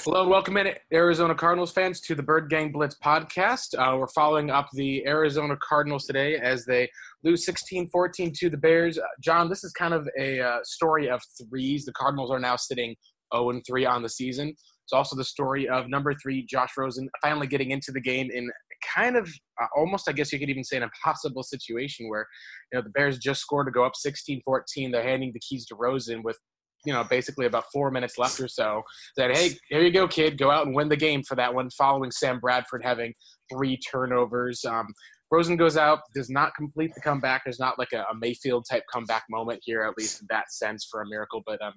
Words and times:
Hello 0.00 0.20
and 0.20 0.30
welcome 0.30 0.58
in, 0.58 0.74
Arizona 0.92 1.34
Cardinals 1.34 1.72
fans, 1.72 2.00
to 2.02 2.14
the 2.14 2.22
Bird 2.22 2.50
Gang 2.50 2.70
Blitz 2.70 2.96
podcast. 3.02 3.74
Uh, 3.78 3.96
we're 3.96 4.06
following 4.08 4.50
up 4.50 4.68
the 4.74 5.06
Arizona 5.06 5.56
Cardinals 5.66 6.04
today 6.04 6.36
as 6.36 6.66
they 6.66 6.90
lose 7.24 7.46
16 7.46 7.88
14 7.88 8.32
to 8.38 8.50
the 8.50 8.58
Bears. 8.58 8.98
Uh, 8.98 9.04
John, 9.22 9.48
this 9.48 9.64
is 9.64 9.72
kind 9.72 9.94
of 9.94 10.06
a 10.18 10.40
uh, 10.40 10.58
story 10.62 11.08
of 11.08 11.22
threes. 11.38 11.86
The 11.86 11.92
Cardinals 11.92 12.30
are 12.30 12.38
now 12.38 12.56
sitting 12.56 12.94
0 13.34 13.62
3 13.66 13.86
on 13.86 14.02
the 14.02 14.10
season. 14.10 14.48
It's 14.48 14.92
also 14.92 15.16
the 15.16 15.24
story 15.24 15.68
of 15.68 15.88
number 15.88 16.14
three, 16.14 16.44
Josh 16.44 16.72
Rosen, 16.76 17.08
finally 17.22 17.46
getting 17.46 17.70
into 17.70 17.92
the 17.92 18.00
game 18.00 18.30
in 18.30 18.50
kind 18.94 19.16
of 19.16 19.28
uh, 19.60 19.66
almost, 19.74 20.08
I 20.08 20.12
guess 20.12 20.32
you 20.32 20.38
could 20.38 20.50
even 20.50 20.62
say, 20.62 20.76
an 20.76 20.82
impossible 20.82 21.42
situation 21.42 22.08
where 22.08 22.26
you 22.72 22.78
know 22.78 22.82
the 22.82 22.90
Bears 22.90 23.18
just 23.18 23.40
scored 23.40 23.66
to 23.68 23.72
go 23.72 23.84
up 23.84 23.96
16 23.96 24.42
14. 24.44 24.90
They're 24.90 25.02
handing 25.02 25.32
the 25.32 25.40
keys 25.40 25.64
to 25.66 25.76
Rosen 25.76 26.22
with 26.22 26.38
you 26.86 26.92
know, 26.92 27.04
basically 27.04 27.46
about 27.46 27.64
four 27.72 27.90
minutes 27.90 28.16
left 28.16 28.40
or 28.40 28.48
so, 28.48 28.82
said, 29.18 29.36
hey, 29.36 29.50
here 29.68 29.82
you 29.82 29.90
go, 29.90 30.06
kid. 30.06 30.38
Go 30.38 30.50
out 30.50 30.66
and 30.66 30.74
win 30.74 30.88
the 30.88 30.96
game 30.96 31.22
for 31.22 31.34
that 31.34 31.52
one, 31.52 31.68
following 31.70 32.10
Sam 32.10 32.38
Bradford 32.40 32.82
having 32.84 33.12
three 33.52 33.76
turnovers. 33.78 34.64
Um, 34.64 34.86
Rosen 35.30 35.56
goes 35.56 35.76
out, 35.76 36.00
does 36.14 36.30
not 36.30 36.54
complete 36.54 36.92
the 36.94 37.00
comeback. 37.00 37.42
There's 37.44 37.58
not 37.58 37.78
like 37.78 37.92
a, 37.92 38.02
a, 38.02 38.14
Mayfield 38.16 38.64
type 38.70 38.84
comeback 38.92 39.24
moment 39.28 39.60
here, 39.64 39.82
at 39.82 39.98
least 39.98 40.20
in 40.20 40.26
that 40.30 40.52
sense, 40.52 40.86
for 40.88 41.02
a 41.02 41.08
miracle. 41.08 41.42
But 41.44 41.60
um, 41.60 41.72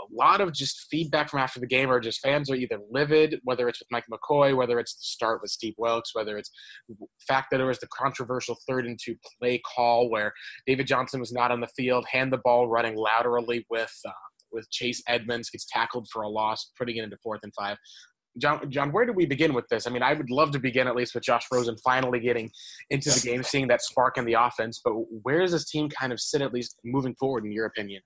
a 0.00 0.04
lot 0.12 0.40
of 0.40 0.52
just 0.52 0.86
feedback 0.90 1.28
from 1.28 1.40
after 1.40 1.60
the 1.60 1.66
game 1.66 1.90
or 1.90 2.00
just 2.00 2.20
fans 2.20 2.50
are 2.50 2.54
either 2.54 2.78
livid, 2.90 3.40
whether 3.44 3.68
it's 3.68 3.80
with 3.80 3.88
Mike 3.90 4.04
McCoy, 4.12 4.56
whether 4.56 4.78
it's 4.78 4.94
the 4.94 5.02
start 5.02 5.40
with 5.40 5.50
Steve 5.50 5.74
Wilks, 5.78 6.14
whether 6.14 6.36
it's 6.36 6.50
the 6.88 6.94
fact 7.26 7.48
that 7.50 7.60
it 7.60 7.64
was 7.64 7.78
the 7.78 7.88
controversial 7.88 8.56
third 8.68 8.86
and 8.86 8.98
two 9.02 9.16
play 9.40 9.60
call 9.74 10.10
where 10.10 10.32
David 10.66 10.86
Johnson 10.86 11.20
was 11.20 11.32
not 11.32 11.50
on 11.50 11.60
the 11.60 11.68
field, 11.76 12.04
hand 12.10 12.32
the 12.32 12.40
ball 12.44 12.68
running 12.68 12.96
laterally 12.96 13.66
with 13.70 13.94
uh, 14.06 14.10
with 14.54 14.70
Chase 14.70 15.02
Edmonds 15.06 15.50
gets 15.50 15.66
tackled 15.68 16.08
for 16.10 16.22
a 16.22 16.28
loss, 16.28 16.70
putting 16.78 16.96
it 16.96 17.04
into 17.04 17.18
fourth 17.22 17.40
and 17.42 17.52
five. 17.54 17.76
John, 18.38 18.68
John, 18.70 18.90
where 18.90 19.06
do 19.06 19.12
we 19.12 19.26
begin 19.26 19.54
with 19.54 19.68
this? 19.68 19.86
I 19.86 19.90
mean, 19.90 20.02
I 20.02 20.14
would 20.14 20.30
love 20.30 20.50
to 20.52 20.58
begin 20.58 20.88
at 20.88 20.96
least 20.96 21.14
with 21.14 21.22
Josh 21.22 21.44
Rosen 21.52 21.76
finally 21.84 22.18
getting 22.18 22.50
into 22.90 23.10
the 23.10 23.20
game, 23.20 23.42
seeing 23.42 23.68
that 23.68 23.82
spark 23.82 24.18
in 24.18 24.24
the 24.24 24.32
offense. 24.32 24.80
But 24.84 24.92
where 25.22 25.40
does 25.40 25.52
this 25.52 25.70
team 25.70 25.88
kind 25.88 26.12
of 26.12 26.20
sit, 26.20 26.42
at 26.42 26.52
least 26.52 26.78
moving 26.84 27.14
forward, 27.14 27.44
in 27.44 27.52
your 27.52 27.66
opinion? 27.66 28.02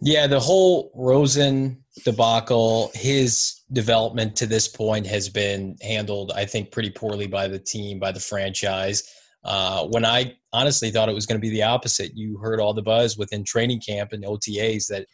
Yeah, 0.00 0.26
the 0.26 0.40
whole 0.40 0.90
Rosen 0.94 1.84
debacle, 2.04 2.90
his 2.94 3.60
development 3.72 4.36
to 4.36 4.46
this 4.46 4.66
point 4.66 5.06
has 5.06 5.28
been 5.28 5.76
handled, 5.82 6.32
I 6.34 6.46
think, 6.46 6.72
pretty 6.72 6.90
poorly 6.90 7.26
by 7.26 7.48
the 7.48 7.58
team, 7.58 7.98
by 7.98 8.12
the 8.12 8.20
franchise. 8.20 9.02
Uh, 9.44 9.84
when 9.86 10.04
I 10.04 10.36
honestly 10.52 10.90
thought 10.90 11.08
it 11.08 11.14
was 11.14 11.26
going 11.26 11.38
to 11.38 11.46
be 11.46 11.50
the 11.50 11.64
opposite, 11.64 12.16
you 12.16 12.38
heard 12.38 12.60
all 12.60 12.72
the 12.72 12.82
buzz 12.82 13.18
within 13.18 13.44
training 13.44 13.80
camp 13.80 14.12
and 14.12 14.24
OTAs 14.24 14.86
that 14.88 15.06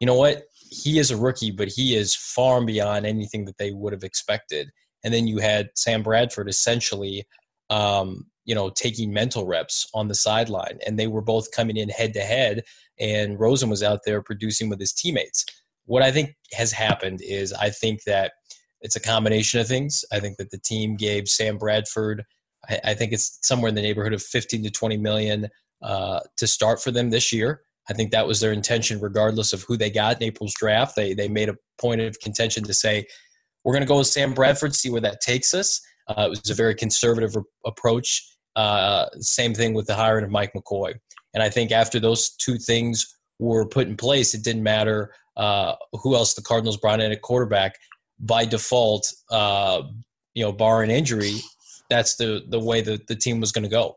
you 0.00 0.06
know 0.06 0.14
what? 0.14 0.44
He 0.70 0.98
is 0.98 1.10
a 1.10 1.16
rookie, 1.16 1.50
but 1.50 1.68
he 1.68 1.94
is 1.94 2.14
far 2.14 2.64
beyond 2.64 3.06
anything 3.06 3.44
that 3.44 3.58
they 3.58 3.72
would 3.72 3.92
have 3.92 4.04
expected. 4.04 4.70
And 5.04 5.12
then 5.12 5.26
you 5.26 5.38
had 5.38 5.70
Sam 5.74 6.02
Bradford 6.02 6.48
essentially, 6.48 7.24
um, 7.70 8.26
you 8.44 8.54
know, 8.54 8.70
taking 8.70 9.12
mental 9.12 9.46
reps 9.46 9.88
on 9.94 10.08
the 10.08 10.14
sideline, 10.14 10.78
and 10.86 10.98
they 10.98 11.06
were 11.06 11.22
both 11.22 11.52
coming 11.52 11.76
in 11.76 11.88
head 11.88 12.14
to 12.14 12.20
head. 12.20 12.62
And 12.98 13.38
Rosen 13.38 13.70
was 13.70 13.82
out 13.82 14.00
there 14.04 14.22
producing 14.22 14.68
with 14.68 14.80
his 14.80 14.92
teammates. 14.92 15.44
What 15.86 16.02
I 16.02 16.10
think 16.10 16.34
has 16.52 16.72
happened 16.72 17.20
is 17.22 17.52
I 17.52 17.70
think 17.70 18.04
that 18.04 18.32
it's 18.80 18.96
a 18.96 19.00
combination 19.00 19.60
of 19.60 19.68
things. 19.68 20.04
I 20.12 20.20
think 20.20 20.36
that 20.38 20.50
the 20.50 20.58
team 20.58 20.96
gave 20.96 21.28
Sam 21.28 21.58
Bradford, 21.58 22.24
I, 22.68 22.80
I 22.84 22.94
think 22.94 23.12
it's 23.12 23.38
somewhere 23.42 23.68
in 23.68 23.74
the 23.74 23.82
neighborhood 23.82 24.12
of 24.12 24.22
15 24.22 24.62
to 24.64 24.70
20 24.70 24.96
million 24.96 25.48
uh, 25.82 26.20
to 26.36 26.46
start 26.46 26.82
for 26.82 26.90
them 26.90 27.10
this 27.10 27.32
year. 27.32 27.62
I 27.88 27.92
think 27.92 28.12
that 28.12 28.26
was 28.26 28.40
their 28.40 28.52
intention, 28.52 29.00
regardless 29.00 29.52
of 29.52 29.62
who 29.62 29.76
they 29.76 29.90
got 29.90 30.16
in 30.16 30.22
April's 30.24 30.54
draft. 30.54 30.94
They 30.94 31.14
they 31.14 31.28
made 31.28 31.48
a 31.48 31.56
point 31.78 32.00
of 32.00 32.18
contention 32.20 32.62
to 32.64 32.74
say 32.74 33.06
we're 33.64 33.72
going 33.72 33.82
to 33.82 33.88
go 33.88 33.98
with 33.98 34.06
Sam 34.06 34.32
Bradford, 34.32 34.74
see 34.74 34.90
where 34.90 35.00
that 35.00 35.20
takes 35.20 35.54
us. 35.54 35.80
Uh, 36.08 36.24
it 36.26 36.30
was 36.30 36.50
a 36.50 36.54
very 36.54 36.74
conservative 36.74 37.34
approach. 37.66 38.26
Uh, 38.56 39.06
same 39.20 39.54
thing 39.54 39.74
with 39.74 39.86
the 39.86 39.94
hiring 39.94 40.24
of 40.24 40.30
Mike 40.30 40.52
McCoy. 40.54 40.94
And 41.34 41.42
I 41.42 41.48
think 41.50 41.72
after 41.72 42.00
those 42.00 42.30
two 42.30 42.58
things 42.58 43.16
were 43.38 43.66
put 43.66 43.86
in 43.86 43.96
place, 43.96 44.34
it 44.34 44.42
didn't 44.42 44.62
matter 44.62 45.12
uh, 45.36 45.74
who 45.92 46.14
else 46.14 46.34
the 46.34 46.42
Cardinals 46.42 46.76
brought 46.76 47.00
in 47.00 47.12
at 47.12 47.22
quarterback. 47.22 47.76
By 48.18 48.44
default, 48.44 49.12
uh, 49.30 49.82
you 50.34 50.44
know, 50.44 50.52
barring 50.52 50.90
injury, 50.90 51.36
that's 51.90 52.16
the 52.16 52.42
the 52.48 52.60
way 52.60 52.80
that 52.80 53.08
the 53.08 53.16
team 53.16 53.40
was 53.40 53.52
going 53.52 53.64
to 53.64 53.68
go. 53.68 53.96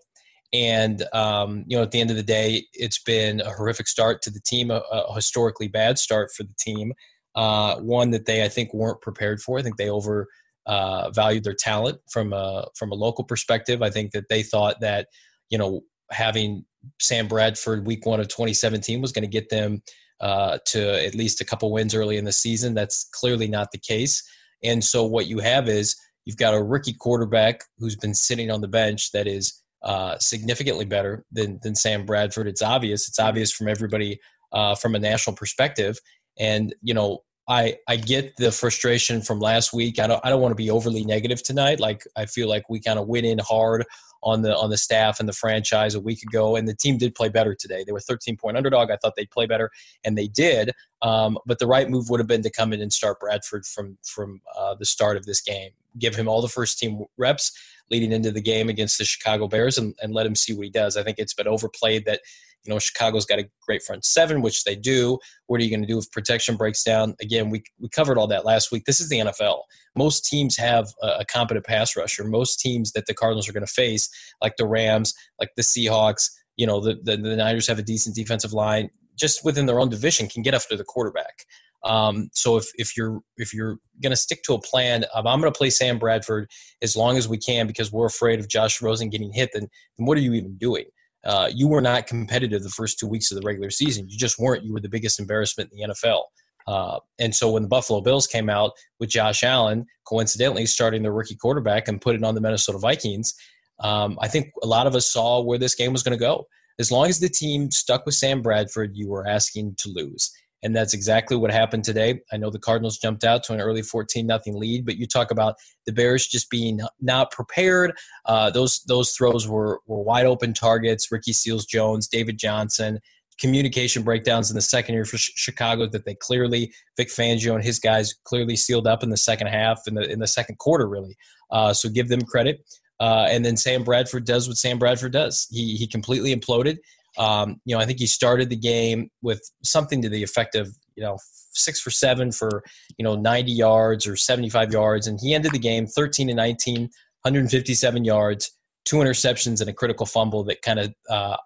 And 0.52 1.04
um, 1.14 1.64
you 1.68 1.78
know, 1.78 1.84
at 1.84 1.92
the 1.92 2.02
end 2.02 2.12
of 2.12 2.18
the 2.18 2.24
day, 2.24 2.66
it's 2.74 3.02
been 3.02 3.42
a 3.42 3.52
horrific 3.52 3.88
start 3.88 4.22
to 4.24 4.30
the 4.30 4.42
team, 4.46 4.70
a, 4.70 4.84
a 4.92 5.16
historically 5.16 5.68
bad 5.68 5.98
start 5.98 6.30
for 6.36 6.44
the 6.44 6.56
team. 6.60 6.94
Uh, 7.36 7.78
one 7.78 8.12
that 8.12 8.26
they, 8.26 8.44
I 8.44 8.50
think, 8.50 8.74
weren't 8.74 9.02
prepared 9.02 9.42
for. 9.42 9.58
I 9.58 9.64
think 9.64 9.78
they 9.78 9.90
over 9.90 10.28
uh, 10.68 11.10
valued 11.12 11.44
their 11.44 11.56
talent 11.56 12.00
from 12.12 12.34
a 12.34 12.68
from 12.76 12.92
a 12.92 12.96
local 12.96 13.24
perspective. 13.24 13.82
I 13.82 13.90
think 13.90 14.12
that 14.12 14.30
they 14.30 14.44
thought 14.44 14.80
that 14.82 15.08
you 15.50 15.58
know 15.58 15.82
having 16.12 16.66
Sam 17.02 17.28
Bradford 17.28 17.88
week 17.88 18.06
one 18.06 18.20
of 18.20 18.28
2017 18.28 19.02
was 19.02 19.12
going 19.12 19.24
to 19.24 19.28
get 19.28 19.50
them 19.50 19.82
uh, 20.20 20.60
to 20.68 21.04
at 21.04 21.16
least 21.16 21.42
a 21.42 21.46
couple 21.46 21.72
wins 21.72 21.96
early 21.96 22.18
in 22.18 22.26
the 22.26 22.32
season. 22.32 22.74
That's 22.74 23.10
clearly 23.14 23.48
not 23.48 23.72
the 23.72 23.80
case. 23.80 24.24
And 24.64 24.84
so 24.84 25.04
what 25.04 25.28
you 25.28 25.40
have 25.40 25.68
is 25.68 25.96
you've 26.26 26.38
got 26.38 26.54
a 26.54 26.64
rookie 26.64 26.94
quarterback 26.94 27.64
who's 27.78 27.96
been 27.96 28.14
sitting 28.14 28.52
on 28.52 28.62
the 28.62 28.68
bench 28.68 29.12
that 29.12 29.28
is 29.28 29.62
uh, 29.84 30.18
significantly 30.20 30.86
better 30.86 31.26
than 31.32 31.60
than 31.62 31.76
Sam 31.76 32.06
Bradford. 32.06 32.48
It's 32.48 32.62
obvious. 32.62 33.08
It's 33.08 33.20
obvious 33.20 33.52
from 33.52 33.68
everybody 33.68 34.20
uh, 34.52 34.76
from 34.76 34.96
a 34.96 35.00
national 35.00 35.36
perspective. 35.36 35.98
And 36.40 36.74
you 36.82 36.94
know, 36.94 37.20
I 37.48 37.78
I 37.88 37.98
get 37.98 38.36
the 38.38 38.52
frustration 38.52 39.22
from 39.22 39.40
last 39.40 39.74
week. 39.74 40.00
I 40.00 40.08
don't 40.08 40.22
I 40.24 40.30
don't 40.30 40.42
want 40.42 40.52
to 40.52 40.56
be 40.56 40.70
overly 40.70 41.04
negative 41.04 41.44
tonight. 41.44 41.80
Like 41.80 42.06
I 42.16 42.26
feel 42.26 42.48
like 42.48 42.70
we 42.70 42.80
kind 42.80 42.98
of 42.98 43.08
went 43.08 43.26
in 43.26 43.40
hard 43.40 43.86
on 44.24 44.42
the 44.42 44.56
on 44.56 44.70
the 44.70 44.78
staff 44.78 45.20
and 45.20 45.28
the 45.28 45.34
franchise 45.34 45.96
a 45.96 46.00
week 46.00 46.24
ago, 46.24 46.56
and 46.56 46.68
the 46.68 46.76
team 46.76 46.98
did 46.98 47.14
play 47.14 47.28
better 47.28 47.54
today. 47.54 47.84
They 47.86 47.92
were 47.92 48.00
13 48.00 48.38
point 48.38 48.56
underdog. 48.56 48.90
I 48.90 48.98
thought 48.98 49.14
they'd 49.18 49.30
play 49.30 49.46
better, 49.46 49.70
and 50.04 50.18
they 50.18 50.28
did. 50.28 50.72
Um, 51.02 51.38
but 51.46 51.60
the 51.60 51.68
right 51.68 51.90
move 51.90 52.10
would 52.10 52.22
have 52.22 52.28
been 52.28 52.44
to 52.44 52.50
come 52.50 52.72
in 52.72 52.82
and 52.82 52.94
start 52.94 53.20
Bradford 53.20 53.66
from 53.66 53.98
from 54.06 54.42
uh, 54.58 54.76
the 54.76 54.86
start 54.86 55.18
of 55.18 55.26
this 55.26 55.42
game. 55.42 55.72
Give 56.00 56.16
him 56.16 56.28
all 56.28 56.42
the 56.42 56.48
first 56.48 56.80
team 56.80 57.04
reps 57.18 57.52
leading 57.92 58.12
into 58.12 58.32
the 58.32 58.42
game 58.42 58.70
against 58.70 58.98
the 58.98 59.06
Chicago 59.06 59.48
Bears 59.48 59.78
and, 59.78 59.94
and 60.02 60.14
let 60.14 60.26
him 60.26 60.36
see 60.36 60.54
what 60.54 60.66
he 60.66 60.72
does. 60.72 60.98
I 60.98 61.04
think 61.04 61.20
it's 61.20 61.34
been 61.34 61.48
overplayed 61.48 62.06
that 62.06 62.22
you 62.64 62.74
know 62.74 62.80
Chicago's 62.80 63.26
got 63.26 63.40
a 63.40 63.50
great 63.66 63.84
front 63.84 64.06
seven, 64.06 64.42
which 64.42 64.64
they 64.64 64.76
do. 64.76 65.20
What 65.48 65.60
are 65.60 65.64
you 65.64 65.70
going 65.70 65.82
to 65.82 65.88
do 65.88 66.00
if 66.00 66.10
protection 66.12 66.56
breaks 66.56 66.84
down? 66.84 67.16
Again, 67.22 67.50
we 67.50 67.64
we 67.80 67.90
covered 67.90 68.18
all 68.18 68.28
that 68.28 68.46
last 68.46 68.72
week. 68.72 68.86
This 68.86 69.00
is 69.00 69.10
the 69.10 69.20
NFL. 69.20 69.62
Most 69.98 70.26
teams 70.26 70.58
have 70.58 70.88
a, 71.02 71.08
a 71.20 71.26
competent 71.26 71.66
pass 71.66 71.96
rusher. 71.96 72.24
Most 72.24 72.60
teams 72.60 72.92
that 72.94 73.06
the 73.06 73.14
Cardinals 73.14 73.50
are 73.50 73.54
going 73.54 73.66
to 73.66 73.72
face, 73.72 74.10
like 74.42 74.56
the 74.58 74.66
Rams, 74.66 75.14
like 75.40 75.50
the 75.56 75.64
Seahawks, 75.64 76.30
you 76.56 76.66
know, 76.66 76.80
the, 76.80 76.98
the 77.04 77.18
the 77.18 77.36
Niners 77.36 77.68
have 77.68 77.80
a 77.80 77.84
decent 77.84 78.16
defensive 78.16 78.54
line. 78.54 78.90
Just 79.20 79.46
within 79.46 79.68
their 79.68 79.80
own 79.80 79.90
division, 79.90 80.28
can 80.28 80.42
get 80.42 80.56
after 80.56 80.76
the 80.76 80.84
quarterback. 80.84 81.46
Um, 81.84 82.30
so 82.34 82.58
if, 82.58 82.66
if 82.76 82.96
you're 82.96 83.20
if 83.38 83.54
you're 83.54 83.78
going 84.02 84.12
to 84.12 84.18
stick 84.18 84.42
to 84.44 84.54
a 84.54 84.62
plan 84.62 85.04
of 85.14 85.26
I'm 85.26 85.42
going 85.42 85.52
to 85.52 85.58
play 85.58 85.70
Sam 85.70 86.00
Bradford 86.00 86.50
as 86.82 86.96
long 86.96 87.18
as 87.18 87.28
we 87.28 87.38
can 87.38 87.68
because 87.68 87.92
we're 87.92 88.06
afraid 88.06 88.40
of 88.40 88.48
Josh 88.48 88.82
Rosen 88.82 89.10
getting 89.10 89.34
hit, 89.34 89.50
then, 89.54 89.68
then 89.98 90.08
what 90.08 90.18
are 90.18 90.22
you 90.22 90.34
even 90.34 90.58
doing? 90.58 90.86
Uh, 91.26 91.50
you 91.54 91.68
were 91.68 91.82
not 91.82 92.08
competitive 92.08 92.64
the 92.64 92.70
first 92.70 93.00
two 93.00 93.08
weeks 93.08 93.32
of 93.32 93.40
the 93.40 93.46
regular 93.46 93.70
season. 93.70 94.10
You 94.10 94.18
just 94.18 94.40
weren't. 94.40 94.64
You 94.64 94.74
were 94.74 94.82
the 94.82 94.90
biggest 94.90 95.20
embarrassment 95.20 95.72
in 95.72 95.80
the 95.80 95.94
NFL. 95.94 96.24
Uh, 96.68 97.00
and 97.20 97.34
so 97.36 97.52
when 97.52 97.64
the 97.64 97.70
Buffalo 97.70 98.02
Bills 98.02 98.28
came 98.28 98.50
out 98.50 98.72
with 99.00 99.10
Josh 99.10 99.44
Allen, 99.44 99.86
coincidentally 100.08 100.66
starting 100.66 101.02
their 101.02 101.12
rookie 101.12 101.36
quarterback 101.36 101.88
and 101.88 102.02
put 102.02 102.16
it 102.16 102.24
on 102.24 102.36
the 102.36 102.42
Minnesota 102.42 102.78
Vikings, 102.78 103.34
um, 103.80 104.18
I 104.22 104.28
think 104.28 104.52
a 104.62 104.68
lot 104.68 104.88
of 104.88 104.96
us 104.96 105.12
saw 105.12 105.42
where 105.42 105.58
this 105.58 105.76
game 105.76 105.92
was 105.92 106.04
going 106.04 106.18
to 106.18 106.24
go. 106.24 106.46
As 106.80 106.92
long 106.92 107.08
as 107.08 107.20
the 107.20 107.30
team 107.30 107.70
stuck 107.70 108.06
with 108.06 108.16
Sam 108.16 108.42
Bradford, 108.42 108.92
you 108.96 109.08
were 109.10 109.28
asking 109.28 109.76
to 109.80 109.90
lose. 109.90 110.32
And 110.64 110.76
that's 110.76 110.94
exactly 110.94 111.36
what 111.36 111.52
happened 111.52 111.84
today. 111.84 112.22
I 112.32 112.38
know 112.38 112.50
the 112.50 112.60
Cardinals 112.60 112.98
jumped 112.98 113.24
out 113.24 113.44
to 113.44 113.54
an 113.54 113.62
early 113.62 113.82
14 113.82 114.26
nothing 114.26 114.58
lead, 114.58 114.86
but 114.86 114.98
you 114.98 115.06
talk 115.06 115.30
about 115.30 115.56
the 115.86 115.92
Bears 115.92 116.26
just 116.26 116.50
being 116.50 116.80
not 117.02 117.32
prepared. 117.32 117.94
Uh, 118.26 118.50
those 118.50 118.82
those 118.88 119.12
throws 119.12 119.48
were, 119.48 119.82
were 119.88 120.02
wide 120.02 120.26
open 120.26 120.54
targets. 120.54 121.12
Ricky 121.12 121.34
Seals 121.34 121.66
Jones, 121.66 122.08
David 122.08 122.38
Johnson, 122.38 123.00
communication 123.40 124.04
breakdowns 124.04 124.50
in 124.50 124.56
the 124.56 124.62
second 124.62 124.96
year 124.96 125.06
for 125.06 125.18
Chicago 125.18 125.88
that 125.88 126.06
they 126.06 126.16
clearly 126.16 126.74
Vic 126.98 127.10
Fangio 127.10 127.56
and 127.56 127.64
his 127.64 127.80
guys 127.80 128.16
clearly 128.24 128.56
sealed 128.56 128.88
up 128.88 129.04
in 129.04 129.10
the 129.10 129.18
second 129.18 129.48
half 129.48 129.82
in 129.88 129.96
the 129.96 130.10
in 130.10 130.20
the 130.20 130.28
second 130.28 130.58
quarter 130.60 130.88
really. 130.88 131.16
Uh, 131.52 131.74
so 131.74 131.90
give 131.90 132.10
them 132.10 132.22
credit. 132.22 132.64
Uh, 133.00 133.28
and 133.30 133.44
then 133.44 133.58
Sam 133.58 133.84
Bradford 133.84 134.26
does 134.26 134.48
what 134.48 134.58
Sam 134.58 134.80
Bradford 134.80 135.12
does. 135.12 135.48
He 135.52 135.76
he 135.76 135.88
completely 135.88 136.36
imploded. 136.36 136.78
Um, 137.18 137.62
you 137.66 137.76
know, 137.76 137.82
I 137.82 137.86
think 137.86 138.00
he 138.00 138.08
started 138.08 138.50
the 138.50 138.56
game 138.56 139.10
with 139.22 139.42
something 139.64 140.02
to 140.02 140.10
the 140.10 140.24
effect 140.24 140.56
of 140.56 140.76
you 140.96 141.04
know 141.04 141.18
six 141.54 141.80
for 141.80 141.92
seven 141.92 142.32
for 142.32 142.64
you 142.98 143.04
know 143.04 143.16
90 143.16 143.52
yards 143.52 144.08
or 144.08 144.16
75 144.16 144.72
yards, 144.72 145.08
and 145.08 145.20
he 145.22 145.34
ended 145.34 145.52
the 145.52 145.60
game 145.60 145.86
13 145.88 146.28
to 146.28 146.34
19, 146.34 146.82
157 146.82 148.06
yards, 148.06 148.52
two 148.86 148.98
interceptions, 148.98 149.62
and 149.62 149.70
a 149.70 149.74
critical 149.74 150.06
fumble 150.06 150.44
that 150.46 150.62
kind 150.62 150.80
of 150.80 150.94
uh, 151.10 151.38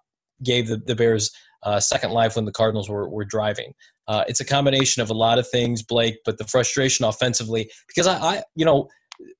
gave 0.42 0.68
the, 0.68 0.76
the 0.76 0.94
Bears 0.94 1.30
uh, 1.62 1.80
second 1.80 2.10
life 2.10 2.36
when 2.36 2.44
the 2.44 2.52
Cardinals 2.52 2.88
were, 2.88 3.08
were 3.08 3.24
driving. 3.24 3.72
Uh, 4.06 4.24
it's 4.26 4.40
a 4.40 4.44
combination 4.44 5.02
of 5.02 5.10
a 5.10 5.14
lot 5.14 5.38
of 5.38 5.48
things, 5.48 5.82
Blake, 5.82 6.16
but 6.24 6.38
the 6.38 6.44
frustration 6.44 7.04
offensively, 7.04 7.70
because 7.88 8.06
I, 8.06 8.16
I 8.18 8.42
you 8.54 8.64
know, 8.64 8.88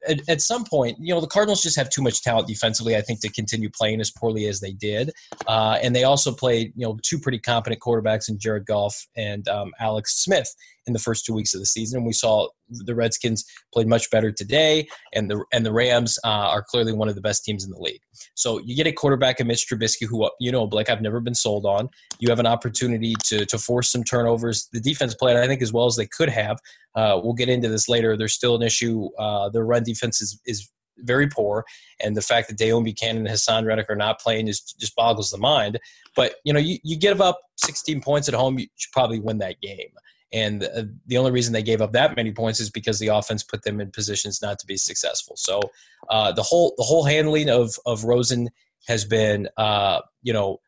at, 0.09 0.29
at, 0.29 0.41
some 0.41 0.65
point, 0.65 0.97
you 1.01 1.15
know, 1.15 1.21
the 1.21 1.27
Cardinals 1.27 1.63
just 1.63 1.77
have 1.77 1.91
too 1.91 2.03
much 2.03 2.23
talent 2.23 2.49
defensively, 2.49 2.97
I 2.97 3.01
think, 3.01 3.21
to 3.21 3.31
continue 3.31 3.71
playing 3.71 4.01
as 4.01 4.11
poorly 4.11 4.47
as 4.47 4.61
they 4.61 4.73
did. 4.73 5.11
Uh, 5.47 5.79
and 5.83 5.95
they 5.95 6.05
also 6.05 6.33
played, 6.33 6.73
you 6.75 6.87
know, 6.87 6.99
two 7.03 7.19
pretty 7.19 7.39
competent 7.39 7.81
quarterbacks 7.81 8.29
in 8.29 8.39
Jared 8.39 8.67
Goff 8.67 9.07
and 9.17 9.47
um, 9.49 9.73
Alex 9.81 10.17
Smith 10.19 10.53
in 10.89 10.93
the 10.93 10.99
first 10.99 11.25
two 11.25 11.35
weeks 11.35 11.55
of 11.55 11.61
the 11.61 11.67
season. 11.67 11.99
And 11.99 12.07
we 12.07 12.13
saw 12.13 12.49
the 12.69 12.95
Redskins 12.95 13.45
played 13.73 13.87
much 13.87 14.11
better 14.11 14.33
today, 14.33 14.89
and 15.15 15.31
the 15.31 15.45
and 15.53 15.65
the 15.65 15.73
Rams 15.73 16.19
uh, 16.25 16.29
are 16.29 16.63
clearly 16.63 16.93
one 16.93 17.09
of 17.09 17.15
the 17.15 17.21
best 17.21 17.45
teams 17.45 17.65
in 17.65 17.71
the 17.71 17.79
league. 17.79 18.01
So 18.35 18.59
you 18.59 18.75
get 18.75 18.87
a 18.87 18.93
quarterback 18.93 19.41
in 19.41 19.47
Mitch 19.47 19.69
Trubisky, 19.69 20.07
who 20.07 20.29
you 20.41 20.51
know, 20.51 20.67
Blake, 20.67 20.91
I've 20.91 21.03
never 21.03 21.21
been 21.21 21.35
sold 21.35 21.67
on. 21.67 21.89
You 22.19 22.29
have 22.31 22.41
an 22.41 22.47
opportunity 22.47 23.15
to 23.27 23.47
to 23.47 23.59
force 23.59 23.91
some 23.91 24.03
turnovers. 24.03 24.69
The 24.73 24.81
defense 24.81 25.15
played, 25.15 25.37
I 25.37 25.47
think, 25.47 25.63
as 25.63 25.73
well 25.73 25.87
as 25.87 25.97
they 25.97 26.07
could 26.07 26.29
have. 26.29 26.59
Uh, 26.95 27.21
we'll 27.23 27.35
get 27.35 27.49
into 27.49 27.69
this 27.69 27.89
later. 27.89 28.17
There's 28.17 28.35
still 28.35 28.57
an 28.57 28.63
issue. 28.63 29.09
Uh, 29.19 29.49
their 29.51 29.65
run 29.65 29.85
defense 29.85 30.21
is 30.21 30.41
is 30.47 30.71
very 31.01 31.29
poor, 31.29 31.65
and 32.01 32.17
the 32.17 32.23
fact 32.23 32.49
that 32.49 32.59
Deone 32.59 32.85
Bucannon 32.85 33.19
and 33.19 33.29
Haason 33.29 33.65
Reddick 33.65 33.89
are 33.89 33.97
not 33.97 34.21
playing 34.21 34.49
is 34.49 34.61
just 34.61 34.97
boggles 34.97 35.31
the 35.31 35.39
mind. 35.39 35.79
But 36.17 36.37
you 36.45 36.53
know, 36.53 36.61
you, 36.61 36.79
you 36.83 36.97
give 36.97 37.21
up 37.21 37.41
16 37.57 38.01
points 38.01 38.29
at 38.29 38.35
home, 38.35 38.59
you 38.59 38.67
should 38.77 38.93
probably 38.93 39.21
win 39.21 39.39
that 39.39 39.61
game. 39.61 39.91
And 40.33 40.65
uh, 40.65 40.85
the 41.07 41.17
only 41.17 41.31
reason 41.31 41.53
they 41.53 41.63
gave 41.63 41.81
up 41.81 41.93
that 41.93 42.17
many 42.17 42.33
points 42.33 42.61
is 42.61 42.71
because 42.71 42.99
the 42.99 43.09
offense 43.09 43.43
put 43.43 43.63
them 43.63 43.81
in 43.81 43.91
positions 43.91 44.43
not 44.43 44.59
to 44.59 44.67
be 44.67 44.77
successful. 44.77 45.37
So 45.37 45.61
uh, 46.11 46.33
the 46.33 46.43
whole 46.43 46.75
the 46.77 46.85
whole 46.85 47.05
handling 47.05 47.49
of 47.49 47.75
of 47.87 48.05
Rosen 48.05 48.49
has 48.87 49.05
been, 49.05 49.49
uh, 49.57 50.01
you 50.23 50.33
know, 50.33 50.59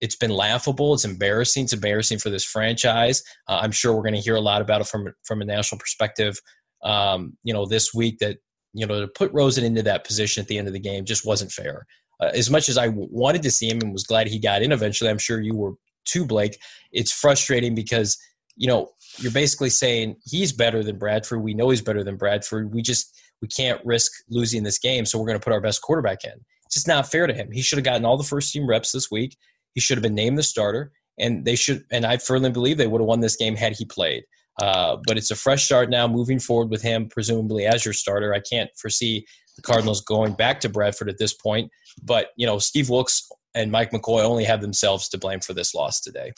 it's 0.00 0.16
been 0.16 0.30
laughable. 0.30 0.94
It's 0.94 1.04
embarrassing. 1.04 1.64
It's 1.64 1.72
embarrassing 1.72 2.18
for 2.18 2.30
this 2.30 2.44
franchise. 2.44 3.22
Uh, 3.48 3.58
I'm 3.62 3.72
sure 3.72 3.94
we're 3.94 4.02
going 4.02 4.14
to 4.14 4.20
hear 4.20 4.36
a 4.36 4.40
lot 4.40 4.62
about 4.62 4.80
it 4.80 4.86
from 4.86 5.12
from 5.24 5.42
a 5.42 5.44
national 5.44 5.80
perspective. 5.80 6.38
Um, 6.84 7.36
you 7.42 7.52
know, 7.52 7.66
this 7.66 7.92
week 7.92 8.18
that 8.20 8.38
you 8.72 8.86
know 8.86 9.00
to 9.00 9.08
put 9.08 9.32
Rosen 9.32 9.64
into 9.64 9.82
that 9.82 10.04
position 10.04 10.40
at 10.40 10.46
the 10.46 10.58
end 10.58 10.68
of 10.68 10.74
the 10.74 10.80
game 10.80 11.04
just 11.04 11.26
wasn't 11.26 11.50
fair. 11.50 11.86
Uh, 12.20 12.30
as 12.34 12.50
much 12.50 12.68
as 12.68 12.78
I 12.78 12.88
wanted 12.88 13.42
to 13.42 13.50
see 13.50 13.68
him 13.68 13.80
and 13.80 13.92
was 13.92 14.04
glad 14.04 14.26
he 14.28 14.38
got 14.38 14.62
in 14.62 14.72
eventually, 14.72 15.10
I'm 15.10 15.18
sure 15.18 15.40
you 15.40 15.56
were 15.56 15.72
too, 16.04 16.24
Blake. 16.24 16.58
It's 16.92 17.12
frustrating 17.12 17.74
because 17.74 18.16
you 18.58 18.66
know, 18.66 18.90
you're 19.18 19.32
basically 19.32 19.70
saying 19.70 20.16
he's 20.24 20.52
better 20.52 20.82
than 20.82 20.98
Bradford. 20.98 21.42
We 21.42 21.54
know 21.54 21.70
he's 21.70 21.82
better 21.82 22.04
than 22.04 22.16
Bradford. 22.16 22.72
We 22.72 22.82
just 22.82 23.18
we 23.40 23.48
can't 23.48 23.80
risk 23.84 24.12
losing 24.28 24.62
this 24.62 24.78
game, 24.78 25.04
so 25.04 25.18
we're 25.18 25.26
going 25.26 25.38
to 25.38 25.44
put 25.44 25.52
our 25.52 25.60
best 25.60 25.82
quarterback 25.82 26.24
in. 26.24 26.32
It's 26.66 26.74
just 26.74 26.88
not 26.88 27.10
fair 27.10 27.26
to 27.26 27.34
him. 27.34 27.50
He 27.52 27.62
should 27.62 27.78
have 27.78 27.84
gotten 27.84 28.04
all 28.04 28.16
the 28.16 28.24
first 28.24 28.52
team 28.52 28.68
reps 28.68 28.92
this 28.92 29.10
week. 29.10 29.36
He 29.74 29.80
should 29.80 29.96
have 29.96 30.02
been 30.02 30.14
named 30.14 30.38
the 30.38 30.42
starter, 30.42 30.92
and 31.18 31.44
they 31.44 31.56
should. 31.56 31.84
And 31.90 32.04
I 32.04 32.18
firmly 32.18 32.50
believe 32.50 32.78
they 32.78 32.86
would 32.86 33.00
have 33.00 33.08
won 33.08 33.20
this 33.20 33.36
game 33.36 33.56
had 33.56 33.76
he 33.76 33.84
played. 33.84 34.24
Uh, 34.60 34.96
but 35.06 35.16
it's 35.16 35.30
a 35.30 35.36
fresh 35.36 35.64
start 35.64 35.88
now, 35.88 36.08
moving 36.08 36.40
forward 36.40 36.70
with 36.70 36.82
him 36.82 37.08
presumably 37.08 37.64
as 37.64 37.84
your 37.84 37.94
starter. 37.94 38.34
I 38.34 38.40
can't 38.40 38.70
foresee 38.76 39.24
the 39.56 39.62
Cardinals 39.62 40.00
going 40.00 40.32
back 40.32 40.60
to 40.60 40.68
Bradford 40.68 41.08
at 41.08 41.18
this 41.18 41.32
point. 41.32 41.70
But 42.02 42.28
you 42.36 42.46
know, 42.46 42.58
Steve 42.58 42.90
Wilks 42.90 43.28
and 43.54 43.72
Mike 43.72 43.90
McCoy 43.90 44.22
only 44.22 44.44
have 44.44 44.60
themselves 44.60 45.08
to 45.10 45.18
blame 45.18 45.40
for 45.40 45.54
this 45.54 45.74
loss 45.74 46.00
today. 46.00 46.32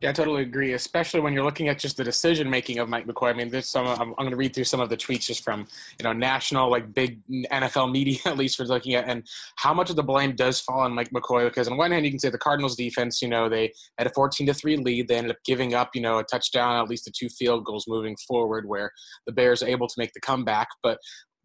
Yeah, 0.00 0.10
I 0.10 0.12
totally 0.12 0.42
agree. 0.42 0.72
Especially 0.72 1.20
when 1.20 1.32
you're 1.32 1.44
looking 1.44 1.68
at 1.68 1.78
just 1.78 1.96
the 1.96 2.04
decision 2.04 2.50
making 2.50 2.78
of 2.78 2.88
Mike 2.88 3.06
McCoy. 3.06 3.30
I 3.30 3.32
mean, 3.32 3.48
there's 3.48 3.68
some. 3.68 3.86
I'm, 3.86 4.00
I'm 4.00 4.14
going 4.16 4.30
to 4.30 4.36
read 4.36 4.54
through 4.54 4.64
some 4.64 4.80
of 4.80 4.88
the 4.88 4.96
tweets 4.96 5.26
just 5.26 5.42
from 5.44 5.66
you 5.98 6.04
know 6.04 6.12
national, 6.12 6.70
like 6.70 6.92
big 6.92 7.20
NFL 7.28 7.90
media, 7.92 8.18
at 8.26 8.36
least 8.36 8.56
for 8.56 8.64
looking 8.64 8.94
at, 8.94 9.08
and 9.08 9.26
how 9.56 9.72
much 9.72 9.90
of 9.90 9.96
the 9.96 10.02
blame 10.02 10.34
does 10.34 10.60
fall 10.60 10.80
on 10.80 10.94
Mike 10.94 11.10
McCoy. 11.10 11.44
Because 11.44 11.68
on 11.68 11.76
one 11.76 11.92
hand, 11.92 12.04
you 12.04 12.10
can 12.10 12.18
say 12.18 12.30
the 12.30 12.38
Cardinals' 12.38 12.76
defense. 12.76 13.22
You 13.22 13.28
know, 13.28 13.48
they 13.48 13.72
had 13.98 14.06
a 14.06 14.10
14 14.10 14.46
to 14.48 14.54
three 14.54 14.76
lead. 14.76 15.08
They 15.08 15.16
ended 15.16 15.32
up 15.32 15.38
giving 15.44 15.74
up, 15.74 15.90
you 15.94 16.00
know, 16.00 16.18
a 16.18 16.24
touchdown, 16.24 16.82
at 16.82 16.88
least 16.88 17.04
the 17.04 17.12
two 17.16 17.28
field 17.28 17.64
goals 17.64 17.86
moving 17.88 18.16
forward, 18.28 18.68
where 18.68 18.90
the 19.26 19.32
Bears 19.32 19.62
are 19.62 19.68
able 19.68 19.88
to 19.88 19.94
make 19.96 20.12
the 20.12 20.20
comeback. 20.20 20.68
But 20.82 20.98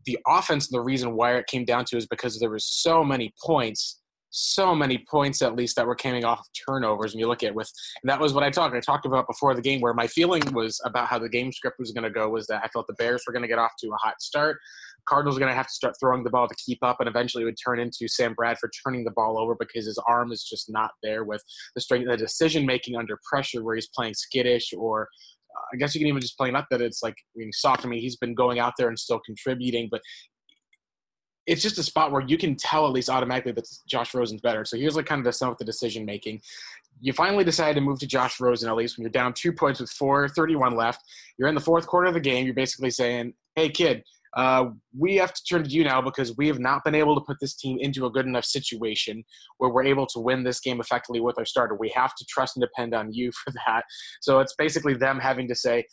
the 0.05 0.17
offense, 0.27 0.71
and 0.71 0.77
the 0.77 0.83
reason 0.83 1.15
why 1.15 1.35
it 1.35 1.47
came 1.47 1.65
down 1.65 1.85
to 1.85 1.97
is 1.97 2.07
because 2.07 2.39
there 2.39 2.49
was 2.49 2.65
so 2.65 3.03
many 3.03 3.33
points 3.43 3.98
so 4.31 4.75
many 4.75 5.03
points 5.09 5.41
at 5.41 5.55
least 5.55 5.75
that 5.75 5.87
were 5.87 5.95
coming 5.95 6.23
off 6.23 6.39
of 6.39 6.45
turnovers 6.53 7.13
and 7.13 7.19
you 7.19 7.27
look 7.27 7.43
at 7.43 7.53
with 7.53 7.71
and 8.01 8.09
that 8.09 8.19
was 8.19 8.33
what 8.33 8.43
I 8.43 8.49
talked 8.49 8.75
I 8.75 8.79
talked 8.79 9.05
about 9.05 9.27
before 9.27 9.55
the 9.55 9.61
game 9.61 9.81
where 9.81 9.93
my 9.93 10.07
feeling 10.07 10.43
was 10.53 10.79
about 10.85 11.07
how 11.07 11.17
the 11.17 11.29
game 11.29 11.51
script 11.51 11.77
was 11.79 11.91
going 11.91 12.03
to 12.03 12.09
go 12.09 12.29
was 12.29 12.45
that 12.47 12.61
I 12.63 12.67
felt 12.67 12.87
the 12.87 12.93
Bears 12.93 13.23
were 13.25 13.33
going 13.33 13.41
to 13.41 13.47
get 13.47 13.57
off 13.59 13.71
to 13.79 13.87
a 13.87 13.97
hot 13.97 14.21
start 14.21 14.57
Cardinals 15.07 15.37
are 15.37 15.39
going 15.39 15.51
to 15.51 15.55
have 15.55 15.67
to 15.67 15.73
start 15.73 15.95
throwing 15.99 16.23
the 16.23 16.29
ball 16.29 16.47
to 16.47 16.55
keep 16.63 16.79
up 16.83 16.97
and 16.99 17.09
eventually 17.09 17.43
it 17.43 17.45
would 17.45 17.57
turn 17.63 17.79
into 17.79 18.07
Sam 18.07 18.33
Bradford 18.33 18.71
turning 18.85 19.03
the 19.03 19.11
ball 19.11 19.39
over 19.39 19.55
because 19.59 19.85
his 19.85 19.99
arm 20.07 20.31
is 20.31 20.43
just 20.43 20.69
not 20.69 20.91
there 21.01 21.23
with 21.23 21.43
the 21.73 21.81
strength 21.81 22.07
the 22.07 22.17
decision 22.17 22.65
making 22.65 22.95
under 22.95 23.17
pressure 23.29 23.63
where 23.63 23.75
he's 23.75 23.89
playing 23.95 24.13
skittish 24.13 24.73
or 24.77 25.07
uh, 25.55 25.61
I 25.73 25.77
guess 25.77 25.95
you 25.95 25.99
can 25.99 26.07
even 26.07 26.21
just 26.21 26.37
play 26.37 26.51
up 26.51 26.67
that 26.69 26.81
it's 26.81 27.01
like 27.01 27.15
mean 27.35 27.51
soft. 27.51 27.85
I 27.85 27.89
mean 27.89 28.01
he's 28.01 28.18
been 28.18 28.35
going 28.35 28.59
out 28.59 28.73
there 28.77 28.87
and 28.87 28.99
still 28.99 29.19
contributing, 29.25 29.87
but 29.89 30.01
it's 31.49 31.63
just 31.63 31.79
a 31.79 31.83
spot 31.83 32.11
where 32.11 32.21
you 32.21 32.37
can 32.37 32.56
tell 32.56 32.85
at 32.85 32.94
least 32.94 33.09
automatically 33.09 33.51
that 33.53 33.68
Josh 33.87 34.13
Rosen's 34.13 34.39
better. 34.39 34.63
So 34.63 34.77
here's 34.77 34.95
like 34.95 35.07
kind 35.07 35.18
of 35.18 35.25
the 35.25 35.33
sum 35.33 35.49
of 35.49 35.57
the 35.57 35.65
decision 35.65 36.06
making. 36.06 36.41
You 37.01 37.11
finally 37.11 37.44
decide 37.44 37.73
to 37.73 37.81
move 37.81 37.97
to 37.99 38.07
Josh 38.07 38.39
Rosen 38.39 38.69
at 38.69 38.75
least 38.75 38.97
when 38.97 39.03
you're 39.03 39.11
down 39.11 39.33
two 39.33 39.51
points 39.51 39.79
with 39.79 39.89
4:31 39.89 40.75
left. 40.75 41.01
You're 41.37 41.47
in 41.47 41.56
the 41.56 41.61
fourth 41.61 41.87
quarter 41.87 42.07
of 42.07 42.13
the 42.13 42.19
game. 42.19 42.45
You're 42.45 42.53
basically 42.53 42.91
saying, 42.91 43.33
"Hey, 43.56 43.69
kid, 43.69 44.03
uh, 44.35 44.65
we 44.97 45.15
have 45.15 45.33
to 45.33 45.44
turn 45.44 45.63
to 45.63 45.69
you 45.69 45.83
now 45.83 46.01
because 46.01 46.37
we 46.37 46.47
have 46.47 46.59
not 46.59 46.83
been 46.83 46.94
able 46.94 47.15
to 47.15 47.21
put 47.21 47.37
this 47.39 47.56
team 47.56 47.77
into 47.79 48.06
a 48.06 48.11
good 48.11 48.25
enough 48.25 48.45
situation 48.45 49.23
where 49.57 49.71
we're 49.71 49.83
able 49.83 50.06
to 50.06 50.19
win 50.19 50.44
this 50.44 50.59
game 50.59 50.79
effectively 50.79 51.19
with 51.19 51.37
our 51.39 51.45
starter. 51.45 51.75
We 51.75 51.89
have 51.89 52.15
to 52.15 52.25
trust 52.25 52.56
and 52.56 52.61
depend 52.61 52.94
on 52.94 53.11
you 53.11 53.31
for 53.44 53.51
that. 53.65 53.83
So 54.21 54.39
it's 54.39 54.53
basically 54.56 54.94
them 54.94 55.19
having 55.19 55.47
to 55.47 55.56
say, 55.56 55.85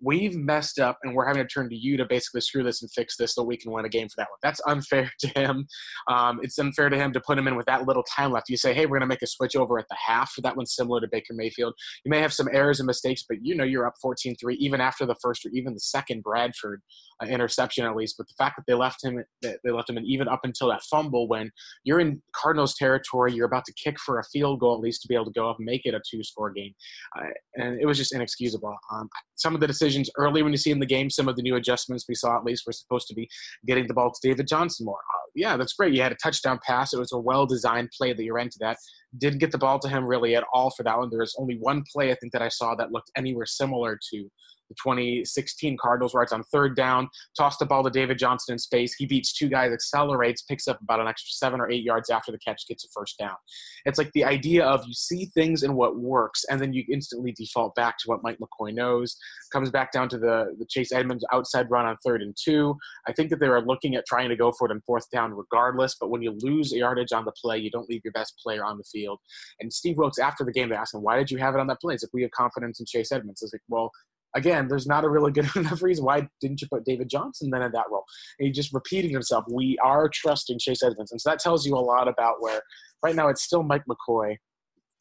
we've 0.00 0.36
messed 0.36 0.78
up 0.78 0.98
and 1.02 1.14
we're 1.14 1.26
having 1.26 1.42
to 1.42 1.48
turn 1.48 1.68
to 1.68 1.76
you 1.76 1.96
to 1.96 2.04
basically 2.04 2.40
screw 2.40 2.62
this 2.62 2.82
and 2.82 2.90
fix 2.90 3.16
this 3.16 3.34
so 3.34 3.42
we 3.42 3.56
can 3.56 3.72
win 3.72 3.84
a 3.84 3.88
game 3.88 4.08
for 4.08 4.16
that 4.18 4.28
one. 4.30 4.38
That's 4.42 4.60
unfair 4.66 5.10
to 5.20 5.28
him. 5.28 5.66
Um, 6.08 6.40
it's 6.42 6.58
unfair 6.58 6.88
to 6.88 6.96
him 6.96 7.12
to 7.12 7.20
put 7.20 7.38
him 7.38 7.48
in 7.48 7.56
with 7.56 7.66
that 7.66 7.86
little 7.86 8.04
time 8.04 8.32
left. 8.32 8.48
You 8.48 8.56
say, 8.56 8.74
hey, 8.74 8.86
we're 8.86 8.98
going 8.98 9.00
to 9.00 9.06
make 9.06 9.22
a 9.22 9.26
switch 9.26 9.56
over 9.56 9.78
at 9.78 9.86
the 9.88 9.96
half. 9.96 10.32
That 10.42 10.56
one's 10.56 10.74
similar 10.74 11.00
to 11.00 11.08
Baker 11.10 11.34
Mayfield. 11.34 11.74
You 12.04 12.10
may 12.10 12.20
have 12.20 12.32
some 12.32 12.48
errors 12.52 12.80
and 12.80 12.86
mistakes, 12.86 13.24
but 13.28 13.38
you 13.42 13.54
know 13.54 13.64
you're 13.64 13.86
up 13.86 13.94
14 14.00 14.36
3 14.40 14.54
even 14.56 14.80
after 14.80 15.06
the 15.06 15.16
first 15.22 15.46
or 15.46 15.50
even 15.50 15.74
the 15.74 15.80
second 15.80 16.22
Bradford 16.22 16.82
uh, 17.22 17.26
interception 17.26 17.84
at 17.86 17.96
least. 17.96 18.16
But 18.18 18.28
the 18.28 18.34
fact 18.36 18.56
that 18.56 18.64
they 18.66 18.74
left 18.74 19.02
him, 19.02 19.22
they 19.42 19.70
left 19.70 19.88
him, 19.88 19.96
and 19.96 20.06
even 20.06 20.28
up 20.28 20.40
until 20.44 20.68
that 20.68 20.82
fumble, 20.90 21.28
when 21.28 21.50
you're 21.84 22.00
in 22.00 22.22
Cardinals 22.34 22.74
territory, 22.74 23.32
you're 23.32 23.46
about 23.46 23.64
to 23.66 23.74
kick 23.74 23.98
for 24.00 24.18
a 24.18 24.24
field 24.24 24.60
goal 24.60 24.74
at 24.74 24.80
least 24.80 25.02
to 25.02 25.08
be 25.08 25.14
able 25.14 25.26
to 25.26 25.32
go 25.32 25.48
up 25.48 25.56
and 25.58 25.66
make 25.66 25.86
it 25.86 25.94
a 25.94 26.00
two 26.10 26.22
score 26.22 26.50
game. 26.50 26.72
Uh, 27.18 27.28
and 27.56 27.80
it 27.80 27.86
was 27.86 27.98
just 27.98 28.14
inexcusable. 28.14 28.74
Um, 28.92 29.08
some 29.36 29.54
of 29.54 29.61
the 29.62 29.66
decisions 29.66 30.10
early 30.18 30.42
when 30.42 30.52
you 30.52 30.58
see 30.58 30.70
in 30.70 30.80
the 30.80 30.86
game, 30.86 31.08
some 31.08 31.28
of 31.28 31.36
the 31.36 31.42
new 31.42 31.56
adjustments 31.56 32.04
we 32.08 32.14
saw 32.14 32.36
at 32.36 32.44
least 32.44 32.64
were 32.66 32.72
supposed 32.72 33.06
to 33.08 33.14
be 33.14 33.28
getting 33.66 33.86
the 33.86 33.94
ball 33.94 34.10
to 34.10 34.28
David 34.28 34.46
Johnson 34.46 34.84
more. 34.84 34.98
Uh, 34.98 35.30
yeah, 35.34 35.56
that's 35.56 35.72
great. 35.72 35.94
You 35.94 36.02
had 36.02 36.12
a 36.12 36.16
touchdown 36.22 36.58
pass. 36.66 36.92
It 36.92 36.98
was 36.98 37.12
a 37.12 37.18
well 37.18 37.46
designed 37.46 37.90
play 37.96 38.12
that 38.12 38.22
you 38.22 38.34
ran 38.34 38.50
to 38.50 38.58
that. 38.60 38.76
didn't 39.18 39.38
get 39.38 39.52
the 39.52 39.58
ball 39.58 39.78
to 39.78 39.88
him 39.88 40.04
really 40.04 40.36
at 40.36 40.44
all 40.52 40.70
for 40.70 40.82
that 40.82 40.98
one. 40.98 41.08
There 41.10 41.20
was 41.20 41.34
only 41.38 41.56
one 41.58 41.84
play 41.92 42.10
I 42.10 42.16
think 42.16 42.32
that 42.32 42.42
I 42.42 42.48
saw 42.48 42.74
that 42.74 42.92
looked 42.92 43.10
anywhere 43.16 43.46
similar 43.46 43.98
to 44.12 44.30
the 44.72 44.90
2016 44.90 45.76
Cardinals, 45.80 46.14
where 46.14 46.22
it's 46.22 46.32
on 46.32 46.42
third 46.44 46.76
down, 46.76 47.08
toss 47.36 47.56
the 47.58 47.66
ball 47.66 47.82
to 47.84 47.90
David 47.90 48.18
Johnson 48.18 48.54
in 48.54 48.58
space. 48.58 48.94
He 48.94 49.06
beats 49.06 49.32
two 49.32 49.48
guys, 49.48 49.72
accelerates, 49.72 50.42
picks 50.42 50.68
up 50.68 50.80
about 50.82 51.00
an 51.00 51.08
extra 51.08 51.32
seven 51.32 51.60
or 51.60 51.70
eight 51.70 51.82
yards 51.82 52.10
after 52.10 52.32
the 52.32 52.38
catch, 52.38 52.66
gets 52.68 52.84
a 52.84 52.88
first 52.94 53.18
down. 53.18 53.36
It's 53.84 53.98
like 53.98 54.10
the 54.12 54.24
idea 54.24 54.64
of 54.64 54.84
you 54.86 54.94
see 54.94 55.26
things 55.26 55.62
in 55.62 55.74
what 55.74 55.98
works, 55.98 56.44
and 56.50 56.60
then 56.60 56.72
you 56.72 56.84
instantly 56.90 57.32
default 57.32 57.74
back 57.74 57.98
to 57.98 58.04
what 58.06 58.22
Mike 58.22 58.38
McCoy 58.38 58.74
knows. 58.74 59.16
Comes 59.52 59.70
back 59.70 59.92
down 59.92 60.08
to 60.10 60.18
the, 60.18 60.54
the 60.58 60.66
Chase 60.68 60.92
Edmonds 60.92 61.24
outside 61.32 61.70
run 61.70 61.86
on 61.86 61.96
third 62.04 62.22
and 62.22 62.36
two. 62.42 62.76
I 63.06 63.12
think 63.12 63.30
that 63.30 63.40
they 63.40 63.48
were 63.48 63.62
looking 63.62 63.94
at 63.96 64.06
trying 64.06 64.28
to 64.28 64.36
go 64.36 64.52
for 64.52 64.68
it 64.68 64.72
in 64.72 64.80
fourth 64.86 65.10
down 65.10 65.32
regardless, 65.32 65.96
but 66.00 66.10
when 66.10 66.22
you 66.22 66.36
lose 66.40 66.72
yardage 66.72 67.12
on 67.12 67.24
the 67.24 67.32
play, 67.32 67.58
you 67.58 67.70
don't 67.70 67.88
leave 67.88 68.02
your 68.04 68.12
best 68.12 68.34
player 68.42 68.64
on 68.64 68.78
the 68.78 68.84
field. 68.84 69.18
And 69.60 69.72
Steve 69.72 69.98
Wilks, 69.98 70.18
after 70.18 70.44
the 70.44 70.52
game, 70.52 70.68
they 70.68 70.76
asked 70.76 70.94
him, 70.94 71.02
why 71.02 71.16
did 71.16 71.30
you 71.30 71.38
have 71.38 71.54
it 71.54 71.60
on 71.60 71.66
that 71.68 71.80
play? 71.80 71.94
It's 71.94 72.02
like, 72.02 72.12
we 72.12 72.22
have 72.22 72.30
confidence 72.30 72.80
in 72.80 72.86
Chase 72.86 73.12
Edmonds. 73.12 73.42
It's 73.42 73.52
like, 73.52 73.62
well, 73.68 73.90
again, 74.34 74.68
there's 74.68 74.86
not 74.86 75.04
a 75.04 75.08
really 75.08 75.32
good 75.32 75.48
enough 75.56 75.82
reason 75.82 76.04
why 76.04 76.28
didn't 76.40 76.60
you 76.60 76.68
put 76.68 76.84
David 76.84 77.08
Johnson 77.08 77.50
then 77.50 77.62
in 77.62 77.72
that 77.72 77.86
role? 77.90 78.04
And 78.38 78.46
he 78.46 78.52
just 78.52 78.72
repeated 78.72 79.10
himself. 79.10 79.44
We 79.50 79.78
are 79.82 80.08
trusting 80.08 80.58
Chase 80.58 80.82
Edmonds, 80.82 81.12
and 81.12 81.20
so 81.20 81.30
that 81.30 81.38
tells 81.38 81.66
you 81.66 81.74
a 81.74 81.78
lot 81.78 82.08
about 82.08 82.36
where 82.40 82.60
right 83.02 83.14
now 83.14 83.28
it's 83.28 83.42
still 83.42 83.62
Mike 83.62 83.84
McCoy 83.88 84.36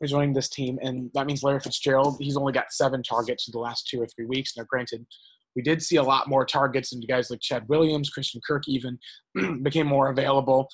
who's 0.01 0.13
running 0.13 0.33
this 0.33 0.49
team, 0.49 0.79
and 0.81 1.11
that 1.13 1.27
means 1.27 1.43
Larry 1.43 1.59
Fitzgerald. 1.59 2.17
He's 2.19 2.35
only 2.35 2.51
got 2.51 2.71
seven 2.73 3.03
targets 3.03 3.47
in 3.47 3.51
the 3.51 3.59
last 3.59 3.87
two 3.87 4.01
or 4.01 4.07
three 4.07 4.25
weeks. 4.25 4.57
Now, 4.57 4.63
granted, 4.63 5.05
we 5.55 5.61
did 5.61 5.81
see 5.81 5.97
a 5.97 6.03
lot 6.03 6.27
more 6.27 6.43
targets, 6.43 6.91
and 6.91 7.07
guys 7.07 7.29
like 7.29 7.39
Chad 7.39 7.69
Williams, 7.69 8.09
Christian 8.09 8.41
Kirk 8.45 8.63
even 8.67 8.97
became 9.63 9.85
more 9.85 10.09
available. 10.09 10.67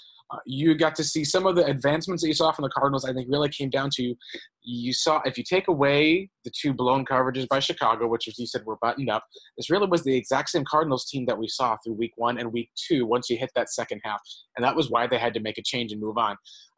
You 0.46 0.76
got 0.76 0.96
to 0.96 1.04
see 1.04 1.24
some 1.24 1.46
of 1.46 1.56
the 1.56 1.66
advancements 1.66 2.22
that 2.22 2.28
you 2.28 2.34
saw 2.34 2.52
from 2.52 2.64
the 2.64 2.70
Cardinals. 2.70 3.06
I 3.06 3.14
think 3.14 3.28
really 3.30 3.50
came 3.50 3.70
down 3.70 3.90
to 3.96 4.16
you 4.62 4.92
saw 4.92 5.22
if 5.24 5.38
you 5.38 5.44
take 5.44 5.70
away 5.70 6.30
the 6.44 6.52
two 6.52 6.74
blown 6.74 7.06
coverages 7.06 7.48
by 7.48 7.60
Chicago, 7.60 8.08
which 8.08 8.28
as 8.28 8.38
you 8.38 8.46
said 8.46 8.66
were 8.66 8.78
buttoned 8.82 9.10
up, 9.10 9.24
this 9.58 9.70
really 9.70 9.88
was 9.88 10.04
the 10.04 10.16
exact 10.16 10.50
same 10.50 10.66
Cardinals 10.70 11.10
team 11.10 11.26
that 11.28 11.38
we 11.38 11.48
saw 11.48 11.78
through 11.84 11.94
Week 11.94 12.12
One 12.18 12.38
and 12.38 12.52
Week 12.52 12.70
Two. 12.76 13.06
Once 13.06 13.30
you 13.30 13.38
hit 13.38 13.52
that 13.56 13.72
second 13.72 14.02
half, 14.04 14.22
and 14.58 14.66
that 14.66 14.76
was 14.76 14.90
why 14.90 15.08
they 15.08 15.18
had 15.18 15.34
to 15.36 15.40
make 15.40 15.58
a 15.58 15.64
change 15.64 15.92
and 15.92 16.02
move 16.02 16.18
on. 16.18 16.36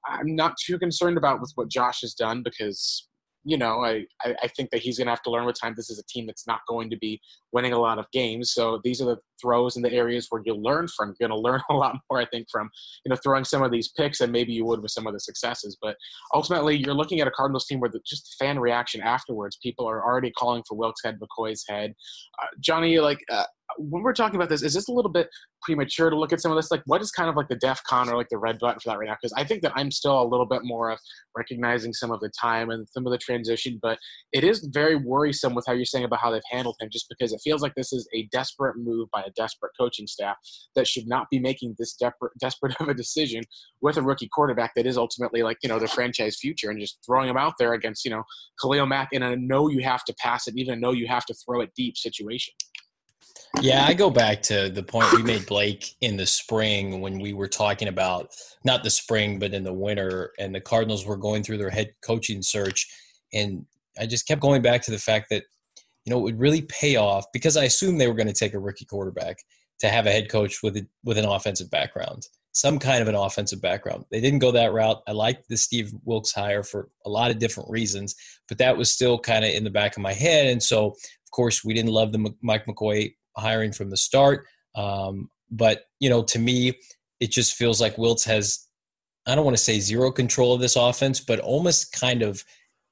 I'm 0.08 0.36
not 0.36 0.54
too 0.64 0.78
concerned 0.78 1.18
about 1.18 1.42
with 1.42 1.52
what 1.56 1.70
Josh 1.70 2.02
has 2.02 2.14
done 2.14 2.44
because 2.44 3.08
you 3.46 3.58
know, 3.58 3.84
I, 3.84 4.06
I 4.24 4.48
think 4.56 4.70
that 4.72 4.82
he's 4.82 4.98
going 4.98 5.08
to 5.08 5.12
have 5.12 5.24
to 5.24 5.32
learn 5.32 5.46
with 5.46 5.60
time. 5.60 5.74
This 5.76 5.90
is 5.90 6.00
a 6.00 6.04
team 6.08 6.26
that's 6.26 6.46
not 6.46 6.60
going 6.68 6.90
to 6.90 6.98
be 6.98 7.22
winning 7.52 7.74
a 7.74 7.80
lot 7.80 8.00
of 8.00 8.06
games. 8.12 8.52
So 8.54 8.80
these 8.84 9.02
are 9.02 9.06
the 9.06 9.18
throws 9.42 9.76
in 9.76 9.82
the 9.82 9.92
areas 9.92 10.28
where 10.30 10.42
you'll 10.46 10.62
learn 10.62 10.88
from. 10.88 11.14
You're 11.20 11.30
going 11.30 11.38
to 11.42 11.42
learn 11.42 11.62
a 11.70 11.74
lot 11.74 11.96
more, 12.10 12.20
I 12.20 12.26
think, 12.26 12.48
from, 12.52 12.70
you 13.06 13.10
know, 13.10 13.16
throwing 13.24 13.46
some 13.46 13.64
of 13.64 13.72
these 13.72 13.90
picks 13.90 14.20
than 14.20 14.32
maybe 14.32 14.54
you 14.54 14.66
would 14.66 14.82
with 14.82 14.92
some 14.92 15.08
of 15.08 15.14
the 15.14 15.20
successes. 15.20 15.78
But 15.82 15.96
ultimately, 16.34 16.78
you're 16.78 16.94
looking 16.94 17.22
at 17.22 17.28
a 17.28 17.32
Cardinals 17.32 17.66
team 17.66 17.80
where 17.80 17.90
the, 17.90 18.00
just 18.06 18.36
the 18.40 18.46
fan 18.46 18.60
reaction 18.60 19.02
afterwards, 19.02 19.58
people 19.62 19.88
are 19.88 20.04
already 20.04 20.32
calling 20.32 20.64
for 20.68 20.78
Wilks 20.78 21.02
head, 21.04 21.20
McCoy's 21.20 21.64
head. 21.68 21.94
Uh, 22.42 22.48
Johnny, 22.60 23.00
like, 23.00 23.20
uh, 23.32 23.46
when 23.78 24.04
we're 24.04 24.14
talking 24.14 24.36
about 24.36 24.50
this, 24.50 24.64
is 24.64 24.74
this 24.74 24.88
a 24.88 24.92
little 24.92 25.12
bit 25.12 25.30
premature 25.62 26.10
to 26.10 26.18
look 26.18 26.34
at 26.34 26.42
some 26.42 26.52
of 26.52 26.58
this? 26.58 26.72
Like, 26.72 26.82
what 26.86 27.02
is 27.02 27.12
kind 27.12 27.30
of 27.30 27.36
like 27.36 27.48
the 27.48 27.56
DEF 27.56 27.82
CON 27.84 28.10
or 28.10 28.16
like 28.16 28.30
the 28.30 28.38
red 28.38 28.58
button 28.60 28.80
for 28.80 28.90
that 28.90 28.98
right 28.98 29.08
now? 29.08 29.16
Because 29.22 29.34
I 29.38 29.44
think 29.44 29.62
that 29.62 29.74
I'm 29.76 29.92
still 29.92 30.22
a 30.22 30.26
little 30.26 30.46
bit 30.46 30.62
more 30.64 30.90
of 30.90 31.00
recognizing 31.38 31.94
some 31.94 32.12
of 32.12 32.20
the 32.20 32.32
time 32.40 32.72
and 32.72 32.88
some 32.90 33.06
of 33.06 33.12
the 33.12 33.18
transition, 33.18 33.80
but 33.82 34.00
it 34.34 34.44
is 34.44 34.68
very 34.74 34.96
worrisome 34.96 35.54
with 35.54 35.66
how 35.68 35.74
you're 35.74 35.86
saying 35.86 36.06
about 36.06 36.20
how 36.20 36.32
they've 36.32 36.42
handled 36.50 36.78
him, 36.80 36.90
just 36.92 37.08
because 37.10 37.32
feels 37.42 37.62
like 37.62 37.74
this 37.76 37.94
is 37.94 38.08
a 38.14 38.28
desperate 38.32 38.76
move 38.78 39.10
by 39.12 39.22
a 39.22 39.32
desperate 39.32 39.72
coaching 39.80 40.08
staff 40.08 40.36
that 40.76 40.88
should 40.88 41.08
not 41.08 41.28
be 41.30 41.40
making 41.40 41.76
this 41.78 41.94
desperate, 41.94 42.32
desperate 42.40 42.76
of 42.80 42.88
a 42.88 42.94
decision 42.94 43.44
with 43.82 43.98
a 43.98 44.02
rookie 44.02 44.30
quarterback 44.32 44.72
that 44.76 44.86
is 44.86 44.98
ultimately 44.98 45.44
like, 45.44 45.58
you 45.64 45.70
know, 45.70 45.80
the 45.80 45.88
franchise 45.88 46.38
future 46.38 46.70
and 46.70 46.80
just 46.80 47.00
throwing 47.06 47.30
him 47.30 47.38
out 47.38 47.54
there 47.60 47.74
against, 47.74 48.06
you 48.06 48.12
know, 48.12 48.24
Khalil 48.62 48.86
Mack 48.86 49.10
in 49.12 49.24
a 49.24 49.36
know 49.36 49.70
you 49.70 49.82
have 49.84 50.04
to 50.06 50.16
pass 50.20 50.48
it, 50.48 50.56
even 50.58 50.76
a 50.76 50.78
know 50.78 50.92
you 50.92 51.08
have 51.08 51.26
to 51.26 51.34
throw 51.46 51.62
it 51.62 51.72
deep 51.76 51.98
situation. 51.98 52.54
Yeah, 53.62 53.86
I 53.86 53.94
go 53.94 54.10
back 54.10 54.42
to 54.44 54.70
the 54.70 54.84
point 54.84 55.12
we 55.14 55.24
made 55.24 55.46
Blake 55.46 55.96
in 56.02 56.18
the 56.18 56.26
spring 56.26 57.02
when 57.02 57.20
we 57.20 57.34
were 57.34 57.48
talking 57.48 57.88
about 57.88 58.30
not 58.64 58.84
the 58.84 58.90
spring, 58.90 59.40
but 59.40 59.54
in 59.54 59.64
the 59.64 59.74
winter, 59.74 60.32
and 60.40 60.54
the 60.54 60.62
Cardinals 60.62 61.06
were 61.06 61.18
going 61.18 61.44
through 61.44 61.58
their 61.58 61.70
head 61.70 61.94
coaching 62.06 62.42
search. 62.42 62.88
And 63.34 63.66
I 64.00 64.06
just 64.06 64.28
kept 64.28 64.42
going 64.42 64.62
back 64.62 64.82
to 64.84 64.92
the 64.92 65.00
fact 65.00 65.28
that, 65.32 65.44
you 66.10 66.16
know, 66.16 66.22
it 66.22 66.24
would 66.24 66.40
really 66.40 66.64
pay 66.64 66.96
off 66.96 67.26
because 67.32 67.56
I 67.56 67.66
assumed 67.66 68.02
they 68.02 68.08
were 68.08 68.16
going 68.16 68.26
to 68.26 68.34
take 68.34 68.56
a 68.56 68.60
rookie 68.60 68.86
quarterback 68.86 69.38
to 69.80 69.90
have 69.90 70.08
a 70.08 70.12
head 70.12 70.28
coach 70.28 70.64
with 70.64 70.76
a, 70.76 70.88
with 71.04 71.20
an 71.20 71.26
offensive 71.26 71.70
background, 71.70 72.26
some 72.52 72.80
kind 72.80 73.04
of 73.04 73.08
an 73.08 73.14
offensive 73.14 73.62
background. 73.62 74.06
They 74.10 74.20
didn't 74.20 74.40
go 74.40 74.52
that 74.54 74.74
route. 74.74 75.04
I 75.08 75.12
liked 75.12 75.48
the 75.48 75.56
Steve 75.56 75.94
Wilks 76.06 76.32
hire 76.32 76.64
for 76.64 76.90
a 77.06 77.10
lot 77.10 77.30
of 77.30 77.38
different 77.38 77.70
reasons, 77.70 78.16
but 78.48 78.58
that 78.58 78.76
was 78.76 78.92
still 78.92 79.20
kind 79.20 79.46
of 79.46 79.52
in 79.52 79.64
the 79.64 79.70
back 79.70 79.98
of 79.98 80.02
my 80.02 80.14
head. 80.14 80.48
And 80.48 80.64
so, 80.64 80.88
of 80.88 81.32
course, 81.32 81.64
we 81.64 81.76
didn't 81.76 81.92
love 81.92 82.12
the 82.12 82.34
Mike 82.42 82.66
McCoy 82.66 83.14
hiring 83.38 83.72
from 83.72 83.92
the 83.92 83.98
start. 83.98 84.48
Um, 84.74 85.30
but 85.52 85.84
you 86.00 86.10
know, 86.10 86.24
to 86.24 86.40
me, 86.40 86.74
it 87.20 87.30
just 87.30 87.54
feels 87.54 87.80
like 87.80 88.00
Wilks 88.00 88.24
has 88.24 88.66
I 89.28 89.36
don't 89.36 89.46
want 89.46 89.58
to 89.58 89.64
say 89.64 89.80
zero 89.80 90.12
control 90.12 90.56
of 90.56 90.62
this 90.62 90.76
offense, 90.76 91.20
but 91.20 91.40
almost 91.40 91.92
kind 91.92 92.24
of 92.24 92.44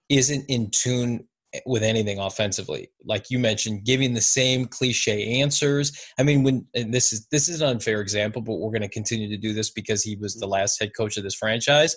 isn't 0.07 0.45
in 0.49 0.69
tune 0.69 1.25
with 1.65 1.83
anything 1.83 2.19
offensively. 2.19 2.91
Like 3.05 3.29
you 3.29 3.39
mentioned, 3.39 3.85
giving 3.85 4.13
the 4.13 4.21
same 4.21 4.65
cliche 4.65 5.39
answers. 5.41 5.91
I 6.19 6.23
mean, 6.23 6.43
when 6.43 6.65
this 6.73 7.13
is 7.13 7.27
this 7.27 7.49
is 7.49 7.61
an 7.61 7.69
unfair 7.69 8.01
example, 8.01 8.41
but 8.41 8.55
we're 8.55 8.71
going 8.71 8.81
to 8.81 8.89
continue 8.89 9.29
to 9.29 9.37
do 9.37 9.53
this 9.53 9.69
because 9.69 10.03
he 10.03 10.15
was 10.15 10.35
the 10.35 10.47
last 10.47 10.79
head 10.79 10.91
coach 10.95 11.17
of 11.17 11.23
this 11.23 11.35
franchise. 11.35 11.95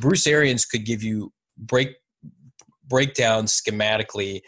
Bruce 0.00 0.26
Arians 0.26 0.64
could 0.64 0.84
give 0.84 1.02
you 1.02 1.32
break 1.56 1.94
breakdowns 2.86 3.60
schematically 3.60 4.40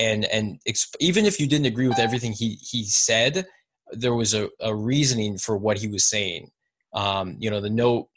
and 0.00 0.24
and 0.24 0.58
exp- 0.66 0.96
even 0.98 1.26
if 1.26 1.38
you 1.38 1.46
didn't 1.46 1.66
agree 1.66 1.86
with 1.86 1.98
everything 1.98 2.32
he 2.32 2.58
he 2.62 2.84
said, 2.84 3.46
there 3.92 4.14
was 4.14 4.34
a, 4.34 4.48
a 4.60 4.74
reasoning 4.74 5.36
for 5.36 5.56
what 5.56 5.78
he 5.78 5.86
was 5.86 6.04
saying. 6.04 6.50
Um, 6.94 7.36
you 7.38 7.50
know, 7.50 7.60
the 7.60 7.70
note 7.70 8.08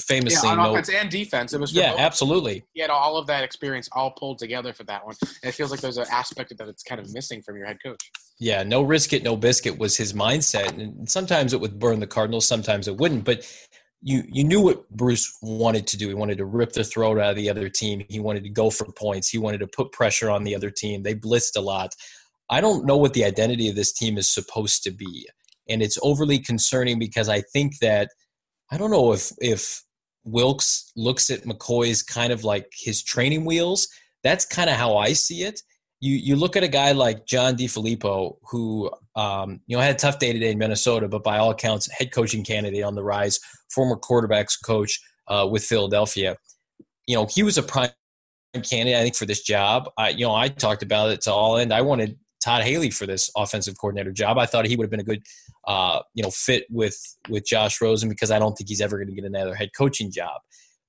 famously 0.00 0.48
yeah, 0.48 0.56
on 0.56 0.70
offense 0.70 0.88
and 0.90 1.10
defense. 1.10 1.52
It 1.52 1.60
was 1.60 1.72
yeah, 1.72 1.92
both. 1.92 2.00
absolutely. 2.00 2.64
He 2.74 2.80
had 2.80 2.90
all 2.90 3.16
of 3.16 3.26
that 3.26 3.42
experience 3.44 3.88
all 3.92 4.10
pulled 4.10 4.38
together 4.38 4.72
for 4.72 4.84
that 4.84 5.04
one. 5.04 5.14
And 5.22 5.48
it 5.48 5.52
feels 5.52 5.70
like 5.70 5.80
there's 5.80 5.96
an 5.96 6.06
aspect 6.10 6.52
of 6.52 6.58
that 6.58 6.68
it's 6.68 6.82
kind 6.82 7.00
of 7.00 7.12
missing 7.12 7.42
from 7.42 7.56
your 7.56 7.66
head 7.66 7.78
coach. 7.82 8.10
Yeah, 8.38 8.62
no 8.62 8.82
risk 8.82 9.12
it, 9.12 9.22
no 9.22 9.36
biscuit 9.36 9.78
was 9.78 9.96
his 9.96 10.12
mindset, 10.12 10.78
and 10.78 11.08
sometimes 11.08 11.52
it 11.52 11.60
would 11.60 11.78
burn 11.78 12.00
the 12.00 12.06
Cardinals, 12.06 12.46
sometimes 12.46 12.88
it 12.88 12.96
wouldn't. 12.96 13.24
But 13.24 13.46
you 14.02 14.24
you 14.28 14.44
knew 14.44 14.60
what 14.60 14.88
Bruce 14.90 15.38
wanted 15.42 15.86
to 15.88 15.96
do. 15.96 16.08
He 16.08 16.14
wanted 16.14 16.38
to 16.38 16.44
rip 16.44 16.72
the 16.72 16.84
throat 16.84 17.18
out 17.18 17.30
of 17.30 17.36
the 17.36 17.48
other 17.48 17.68
team. 17.68 18.04
He 18.08 18.20
wanted 18.20 18.42
to 18.42 18.50
go 18.50 18.68
for 18.68 18.86
points. 18.92 19.28
He 19.28 19.38
wanted 19.38 19.58
to 19.58 19.68
put 19.68 19.92
pressure 19.92 20.28
on 20.28 20.44
the 20.44 20.54
other 20.54 20.70
team. 20.70 21.02
They 21.02 21.14
blitzed 21.14 21.56
a 21.56 21.60
lot. 21.60 21.94
I 22.50 22.60
don't 22.60 22.84
know 22.84 22.96
what 22.96 23.14
the 23.14 23.24
identity 23.24 23.68
of 23.68 23.76
this 23.76 23.92
team 23.92 24.18
is 24.18 24.28
supposed 24.28 24.82
to 24.84 24.90
be, 24.90 25.28
and 25.68 25.80
it's 25.80 25.98
overly 26.02 26.38
concerning 26.38 26.98
because 26.98 27.28
I 27.28 27.42
think 27.52 27.78
that 27.78 28.10
I 28.72 28.76
don't 28.78 28.90
know 28.90 29.12
if 29.12 29.30
if 29.38 29.84
Wilks 30.24 30.90
looks 30.96 31.30
at 31.30 31.42
McCoy's 31.42 32.02
kind 32.02 32.32
of 32.32 32.42
like 32.42 32.72
his 32.72 33.02
training 33.04 33.44
wheels. 33.44 33.86
That's 34.24 34.44
kind 34.46 34.68
of 34.70 34.76
how 34.76 34.96
I 34.96 35.12
see 35.12 35.42
it 35.42 35.60
you 36.02 36.16
you 36.16 36.36
look 36.36 36.56
at 36.56 36.64
a 36.64 36.68
guy 36.68 36.90
like 36.92 37.26
John 37.26 37.56
DeFilippo, 37.56 38.36
who 38.50 38.90
um, 39.14 39.60
you 39.66 39.76
know 39.76 39.82
had 39.82 39.94
a 39.94 39.98
tough 39.98 40.18
day 40.18 40.32
today 40.32 40.50
in 40.50 40.58
Minnesota, 40.58 41.08
but 41.08 41.22
by 41.22 41.38
all 41.38 41.52
accounts, 41.52 41.88
head 41.90 42.10
coaching 42.12 42.44
candidate 42.44 42.82
on 42.82 42.96
the 42.96 43.04
rise, 43.04 43.38
former 43.72 43.96
quarterbacks 43.96 44.56
coach 44.62 45.00
uh, 45.28 45.48
with 45.50 45.64
Philadelphia. 45.64 46.36
You 47.06 47.16
know, 47.16 47.28
he 47.30 47.44
was 47.44 47.56
a 47.56 47.62
prime 47.62 47.90
candidate, 48.68 48.96
I 48.96 49.02
think, 49.04 49.14
for 49.14 49.26
this 49.26 49.42
job. 49.42 49.88
I, 49.96 50.08
you 50.10 50.26
know, 50.26 50.34
I 50.34 50.48
talked 50.48 50.82
about 50.82 51.10
it 51.10 51.20
to 51.22 51.32
all 51.32 51.56
end. 51.56 51.72
I 51.72 51.82
wanted 51.82 52.18
Todd 52.44 52.64
Haley 52.64 52.90
for 52.90 53.06
this 53.06 53.30
offensive 53.36 53.76
coordinator 53.80 54.10
job. 54.10 54.38
I 54.38 54.46
thought 54.46 54.66
he 54.66 54.74
would 54.74 54.84
have 54.84 54.90
been 54.90 55.00
a 55.00 55.04
good, 55.04 55.22
uh, 55.66 56.00
you 56.14 56.22
know, 56.22 56.30
fit 56.30 56.64
with 56.70 56.98
with 57.28 57.46
Josh 57.46 57.80
Rosen 57.80 58.08
because 58.08 58.30
I 58.30 58.38
don't 58.38 58.54
think 58.54 58.68
he's 58.68 58.80
ever 58.80 58.96
going 58.96 59.08
to 59.08 59.14
get 59.14 59.24
another 59.24 59.54
head 59.54 59.70
coaching 59.76 60.10
job. 60.10 60.40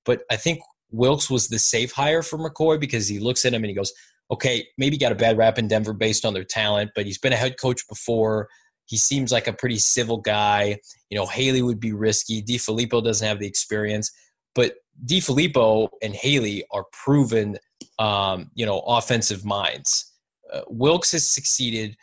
But 0.04 0.22
I 0.30 0.36
think 0.36 0.60
Wilks 0.90 1.30
was 1.30 1.48
the 1.48 1.58
safe 1.58 1.92
hire 1.92 2.22
for 2.22 2.38
McCoy 2.38 2.78
because 2.78 3.08
he 3.08 3.18
looks 3.18 3.44
at 3.44 3.52
him 3.52 3.62
and 3.62 3.68
he 3.68 3.74
goes, 3.74 3.92
okay, 4.30 4.66
maybe 4.78 4.96
got 4.96 5.12
a 5.12 5.16
bad 5.16 5.36
rap 5.36 5.58
in 5.58 5.68
Denver 5.68 5.92
based 5.92 6.24
on 6.24 6.34
their 6.34 6.44
talent, 6.44 6.90
but 6.94 7.06
he's 7.06 7.18
been 7.18 7.32
a 7.32 7.36
head 7.36 7.56
coach 7.60 7.86
before. 7.88 8.48
He 8.86 8.96
seems 8.96 9.32
like 9.32 9.46
a 9.46 9.52
pretty 9.52 9.78
civil 9.78 10.18
guy. 10.18 10.78
You 11.10 11.18
know, 11.18 11.26
Haley 11.26 11.62
would 11.62 11.80
be 11.80 11.92
risky. 11.92 12.42
DeFilippo 12.42 13.02
doesn't 13.02 13.26
have 13.26 13.38
the 13.38 13.46
experience, 13.46 14.10
but 14.54 14.74
DeFilippo 15.06 15.88
and 16.02 16.14
Haley 16.14 16.64
are 16.70 16.84
proven, 16.92 17.58
um, 17.98 18.50
you 18.54 18.66
know, 18.66 18.80
offensive 18.80 19.44
minds. 19.44 20.12
Uh, 20.52 20.62
Wilks 20.68 21.12
has 21.12 21.28
succeeded 21.28 21.96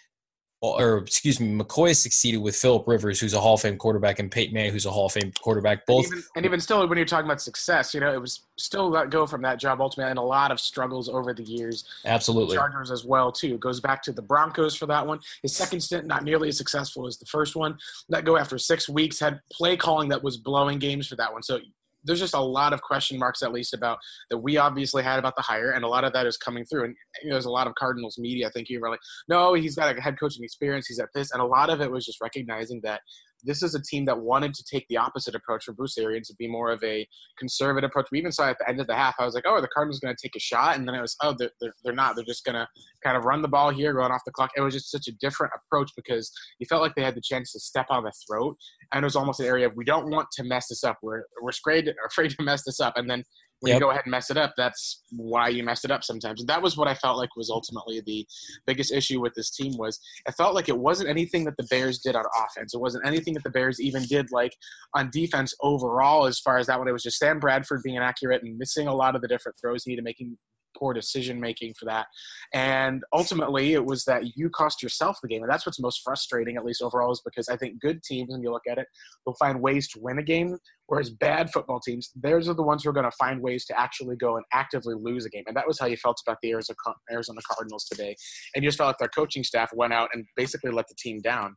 or 0.62 1.00
excuse 1.00 1.39
me, 1.39 1.48
McCoy 1.51 1.96
succeeded 1.96 2.38
with 2.38 2.56
Philip 2.56 2.88
Rivers, 2.88 3.20
who's 3.20 3.34
a 3.34 3.41
Hall 3.41 3.56
of 3.56 3.62
Fame 3.62 3.77
quarterback, 3.77 4.20
and 4.20 4.30
Peyton 4.30 4.53
Manning, 4.53 4.72
who's 4.72 4.86
a 4.86 4.91
Hall 4.91 5.08
of 5.08 5.12
Fame 5.12 5.32
quarterback. 5.41 5.88
Both, 5.88 6.06
and 6.06 6.13
even, 6.13 6.24
and 6.36 6.46
even 6.46 6.60
still, 6.60 6.88
when 6.88 6.98
you're 6.98 7.08
talking 7.08 7.25
about 7.25 7.41
success, 7.41 7.96
you 7.96 8.00
know, 8.00 8.13
it 8.13 8.22
was 8.22 8.41
still 8.58 8.88
let 8.88 9.10
go 9.10 9.25
from 9.25 9.41
that 9.41 9.60
job 9.60 9.82
ultimately, 9.82 10.12
and 10.12 10.20
a 10.20 10.24
lot 10.24 10.51
of 10.51 10.60
struggles 10.60 11.10
over 11.10 11.34
the 11.34 11.44
years. 11.44 11.86
Absolutely, 12.06 12.56
Chargers 12.56 12.91
as 12.91 13.03
well 13.03 13.32
too. 13.32 13.56
It 13.56 13.60
goes 13.60 13.80
back 13.80 14.03
to 14.03 14.12
the 14.12 14.22
Broncos 14.22 14.75
for 14.75 14.86
that 14.86 15.06
one. 15.06 15.20
His 15.41 15.56
second 15.56 15.82
stint 15.82 16.06
not 16.06 16.24
nearly 16.24 16.50
as 16.50 16.58
successful 16.58 17.08
as 17.08 17.18
the 17.18 17.25
first 17.25 17.56
one. 17.56 17.77
Let 18.08 18.24
go 18.25 18.38
after 18.38 18.60
six 18.60 18.88
weeks. 18.88 19.20
Had 19.20 19.41
play 19.51 19.75
calling 19.75 20.10
that 20.10 20.24
was 20.24 20.38
blowing 20.38 20.77
games 20.77 21.08
for 21.08 21.15
that 21.15 21.34
one. 21.34 21.41
So 21.41 21.60
there's 22.03 22.20
just 22.20 22.34
a 22.34 22.41
lot 22.41 22.74
of 22.74 22.81
question 22.81 23.17
marks, 23.20 23.41
at 23.43 23.51
least 23.51 23.74
about 23.74 23.98
that 24.29 24.38
we 24.38 24.58
obviously 24.58 25.03
had 25.03 25.20
about 25.20 25.36
the 25.36 25.41
hire, 25.41 25.72
and 25.72 25.84
a 25.84 25.88
lot 25.88 26.03
of 26.03 26.13
that 26.13 26.25
is 26.25 26.38
coming 26.38 26.65
through. 26.65 26.86
And 26.86 26.96
you 27.24 27.29
know, 27.29 27.36
there's 27.36 27.46
a 27.46 27.51
lot 27.51 27.67
of 27.67 27.75
Cardinals 27.75 28.17
media 28.17 28.50
thinking, 28.53 28.79
like, 28.81 29.00
no, 29.27 29.53
he's 29.53 29.75
got 29.75 29.96
a 29.96 30.01
head 30.01 30.20
coaching 30.20 30.43
experience, 30.43 30.88
he's 30.88 31.00
at 31.00 31.10
this, 31.13 31.31
and 31.31 31.41
a 31.41 31.46
lot 31.46 31.70
of 31.70 31.81
it 31.81 31.91
was 31.91 32.05
just 32.05 32.22
recognizing 32.22 32.81
that 32.84 33.01
this 33.43 33.63
is 33.63 33.75
a 33.75 33.81
team 33.81 34.05
that 34.05 34.19
wanted 34.19 34.53
to 34.53 34.63
take 34.63 34.86
the 34.88 34.98
opposite 34.98 35.36
approach 35.36 35.63
from 35.65 35.75
Bruce 35.75 35.98
Arians 35.98 36.27
to 36.27 36.36
be 36.36 36.48
more 36.48 36.71
of 36.71 36.83
a 36.83 37.07
conservative 37.38 37.89
approach. 37.89 38.07
We 38.12 38.19
even 38.19 38.31
saw 38.31 38.50
at 38.50 38.57
the 38.60 38.69
end 38.69 38.79
of 38.79 38.88
the 38.88 38.95
half, 38.95 39.15
I 39.19 39.25
was 39.25 39.33
like, 39.33 39.45
oh, 39.48 39.62
the 39.62 39.67
Cardinals 39.67 40.00
going 40.00 40.15
to 40.15 40.21
take 40.21 40.36
a 40.36 40.39
shot? 40.39 40.77
And 40.77 40.88
then 40.88 40.95
it 40.95 41.01
was, 41.01 41.15
oh, 41.21 41.36
they're, 41.38 41.51
they're, 41.60 41.74
they're 41.83 41.93
not. 41.93 42.15
They're 42.15 42.25
just 42.25 42.45
going 42.45 42.55
to 42.55 42.67
kind 43.03 43.17
of 43.17 43.25
run 43.25 43.41
the 43.41 43.48
ball 43.48 43.69
here, 43.69 43.93
going 43.93 44.12
off 44.12 44.21
the 44.25 44.31
clock. 44.31 44.51
It 44.55 44.62
was 44.62 44.74
just 44.74 44.91
such 44.91 45.07
a 45.07 45.13
different 45.13 45.53
approach 45.55 45.91
because 45.95 46.31
you 46.60 46.65
felt 46.67 46.81
like 46.81 46.95
they 46.95 47.03
had 47.03 47.15
the 47.15 47.21
chance 47.21 47.51
to 47.53 47.60
step 47.60 47.88
on 47.89 48.03
the 48.03 48.12
throat. 48.27 48.57
And 48.93 49.03
it 49.03 49.05
was 49.05 49.15
almost 49.15 49.39
an 49.39 49.48
area 49.48 49.67
of, 49.67 49.75
we 49.75 49.86
don't 49.86 50.10
want 50.10 50.27
to 50.33 50.43
mess 50.43 50.67
this 50.67 50.83
up. 50.83 50.98
We're, 51.01 51.24
we're 51.41 51.50
afraid, 51.50 51.93
afraid 52.05 52.31
to 52.31 52.43
mess 52.43 52.63
this 52.65 52.79
up. 52.79 52.93
And 52.98 53.10
then 53.10 53.24
when 53.62 53.70
yep. 53.70 53.75
you 53.75 53.86
go 53.86 53.91
ahead 53.91 54.03
and 54.06 54.12
mess 54.12 54.32
it 54.32 54.38
up, 54.38 54.53
that's 54.58 55.03
why 55.12 55.48
you 55.48 55.63
messed 55.63 55.86
it 55.86 55.91
up 55.91 56.03
sometimes. 56.03 56.41
And 56.41 56.50
that 56.50 56.62
was 56.62 56.77
what 56.77 56.88
I 56.88 56.96
felt 56.96 57.18
like 57.18 57.36
was 57.36 57.51
ultimately 57.51 58.01
the 58.03 58.27
biggest 58.65 58.91
issue 58.91 59.22
with 59.22 59.36
this 59.36 59.51
team 59.51 59.74
was 59.77 60.00
it 60.27 60.34
felt 60.34 60.56
like 60.56 60.68
it 60.68 60.77
wasn't 60.77 61.10
anything 61.10 61.46
that 61.46 61.56
the 61.58 61.68
Bears 61.70 62.00
did 62.00 62.15
on 62.15 62.25
offense. 62.36 62.74
It 62.74 62.82
wasn't 62.82 63.06
anything 63.06 63.36
that 63.36 63.44
the 63.44 63.51
Bears 63.51 63.80
even 63.80 64.03
did 64.06 64.32
like 64.32 64.53
on 64.96 65.12
defense 65.12 65.53
overall 65.62 66.25
as 66.25 66.39
far 66.39 66.58
as 66.58 66.68
that 66.68 66.80
one. 66.80 66.88
It 66.88 66.91
was 66.91 67.03
just 67.03 67.20
Sam 67.20 67.39
Bradford 67.39 67.82
being 67.84 67.98
inaccurate 67.98 68.41
and 68.41 68.58
missing 68.58 68.88
a 68.88 68.96
lot 68.96 69.15
of 69.15 69.22
the 69.22 69.27
different 69.27 69.60
throws 69.62 69.84
he 69.84 69.91
needed, 69.91 70.03
making 70.03 70.38
poor 70.78 70.94
decision 70.94 71.40
making 71.40 71.74
for 71.80 71.86
that. 71.86 72.08
And 72.54 73.04
ultimately, 73.13 73.74
it 73.74 73.86
was 73.86 74.04
that 74.06 74.36
you 74.36 74.50
cost 74.50 74.82
yourself 74.84 75.18
the 75.22 75.28
game. 75.28 75.44
And 75.44 75.51
that's 75.51 75.66
what's 75.66 75.80
most 75.80 76.01
frustrating, 76.04 76.58
at 76.58 76.66
least 76.66 76.82
overall, 76.82 77.12
is 77.12 77.22
because 77.24 77.50
I 77.50 77.58
think 77.58 77.80
good 77.82 78.04
teams, 78.04 78.32
when 78.32 78.42
you 78.42 78.51
look 78.51 78.68
at 78.70 78.78
it, 78.78 78.88
will 79.25 79.36
find 79.36 79.62
ways 79.62 79.88
to 79.90 80.00
win 80.00 80.20
a 80.20 80.24
game, 80.24 80.58
whereas 80.88 81.10
bad 81.10 81.51
football 81.51 81.80
teams, 81.80 82.12
theirs 82.16 82.50
are 82.50 82.54
the 82.54 82.63
ones 82.63 82.84
who 82.84 82.90
are 82.90 82.94
going 82.94 83.10
to 83.10 83.18
find 83.18 83.42
ways 83.42 83.66
to 83.66 83.80
actually 83.80 84.16
go 84.16 84.36
and 84.36 84.46
actively 84.54 84.96
lose 84.96 85.25
a 85.25 85.30
game. 85.30 85.44
And 85.48 85.56
that 85.56 85.68
was 85.68 85.80
how 85.80 85.86
you 85.86 85.98
felt 85.98 86.22
about 86.25 86.38
the 86.42 86.51
Arizona 86.51 87.42
Cardinals 87.50 87.86
today. 87.86 88.16
And 88.56 88.63
you 88.63 88.70
just 88.70 88.78
felt 88.78 88.90
like 88.90 88.98
their 88.98 89.08
coaching 89.10 89.44
staff 89.44 89.72
went 89.74 89.94
out 89.94 90.10
and 90.13 90.25
basically 90.36 90.72
let 90.72 90.88
the 90.88 90.96
team 90.96 91.22
down. 91.22 91.56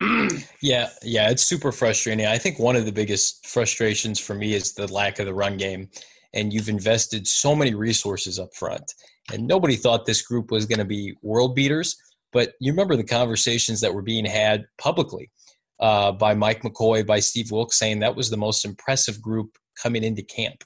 yeah, 0.60 0.90
yeah, 1.02 1.30
it's 1.30 1.44
super 1.44 1.72
frustrating. 1.72 2.26
I 2.26 2.38
think 2.38 2.58
one 2.58 2.76
of 2.76 2.84
the 2.84 2.92
biggest 2.92 3.46
frustrations 3.46 4.18
for 4.18 4.34
me 4.34 4.54
is 4.54 4.74
the 4.74 4.92
lack 4.92 5.18
of 5.18 5.26
the 5.26 5.34
run 5.34 5.56
game 5.56 5.88
and 6.34 6.52
you've 6.52 6.68
invested 6.68 7.26
so 7.26 7.54
many 7.54 7.74
resources 7.74 8.38
up 8.38 8.54
front. 8.54 8.92
And 9.32 9.46
nobody 9.46 9.76
thought 9.76 10.04
this 10.04 10.20
group 10.20 10.50
was 10.50 10.66
going 10.66 10.80
to 10.80 10.84
be 10.84 11.14
world 11.22 11.54
beaters, 11.54 11.96
but 12.32 12.52
you 12.60 12.72
remember 12.72 12.96
the 12.96 13.04
conversations 13.04 13.80
that 13.80 13.94
were 13.94 14.02
being 14.02 14.26
had 14.26 14.66
publicly 14.76 15.30
uh, 15.80 16.12
by 16.12 16.34
Mike 16.34 16.62
McCoy, 16.62 17.06
by 17.06 17.20
Steve 17.20 17.50
Wilks, 17.50 17.78
saying 17.78 18.00
that 18.00 18.16
was 18.16 18.28
the 18.28 18.36
most 18.36 18.64
impressive 18.64 19.22
group 19.22 19.56
coming 19.80 20.04
into 20.04 20.22
camp. 20.22 20.64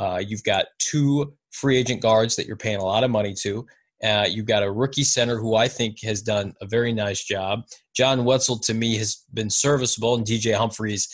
Uh, 0.00 0.20
you've 0.26 0.42
got 0.42 0.66
two 0.78 1.34
free 1.50 1.76
agent 1.76 2.00
guards 2.00 2.36
that 2.36 2.46
you're 2.46 2.56
paying 2.56 2.78
a 2.78 2.84
lot 2.84 3.04
of 3.04 3.10
money 3.10 3.34
to. 3.34 3.66
Uh, 4.02 4.26
you've 4.28 4.46
got 4.46 4.64
a 4.64 4.72
rookie 4.72 5.04
center 5.04 5.38
who 5.38 5.54
I 5.54 5.68
think 5.68 6.02
has 6.02 6.22
done 6.22 6.54
a 6.60 6.66
very 6.66 6.92
nice 6.92 7.22
job. 7.22 7.60
John 7.94 8.24
Wetzel, 8.24 8.58
to 8.60 8.74
me, 8.74 8.96
has 8.96 9.22
been 9.32 9.50
serviceable, 9.50 10.16
and 10.16 10.26
DJ 10.26 10.56
Humphries 10.56 11.08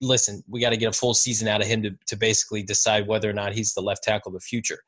listen, 0.00 0.42
we 0.48 0.60
got 0.60 0.70
to 0.70 0.76
get 0.76 0.88
a 0.88 0.92
full 0.92 1.14
season 1.14 1.48
out 1.48 1.60
of 1.60 1.66
him 1.66 1.82
to, 1.82 1.90
to 2.06 2.16
basically 2.16 2.62
decide 2.62 3.06
whether 3.06 3.28
or 3.28 3.32
not 3.32 3.52
he's 3.52 3.74
the 3.74 3.80
left 3.80 4.02
tackle 4.02 4.30
of 4.30 4.34
the 4.34 4.40
future. 4.40 4.78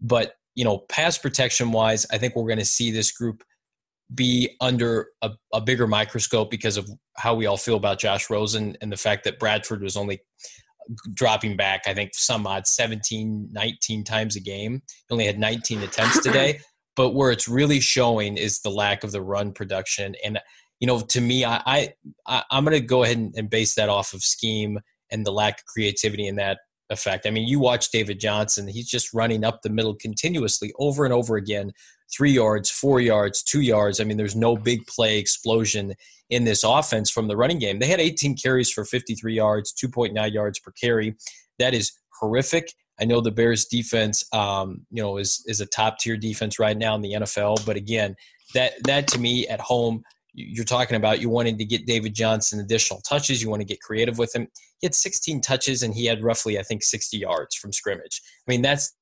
But, 0.00 0.34
you 0.54 0.64
know, 0.64 0.78
pass 0.88 1.18
protection 1.18 1.72
wise, 1.72 2.06
I 2.12 2.18
think 2.18 2.36
we're 2.36 2.46
going 2.46 2.58
to 2.58 2.64
see 2.64 2.90
this 2.90 3.10
group 3.10 3.42
be 4.14 4.56
under 4.60 5.08
a, 5.22 5.30
a, 5.52 5.60
bigger 5.60 5.86
microscope 5.86 6.50
because 6.50 6.78
of 6.78 6.88
how 7.16 7.34
we 7.34 7.44
all 7.44 7.58
feel 7.58 7.76
about 7.76 7.98
Josh 7.98 8.30
Rosen 8.30 8.74
and 8.80 8.90
the 8.90 8.96
fact 8.96 9.24
that 9.24 9.38
Bradford 9.38 9.82
was 9.82 9.98
only 9.98 10.20
dropping 11.12 11.56
back, 11.56 11.82
I 11.86 11.92
think, 11.92 12.12
some 12.14 12.46
odd 12.46 12.66
17, 12.66 13.48
19 13.52 14.04
times 14.04 14.36
a 14.36 14.40
game. 14.40 14.82
He 15.08 15.12
only 15.12 15.26
had 15.26 15.38
19 15.38 15.82
attempts 15.82 16.22
today. 16.22 16.60
But 16.96 17.10
where 17.10 17.30
it's 17.30 17.46
really 17.46 17.78
showing 17.78 18.36
is 18.36 18.58
the 18.58 18.70
lack 18.70 19.04
of 19.04 19.12
the 19.12 19.22
run 19.22 19.52
production. 19.52 20.16
And 20.24 20.40
you 20.80 20.86
know, 20.86 21.00
to 21.00 21.20
me, 21.20 21.44
I, 21.44 21.60
I, 21.66 21.94
I 22.26 22.58
am 22.58 22.64
going 22.64 22.78
to 22.78 22.86
go 22.86 23.02
ahead 23.02 23.16
and, 23.16 23.34
and 23.36 23.50
base 23.50 23.74
that 23.74 23.88
off 23.88 24.12
of 24.12 24.22
scheme 24.22 24.78
and 25.10 25.26
the 25.26 25.32
lack 25.32 25.60
of 25.60 25.66
creativity 25.66 26.26
in 26.26 26.36
that 26.36 26.58
effect. 26.90 27.26
I 27.26 27.30
mean, 27.30 27.48
you 27.48 27.58
watch 27.58 27.90
David 27.90 28.20
Johnson; 28.20 28.68
he's 28.68 28.88
just 28.88 29.12
running 29.12 29.44
up 29.44 29.62
the 29.62 29.70
middle 29.70 29.94
continuously, 29.94 30.72
over 30.78 31.04
and 31.04 31.12
over 31.12 31.36
again, 31.36 31.72
three 32.14 32.32
yards, 32.32 32.70
four 32.70 33.00
yards, 33.00 33.42
two 33.42 33.60
yards. 33.60 34.00
I 34.00 34.04
mean, 34.04 34.16
there's 34.16 34.36
no 34.36 34.56
big 34.56 34.86
play 34.86 35.18
explosion 35.18 35.94
in 36.30 36.44
this 36.44 36.64
offense 36.64 37.10
from 37.10 37.28
the 37.28 37.36
running 37.36 37.58
game. 37.58 37.78
They 37.78 37.86
had 37.86 38.00
18 38.00 38.36
carries 38.36 38.70
for 38.70 38.84
53 38.84 39.34
yards, 39.34 39.72
2.9 39.72 40.32
yards 40.32 40.58
per 40.58 40.72
carry. 40.72 41.14
That 41.58 41.74
is 41.74 41.92
horrific. 42.20 42.72
I 43.00 43.04
know 43.04 43.20
the 43.20 43.30
Bears 43.30 43.66
defense, 43.66 44.24
um, 44.32 44.86
you 44.90 45.02
know, 45.02 45.18
is 45.18 45.44
is 45.46 45.60
a 45.60 45.66
top 45.66 45.98
tier 45.98 46.16
defense 46.16 46.58
right 46.58 46.76
now 46.76 46.94
in 46.94 47.00
the 47.00 47.12
NFL. 47.12 47.64
But 47.64 47.76
again, 47.76 48.16
that 48.54 48.72
that 48.84 49.06
to 49.08 49.18
me 49.18 49.46
at 49.48 49.60
home 49.60 50.02
you're 50.38 50.64
talking 50.64 50.96
about 50.96 51.20
you 51.20 51.28
wanted 51.28 51.58
to 51.58 51.64
get 51.64 51.86
David 51.86 52.14
Johnson 52.14 52.60
additional 52.60 53.00
touches. 53.00 53.42
You 53.42 53.50
want 53.50 53.60
to 53.60 53.66
get 53.66 53.80
creative 53.80 54.18
with 54.18 54.34
him. 54.34 54.48
He 54.80 54.86
had 54.86 54.94
16 54.94 55.40
touches 55.40 55.82
and 55.82 55.94
he 55.94 56.06
had 56.06 56.22
roughly, 56.22 56.58
I 56.58 56.62
think, 56.62 56.82
60 56.82 57.16
yards 57.18 57.56
from 57.56 57.72
scrimmage. 57.72 58.22
I 58.46 58.52
mean, 58.52 58.62
that's 58.62 58.94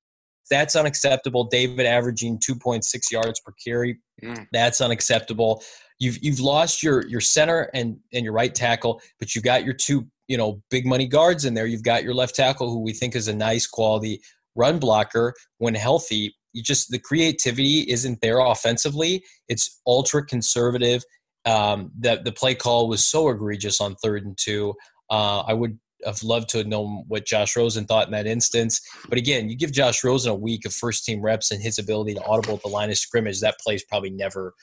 that's 0.51 0.77
unacceptable. 0.77 1.45
David 1.45 1.87
averaging 1.87 2.39
2.6 2.39 2.85
yards 3.11 3.41
per 3.41 3.53
carry. 3.65 3.99
Mm. 4.23 4.47
That's 4.53 4.81
unacceptable. 4.81 5.63
You've 5.99 6.19
you've 6.23 6.41
lost 6.41 6.83
your 6.83 7.07
your 7.07 7.21
center 7.21 7.71
and 7.75 7.97
and 8.13 8.25
your 8.25 8.33
right 8.33 8.55
tackle, 8.55 9.01
but 9.19 9.35
you've 9.35 9.45
got 9.45 9.65
your 9.65 9.75
two 9.75 10.07
you 10.29 10.37
know 10.37 10.63
big 10.71 10.87
money 10.87 11.07
guards 11.07 11.45
in 11.45 11.55
there. 11.55 11.67
You've 11.67 11.83
got 11.83 12.05
your 12.05 12.15
left 12.15 12.35
tackle 12.35 12.71
who 12.71 12.83
we 12.83 12.93
think 12.93 13.17
is 13.17 13.29
a 13.29 13.35
nice 13.35 13.67
quality 13.67 14.21
run 14.55 14.79
blocker 14.79 15.35
when 15.59 15.75
healthy. 15.75 16.35
You 16.53 16.63
just 16.63 16.91
the 16.91 16.99
creativity 16.99 17.81
isn't 17.91 18.21
there 18.21 18.39
offensively. 18.39 19.25
It's 19.49 19.81
ultra 19.87 20.25
conservative. 20.25 21.05
Um, 21.47 21.93
that 22.01 22.25
the 22.25 22.33
play 22.33 22.57
call 22.57 22.89
was 22.89 23.07
so 23.07 23.29
egregious 23.29 23.81
on 23.81 23.95
third 23.97 24.25
and 24.27 24.37
two. 24.37 24.75
Uh, 25.09 25.41
I 25.47 25.55
would 25.55 25.79
have 26.05 26.23
loved 26.23 26.49
to 26.51 26.59
have 26.59 26.67
known 26.67 27.05
what 27.09 27.25
Josh 27.25 27.57
Rosen 27.57 27.87
thought 27.87 28.07
in 28.07 28.13
that 28.13 28.27
instance. 28.27 28.81
But 29.09 29.19
again, 29.19 29.49
you 29.49 29.57
give 29.57 29.73
Josh 29.73 30.05
Rosen 30.05 30.33
a 30.33 30.35
week 30.35 30.67
of 30.67 30.75
first 30.75 31.05
team 31.05 31.23
reps 31.23 31.51
and 31.51 31.63
his 31.63 31.79
ability 31.79 32.15
to 32.15 32.25
audible 32.25 32.57
at 32.57 32.63
the 32.63 32.69
line 32.69 32.91
of 32.91 32.99
scrimmage, 32.99 33.41
that 33.41 33.59
play's 33.65 33.85
probably 33.85 34.11
never 34.11 34.55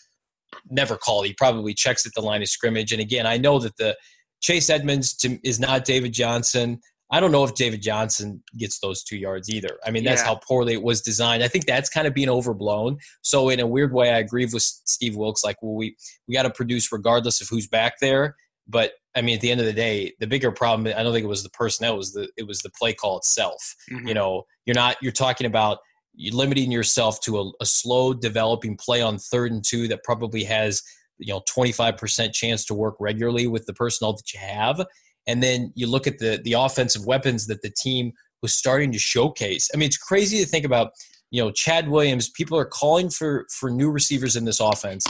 never 0.69 0.97
called. 0.97 1.25
He 1.25 1.33
probably 1.33 1.73
checks 1.73 2.05
at 2.05 2.13
the 2.15 2.21
line 2.21 2.41
of 2.41 2.47
scrimmage. 2.47 2.91
And 2.91 3.01
again, 3.01 3.25
I 3.25 3.37
know 3.37 3.59
that 3.59 3.77
the 3.77 3.97
Chase 4.41 4.69
Edmonds 4.69 5.15
to, 5.17 5.39
is 5.43 5.59
not 5.59 5.85
David 5.85 6.13
Johnson. 6.13 6.79
I 7.13 7.19
don't 7.19 7.31
know 7.31 7.43
if 7.43 7.53
David 7.53 7.83
Johnson 7.83 8.41
gets 8.57 8.79
those 8.79 9.03
two 9.03 9.17
yards 9.17 9.47
either. 9.47 9.77
I 9.85 9.91
mean, 9.91 10.03
that's 10.03 10.21
yeah. 10.21 10.29
how 10.29 10.35
poorly 10.37 10.73
it 10.73 10.81
was 10.81 10.99
designed. 10.99 11.43
I 11.43 11.47
think 11.47 11.67
that's 11.67 11.87
kind 11.87 12.07
of 12.07 12.15
being 12.15 12.27
overblown. 12.27 12.97
So 13.21 13.49
in 13.49 13.59
a 13.59 13.67
weird 13.67 13.93
way, 13.93 14.11
I 14.11 14.17
agree 14.17 14.45
with 14.45 14.63
Steve 14.63 15.15
Wilks. 15.15 15.43
Like, 15.43 15.61
well, 15.61 15.75
we 15.75 15.95
we 16.27 16.33
got 16.33 16.43
to 16.43 16.49
produce 16.49 16.91
regardless 16.91 17.39
of 17.39 17.49
who's 17.49 17.67
back 17.67 17.99
there. 18.01 18.35
But 18.67 18.93
I 19.13 19.21
mean, 19.21 19.35
at 19.35 19.41
the 19.41 19.51
end 19.51 19.59
of 19.59 19.67
the 19.67 19.73
day, 19.73 20.13
the 20.19 20.25
bigger 20.25 20.51
problem 20.51 20.91
I 20.97 21.03
don't 21.03 21.13
think 21.13 21.23
it 21.23 21.27
was 21.27 21.43
the 21.43 21.51
personnel. 21.51 21.93
It 21.93 21.97
was 21.97 22.13
the 22.13 22.29
it 22.35 22.47
was 22.47 22.61
the 22.61 22.71
play 22.71 22.93
call 22.93 23.19
itself. 23.19 23.75
Mm-hmm. 23.91 24.07
You 24.07 24.15
know, 24.15 24.43
you're 24.65 24.73
not 24.73 24.97
you're 24.99 25.11
talking 25.11 25.45
about 25.45 25.77
you're 26.15 26.35
limiting 26.35 26.71
yourself 26.71 27.21
to 27.21 27.39
a, 27.39 27.51
a 27.61 27.65
slow 27.67 28.15
developing 28.15 28.75
play 28.75 29.03
on 29.03 29.19
third 29.19 29.51
and 29.51 29.63
two 29.63 29.87
that 29.89 30.03
probably 30.03 30.45
has 30.45 30.81
you 31.19 31.31
know 31.31 31.41
25% 31.55 32.33
chance 32.33 32.65
to 32.65 32.73
work 32.73 32.95
regularly 32.99 33.45
with 33.45 33.67
the 33.67 33.73
personnel 33.73 34.13
that 34.13 34.33
you 34.33 34.39
have 34.39 34.83
and 35.27 35.41
then 35.41 35.71
you 35.75 35.87
look 35.87 36.07
at 36.07 36.19
the 36.19 36.39
the 36.43 36.53
offensive 36.53 37.05
weapons 37.05 37.47
that 37.47 37.61
the 37.61 37.71
team 37.71 38.13
was 38.41 38.53
starting 38.53 38.91
to 38.91 38.99
showcase. 38.99 39.69
I 39.73 39.77
mean, 39.77 39.87
it's 39.87 39.97
crazy 39.97 40.39
to 40.39 40.45
think 40.45 40.65
about. 40.65 40.91
You 41.31 41.43
know, 41.43 41.49
Chad 41.49 41.89
Williams. 41.89 42.29
People 42.29 42.59
are 42.59 42.65
calling 42.65 43.09
for 43.09 43.47
for 43.49 43.71
new 43.71 43.89
receivers 43.89 44.35
in 44.35 44.45
this 44.45 44.59
offense, 44.59 45.03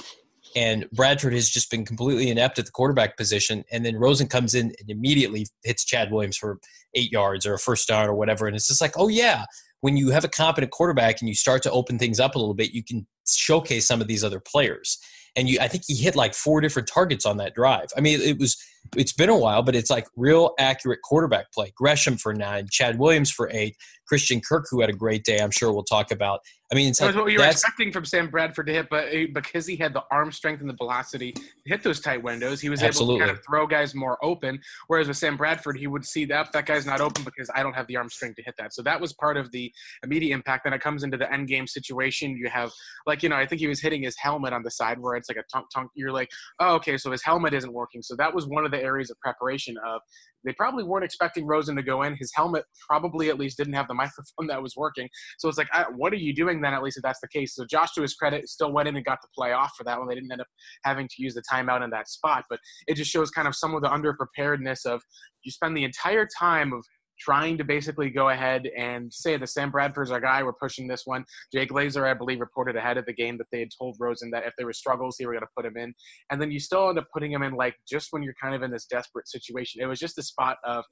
and 0.56 0.90
Bradford 0.92 1.34
has 1.34 1.50
just 1.50 1.70
been 1.72 1.86
completely 1.86 2.30
inept 2.30 2.60
at 2.60 2.66
the 2.66 2.72
quarterback 2.72 3.18
position. 3.18 3.64
And 3.72 3.86
then 3.86 3.96
Rosen 3.98 4.28
comes 4.28 4.54
in 4.54 4.74
and 4.80 4.90
immediately 4.90 5.48
hits 5.64 5.84
Chad 5.84 6.12
Williams 6.12 6.38
for 6.38 6.60
eight 6.94 7.12
yards 7.12 7.46
or 7.46 7.56
a 7.56 7.60
first 7.60 7.88
down 7.88 8.08
or 8.08 8.14
whatever. 8.14 8.48
And 8.48 8.56
it's 8.56 8.68
just 8.68 8.82
like, 8.82 8.94
oh 8.98 9.08
yeah, 9.08 9.46
when 9.82 9.98
you 9.98 10.12
have 10.12 10.24
a 10.24 10.30
competent 10.30 10.72
quarterback 10.72 11.20
and 11.20 11.28
you 11.28 11.36
start 11.36 11.64
to 11.64 11.72
open 11.72 11.98
things 11.98 12.20
up 12.20 12.36
a 12.36 12.40
little 12.40 12.54
bit, 12.54 12.72
you 12.72 12.84
can 12.84 13.08
showcase 13.28 13.86
some 13.86 14.02
of 14.02 14.08
these 14.08 14.24
other 14.24 14.40
players. 14.40 15.00
And 15.36 15.50
you, 15.50 15.58
I 15.60 15.68
think 15.68 15.84
he 15.88 15.96
hit 15.96 16.16
like 16.16 16.34
four 16.34 16.62
different 16.62 16.88
targets 16.88 17.26
on 17.26 17.38
that 17.38 17.56
drive. 17.56 17.88
I 17.98 18.02
mean, 18.02 18.22
it 18.22 18.38
was 18.40 18.58
it's 18.96 19.14
been 19.14 19.30
a 19.30 19.38
while, 19.38 19.64
but 19.64 19.76
it's 19.76 19.90
like 19.90 20.08
real 20.16 20.54
accurate 20.60 21.02
quarterback 21.04 21.52
play. 21.52 21.72
Gresham 21.76 22.18
for 22.18 22.34
nine, 22.34 22.68
Chad 22.70 23.00
Williams 23.00 23.32
for 23.32 23.50
eight, 23.52 23.76
Christian 24.08 24.42
Kirk, 24.42 24.66
who 24.70 24.82
had 24.82 24.90
a 24.90 24.94
great 24.94 25.24
day, 25.24 25.40
I'm 25.40 25.52
sure 25.52 25.72
we'll 25.72 25.84
talk 25.84 26.12
about. 26.12 26.42
I 26.72 26.76
mean, 26.76 26.90
it's 26.90 27.00
like, 27.00 27.14
what 27.14 27.32
you 27.32 27.38
were 27.38 27.46
expecting 27.46 27.92
from 27.92 28.04
Sam 28.04 28.30
Bradford 28.30 28.66
to 28.66 28.74
hit, 28.74 28.88
but 28.90 29.06
because 29.32 29.68
he 29.68 29.76
had 29.76 29.94
the 29.94 30.04
arm 30.10 30.32
strength 30.32 30.62
and 30.62 30.70
the 30.70 30.74
velocity 30.74 31.32
to 31.34 31.42
hit 31.66 31.84
those 31.84 32.00
tight 32.00 32.24
windows, 32.24 32.62
he 32.62 32.70
was 32.70 32.82
Absolutely. 32.82 33.18
able 33.18 33.20
to 33.20 33.28
kind 33.28 33.38
of 33.38 33.46
throw 33.46 33.68
guys 33.68 33.94
more 33.94 34.18
open. 34.26 34.60
Whereas 34.88 35.08
with 35.08 35.18
Sam 35.18 35.38
Bradford, 35.38 35.78
he 35.78 35.86
would 35.86 36.04
see 36.04 36.26
that 36.26 36.52
that 36.52 36.66
guy's 36.66 36.88
not 36.88 37.00
open 37.00 37.24
because 37.24 37.50
I 37.54 37.62
don't 37.62 37.74
have 37.74 37.86
the 37.86 37.98
arm 37.98 38.10
strength 38.10 38.38
to 38.38 38.44
hit 38.44 38.56
that. 38.58 38.74
So 38.74 38.82
that 38.84 39.00
was 39.00 39.14
part 39.14 39.38
of 39.38 39.52
the 39.52 39.72
immediate 40.04 40.34
impact. 40.34 40.64
Then 40.64 40.74
it 40.74 40.82
comes 40.82 41.04
into 41.04 41.16
the 41.16 41.32
end 41.32 41.48
game 41.48 41.68
situation. 41.68 42.36
You 42.36 42.50
have 42.50 42.72
like 43.06 43.22
you 43.22 43.30
know, 43.30 43.36
I 43.36 43.46
think 43.46 43.60
he 43.60 43.68
was 43.68 43.80
hitting 43.80 44.02
his 44.02 44.18
helmet 44.18 44.52
on 44.52 44.64
the 44.64 44.72
side 44.72 45.00
where 45.00 45.16
it's 45.16 45.30
like 45.30 45.38
a 45.38 45.44
tunk 45.54 45.68
tunk. 45.72 45.92
You're 45.94 46.12
like, 46.12 46.32
oh, 46.60 46.74
okay, 46.76 46.98
so 46.98 47.12
his 47.12 47.24
helmet 47.24 47.54
isn't 47.54 47.72
working. 47.72 48.02
So 48.02 48.16
that 48.16 48.34
was 48.34 48.48
one 48.48 48.66
of 48.66 48.72
the 48.72 48.82
areas 48.82 49.12
of 49.12 49.20
preparation 49.20 49.76
of 49.86 50.02
they 50.44 50.54
probably 50.54 50.84
weren't 50.84 51.06
expecting 51.06 51.46
Rosen 51.46 51.76
to 51.76 51.84
go 51.84 52.04
in. 52.04 52.16
His 52.16 52.32
helmet 52.34 52.66
probably 52.88 53.30
at 53.30 53.40
least 53.40 53.58
didn't 53.58 53.74
have 53.74 53.88
the 53.88 53.94
microphone 54.04 54.48
that 54.48 54.62
was 54.62 54.76
working. 54.76 55.10
So 55.38 55.50
it's 55.50 55.58
like, 55.58 55.70
I, 55.74 55.86
what 55.96 56.14
are 56.14 56.18
you 56.18 56.34
doing 56.34 56.62
then? 56.62 56.74
At 56.74 56.84
least 56.84 56.98
if 56.98 57.04
that's 57.04 57.22
the 57.22 57.28
case. 57.28 57.56
So 57.56 57.66
Josh, 57.66 57.94
to 57.94 58.02
his 58.02 58.14
credit, 58.16 58.48
still 58.50 58.72
went 58.72 58.88
in 58.88 58.96
and 58.96 59.06
got 59.06 59.22
the 59.22 59.28
play 59.36 59.52
off 59.52 59.72
for 59.78 59.84
that 59.86 59.98
one. 59.98 60.08
They 60.08 60.16
didn't 60.16 60.32
end 60.32 60.42
up 60.42 60.48
having 60.84 61.08
to 61.08 61.16
use 61.18 61.34
the 61.34 61.44
timeout 61.52 61.84
in 61.84 61.90
that 61.92 62.10
spot, 62.10 62.46
but 62.50 62.60
it 62.88 62.96
just 62.96 63.12
shows 63.12 63.30
kind 63.30 63.48
of 63.48 63.56
some 63.56 63.74
of 63.76 63.82
the 63.82 63.90
underpreparedness 63.90 64.86
of 64.86 65.02
you 65.44 65.52
spend 65.52 65.76
the 65.76 65.84
entire 65.84 66.28
time 66.40 66.74
of 66.74 66.86
trying 67.20 67.58
to 67.58 67.64
basically 67.64 68.10
go 68.10 68.30
ahead 68.30 68.68
and 68.78 69.14
say 69.14 69.38
that 69.38 69.48
Sam 69.48 69.72
Bradford's 69.72 70.12
our 70.12 70.20
guy. 70.20 70.44
We're 70.44 70.54
pushing 70.54 70.88
this 70.88 71.04
one. 71.06 71.26
Jay 71.54 71.66
Glazer, 71.66 72.10
I 72.10 72.14
believe, 72.14 72.40
reported 72.40 72.76
ahead 72.76 72.98
of 72.98 73.06
the 73.06 73.14
game 73.14 73.38
that 73.38 73.48
they 73.52 73.60
had 73.60 73.70
told 73.78 73.98
Rosen 74.00 74.32
that 74.32 74.46
if 74.46 74.54
there 74.58 74.66
were 74.66 74.74
struggles, 74.74 75.16
he 75.18 75.26
were 75.26 75.34
going 75.34 75.42
to 75.42 75.48
put 75.56 75.66
him 75.66 75.78
in. 75.78 75.94
And 76.32 76.42
then 76.42 76.52
you 76.52 76.60
still 76.60 76.90
end 76.90 77.00
up 77.00 77.08
putting 77.14 77.32
him 77.32 77.44
in 77.44 77.54
like 77.54 77.76
just 77.88 78.08
when 78.12 78.24
you're 78.24 78.36
kind 78.42 78.56
of 78.56 78.64
in 78.64 78.72
this 78.72 78.86
desperate 78.86 79.28
situation. 79.28 79.82
It 79.82 79.88
was 79.88 80.00
just 80.00 80.18
a 80.18 80.24
spot 80.24 80.58
of 80.64 80.84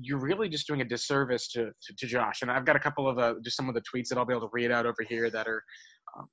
you're 0.00 0.20
really 0.20 0.48
just 0.48 0.66
doing 0.66 0.80
a 0.80 0.84
disservice 0.84 1.48
to, 1.48 1.66
to, 1.66 1.94
to 1.96 2.06
Josh. 2.06 2.42
And 2.42 2.50
I've 2.50 2.64
got 2.64 2.76
a 2.76 2.80
couple 2.80 3.08
of 3.08 3.18
uh, 3.18 3.34
just 3.42 3.56
some 3.56 3.68
of 3.68 3.74
the 3.74 3.82
tweets 3.82 4.08
that 4.08 4.18
I'll 4.18 4.24
be 4.24 4.34
able 4.34 4.48
to 4.48 4.52
read 4.52 4.70
out 4.70 4.86
over 4.86 5.02
here 5.08 5.30
that 5.30 5.46
are 5.48 5.62
um, 6.16 6.28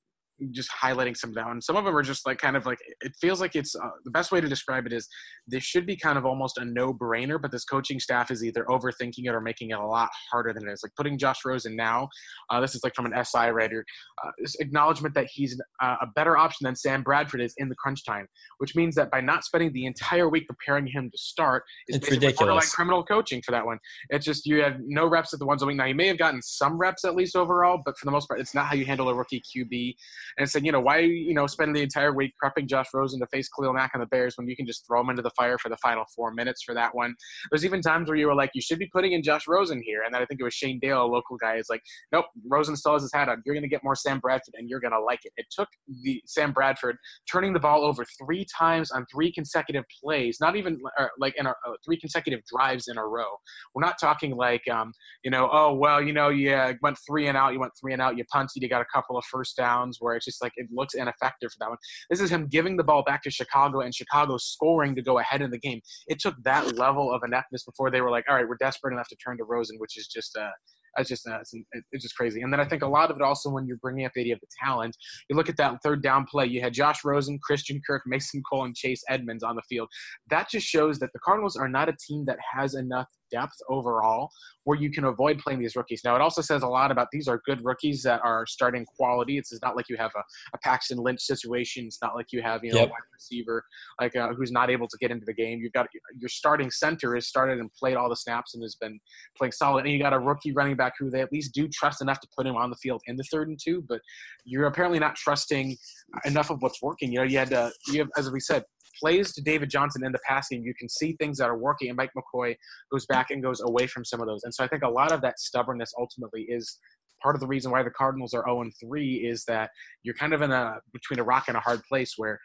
just 0.51 0.69
highlighting 0.71 1.15
some 1.15 1.33
down. 1.33 1.61
Some 1.61 1.75
of 1.75 1.85
them 1.85 1.95
are 1.95 2.03
just 2.03 2.25
like 2.25 2.37
kind 2.37 2.57
of 2.57 2.65
like 2.65 2.79
it 3.01 3.13
feels 3.19 3.39
like 3.39 3.55
it's 3.55 3.75
uh, 3.75 3.89
the 4.03 4.11
best 4.11 4.31
way 4.31 4.41
to 4.41 4.47
describe 4.47 4.85
it 4.85 4.93
is 4.93 5.07
this 5.47 5.63
should 5.63 5.85
be 5.85 5.95
kind 5.95 6.17
of 6.17 6.25
almost 6.25 6.57
a 6.57 6.65
no-brainer, 6.65 7.41
but 7.41 7.51
this 7.51 7.63
coaching 7.63 7.99
staff 7.99 8.31
is 8.31 8.43
either 8.43 8.65
overthinking 8.65 9.25
it 9.25 9.29
or 9.29 9.41
making 9.41 9.69
it 9.69 9.79
a 9.79 9.85
lot 9.85 10.09
harder 10.31 10.53
than 10.53 10.67
it 10.67 10.71
is. 10.71 10.81
Like 10.83 10.93
putting 10.95 11.17
Josh 11.17 11.45
Rosen 11.45 11.75
now, 11.75 12.09
uh, 12.49 12.59
this 12.59 12.75
is 12.75 12.83
like 12.83 12.95
from 12.95 13.05
an 13.05 13.23
SI 13.23 13.49
writer, 13.49 13.85
uh, 14.23 14.31
this 14.39 14.55
acknowledgement 14.59 15.15
that 15.15 15.27
he's 15.31 15.59
uh, 15.81 15.95
a 16.01 16.07
better 16.15 16.37
option 16.37 16.65
than 16.65 16.75
Sam 16.75 17.03
Bradford 17.03 17.41
is 17.41 17.53
in 17.57 17.69
the 17.69 17.75
crunch 17.75 18.05
time, 18.05 18.27
which 18.57 18.75
means 18.75 18.95
that 18.95 19.11
by 19.11 19.21
not 19.21 19.43
spending 19.43 19.71
the 19.73 19.85
entire 19.85 20.29
week 20.29 20.47
preparing 20.47 20.87
him 20.87 21.09
to 21.11 21.17
start 21.17 21.63
is 21.87 21.97
it's 21.97 22.11
ridiculous. 22.11 22.65
like 22.65 22.71
criminal 22.71 23.03
coaching 23.03 23.41
for 23.41 23.51
that 23.51 23.65
one. 23.65 23.77
It's 24.09 24.25
just 24.25 24.45
you 24.45 24.61
have 24.61 24.77
no 24.85 25.07
reps 25.07 25.33
at 25.33 25.39
the 25.39 25.45
ones 25.45 25.61
a 25.63 25.65
week. 25.65 25.77
Now 25.77 25.85
you 25.85 25.95
may 25.95 26.07
have 26.07 26.17
gotten 26.17 26.41
some 26.41 26.77
reps 26.77 27.05
at 27.05 27.15
least 27.15 27.35
overall, 27.35 27.81
but 27.85 27.97
for 27.97 28.05
the 28.05 28.11
most 28.11 28.27
part, 28.27 28.39
it's 28.39 28.53
not 28.53 28.65
how 28.65 28.75
you 28.75 28.85
handle 28.85 29.09
a 29.09 29.13
rookie 29.13 29.41
QB. 29.41 29.95
And 30.37 30.49
said, 30.49 30.65
you 30.65 30.71
know, 30.71 30.79
why 30.79 30.99
you 30.99 31.33
know 31.33 31.47
spend 31.47 31.75
the 31.75 31.81
entire 31.81 32.13
week 32.13 32.33
prepping 32.43 32.67
Josh 32.67 32.87
Rosen 32.93 33.19
to 33.19 33.27
face 33.27 33.49
Khalil 33.49 33.73
Mack 33.73 33.91
on 33.93 34.01
the 34.01 34.07
Bears 34.07 34.37
when 34.37 34.47
you 34.47 34.55
can 34.55 34.65
just 34.65 34.85
throw 34.87 35.01
him 35.01 35.09
into 35.09 35.21
the 35.21 35.31
fire 35.31 35.57
for 35.57 35.69
the 35.69 35.77
final 35.77 36.05
four 36.15 36.31
minutes 36.31 36.63
for 36.63 36.73
that 36.73 36.93
one? 36.93 37.15
There's 37.51 37.65
even 37.65 37.81
times 37.81 38.09
where 38.09 38.17
you 38.17 38.27
were 38.27 38.35
like, 38.35 38.51
you 38.53 38.61
should 38.61 38.79
be 38.79 38.89
putting 38.93 39.13
in 39.13 39.23
Josh 39.23 39.47
Rosen 39.47 39.81
here, 39.83 40.03
and 40.03 40.13
then 40.13 40.21
I 40.21 40.25
think 40.25 40.39
it 40.39 40.43
was 40.43 40.53
Shane 40.53 40.79
Dale, 40.81 41.03
a 41.03 41.05
local 41.05 41.37
guy, 41.37 41.55
is 41.57 41.67
like, 41.69 41.81
nope, 42.11 42.25
Rosen 42.47 42.75
still 42.75 42.93
has 42.93 43.01
his 43.01 43.13
hat 43.13 43.29
on. 43.29 43.41
You're 43.45 43.55
going 43.55 43.63
to 43.63 43.69
get 43.69 43.83
more 43.83 43.95
Sam 43.95 44.19
Bradford, 44.19 44.55
and 44.57 44.69
you're 44.69 44.79
going 44.79 44.93
to 44.93 45.01
like 45.01 45.19
it. 45.23 45.33
It 45.37 45.47
took 45.51 45.69
the 46.03 46.21
Sam 46.25 46.51
Bradford 46.51 46.97
turning 47.31 47.53
the 47.53 47.59
ball 47.59 47.83
over 47.83 48.05
three 48.23 48.45
times 48.57 48.91
on 48.91 49.05
three 49.11 49.31
consecutive 49.31 49.83
plays, 50.03 50.37
not 50.41 50.55
even 50.55 50.79
like 51.17 51.35
in 51.37 51.45
a, 51.45 51.49
uh, 51.49 51.73
three 51.85 51.99
consecutive 51.99 52.41
drives 52.45 52.87
in 52.87 52.97
a 52.97 53.05
row. 53.05 53.25
We're 53.73 53.85
not 53.85 53.97
talking 53.99 54.35
like, 54.35 54.67
um, 54.69 54.93
you 55.23 55.31
know, 55.31 55.49
oh 55.51 55.73
well, 55.73 56.01
you 56.01 56.13
know, 56.13 56.29
you 56.29 56.75
went 56.81 56.97
three 57.07 57.27
and 57.27 57.37
out, 57.37 57.53
you 57.53 57.59
went 57.59 57.73
three 57.79 57.93
and 57.93 58.01
out, 58.01 58.17
you 58.17 58.23
punted, 58.31 58.61
you 58.61 58.69
got 58.69 58.81
a 58.81 58.87
couple 58.93 59.17
of 59.17 59.25
first 59.25 59.57
downs, 59.57 59.97
where 59.99 60.14
it's 60.15 60.25
just 60.25 60.41
like 60.41 60.53
it 60.55 60.67
looks 60.71 60.93
ineffective 60.93 61.51
for 61.51 61.57
that 61.59 61.69
one. 61.69 61.77
This 62.09 62.21
is 62.21 62.29
him 62.29 62.47
giving 62.47 62.77
the 62.77 62.83
ball 62.83 63.03
back 63.03 63.23
to 63.23 63.29
Chicago 63.29 63.81
and 63.81 63.93
Chicago 63.93 64.37
scoring 64.37 64.95
to 64.95 65.01
go 65.01 65.19
ahead 65.19 65.41
in 65.41 65.51
the 65.51 65.59
game. 65.59 65.81
It 66.07 66.19
took 66.19 66.35
that 66.43 66.77
level 66.77 67.13
of 67.13 67.21
ineptness 67.25 67.63
before 67.63 67.91
they 67.91 68.01
were 68.01 68.11
like, 68.11 68.25
all 68.29 68.35
right, 68.35 68.47
we're 68.47 68.57
desperate 68.57 68.93
enough 68.93 69.07
to 69.09 69.15
turn 69.15 69.37
to 69.37 69.43
Rosen, 69.43 69.77
which 69.79 69.97
is 69.97 70.07
just 70.07 70.37
uh, 70.37 70.49
it's 70.97 71.09
just 71.09 71.27
uh, 71.27 71.39
it's, 71.39 71.53
it's 71.91 72.03
just 72.03 72.15
crazy. 72.15 72.41
And 72.41 72.51
then 72.51 72.59
I 72.59 72.65
think 72.65 72.81
a 72.81 72.87
lot 72.87 73.11
of 73.11 73.17
it 73.17 73.21
also 73.21 73.49
when 73.49 73.67
you're 73.67 73.77
bringing 73.77 74.05
up 74.05 74.11
the 74.15 74.21
idea 74.21 74.33
of 74.33 74.39
the 74.39 74.47
talent, 74.63 74.95
you 75.29 75.35
look 75.35 75.49
at 75.49 75.57
that 75.57 75.77
third 75.83 76.01
down 76.01 76.25
play. 76.25 76.45
You 76.45 76.61
had 76.61 76.73
Josh 76.73 77.03
Rosen, 77.03 77.39
Christian 77.43 77.81
Kirk, 77.85 78.03
Mason 78.05 78.41
Cole, 78.49 78.65
and 78.65 78.75
Chase 78.75 79.03
Edmonds 79.09 79.43
on 79.43 79.55
the 79.55 79.61
field. 79.63 79.89
That 80.29 80.49
just 80.49 80.65
shows 80.65 80.99
that 80.99 81.11
the 81.13 81.19
Cardinals 81.19 81.55
are 81.55 81.69
not 81.69 81.89
a 81.89 81.95
team 82.07 82.25
that 82.25 82.37
has 82.53 82.75
enough 82.75 83.07
depth 83.31 83.55
overall 83.69 84.29
where 84.63 84.77
you 84.77 84.89
can 84.89 85.05
avoid 85.05 85.37
playing 85.39 85.59
these 85.59 85.75
rookies. 85.75 86.01
Now, 86.03 86.15
it 86.15 86.21
also 86.21 86.41
says 86.41 86.63
a 86.63 86.67
lot 86.67 86.91
about 86.91 87.07
these 87.11 87.27
are 87.27 87.41
good 87.45 87.63
rookies 87.63 88.01
that 88.03 88.19
are 88.23 88.45
starting 88.47 88.85
quality. 88.85 89.37
It's, 89.37 89.53
not 89.61 89.75
like 89.75 89.89
you 89.89 89.97
have 89.97 90.11
a, 90.15 90.23
a 90.53 90.57
Paxton 90.59 90.97
Lynch 90.97 91.21
situation. 91.21 91.85
It's 91.85 91.99
not 92.01 92.15
like 92.15 92.27
you 92.31 92.41
have, 92.41 92.63
you 92.63 92.71
know, 92.71 92.79
Yep. 92.79 92.87
a 92.87 92.91
wide 92.91 92.99
receiver 93.13 93.63
like 94.01 94.15
uh, 94.15 94.33
who's 94.33 94.51
not 94.51 94.69
able 94.69 94.87
to 94.87 94.97
get 94.99 95.11
into 95.11 95.25
the 95.25 95.33
game. 95.33 95.59
You've 95.59 95.73
got 95.73 95.87
your 96.17 96.29
starting 96.29 96.69
center 96.71 97.15
has 97.15 97.27
started 97.27 97.59
and 97.59 97.71
played 97.73 97.95
all 97.95 98.09
the 98.09 98.15
snaps 98.15 98.53
and 98.53 98.63
has 98.63 98.75
been 98.75 98.99
playing 99.37 99.51
solid. 99.51 99.85
And 99.85 99.93
you 99.93 99.99
got 99.99 100.13
a 100.13 100.19
rookie 100.19 100.51
running 100.51 100.75
back 100.75 100.93
who 100.99 101.09
they 101.09 101.21
at 101.21 101.31
least 101.31 101.53
do 101.53 101.67
trust 101.67 102.01
enough 102.01 102.19
to 102.21 102.27
put 102.35 102.45
him 102.45 102.55
on 102.55 102.69
the 102.69 102.75
field 102.77 103.01
in 103.07 103.15
the 103.15 103.23
third 103.31 103.47
and 103.47 103.59
two, 103.61 103.83
but 103.87 104.01
you're 104.45 104.65
apparently 104.65 104.99
not 104.99 105.15
trusting 105.15 105.77
enough 106.25 106.49
of 106.49 106.61
what's 106.61 106.81
working. 106.81 107.11
You 107.11 107.19
know, 107.19 107.25
you 107.25 107.37
had 107.37 107.53
uh, 107.53 107.69
you 107.87 107.99
have, 107.99 108.09
as 108.17 108.31
we 108.31 108.39
said, 108.39 108.63
plays 108.99 109.33
to 109.33 109.41
David 109.41 109.69
Johnson 109.69 110.05
in 110.05 110.11
the 110.11 110.19
passing. 110.27 110.63
You 110.63 110.73
can 110.77 110.89
see 110.89 111.15
things 111.19 111.37
that 111.37 111.49
are 111.49 111.57
working, 111.57 111.89
and 111.89 111.97
Mike 111.97 112.11
McCoy 112.17 112.55
goes 112.91 113.05
back 113.05 113.31
and 113.31 113.41
goes 113.43 113.61
away 113.61 113.87
from 113.87 114.05
some 114.05 114.21
of 114.21 114.27
those. 114.27 114.43
And 114.43 114.53
so 114.53 114.63
I 114.63 114.67
think 114.67 114.83
a 114.83 114.89
lot 114.89 115.11
of 115.11 115.21
that 115.21 115.39
stubbornness 115.39 115.93
ultimately 115.97 116.43
is 116.43 116.79
part 117.21 117.35
of 117.35 117.41
the 117.41 117.47
reason 117.47 117.71
why 117.71 117.83
the 117.83 117.89
Cardinals 117.89 118.33
are 118.33 118.43
0 118.45 118.69
3 118.79 119.15
is 119.15 119.45
that 119.45 119.69
you're 120.03 120.15
kind 120.15 120.33
of 120.33 120.41
in 120.41 120.51
a 120.51 120.75
between 120.93 121.19
a 121.19 121.23
rock 121.23 121.45
and 121.47 121.57
a 121.57 121.59
hard 121.59 121.81
place 121.89 122.13
where 122.17 122.39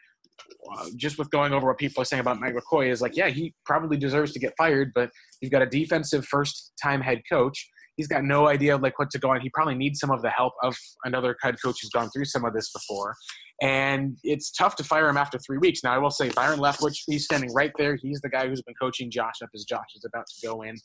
uh, 0.75 0.85
just 0.95 1.17
with 1.17 1.29
going 1.29 1.53
over 1.53 1.67
what 1.67 1.77
people 1.77 2.01
are 2.01 2.05
saying 2.05 2.21
about 2.21 2.39
Mike 2.39 2.55
McCoy 2.55 2.89
is 2.89 3.01
like, 3.01 3.15
yeah, 3.15 3.29
he 3.29 3.53
probably 3.65 3.97
deserves 3.97 4.31
to 4.33 4.39
get 4.39 4.53
fired, 4.57 4.91
but 4.95 5.09
you've 5.41 5.51
got 5.51 5.61
a 5.61 5.65
defensive 5.67 6.25
first 6.25 6.73
time 6.81 7.01
head 7.01 7.21
coach. 7.31 7.69
He's 7.97 8.07
got 8.07 8.23
no 8.23 8.47
idea 8.47 8.77
like 8.77 8.97
what 8.97 9.11
to 9.11 9.19
go 9.19 9.29
on. 9.31 9.41
He 9.41 9.49
probably 9.53 9.75
needs 9.75 9.99
some 9.99 10.09
of 10.09 10.21
the 10.21 10.29
help 10.29 10.53
of 10.63 10.75
another 11.03 11.35
head 11.41 11.57
coach 11.63 11.77
who's 11.81 11.89
gone 11.89 12.09
through 12.09 12.25
some 12.25 12.45
of 12.45 12.53
this 12.53 12.71
before. 12.71 13.15
And 13.61 14.17
it's 14.23 14.49
tough 14.51 14.75
to 14.77 14.83
fire 14.83 15.07
him 15.07 15.17
after 15.17 15.37
three 15.37 15.59
weeks. 15.59 15.83
Now 15.83 15.93
I 15.93 15.99
will 15.99 16.09
say 16.09 16.29
Byron 16.29 16.59
Leftwich, 16.59 17.03
he's 17.05 17.25
standing 17.25 17.53
right 17.53 17.71
there. 17.77 17.95
He's 17.95 18.19
the 18.21 18.29
guy 18.29 18.47
who's 18.47 18.61
been 18.63 18.73
coaching 18.81 19.11
Josh 19.11 19.35
up 19.43 19.49
as 19.53 19.65
Josh 19.65 19.85
is 19.95 20.03
about 20.03 20.25
to 20.27 20.47
go 20.47 20.63
in. 20.63 20.75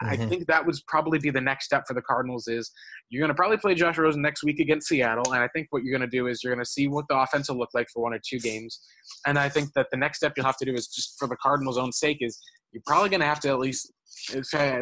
I 0.00 0.16
Mhm. 0.16 0.28
think 0.30 0.46
that 0.46 0.64
would 0.64 0.74
probably 0.88 1.18
be 1.18 1.28
the 1.28 1.42
next 1.42 1.66
step 1.66 1.84
for 1.86 1.92
the 1.92 2.00
Cardinals 2.00 2.48
is 2.48 2.72
you're 3.10 3.20
going 3.20 3.28
to 3.28 3.34
probably 3.34 3.58
play 3.58 3.74
Josh 3.74 3.98
Rosen 3.98 4.22
next 4.22 4.42
week 4.42 4.60
against 4.60 4.88
Seattle. 4.88 5.32
And 5.34 5.42
I 5.42 5.48
think 5.48 5.66
what 5.70 5.84
you're 5.84 5.96
going 5.96 6.08
to 6.10 6.16
do 6.16 6.26
is 6.26 6.42
you're 6.42 6.54
going 6.54 6.64
to 6.64 6.70
see 6.70 6.88
what 6.88 7.04
the 7.08 7.18
offense 7.18 7.50
will 7.50 7.58
look 7.58 7.70
like 7.74 7.88
for 7.92 8.02
one 8.02 8.14
or 8.14 8.20
two 8.26 8.38
games. 8.38 8.80
And 9.26 9.38
I 9.38 9.50
think 9.50 9.74
that 9.74 9.88
the 9.90 9.98
next 9.98 10.16
step 10.16 10.32
you'll 10.36 10.46
have 10.46 10.56
to 10.56 10.64
do 10.64 10.72
is 10.74 10.88
just 10.88 11.18
for 11.18 11.28
the 11.28 11.36
Cardinals' 11.36 11.76
own 11.76 11.92
sake 11.92 12.18
is 12.20 12.40
you're 12.72 12.82
probably 12.86 13.10
going 13.10 13.20
to 13.20 13.26
have 13.26 13.40
to 13.40 13.48
at 13.50 13.58
least 13.58 13.92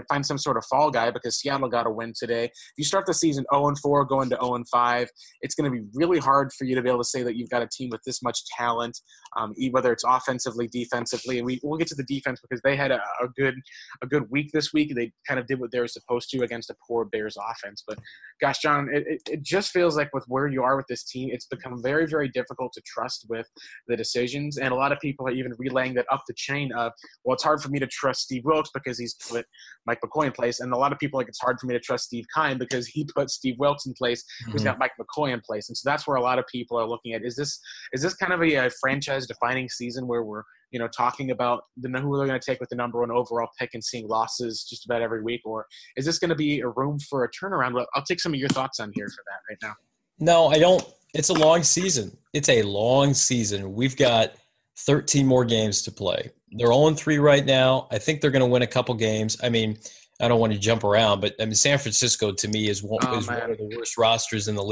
find 0.08 0.24
some 0.24 0.38
sort 0.38 0.56
of 0.56 0.64
fall 0.66 0.90
guy 0.90 1.10
because 1.10 1.38
Seattle 1.38 1.68
got 1.68 1.86
a 1.86 1.90
win 1.90 2.12
today. 2.16 2.44
If 2.44 2.78
you 2.78 2.84
start 2.84 3.06
the 3.06 3.14
season 3.14 3.44
0 3.52 3.68
and 3.68 3.78
4, 3.78 4.04
going 4.04 4.30
to 4.30 4.36
0 4.36 4.56
and 4.56 4.68
5, 4.68 5.08
it's 5.42 5.54
going 5.54 5.70
to 5.70 5.78
be 5.78 5.86
really 5.94 6.18
hard 6.18 6.52
for 6.52 6.64
you 6.64 6.74
to 6.74 6.82
be 6.82 6.88
able 6.88 7.00
to 7.00 7.08
say 7.08 7.22
that 7.22 7.36
you've 7.36 7.50
got 7.50 7.62
a 7.62 7.68
team 7.68 7.90
with 7.90 8.02
this 8.04 8.22
much 8.22 8.44
talent, 8.56 8.98
um, 9.36 9.54
whether 9.70 9.92
it's 9.92 10.04
offensively, 10.06 10.68
defensively. 10.68 11.38
And 11.38 11.46
we 11.46 11.60
we'll 11.62 11.78
get 11.78 11.88
to 11.88 11.94
the 11.94 12.04
defense 12.04 12.40
because 12.40 12.60
they 12.62 12.76
had 12.76 12.90
a, 12.90 13.00
a 13.22 13.28
good 13.36 13.54
a 14.02 14.06
good 14.06 14.30
week 14.30 14.50
this 14.52 14.72
week. 14.72 14.94
They 14.94 15.12
kind 15.26 15.38
of 15.38 15.46
did 15.46 15.60
what 15.60 15.70
they 15.70 15.80
were 15.80 15.88
supposed 15.88 16.30
to 16.30 16.42
against 16.42 16.70
a 16.70 16.76
poor 16.86 17.04
Bears 17.04 17.36
offense. 17.36 17.82
But 17.86 17.98
gosh, 18.40 18.58
John, 18.58 18.88
it, 18.92 19.22
it 19.28 19.42
just 19.42 19.70
feels 19.70 19.96
like 19.96 20.12
with 20.14 20.24
where 20.28 20.48
you 20.48 20.62
are 20.62 20.76
with 20.76 20.86
this 20.88 21.04
team, 21.04 21.30
it's 21.32 21.46
become 21.46 21.82
very 21.82 22.06
very 22.06 22.28
difficult 22.28 22.72
to 22.74 22.82
trust 22.86 23.26
with 23.28 23.46
the 23.86 23.96
decisions. 23.96 24.58
And 24.58 24.72
a 24.72 24.74
lot 24.74 24.92
of 24.92 25.00
people 25.00 25.26
are 25.26 25.32
even 25.32 25.52
relaying 25.58 25.94
that 25.94 26.06
up 26.10 26.22
the 26.26 26.34
chain 26.34 26.72
of, 26.72 26.92
well, 27.24 27.34
it's 27.34 27.44
hard 27.44 27.62
for 27.62 27.68
me 27.68 27.78
to 27.78 27.86
trust 27.86 28.22
Steve 28.22 28.44
Wilks 28.44 28.70
because 28.72 28.98
he's 28.98 29.14
put 29.28 29.46
Mike 29.86 30.00
McCoy 30.04 30.26
in 30.26 30.32
place, 30.32 30.60
and 30.60 30.72
a 30.72 30.76
lot 30.76 30.92
of 30.92 30.98
people 30.98 31.18
like 31.18 31.28
it's 31.28 31.40
hard 31.40 31.58
for 31.60 31.66
me 31.66 31.74
to 31.74 31.80
trust 31.80 32.04
Steve 32.06 32.24
Keim 32.34 32.58
because 32.58 32.86
he 32.86 33.06
put 33.16 33.30
Steve 33.30 33.56
Wilks 33.58 33.86
in 33.86 33.94
place, 33.94 34.24
who's 34.52 34.62
Mhm. 34.62 34.64
got 34.64 34.78
Mike 34.78 34.92
McCoy 35.00 35.32
in 35.32 35.40
place, 35.40 35.68
and 35.68 35.76
so 35.76 35.88
that's 35.88 36.06
where 36.06 36.16
a 36.16 36.22
lot 36.22 36.38
of 36.38 36.46
people 36.46 36.78
are 36.78 36.86
looking 36.88 37.12
at. 37.12 37.24
Is 37.24 37.36
this 37.36 37.58
is 37.92 38.02
this 38.02 38.14
kind 38.14 38.32
of 38.32 38.42
a, 38.42 38.54
a 38.54 38.70
franchise 38.80 39.26
defining 39.26 39.68
season 39.68 40.06
where 40.06 40.22
we're 40.22 40.42
you 40.70 40.78
know 40.78 40.88
talking 40.88 41.30
about 41.30 41.64
the 41.76 41.88
who 41.88 42.16
they're 42.16 42.26
going 42.26 42.40
to 42.40 42.44
take 42.44 42.60
with 42.60 42.68
the 42.68 42.76
number 42.76 43.00
one 43.00 43.10
overall 43.10 43.48
pick 43.58 43.70
and 43.74 43.82
seeing 43.82 44.06
losses 44.08 44.64
just 44.68 44.84
about 44.84 45.02
every 45.02 45.22
week, 45.22 45.40
or 45.44 45.66
is 45.96 46.04
this 46.04 46.18
going 46.18 46.28
to 46.28 46.34
be 46.36 46.60
a 46.60 46.68
room 46.68 46.98
for 46.98 47.24
a 47.24 47.30
turnaround? 47.30 47.74
Well, 47.74 47.86
I'll 47.94 48.04
take 48.04 48.20
some 48.20 48.32
of 48.32 48.38
your 48.40 48.48
thoughts 48.50 48.80
on 48.80 48.92
here 48.94 49.08
for 49.08 49.22
that 49.26 49.40
right 49.48 49.58
now. 49.62 49.74
No, 50.18 50.48
I 50.48 50.58
don't. 50.58 50.84
It's 51.14 51.30
a 51.30 51.34
long 51.34 51.62
season. 51.64 52.16
It's 52.32 52.48
a 52.48 52.62
long 52.62 53.14
season. 53.14 53.72
We've 53.74 53.96
got 53.96 54.34
13 54.86 55.26
more 55.26 55.44
games 55.44 55.82
to 55.82 55.92
play. 55.92 56.30
They're 56.52 56.72
0 56.72 56.90
3 56.94 57.18
right 57.18 57.44
now. 57.44 57.86
I 57.90 57.98
think 57.98 58.20
they're 58.20 58.30
going 58.30 58.40
to 58.40 58.46
win 58.46 58.62
a 58.62 58.66
couple 58.66 58.94
games. 58.94 59.36
I 59.42 59.48
mean, 59.48 59.78
I 60.20 60.28
don't 60.28 60.40
want 60.40 60.52
to 60.52 60.58
jump 60.58 60.84
around, 60.84 61.20
but 61.20 61.34
I 61.40 61.44
mean, 61.44 61.54
San 61.54 61.78
Francisco 61.78 62.32
to 62.32 62.48
me 62.48 62.68
is 62.68 62.82
one, 62.82 62.98
Oh, 63.06 63.18
is 63.18 63.26
one 63.26 63.50
of 63.50 63.56
the 63.58 63.76
worst 63.76 63.96
rosters 63.96 64.48
in 64.48 64.54
the 64.54 64.64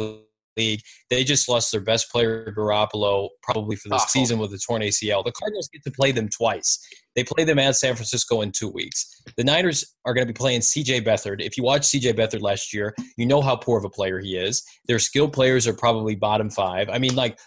league. 0.57 0.81
They 1.09 1.23
just 1.23 1.49
lost 1.49 1.71
their 1.71 1.81
best 1.81 2.11
player, 2.11 2.53
Garoppolo, 2.57 3.29
probably 3.43 3.77
for 3.77 3.89
this 3.89 4.03
Awful. 4.03 4.09
season 4.09 4.39
with 4.41 4.53
a 4.53 4.59
torn 4.59 4.83
ACL. 4.83 5.25
The 5.25 5.31
Cardinals 5.33 5.69
get 5.73 5.85
to 5.85 5.91
play 5.93 6.11
them 6.11 6.29
twice. 6.29 6.79
They 7.15 7.23
play 7.25 7.45
them 7.45 7.59
at 7.61 7.77
San 7.77 7.95
Francisco 7.95 8.41
in 8.43 8.51
two 8.51 8.69
weeks. 8.69 9.23
The 9.37 9.45
Niners 9.45 9.95
are 10.05 10.15
going 10.15 10.27
to 10.27 10.33
be 10.33 10.37
playing 10.37 10.61
CJ 10.61 11.05
Beathard. 11.05 11.41
If 11.41 11.57
you 11.57 11.63
watched 11.63 11.85
CJ 11.85 12.15
Beathard 12.15 12.43
last 12.43 12.75
year, 12.75 12.95
you 13.17 13.25
know 13.27 13.41
how 13.41 13.57
poor 13.57 13.79
of 13.79 13.85
a 13.85 13.91
player 13.91 14.19
he 14.19 14.37
is. 14.37 14.63
Their 14.87 14.99
skilled 14.99 15.33
players 15.33 15.67
are 15.67 15.75
probably 15.75 16.15
bottom 16.17 16.51
five. 16.51 16.89
I 16.89 16.99
mean, 16.99 17.15
like 17.15 17.39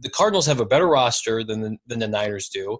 the 0.00 0.10
Cardinals 0.10 0.46
have 0.46 0.60
a 0.60 0.64
better 0.66 0.86
roster 0.86 1.44
than 1.44 1.60
the, 1.60 1.76
than 1.86 1.98
the 1.98 2.08
Niners 2.08 2.48
do, 2.48 2.78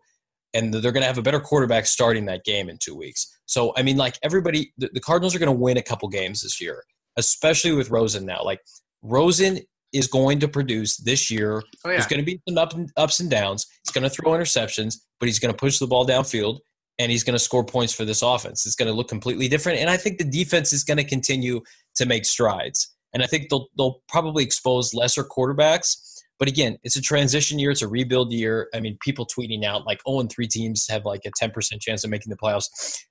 and 0.55 0.73
they're 0.73 0.93
going 0.93 1.03
to 1.03 1.07
have 1.07 1.19
a 1.19 1.23
better 1.23 1.41
quarterback 1.41 1.87
starting 1.87 2.27
that 2.27 2.45
game 2.45 2.69
in 2.69 2.79
two 2.79 2.95
weeks. 2.95 3.27
So, 3.47 3.73
I 3.77 3.83
mean, 3.83 3.97
like 3.97 4.19
everybody, 4.23 4.73
the, 4.79 4.91
the 4.93 5.01
Cardinals 5.01 5.35
are 5.35 5.39
going 5.39 5.53
to 5.53 5.61
win 5.61 5.77
a 5.77 5.83
couple 5.83 6.09
games 6.09 6.43
this 6.43 6.61
year, 6.61 6.85
especially 7.17 7.73
with 7.73 7.91
Rosen 7.91 8.25
now. 8.25 8.43
Like 8.43 8.61
Rosen 9.03 9.61
is 9.93 10.07
going 10.07 10.41
to 10.41 10.49
produce 10.49 10.97
this 10.97 11.31
year. 11.31 11.63
Oh 11.85 11.91
yeah, 11.91 11.97
There's 11.97 12.07
going 12.07 12.21
to 12.21 12.25
be 12.25 12.41
some 12.49 12.59
up 12.59 12.75
and, 12.75 12.91
ups 12.97 13.21
and 13.21 13.31
downs. 13.31 13.67
He's 13.85 13.93
going 13.93 14.09
to 14.09 14.11
throw 14.11 14.33
interceptions, 14.33 14.97
but 15.21 15.27
he's 15.27 15.39
going 15.39 15.53
to 15.53 15.59
push 15.59 15.79
the 15.79 15.87
ball 15.87 16.07
downfield. 16.07 16.59
and 16.99 17.13
he's 17.13 17.25
going 17.25 17.35
to 17.35 17.39
score 17.39 17.65
points 17.65 17.93
for 17.93 18.05
this 18.05 18.23
offense. 18.23 18.67
It's 18.67 18.75
going 18.75 18.89
to 18.91 18.95
look 18.97 19.09
completely 19.09 19.49
different, 19.49 19.79
and 19.81 19.91
I 19.91 19.97
think 19.97 20.19
the 20.19 20.25
defense 20.25 20.73
is 20.73 20.83
going 20.85 20.97
to 20.99 21.05
continue 21.05 21.61
to 21.97 22.07
make 22.07 22.25
strides. 22.25 22.95
And 23.13 23.23
I 23.23 23.27
think 23.27 23.49
they'll 23.49 23.69
they'll 23.77 24.03
probably 24.09 24.45
expose 24.45 24.93
lesser 24.95 25.25
quarterbacks. 25.25 25.97
But 26.39 26.49
again, 26.49 26.79
it's 26.83 26.97
a 26.97 27.03
transition 27.03 27.59
year. 27.59 27.71
It's 27.71 27.83
a 27.83 27.89
rebuild 27.89 28.33
year. 28.33 28.69
I 28.75 28.81
mean, 28.81 28.99
people 29.01 29.27
tweeting 29.27 29.65
out 29.65 29.87
like 29.87 30.01
"Oh, 30.07 30.21
and 30.21 30.31
3 30.31 30.47
teams 30.47 30.87
have 30.89 31.05
like 31.05 31.23
a 31.25 31.31
10% 31.31 31.81
chance 31.81 32.05
of 32.05 32.11
making 32.11 32.31
the 32.31 32.37
playoffs. 32.37 32.67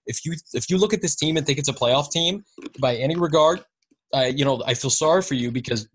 If 0.06 0.26
you 0.26 0.34
if 0.54 0.70
you 0.70 0.78
look 0.78 0.94
at 0.94 1.02
this 1.02 1.16
team 1.16 1.38
and 1.38 1.46
think 1.46 1.60
it's 1.60 1.70
a 1.70 1.74
playoff 1.74 2.12
team 2.12 2.44
by 2.80 2.96
any 2.96 3.16
regard, 3.16 3.64
uh, 4.14 4.32
you 4.34 4.46
know, 4.46 4.62
I 4.66 4.74
feel 4.74 4.92
sorry 4.92 5.22
for 5.22 5.34
you 5.34 5.52
because 5.52 5.88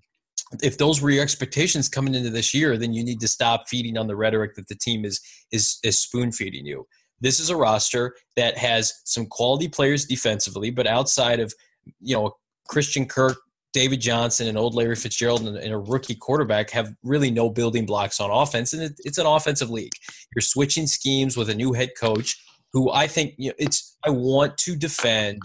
if 0.62 0.78
those 0.78 1.00
were 1.00 1.10
your 1.10 1.22
expectations 1.22 1.88
coming 1.88 2.14
into 2.14 2.30
this 2.30 2.52
year, 2.52 2.76
then 2.76 2.92
you 2.92 3.04
need 3.04 3.20
to 3.20 3.28
stop 3.28 3.68
feeding 3.68 3.96
on 3.96 4.08
the 4.08 4.16
rhetoric 4.16 4.54
that 4.56 4.68
the 4.68 4.74
team 4.74 5.04
is 5.04 5.20
is 5.52 5.78
is 5.84 5.98
spoon 5.98 6.32
feeding 6.32 6.66
you. 6.66 6.86
This 7.20 7.38
is 7.38 7.50
a 7.50 7.56
roster 7.56 8.16
that 8.36 8.56
has 8.56 9.00
some 9.04 9.26
quality 9.26 9.68
players 9.68 10.06
defensively, 10.06 10.70
but 10.70 10.86
outside 10.86 11.38
of 11.38 11.54
you 12.00 12.16
know 12.16 12.32
Christian 12.68 13.06
Kirk, 13.06 13.38
David 13.72 14.00
Johnson, 14.00 14.48
and 14.48 14.58
old 14.58 14.74
Larry 14.74 14.96
Fitzgerald, 14.96 15.42
and, 15.42 15.56
and 15.56 15.72
a 15.72 15.78
rookie 15.78 16.14
quarterback 16.14 16.70
have 16.70 16.92
really 17.02 17.30
no 17.30 17.50
building 17.50 17.86
blocks 17.86 18.20
on 18.20 18.30
offense, 18.30 18.72
and 18.72 18.82
it, 18.82 18.92
it's 18.98 19.18
an 19.18 19.26
offensive 19.26 19.70
league. 19.70 19.92
You're 20.34 20.42
switching 20.42 20.86
schemes 20.86 21.36
with 21.36 21.50
a 21.50 21.54
new 21.54 21.72
head 21.72 21.90
coach, 21.98 22.36
who 22.72 22.90
I 22.90 23.06
think 23.06 23.34
you 23.38 23.50
know, 23.50 23.54
it's. 23.58 23.96
I 24.04 24.10
want 24.10 24.56
to 24.58 24.76
defend 24.76 25.42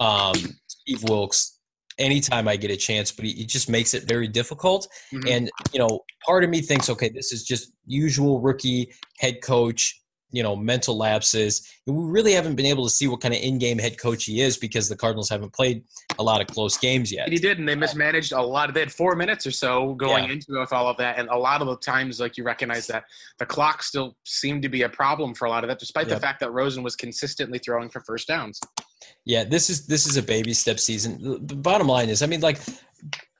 um, 0.00 0.34
Steve 0.66 1.02
Wilks 1.08 1.56
anytime 1.98 2.48
I 2.48 2.56
get 2.56 2.70
a 2.70 2.76
chance, 2.76 3.10
but 3.10 3.24
he, 3.24 3.32
he 3.32 3.46
just 3.46 3.68
makes 3.68 3.94
it 3.94 4.04
very 4.04 4.28
difficult. 4.28 4.88
Mm-hmm. 5.12 5.28
And, 5.28 5.50
you 5.72 5.78
know, 5.78 6.00
part 6.26 6.44
of 6.44 6.50
me 6.50 6.60
thinks, 6.60 6.90
okay, 6.90 7.08
this 7.08 7.32
is 7.32 7.44
just 7.44 7.72
usual 7.86 8.40
rookie 8.40 8.92
head 9.18 9.42
coach, 9.42 10.00
you 10.30 10.42
know, 10.42 10.56
mental 10.56 10.96
lapses. 10.96 11.66
And 11.86 11.96
we 11.96 12.04
really 12.04 12.32
haven't 12.32 12.56
been 12.56 12.66
able 12.66 12.84
to 12.84 12.90
see 12.90 13.06
what 13.08 13.20
kind 13.20 13.32
of 13.32 13.40
in 13.40 13.58
game 13.58 13.78
head 13.78 13.98
coach 13.98 14.24
he 14.24 14.40
is 14.40 14.56
because 14.56 14.88
the 14.88 14.96
Cardinals 14.96 15.28
haven't 15.28 15.54
played 15.54 15.84
a 16.18 16.22
lot 16.22 16.40
of 16.40 16.46
close 16.48 16.76
games 16.76 17.12
yet. 17.12 17.24
And 17.24 17.32
he 17.32 17.38
did, 17.38 17.58
and 17.58 17.68
they 17.68 17.74
mismanaged 17.74 18.32
a 18.32 18.40
lot. 18.40 18.68
Of, 18.68 18.74
they 18.74 18.80
had 18.80 18.92
four 18.92 19.14
minutes 19.14 19.46
or 19.46 19.50
so 19.50 19.94
going 19.94 20.24
yeah. 20.24 20.32
into 20.32 20.58
with 20.58 20.72
all 20.72 20.88
of 20.88 20.96
that. 20.98 21.18
And 21.18 21.28
a 21.28 21.36
lot 21.36 21.60
of 21.60 21.68
the 21.68 21.76
times, 21.76 22.20
like 22.20 22.36
you 22.36 22.44
recognize 22.44 22.86
that 22.88 23.04
the 23.38 23.46
clock 23.46 23.82
still 23.82 24.16
seemed 24.24 24.62
to 24.62 24.68
be 24.68 24.82
a 24.82 24.88
problem 24.88 25.34
for 25.34 25.46
a 25.46 25.50
lot 25.50 25.64
of 25.64 25.68
that, 25.68 25.78
despite 25.78 26.08
yep. 26.08 26.16
the 26.16 26.20
fact 26.20 26.40
that 26.40 26.52
Rosen 26.52 26.82
was 26.82 26.96
consistently 26.96 27.58
throwing 27.58 27.88
for 27.88 28.00
first 28.00 28.26
downs. 28.28 28.60
Yeah, 29.24 29.44
this 29.44 29.70
is 29.70 29.86
this 29.86 30.06
is 30.06 30.16
a 30.16 30.22
baby 30.22 30.54
step 30.54 30.80
season. 30.80 31.46
The 31.46 31.56
bottom 31.56 31.86
line 31.86 32.08
is, 32.08 32.22
I 32.22 32.26
mean, 32.26 32.40
like 32.40 32.58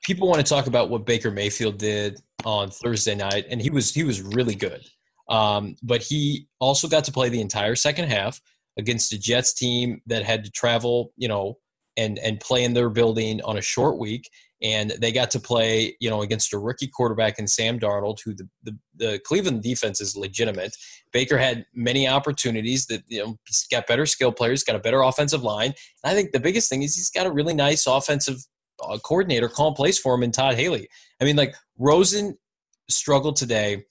people 0.03 0.27
want 0.27 0.45
to 0.45 0.49
talk 0.49 0.67
about 0.67 0.89
what 0.89 1.05
Baker 1.05 1.31
Mayfield 1.31 1.77
did 1.77 2.21
on 2.45 2.69
Thursday 2.69 3.15
night, 3.15 3.45
and 3.49 3.61
he 3.61 3.69
was 3.69 3.93
he 3.93 4.03
was 4.03 4.21
really 4.21 4.55
good. 4.55 4.85
Um, 5.29 5.75
but 5.83 6.01
he 6.01 6.47
also 6.59 6.87
got 6.87 7.03
to 7.05 7.11
play 7.11 7.29
the 7.29 7.41
entire 7.41 7.75
second 7.75 8.09
half 8.09 8.39
against 8.77 9.13
a 9.13 9.19
Jets 9.19 9.53
team 9.53 10.01
that 10.07 10.23
had 10.23 10.45
to 10.45 10.51
travel, 10.51 11.11
you 11.17 11.27
know, 11.27 11.57
and 11.97 12.19
and 12.19 12.39
play 12.39 12.63
in 12.63 12.73
their 12.73 12.89
building 12.89 13.41
on 13.41 13.57
a 13.57 13.61
short 13.61 13.97
week 13.97 14.29
and 14.61 14.91
they 14.99 15.11
got 15.11 15.29
to 15.31 15.39
play, 15.39 15.95
you 15.99 16.09
know, 16.09 16.21
against 16.21 16.53
a 16.53 16.57
rookie 16.57 16.87
quarterback 16.87 17.37
in 17.37 17.47
Sam 17.47 17.79
Darnold, 17.79 18.17
who 18.23 18.33
the, 18.33 18.49
the, 18.63 18.77
the, 18.95 19.19
Cleveland 19.19 19.61
defense 19.61 20.01
is 20.01 20.17
legitimate. 20.17 20.75
Baker 21.13 21.37
had 21.37 21.65
many 21.75 22.07
opportunities 22.07 22.87
that, 22.87 23.03
you 23.07 23.23
know, 23.23 23.37
he's 23.45 23.67
got 23.69 23.85
better 23.85 24.07
skill 24.07 24.31
players, 24.31 24.63
got 24.63 24.75
a 24.75 24.79
better 24.79 25.01
offensive 25.01 25.43
line. 25.43 25.73
And 26.03 26.11
I 26.11 26.15
think 26.15 26.31
the 26.31 26.39
biggest 26.39 26.69
thing 26.69 26.81
is 26.81 26.95
he's 26.95 27.11
got 27.11 27.27
a 27.27 27.31
really 27.31 27.53
nice 27.53 27.85
offensive 27.85 28.37
uh, 28.83 28.97
coordinator 28.97 29.47
calling 29.47 29.75
plays 29.75 29.99
for 29.99 30.15
him 30.15 30.23
in 30.23 30.31
Todd 30.31 30.55
Haley. 30.55 30.87
I 31.21 31.25
mean, 31.25 31.35
like 31.35 31.55
Rosen 31.77 32.35
struggled 32.89 33.35
today 33.35 33.83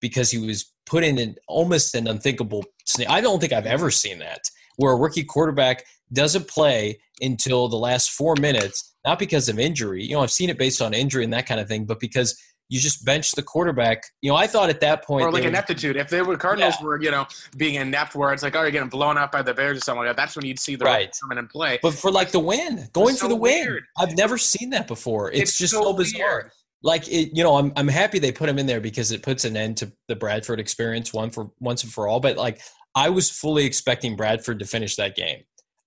because 0.00 0.30
he 0.30 0.38
was 0.38 0.72
put 0.86 1.04
in 1.04 1.18
an 1.18 1.36
almost 1.48 1.94
an 1.94 2.08
unthinkable. 2.08 2.64
I 3.08 3.20
don't 3.20 3.40
think 3.40 3.52
I've 3.52 3.66
ever 3.66 3.90
seen 3.90 4.18
that 4.18 4.40
where 4.76 4.92
a 4.92 4.96
rookie 4.96 5.24
quarterback 5.24 5.84
doesn't 6.12 6.48
play 6.48 6.98
until 7.20 7.68
the 7.68 7.76
last 7.76 8.10
four 8.10 8.34
minutes, 8.40 8.94
not 9.04 9.18
because 9.18 9.48
of 9.48 9.58
injury. 9.58 10.04
You 10.04 10.14
know, 10.14 10.22
I've 10.22 10.32
seen 10.32 10.50
it 10.50 10.58
based 10.58 10.82
on 10.82 10.94
injury 10.94 11.24
and 11.24 11.32
that 11.32 11.46
kind 11.46 11.60
of 11.60 11.68
thing, 11.68 11.84
but 11.84 12.00
because 12.00 12.36
you 12.68 12.80
just 12.80 13.04
bench 13.04 13.32
the 13.32 13.42
quarterback. 13.42 14.02
You 14.22 14.30
know, 14.30 14.36
I 14.36 14.46
thought 14.46 14.70
at 14.70 14.80
that 14.80 15.04
point, 15.04 15.24
or 15.24 15.30
like 15.30 15.44
ineptitude. 15.44 15.96
If 15.96 16.10
were 16.10 16.36
Cardinals 16.36 16.74
yeah. 16.80 16.86
were, 16.86 17.02
you 17.02 17.10
know, 17.10 17.26
being 17.56 17.74
inept, 17.74 18.14
where 18.14 18.32
it's 18.32 18.42
like, 18.42 18.56
oh, 18.56 18.62
you're 18.62 18.70
getting 18.70 18.88
blown 18.88 19.18
out 19.18 19.30
by 19.30 19.42
the 19.42 19.52
Bears 19.52 19.78
or 19.78 19.80
something 19.80 20.00
like 20.00 20.08
that. 20.08 20.16
That's 20.16 20.34
when 20.34 20.46
you'd 20.46 20.58
see 20.58 20.74
the 20.74 20.84
right 20.84 21.14
coming 21.20 21.38
and 21.38 21.48
play. 21.48 21.78
But 21.82 21.94
for 21.94 22.10
like 22.10 22.30
the 22.30 22.40
win, 22.40 22.88
going 22.92 23.16
so 23.16 23.26
for 23.26 23.28
the 23.28 23.36
win, 23.36 23.66
weird. 23.66 23.84
I've 23.98 24.16
never 24.16 24.38
seen 24.38 24.70
that 24.70 24.88
before. 24.88 25.30
It's, 25.30 25.42
it's 25.42 25.58
just 25.58 25.74
so, 25.74 25.82
so 25.82 25.92
bizarre. 25.92 26.42
Weird. 26.42 26.50
Like 26.84 27.08
it, 27.08 27.36
you 27.36 27.42
know, 27.42 27.56
I'm 27.56 27.72
I'm 27.74 27.88
happy 27.88 28.20
they 28.20 28.30
put 28.30 28.48
him 28.48 28.58
in 28.60 28.66
there 28.66 28.80
because 28.80 29.10
it 29.10 29.22
puts 29.22 29.44
an 29.44 29.56
end 29.56 29.78
to 29.78 29.90
the 30.06 30.14
Bradford 30.14 30.60
experience 30.60 31.12
one 31.12 31.30
for 31.30 31.50
once 31.58 31.82
and 31.82 31.92
for 31.92 32.06
all. 32.06 32.20
But 32.20 32.36
like, 32.36 32.60
I 32.94 33.08
was 33.08 33.28
fully 33.30 33.64
expecting 33.64 34.14
Bradford 34.14 34.60
to 34.60 34.66
finish 34.66 34.94
that 34.96 35.16
game 35.16 35.42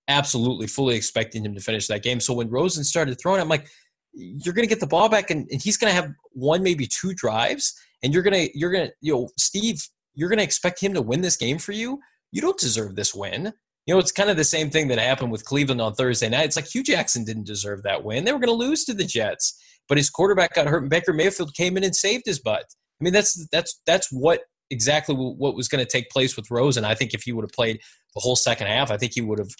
absolutely 0.08 0.66
fully 0.66 0.96
expecting 0.96 1.44
him 1.44 1.54
to 1.54 1.60
finish 1.60 1.86
that 1.86 2.02
game. 2.02 2.18
So 2.18 2.32
when 2.32 2.48
Rosen 2.48 2.82
started 2.82 3.20
throwing, 3.20 3.40
I'm 3.40 3.48
like, 3.48 3.68
you're 4.14 4.54
going 4.54 4.66
to 4.66 4.74
get 4.74 4.80
the 4.80 4.86
ball 4.86 5.08
back, 5.08 5.30
and, 5.30 5.46
and 5.52 5.62
he's 5.62 5.76
going 5.76 5.90
to 5.90 5.94
have 5.94 6.10
one, 6.32 6.62
maybe 6.62 6.86
two 6.86 7.14
drives, 7.14 7.78
and 8.02 8.12
you're 8.12 8.22
to, 8.22 8.58
you're 8.58 8.72
to, 8.72 8.90
you 9.00 9.12
know, 9.12 9.28
Steve, 9.36 9.86
you're 10.14 10.30
to 10.30 10.42
expect 10.42 10.80
him 10.80 10.94
to 10.94 11.02
win 11.02 11.20
this 11.20 11.36
game 11.36 11.58
for 11.58 11.72
you. 11.72 12.00
You 12.32 12.40
don't 12.40 12.58
deserve 12.58 12.96
this 12.96 13.14
win. 13.14 13.52
You 13.86 13.94
know, 13.94 14.00
it's 14.00 14.12
kind 14.12 14.28
of 14.28 14.36
the 14.36 14.44
same 14.44 14.70
thing 14.70 14.88
that 14.88 14.98
happened 14.98 15.30
with 15.30 15.44
Cleveland 15.44 15.80
on 15.80 15.94
Thursday 15.94 16.28
night. 16.28 16.46
It's 16.46 16.56
like 16.56 16.66
Hue 16.66 16.82
Jackson 16.82 17.24
didn't 17.24 17.46
deserve 17.46 17.82
that 17.84 18.02
win. 18.02 18.24
They 18.24 18.32
were 18.32 18.38
going 18.38 18.48
to 18.48 18.52
lose 18.52 18.84
to 18.84 18.94
the 18.94 19.04
Jets, 19.04 19.58
but 19.88 19.98
his 19.98 20.10
quarterback 20.10 20.54
got 20.54 20.66
hurt, 20.66 20.82
and 20.82 20.90
Baker 20.90 21.12
Mayfield 21.12 21.54
came 21.54 21.76
in 21.76 21.84
and 21.84 21.94
saved 21.94 22.24
his 22.26 22.38
butt. 22.38 22.64
I 23.00 23.04
mean, 23.04 23.12
that's 23.12 23.46
that's 23.50 23.80
that's 23.86 24.08
what 24.10 24.42
exactly 24.70 25.14
what 25.14 25.54
was 25.54 25.68
going 25.68 25.84
to 25.84 25.90
take 25.90 26.10
place 26.10 26.36
with 26.36 26.50
Rosen. 26.50 26.84
I 26.84 26.94
think 26.94 27.14
if 27.14 27.22
he 27.22 27.32
would 27.32 27.44
have 27.44 27.52
played 27.52 27.80
the 28.14 28.20
whole 28.20 28.36
second 28.36 28.66
half, 28.66 28.90
I 28.90 28.96
think 28.96 29.12
he 29.14 29.20
would 29.20 29.38
have 29.38 29.50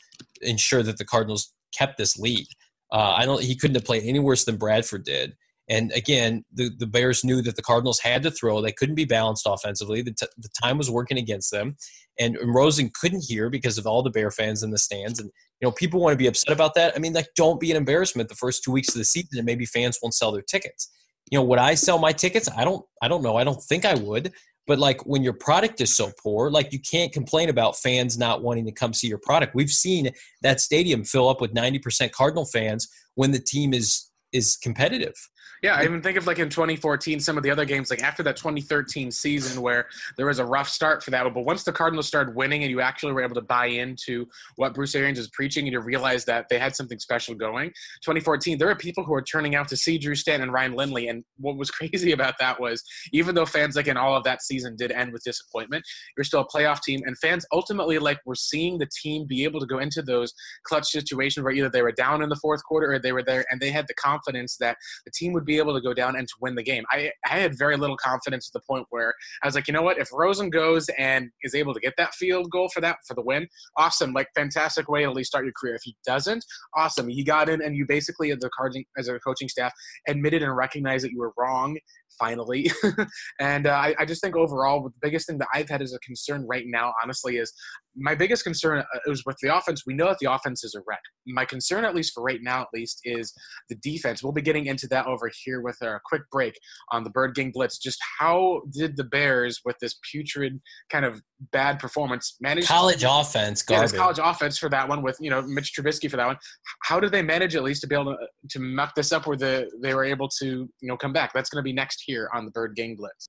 ensured 0.43 0.87
that 0.87 0.99
the 0.99 1.05
Cardinals 1.05 1.53
kept 1.77 1.97
this 1.97 2.19
lead. 2.19 2.47
Uh, 2.93 3.15
I 3.17 3.25
don't. 3.25 3.43
He 3.43 3.57
couldn't 3.57 3.77
have 3.77 3.85
played 3.85 4.05
any 4.05 4.19
worse 4.19 4.45
than 4.45 4.57
Bradford 4.57 5.05
did. 5.05 5.35
And 5.71 5.93
again, 5.93 6.45
the, 6.53 6.71
the 6.79 6.87
Bears 6.87 7.25
knew 7.25 7.43
that 7.43 7.57
the 7.57 7.63
Cardinals 7.63 8.01
had 8.01 8.23
to 8.23 8.31
throw. 8.31 8.61
They 8.63 8.73
couldn't 8.73 8.95
be 8.95 9.05
balanced 9.05 9.47
offensively. 9.47 10.01
The, 10.01 10.13
t- 10.13 10.27
the 10.39 10.49
time 10.63 10.79
was 10.79 10.91
working 10.91 11.19
against 11.19 11.51
them. 11.51 11.77
And, 12.19 12.37
and 12.37 12.55
Rosen 12.55 12.91
couldn't 12.99 13.25
hear 13.29 13.51
because 13.51 13.77
of 13.77 13.87
all 13.87 14.03
the 14.03 14.11
Bear 14.11 14.31
fans 14.31 14.63
in 14.63 14.71
the 14.71 14.79
stands. 14.79 15.21
And, 15.21 15.31
you 15.61 15.67
know, 15.67 15.73
people 15.73 16.01
want 16.01 16.13
to 16.13 16.17
be 16.17 16.27
upset 16.27 16.53
about 16.53 16.75
that. 16.75 16.95
I 16.95 16.99
mean, 16.99 17.13
like, 17.13 17.29
don't 17.37 17.59
be 17.59 17.71
an 17.71 17.77
embarrassment 17.77 18.29
the 18.29 18.35
first 18.35 18.63
two 18.63 18.71
weeks 18.71 18.89
of 18.89 18.95
the 18.95 19.05
season 19.05 19.39
and 19.39 19.47
maybe 19.47 19.67
fans 19.67 19.99
won't 20.03 20.15
sell 20.15 20.33
their 20.33 20.43
tickets. 20.43 20.91
You 21.31 21.39
know, 21.39 21.45
would 21.45 21.59
I 21.59 21.75
sell 21.75 21.99
my 21.99 22.13
tickets? 22.13 22.49
I 22.57 22.65
don't, 22.65 22.85
I 23.03 23.09
don't 23.09 23.23
know. 23.23 23.37
I 23.37 23.45
don't 23.45 23.63
think 23.63 23.85
I 23.85 23.95
would. 23.95 24.33
But 24.67 24.79
like 24.79 25.05
when 25.07 25.23
your 25.23 25.33
product 25.33 25.81
is 25.81 25.97
so 25.97 26.13
poor, 26.23 26.51
like 26.51 26.73
you 26.73 26.79
can't 26.79 27.11
complain 27.11 27.49
about 27.49 27.77
fans 27.77 28.19
not 28.19 28.43
wanting 28.43 28.67
to 28.67 28.73
come 28.73 28.93
see 28.93 29.09
your 29.09 29.19
product. 29.19 29.55
We've 29.55 29.71
seen 29.71 30.11
that 30.43 30.61
stadium 30.61 31.05
fill 31.05 31.29
up 31.29 31.41
with 31.41 31.55
90% 31.55 32.13
Cardinal 32.13 32.45
fans 32.45 32.87
when 33.15 33.33
the 33.33 33.39
team 33.39 33.73
is 33.73 34.11
is 34.31 34.59
competitive. 34.59 35.15
Yeah, 35.63 35.75
I 35.75 35.85
even 35.85 36.01
think 36.01 36.17
of 36.17 36.27
like 36.27 36.39
in 36.39 36.49
2014, 36.49 37.19
some 37.19 37.37
of 37.37 37.43
the 37.43 37.51
other 37.51 37.65
games, 37.65 37.91
like 37.91 38.03
after 38.03 38.23
that 38.23 38.37
2013 38.37 39.11
season 39.11 39.61
where 39.61 39.87
there 40.17 40.27
was 40.27 40.39
a 40.39 40.45
rough 40.45 40.69
start 40.69 41.03
for 41.03 41.11
that. 41.11 41.25
But 41.35 41.45
once 41.45 41.65
the 41.65 41.73
Cardinals 41.73 42.07
started 42.07 42.37
winning 42.37 42.63
and 42.63 42.71
you 42.71 42.81
actually 42.81 43.13
were 43.13 43.23
able 43.23 43.35
to 43.35 43.41
buy 43.41 43.67
into 43.67 44.27
what 44.57 44.73
Bruce 44.73 44.95
Arians 44.95 45.19
is 45.19 45.29
preaching 45.31 45.67
and 45.67 45.73
you 45.73 45.81
realize 45.81 46.25
that 46.27 46.49
they 46.49 46.59
had 46.59 46.77
something 46.77 46.99
special 47.01 47.35
going, 47.35 47.71
2014, 48.03 48.59
there 48.59 48.69
were 48.69 48.77
people 48.77 49.03
who 49.03 49.11
were 49.11 49.23
turning 49.23 49.57
out 49.57 49.67
to 49.69 49.77
see 49.77 49.99
Drew 49.99 50.15
Stanton 50.15 50.45
and 50.45 50.53
Ryan 50.53 50.75
Lindley. 50.75 51.09
And 51.09 51.25
what 51.39 51.57
was 51.57 51.71
crazy 51.79 52.13
about 52.13 52.35
that 52.39 52.61
was 52.61 52.85
even 53.13 53.35
though 53.35 53.47
fans 53.47 53.75
like 53.75 53.89
in 53.89 53.97
all 53.97 54.17
of 54.17 54.23
that 54.25 54.43
season 54.43 54.77
did 54.77 54.93
end 54.93 55.13
with 55.13 55.25
disappointment, 55.25 55.85
you're 56.17 56.25
still 56.25 56.41
a 56.41 56.47
playoff 56.47 56.83
team. 56.83 57.01
And 57.05 57.19
fans 57.19 57.45
ultimately 57.53 57.99
like 57.99 58.21
were 58.25 58.37
seeing 58.37 58.79
the 58.79 58.89
team 59.03 59.27
be 59.27 59.43
able 59.43 59.59
to 59.59 59.67
go 59.67 59.79
into 59.79 60.03
those 60.03 60.33
clutch 60.63 60.87
situations 60.87 61.43
where 61.43 61.53
either 61.53 61.69
they 61.69 61.83
were 61.83 61.93
down 61.93 62.23
in 62.23 62.29
the 62.29 62.37
fourth 62.37 62.63
quarter 62.63 62.93
or 62.93 63.01
they 63.01 63.13
were 63.13 63.25
there 63.25 63.45
and 63.51 63.61
they 63.61 63.71
had 63.71 63.89
the 63.89 63.95
confidence 63.95 64.57
that 64.59 64.77
the 65.05 65.11
team 65.11 65.33
would 65.33 65.48
be 65.49 65.59
able 65.59 65.75
to 65.75 65.81
go 65.81 65.93
down 65.93 66.15
and 66.15 66.29
to 66.29 66.35
win 66.41 66.55
the 66.55 66.63
game. 66.63 66.85
I, 66.93 67.11
I 67.25 67.39
had 67.39 67.59
very 67.59 67.77
little 67.77 67.97
confidence 67.97 68.49
at 68.49 68.53
the 68.53 68.65
point 68.69 68.87
where 68.91 69.15
I 69.43 69.47
was 69.47 69.55
like, 69.55 69.67
you 69.67 69.75
know 69.75 69.83
what? 69.83 69.99
If 69.99 70.09
Rosen 70.13 70.51
goes 70.51 70.89
and 70.99 71.31
is 71.43 71.55
able 71.55 71.75
to 71.75 71.81
get 71.81 71.95
that 71.97 72.15
field 72.15 72.51
goal 72.51 72.69
for 72.69 72.81
that 72.83 72.99
for 73.07 73.15
the 73.15 73.23
win, 73.23 73.49
awesome. 73.77 74.13
Like 74.13 74.29
fantastic 74.35 74.89
way 74.89 75.03
to 75.03 75.11
at 75.11 75.17
least 75.17 75.31
start 75.31 75.45
your 75.45 75.55
career. 75.59 75.75
If 75.75 75.83
he 75.83 75.97
doesn't, 76.07 76.45
awesome. 76.77 77.09
He 77.09 77.25
got 77.25 77.49
in 77.49 77.63
and 77.63 77.75
you 77.75 77.87
basically 77.87 78.31
as 78.31 78.39
a 78.45 78.51
as 78.97 79.09
a 79.09 79.19
coaching 79.19 79.49
staff 79.49 79.73
admitted 80.07 80.43
and 80.43 80.55
recognized 80.55 81.05
that 81.05 81.11
you 81.11 81.19
were 81.19 81.33
wrong 81.37 81.79
finally. 82.19 82.71
and 83.41 83.67
uh, 83.67 83.71
I, 83.71 83.95
I, 83.99 84.05
just 84.05 84.23
think 84.23 84.37
overall, 84.37 84.83
the 84.83 84.93
biggest 85.01 85.27
thing 85.27 85.39
that 85.39 85.49
I've 85.55 85.69
had 85.69 85.83
as 85.83 85.93
a 85.93 85.99
concern 86.01 86.47
right 86.49 86.65
now, 86.67 86.93
honestly, 87.03 87.37
is 87.37 87.53
my 87.97 88.15
biggest 88.15 88.45
concern 88.45 88.79
uh, 88.79 89.11
is 89.11 89.25
with 89.27 89.37
the 89.43 89.55
offense. 89.55 89.85
We 89.87 89.95
know 89.95 90.07
that 90.07 90.19
the 90.21 90.33
offense 90.33 90.65
is 90.65 90.75
a 90.75 90.81
wreck. 90.87 91.01
My 91.27 91.45
concern, 91.45 91.85
at 91.85 91.95
least 91.95 92.13
for 92.15 92.23
right 92.23 92.41
now, 92.43 92.63
at 92.63 92.69
least, 92.73 93.01
is 93.05 93.33
the 93.69 93.77
defense. 93.77 94.23
We'll 94.23 94.33
be 94.33 94.43
getting 94.43 94.67
into 94.67 94.87
that 94.89 95.07
over 95.07 95.31
here 95.45 95.61
with 95.61 95.77
a 95.83 96.01
quick 96.05 96.23
break 96.31 96.59
on 96.91 97.05
the 97.05 97.11
Bird 97.11 97.35
Gang 97.35 97.51
Blitz. 97.53 97.79
Just 97.79 97.99
how 98.19 98.63
did 98.73 98.97
the 98.97 99.05
Bears, 99.05 99.61
with 99.65 99.77
this 99.81 99.99
putrid 100.11 100.61
kind 100.91 101.05
of 101.05 101.21
bad 101.53 101.79
performance, 101.79 102.37
manage 102.41 102.67
college 102.67 103.01
to, 103.01 103.13
offense? 103.13 103.63
Garbage. 103.63 103.93
Yeah, 103.93 103.99
college 103.99 104.19
offense 104.23 104.59
for 104.59 104.69
that 104.71 104.89
one 104.89 105.03
with 105.03 105.17
you 105.21 105.31
know 105.31 105.43
Mitch 105.43 105.73
Trubisky 105.75 106.11
for 106.11 106.17
that 106.17 106.27
one. 106.27 106.39
How 106.83 107.01
did 107.01 107.13
they 107.13 107.23
manage 107.23 107.57
at 107.57 107.63
least 107.63 107.81
to 107.83 107.87
be 107.87 107.95
able 107.95 108.17
to 108.17 108.17
to 108.51 108.61
muck 108.61 108.95
this 108.95 109.13
up 109.13 109.27
where 109.27 109.37
the 109.37 109.71
they 109.83 109.95
were 109.95 110.05
able 110.05 110.29
to 110.41 110.47
you 110.47 110.69
know 110.83 110.97
come 110.97 111.13
back? 111.13 111.33
That's 111.33 111.51
going 111.51 111.63
to 111.63 111.65
be 111.65 111.73
next 111.73 111.98
here 112.01 112.29
on 112.33 112.45
the 112.45 112.51
Bird 112.51 112.75
Gang 112.75 112.97
Blitz. 112.97 113.29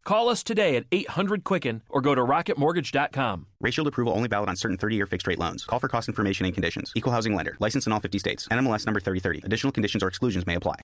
Call 0.03 0.29
us 0.29 0.43
today 0.43 0.75
at 0.75 0.85
800 0.91 1.43
Quicken 1.43 1.81
or 1.89 2.01
go 2.01 2.15
to 2.15 2.21
rocketmortgage.com. 2.21 3.45
Rate 3.59 3.73
Shield 3.73 3.87
approval 3.87 4.13
only 4.13 4.27
valid 4.27 4.49
on 4.49 4.55
certain 4.55 4.77
30-year 4.77 5.05
fixed-rate 5.05 5.39
loans. 5.39 5.65
Call 5.65 5.79
for 5.79 5.87
cost 5.87 6.07
information 6.07 6.45
and 6.45 6.53
conditions. 6.53 6.91
Equal 6.95 7.13
housing 7.13 7.35
lender. 7.35 7.55
License 7.59 7.85
in 7.85 7.93
all 7.93 7.99
50 7.99 8.19
states. 8.19 8.47
NMLS 8.49 8.85
number 8.85 8.99
3030. 8.99 9.41
Additional 9.45 9.71
conditions 9.71 10.03
or 10.03 10.07
exclusions 10.07 10.45
may 10.47 10.55
apply. 10.55 10.75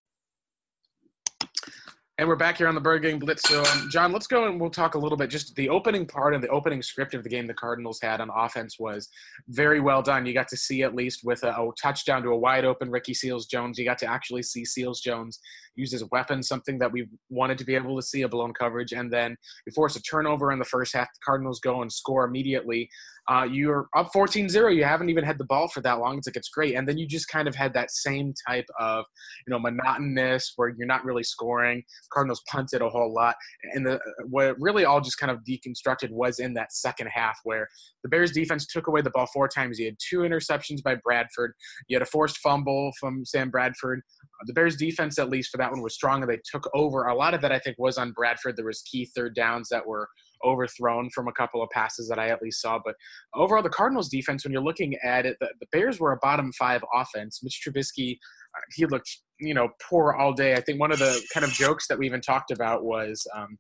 And 2.20 2.28
we're 2.28 2.36
back 2.36 2.58
here 2.58 2.68
on 2.68 2.74
the 2.74 2.82
Bird 2.82 3.04
Gang 3.04 3.20
Blitz. 3.20 3.48
So, 3.48 3.62
um, 3.64 3.90
John, 3.92 4.12
let's 4.12 4.26
go 4.26 4.48
and 4.48 4.60
we'll 4.60 4.72
talk 4.72 4.96
a 4.96 4.98
little 4.98 5.20
bit. 5.20 5.30
Just 5.30 5.54
the 5.54 5.70
opening 5.70 6.04
part 6.04 6.34
of 6.34 6.42
the 6.42 6.48
opening 6.48 6.82
script 6.82 7.14
of 7.14 7.22
the 7.22 7.30
game 7.30 7.46
the 7.46 7.54
Cardinals 7.54 8.00
had 8.02 8.22
on 8.22 8.32
offense 8.36 8.80
was 8.80 9.08
very 9.50 9.80
well 9.80 10.02
done. 10.02 10.26
You 10.26 10.34
got 10.34 10.48
to 10.48 10.58
see 10.58 10.82
at 10.82 10.96
least 10.96 11.22
with 11.24 11.44
a, 11.44 11.50
a 11.50 11.70
touchdown 11.80 12.24
to 12.24 12.30
a 12.30 12.36
wide 12.36 12.66
open 12.66 12.90
Ricky 12.90 13.14
Seals 13.14 13.46
Jones. 13.46 13.78
You 13.78 13.86
got 13.86 14.00
to 14.00 14.08
actually 14.08 14.42
see 14.42 14.66
Seals 14.66 15.00
Jones 15.00 15.40
use 15.76 15.92
his 15.92 16.04
weapon, 16.10 16.42
something 16.42 16.80
that 16.80 16.92
we 16.92 17.08
wanted 17.30 17.60
to 17.60 17.66
be 17.66 17.76
able 17.76 17.96
to 17.96 18.02
see 18.02 18.24
a 18.24 18.28
blown 18.28 18.52
coverage. 18.52 18.94
And 18.94 19.14
then 19.14 19.38
we 19.68 19.72
force 19.72 19.96
a 19.96 20.02
turnover 20.02 20.52
in 20.52 20.58
the 20.58 20.66
first 20.66 20.96
half. 20.96 21.14
The 21.14 21.20
Cardinals 21.24 21.60
go 21.60 21.84
and 21.84 21.94
score 21.94 22.26
immediately. 22.26 22.90
Uh, 23.30 23.44
you're 23.44 23.88
up 23.96 24.12
14-0. 24.14 24.76
You 24.76 24.84
haven't 24.86 25.10
even 25.10 25.24
had 25.24 25.38
the 25.38 25.44
ball 25.44 25.68
for 25.68 25.82
that 25.82 26.00
long. 26.00 26.18
It's 26.18 26.28
like 26.28 26.38
it's 26.38 26.50
great, 26.50 26.76
and 26.76 26.88
then 26.88 26.98
you 26.98 27.06
just 27.06 27.28
kind 27.28 27.48
of 27.48 27.56
had 27.56 27.74
that 27.74 27.92
same 27.92 28.34
type 28.48 28.66
of 28.80 29.04
you 29.46 29.52
know 29.52 29.60
monotonous 29.60 30.54
where 30.56 30.70
you're 30.70 30.88
not 30.88 31.04
really 31.04 31.24
scoring. 31.24 31.84
Cardinals 32.12 32.42
punted 32.50 32.82
a 32.82 32.90
whole 32.90 33.14
lot, 33.14 33.36
and 33.74 33.86
the 33.86 34.00
what 34.30 34.56
really 34.60 34.86
all 34.86 35.02
just 35.02 35.18
kind 35.18 35.32
of 35.32 35.40
deconstructed 35.44 36.10
was 36.12 36.40
in 36.40 36.54
that 36.54 36.72
second 36.72 37.08
half 37.08 37.38
where 37.44 37.68
the 38.04 38.10
Bears 38.10 38.32
defense 38.32 38.66
took 38.66 38.88
away 38.88 39.02
the 39.02 39.10
ball 39.10 39.28
four 39.34 39.48
times. 39.48 39.78
You 39.78 39.88
had 39.88 39.98
two 40.00 40.20
interceptions 40.20 40.82
by 40.82 40.96
Bradford. 40.96 41.54
You 41.88 41.96
had 41.96 42.04
a 42.04 42.10
forced 42.10 42.38
fumble 42.38 42.92
from 43.00 43.26
Sam 43.26 43.50
Bradford. 43.50 44.02
The 44.46 44.54
Bears 44.54 44.78
defense, 44.78 45.20
at 45.20 45.30
least 45.30 45.50
for 45.50 45.58
that 45.58 45.72
one, 45.72 45.82
was 45.82 45.96
strong, 45.96 46.22
and 46.22 46.32
they 46.32 46.40
took 46.50 46.70
over. 46.74 47.08
A 47.08 47.16
lot 47.16 47.34
of 47.34 47.42
that 47.42 47.52
I 47.52 47.60
think 47.60 47.78
was 47.78 47.98
on 47.98 48.12
Bradford. 48.12 48.56
There 48.56 48.66
was 48.66 48.82
key 48.84 49.10
third 49.14 49.36
downs 49.36 49.68
that 49.70 49.86
were 49.86 50.08
overthrown 50.44 51.10
from 51.10 51.28
a 51.28 51.34
couple 51.34 51.62
of 51.62 51.70
passes 51.70 52.08
that 52.10 52.20
I 52.20 52.30
at 52.30 52.42
least 52.42 52.62
saw. 52.62 52.80
But 52.84 52.96
overall, 53.34 53.64
the 53.64 53.70
Cardinals 53.70 54.10
defense, 54.10 54.44
when 54.44 54.52
you're 54.52 54.62
looking 54.62 54.96
at 55.04 55.26
it, 55.26 55.38
the, 55.40 55.50
the 55.60 55.68
Bears 55.72 56.00
were 56.00 56.12
a 56.12 56.18
bottom 56.18 56.52
five 56.54 56.84
offense. 56.94 57.42
Mitch 57.44 57.62
Trubisky, 57.66 58.14
uh, 58.56 58.62
he 58.76 58.86
looked, 58.86 59.10
you 59.40 59.54
know, 59.54 59.70
poor 59.88 60.14
all 60.14 60.34
day. 60.34 60.54
I 60.54 60.62
think 60.62 60.80
one 60.80 60.92
of 60.92 61.00
the 61.00 61.22
kind 61.34 61.44
of 61.44 61.52
jokes 61.52 61.88
that 61.88 61.98
we 61.98 62.06
even 62.06 62.22
talked 62.22 62.52
about 62.52 62.84
was 62.84 63.26
um, 63.36 63.58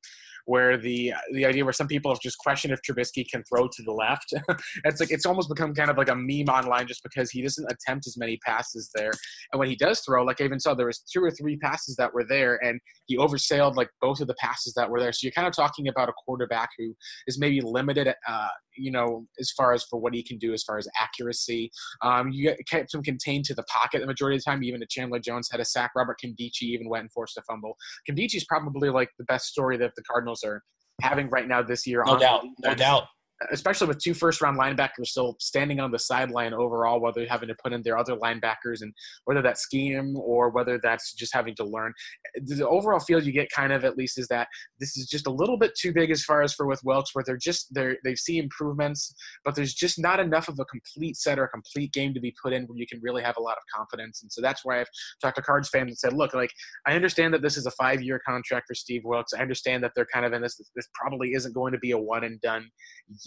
where 0.48 0.78
the 0.78 1.14
the 1.34 1.46
idea 1.46 1.64
where 1.64 1.74
some 1.74 1.88
people 1.88 2.10
have 2.10 2.22
just 2.22 2.38
questioned 2.38 2.74
if 2.74 2.80
Trubisky 2.82 3.30
can 3.30 3.44
throw 3.44 3.68
to 3.68 3.84
the 3.84 3.92
left. 3.92 4.34
it's 4.86 5.02
like 5.02 5.12
it's 5.12 5.26
almost 5.26 5.50
become 5.50 5.74
kind 5.74 5.90
of 5.90 5.98
like 5.98 6.08
a 6.08 6.16
meme 6.16 6.48
online 6.48 6.88
just 6.88 7.04
because 7.04 7.30
he 7.30 7.42
doesn't 7.42 7.70
attempt 7.70 8.08
as 8.08 8.18
many 8.18 8.38
passes 8.46 8.90
there. 8.96 9.12
And 9.52 9.60
when 9.60 9.70
he 9.70 9.76
does 9.76 10.00
throw, 10.00 10.24
like 10.24 10.40
I 10.40 10.46
even 10.46 10.60
saw 10.60 10.74
there 10.74 10.88
was 10.88 11.00
two 11.00 11.22
or 11.22 11.32
three 11.32 11.58
passes 11.58 11.98
that 11.98 12.14
were 12.14 12.24
there 12.24 12.64
and 12.64 12.80
he 13.08 13.18
oversailed 13.18 13.76
like 13.76 13.90
both 14.02 14.22
of 14.22 14.28
the 14.28 14.36
passes 14.36 14.74
that 14.76 14.90
were 14.90 15.02
there. 15.02 15.12
So 15.12 15.20
you're 15.24 15.34
kind 15.34 15.48
of 15.48 15.54
talking 15.54 15.90
about 15.90 16.08
a 16.08 16.14
quarterback 16.26 16.70
who 16.78 16.96
is 17.28 17.38
maybe 17.38 17.60
limited 17.60 18.08
uh, 18.08 18.48
you 18.78 18.92
know, 18.92 19.26
as 19.40 19.52
far 19.52 19.74
as 19.74 19.84
for 19.84 20.00
what 20.00 20.14
he 20.14 20.24
can 20.24 20.38
do 20.38 20.54
as 20.54 20.64
far 20.64 20.78
as 20.78 20.88
accuracy. 21.00 21.72
Um, 22.04 22.32
you 22.32 22.44
get, 22.44 22.60
kept 22.68 22.94
him 22.94 23.04
contained 23.04 23.46
to 23.46 23.54
the 23.54 23.64
pocket 23.64 24.02
the 24.02 24.08
majority 24.08 24.38
of 24.38 24.44
the 24.44 24.52
time. 24.52 24.64
Even 24.64 24.82
if 24.82 24.90
Chandler 24.90 25.20
Jones 25.20 25.50
had 25.52 25.60
a 25.60 25.66
sack, 25.66 25.92
Robert 25.96 26.18
Nkemdiche 26.24 26.62
even 26.62 26.90
went 26.90 27.02
and 27.02 27.12
forced 27.12 27.38
a 27.38 27.42
fumble. 27.44 27.78
Nkemdiche 28.10 28.36
is 28.36 28.46
probably 28.46 28.90
like 28.90 29.10
the 29.18 29.26
best 29.26 29.46
story 29.46 29.78
that 29.78 29.92
the 29.96 30.04
Cardinals 30.04 30.44
are 30.44 30.62
having 31.02 31.30
right 31.30 31.48
now 31.48 31.62
this 31.62 31.86
year. 31.86 32.04
No 32.06 32.18
doubt, 32.18 32.44
no 32.64 32.74
doubt 32.74 33.04
especially 33.52 33.88
with 33.88 34.00
two 34.00 34.14
first 34.14 34.42
round 34.42 34.58
linebackers 34.58 35.08
still 35.08 35.36
standing 35.40 35.80
on 35.80 35.92
the 35.92 36.00
sideline 36.00 36.54
overall, 36.54 37.00
whether 37.00 37.26
having 37.28 37.48
to 37.48 37.56
put 37.62 37.74
in 37.74 37.82
their 37.84 37.98
other 37.98 38.16
linebackers 38.16 38.82
and 38.82 38.94
whether 39.26 39.42
that's 39.42 39.62
scheme 39.62 40.16
or 40.18 40.50
whether 40.50 40.80
that's 40.82 41.14
just 41.14 41.34
having 41.34 41.56
to 41.56 41.64
learn. 41.64 41.94
The 42.36 42.68
overall 42.68 43.00
feel 43.00 43.22
you 43.22 43.32
get 43.32 43.50
kind 43.52 43.72
of 43.72 43.86
at 43.86 43.98
least 43.98 44.18
is 44.18 44.28
that 44.30 44.48
this 44.80 44.98
is 44.98 45.08
just 45.08 45.28
a 45.28 45.32
little 45.32 45.58
bit 45.58 45.74
too 45.80 45.94
big 45.94 46.12
as 46.12 46.24
far 46.24 46.42
as 46.42 46.54
for 46.54 46.66
with 46.66 46.82
Wilks, 46.84 47.14
where 47.14 47.24
they're 47.26 47.38
just 47.38 47.74
they're 47.74 47.98
they 48.04 48.16
see 48.16 48.40
improvements, 48.40 49.14
but 49.46 49.56
there's 49.56 49.74
just 49.74 50.00
not 50.00 50.20
enough 50.20 50.48
of 50.48 50.60
a 50.60 50.66
complete 50.66 51.18
set 51.18 51.40
or 51.40 51.46
a 51.46 51.50
complete 51.50 51.94
game 51.94 52.14
to 52.14 52.20
be 52.20 52.34
put 52.42 52.54
in 52.54 52.64
where 52.64 52.78
you 52.78 52.88
can 52.88 53.00
really 53.02 53.22
have 53.22 53.38
a 53.38 53.42
lot 53.42 53.58
of 53.58 53.64
confidence. 53.74 54.22
And 54.22 54.32
so 54.32 54.42
that's 54.42 54.66
why 54.66 54.80
I've 54.80 54.90
talked 55.22 55.36
to 55.36 55.42
Cards 55.42 55.70
fans 55.70 55.90
and 55.90 55.98
said, 55.98 56.14
look, 56.14 56.34
like 56.34 56.52
I 56.86 56.94
understand 56.94 57.34
that 57.34 57.42
this 57.42 57.58
is 57.58 57.66
a 57.66 57.72
five 57.72 58.02
year 58.02 58.20
contract 58.26 58.66
for 58.68 58.76
Steve 58.76 59.02
Wilks. 59.06 59.34
I 59.34 59.42
understand 59.42 59.84
that 59.84 59.92
they're 59.96 60.08
kind 60.12 60.26
of 60.26 60.34
in 60.34 60.42
this 60.42 60.60
this 60.76 60.88
probably 60.96 61.34
isn't 61.34 61.54
going 61.54 61.74
to 61.74 61.80
be 61.80 61.92
a 61.92 61.98
one 61.98 62.24
and 62.24 62.42
done 62.42 62.70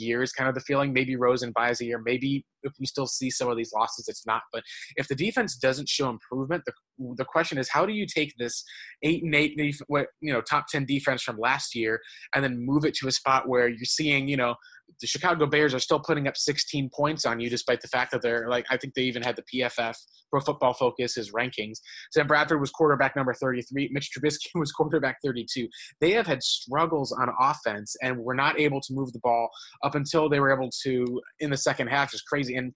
years 0.00 0.32
kind 0.32 0.48
of 0.48 0.54
the 0.54 0.60
feeling. 0.60 0.92
Maybe 0.92 1.16
Rosen 1.16 1.52
buys 1.52 1.80
a 1.80 1.84
year. 1.84 2.00
Maybe 2.04 2.44
if 2.62 2.72
we 2.80 2.86
still 2.86 3.06
see 3.06 3.30
some 3.30 3.48
of 3.48 3.56
these 3.56 3.72
losses, 3.72 4.08
it's 4.08 4.26
not. 4.26 4.42
But 4.52 4.62
if 4.96 5.08
the 5.08 5.14
defense 5.14 5.56
doesn't 5.56 5.88
show 5.88 6.08
improvement, 6.08 6.62
the 6.66 6.72
the 7.16 7.24
question 7.24 7.56
is 7.56 7.68
how 7.70 7.86
do 7.86 7.94
you 7.94 8.06
take 8.06 8.34
this 8.38 8.62
eight 9.02 9.22
and 9.24 9.34
eight, 9.34 9.56
you 9.56 10.32
know, 10.32 10.40
top 10.42 10.66
ten 10.68 10.84
defense 10.84 11.22
from 11.22 11.38
last 11.38 11.74
year, 11.74 12.00
and 12.34 12.44
then 12.44 12.64
move 12.64 12.84
it 12.84 12.94
to 12.94 13.08
a 13.08 13.12
spot 13.12 13.48
where 13.48 13.68
you're 13.68 13.84
seeing, 13.84 14.28
you 14.28 14.36
know, 14.36 14.54
the 15.00 15.06
Chicago 15.06 15.46
Bears 15.46 15.74
are 15.74 15.78
still 15.78 16.00
putting 16.00 16.26
up 16.26 16.36
16 16.36 16.90
points 16.94 17.24
on 17.24 17.40
you, 17.40 17.50
despite 17.50 17.80
the 17.80 17.88
fact 17.88 18.12
that 18.12 18.22
they're 18.22 18.48
like 18.48 18.66
I 18.70 18.76
think 18.76 18.94
they 18.94 19.02
even 19.02 19.22
had 19.22 19.36
the 19.36 19.42
PFF 19.42 19.94
Pro 20.30 20.40
Football 20.40 20.74
Focus 20.74 21.14
his 21.14 21.32
rankings. 21.32 21.78
Sam 22.12 22.26
Bradford 22.26 22.60
was 22.60 22.70
quarterback 22.70 23.16
number 23.16 23.34
33. 23.34 23.90
Mitch 23.92 24.10
Trubisky 24.16 24.48
was 24.54 24.72
quarterback 24.72 25.18
32. 25.24 25.68
They 26.00 26.12
have 26.12 26.26
had 26.26 26.42
struggles 26.42 27.12
on 27.12 27.28
offense 27.38 27.96
and 28.02 28.18
were 28.18 28.34
not 28.34 28.58
able 28.58 28.80
to 28.80 28.92
move 28.92 29.12
the 29.12 29.20
ball 29.20 29.48
up 29.82 29.94
until 29.94 30.28
they 30.28 30.40
were 30.40 30.52
able 30.52 30.70
to 30.82 31.20
in 31.40 31.50
the 31.50 31.56
second 31.56 31.88
half. 31.88 32.10
Just 32.10 32.26
crazy. 32.26 32.56
And 32.56 32.72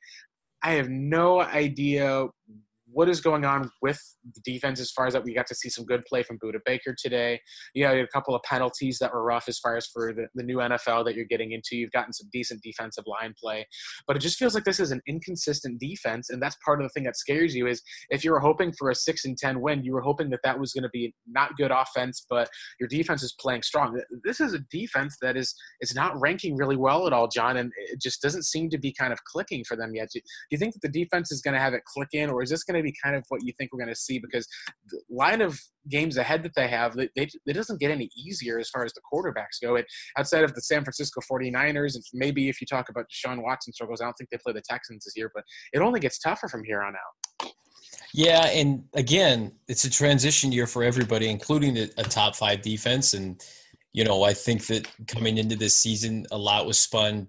I 0.63 0.73
have 0.73 0.89
no 0.89 1.41
idea 1.41 2.27
what 2.95 3.09
is 3.09 3.21
going 3.21 3.45
on 3.45 3.71
with 3.83 4.01
the 4.35 4.41
defense 4.53 4.81
as 4.81 4.91
far 4.91 5.07
as 5.07 5.13
that 5.13 5.25
we 5.25 5.35
got 5.35 5.47
to 5.49 5.55
see 5.55 5.69
some 5.69 5.85
good 5.85 6.05
play 6.05 6.23
from 6.23 6.39
Budda 6.39 6.61
Baker 6.65 6.95
today. 6.97 7.41
You 7.75 7.85
had 7.85 7.99
a 7.99 8.07
couple 8.07 8.35
of 8.35 8.43
penalties 8.45 8.99
that 9.01 9.13
were 9.13 9.25
rough 9.25 9.49
as 9.49 9.59
far 9.59 9.77
as 9.77 9.87
for 9.87 10.13
the, 10.13 10.29
the 10.35 10.45
new 10.45 10.59
NFL 10.59 11.05
that 11.05 11.17
you're 11.17 11.25
getting 11.25 11.53
into. 11.53 11.77
You've 11.77 11.91
gotten 11.91 12.13
some 12.13 12.29
decent 12.33 12.63
defensive 12.63 13.05
line 13.07 13.35
play, 13.39 13.67
but 14.07 14.17
it 14.17 14.21
just 14.21 14.39
feels 14.39 14.55
like 14.55 14.65
this 14.65 14.79
is 14.79 14.93
an 14.93 15.01
inconsistent 15.09 15.81
defense, 15.81 16.31
and 16.31 16.41
that's 16.41 16.57
part 16.65 16.81
of 16.81 16.85
the 16.85 16.91
thing 16.91 17.05
that 17.05 17.17
scares 17.17 17.55
you. 17.55 17.67
Is 17.67 17.83
if 18.11 18.25
you 18.25 18.31
were 18.31 18.41
hoping 18.41 18.73
for 18.79 18.91
a 18.91 18.95
six 18.95 19.25
and 19.25 19.37
ten 19.37 19.61
win, 19.61 19.85
you 19.85 19.93
were 19.93 20.01
hoping 20.01 20.31
that 20.31 20.41
that 20.45 20.59
was 20.59 20.73
going 20.73 20.85
to 20.85 20.91
be 20.91 21.13
not 21.27 21.57
good 21.57 21.73
offense, 21.73 22.25
but 22.31 22.49
your 22.79 22.89
defense 22.89 23.23
is 23.23 23.35
playing 23.41 23.63
strong. 23.63 24.01
This 24.23 24.41
is 24.41 24.55
a 24.55 24.61
defense 24.71 25.17
that 25.21 25.37
is 25.37 25.55
is 25.81 25.95
not 25.95 26.19
ranking 26.21 26.57
really 26.57 26.77
well 26.77 27.09
at 27.09 27.13
all, 27.13 27.27
John, 27.27 27.57
and 27.57 27.73
it 27.91 28.01
just 28.01 28.23
doesn't 28.23 28.45
seem 28.45 28.71
to 28.71 28.79
be 28.79 28.93
kind 28.93 29.13
of 29.13 29.19
clicking 29.25 29.65
for 29.67 29.77
them 29.77 29.95
yet. 29.95 30.09
Do 30.13 30.21
you 30.51 30.59
think 30.59 30.75
that 30.75 30.83
the 30.83 31.05
defense 31.05 31.33
is 31.33 31.41
going 31.41 31.55
to 31.55 31.61
have 31.61 31.75
it 31.75 31.85
click 31.85 32.11
in, 32.13 32.31
or 32.31 32.43
is 32.43 32.51
this 32.51 32.63
going 32.63 32.79
to 32.79 32.84
kind 33.03 33.17
of 33.17 33.25
what 33.29 33.43
you 33.45 33.53
think 33.59 33.73
we're 33.73 33.79
going 33.79 33.95
to 33.95 34.01
see 34.01 34.19
because 34.19 34.47
the 34.89 35.01
line 35.11 35.41
of 35.41 35.59
games 35.89 36.17
ahead 36.17 36.43
that 36.43 36.53
they 36.57 36.69
have, 36.69 36.95
they, 36.95 37.09
they, 37.17 37.29
it 37.47 37.53
doesn't 37.53 37.81
get 37.81 37.91
any 37.91 38.11
easier 38.17 38.59
as 38.59 38.69
far 38.69 38.85
as 38.85 38.93
the 38.93 39.01
quarterbacks 39.13 39.61
go. 39.63 39.77
It 39.77 39.87
outside 40.19 40.45
of 40.45 40.55
the 40.55 40.63
San 40.63 40.83
Francisco 40.83 41.21
49ers, 41.31 41.95
and 41.95 42.05
maybe 42.13 42.49
if 42.49 42.61
you 42.61 42.67
talk 42.67 42.89
about 42.89 43.07
Deshaun 43.11 43.43
Watson 43.43 43.73
struggles, 43.73 44.01
I 44.01 44.05
don't 44.05 44.15
think 44.15 44.31
they 44.31 44.39
play 44.39 44.53
the 44.53 44.63
Texans 44.63 45.05
this 45.05 45.15
year, 45.17 45.31
but 45.35 45.45
it 45.73 45.81
only 45.81 46.01
gets 46.01 46.19
tougher 46.19 46.49
from 46.49 46.65
here 46.65 46.83
on 46.83 46.95
out. 46.95 47.53
Yeah, 48.13 48.47
and 48.47 48.85
again, 48.95 49.53
it's 49.69 49.85
a 49.85 49.91
transition 49.91 50.53
year 50.53 50.67
for 50.67 50.83
everybody, 50.85 51.29
including 51.29 51.77
a, 51.77 51.89
a 51.99 52.05
top 52.05 52.37
five 52.37 52.63
defense. 52.63 53.15
And 53.15 53.43
you 53.93 54.05
know, 54.05 54.23
I 54.25 54.35
think 54.35 54.67
that 54.67 54.89
coming 55.07 55.39
into 55.39 55.57
this 55.57 55.77
season, 55.77 56.27
a 56.31 56.39
lot 56.39 56.67
was 56.67 56.79
spun 56.79 57.29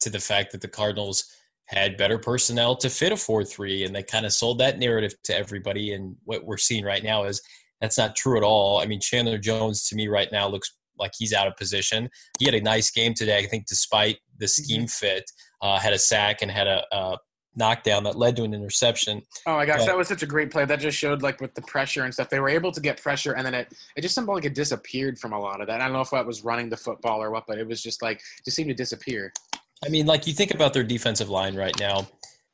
to 0.00 0.10
the 0.10 0.20
fact 0.20 0.52
that 0.52 0.60
the 0.60 0.68
Cardinals 0.68 1.30
had 1.72 1.96
better 1.96 2.18
personnel 2.18 2.76
to 2.76 2.90
fit 2.90 3.12
a 3.12 3.14
4-3 3.14 3.86
and 3.86 3.94
they 3.94 4.02
kind 4.02 4.26
of 4.26 4.32
sold 4.32 4.58
that 4.58 4.78
narrative 4.78 5.14
to 5.24 5.36
everybody 5.36 5.94
and 5.94 6.14
what 6.24 6.44
we're 6.44 6.56
seeing 6.56 6.84
right 6.84 7.02
now 7.02 7.24
is 7.24 7.40
that's 7.80 7.98
not 7.98 8.14
true 8.14 8.36
at 8.36 8.42
all 8.42 8.80
i 8.80 8.86
mean 8.86 9.00
chandler 9.00 9.38
jones 9.38 9.88
to 9.88 9.96
me 9.96 10.08
right 10.08 10.30
now 10.32 10.46
looks 10.46 10.76
like 10.98 11.12
he's 11.18 11.32
out 11.32 11.46
of 11.46 11.56
position 11.56 12.08
he 12.38 12.44
had 12.44 12.54
a 12.54 12.60
nice 12.60 12.90
game 12.90 13.14
today 13.14 13.38
i 13.38 13.46
think 13.46 13.66
despite 13.66 14.18
the 14.38 14.46
mm-hmm. 14.46 14.62
scheme 14.62 14.86
fit 14.86 15.24
uh, 15.62 15.78
had 15.78 15.92
a 15.92 15.98
sack 15.98 16.42
and 16.42 16.50
had 16.50 16.66
a, 16.66 16.84
a 16.92 17.16
knockdown 17.54 18.04
that 18.04 18.16
led 18.16 18.36
to 18.36 18.44
an 18.44 18.54
interception. 18.54 19.22
Oh 19.46 19.56
my 19.56 19.66
gosh, 19.66 19.80
But- 19.80 19.86
that 19.86 19.96
was 19.96 20.08
such 20.08 20.22
a 20.22 20.26
great 20.26 20.50
play. 20.50 20.64
That 20.64 20.80
just 20.80 20.98
showed 20.98 21.22
like 21.22 21.40
with 21.40 21.54
the 21.54 21.62
pressure 21.62 22.04
and 22.04 22.12
stuff, 22.12 22.28
they 22.28 22.40
were 22.40 22.48
able 22.48 22.72
to 22.72 22.80
get 22.80 23.00
pressure, 23.02 23.32
and 23.32 23.46
then 23.46 23.54
it 23.54 23.72
it 23.96 24.02
just 24.02 24.14
seemed 24.14 24.28
like 24.28 24.44
it 24.44 24.54
disappeared 24.54 25.18
from 25.18 25.32
a 25.32 25.38
lot 25.38 25.60
of 25.60 25.66
that. 25.66 25.80
I 25.80 25.84
don't 25.84 25.92
know 25.92 26.00
if 26.00 26.10
that 26.10 26.26
was 26.26 26.44
running 26.44 26.68
the 26.68 26.76
football 26.76 27.22
or 27.22 27.30
what, 27.30 27.44
but 27.46 27.58
it 27.58 27.66
was 27.66 27.82
just 27.82 28.02
like 28.02 28.20
just 28.44 28.56
seemed 28.56 28.68
to 28.68 28.74
disappear. 28.74 29.32
I 29.84 29.88
mean, 29.88 30.06
like 30.06 30.26
you 30.26 30.32
think 30.32 30.54
about 30.54 30.72
their 30.72 30.84
defensive 30.84 31.28
line 31.28 31.56
right 31.56 31.78
now. 31.78 32.08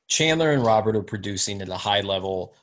Chandler 0.09 0.53
and 0.53 0.64
Robert 0.64 0.97
are 0.97 1.03
producing 1.03 1.61
at 1.61 1.68
a 1.68 1.76
high 1.76 2.01
level 2.01 2.55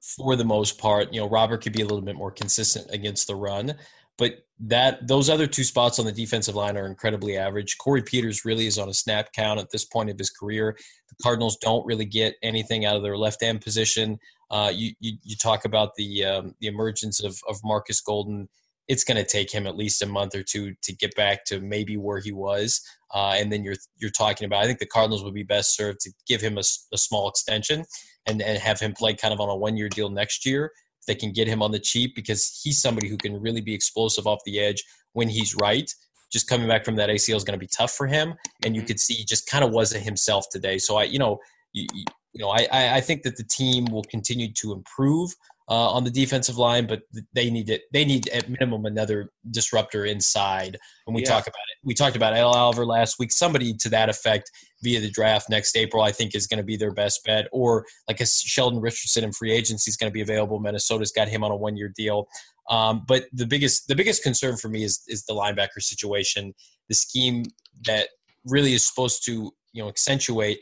for 0.00 0.34
the 0.34 0.44
most 0.44 0.78
part. 0.78 1.12
You 1.12 1.20
know, 1.20 1.28
Robert 1.28 1.62
could 1.62 1.72
be 1.72 1.82
a 1.82 1.86
little 1.86 2.02
bit 2.02 2.16
more 2.16 2.32
consistent 2.32 2.88
against 2.90 3.28
the 3.28 3.36
run, 3.36 3.74
but 4.18 4.44
that 4.58 5.06
those 5.06 5.28
other 5.28 5.46
two 5.46 5.62
spots 5.62 5.98
on 5.98 6.06
the 6.06 6.12
defensive 6.12 6.54
line 6.54 6.76
are 6.76 6.86
incredibly 6.86 7.36
average. 7.36 7.78
Corey 7.78 8.02
Peters 8.02 8.44
really 8.44 8.66
is 8.66 8.78
on 8.78 8.88
a 8.88 8.94
snap 8.94 9.32
count 9.32 9.60
at 9.60 9.70
this 9.70 9.84
point 9.84 10.10
of 10.10 10.18
his 10.18 10.30
career. 10.30 10.76
The 11.08 11.16
Cardinals 11.22 11.56
don't 11.58 11.86
really 11.86 12.06
get 12.06 12.34
anything 12.42 12.84
out 12.84 12.96
of 12.96 13.02
their 13.02 13.18
left 13.18 13.42
end 13.42 13.60
position. 13.60 14.18
Uh, 14.50 14.72
you, 14.74 14.92
you 14.98 15.18
you 15.22 15.36
talk 15.36 15.64
about 15.64 15.94
the 15.96 16.24
um, 16.24 16.54
the 16.60 16.68
emergence 16.68 17.22
of 17.22 17.38
of 17.48 17.60
Marcus 17.62 18.00
Golden. 18.00 18.48
It's 18.88 19.04
going 19.04 19.16
to 19.16 19.24
take 19.24 19.50
him 19.50 19.66
at 19.66 19.76
least 19.76 20.02
a 20.02 20.06
month 20.06 20.34
or 20.34 20.42
two 20.42 20.74
to 20.82 20.94
get 20.94 21.14
back 21.16 21.44
to 21.46 21.60
maybe 21.60 21.96
where 21.96 22.20
he 22.20 22.32
was. 22.32 22.80
Uh, 23.14 23.34
and 23.36 23.52
then 23.52 23.64
you're 23.64 23.76
you're 23.96 24.10
talking 24.10 24.44
about. 24.46 24.62
I 24.62 24.66
think 24.66 24.78
the 24.78 24.86
Cardinals 24.86 25.24
would 25.24 25.34
be 25.34 25.42
best 25.42 25.76
served 25.76 26.00
to 26.00 26.12
give 26.26 26.40
him 26.40 26.58
a, 26.58 26.62
a 26.92 26.98
small 26.98 27.28
extension 27.28 27.84
and 28.26 28.42
and 28.42 28.58
have 28.58 28.80
him 28.80 28.92
play 28.92 29.14
kind 29.14 29.32
of 29.32 29.40
on 29.40 29.48
a 29.48 29.56
one 29.56 29.76
year 29.76 29.88
deal 29.88 30.10
next 30.10 30.44
year. 30.44 30.72
They 31.06 31.14
can 31.14 31.32
get 31.32 31.46
him 31.46 31.62
on 31.62 31.70
the 31.70 31.78
cheap 31.78 32.14
because 32.16 32.60
he's 32.62 32.80
somebody 32.80 33.08
who 33.08 33.16
can 33.16 33.40
really 33.40 33.60
be 33.60 33.74
explosive 33.74 34.26
off 34.26 34.40
the 34.44 34.58
edge 34.58 34.82
when 35.12 35.28
he's 35.28 35.54
right. 35.54 35.90
Just 36.32 36.48
coming 36.48 36.66
back 36.66 36.84
from 36.84 36.96
that 36.96 37.08
ACL 37.08 37.36
is 37.36 37.44
going 37.44 37.58
to 37.58 37.64
be 37.64 37.68
tough 37.68 37.92
for 37.92 38.08
him, 38.08 38.34
and 38.64 38.74
you 38.74 38.82
could 38.82 38.98
see 38.98 39.14
he 39.14 39.24
just 39.24 39.48
kind 39.48 39.62
of 39.62 39.70
wasn't 39.70 40.02
himself 40.02 40.46
today. 40.50 40.78
So 40.78 40.96
I, 40.96 41.04
you 41.04 41.20
know, 41.20 41.38
you, 41.72 41.86
you 41.92 42.44
know, 42.44 42.50
I 42.50 42.66
I 42.72 43.00
think 43.00 43.22
that 43.22 43.36
the 43.36 43.44
team 43.44 43.84
will 43.86 44.02
continue 44.02 44.52
to 44.54 44.72
improve 44.72 45.32
uh, 45.68 45.90
on 45.90 46.04
the 46.04 46.10
defensive 46.10 46.58
line, 46.58 46.86
but 46.86 47.02
they 47.34 47.50
need 47.50 47.68
it. 47.70 47.82
They 47.92 48.04
need 48.04 48.28
at 48.28 48.48
minimum 48.48 48.86
another 48.86 49.30
disruptor 49.50 50.04
inside. 50.04 50.78
When 51.04 51.14
we 51.14 51.22
Yeah. 51.22 51.28
talk 51.28 51.46
about 51.46 51.64
it, 51.72 51.78
we 51.82 51.92
talked 51.94 52.14
about 52.14 52.34
Ed 52.34 52.42
Oliver 52.42 52.86
last 52.86 53.18
week. 53.18 53.32
Somebody 53.32 53.74
to 53.74 53.88
that 53.88 54.08
effect 54.08 54.50
via 54.82 55.00
the 55.00 55.10
draft 55.10 55.50
next 55.50 55.76
April, 55.76 56.02
I 56.02 56.12
think, 56.12 56.34
is 56.34 56.46
going 56.46 56.58
to 56.58 56.64
be 56.64 56.76
their 56.76 56.92
best 56.92 57.24
bet. 57.24 57.48
Or 57.50 57.84
like 58.06 58.20
a 58.20 58.26
Sheldon 58.26 58.80
Richardson 58.80 59.24
in 59.24 59.32
free 59.32 59.50
agency 59.50 59.88
is 59.88 59.96
going 59.96 60.10
to 60.10 60.14
be 60.14 60.20
available. 60.20 60.60
Minnesota's 60.60 61.10
got 61.10 61.28
him 61.28 61.42
on 61.42 61.50
a 61.50 61.56
one-year 61.56 61.92
deal. 61.96 62.28
Um, 62.70 63.04
but 63.06 63.26
the 63.32 63.46
biggest 63.46 63.88
the 63.88 63.94
biggest 63.94 64.22
concern 64.22 64.56
for 64.56 64.68
me 64.68 64.84
is 64.84 65.02
is 65.08 65.24
the 65.24 65.34
linebacker 65.34 65.80
situation. 65.80 66.54
The 66.88 66.94
scheme 66.94 67.44
that 67.86 68.08
really 68.44 68.74
is 68.74 68.86
supposed 68.86 69.24
to 69.26 69.52
you 69.72 69.82
know 69.82 69.88
accentuate 69.88 70.58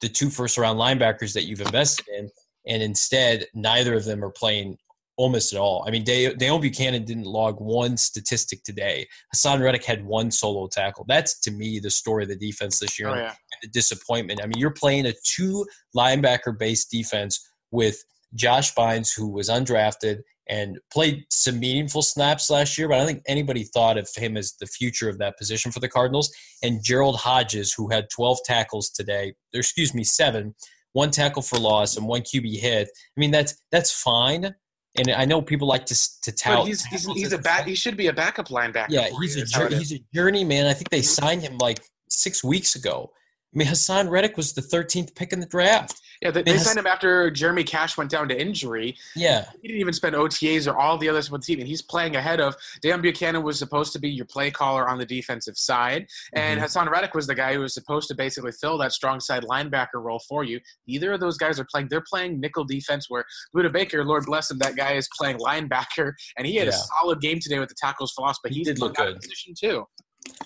the 0.00 0.08
two 0.08 0.30
first 0.30 0.58
round 0.58 0.78
linebackers 0.78 1.34
that 1.34 1.44
you've 1.44 1.60
invested 1.60 2.06
in, 2.16 2.30
and 2.66 2.82
instead 2.82 3.46
neither 3.54 3.94
of 3.94 4.04
them 4.04 4.24
are 4.24 4.30
playing 4.30 4.78
almost 5.16 5.52
at 5.52 5.60
all. 5.60 5.84
I 5.86 5.90
mean, 5.90 6.02
Day- 6.02 6.34
Dale 6.34 6.60
Bucannon 6.60 7.04
didn't 7.04 7.24
log 7.24 7.60
one 7.60 7.96
statistic 7.96 8.64
today. 8.64 9.06
Haason 9.34 9.60
Reddick 9.60 9.84
had 9.84 10.04
one 10.04 10.30
solo 10.30 10.66
tackle. 10.66 11.04
That's 11.06 11.38
to 11.40 11.50
me 11.52 11.78
the 11.78 11.90
story 11.90 12.24
of 12.24 12.28
the 12.28 12.36
defense 12.36 12.80
this 12.80 12.98
year 12.98 13.08
Oh 13.08 13.12
and 13.12 13.22
yeah, 13.22 13.34
the 13.62 13.68
disappointment. 13.68 14.40
I 14.42 14.46
mean, 14.46 14.58
you're 14.58 14.70
playing 14.72 15.06
a 15.06 15.14
two 15.24 15.64
linebacker 15.96 16.58
based 16.58 16.90
defense 16.90 17.48
with 17.70 18.02
Josh 18.34 18.74
Bynes, 18.74 19.16
who 19.16 19.28
was 19.28 19.48
undrafted 19.48 20.20
and 20.48 20.78
played 20.92 21.24
some 21.30 21.58
meaningful 21.58 22.02
snaps 22.02 22.50
last 22.50 22.76
year, 22.76 22.88
but 22.88 22.96
I 22.96 22.98
don't 22.98 23.06
think 23.06 23.22
anybody 23.26 23.64
thought 23.64 23.96
of 23.96 24.08
him 24.14 24.36
as 24.36 24.54
the 24.60 24.66
future 24.66 25.08
of 25.08 25.18
that 25.18 25.38
position 25.38 25.72
for 25.72 25.80
the 25.80 25.88
Cardinals. 25.88 26.30
And 26.62 26.84
Gerald 26.84 27.16
Hodges, 27.16 27.72
who 27.72 27.88
had 27.88 28.10
12 28.10 28.38
tackles 28.44 28.90
today, 28.90 29.34
or 29.54 29.60
excuse 29.60 29.94
me, 29.94 30.04
seven, 30.04 30.54
one 30.94 31.10
tackle 31.10 31.42
for 31.42 31.58
loss 31.58 31.96
and 31.96 32.06
one 32.06 32.22
QB 32.22 32.58
hit. 32.58 32.88
I 32.88 33.20
mean, 33.20 33.30
that's 33.30 33.60
that's 33.70 33.92
fine. 33.92 34.54
And 34.96 35.10
I 35.10 35.24
know 35.24 35.42
people 35.42 35.68
like 35.68 35.84
to 35.86 35.94
to 36.22 36.32
tout. 36.32 36.60
but 36.60 36.66
he's 36.66 36.84
he's, 36.86 37.04
he's 37.12 37.32
a 37.32 37.38
back. 37.38 37.66
He 37.66 37.74
should 37.74 37.96
be 37.96 38.06
a 38.06 38.12
backup 38.12 38.48
linebacker. 38.48 38.86
Yeah, 38.88 39.10
he's 39.20 39.36
a 39.36 39.42
is 39.42 39.54
how 39.54 39.64
it 39.64 39.70
jour- 39.70 39.80
is. 39.80 39.90
he's 39.90 40.00
a 40.00 40.04
journeyman. 40.14 40.66
I 40.66 40.72
think 40.72 40.88
they 40.88 41.00
mm-hmm. 41.00 41.24
signed 41.24 41.42
him 41.42 41.58
like 41.58 41.80
six 42.08 42.42
weeks 42.42 42.76
ago. 42.76 43.10
I 43.54 43.58
mean, 43.58 43.68
Haason 43.68 44.10
Reddick 44.10 44.36
was 44.36 44.52
the 44.52 44.60
13th 44.62 45.14
pick 45.14 45.32
in 45.32 45.38
the 45.38 45.46
draft. 45.46 46.00
yeah. 46.20 46.32
They, 46.32 46.42
they 46.42 46.58
signed 46.58 46.76
him 46.78 46.86
after 46.88 47.30
Jeremy 47.30 47.62
Cash 47.62 47.96
went 47.96 48.10
down 48.10 48.28
to 48.30 48.40
injury. 48.40 48.96
Yeah, 49.14 49.44
He 49.62 49.68
didn't 49.68 49.80
even 49.80 49.92
spend 49.92 50.16
OTAs 50.16 50.66
or 50.66 50.76
all 50.76 50.98
the 50.98 51.08
others 51.08 51.30
with 51.30 51.42
the 51.42 51.46
team, 51.46 51.60
and 51.60 51.68
he's 51.68 51.80
playing 51.82 52.16
ahead 52.16 52.40
of 52.40 52.56
Dan 52.82 53.00
Bucannon 53.00 53.44
was 53.44 53.56
supposed 53.58 53.92
to 53.92 54.00
be 54.00 54.10
your 54.10 54.24
play 54.26 54.50
caller 54.50 54.88
on 54.88 54.98
the 54.98 55.06
defensive 55.06 55.56
side, 55.56 56.06
and 56.32 56.58
Mhm. 56.60 56.64
Haason 56.64 56.90
Reddick 56.90 57.14
was 57.14 57.26
the 57.28 57.34
guy 57.36 57.54
who 57.54 57.60
was 57.60 57.74
supposed 57.74 58.08
to 58.08 58.14
basically 58.16 58.50
fill 58.52 58.76
that 58.78 58.90
strong 58.92 59.20
side 59.20 59.44
linebacker 59.44 60.02
role 60.02 60.20
for 60.28 60.42
you. 60.42 60.58
Neither 60.88 61.12
of 61.12 61.20
those 61.20 61.36
guys 61.36 61.60
are 61.60 61.66
playing. 61.70 61.88
They're 61.90 62.00
playing 62.08 62.40
nickel 62.40 62.64
defense, 62.64 63.08
where 63.08 63.24
Budda 63.54 63.70
Baker, 63.72 64.04
Lord 64.04 64.24
bless 64.26 64.50
him, 64.50 64.58
that 64.58 64.74
guy 64.74 64.94
is 64.94 65.08
playing 65.16 65.38
linebacker, 65.38 66.12
and 66.36 66.46
he 66.46 66.56
had 66.56 66.66
a 66.66 66.72
solid 66.72 67.20
game 67.20 67.38
today 67.40 67.60
with 67.60 67.68
the 67.68 67.76
tackles 67.78 68.12
for 68.16 68.22
loss, 68.26 68.38
but 68.42 68.50
He 68.50 68.58
he's 68.58 68.66
did 68.66 68.80
look 68.80 68.94
playing 68.96 69.10
out 69.10 69.16
of 69.16 69.20
good. 69.20 69.28
position 69.28 69.54
too. 69.54 69.86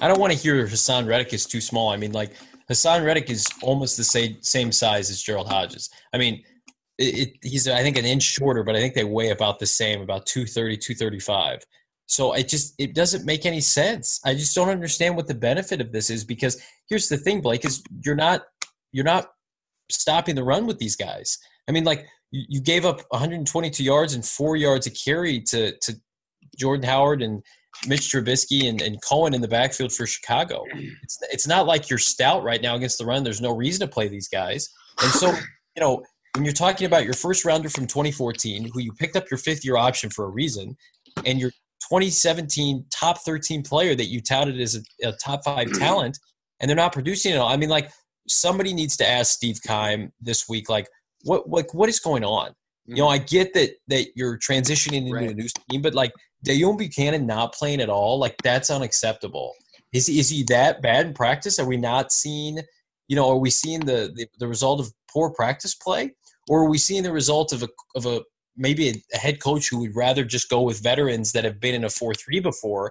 I 0.01 0.09
don't 0.09 0.19
want 0.19 0.33
to 0.33 0.39
hear 0.39 0.67
Haason 0.67 1.07
Reddick 1.07 1.33
is 1.33 1.47
too 1.47 1.61
small. 1.61 1.89
I 1.91 1.97
mean, 1.97 2.11
like 2.13 2.33
Haason 2.71 3.05
Reddick 3.05 3.31
is 3.31 3.47
almost 3.63 3.97
the 3.97 4.05
same 4.05 4.37
same 4.43 4.73
size 4.73 5.11
as 5.11 5.23
Gerald 5.23 5.49
Hodges. 5.49 5.91
I 6.13 6.19
mean, 6.19 6.43
it, 6.99 7.19
it, 7.19 7.33
he's 7.43 7.67
I 7.69 7.83
think 7.83 7.97
an 7.97 8.05
inch 8.05 8.23
shorter, 8.23 8.63
but 8.63 8.77
I 8.77 8.81
think 8.81 8.95
they 8.95 9.05
weigh 9.05 9.31
about 9.31 9.59
the 9.59 9.67
same, 9.67 10.01
about 10.01 10.27
230, 10.27 10.77
235. 10.77 11.65
So 12.07 12.33
it 12.33 12.49
just 12.49 12.75
it 12.79 12.95
doesn't 12.95 13.25
make 13.25 13.47
any 13.47 13.61
sense. 13.61 14.21
I 14.25 14.35
just 14.35 14.55
don't 14.55 14.71
understand 14.71 15.17
what 15.17 15.27
the 15.27 15.35
benefit 15.35 15.81
of 15.81 15.93
this 15.93 16.11
is 16.11 16.25
because 16.25 16.61
here's 16.89 17.09
the 17.09 17.19
thing, 17.19 17.41
Blake, 17.41 17.65
is 17.65 17.83
you're 18.05 18.17
not 18.17 18.43
you're 18.93 19.05
not 19.05 19.31
stopping 19.91 20.35
the 20.35 20.45
run 20.45 20.67
with 20.67 20.79
these 20.79 20.97
guys. 20.97 21.39
I 21.69 21.73
mean, 21.73 21.85
like 21.85 22.07
you, 22.31 22.45
you 22.49 22.61
gave 22.61 22.85
up 22.85 23.03
122 23.11 23.85
yards 23.85 24.15
and 24.15 24.25
four 24.25 24.57
yards 24.57 24.87
a 24.87 24.91
carry 24.91 25.41
to 25.43 25.77
to 25.79 25.95
Jordan 26.57 26.87
Howard 26.87 27.23
and 27.23 27.43
Mitch 27.87 28.11
Trubisky 28.13 28.69
and, 28.69 28.81
and 28.83 29.01
Cohen 29.03 29.35
in 29.35 29.41
the 29.41 29.49
backfield 29.49 29.93
for 29.93 30.07
Chicago. 30.07 30.65
It's 31.03 31.19
it's 31.31 31.47
not 31.47 31.67
like 31.67 31.89
you're 31.89 31.99
stout 31.99 32.43
right 32.43 32.61
now 32.61 32.75
against 32.75 32.99
the 32.99 33.07
run. 33.07 33.23
There's 33.25 33.41
no 33.41 33.55
reason 33.55 33.87
to 33.87 33.93
play 33.93 34.09
these 34.09 34.29
guys. 34.29 34.69
And 35.03 35.11
so, 35.13 35.29
you 35.77 35.81
know, 35.81 36.03
when 36.35 36.45
you're 36.45 36.55
talking 36.55 36.87
about 36.87 37.05
your 37.05 37.15
first 37.15 37.45
rounder 37.45 37.69
from 37.69 37.87
2014, 37.87 38.71
who 38.73 38.81
you 38.81 38.93
picked 38.93 39.17
up 39.17 39.31
your 39.31 39.39
fifth 39.39 39.65
year 39.65 39.77
option 39.77 40.11
for 40.11 40.25
a 40.25 40.29
reason, 40.29 40.77
and 41.25 41.39
your 41.39 41.51
2017 41.91 42.85
top 42.91 43.19
13 43.19 43.63
player 43.63 43.95
that 43.95 44.07
you 44.07 44.21
touted 44.21 44.61
as 44.61 44.77
a, 44.77 45.09
a 45.09 45.13
top 45.13 45.45
five 45.45 45.73
talent, 45.79 46.19
and 46.61 46.69
they're 46.69 46.77
not 46.77 46.93
producing 46.93 47.33
it 47.33 47.37
all. 47.37 47.49
I 47.49 47.57
mean, 47.57 47.71
like 47.71 47.91
somebody 48.27 48.75
needs 48.75 48.97
to 48.99 49.09
ask 49.09 49.33
Steve 49.33 49.61
Keim 49.67 50.13
this 50.21 50.49
week, 50.49 50.69
like 50.69 50.89
what 51.23 51.49
what 51.49 51.67
what 51.73 51.89
is 51.89 52.01
going 52.01 52.25
on? 52.25 52.53
You 52.89 52.97
know, 52.97 53.09
mm-hmm. 53.09 53.23
I 53.23 53.27
get 53.27 53.53
that 53.55 53.71
that 53.89 54.07
you're 54.17 54.39
transitioning 54.39 54.95
into 54.95 55.15
Right. 55.15 55.31
a 55.31 55.35
new 55.35 55.47
team, 55.71 55.83
but 55.83 55.95
like 55.95 56.13
Deone 56.47 56.79
Bucannon 56.79 57.27
not 57.27 57.53
playing 57.53 57.81
at 57.81 57.91
all, 57.91 58.19
like 58.19 58.37
that's 58.43 58.71
unacceptable. 58.71 59.53
Is 59.93 60.09
is 60.09 60.31
he 60.31 60.43
that 60.45 60.81
bad 60.81 61.07
in 61.07 61.13
practice? 61.13 61.59
Are 61.59 61.67
we 61.67 61.77
not 61.77 62.13
seeing, 62.13 62.61
you 63.09 63.17
know, 63.17 63.29
are 63.29 63.37
we 63.39 63.51
seeing 63.51 63.81
the 63.81 64.11
the, 64.15 64.27
the 64.39 64.49
result 64.49 64.81
of 64.81 64.91
poor 65.13 65.31
practice 65.31 65.75
play, 65.75 66.13
or 66.49 66.63
are 66.63 66.69
we 66.71 66.79
seeing 66.79 67.03
the 67.03 67.13
result 67.13 67.53
of 67.53 67.63
a 67.63 67.69
of 67.95 68.07
a 68.07 68.23
maybe 68.57 68.89
a, 68.89 68.95
a 69.15 69.19
head 69.19 69.41
coach 69.41 69.69
who 69.69 69.81
would 69.81 69.95
rather 69.95 70.25
just 70.25 70.49
go 70.49 70.63
with 70.63 70.83
veterans 70.83 71.33
that 71.33 71.45
have 71.45 71.61
been 71.61 71.75
in 71.75 71.85
a 71.85 71.91
four 71.91 72.15
three 72.15 72.41
before, 72.41 72.91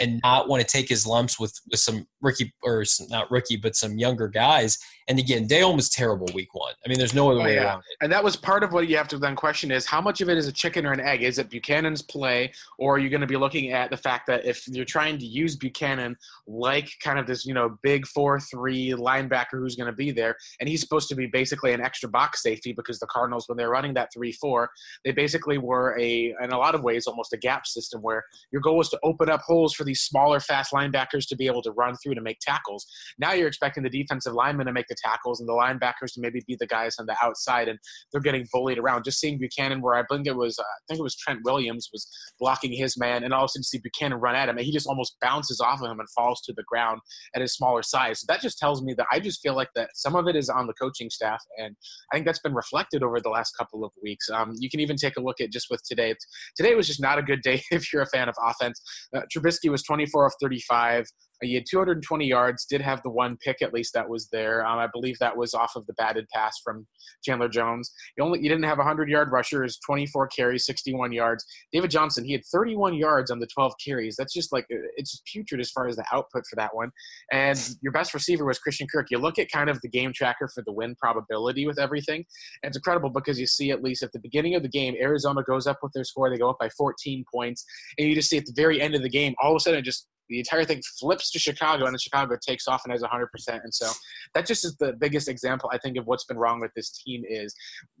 and, 0.00 0.20
not 0.22 0.48
want 0.48 0.60
to 0.60 0.66
take 0.66 0.88
his 0.88 1.06
lumps 1.06 1.38
with 1.38 1.60
with 1.70 1.78
some 1.80 2.06
rookie 2.20 2.52
or 2.62 2.84
some, 2.84 3.06
not 3.08 3.30
rookie 3.30 3.56
but 3.56 3.76
some 3.76 3.98
younger 3.98 4.28
guys? 4.28 4.78
And 5.08 5.18
again, 5.20 5.46
Deone 5.46 5.76
was 5.76 5.88
terrible 5.88 6.26
week 6.34 6.52
one. 6.52 6.72
I 6.84 6.88
mean, 6.88 6.98
there's 6.98 7.14
no 7.14 7.30
other 7.30 7.40
Oh, 7.40 7.44
way 7.44 7.54
yeah. 7.54 7.64
around 7.64 7.78
it. 7.78 7.96
And 8.00 8.10
that 8.10 8.24
was 8.24 8.34
part 8.34 8.64
of 8.64 8.72
what 8.72 8.88
you 8.88 8.96
have 8.96 9.06
to 9.08 9.18
then 9.18 9.36
question 9.36 9.70
is 9.70 9.86
how 9.86 10.00
much 10.00 10.20
of 10.20 10.28
it 10.28 10.36
is 10.36 10.48
a 10.48 10.52
chicken 10.52 10.84
or 10.84 10.92
an 10.92 10.98
egg? 10.98 11.22
Is 11.22 11.38
it 11.38 11.48
Bucannon's 11.48 12.02
play, 12.02 12.50
or 12.78 12.96
are 12.96 12.98
you 12.98 13.08
going 13.08 13.20
to 13.20 13.26
be 13.26 13.36
looking 13.36 13.70
at 13.70 13.90
the 13.90 13.96
fact 13.96 14.26
that 14.26 14.44
if 14.44 14.66
you're 14.66 14.84
trying 14.84 15.16
to 15.18 15.26
use 15.26 15.56
Bucannon 15.56 16.16
like 16.48 16.90
kind 17.04 17.20
of 17.20 17.26
this, 17.28 17.46
you 17.46 17.54
know, 17.54 17.78
big 17.82 18.04
four-three 18.06 18.90
linebacker 18.92 19.60
who's 19.60 19.76
going 19.76 19.86
to 19.86 19.96
be 19.96 20.10
there, 20.10 20.34
and 20.58 20.68
he's 20.68 20.80
supposed 20.80 21.08
to 21.10 21.14
be 21.14 21.26
basically 21.26 21.72
an 21.72 21.80
extra 21.80 22.08
box 22.08 22.42
safety 22.42 22.72
because 22.72 22.98
the 22.98 23.06
Cardinals, 23.06 23.48
when 23.48 23.56
they're 23.56 23.70
running 23.70 23.94
that 23.94 24.12
three-four, 24.12 24.68
they 25.04 25.12
basically 25.12 25.58
were 25.58 25.96
a, 26.00 26.34
in 26.42 26.50
a 26.50 26.58
lot 26.58 26.74
of 26.74 26.82
ways, 26.82 27.06
almost 27.06 27.32
a 27.32 27.36
gap 27.36 27.64
system 27.66 28.02
where 28.02 28.24
your 28.50 28.60
goal 28.60 28.76
was 28.76 28.88
to 28.88 28.98
open 29.04 29.28
up 29.28 29.42
holes 29.42 29.72
for 29.76 29.84
these 29.84 30.00
smaller, 30.00 30.40
fast 30.40 30.72
linebackers 30.72 31.28
to 31.28 31.36
be 31.36 31.46
able 31.46 31.62
to 31.62 31.72
run 31.72 31.94
through 32.02 32.14
to 32.14 32.20
make 32.20 32.38
tackles. 32.40 32.86
Now 33.18 33.32
you're 33.32 33.48
expecting 33.48 33.82
the 33.82 33.90
defensive 33.90 34.32
linemen 34.32 34.66
to 34.66 34.72
make 34.72 34.88
the 34.88 34.96
tackles 35.02 35.40
and 35.40 35.48
the 35.48 35.52
linebackers 35.52 36.14
to 36.14 36.20
maybe 36.20 36.42
be 36.46 36.56
the 36.58 36.66
guys 36.66 36.96
on 36.98 37.06
the 37.06 37.16
outside, 37.22 37.68
and 37.68 37.78
they're 38.10 38.20
getting 38.20 38.46
bullied 38.52 38.78
around. 38.78 39.04
Just 39.04 39.20
seeing 39.20 39.38
Bucannon, 39.38 39.80
where 39.80 39.94
I 39.94 40.04
think 40.10 40.26
it 40.26 40.36
was, 40.36 40.58
uh, 40.58 40.62
I 40.62 40.82
think 40.88 41.00
it 41.00 41.02
was 41.02 41.16
Trent 41.16 41.40
Williams 41.44 41.88
was 41.92 42.08
blocking 42.38 42.72
his 42.72 42.98
man, 42.98 43.24
and 43.24 43.32
all 43.32 43.44
of 43.44 43.46
a 43.46 43.48
sudden 43.48 43.64
see 43.64 43.80
Bucannon 43.80 44.20
run 44.20 44.34
at 44.34 44.48
him, 44.48 44.56
and 44.56 44.64
he 44.64 44.72
just 44.72 44.86
almost 44.86 45.16
bounces 45.20 45.60
off 45.60 45.80
of 45.82 45.90
him 45.90 46.00
and 46.00 46.08
falls 46.10 46.40
to 46.42 46.52
the 46.54 46.64
ground 46.66 47.00
at 47.34 47.42
his 47.42 47.54
smaller 47.54 47.82
size. 47.82 48.20
So 48.20 48.26
that 48.28 48.40
just 48.40 48.58
tells 48.58 48.82
me 48.82 48.94
that 48.94 49.06
I 49.12 49.20
just 49.20 49.40
feel 49.42 49.54
like 49.54 49.70
that 49.74 49.90
some 49.94 50.16
of 50.16 50.26
it 50.28 50.36
is 50.36 50.48
on 50.48 50.66
the 50.66 50.74
coaching 50.74 51.10
staff, 51.10 51.42
and 51.58 51.76
I 52.12 52.16
think 52.16 52.26
that's 52.26 52.40
been 52.40 52.54
reflected 52.54 53.02
over 53.02 53.20
the 53.20 53.30
last 53.30 53.52
couple 53.58 53.84
of 53.84 53.92
weeks. 54.02 54.28
Um, 54.30 54.52
you 54.58 54.70
can 54.70 54.80
even 54.80 54.96
take 54.96 55.16
a 55.16 55.20
look 55.20 55.40
at 55.40 55.52
just 55.52 55.66
with 55.70 55.82
today. 55.84 56.14
Today 56.56 56.74
was 56.74 56.86
just 56.86 57.00
not 57.00 57.18
a 57.18 57.22
good 57.22 57.42
day 57.42 57.62
if 57.70 57.92
you're 57.92 58.02
a 58.02 58.06
fan 58.06 58.28
of 58.28 58.34
offense. 58.42 58.80
Uh, 59.14 59.22
Trubisky 59.34 59.65
was 59.68 59.82
24 59.82 60.26
of 60.26 60.32
35 60.40 61.06
he 61.42 61.54
had 61.54 61.64
220 61.68 62.26
yards, 62.26 62.64
did 62.64 62.80
have 62.80 63.02
the 63.02 63.10
one 63.10 63.36
pick 63.44 63.62
at 63.62 63.74
least 63.74 63.92
that 63.94 64.08
was 64.08 64.28
there. 64.30 64.64
Um, 64.64 64.78
I 64.78 64.86
believe 64.86 65.18
that 65.18 65.36
was 65.36 65.54
off 65.54 65.72
of 65.76 65.86
the 65.86 65.92
batted 65.94 66.26
pass 66.32 66.58
from 66.64 66.86
Chandler 67.22 67.48
Jones. 67.48 67.92
He 68.16 68.22
only 68.22 68.40
he 68.40 68.48
didn't 68.48 68.64
have 68.64 68.78
a 68.78 68.84
100 68.86 69.08
yard 69.08 69.30
rusher, 69.30 69.62
his 69.62 69.78
24 69.86 70.28
carries, 70.28 70.66
61 70.66 71.12
yards. 71.12 71.44
David 71.72 71.90
Johnson, 71.90 72.24
he 72.24 72.32
had 72.32 72.42
31 72.52 72.94
yards 72.94 73.30
on 73.30 73.38
the 73.38 73.46
12 73.46 73.72
carries. 73.84 74.16
That's 74.16 74.32
just 74.32 74.52
like 74.52 74.66
it's 74.68 75.22
putrid 75.30 75.60
as 75.60 75.70
far 75.70 75.88
as 75.88 75.96
the 75.96 76.04
output 76.12 76.44
for 76.48 76.56
that 76.56 76.74
one. 76.74 76.90
And 77.32 77.58
your 77.82 77.92
best 77.92 78.14
receiver 78.14 78.44
was 78.44 78.58
Christian 78.58 78.86
Kirk. 78.92 79.08
You 79.10 79.18
look 79.18 79.38
at 79.38 79.50
kind 79.50 79.68
of 79.68 79.80
the 79.82 79.88
game 79.88 80.12
tracker 80.14 80.48
for 80.54 80.62
the 80.66 80.72
win 80.72 80.94
probability 80.96 81.66
with 81.66 81.78
everything. 81.78 82.24
And 82.62 82.70
it's 82.70 82.76
incredible 82.76 83.10
because 83.10 83.38
you 83.38 83.46
see 83.46 83.70
at 83.70 83.82
least 83.82 84.02
at 84.02 84.12
the 84.12 84.20
beginning 84.20 84.54
of 84.54 84.62
the 84.62 84.68
game, 84.68 84.94
Arizona 85.00 85.42
goes 85.42 85.66
up 85.66 85.78
with 85.82 85.92
their 85.92 86.04
score. 86.04 86.30
They 86.30 86.38
go 86.38 86.50
up 86.50 86.58
by 86.58 86.68
14 86.70 87.24
points, 87.32 87.64
and 87.98 88.08
you 88.08 88.14
just 88.14 88.30
see 88.30 88.38
at 88.38 88.46
the 88.46 88.52
very 88.54 88.80
end 88.80 88.94
of 88.94 89.02
the 89.02 89.08
game, 89.08 89.34
all 89.42 89.52
of 89.52 89.56
a 89.56 89.60
sudden 89.60 89.80
it 89.80 89.82
just 89.82 90.08
the 90.28 90.38
entire 90.38 90.64
thing 90.64 90.80
flips 90.98 91.30
to 91.32 91.38
Chicago, 91.38 91.84
and 91.84 91.94
then 91.94 91.98
Chicago 91.98 92.36
takes 92.44 92.66
off 92.68 92.82
and 92.84 92.92
has 92.92 93.02
100%. 93.02 93.26
And 93.48 93.72
so 93.72 93.90
that 94.34 94.46
just 94.46 94.64
is 94.64 94.76
the 94.76 94.92
biggest 94.92 95.28
example, 95.28 95.70
I 95.72 95.78
think, 95.78 95.96
of 95.96 96.06
what's 96.06 96.24
been 96.24 96.38
wrong 96.38 96.60
with 96.60 96.72
this 96.74 96.90
team 96.90 97.22
is 97.28 97.54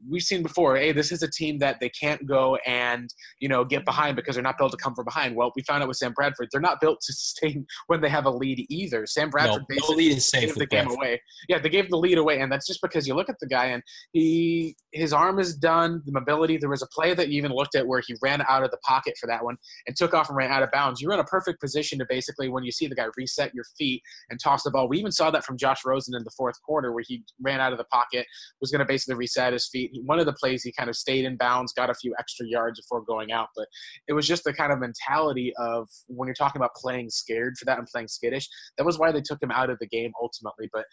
we've 0.08 0.22
seen 0.22 0.42
before, 0.42 0.76
hey, 0.76 0.92
this 0.92 1.12
is 1.12 1.22
a 1.22 1.30
team 1.30 1.58
that 1.58 1.78
they 1.80 1.88
can't 1.88 2.26
go 2.26 2.56
and, 2.66 3.08
you 3.40 3.48
know, 3.48 3.64
get 3.64 3.84
behind 3.84 4.16
because 4.16 4.34
they're 4.34 4.42
not 4.42 4.58
built 4.58 4.72
to 4.72 4.78
come 4.78 4.94
from 4.94 5.04
behind. 5.04 5.36
Well, 5.36 5.52
we 5.56 5.62
found 5.62 5.82
out 5.82 5.88
with 5.88 5.96
Sam 5.96 6.12
Bradford, 6.12 6.48
they're 6.52 6.60
not 6.60 6.80
built 6.80 7.00
to 7.02 7.12
sustain 7.12 7.66
when 7.86 8.00
they 8.00 8.08
have 8.08 8.26
a 8.26 8.30
lead 8.30 8.66
either. 8.68 9.06
Sam 9.06 9.30
Bradford 9.30 9.62
no, 9.62 9.66
basically 9.68 9.94
no 9.94 9.98
lead 9.98 10.16
is 10.16 10.26
safe 10.26 10.40
gave 10.40 10.54
the 10.54 10.66
Bradford. 10.66 10.88
game 10.88 10.98
away. 10.98 11.22
Yeah, 11.48 11.58
they 11.58 11.68
gave 11.68 11.90
the 11.90 11.98
lead 11.98 12.18
away, 12.18 12.40
and 12.40 12.50
that's 12.50 12.66
just 12.66 12.82
because 12.82 13.06
you 13.06 13.14
look 13.14 13.28
at 13.28 13.36
the 13.40 13.46
guy 13.46 13.66
and 13.66 13.82
he 14.12 14.76
his 14.92 15.12
arm 15.12 15.38
is 15.38 15.54
done, 15.54 16.02
the 16.06 16.12
mobility. 16.12 16.56
There 16.56 16.70
was 16.70 16.82
a 16.82 16.86
play 16.88 17.14
that 17.14 17.28
you 17.28 17.38
even 17.38 17.52
looked 17.52 17.74
at 17.74 17.86
where 17.86 18.02
he 18.06 18.16
ran 18.22 18.42
out 18.48 18.64
of 18.64 18.70
the 18.70 18.78
pocket 18.78 19.14
for 19.20 19.26
that 19.26 19.44
one 19.44 19.56
and 19.86 19.94
took 19.94 20.14
off 20.14 20.28
and 20.28 20.36
ran 20.36 20.50
out 20.50 20.62
of 20.62 20.70
bounds. 20.70 21.00
You're 21.00 21.12
in 21.12 21.20
a 21.20 21.24
perfect 21.24 21.60
position 21.60 21.98
to 21.98 22.06
basically 22.08 22.15
when 22.48 22.64
you 22.64 22.72
see 22.72 22.86
the 22.86 22.94
guy 22.94 23.06
reset 23.16 23.54
your 23.54 23.64
feet 23.78 24.02
and 24.30 24.38
toss 24.42 24.62
the 24.62 24.70
ball. 24.70 24.88
We 24.88 24.98
even 24.98 25.12
saw 25.12 25.30
that 25.30 25.44
from 25.44 25.56
Josh 25.56 25.84
Rosen 25.84 26.14
in 26.14 26.24
the 26.24 26.30
fourth 26.36 26.60
quarter 26.62 26.92
where 26.92 27.04
he 27.06 27.24
ran 27.40 27.60
out 27.60 27.72
of 27.72 27.78
the 27.78 27.84
pocket, 27.84 28.26
was 28.60 28.70
going 28.70 28.80
to 28.80 28.84
basically 28.84 29.14
reset 29.14 29.52
his 29.52 29.68
feet. 29.68 29.90
One 30.04 30.18
of 30.18 30.26
the 30.26 30.32
plays 30.32 30.62
he 30.62 30.72
kind 30.72 30.90
of 30.90 30.96
stayed 30.96 31.24
in 31.24 31.36
bounds, 31.36 31.72
got 31.72 31.90
a 31.90 31.94
few 31.94 32.14
extra 32.18 32.46
yards 32.46 32.80
before 32.80 33.02
going 33.02 33.32
out, 33.32 33.48
but 33.56 33.66
it 34.08 34.12
was 34.12 34.26
just 34.26 34.44
the 34.44 34.52
kind 34.52 34.72
of 34.72 34.78
mentality 34.78 35.52
of 35.58 35.88
when 36.08 36.26
you're 36.26 36.34
talking 36.34 36.60
about 36.60 36.74
playing 36.74 37.10
scared 37.10 37.54
for 37.58 37.64
that 37.64 37.78
and 37.78 37.86
playing 37.86 38.08
skittish. 38.08 38.48
That 38.78 38.84
was 38.84 38.98
why 38.98 39.12
they 39.12 39.22
took 39.22 39.42
him 39.42 39.50
out 39.50 39.70
of 39.70 39.78
the 39.78 39.86
game 39.86 40.12
ultimately, 40.20 40.68
but 40.72 40.84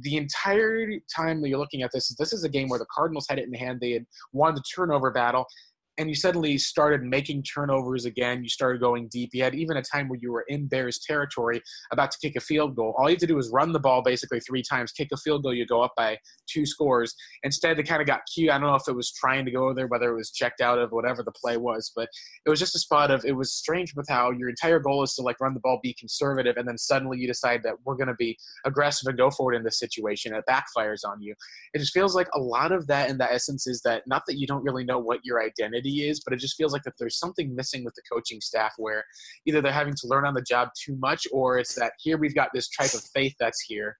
the 0.00 0.16
entire 0.16 0.88
time 1.14 1.42
that 1.42 1.48
you're 1.48 1.58
looking 1.58 1.82
at 1.82 1.90
this, 1.92 2.14
this 2.18 2.32
is 2.32 2.44
a 2.44 2.48
game 2.48 2.68
where 2.68 2.78
the 2.78 2.86
Cardinals 2.94 3.26
had 3.28 3.38
it 3.38 3.46
in 3.46 3.52
hand. 3.52 3.78
They 3.80 3.92
had 3.92 4.06
won 4.32 4.54
the 4.54 4.62
turnover 4.74 5.10
battle 5.10 5.44
and 5.98 6.08
you 6.08 6.14
suddenly 6.14 6.56
started 6.56 7.02
making 7.02 7.42
turnovers 7.42 8.06
again. 8.06 8.42
You 8.42 8.48
started 8.48 8.80
going 8.80 9.08
deep. 9.08 9.30
You 9.32 9.42
had 9.44 9.54
even 9.54 9.76
a 9.76 9.82
time 9.82 10.08
where 10.08 10.18
you 10.20 10.32
were 10.32 10.44
in 10.48 10.66
Bears 10.66 10.98
territory 10.98 11.60
about 11.92 12.10
to 12.12 12.18
kick 12.18 12.34
a 12.36 12.40
field 12.40 12.74
goal. 12.74 12.94
All 12.96 13.08
you 13.08 13.14
had 13.14 13.20
to 13.20 13.26
do 13.26 13.36
was 13.36 13.50
run 13.50 13.72
the 13.72 13.80
ball 13.80 14.02
basically 14.02 14.40
three 14.40 14.62
times, 14.62 14.92
kick 14.92 15.08
a 15.12 15.16
field 15.18 15.42
goal, 15.42 15.52
you 15.52 15.66
go 15.66 15.82
up 15.82 15.92
by 15.96 16.18
two 16.48 16.64
scores. 16.64 17.14
Instead, 17.42 17.76
they 17.76 17.82
kind 17.82 18.00
of 18.00 18.06
got 18.06 18.20
cute. 18.32 18.50
I 18.50 18.58
don't 18.58 18.68
know 18.68 18.74
if 18.74 18.88
it 18.88 18.96
was 18.96 19.12
trying 19.12 19.44
to 19.44 19.50
go 19.50 19.64
over 19.64 19.74
there, 19.74 19.86
whether 19.86 20.10
it 20.10 20.16
was 20.16 20.30
checked 20.30 20.60
out 20.60 20.78
of 20.78 20.92
whatever 20.92 21.22
the 21.22 21.32
play 21.32 21.56
was, 21.58 21.92
but 21.94 22.08
it 22.46 22.50
was 22.50 22.58
just 22.58 22.74
a 22.74 22.78
spot 22.78 23.10
of 23.10 23.24
it 23.24 23.36
was 23.36 23.52
strange 23.52 23.94
with 23.94 24.06
how 24.08 24.30
your 24.30 24.48
entire 24.48 24.78
goal 24.78 25.02
is 25.02 25.14
to 25.14 25.22
like 25.22 25.40
run 25.40 25.54
the 25.54 25.60
ball, 25.60 25.78
be 25.82 25.94
conservative, 25.98 26.56
and 26.56 26.66
then 26.66 26.78
suddenly 26.78 27.18
you 27.18 27.26
decide 27.26 27.62
that 27.64 27.74
we're 27.84 27.96
going 27.96 28.08
to 28.08 28.14
be 28.14 28.36
aggressive 28.64 29.06
and 29.08 29.18
go 29.18 29.30
forward 29.30 29.54
in 29.54 29.62
this 29.62 29.78
situation. 29.78 30.32
And 30.32 30.42
it 30.42 30.50
backfires 30.50 31.00
on 31.06 31.20
you. 31.20 31.34
It 31.74 31.80
just 31.80 31.92
feels 31.92 32.14
like 32.14 32.28
a 32.34 32.40
lot 32.40 32.72
of 32.72 32.86
that 32.86 33.10
in 33.10 33.18
the 33.18 33.30
essence 33.30 33.66
is 33.66 33.82
that 33.82 34.04
not 34.06 34.22
that 34.26 34.38
you 34.38 34.46
don't 34.46 34.64
really 34.64 34.84
know 34.84 34.98
what 34.98 35.20
your 35.24 35.42
identity 35.42 35.81
is, 35.86 36.20
but 36.24 36.32
it 36.32 36.40
just 36.40 36.56
feels 36.56 36.72
like 36.72 36.82
that 36.84 36.94
there's 36.98 37.18
something 37.18 37.54
missing 37.54 37.84
with 37.84 37.94
the 37.94 38.02
coaching 38.10 38.40
staff 38.40 38.72
where 38.78 39.04
either 39.46 39.60
they're 39.60 39.72
having 39.72 39.94
to 39.94 40.06
learn 40.06 40.26
on 40.26 40.34
the 40.34 40.42
job 40.42 40.68
too 40.80 40.96
much 40.96 41.26
or 41.32 41.58
it's 41.58 41.74
that 41.74 41.92
here 42.00 42.18
we've 42.18 42.34
got 42.34 42.48
this 42.54 42.68
type 42.68 42.92
of 42.94 43.02
faith 43.14 43.34
that's 43.38 43.60
here 43.60 43.96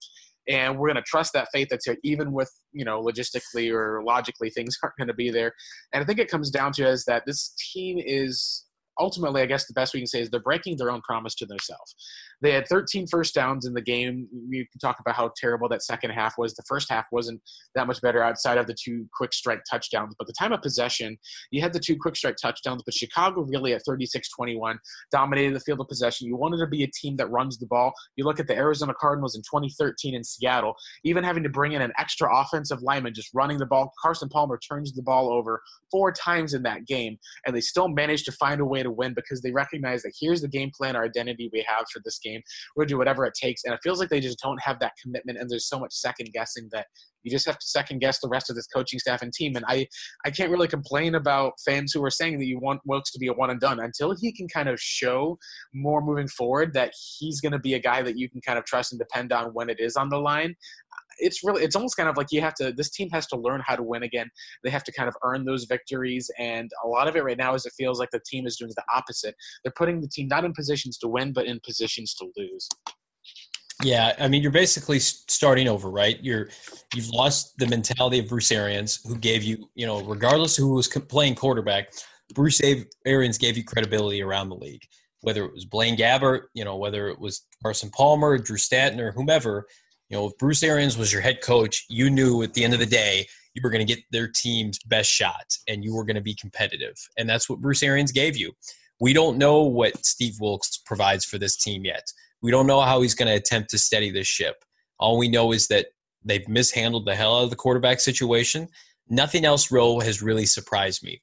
and 0.49 0.77
we're 0.77 0.89
going 0.89 0.97
to 0.97 1.03
trust 1.03 1.33
that 1.33 1.49
faith 1.53 1.69
that's 1.71 1.87
here 1.87 1.97
even 2.03 2.33
with 2.33 2.51
you 2.73 2.85
know 2.85 3.01
logistically 3.01 3.73
or 3.73 4.03
logically 4.05 4.51
things 4.51 4.77
aren't 4.83 4.97
going 4.97 5.07
to 5.07 5.15
be 5.15 5.31
there 5.31 5.53
and 5.93 6.03
i 6.03 6.07
think 6.07 6.19
it 6.19 6.29
comes 6.29 6.51
down 6.51 6.73
to 6.73 6.85
is 6.85 7.05
that 7.05 7.23
this 7.27 7.55
team 7.73 7.97
is 8.05 8.65
ultimately, 8.99 9.43
I 9.43 9.47
guess 9.47 9.67
the 9.67 9.73
best 9.73 9.95
we 9.95 10.01
can 10.01 10.07
say 10.07 10.21
is 10.21 10.31
they're 10.31 10.41
breaking 10.41 10.77
their 10.77 10.91
own 10.91 11.01
promise 11.03 11.35
to 11.37 11.47
themselves. 11.47 11.95
They 12.43 12.53
had 12.53 12.67
13 12.69 13.07
first 13.07 13.35
downs 13.35 13.67
in 13.67 13.73
the 13.73 13.81
game. 13.81 14.29
You 14.49 14.67
can 14.71 14.81
talk 14.81 14.99
about 15.01 15.15
how 15.15 15.33
terrible 15.37 15.69
that 15.69 15.83
second 15.83 16.11
half 16.11 16.35
was. 16.37 16.55
The 16.55 16.65
first 16.69 16.91
half 16.91 17.07
wasn't 17.13 17.41
that 17.75 17.87
much 17.87 18.01
better 18.01 18.23
outside 18.23 18.59
of 18.59 18.67
the 18.67 18.75
two 18.75 19.07
quick 19.17 19.33
strike 19.33 19.63
touchdowns. 19.71 20.15
But 20.19 20.27
the 20.27 20.35
time 20.39 20.53
of 20.53 20.61
possession, 20.61 21.17
you 21.51 21.63
had 21.63 21.73
the 21.73 21.81
two 21.81 21.97
quick 21.97 22.17
strike 22.17 22.37
touchdowns, 22.43 22.83
but 22.85 22.95
Chicago 22.95 23.43
really 23.43 23.75
at 23.75 23.83
36 23.87 24.29
21 24.31 24.79
dominated 25.11 25.55
the 25.55 25.61
field 25.61 25.81
of 25.81 25.89
possession. 25.89 26.27
You 26.27 26.37
wanted 26.37 26.59
to 26.59 26.67
be 26.67 26.83
a 26.83 26.89
team 26.89 27.17
that 27.17 27.31
runs 27.31 27.59
the 27.59 27.67
ball. 27.67 27.93
You 28.17 28.25
look 28.25 28.41
at 28.41 28.49
the 28.49 28.57
Arizona 28.57 28.95
Cardinals 28.99 29.37
in 29.37 29.43
2013 29.43 30.15
in 30.15 30.25
Seattle, 30.25 30.75
even 31.05 31.23
having 31.23 31.43
to 31.45 31.49
bring 31.49 31.73
in 31.73 31.83
an 31.83 31.93
extra 31.99 32.29
offensive 32.35 32.83
lineman 32.83 33.15
just 33.15 33.31
running 33.35 33.59
the 33.59 33.67
ball. 33.67 33.93
Carson 34.01 34.29
Palmer 34.29 34.59
turns 34.59 34.93
the 34.93 35.03
ball 35.03 35.33
over 35.33 35.63
four 35.91 36.11
times 36.11 36.55
in 36.55 36.63
that 36.63 36.87
game, 36.87 37.19
and 37.47 37.55
they 37.55 37.61
still 37.61 37.89
managed 37.89 38.25
to 38.25 38.33
find 38.33 38.61
a 38.61 38.65
way 38.65 38.83
to 38.83 38.91
win 38.91 39.15
because 39.15 39.43
they 39.43 39.53
recognize 39.53 40.03
that 40.03 40.13
here's 40.19 40.41
the 40.41 40.49
game 40.49 40.71
plan, 40.77 40.97
our 40.97 41.05
identity 41.05 41.49
we 41.53 41.65
have 41.69 41.85
for 41.93 42.01
this 42.05 42.19
game. 42.19 42.32
We're 42.77 42.83
going 42.83 42.89
to 42.89 42.95
do 42.95 42.99
whatever 42.99 43.25
it 43.25 43.35
takes. 43.35 43.65
And 43.65 43.75
it 43.75 43.81
feels 43.83 43.99
like 43.99 44.09
they 44.09 44.21
just 44.21 44.39
don't 44.41 44.61
have 44.63 44.79
that 44.81 44.93
commitment, 45.03 45.39
and 45.39 45.51
there's 45.51 45.69
so 45.69 45.79
much 45.79 45.93
second 45.93 46.31
guessing 46.33 46.69
that 46.73 46.87
you 47.23 47.31
just 47.31 47.47
have 47.47 47.59
to 47.59 47.67
second 47.67 48.01
guess 48.01 48.21
the 48.21 48.29
rest 48.29 48.51
of 48.51 48.57
this 48.57 48.67
coaching 48.67 48.99
staff 48.99 49.23
and 49.23 49.33
team. 49.33 49.57
And 49.57 49.65
I, 49.69 49.87
I 50.25 50.31
can't 50.31 50.51
really 50.51 50.69
complain 50.69 51.15
about 51.15 51.55
fans 51.65 51.93
who 51.93 52.03
are 52.05 52.11
saying 52.11 52.39
that 52.39 52.47
you 52.47 52.59
want 52.59 52.81
Wilks 52.85 53.11
to 53.13 53.19
be 53.19 53.29
a 53.29 53.33
one 53.33 53.51
and 53.51 53.61
done 53.61 53.81
until 53.81 54.15
he 54.15 54.33
can 54.33 54.49
kind 54.49 54.69
of 54.69 54.81
show 54.81 55.39
more 55.73 56.01
moving 56.01 56.29
forward 56.29 56.73
that 56.75 56.93
he's 57.19 57.41
going 57.41 57.53
to 57.53 57.59
be 57.59 57.75
a 57.75 57.79
guy 57.79 58.03
that 58.03 58.19
you 58.19 58.29
can 58.29 58.41
kind 58.41 58.59
of 58.59 58.65
trust 58.65 58.93
and 58.93 58.99
depend 58.99 59.33
on 59.33 59.47
when 59.55 59.69
it 59.69 59.81
is 59.81 59.97
on 59.97 60.09
the 60.09 60.19
line. 60.19 60.55
It's 61.19 61.45
really 61.45 61.63
it's 61.63 61.77
almost 61.77 61.97
kind 61.97 62.09
of 62.09 62.17
like 62.17 62.29
you 62.31 62.41
have 62.41 62.55
to 62.55 62.73
this 62.73 62.91
team 62.91 63.11
has 63.11 63.27
to 63.29 63.37
learn 63.37 63.63
how 63.65 63.77
to 63.77 63.83
win 63.83 64.03
again. 64.03 64.31
They 64.65 64.71
have 64.71 64.85
to 64.85 64.93
kind 64.93 65.09
of 65.09 65.15
earn 65.23 65.45
those 65.45 65.65
victories 65.65 66.31
and 66.39 66.71
a 66.85 66.89
lot 66.89 67.07
of 67.07 67.17
it 67.17 67.25
right 67.25 67.37
now 67.37 67.55
is 67.55 67.67
it 67.67 67.75
feels 67.77 67.99
like 67.99 68.11
the 68.11 68.21
team 68.27 68.47
is 68.47 68.57
doing 68.57 68.73
the 68.75 68.85
opposite. 68.95 69.35
They're 69.63 69.75
putting 69.77 70.01
the 70.01 70.09
team 70.09 70.29
not 70.29 70.45
in 70.45 70.53
positions 70.53 70.99
to 70.99 71.09
win 71.09 71.33
but 71.33 71.47
in 71.47 71.61
positions 71.65 72.15
to 72.15 72.31
lose 72.37 72.69
yeah, 73.83 74.15
I 74.19 74.29
mean, 74.29 74.43
you're 74.43 74.53
basically 74.53 74.99
starting 74.99 75.69
over, 75.69 75.91
right? 75.91 76.19
You're 76.23 76.49
you've 76.95 77.11
lost 77.11 77.57
the 77.59 77.67
mentality 77.67 78.19
of 78.19 78.29
Bruce 78.29 78.53
Arians, 78.53 79.01
who 79.05 79.17
gave 79.17 79.43
you, 79.43 79.69
you 79.75 79.87
know, 79.87 80.03
regardless 80.03 80.57
who 80.57 80.73
was 80.73 80.89
playing 80.89 81.35
quarterback, 81.35 81.93
Bruce 82.35 82.61
Arians 83.07 83.39
gave 83.39 83.57
you 83.57 83.65
credibility 83.65 84.23
around 84.23 84.49
the 84.49 84.57
league. 84.57 84.83
Whether 85.21 85.45
it 85.45 85.53
was 85.53 85.65
Blaine 85.65 85.97
Gabbert, 85.97 86.43
you 86.55 86.65
know, 86.65 86.77
whether 86.77 87.09
it 87.09 87.19
was 87.19 87.47
Carson 87.63 87.91
Palmer, 87.91 88.39
Drew 88.39 88.57
Stanton, 88.57 89.01
or 89.01 89.13
whomever, 89.13 89.67
you 90.09 90.17
know, 90.17 90.27
if 90.27 90.37
Bruce 90.39 90.63
Arians 90.63 90.99
was 90.99 91.13
your 91.13 91.23
head 91.23 91.41
coach, 91.41 91.87
you 91.89 92.11
knew 92.11 92.43
at 92.43 92.55
the 92.55 92.65
end 92.65 92.75
of 92.75 92.81
the 92.81 92.87
day 92.87 93.27
you 93.55 93.63
were 93.63 93.71
going 93.71 93.87
to 93.87 93.95
get 93.95 94.05
their 94.11 94.29
team's 94.29 94.79
best 94.81 95.11
shot 95.11 95.57
and 95.69 95.85
you 95.85 95.95
were 95.95 96.05
going 96.05 96.17
to 96.17 96.23
be 96.23 96.35
competitive. 96.35 96.97
And 97.17 97.29
that's 97.29 97.49
what 97.49 97.61
Bruce 97.61 97.83
Arians 97.83 98.13
gave 98.13 98.37
you. 98.37 98.53
We 99.01 99.13
don't 99.13 99.39
know 99.39 99.63
what 99.63 100.05
Steve 100.05 100.35
Wilks 100.41 100.79
provides 100.79 101.25
for 101.25 101.39
this 101.39 101.57
team 101.57 101.85
yet. 101.85 102.05
We 102.43 102.51
don't 102.51 102.67
know 102.67 102.81
how 102.81 103.03
he's 103.03 103.15
going 103.15 103.29
to 103.29 103.35
attempt 103.35 103.71
to 103.71 103.79
steady 103.79 104.11
this 104.11 104.27
ship. 104.27 104.65
All 104.99 105.19
we 105.19 105.29
know 105.29 105.53
is 105.53 105.69
that 105.69 105.87
they've 106.25 106.47
mishandled 106.49 107.07
the 107.07 107.15
hell 107.15 107.39
out 107.39 107.45
of 107.45 107.51
the 107.51 107.57
quarterback 107.57 108.01
situation. 108.01 108.69
Nothing 109.09 109.45
else, 109.45 109.71
Rowe, 109.71 110.01
has 110.01 110.23
really 110.23 110.47
surprised 110.47 111.03
me. 111.03 111.23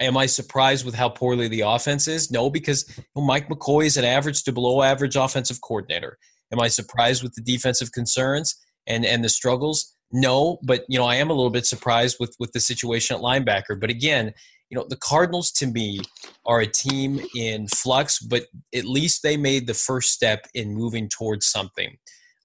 Am 0.00 0.16
I 0.16 0.26
surprised 0.26 0.84
with 0.84 0.94
how 0.94 1.08
poorly 1.08 1.48
the 1.48 1.62
offense 1.62 2.06
is? 2.06 2.30
No, 2.30 2.50
because 2.50 2.88
Mike 3.16 3.48
McCoy 3.48 3.86
is 3.86 3.96
an 3.96 4.04
average 4.04 4.44
to 4.44 4.52
below 4.52 4.82
average 4.82 5.16
offensive 5.16 5.60
coordinator. 5.60 6.18
Am 6.52 6.60
I 6.60 6.68
surprised 6.68 7.22
with 7.22 7.34
the 7.34 7.42
defensive 7.42 7.92
concerns 7.92 8.56
and, 8.86 9.04
and 9.04 9.24
the 9.24 9.28
struggles? 9.28 9.94
No, 10.10 10.58
but 10.62 10.84
you 10.88 10.98
know 10.98 11.04
I 11.04 11.16
am 11.16 11.30
a 11.30 11.34
little 11.34 11.50
bit 11.50 11.66
surprised 11.66 12.16
with 12.18 12.34
with 12.38 12.52
the 12.52 12.60
situation 12.60 13.16
at 13.16 13.22
linebacker. 13.22 13.78
But 13.78 13.90
again, 13.90 14.32
you 14.70 14.76
know 14.76 14.86
the 14.88 14.96
Cardinals 14.96 15.50
to 15.52 15.66
me 15.66 16.00
are 16.44 16.60
a 16.60 16.66
team 16.66 17.20
in 17.34 17.68
flux, 17.68 18.18
but 18.18 18.44
at 18.74 18.84
least 18.84 19.22
they 19.22 19.36
made 19.36 19.66
the 19.66 19.74
first 19.74 20.12
step 20.12 20.46
in 20.54 20.74
moving 20.74 21.08
towards 21.08 21.46
something. 21.46 21.96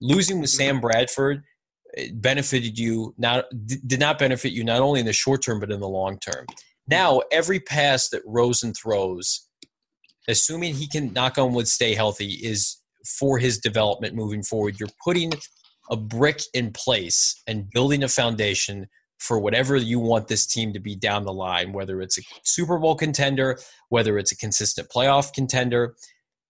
Losing 0.02 0.42
with 0.42 0.50
Sam 0.50 0.82
Bradford 0.82 1.44
eh, 1.98 2.10
benefited 2.14 2.78
you 2.78 3.14
not 3.18 3.46
did 3.66 4.00
not 4.00 4.20
benefit 4.20 4.54
you 4.54 4.64
not 4.64 4.82
only 4.82 5.00
in 5.00 5.06
the 5.06 5.14
short 5.14 5.42
term 5.42 5.60
but 5.60 5.72
in 5.72 5.80
the 5.80 5.88
long 5.88 6.20
term. 6.20 6.46
Now 6.88 7.22
every 7.32 7.60
pass 7.60 8.10
that 8.10 8.22
Rosen 8.26 8.74
throws, 8.74 9.48
assuming 10.28 10.76
he 10.76 10.88
can 10.88 11.14
knock 11.14 11.38
on 11.38 11.54
wood 11.54 11.68
stay 11.68 11.94
healthy, 11.94 12.34
is 12.34 12.78
for 13.06 13.38
his 13.38 13.60
development 13.60 14.16
moving 14.16 14.44
forward. 14.44 14.80
You're 14.80 14.90
putting 15.04 15.34
a 15.90 15.98
brick 15.98 16.42
in 16.54 16.72
place 16.72 17.42
and 17.48 17.70
building 17.72 18.04
a 18.04 18.08
foundation 18.08 18.88
for 19.20 19.40
whatever 19.40 19.76
you 19.76 20.00
want 20.00 20.28
this 20.28 20.46
team 20.46 20.74
to 20.74 20.80
be 20.80 20.96
down 20.96 21.24
the 21.24 21.34
line, 21.34 21.72
whether 21.72 22.02
it's 22.02 22.18
a 22.18 22.24
Super 22.44 22.78
Bowl 22.78 22.96
contender, 22.96 23.58
whether 23.90 24.18
it's 24.18 24.32
a 24.32 24.38
consistent 24.38 24.90
playoff 24.90 25.34
contender. 25.34 25.96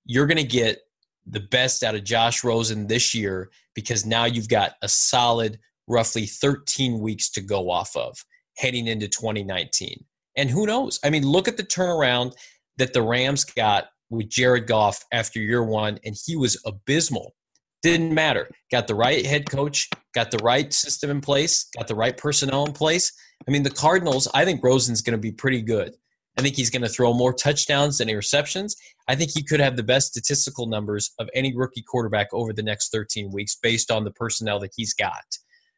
You're 0.05 0.27
going 0.27 0.37
to 0.37 0.43
get 0.43 0.79
the 1.25 1.39
best 1.39 1.83
out 1.83 1.95
of 1.95 2.03
Josh 2.03 2.43
Rosen 2.43 2.87
this 2.87 3.13
year 3.13 3.49
because 3.75 4.05
now 4.05 4.25
you've 4.25 4.49
got 4.49 4.73
a 4.81 4.89
solid 4.89 5.59
roughly 5.87 6.25
13 6.25 6.99
weeks 6.99 7.29
to 7.31 7.41
go 7.41 7.69
off 7.69 7.95
of 7.95 8.23
heading 8.57 8.87
into 8.87 9.07
2019. 9.07 10.03
And 10.35 10.49
who 10.49 10.65
knows? 10.65 10.99
I 11.03 11.09
mean, 11.09 11.27
look 11.27 11.47
at 11.47 11.57
the 11.57 11.63
turnaround 11.63 12.33
that 12.77 12.93
the 12.93 13.01
Rams 13.01 13.43
got 13.43 13.85
with 14.09 14.29
Jared 14.29 14.67
Goff 14.67 15.03
after 15.11 15.39
year 15.39 15.63
one, 15.63 15.99
and 16.03 16.15
he 16.25 16.35
was 16.35 16.61
abysmal. 16.65 17.33
Didn't 17.83 18.13
matter. 18.13 18.49
Got 18.71 18.87
the 18.87 18.95
right 18.95 19.25
head 19.25 19.49
coach, 19.49 19.89
got 20.15 20.31
the 20.31 20.37
right 20.37 20.73
system 20.73 21.09
in 21.09 21.21
place, 21.21 21.67
got 21.77 21.87
the 21.87 21.95
right 21.95 22.15
personnel 22.15 22.65
in 22.65 22.71
place. 22.71 23.11
I 23.47 23.51
mean, 23.51 23.63
the 23.63 23.69
Cardinals, 23.69 24.27
I 24.33 24.45
think 24.45 24.63
Rosen's 24.63 25.01
going 25.01 25.17
to 25.17 25.21
be 25.21 25.33
pretty 25.33 25.61
good. 25.61 25.93
I 26.37 26.41
think 26.41 26.55
he's 26.55 26.69
going 26.69 26.81
to 26.81 26.89
throw 26.89 27.13
more 27.13 27.33
touchdowns 27.33 27.97
than 27.97 28.07
interceptions. 28.07 28.73
I 29.07 29.15
think 29.15 29.31
he 29.31 29.43
could 29.43 29.59
have 29.59 29.75
the 29.75 29.83
best 29.83 30.07
statistical 30.07 30.65
numbers 30.65 31.11
of 31.19 31.29
any 31.35 31.55
rookie 31.55 31.83
quarterback 31.83 32.27
over 32.33 32.53
the 32.53 32.63
next 32.63 32.91
13 32.91 33.31
weeks 33.31 33.55
based 33.61 33.91
on 33.91 34.03
the 34.03 34.11
personnel 34.11 34.59
that 34.59 34.71
he's 34.75 34.93
got. 34.93 35.25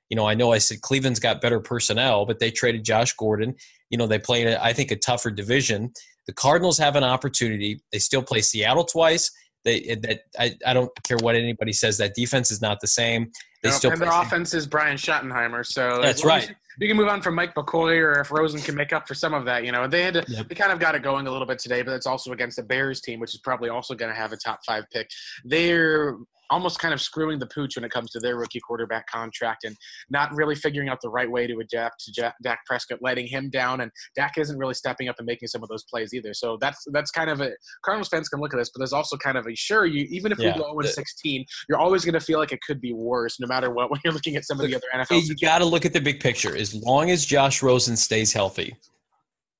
You 0.10 0.16
know, 0.16 0.28
I 0.28 0.36
know 0.36 0.54
I 0.54 0.60
said 0.60 0.82
Cleveland's 0.82 1.20
got 1.20 1.42
better 1.42 1.60
personnel, 1.60 2.26
but 2.26 2.40
they 2.40 2.52
traded 2.52 2.86
Josh 2.86 3.14
Gordon. 3.14 3.56
You 3.90 3.98
know, 3.98 4.06
they 4.06 4.20
played, 4.20 4.48
I 4.48 4.72
think, 4.72 4.92
a 4.92 4.96
tougher 4.96 5.32
division. 5.32 5.92
The 6.28 6.34
Cardinals 6.34 6.78
have 6.78 6.96
an 6.96 7.04
opportunity. 7.04 7.82
They 7.92 8.00
still 8.00 8.22
play 8.22 8.42
Seattle 8.42 8.86
twice. 8.86 9.32
They 9.66 9.96
that 10.02 10.22
I, 10.40 10.56
I 10.66 10.74
don't 10.74 10.92
care 11.04 11.18
what 11.18 11.36
anybody 11.36 11.74
says. 11.74 11.98
That 11.98 12.14
defense 12.14 12.52
is 12.52 12.62
not 12.62 12.80
the 12.80 12.88
same. 12.88 13.32
They 13.64 13.70
no, 13.70 13.76
still 13.76 13.92
and 13.92 14.00
their 14.00 14.12
offense 14.12 14.54
is 14.54 14.68
Brian 14.68 14.96
Schottenheimer. 14.96 15.66
So 15.66 16.00
that's 16.02 16.24
right. 16.24 16.54
You 16.80 16.88
can 16.88 16.98
move 16.98 17.08
on 17.08 17.22
from 17.22 17.36
Mike 17.36 17.56
McCoy, 17.56 17.98
or 18.02 18.20
if 18.20 18.32
Rosen 18.32 18.60
can 18.60 18.76
make 18.76 18.92
up 18.92 19.08
for 19.08 19.14
some 19.14 19.34
of 19.34 19.46
that, 19.46 19.64
you 19.64 19.72
know, 19.72 19.88
they 19.88 20.02
had 20.02 20.16
to, 20.16 20.26
Yep. 20.28 20.50
they 20.50 20.56
kind 20.56 20.74
of 20.74 20.80
got 20.80 20.94
it 20.94 21.04
going 21.04 21.26
a 21.26 21.32
little 21.32 21.48
bit 21.48 21.58
today, 21.58 21.82
but 21.82 21.94
it's 21.94 22.06
also 22.06 22.34
against 22.34 22.58
the 22.58 22.64
Bears 22.64 23.00
team, 23.00 23.22
which 23.22 23.34
is 23.34 23.40
probably 23.40 23.70
also 23.70 23.96
going 23.96 24.12
to 24.12 24.16
have 24.16 24.34
a 24.34 24.38
top 24.38 24.60
five 24.66 24.84
pick. 24.92 25.10
They're 25.46 26.18
almost 26.50 26.80
kind 26.80 26.94
of 26.94 27.02
screwing 27.02 27.40
the 27.40 27.48
pooch 27.48 27.76
when 27.76 27.84
it 27.84 27.92
comes 27.92 28.12
to 28.12 28.20
their 28.20 28.38
rookie 28.38 28.60
quarterback 28.60 29.08
contract 29.08 29.64
and 29.64 29.76
not 30.10 30.34
really 30.34 30.56
figuring 30.56 30.90
out 30.90 31.00
the 31.02 31.10
right 31.10 31.30
way 31.30 31.48
to 31.48 31.60
adapt 31.60 32.04
to 32.06 32.12
Jack, 32.12 32.36
Dak 32.44 32.60
Prescott, 32.66 33.00
letting 33.02 33.28
him 33.28 33.50
down, 33.50 33.82
and 33.82 33.92
Dak 34.16 34.38
isn't 34.38 34.58
really 34.58 34.74
stepping 34.74 35.10
up 35.10 35.16
and 35.18 35.26
making 35.26 35.48
some 35.48 35.64
of 35.64 35.70
those 35.70 35.84
plays 35.84 36.14
either. 36.14 36.34
So 36.34 36.58
that's 36.60 36.84
that's 36.92 37.12
kind 37.12 37.30
of 37.30 37.42
a 37.42 37.52
Cardinals 37.84 38.10
fans 38.10 38.30
can 38.30 38.40
look 38.40 38.54
at 38.54 38.58
this, 38.58 38.70
but 38.74 38.80
there's 38.80 38.94
also 38.94 39.18
kind 39.18 39.38
of 39.38 39.48
a 39.48 39.56
sure 39.56 39.86
you 39.86 40.06
even 40.10 40.32
if 40.32 40.40
Yeah. 40.40 40.54
we 40.54 40.60
go 40.64 40.80
in 40.80 40.88
16, 40.88 41.46
you're 41.70 41.80
always 41.80 42.06
going 42.06 42.14
to 42.14 42.20
feel 42.20 42.40
like 42.40 42.52
it 42.52 42.60
could 42.66 42.82
be 42.82 42.94
worse, 42.94 43.40
no 43.40 43.48
matter 43.48 43.70
what 43.72 43.90
when 43.92 44.00
you're 44.04 44.14
looking 44.14 44.36
at 44.36 44.46
some 44.46 44.60
of 44.60 44.68
the 44.68 44.76
other 44.76 44.88
NFL. 44.94 45.22
You 45.28 45.36
got 45.36 45.60
to 45.60 45.66
look 45.66 45.86
at 45.86 45.94
the 45.94 46.02
big 46.02 46.20
picture. 46.20 46.56
As 46.56 46.74
long 46.74 47.10
as 47.12 47.26
Josh 47.26 47.62
Rosen 47.64 47.96
stays 47.98 48.34
healthy, 48.34 48.76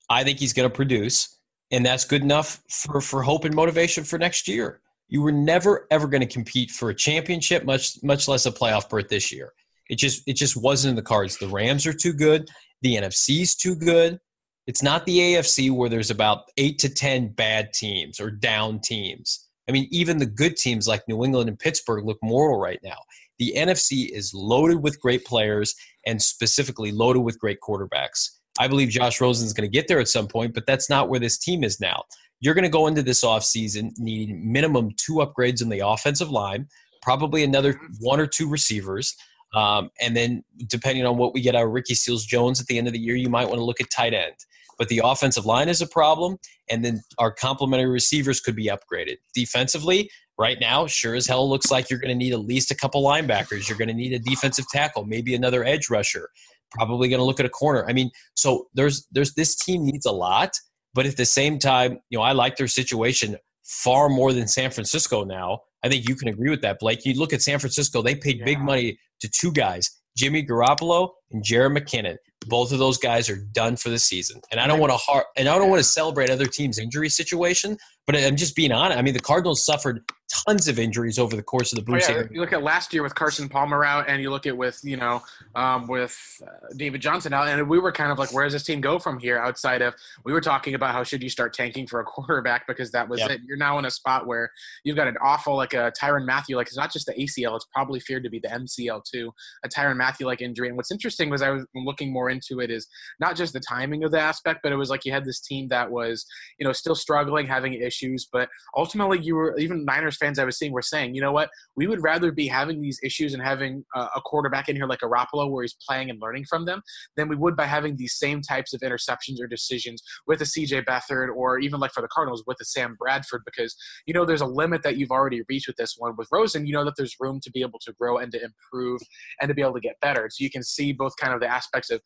I 0.10 0.24
think 0.24 0.40
he's 0.40 0.54
going 0.54 0.70
to 0.70 0.76
produce, 0.76 1.38
and 1.72 1.86
that's 1.86 2.06
good 2.06 2.22
enough 2.22 2.62
for 2.70 3.02
for 3.02 3.24
hope 3.24 3.46
and 3.46 3.56
motivation 3.56 4.04
for 4.04 4.18
next 4.20 4.48
year. 4.48 4.82
You 5.08 5.22
were 5.22 5.32
never 5.32 5.88
ever 5.92 6.08
going 6.08 6.22
to 6.22 6.34
compete 6.34 6.72
for 6.72 6.90
a 6.90 6.96
championship, 6.96 7.64
much 7.64 8.02
much 8.04 8.28
less 8.28 8.46
a 8.46 8.52
playoff 8.52 8.90
berth 8.90 9.10
this 9.10 9.32
year. 9.32 9.54
It 9.90 9.98
just 9.98 10.24
it 10.28 10.34
just 10.34 10.58
wasn't 10.58 10.92
in 10.92 10.96
the 10.96 11.02
cards. 11.02 11.38
The 11.38 11.48
Rams 11.48 11.86
are 11.86 11.94
too 11.94 12.14
good. 12.14 12.48
The 12.82 12.96
NFC's 12.96 13.56
too 13.56 13.76
good. 13.76 14.20
It's 14.68 14.82
not 14.82 15.06
the 15.06 15.20
AFC 15.20 15.72
where 15.72 15.90
there's 15.90 16.10
about 16.10 16.46
eight 16.58 16.80
to 16.80 16.90
ten 16.90 17.30
bad 17.30 17.72
teams 17.74 18.20
or 18.20 18.32
down 18.32 18.80
teams. 18.80 19.48
I 19.68 19.72
mean, 19.72 19.88
even 19.92 20.18
the 20.18 20.26
good 20.26 20.58
teams 20.58 20.88
like 20.88 21.08
New 21.08 21.24
England 21.24 21.50
and 21.50 21.60
Pittsburgh 21.60 22.06
look 22.06 22.20
mortal 22.22 22.60
right 22.60 22.80
now. 22.84 22.98
The 23.40 23.54
NFC 23.56 24.10
is 24.10 24.34
loaded 24.34 24.82
with 24.82 25.02
great 25.02 25.26
players 25.26 25.76
and 26.06 26.22
specifically 26.22 26.92
loaded 26.92 27.22
with 27.22 27.40
great 27.40 27.60
quarterbacks. 27.62 28.30
I 28.60 28.68
believe 28.68 28.90
Josh 28.90 29.20
Rosen 29.20 29.46
is 29.46 29.54
going 29.54 29.70
to 29.70 29.74
get 29.74 29.88
there 29.88 30.00
at 30.00 30.08
some 30.08 30.28
point, 30.28 30.54
but 30.54 30.66
that's 30.66 30.90
not 30.90 31.10
where 31.10 31.20
this 31.20 31.38
team 31.38 31.64
is 31.64 31.80
now. 31.80 32.04
You're 32.40 32.54
going 32.54 32.64
to 32.64 32.70
go 32.70 32.88
into 32.88 33.02
this 33.02 33.24
offseason 33.24 33.92
needing 33.98 34.52
minimum 34.52 34.92
two 34.98 35.16
upgrades 35.16 35.62
in 35.62 35.70
the 35.70 35.86
offensive 35.86 36.30
line, 36.30 36.68
probably 37.02 37.44
another 37.44 37.80
one 38.00 38.20
or 38.20 38.28
two 38.28 38.50
receivers. 38.50 39.16
Um, 39.54 39.90
and 40.02 40.16
then, 40.16 40.44
depending 40.68 41.06
on 41.06 41.18
what 41.18 41.34
we 41.34 41.42
get 41.42 41.56
out 41.56 41.66
of 41.66 41.72
Ricky 41.72 41.96
Seals 41.96 42.26
Jones 42.26 42.60
at 42.60 42.68
the 42.68 42.78
end 42.78 42.88
of 42.88 42.94
the 42.94 43.00
year, 43.00 43.16
you 43.16 43.30
might 43.30 43.46
want 43.46 43.58
to 43.58 43.64
look 43.64 43.80
at 43.80 43.90
tight 43.90 44.14
end. 44.14 44.34
But 44.78 44.90
the 44.90 45.02
offensive 45.04 45.46
line 45.46 45.70
is 45.70 45.82
a 45.82 45.88
problem, 45.88 46.38
and 46.70 46.84
then 46.84 47.02
our 47.18 47.32
complementary 47.32 47.90
receivers 47.90 48.42
could 48.42 48.56
be 48.56 48.68
upgraded. 48.68 49.16
Defensively, 49.34 50.10
right 50.38 50.58
now, 50.60 50.88
sure 50.88 51.16
as 51.16 51.28
hell 51.28 51.50
looks 51.50 51.72
like 51.72 51.90
you're 51.90 52.00
going 52.00 52.10
to 52.10 52.16
need 52.16 52.34
at 52.34 52.42
least 52.42 52.72
a 52.72 52.76
couple 52.76 53.02
linebackers. 53.04 53.70
You're 53.70 53.78
going 53.78 53.88
to 53.88 53.94
need 53.94 54.14
a 54.14 54.20
defensive 54.20 54.66
tackle, 54.72 55.06
maybe 55.06 55.36
another 55.36 55.64
edge 55.64 55.90
rusher. 55.90 56.30
Probably 56.76 57.10
going 57.10 57.20
to 57.20 57.26
look 57.26 57.40
at 57.40 57.46
a 57.46 57.50
corner. 57.50 57.86
I 57.88 57.94
mean, 57.94 58.12
so 58.36 58.68
there's 58.74 59.08
there's 59.12 59.34
this 59.34 59.56
team 59.56 59.86
needs 59.86 60.06
a 60.06 60.12
lot, 60.12 60.52
but 60.94 61.06
at 61.06 61.18
the 61.18 61.26
same 61.26 61.60
time, 61.60 62.00
you 62.10 62.18
know, 62.18 62.24
I 62.24 62.34
like 62.34 62.58
their 62.58 62.68
situation 62.68 63.38
far 63.64 64.10
more 64.10 64.34
than 64.34 64.48
San 64.48 64.72
Francisco 64.72 65.24
now. 65.24 65.60
I 65.84 65.90
think 65.90 66.08
you 66.08 66.16
can 66.16 66.28
agree 66.28 66.50
with 66.50 66.62
that, 66.62 66.80
Blake. 66.80 67.06
You 67.06 67.14
look 67.14 67.34
at 67.34 67.42
San 67.42 67.60
Francisco; 67.60 68.02
they 68.02 68.16
paid 68.16 68.44
big 68.44 68.60
money 68.60 68.98
to 69.22 69.30
two 69.30 69.52
guys, 69.52 69.90
Jimmy 70.18 70.46
Garoppolo 70.46 71.10
and 71.32 71.44
Jerick 71.44 71.78
McKinnon. 71.78 72.18
Both 72.48 72.72
of 72.72 72.80
those 72.80 72.98
guys 72.98 73.30
are 73.30 73.38
done 73.38 73.76
for 73.76 73.90
the 73.90 74.00
season, 74.00 74.42
and 74.52 74.60
I 74.60 74.68
don't 74.68 74.80
want 74.80 74.92
to 74.92 74.98
har- 74.98 75.28
and 75.36 75.48
I 75.48 75.58
don't 75.58 75.70
want 75.70 75.80
to 75.80 75.88
celebrate 75.88 76.30
other 76.30 76.46
teams' 76.46 76.80
injury 76.80 77.10
situation. 77.10 77.78
But 78.08 78.18
I'm 78.18 78.36
just 78.36 78.56
being 78.56 78.72
honest. 78.72 78.98
I 78.98 79.02
mean, 79.02 79.14
the 79.16 79.20
Cardinals 79.20 79.66
suffered 79.66 80.04
tons 80.48 80.68
of 80.68 80.80
injuries 80.80 81.18
over 81.20 81.36
the 81.36 81.44
course 81.44 81.72
of 81.72 81.78
the 81.78 81.84
Oh, 81.84 81.94
Bruce. 81.94 82.08
yeah, 82.10 82.16
Arians 82.16 82.32
you 82.34 82.42
look 82.42 82.52
at 82.52 82.64
last 82.64 82.94
year 82.94 83.04
with 83.04 83.14
Carson 83.16 83.48
Palmer 83.48 83.86
out, 83.86 84.10
and 84.10 84.22
you 84.22 84.30
look 84.32 84.46
at 84.46 84.56
with 84.58 84.80
you 84.84 84.98
know 84.98 85.22
um, 85.56 85.88
with 85.88 86.16
uh, 86.46 86.50
David 86.76 87.02
Johnson 87.02 87.34
out, 87.34 87.48
and 87.48 87.68
we 87.70 87.80
were 87.80 87.92
kind 87.92 88.12
of 88.12 88.20
like, 88.20 88.34
where 88.34 88.44
does 88.44 88.54
this 88.54 88.64
team 88.64 88.82
go 88.82 89.00
from 89.00 89.20
here? 89.20 89.38
Outside 89.40 89.82
of 89.82 89.94
we 90.24 90.34
were 90.34 90.42
talking 90.42 90.74
about 90.76 90.94
how 90.94 91.04
should 91.04 91.24
you 91.24 91.30
start 91.30 91.54
tanking 91.54 91.88
for 91.88 92.00
a 92.00 92.04
quarterback 92.06 92.68
because 92.68 92.92
that 92.92 93.08
was 93.10 93.20
Yep. 93.22 93.32
it. 93.32 93.42
You're 93.48 93.58
now 93.58 93.80
in 93.80 93.86
a 93.86 93.92
spot 93.92 94.28
where 94.28 94.52
you've 94.84 94.96
got 94.96 95.08
an 95.08 95.18
awful 95.24 95.56
like 95.56 95.74
a 95.74 95.92
Tyrann 96.00 96.26
Mathieu, 96.26 96.58
like 96.58 96.68
it's 96.68 96.78
not 96.78 96.92
just 96.92 97.06
the 97.08 97.14
ACL, 97.14 97.56
it's 97.56 97.68
probably 97.74 98.00
feared 98.00 98.24
to 98.24 98.30
be 98.30 98.40
the 98.40 98.50
MCL 98.50 99.04
too, 99.12 99.32
a 99.64 99.70
Tyrann 99.70 99.98
Mathieu 99.98 100.26
like 100.28 100.42
injury. 100.42 100.68
And 100.68 100.78
what's 100.78 100.92
interesting 100.92 101.30
was 101.30 101.42
I 101.42 101.50
was 101.52 101.66
looking 101.76 102.12
more 102.12 102.30
into 102.30 102.60
it 102.60 102.70
is 102.72 102.88
not 103.20 103.36
just 103.36 103.54
the 103.54 103.60
timing 103.60 104.04
of 104.04 104.12
the 104.12 104.20
aspect, 104.20 104.60
but 104.64 104.72
it 104.72 104.76
was 104.76 104.90
like 104.90 105.06
you 105.06 105.12
had 105.12 105.26
this 105.26 105.40
team 105.40 105.68
that 105.70 105.90
was 105.92 106.26
you 106.60 106.66
know 106.66 106.72
still 106.74 106.96
struggling, 106.96 107.48
having 107.48 107.74
issues, 107.74 107.95
but 108.32 108.50
ultimately 108.76 109.20
you 109.20 109.36
were 109.36 109.58
even 109.58 109.86
Niners 109.86 110.18
fans 110.18 110.40
I 110.40 110.46
was 110.46 110.58
seeing 110.58 110.72
were 110.72 110.82
saying, 110.82 111.16
you 111.16 111.22
know 111.22 111.32
what, 111.32 111.50
we 111.76 111.88
would 111.88 112.04
rather 112.04 112.32
be 112.32 112.48
having 112.48 112.82
these 112.82 113.00
issues 113.04 113.34
and 113.34 113.42
having 113.42 113.84
a, 113.96 114.00
a 114.16 114.22
quarterback 114.24 114.70
in 114.70 114.76
here 114.76 114.88
like 114.88 115.00
Garoppolo 115.00 115.50
where 115.50 115.64
he's 115.64 115.78
playing 115.88 116.10
and 116.10 116.22
learning 116.22 116.46
from 116.50 116.66
them 116.66 116.82
than 117.16 117.28
we 117.28 117.36
would 117.36 117.56
by 117.56 117.66
having 117.66 117.96
these 117.96 118.16
same 118.18 118.42
types 118.42 118.74
of 118.74 118.82
interceptions 118.82 119.42
or 119.42 119.48
decisions 119.48 120.02
with 120.28 120.42
a 120.42 120.46
CJ 120.46 120.86
Beathard 120.86 121.30
or 121.36 121.60
even 121.60 121.80
like 121.80 121.92
for 121.92 122.02
the 122.02 122.08
Cardinals 122.08 122.44
with 122.48 122.58
a 122.62 122.66
Sam 122.66 122.96
Bradford 123.00 123.42
because 123.46 123.76
you 124.06 124.14
know 124.14 124.26
there's 124.26 124.42
a 124.42 124.46
limit 124.46 124.84
that 124.84 124.98
you've 124.98 125.12
already 125.12 125.42
reached 125.50 125.68
with 125.68 125.78
this 125.78 125.96
one. 125.98 126.16
With 126.18 126.28
Rosen, 126.32 126.66
you 126.66 126.74
know 126.74 126.86
that 126.86 126.94
there's 126.98 127.16
room 127.20 127.40
to 127.44 127.52
be 127.52 127.62
able 127.62 127.80
to 127.80 127.94
grow 127.94 128.18
and 128.18 128.32
to 128.32 128.40
improve 128.44 129.02
and 129.42 129.50
to 129.50 129.54
be 129.54 129.62
able 129.62 129.74
to 129.74 129.80
get 129.80 130.00
better. 130.02 130.30
So 130.30 130.44
you 130.44 130.50
can 130.50 130.64
see 130.64 130.94
both 130.94 131.14
kind 131.20 131.34
of 131.34 131.40
the 131.40 131.48
aspects 131.48 131.90
of 131.90 132.02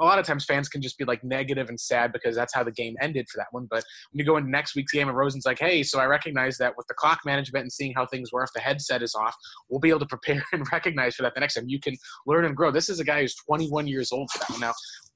a 0.00 0.04
lot 0.04 0.18
of 0.18 0.26
times 0.26 0.44
fans 0.44 0.68
can 0.68 0.80
just 0.80 0.96
be 0.98 1.04
like 1.04 1.22
negative 1.24 1.68
and 1.68 1.78
sad 1.78 2.12
because 2.12 2.36
that's 2.36 2.54
how 2.54 2.62
the 2.62 2.72
game 2.72 2.94
ended 3.00 3.26
for 3.30 3.38
that 3.38 3.48
one. 3.50 3.66
But 3.68 3.84
when 4.10 4.20
you 4.20 4.24
go 4.24 4.36
into 4.36 4.50
next 4.50 4.74
week's 4.76 4.92
game 4.92 5.08
and 5.08 5.16
Rosen's 5.16 5.46
like, 5.46 5.58
hey, 5.58 5.82
so 5.82 5.98
I 5.98 6.04
recognize 6.04 6.56
that 6.58 6.74
with 6.76 6.86
the 6.86 6.94
clock 6.94 7.20
management 7.24 7.62
and 7.62 7.72
seeing 7.72 7.92
how 7.94 8.06
things 8.06 8.32
were, 8.32 8.42
if 8.42 8.52
the 8.54 8.60
headset 8.60 9.02
is 9.02 9.14
off, 9.14 9.34
we'll 9.68 9.80
be 9.80 9.90
able 9.90 10.00
to 10.00 10.06
prepare 10.06 10.44
and 10.52 10.66
recognize 10.72 11.14
for 11.14 11.22
that 11.22 11.34
the 11.34 11.40
next 11.40 11.54
time. 11.54 11.64
You 11.68 11.80
can 11.80 11.96
learn 12.26 12.44
and 12.44 12.56
grow. 12.56 12.70
This 12.70 12.88
is 12.88 13.00
a 13.00 13.04
guy 13.04 13.22
who's 13.22 13.34
21 13.34 13.86
years 13.86 14.12
old 14.12 14.30
for 14.30 14.38
that 14.38 14.50
one. 14.50 14.60
Now, 14.60 14.72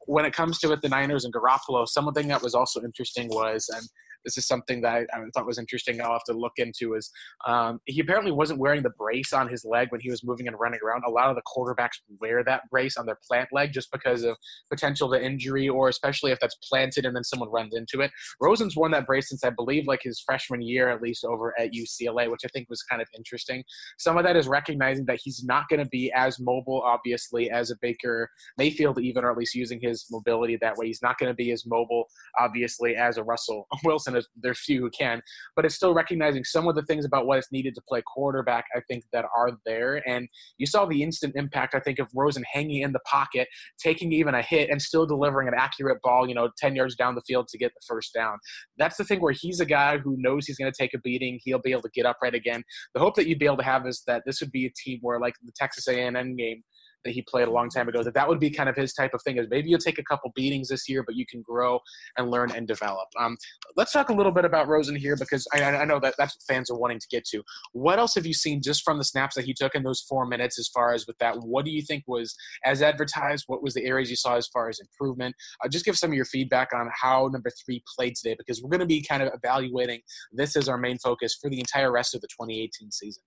when 0.07 0.25
it 0.25 0.33
comes 0.33 0.59
to 0.61 0.73
it, 0.73 0.83
the 0.83 0.89
Niners 0.89 1.25
and 1.25 1.33
Garoppolo, 1.33 1.87
something 1.87 2.29
that 2.29 2.43
was 2.43 2.55
also 2.55 2.83
interesting 2.83 3.29
was, 3.29 3.69
and 3.73 3.87
this 4.25 4.39
is 4.39 4.47
something 4.47 4.81
that 4.83 4.95
I, 4.95 5.01
I 5.01 5.25
thought 5.35 5.47
was 5.47 5.59
interesting. 5.59 6.01
I'll 6.01 6.13
have 6.13 6.25
to 6.25 6.33
look 6.33 6.55
into 6.57 6.95
is 6.95 7.11
um, 7.47 7.81
he 7.87 8.01
apparently 8.01 8.33
wasn't 8.33 8.59
wearing 8.59 8.83
the 8.83 8.91
brace 8.91 9.33
on 9.33 9.49
his 9.49 9.65
leg 9.65 9.89
when 9.91 10.01
he 10.01 10.11
was 10.11 10.25
moving 10.25 10.49
and 10.49 10.59
running 10.59 10.81
around. 10.85 11.03
A 11.07 11.11
lot 11.11 11.31
of 11.31 11.37
the 11.37 11.43
quarterbacks 11.43 12.01
wear 12.21 12.45
that 12.45 12.63
brace 12.71 12.97
on 12.97 13.07
their 13.07 13.19
plant 13.27 13.49
leg 13.53 13.73
just 13.73 13.91
because 13.91 14.23
of 14.23 14.37
potential 14.71 15.11
to 15.11 15.23
injury, 15.23 15.69
or 15.69 15.89
especially 15.89 16.33
if 16.33 16.41
that's 16.41 16.57
planted 16.69 17.05
and 17.05 17.15
then 17.15 17.25
someone 17.25 17.51
runs 17.51 17.75
into 17.75 18.01
it. 18.01 18.11
Rosen's 18.41 18.77
worn 18.77 18.93
that 18.93 19.07
brace 19.07 19.29
since 19.29 19.45
I 19.45 19.51
believe 19.51 19.87
like 19.87 20.01
his 20.03 20.21
freshman 20.21 20.63
year, 20.63 20.89
at 20.89 21.03
least 21.03 21.25
over 21.25 21.59
at 21.59 21.73
UCLA, 21.73 22.31
which 22.31 22.43
I 22.45 22.49
think 22.49 22.69
was 22.69 22.83
kind 22.83 23.03
of 23.03 23.09
interesting. 23.17 23.65
Some 23.99 24.17
of 24.17 24.25
that 24.25 24.37
is 24.37 24.49
recognizing 24.49 25.05
that 25.07 25.21
he's 25.23 25.45
not 25.45 25.69
going 25.69 25.81
to 25.81 25.89
be 25.89 26.13
as 26.15 26.39
mobile, 26.39 26.83
obviously, 26.85 27.51
as 27.51 27.71
a 27.71 27.77
Baker 27.81 28.31
Mayfield, 28.59 29.01
even, 29.01 29.25
or 29.25 29.31
at 29.31 29.37
least 29.37 29.55
using 29.55 29.81
his 29.81 30.07
mobility 30.11 30.57
that 30.61 30.77
way. 30.77 30.87
He's 30.87 31.03
not 31.03 31.19
going 31.19 31.31
to 31.31 31.35
be 31.35 31.51
as 31.53 31.67
mobile, 31.67 32.05
obviously, 32.39 32.97
as 32.97 33.17
a 33.17 33.23
Russell 33.23 33.67
Wilson. 33.85 34.12
As 34.17 34.27
there's 34.37 34.61
few 34.61 34.81
who 34.81 34.91
can, 34.91 35.23
but 35.57 35.65
it's 35.65 35.75
still 35.75 35.95
recognizing 35.95 36.45
some 36.45 36.69
of 36.69 36.75
the 36.75 36.83
things 36.83 37.05
about 37.05 37.27
what 37.27 37.39
is 37.39 37.49
needed 37.53 37.75
to 37.75 37.83
play 37.89 38.03
quarterback. 38.15 38.65
I 38.75 38.81
think 38.89 39.05
that 39.13 39.25
are 39.37 39.51
there, 39.65 40.03
and 40.09 40.29
you 40.59 40.67
saw 40.67 40.87
the 40.87 41.03
instant 41.03 41.35
impact. 41.37 41.75
I 41.75 41.81
think 41.81 41.99
of 41.99 42.09
Rosen 42.15 42.45
hanging 42.53 42.83
in 42.83 42.93
the 42.93 43.01
pocket, 43.01 43.49
taking 43.79 44.13
even 44.13 44.35
a 44.35 44.43
hit, 44.43 44.71
and 44.71 44.81
still 44.81 45.07
delivering 45.07 45.49
an 45.49 45.55
accurate 45.57 45.99
ball. 46.03 46.29
You 46.29 46.35
know, 46.35 46.51
ten 46.59 46.75
yards 46.75 46.97
down 46.97 47.15
the 47.15 47.23
field 47.23 47.49
to 47.49 47.59
get 47.59 47.73
the 47.75 47.85
first 47.87 48.13
down. 48.15 48.39
That's 48.79 48.97
the 48.97 49.05
thing 49.05 49.21
where 49.21 49.35
he's 49.37 49.61
a 49.61 49.67
guy 49.67 49.99
who 49.99 50.17
knows 50.19 50.47
he's 50.47 50.59
going 50.59 50.73
to 50.73 50.79
take 50.79 50.95
a 50.95 50.99
beating. 50.99 51.39
He'll 51.43 51.61
be 51.61 51.73
able 51.73 51.83
to 51.83 51.91
get 51.95 52.07
up 52.07 52.19
right 52.23 52.35
again. 52.35 52.63
The 52.95 53.01
hope 53.01 53.15
that 53.17 53.27
you'd 53.27 53.39
be 53.39 53.47
able 53.47 53.59
to 53.59 53.65
have 53.65 53.87
is 53.87 54.03
that 54.07 54.23
this 54.27 54.41
would 54.41 54.53
be 54.53 54.67
a 54.67 54.73
team 54.77 54.99
where, 55.03 55.21
like 55.21 55.35
the 55.45 55.53
Texas 55.57 55.89
A&M 55.89 56.37
game 56.37 56.63
that 57.05 57.13
he 57.13 57.23
played 57.23 57.49
a 57.49 57.51
long 57.51 57.69
time 57.69 57.89
ago. 57.89 58.03
That 58.03 58.15
that 58.15 58.29
would 58.29 58.41
be 58.41 58.51
kind 58.51 58.69
of 58.69 58.77
his 58.77 58.93
type 58.93 59.15
of 59.15 59.23
thing. 59.23 59.39
Is 59.39 59.47
maybe 59.51 59.69
you'll 59.69 59.79
take 59.79 59.99
a 59.99 60.05
couple 60.05 60.33
beatings 60.35 60.69
this 60.69 60.89
year, 60.89 61.03
but 61.03 61.15
you 61.15 61.27
can 61.27 61.43
grow 61.43 61.81
and 62.17 62.31
learn 62.31 62.51
and 62.53 62.67
develop. 62.67 63.09
Um, 63.19 63.37
let's 63.77 63.93
talk 63.93 64.09
a 64.09 64.13
little 64.13 64.33
bit 64.33 64.45
about 64.45 64.69
Rosen 64.69 64.97
here 64.97 65.17
because 65.17 65.47
I, 65.53 65.63
I 65.63 65.85
know 65.85 66.01
that 66.01 66.15
that's 66.19 66.37
what 66.37 66.55
fans 66.55 66.71
are 66.71 66.79
wanting 66.79 67.01
to 67.01 67.07
get 67.11 67.25
to. 67.27 67.43
What 67.73 67.99
else 67.99 68.15
have 68.15 68.27
you 68.27 68.35
seen 68.35 68.63
just 68.63 68.83
from 68.83 68.99
the 68.99 69.05
snaps 69.05 69.35
that 69.37 69.45
he 69.45 69.55
took 69.55 69.75
in 69.75 69.83
those 69.83 70.01
four 70.01 70.27
minutes? 70.27 70.59
As 70.59 70.69
far 70.69 70.93
as 70.93 71.07
with 71.07 71.19
that, 71.19 71.37
what 71.43 71.65
do 71.65 71.71
you 71.71 71.83
think 71.83 72.05
was 72.07 72.35
as 72.65 72.83
advertised? 72.83 73.45
What 73.47 73.63
was 73.63 73.75
the 73.75 73.85
areas 73.85 74.11
you 74.11 74.17
saw 74.17 74.37
as 74.37 74.47
far 74.49 74.69
as 74.69 74.81
improvement? 74.81 75.35
Uh, 75.65 75.69
just 75.69 75.85
give 75.85 75.97
some 75.97 76.11
of 76.11 76.15
your 76.15 76.25
feedback 76.25 76.71
on 76.75 76.91
how 76.93 77.29
number 77.33 77.51
three 77.65 77.83
played 77.97 78.15
today 78.17 78.35
because 78.37 78.63
we're 78.63 78.71
going 78.71 78.81
to 78.81 78.87
be 78.87 79.03
kind 79.03 79.23
of 79.23 79.33
evaluating 79.35 80.01
this 80.33 80.57
as 80.57 80.69
our 80.69 80.79
main 80.79 80.99
focus 80.99 81.37
for 81.41 81.51
the 81.51 81.59
entire 81.59 81.93
rest 81.93 82.15
of 82.15 82.21
the 82.21 82.29
2018 82.29 82.91
season. 82.91 83.23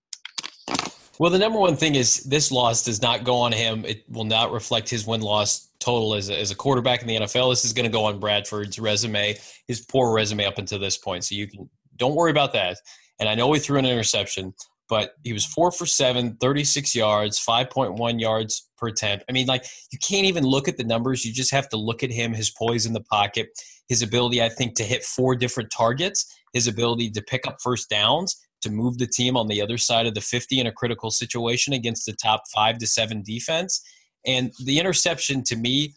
Well, 1.18 1.32
the 1.32 1.40
number 1.40 1.60
one 1.60 1.78
thing 1.78 1.96
is 1.96 2.24
this 2.24 2.52
loss 2.52 2.84
does 2.84 3.02
not 3.02 3.24
go 3.24 3.36
on 3.38 3.52
him. 3.52 3.86
It 3.86 4.04
will 4.10 4.26
not 4.26 4.52
reflect 4.52 4.90
his 4.90 5.08
win 5.08 5.22
loss 5.22 5.70
total 5.80 6.14
as 6.14 6.30
a, 6.30 6.40
as 6.40 6.52
a 6.52 6.56
quarterback 6.56 7.02
in 7.02 7.08
the 7.08 7.16
NFL. 7.16 7.52
This 7.52 7.64
is 7.64 7.74
going 7.74 7.86
to 7.86 7.92
go 7.92 8.06
on 8.06 8.20
Bradford's 8.20 8.80
resume, 8.80 9.38
his 9.68 9.82
poor 9.82 10.14
resume 10.14 10.46
up 10.46 10.58
until 10.58 10.80
this 10.80 10.98
point. 10.98 11.24
So 11.24 11.36
you 11.36 11.48
can 11.48 11.70
don't 11.98 12.16
worry 12.16 12.32
about 12.32 12.54
that. 12.54 12.78
And 13.20 13.30
I 13.30 13.36
know 13.36 13.52
he 13.54 13.60
threw 13.60 13.80
an 13.80 13.86
interception, 13.86 14.54
but 14.90 15.14
he 15.24 15.32
was 15.32 15.46
four 15.46 15.72
for 15.72 15.86
seven, 15.86 16.36
36 16.36 16.94
yards, 16.94 17.44
5.1 17.44 18.20
yards 18.20 18.68
per 18.78 18.88
attempt. 18.88 19.24
I 19.30 19.32
mean, 19.32 19.48
like, 19.48 19.66
you 19.92 20.00
can't 20.00 20.26
even 20.26 20.44
look 20.44 20.68
at 20.68 20.76
the 20.76 20.84
numbers. 20.84 21.24
You 21.24 21.32
just 21.32 21.52
have 21.52 21.70
to 21.70 21.78
look 21.78 22.04
at 22.04 22.12
him, 22.12 22.34
his 22.34 22.50
poise 22.50 22.86
in 22.86 22.92
the 22.92 23.02
pocket, 23.02 23.48
his 23.88 24.02
ability, 24.02 24.42
I 24.42 24.50
think, 24.50 24.76
to 24.76 24.84
hit 24.84 25.04
four 25.04 25.36
different 25.36 25.72
targets, 25.72 26.38
his 26.52 26.68
ability 26.68 27.12
to 27.12 27.22
pick 27.22 27.48
up 27.48 27.62
first 27.62 27.90
downs 27.90 28.36
to 28.62 28.72
move 28.72 28.98
the 28.98 29.08
team 29.08 29.38
on 29.38 29.48
the 29.48 29.62
other 29.62 29.78
side 29.78 30.06
of 30.08 30.14
the 30.14 30.22
50 30.22 30.60
in 30.60 30.68
a 30.68 30.72
critical 30.72 31.12
situation 31.12 31.74
against 31.74 32.06
the 32.06 32.14
top 32.14 32.44
five 32.54 32.78
to 32.80 32.88
seven 32.88 33.22
defense. 33.22 33.82
And 34.26 34.52
the 34.64 34.80
interception 34.80 35.44
to 35.44 35.56
me 35.56 35.94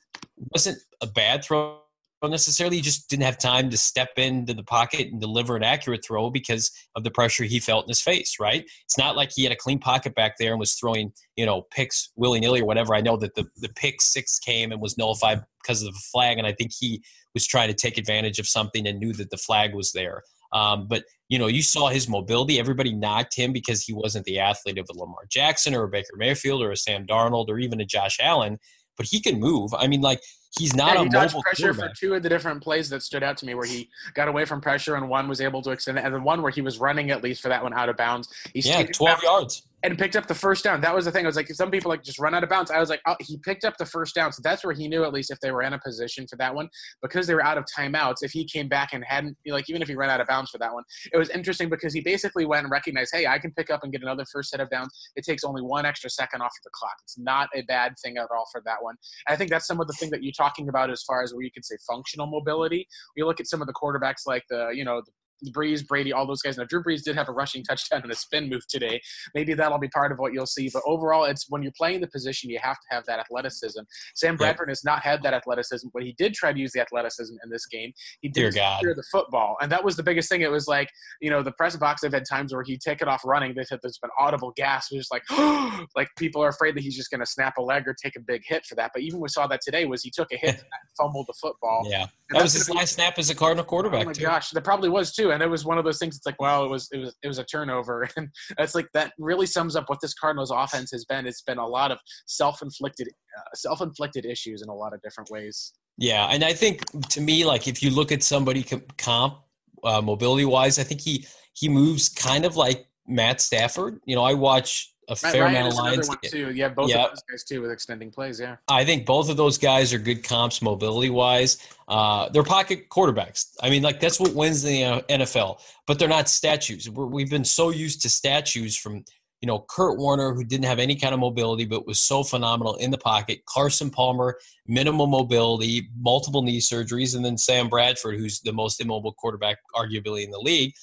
wasn't 0.53 0.79
a 1.01 1.07
bad 1.07 1.45
throw 1.45 1.79
necessarily. 2.27 2.77
He 2.77 2.83
just 2.83 3.09
didn't 3.09 3.23
have 3.23 3.39
time 3.39 3.71
to 3.71 3.77
step 3.77 4.11
into 4.17 4.53
the 4.53 4.65
pocket 4.65 5.09
and 5.13 5.21
deliver 5.21 5.57
an 5.57 5.63
accurate 5.63 6.05
throw 6.05 6.31
because 6.31 6.73
of 6.97 7.05
the 7.05 7.11
pressure 7.11 7.45
he 7.45 7.61
felt 7.61 7.85
in 7.85 7.89
his 7.89 8.01
face, 8.01 8.37
right? 8.41 8.65
It's 8.85 8.99
not 8.99 9.17
like 9.17 9.31
he 9.33 9.45
had 9.45 9.53
a 9.53 9.57
clean 9.57 9.79
pocket 9.79 10.15
back 10.17 10.37
there 10.37 10.51
and 10.51 10.59
was 10.59 10.75
throwing, 10.75 11.13
you 11.37 11.47
know, 11.47 11.63
picks 11.71 12.11
willy 12.17 12.41
nilly 12.41 12.61
or 12.61 12.65
whatever. 12.65 12.95
I 12.95 13.01
know 13.01 13.17
that 13.19 13.37
the, 13.37 13.47
the 13.59 13.69
pick 13.69 14.03
six 14.03 14.41
came 14.41 14.73
and 14.73 14.81
was 14.81 14.99
nullified 14.99 15.45
because 15.63 15.83
of 15.83 15.95
the 15.95 16.01
flag, 16.13 16.39
and 16.39 16.47
I 16.47 16.53
think 16.53 16.73
he 16.77 17.03
was 17.35 17.47
trying 17.47 17.69
to 17.69 17.75
take 17.75 17.99
advantage 17.99 18.39
of 18.39 18.49
something 18.49 18.87
and 18.87 18.99
knew 18.99 19.13
that 19.13 19.31
the 19.31 19.37
flag 19.37 19.75
was 19.75 19.93
there. 19.93 20.23
Um, 20.53 20.87
but 20.87 21.05
you 21.29 21.39
know, 21.39 21.47
you 21.47 21.63
saw 21.63 21.89
his 21.89 22.09
mobility. 22.09 22.59
Everybody 22.59 22.95
knocked 22.95 23.37
him 23.37 23.53
because 23.53 23.83
he 23.83 23.93
wasn't 23.93 24.25
the 24.25 24.39
athlete 24.39 24.79
of 24.79 24.87
a 24.91 24.99
Lamar 24.99 25.27
Jackson 25.29 25.75
or 25.75 25.85
a 25.85 25.89
Baker 25.89 26.17
Mayfield 26.17 26.63
or 26.63 26.71
a 26.71 26.77
Sam 26.77 27.07
Darnold 27.07 27.49
or 27.49 27.59
even 27.59 27.81
a 27.81 27.85
Josh 27.85 28.19
Allen. 28.21 28.59
But 28.97 29.07
he 29.07 29.21
can 29.21 29.39
move. 29.39 29.75
I 29.75 29.87
mean, 29.87 30.01
like 30.01 30.21
he's 30.59 30.75
not 30.75 30.95
yeah, 30.95 31.03
he 31.03 31.07
a 31.07 31.11
dodged 31.11 31.37
pressure 31.41 31.75
for 31.75 31.93
two 31.99 32.15
of 32.15 32.23
the 32.23 32.29
different 32.29 32.63
plays 32.63 32.89
that 32.91 33.03
stood 33.03 33.23
out 33.23 33.37
to 33.39 33.47
me, 33.47 33.55
where 33.55 33.67
he 33.67 33.89
got 34.15 34.27
away 34.27 34.45
from 34.45 34.61
pressure 34.61 34.97
and 34.97 35.09
one 35.09 35.29
was 35.29 35.41
able 35.41 35.63
to 35.63 35.71
extend 35.71 35.99
it, 35.99 36.05
and 36.05 36.15
the 36.15 36.21
one 36.21 36.43
where 36.43 36.51
he 36.51 36.63
was 36.63 36.79
running 36.79 37.11
at 37.11 37.23
least 37.23 37.43
for 37.43 37.49
that 37.49 37.63
one 37.63 37.75
out 37.75 37.89
of 37.89 37.97
bounds. 37.97 38.29
He's 38.55 38.67
yeah, 38.67 38.83
twelve 38.85 39.23
yards 39.23 39.68
and 39.83 39.97
picked 39.97 40.17
up 40.17 40.27
the 40.27 40.35
first 40.35 40.65
down. 40.65 40.81
That 40.81 40.95
was 40.95 41.05
the 41.05 41.13
thing. 41.13 41.25
I 41.25 41.29
was 41.29 41.37
like, 41.37 41.49
some 41.49 41.71
people 41.71 41.89
like 41.89 42.03
just 42.03 42.19
run 42.19 42.35
out 42.35 42.43
of 42.43 42.51
bounds. 42.51 42.71
I 42.71 42.81
was 42.81 42.91
like, 42.91 43.01
oh, 43.07 43.17
he 43.21 43.39
picked 43.39 43.65
up 43.65 43.77
the 43.77 43.87
first 43.87 44.15
down, 44.15 44.33
so 44.33 44.41
that's 44.43 44.65
where 44.65 44.75
he 44.75 44.89
knew 44.89 45.05
at 45.05 45.13
least 45.13 45.31
if 45.31 45.39
they 45.41 45.51
were 45.53 45.63
in 45.63 45.73
a 45.73 45.79
position 45.79 46.27
for 46.29 46.37
that 46.37 46.55
one 46.55 46.69
because 47.01 47.27
they 47.27 47.35
were 47.35 47.45
out 47.45 47.59
of 47.59 47.65
timeouts. 47.77 48.17
If 48.23 48.33
he 48.33 48.45
came 48.45 48.69
back 48.69 48.93
and 48.93 49.05
hadn't, 49.07 49.37
like, 49.47 49.69
even 49.71 49.83
if 49.83 49.89
he 49.89 49.95
ran 49.95 50.11
out 50.11 50.21
of 50.21 50.27
bounds 50.27 50.51
for 50.51 50.59
that 50.59 50.73
one, 50.73 50.83
it 51.13 51.17
was 51.17 51.31
interesting 51.31 51.69
because 51.69 51.93
he 51.93 52.01
basically 52.01 52.45
went 52.45 52.65
and 52.65 52.73
recognized, 52.73 53.11
hey, 53.15 53.27
I 53.27 53.39
can 53.39 53.53
pick 53.53 53.71
up 53.71 53.85
and 53.85 53.93
get 53.93 54.03
another 54.03 54.25
first 54.33 54.51
set 54.51 54.61
of 54.61 54.69
downs. 54.71 54.91
It 55.17 55.25
takes 55.25 55.45
only 55.45 55.63
one 55.63 55.87
extra 55.87 56.11
second 56.11 56.41
off 56.41 56.47
of 56.47 56.65
the 56.65 56.71
clock. 56.73 56.95
It's 57.05 57.19
not 57.19 57.49
a 57.55 57.63
bad 57.63 57.95
thing 58.03 58.17
at 58.17 58.27
all 58.31 58.47
for 58.51 58.61
that 58.65 58.83
one. 58.83 58.97
And 59.29 59.35
I 59.35 59.37
think 59.37 59.51
that's 59.51 59.67
some 59.67 59.81
of 59.81 59.87
the 59.87 59.95
thing 59.95 60.11
that 60.11 60.23
you're 60.23 60.33
talking 60.33 60.69
about 60.69 60.91
as 60.91 61.03
far 61.03 61.23
as 61.23 61.33
where 61.33 61.43
you 61.43 61.51
can 61.53 61.63
say 61.63 61.77
functional 61.89 62.27
mobility. 62.27 62.87
You 63.17 63.27
look 63.27 63.41
at 63.41 63.47
some 63.47 63.61
of 63.61 63.67
the 63.67 63.75
quarterbacks 63.75 64.27
like 64.27 64.45
the, 64.51 64.71
you 64.75 64.85
know, 64.85 65.03
the 65.05 65.13
Brees, 65.47 65.87
Brady, 65.87 66.13
all 66.13 66.27
those 66.27 66.43
guys. 66.43 66.57
Now, 66.57 66.65
Drew 66.65 66.83
Brees 66.83 67.03
did 67.03 67.17
have 67.17 67.29
a 67.29 67.33
rushing 67.33 67.63
touchdown 67.63 68.03
and 68.03 68.13
a 68.13 68.15
spin 68.15 68.49
move 68.49 68.67
today. 68.69 69.01
Maybe 69.35 69.55
that'll 69.55 69.79
be 69.79 69.89
part 69.89 70.13
of 70.13 70.19
what 70.19 70.33
you'll 70.33 70.47
see. 70.47 70.71
But 70.73 70.83
overall, 70.87 71.25
it's 71.25 71.47
when 71.49 71.63
you're 71.63 71.73
playing 71.77 72.01
the 72.01 72.09
position, 72.09 72.51
you 72.51 72.59
have 72.63 72.77
to 72.77 72.95
have 72.95 73.05
that 73.07 73.21
athleticism. 73.21 73.81
Sam 74.15 74.37
Bradford 74.37 74.69
has 74.69 74.85
not 74.85 75.03
had 75.03 75.23
that 75.23 75.35
athleticism, 75.35 75.89
but 75.93 76.03
he 76.03 76.15
did 76.19 76.35
try 76.35 76.53
to 76.53 76.59
use 76.59 76.73
the 76.73 76.81
athleticism 76.81 77.35
in 77.43 77.51
this 77.51 77.67
game. 77.67 77.93
He 78.21 78.29
did 78.29 78.53
secure 78.53 78.95
the 78.95 79.05
football, 79.11 79.57
and 79.61 79.71
that 79.73 79.85
was 79.85 79.97
the 79.97 80.03
biggest 80.03 80.29
thing. 80.29 80.43
It 80.43 80.51
was 80.51 80.67
like 80.67 80.89
you 81.21 81.31
know 81.31 81.43
the 81.43 81.53
press 81.53 81.77
box. 81.77 82.03
They've 82.03 82.13
had 82.13 82.25
times 82.29 82.53
where 82.53 82.63
he 82.63 82.79
take 82.79 83.03
it 83.03 83.09
off 83.09 83.23
running. 83.25 83.55
They 83.55 83.65
said 83.65 83.79
there's 83.83 83.99
been 83.99 84.11
audible 84.19 84.53
gas. 84.57 84.89
It 84.91 84.97
was 84.97 85.09
just 85.09 85.13
like 85.13 85.89
like 85.97 86.09
people 86.17 86.43
are 86.43 86.49
afraid 86.49 86.77
that 86.77 86.83
he's 86.83 86.97
just 86.97 87.11
going 87.11 87.21
to 87.21 87.27
snap 87.27 87.59
a 87.59 87.63
leg 87.63 87.87
or 87.87 87.95
take 87.95 88.17
a 88.17 88.21
big 88.21 88.43
hit 88.47 88.65
for 88.67 88.75
that. 88.77 88.91
But 88.95 89.03
even 89.03 89.21
we 89.21 89.29
saw 89.29 89.47
that 89.47 89.61
today 89.63 89.85
was 89.85 90.03
he 90.03 90.11
took 90.11 90.33
a 90.33 90.37
hit, 90.37 90.63
fumbled 90.97 91.27
the 91.27 91.35
football. 91.41 91.87
Yeah, 91.89 92.07
that 92.31 92.43
was 92.43 92.53
his 92.53 92.71
last 92.71 92.95
snap 92.95 93.19
as 93.19 93.31
a 93.31 93.35
Cardinal 93.35 93.65
quarterback. 93.65 94.03
Oh 94.03 94.07
my 94.07 94.13
too. 94.13 94.25
gosh, 94.25 94.51
that 94.51 94.65
probably 94.65 94.89
was 94.89 95.13
too, 95.13 95.28
and 95.31 95.43
it 95.43 95.49
was 95.49 95.65
one 95.65 95.79
of 95.79 95.85
those 95.85 95.99
things. 95.99 96.17
It's 96.17 96.27
like, 96.27 96.41
well, 96.41 96.65
it 96.65 96.71
was 96.71 96.89
it 96.93 96.99
was 96.99 97.17
it 97.23 97.29
was 97.29 97.39
a 97.39 97.45
turnover, 97.45 98.09
and 98.17 98.29
that's 98.57 98.75
like 98.75 98.89
that 98.95 99.13
really 99.19 99.47
sums 99.47 99.77
up 99.77 99.85
what 99.89 100.01
this 100.01 100.15
Cardinals 100.15 100.51
offense 100.51 100.91
has 100.93 101.05
been. 101.05 101.27
It's 101.27 101.43
been 101.43 101.59
a 101.59 101.67
lot 101.67 101.91
of 101.91 101.99
self-inflicted 102.27 103.09
uh, 103.09 103.55
self-inflicted 103.55 104.25
issues 104.25 104.63
in 104.63 104.69
a 104.69 104.75
lot 104.75 104.95
of 104.95 105.03
different 105.03 105.31
ways. 105.31 105.73
Yeah, 105.97 106.27
and 106.27 106.45
I 106.45 106.53
think 106.53 106.83
to 107.11 107.21
me, 107.21 107.45
like 107.45 107.69
if 107.69 107.83
you 107.83 107.91
look 107.91 108.13
at 108.13 108.23
somebody 108.23 108.65
comp 108.97 109.39
uh, 109.85 110.01
mobility 110.01 110.45
wise, 110.45 110.79
I 110.79 110.83
think 110.83 111.01
he 111.01 111.27
he 111.55 111.69
moves 111.69 112.09
kind 112.09 112.45
of 112.45 112.57
like 112.57 112.87
Matt 113.07 113.41
Stafford. 113.41 114.01
You 114.05 114.17
know, 114.17 114.25
I 114.25 114.35
watch 114.35 114.95
a 115.09 115.17
fair 115.17 115.45
Ryan 115.45 115.57
amount 115.57 115.73
of 115.73 115.79
lines. 115.79 116.09
One 116.09 116.19
too. 116.25 116.53
Yeah, 116.53 116.69
both 116.69 116.91
yep. 116.91 116.99
of 116.99 117.11
those 117.11 117.23
guys 117.31 117.45
too 117.45 117.63
with 117.63 117.71
extending 117.71 118.11
plays. 118.11 118.39
Yeah, 118.39 118.57
I 118.69 118.85
think 118.85 119.07
both 119.07 119.31
of 119.31 119.37
those 119.37 119.59
guys 119.59 119.93
are 119.93 119.99
good 119.99 120.23
comps 120.23 120.61
mobility 120.61 121.11
wise. 121.11 121.59
Uh, 121.89 122.29
they're 122.29 122.43
pocket 122.43 122.89
quarterbacks. 122.91 123.47
I 123.63 123.71
mean, 123.71 123.83
like 123.83 124.01
that's 124.01 124.21
what 124.21 124.35
wins 124.35 124.63
the 124.63 125.03
NFL. 125.09 125.61
But 125.87 125.99
they're 125.99 126.09
not 126.09 126.29
statues. 126.29 126.89
we 126.91 127.23
have 127.23 127.31
been 127.31 127.45
so 127.45 127.71
used 127.71 128.03
to 128.03 128.11
statues 128.11 128.77
from 128.77 129.05
you 129.41 129.47
know 129.47 129.65
Kurt 129.69 129.99
Warner, 129.99 130.35
who 130.35 130.45
didn't 130.45 130.67
have 130.67 130.79
any 130.79 130.95
kind 130.95 131.15
of 131.15 131.21
mobility 131.21 131.65
but 131.65 131.87
was 131.87 132.01
so 132.01 132.23
phenomenal 132.23 132.75
in 132.77 132.91
the 132.91 132.99
pocket. 132.99 133.41
Carson 133.47 133.91
Palmer, 133.91 134.39
minimal 134.67 135.07
mobility, 135.07 135.89
multiple 135.99 136.43
knee 136.43 136.61
surgeries, 136.61 137.17
and 137.17 137.25
then 137.25 137.39
Sam 137.39 137.69
Bradford, 137.69 138.17
who's 138.17 138.41
the 138.41 138.53
most 138.53 138.81
immobile 138.81 139.15
quarterback 139.15 139.59
arguably 139.75 140.25
in 140.25 140.31
the 140.31 140.41
league. 140.41 140.75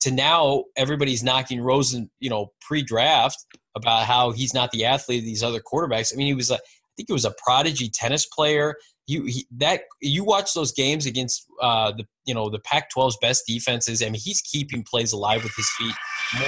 To 0.00 0.10
now, 0.10 0.64
everybody's 0.76 1.24
knocking 1.24 1.62
Rosen, 1.62 2.10
you 2.20 2.28
know, 2.28 2.52
pre-draft 2.60 3.42
about 3.76 4.04
how 4.04 4.30
he's 4.32 4.54
not 4.54 4.70
the 4.70 4.84
athlete 4.84 5.20
of 5.20 5.24
these 5.24 5.42
other 5.42 5.60
quarterbacks. 5.60 6.12
I 6.12 6.16
mean, 6.16 6.26
he 6.26 6.34
was 6.34 6.50
a, 6.50 6.54
I 6.54 6.96
think 6.96 7.08
he 7.08 7.12
was 7.12 7.24
a 7.24 7.34
prodigy 7.44 7.88
tennis 7.88 8.26
player. 8.26 8.76
You 9.06 9.24
he, 9.24 9.46
that 9.58 9.82
you 10.00 10.24
watch 10.24 10.54
those 10.54 10.72
games 10.72 11.04
against 11.04 11.46
uh, 11.60 11.92
the 11.92 12.06
you 12.24 12.34
know 12.34 12.48
the 12.48 12.60
Pac-12's 12.60 13.18
best 13.20 13.44
defenses. 13.46 14.02
I 14.02 14.06
mean, 14.06 14.20
he's 14.22 14.40
keeping 14.40 14.82
plays 14.82 15.12
alive 15.12 15.42
with 15.42 15.54
his 15.54 15.68
feet 15.76 15.94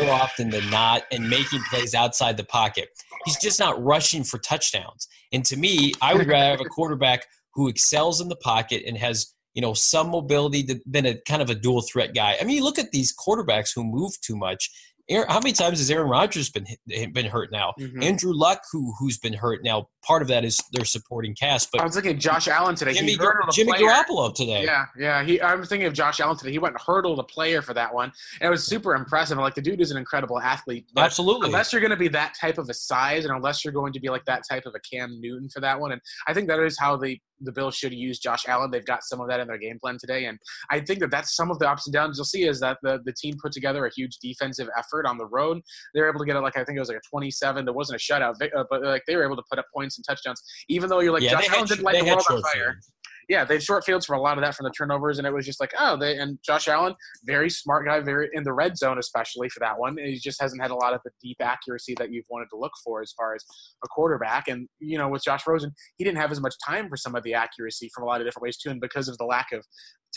more 0.00 0.10
often 0.10 0.50
than 0.50 0.68
not, 0.70 1.02
and 1.12 1.28
making 1.28 1.60
plays 1.68 1.94
outside 1.94 2.36
the 2.36 2.44
pocket. 2.44 2.88
He's 3.26 3.38
just 3.38 3.58
not 3.58 3.82
rushing 3.82 4.24
for 4.24 4.38
touchdowns. 4.38 5.08
And 5.32 5.44
to 5.46 5.56
me, 5.56 5.92
I 6.00 6.14
would 6.14 6.28
rather 6.28 6.50
have 6.52 6.60
a 6.60 6.68
quarterback 6.68 7.26
who 7.52 7.68
excels 7.68 8.20
in 8.20 8.28
the 8.28 8.36
pocket 8.36 8.84
and 8.86 8.96
has 8.96 9.34
you 9.52 9.60
know 9.60 9.74
some 9.74 10.10
mobility 10.10 10.66
than 10.86 11.06
a 11.06 11.16
kind 11.28 11.42
of 11.42 11.50
a 11.50 11.54
dual 11.54 11.82
threat 11.82 12.14
guy. 12.14 12.36
I 12.40 12.44
mean, 12.44 12.56
you 12.56 12.64
look 12.64 12.78
at 12.78 12.92
these 12.92 13.14
quarterbacks 13.14 13.72
who 13.74 13.84
move 13.84 14.18
too 14.22 14.36
much 14.36 14.70
Aaron, 15.08 15.28
how 15.28 15.38
many 15.38 15.52
times 15.52 15.78
has 15.78 15.90
Aaron 15.90 16.08
Rodgers 16.08 16.50
been 16.50 16.66
been 17.12 17.26
hurt 17.26 17.52
now? 17.52 17.74
Mm-hmm. 17.78 18.02
Andrew 18.02 18.32
Luck, 18.32 18.62
who 18.72 18.92
who's 18.98 19.18
been 19.18 19.32
hurt 19.32 19.62
now. 19.62 19.88
Part 20.04 20.22
of 20.22 20.28
that 20.28 20.44
is 20.44 20.60
their 20.72 20.84
supporting 20.84 21.34
cast. 21.34 21.70
But 21.70 21.80
I 21.80 21.84
was 21.84 21.94
looking 21.94 22.12
at 22.12 22.18
Josh 22.18 22.48
Allen 22.48 22.74
today. 22.74 22.92
Jimmy, 22.92 23.12
he 23.12 23.18
Jimmy 23.52 23.72
Garoppolo 23.72 24.34
today. 24.34 24.64
Yeah, 24.64 24.84
yeah. 24.98 25.22
He, 25.22 25.40
I'm 25.40 25.64
thinking 25.64 25.86
of 25.86 25.92
Josh 25.92 26.18
Allen 26.20 26.36
today. 26.36 26.50
He 26.50 26.58
went 26.58 26.74
and 26.74 26.82
hurdled 26.84 27.20
a 27.20 27.24
player 27.24 27.62
for 27.62 27.74
that 27.74 27.92
one, 27.94 28.12
and 28.40 28.48
it 28.48 28.50
was 28.50 28.64
super 28.64 28.94
impressive. 28.94 29.38
Like 29.38 29.54
the 29.54 29.62
dude 29.62 29.80
is 29.80 29.90
an 29.92 29.96
incredible 29.96 30.40
athlete. 30.40 30.86
Absolutely. 30.96 31.46
Unless 31.46 31.72
you're 31.72 31.80
going 31.80 31.90
to 31.90 31.96
be 31.96 32.08
that 32.08 32.34
type 32.40 32.58
of 32.58 32.68
a 32.68 32.74
size, 32.74 33.24
and 33.24 33.34
unless 33.34 33.64
you're 33.64 33.74
going 33.74 33.92
to 33.92 34.00
be 34.00 34.08
like 34.08 34.24
that 34.24 34.42
type 34.48 34.66
of 34.66 34.74
a 34.74 34.80
Cam 34.80 35.20
Newton 35.20 35.48
for 35.48 35.60
that 35.60 35.78
one, 35.78 35.92
and 35.92 36.00
I 36.26 36.34
think 36.34 36.48
that 36.48 36.58
is 36.60 36.78
how 36.78 36.96
the 36.96 37.18
the 37.40 37.52
Bills 37.52 37.76
should 37.76 37.92
use 37.92 38.18
Josh 38.18 38.46
Allen. 38.48 38.70
They've 38.70 38.84
got 38.84 39.02
some 39.02 39.20
of 39.20 39.28
that 39.28 39.40
in 39.40 39.48
their 39.48 39.58
game 39.58 39.78
plan 39.80 39.98
today, 40.00 40.26
and 40.26 40.38
I 40.70 40.80
think 40.80 41.00
that 41.00 41.10
that's 41.10 41.34
some 41.34 41.50
of 41.50 41.58
the 41.58 41.68
ups 41.68 41.86
and 41.86 41.94
downs 41.94 42.18
you'll 42.18 42.24
see 42.24 42.44
is 42.44 42.60
that 42.60 42.78
the 42.82 43.00
the 43.04 43.12
team 43.12 43.34
put 43.42 43.52
together 43.52 43.86
a 43.86 43.90
huge 43.94 44.18
defensive 44.22 44.68
effort 44.76 45.06
on 45.06 45.18
the 45.18 45.26
road. 45.26 45.60
They 45.94 46.00
were 46.00 46.08
able 46.08 46.20
to 46.20 46.26
get 46.26 46.36
it 46.36 46.40
like 46.40 46.56
I 46.56 46.64
think 46.64 46.76
it 46.76 46.80
was 46.80 46.88
like 46.88 46.98
a 46.98 47.08
27. 47.08 47.64
There 47.64 47.74
wasn't 47.74 48.00
a 48.00 48.12
shutout, 48.12 48.34
uh, 48.42 48.64
but 48.70 48.82
like 48.82 49.02
they 49.06 49.16
were 49.16 49.24
able 49.24 49.36
to 49.36 49.44
put 49.50 49.58
up 49.58 49.66
points 49.74 49.98
and 49.98 50.04
touchdowns, 50.06 50.42
even 50.68 50.88
though 50.88 51.00
you're 51.00 51.12
like 51.12 51.22
yeah, 51.22 51.32
Josh 51.32 51.48
Allen 51.50 51.66
didn't 51.66 51.84
light 51.84 52.04
the 52.04 52.10
world 52.10 52.22
on 52.30 52.42
fire 52.42 52.78
yeah, 53.28 53.44
they 53.44 53.58
short 53.58 53.84
fields 53.84 54.06
for 54.06 54.14
a 54.14 54.20
lot 54.20 54.38
of 54.38 54.44
that 54.44 54.54
from 54.54 54.64
the 54.64 54.70
turnovers, 54.70 55.18
and 55.18 55.26
it 55.26 55.32
was 55.32 55.44
just 55.44 55.60
like, 55.60 55.72
oh, 55.78 55.96
they 55.96 56.16
and 56.16 56.38
Josh 56.44 56.68
Allen, 56.68 56.94
very 57.24 57.50
smart 57.50 57.86
guy, 57.86 58.00
very 58.00 58.28
in 58.34 58.44
the 58.44 58.52
red 58.52 58.76
zone, 58.76 58.98
especially 58.98 59.48
for 59.48 59.60
that 59.60 59.78
one. 59.78 59.96
He 59.98 60.18
just 60.18 60.40
hasn't 60.40 60.62
had 60.62 60.70
a 60.70 60.74
lot 60.74 60.94
of 60.94 61.00
the 61.04 61.10
deep 61.20 61.38
accuracy 61.40 61.94
that 61.98 62.12
you've 62.12 62.24
wanted 62.28 62.48
to 62.50 62.58
look 62.58 62.72
for 62.84 63.02
as 63.02 63.12
far 63.12 63.34
as 63.34 63.44
a 63.84 63.88
quarterback. 63.88 64.48
And 64.48 64.68
you 64.78 64.98
know, 64.98 65.08
with 65.08 65.24
Josh 65.24 65.46
Rosen, 65.46 65.72
he 65.96 66.04
didn't 66.04 66.18
have 66.18 66.30
as 66.32 66.40
much 66.40 66.54
time 66.64 66.88
for 66.88 66.96
some 66.96 67.14
of 67.14 67.22
the 67.24 67.34
accuracy 67.34 67.90
from 67.94 68.04
a 68.04 68.06
lot 68.06 68.20
of 68.20 68.26
different 68.26 68.44
ways 68.44 68.56
too, 68.56 68.70
and 68.70 68.80
because 68.80 69.08
of 69.08 69.18
the 69.18 69.24
lack 69.24 69.52
of 69.52 69.64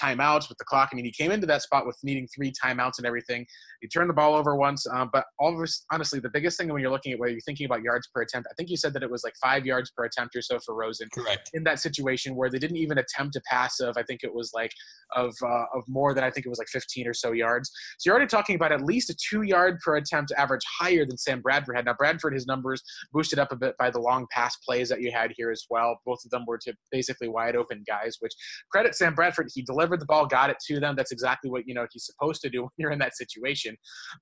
timeouts 0.01 0.49
with 0.49 0.57
the 0.57 0.65
clock. 0.65 0.89
I 0.91 0.95
mean, 0.95 1.05
he 1.05 1.11
came 1.11 1.31
into 1.31 1.47
that 1.47 1.61
spot 1.61 1.85
with 1.85 1.97
needing 2.03 2.27
three 2.33 2.51
timeouts 2.63 2.97
and 2.97 3.05
everything. 3.05 3.45
He 3.81 3.87
turned 3.87 4.09
the 4.09 4.13
ball 4.13 4.35
over 4.35 4.55
once, 4.55 4.85
um, 4.87 5.09
but 5.11 5.25
us, 5.41 5.85
honestly, 5.91 6.19
the 6.19 6.29
biggest 6.29 6.57
thing 6.57 6.71
when 6.71 6.81
you're 6.81 6.91
looking 6.91 7.13
at 7.13 7.19
whether 7.19 7.31
you're 7.31 7.41
thinking 7.41 7.65
about 7.65 7.81
yards 7.81 8.07
per 8.13 8.21
attempt, 8.21 8.47
I 8.51 8.53
think 8.55 8.69
you 8.69 8.77
said 8.77 8.93
that 8.93 9.03
it 9.03 9.09
was 9.09 9.23
like 9.23 9.33
five 9.41 9.65
yards 9.65 9.91
per 9.91 10.05
attempt 10.05 10.35
or 10.35 10.41
so 10.41 10.59
for 10.65 10.75
Rosen. 10.75 11.07
Correct. 11.13 11.49
In 11.53 11.63
that 11.63 11.79
situation 11.79 12.35
where 12.35 12.49
they 12.49 12.59
didn't 12.59 12.77
even 12.77 12.97
attempt 12.97 13.35
a 13.35 13.41
pass 13.49 13.79
of, 13.79 13.97
I 13.97 14.03
think 14.03 14.23
it 14.23 14.33
was 14.33 14.51
like 14.53 14.71
of 15.15 15.33
uh, 15.43 15.65
of 15.73 15.83
more 15.87 16.13
than 16.13 16.23
I 16.23 16.29
think 16.29 16.45
it 16.45 16.49
was 16.49 16.59
like 16.59 16.67
15 16.67 17.07
or 17.07 17.13
so 17.13 17.31
yards. 17.31 17.71
So 17.97 18.09
you're 18.09 18.15
already 18.15 18.29
talking 18.29 18.55
about 18.55 18.71
at 18.71 18.81
least 18.83 19.09
a 19.09 19.15
two 19.15 19.43
yard 19.43 19.79
per 19.83 19.95
attempt 19.95 20.31
average 20.37 20.63
higher 20.79 21.05
than 21.05 21.17
Sam 21.17 21.41
Bradford 21.41 21.75
had. 21.75 21.85
Now 21.85 21.95
Bradford, 21.97 22.33
his 22.33 22.45
numbers 22.45 22.81
boosted 23.11 23.39
up 23.39 23.51
a 23.51 23.55
bit 23.55 23.75
by 23.77 23.89
the 23.89 23.99
long 23.99 24.27
pass 24.31 24.55
plays 24.57 24.89
that 24.89 25.01
you 25.01 25.11
had 25.11 25.31
here 25.35 25.51
as 25.51 25.65
well. 25.69 25.99
Both 26.05 26.19
of 26.25 26.31
them 26.31 26.45
were 26.47 26.57
to 26.59 26.73
basically 26.91 27.27
wide 27.27 27.55
open 27.55 27.83
guys, 27.87 28.17
which 28.19 28.33
credit 28.71 28.95
Sam 28.95 29.15
Bradford. 29.15 29.49
He 29.53 29.61
delivered 29.61 29.88
the 29.97 30.05
ball, 30.05 30.25
got 30.25 30.49
it 30.49 30.57
to 30.67 30.79
them. 30.79 30.95
That's 30.95 31.11
exactly 31.11 31.49
what 31.49 31.67
you 31.67 31.73
know 31.73 31.85
he's 31.91 32.05
supposed 32.05 32.41
to 32.41 32.49
do 32.49 32.61
when 32.63 32.69
you're 32.77 32.91
in 32.91 32.99
that 32.99 33.15
situation. 33.15 33.75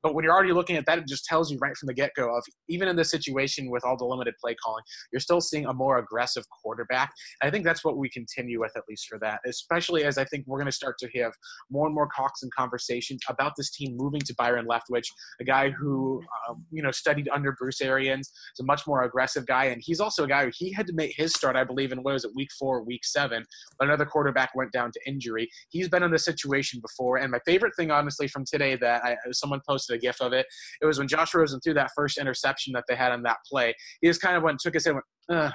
But 0.03 0.15
when 0.15 0.24
you're 0.24 0.34
already 0.34 0.53
looking 0.53 0.76
at 0.78 0.86
that, 0.86 0.99
it 0.99 1.07
just 1.07 1.26
tells 1.26 1.51
you 1.51 1.57
right 1.61 1.76
from 1.78 1.88
the 1.88 1.93
get 1.93 2.11
go 2.15 2.36
of 2.36 2.43
even 2.70 2.88
in 2.88 2.95
this 2.95 3.11
situation 3.11 3.70
with 3.70 3.84
all 3.86 3.97
the 3.97 4.05
limited 4.05 4.36
play 4.41 4.55
calling, 4.63 4.84
you're 5.11 5.20
still 5.20 5.41
seeing 5.41 5.65
a 5.65 5.74
more 5.74 5.97
aggressive 5.99 6.43
quarterback. 6.61 7.11
I 7.41 7.49
think 7.49 7.63
that's 7.63 7.84
what 7.84 7.97
we 7.97 8.09
continue 8.09 8.59
with 8.59 8.72
at 8.76 8.84
least 8.89 9.07
for 9.07 9.20
that, 9.20 9.39
especially 9.45 10.03
as 10.03 10.18
I 10.18 10.26
think 10.26 10.45
we're 10.47 10.59
going 10.59 10.68
to 10.68 10.72
start 10.72 10.97
to 10.99 11.09
have 11.20 11.34
more 11.70 11.86
and 11.86 11.95
more 11.95 12.09
talks 12.15 12.43
and 12.43 12.51
conversations 12.53 13.22
about 13.30 13.53
this 13.57 13.72
team 13.72 13.95
moving 13.97 14.22
to 14.22 14.36
Byron 14.38 14.68
Leftwich, 14.68 15.05
a 15.39 15.43
guy 15.43 15.70
who 15.70 16.22
um, 16.49 16.63
you 16.72 16.82
know 16.82 16.91
studied 16.91 17.30
under 17.34 17.53
Bruce 17.53 17.82
Arians, 17.82 18.28
is 18.28 18.59
a 18.61 18.63
much 18.63 18.86
more 18.88 19.03
aggressive 19.03 19.45
guy, 19.45 19.65
and 19.65 19.82
he's 19.84 19.99
also 19.99 20.24
a 20.24 20.28
guy 20.28 20.45
who 20.45 20.51
he 20.55 20.72
had 20.72 20.88
to 20.88 20.93
make 20.93 21.13
his 21.15 21.34
start, 21.34 21.55
I 21.55 21.63
believe, 21.63 21.91
in 21.91 22.03
what 22.03 22.13
was 22.13 22.26
it, 22.26 22.32
week 22.36 22.49
four, 22.57 22.84
week 22.84 23.05
seven. 23.05 23.45
but 23.80 23.88
Another 23.88 24.05
quarterback 24.05 24.51
went 24.55 24.72
down 24.72 24.91
to 24.91 24.99
injury. 25.07 25.49
He's 25.70 25.89
been 25.89 26.03
in 26.03 26.12
this 26.12 26.26
situation 26.26 26.80
before, 26.82 27.18
and 27.18 27.32
my 27.32 27.39
favorite 27.45 27.74
thing, 27.78 27.91
honestly, 27.91 28.28
from 28.28 28.45
today 28.45 28.76
that 28.78 29.03
I, 29.03 29.16
someone 29.32 29.62
posted 29.68 29.97
a 29.97 29.99
gif 29.99 30.22
of 30.22 30.34
it. 30.34 30.45
It 30.82 30.86
was 30.86 30.99
when 30.99 31.08
Josh 31.08 31.34
Rosen 31.34 31.60
threw 31.62 31.74
that 31.76 31.91
first 31.95 32.18
interception 32.18 32.74
that 32.74 32.86
they 32.88 32.95
had 32.95 33.12
on 33.12 33.24
that 33.24 33.38
play. 33.49 33.74
He 34.01 34.08
just 34.08 34.22
kind 34.22 34.36
of 34.36 34.43
went, 34.43 34.60
took 34.60 34.74
his 34.74 34.86
head, 34.86 34.93
went, 34.93 35.05
Ugh 35.30 35.53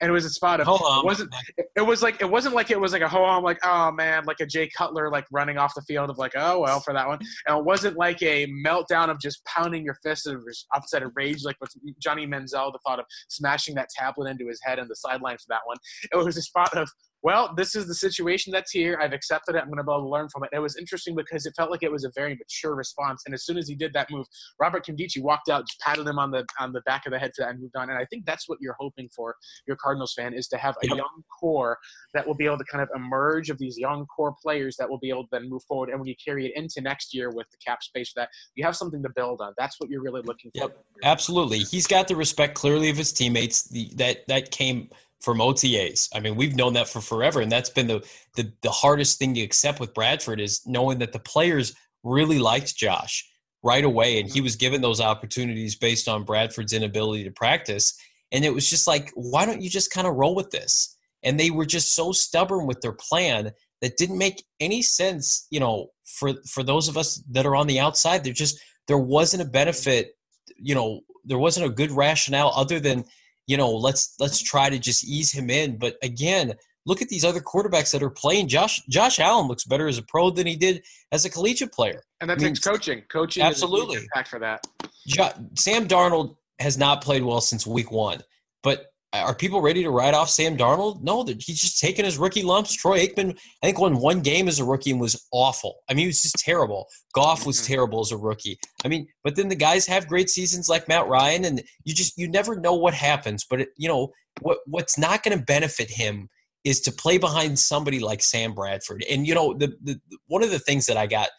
and 0.00 0.08
it 0.08 0.12
was 0.12 0.24
a 0.24 0.30
spot 0.30 0.60
of 0.60 0.68
it 0.68 1.04
wasn't 1.04 1.32
it 1.76 1.80
was 1.82 2.02
like 2.02 2.20
it 2.20 2.28
wasn't 2.28 2.54
like 2.54 2.70
it 2.70 2.80
was 2.80 2.92
like 2.92 3.02
a 3.02 3.08
ho 3.08 3.24
hum 3.26 3.44
like 3.44 3.58
oh 3.64 3.90
man 3.92 4.24
like 4.24 4.40
a 4.40 4.46
Jay 4.46 4.68
Cutler 4.76 5.10
like 5.10 5.26
running 5.30 5.58
off 5.58 5.74
the 5.74 5.82
field 5.82 6.10
of 6.10 6.18
like 6.18 6.32
oh 6.36 6.60
well 6.60 6.80
for 6.80 6.92
that 6.94 7.06
one 7.06 7.18
and 7.46 7.58
it 7.58 7.64
wasn't 7.64 7.96
like 7.96 8.22
a 8.22 8.46
meltdown 8.66 9.10
of 9.10 9.20
just 9.20 9.44
pounding 9.44 9.84
your 9.84 9.96
fist 10.02 10.26
of 10.26 10.42
upset 10.74 11.02
of 11.02 11.12
rage 11.14 11.44
like 11.44 11.56
with 11.60 11.72
Johnny 12.00 12.26
Manziel 12.26 12.72
the 12.72 12.78
thought 12.86 12.98
of 12.98 13.04
smashing 13.28 13.74
that 13.74 13.88
tablet 13.96 14.28
into 14.28 14.48
his 14.48 14.60
head 14.62 14.78
on 14.78 14.88
the 14.88 14.96
sideline 14.96 15.36
for 15.36 15.46
that 15.48 15.60
one 15.64 15.76
it 16.12 16.16
was 16.16 16.36
a 16.36 16.42
spot 16.42 16.74
of 16.76 16.90
well, 17.22 17.52
this 17.56 17.74
is 17.74 17.86
the 17.86 17.94
situation 17.94 18.52
that's 18.52 18.70
here. 18.70 18.98
I've 19.00 19.12
accepted 19.12 19.54
it. 19.54 19.58
I'm 19.58 19.66
going 19.66 19.76
to 19.78 19.84
be 19.84 19.92
able 19.92 20.04
to 20.04 20.08
learn 20.08 20.28
from 20.30 20.44
it. 20.44 20.50
And 20.52 20.58
it 20.58 20.62
was 20.62 20.76
interesting 20.76 21.14
because 21.14 21.44
it 21.44 21.52
felt 21.56 21.70
like 21.70 21.82
it 21.82 21.92
was 21.92 22.04
a 22.04 22.10
very 22.14 22.34
mature 22.34 22.74
response. 22.74 23.22
And 23.26 23.34
as 23.34 23.44
soon 23.44 23.58
as 23.58 23.68
he 23.68 23.74
did 23.74 23.92
that 23.92 24.10
move, 24.10 24.26
Robert 24.58 24.86
Nkemdiche 24.86 25.20
walked 25.22 25.48
out, 25.48 25.66
just 25.66 25.80
patted 25.80 26.06
him 26.06 26.18
on 26.18 26.30
the 26.30 26.46
on 26.58 26.72
the 26.72 26.80
back 26.82 27.06
of 27.06 27.12
the 27.12 27.18
head 27.18 27.32
for 27.36 27.42
that, 27.42 27.50
and 27.50 27.60
moved 27.60 27.76
on. 27.76 27.90
And 27.90 27.98
I 27.98 28.06
think 28.06 28.24
that's 28.24 28.48
what 28.48 28.58
you're 28.60 28.76
hoping 28.78 29.08
for, 29.14 29.34
your 29.66 29.76
Cardinals 29.76 30.14
fan, 30.16 30.32
is 30.34 30.48
to 30.48 30.56
have 30.56 30.76
a 30.82 30.88
Yep. 30.88 30.96
young 30.96 31.24
core 31.40 31.78
that 32.14 32.26
will 32.26 32.34
be 32.34 32.46
able 32.46 32.58
to 32.58 32.64
kind 32.64 32.82
of 32.82 32.88
emerge 32.96 33.50
of 33.50 33.58
these 33.58 33.78
young 33.78 34.06
core 34.06 34.34
players 34.42 34.76
that 34.78 34.88
will 34.88 34.98
be 34.98 35.10
able 35.10 35.24
to 35.24 35.28
then 35.32 35.48
move 35.48 35.62
forward. 35.68 35.90
And 35.90 36.00
when 36.00 36.08
you 36.08 36.14
carry 36.24 36.46
it 36.46 36.52
into 36.56 36.80
next 36.80 37.14
year 37.14 37.30
with 37.30 37.46
the 37.50 37.58
cap 37.64 37.82
space 37.82 38.10
for 38.10 38.20
that, 38.22 38.30
you 38.54 38.64
have 38.64 38.76
something 38.76 39.02
to 39.02 39.10
build 39.14 39.40
on. 39.40 39.52
That's 39.58 39.78
what 39.78 39.90
you're 39.90 40.02
really 40.02 40.22
looking 40.22 40.50
for. 40.56 40.64
Yep, 40.64 40.84
absolutely. 41.04 41.58
He's 41.60 41.86
got 41.86 42.08
the 42.08 42.16
respect 42.16 42.54
clearly 42.54 42.90
of 42.90 42.96
his 42.96 43.12
teammates. 43.12 43.64
The, 43.64 43.90
that 43.96 44.26
that 44.28 44.50
came 44.50 44.90
from 45.20 45.38
OTAs. 45.38 46.08
I 46.14 46.20
mean, 46.20 46.34
we've 46.36 46.56
known 46.56 46.72
that 46.74 46.88
for 46.88 47.00
forever, 47.00 47.40
and 47.40 47.52
that's 47.52 47.70
been 47.70 47.86
the, 47.86 48.06
the 48.36 48.52
the 48.62 48.70
hardest 48.70 49.18
thing 49.18 49.34
to 49.34 49.42
accept 49.42 49.80
with 49.80 49.94
Bradford 49.94 50.40
is 50.40 50.62
knowing 50.66 50.98
that 50.98 51.12
the 51.12 51.18
players 51.18 51.74
really 52.02 52.38
liked 52.38 52.76
Josh 52.76 53.26
right 53.62 53.84
away, 53.84 54.18
and 54.18 54.28
he 54.28 54.36
mm-hmm. 54.36 54.44
was 54.44 54.56
given 54.56 54.80
those 54.80 55.00
opportunities 55.00 55.76
based 55.76 56.08
on 56.08 56.24
Bradford's 56.24 56.72
inability 56.72 57.24
to 57.24 57.30
practice. 57.30 57.98
And 58.32 58.44
it 58.44 58.54
was 58.54 58.68
just 58.68 58.86
like, 58.86 59.10
why 59.14 59.44
don't 59.44 59.60
you 59.60 59.68
just 59.68 59.92
kind 59.92 60.06
of 60.06 60.14
roll 60.14 60.34
with 60.34 60.50
this? 60.50 60.96
And 61.22 61.38
they 61.38 61.50
were 61.50 61.66
just 61.66 61.94
so 61.94 62.12
stubborn 62.12 62.66
with 62.66 62.80
their 62.80 62.92
plan 62.92 63.50
that 63.82 63.96
didn't 63.96 64.18
make 64.18 64.44
any 64.60 64.82
sense. 64.82 65.46
You 65.50 65.60
know, 65.60 65.88
for 66.04 66.34
for 66.48 66.62
those 66.62 66.88
of 66.88 66.96
us 66.96 67.22
that 67.30 67.46
are 67.46 67.56
on 67.56 67.66
the 67.66 67.80
outside, 67.80 68.24
there 68.24 68.32
just 68.32 68.58
there 68.88 68.98
wasn't 68.98 69.42
a 69.42 69.50
benefit. 69.50 70.12
You 70.56 70.74
know, 70.74 71.00
there 71.24 71.38
wasn't 71.38 71.66
a 71.66 71.74
good 71.74 71.90
rationale 71.90 72.52
other 72.54 72.80
than 72.80 73.04
you 73.50 73.56
know 73.56 73.68
let's 73.68 74.14
let's 74.20 74.40
try 74.40 74.70
to 74.70 74.78
just 74.78 75.04
ease 75.04 75.32
him 75.32 75.50
in. 75.50 75.76
But 75.76 75.96
again, 76.04 76.54
look 76.86 77.02
at 77.02 77.08
these 77.08 77.24
other 77.24 77.40
quarterbacks 77.40 77.90
that 77.90 78.00
are 78.00 78.10
playing. 78.10 78.46
Josh 78.46 78.80
Josh 78.88 79.18
Allen 79.18 79.48
looks 79.48 79.64
better 79.64 79.88
as 79.88 79.98
a 79.98 80.04
pro 80.04 80.30
than 80.30 80.46
he 80.46 80.54
did 80.54 80.84
as 81.10 81.24
a 81.24 81.30
collegiate 81.30 81.72
player. 81.72 82.04
And 82.20 82.30
that 82.30 82.38
I 82.38 82.42
mean, 82.42 82.54
takes 82.54 82.60
coaching. 82.60 83.02
Coaching 83.10 83.42
absolutely. 83.42 83.96
is 83.96 84.28
for 84.28 84.38
that. 84.38 84.64
Jo- 85.08 85.32
Sam 85.56 85.88
Darnold 85.88 86.36
has 86.60 86.78
not 86.78 87.02
played 87.02 87.24
well 87.24 87.40
since 87.40 87.66
week 87.66 87.90
one. 87.90 88.20
But 88.62 88.89
are 89.12 89.34
people 89.34 89.60
ready 89.60 89.82
to 89.82 89.90
write 89.90 90.14
off 90.14 90.30
Sam 90.30 90.56
Darnold? 90.56 91.02
No, 91.02 91.24
he's 91.24 91.60
just 91.60 91.80
taking 91.80 92.04
his 92.04 92.16
rookie 92.16 92.42
lumps. 92.42 92.72
Troy 92.72 93.04
Aikman, 93.04 93.36
I 93.62 93.66
think, 93.66 93.78
won 93.78 93.98
one 93.98 94.20
game 94.20 94.46
as 94.46 94.60
a 94.60 94.64
rookie 94.64 94.92
and 94.92 95.00
was 95.00 95.26
awful. 95.32 95.80
I 95.88 95.94
mean, 95.94 96.02
he 96.02 96.06
was 96.06 96.22
just 96.22 96.38
terrible. 96.38 96.86
Goff 97.12 97.44
was 97.44 97.60
Mhm. 97.60 97.66
terrible 97.66 98.00
as 98.00 98.12
a 98.12 98.16
rookie. 98.16 98.58
I 98.84 98.88
mean, 98.88 99.08
but 99.24 99.34
then 99.34 99.48
the 99.48 99.56
guys 99.56 99.86
have 99.86 100.06
great 100.06 100.30
seasons 100.30 100.68
like 100.68 100.86
Matt 100.86 101.08
Ryan, 101.08 101.44
and 101.44 101.62
you 101.84 101.92
just 101.92 102.16
you 102.16 102.28
never 102.28 102.54
know 102.60 102.74
what 102.74 102.94
happens. 102.94 103.44
But 103.48 103.62
it, 103.62 103.68
you 103.76 103.88
know 103.88 104.12
what 104.42 104.58
what's 104.66 104.96
not 104.96 105.24
going 105.24 105.36
to 105.36 105.44
benefit 105.44 105.90
him 105.90 106.28
is 106.62 106.80
to 106.82 106.92
play 106.92 107.18
behind 107.18 107.58
somebody 107.58 107.98
like 107.98 108.22
Sam 108.22 108.54
Bradford. 108.54 109.04
And 109.10 109.26
you 109.26 109.34
know 109.34 109.54
the, 109.54 109.74
the 109.82 110.00
one 110.28 110.44
of 110.44 110.50
the 110.50 110.58
things 110.60 110.86
that 110.86 110.96
I 110.96 111.06
got 111.06 111.30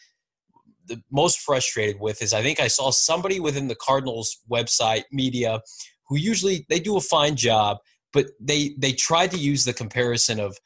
the 0.88 1.02
most 1.10 1.40
frustrated 1.40 2.02
with 2.02 2.22
is 2.22 2.34
I 2.34 2.42
think 2.42 2.60
I 2.60 2.68
saw 2.68 2.92
somebody 2.92 3.40
within 3.40 3.68
the 3.70 3.76
Cardinals 3.76 4.40
website 4.52 5.04
media 5.12 5.62
who 6.12 6.18
usually 6.18 6.66
they 6.68 6.80
do 6.80 6.98
a 6.98 7.02
fine 7.02 7.38
job, 7.38 7.78
but 8.12 8.28
they 8.40 8.76
they 8.78 8.92
tried 8.92 9.32
to 9.32 9.38
use 9.38 9.64
the 9.64 9.72
comparison 9.72 10.42
of 10.42 10.58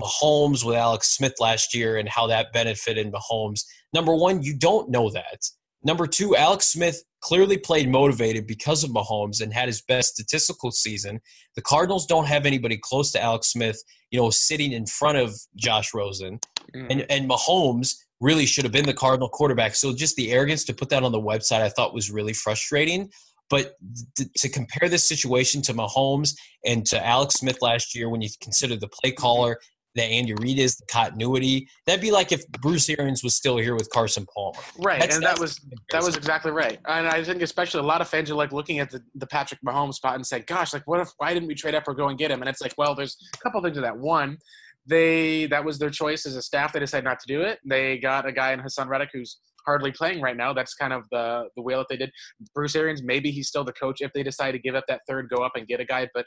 Mahomes 0.00 0.64
with 0.64 0.76
Alex 0.76 1.08
Smith 1.08 1.34
last 1.40 1.74
year 1.74 1.96
and 1.98 2.08
how 2.08 2.28
that 2.28 2.52
benefited 2.52 3.12
Mahomes. 3.12 3.64
Number 3.92 4.14
one, 4.14 4.44
you 4.44 4.56
don't 4.56 4.90
know 4.90 5.10
that. 5.10 5.44
Number 5.84 6.06
two, 6.06 6.36
Alex 6.36 6.66
Smith 6.66 7.02
clearly 7.20 7.58
played 7.58 7.88
motivated 7.88 8.46
because 8.46 8.84
of 8.84 8.90
Mahomes 8.90 9.40
and 9.40 9.52
had 9.52 9.66
his 9.66 9.82
best 9.82 10.14
statistical 10.14 10.70
season. 10.70 11.20
The 11.56 11.62
Cardinals 11.62 12.06
don't 12.06 12.26
have 12.26 12.46
anybody 12.46 12.78
close 12.80 13.10
to 13.12 13.20
Alex 13.20 13.48
Smith, 13.48 13.82
you 14.12 14.20
know, 14.20 14.30
sitting 14.30 14.70
in 14.70 14.86
front 14.86 15.18
of 15.18 15.34
Josh 15.56 15.92
Rosen. 15.92 16.38
Mm. 16.76 16.86
And 16.90 17.06
and 17.10 17.28
Mahomes 17.28 17.96
really 18.20 18.46
should 18.46 18.62
have 18.62 18.72
been 18.72 18.86
the 18.86 18.94
Cardinal 18.94 19.28
quarterback. 19.28 19.74
So 19.74 19.92
just 19.92 20.14
the 20.14 20.30
arrogance 20.30 20.62
to 20.66 20.72
put 20.72 20.88
that 20.90 21.02
on 21.02 21.10
the 21.10 21.20
website, 21.20 21.60
I 21.60 21.68
thought 21.68 21.92
was 21.92 22.08
really 22.08 22.32
frustrating. 22.32 23.10
But 23.52 23.74
th- 24.16 24.30
to 24.38 24.48
compare 24.48 24.88
this 24.88 25.06
situation 25.06 25.60
to 25.62 25.74
Mahomes 25.74 26.34
and 26.64 26.86
to 26.86 27.06
Alex 27.06 27.34
Smith 27.34 27.58
last 27.60 27.94
year, 27.94 28.08
when 28.08 28.22
you 28.22 28.30
consider 28.40 28.76
the 28.76 28.88
play 28.88 29.12
caller 29.12 29.58
that 29.94 30.04
Andy 30.04 30.32
Reid 30.40 30.58
is, 30.58 30.76
the 30.76 30.86
continuity, 30.86 31.68
that'd 31.86 32.00
be 32.00 32.10
like 32.10 32.32
if 32.32 32.48
Bruce 32.62 32.88
Arians 32.88 33.22
was 33.22 33.34
still 33.34 33.58
here 33.58 33.74
with 33.74 33.90
Carson 33.90 34.24
Palmer. 34.34 34.58
Right, 34.78 34.98
That's- 35.00 35.16
and 35.16 35.26
that 35.26 35.38
was 35.38 35.60
that 35.90 36.02
was 36.02 36.16
exactly 36.16 36.50
right. 36.50 36.78
And 36.86 37.06
I 37.06 37.22
think 37.22 37.42
especially 37.42 37.80
a 37.80 37.86
lot 37.86 38.00
of 38.00 38.08
fans 38.08 38.30
are 38.30 38.34
like 38.34 38.52
looking 38.52 38.78
at 38.78 38.88
the, 38.88 39.02
the 39.16 39.26
Patrick 39.26 39.60
Mahomes 39.60 39.96
spot 39.96 40.14
and 40.14 40.26
saying, 40.26 40.44
"Gosh, 40.46 40.72
like 40.72 40.86
what 40.86 41.00
if 41.00 41.10
why 41.18 41.34
didn't 41.34 41.46
we 41.46 41.54
trade 41.54 41.74
up 41.74 41.86
or 41.86 41.92
go 41.92 42.08
and 42.08 42.18
get 42.18 42.30
him?" 42.30 42.40
And 42.40 42.48
it's 42.48 42.62
like, 42.62 42.72
well, 42.78 42.94
there's 42.94 43.18
a 43.34 43.38
couple 43.42 43.60
things 43.60 43.76
to 43.76 43.82
that. 43.82 43.98
One, 43.98 44.38
they 44.86 45.44
that 45.48 45.62
was 45.62 45.78
their 45.78 45.90
choice 45.90 46.24
as 46.24 46.36
a 46.36 46.42
staff. 46.42 46.72
They 46.72 46.80
decided 46.80 47.04
not 47.04 47.20
to 47.20 47.26
do 47.26 47.42
it. 47.42 47.58
They 47.66 47.98
got 47.98 48.26
a 48.26 48.32
guy 48.32 48.54
in 48.54 48.60
Haason 48.60 48.88
Reddick 48.88 49.10
who's 49.12 49.36
hardly 49.66 49.92
playing 49.92 50.20
right 50.20 50.36
now. 50.36 50.52
That's 50.52 50.74
kind 50.74 50.92
of 50.92 51.04
the 51.10 51.48
the 51.56 51.62
wheel 51.62 51.78
that 51.78 51.88
they 51.88 51.96
did. 51.96 52.10
Bruce 52.54 52.76
Arians, 52.76 53.02
maybe 53.02 53.30
he's 53.30 53.48
still 53.48 53.64
the 53.64 53.72
coach 53.72 54.00
if 54.00 54.12
they 54.12 54.22
decide 54.22 54.52
to 54.52 54.58
give 54.58 54.74
up 54.74 54.84
that 54.88 55.00
third, 55.08 55.28
go 55.28 55.42
up 55.42 55.52
and 55.56 55.66
get 55.66 55.80
a 55.80 55.84
guy. 55.84 56.08
But 56.14 56.26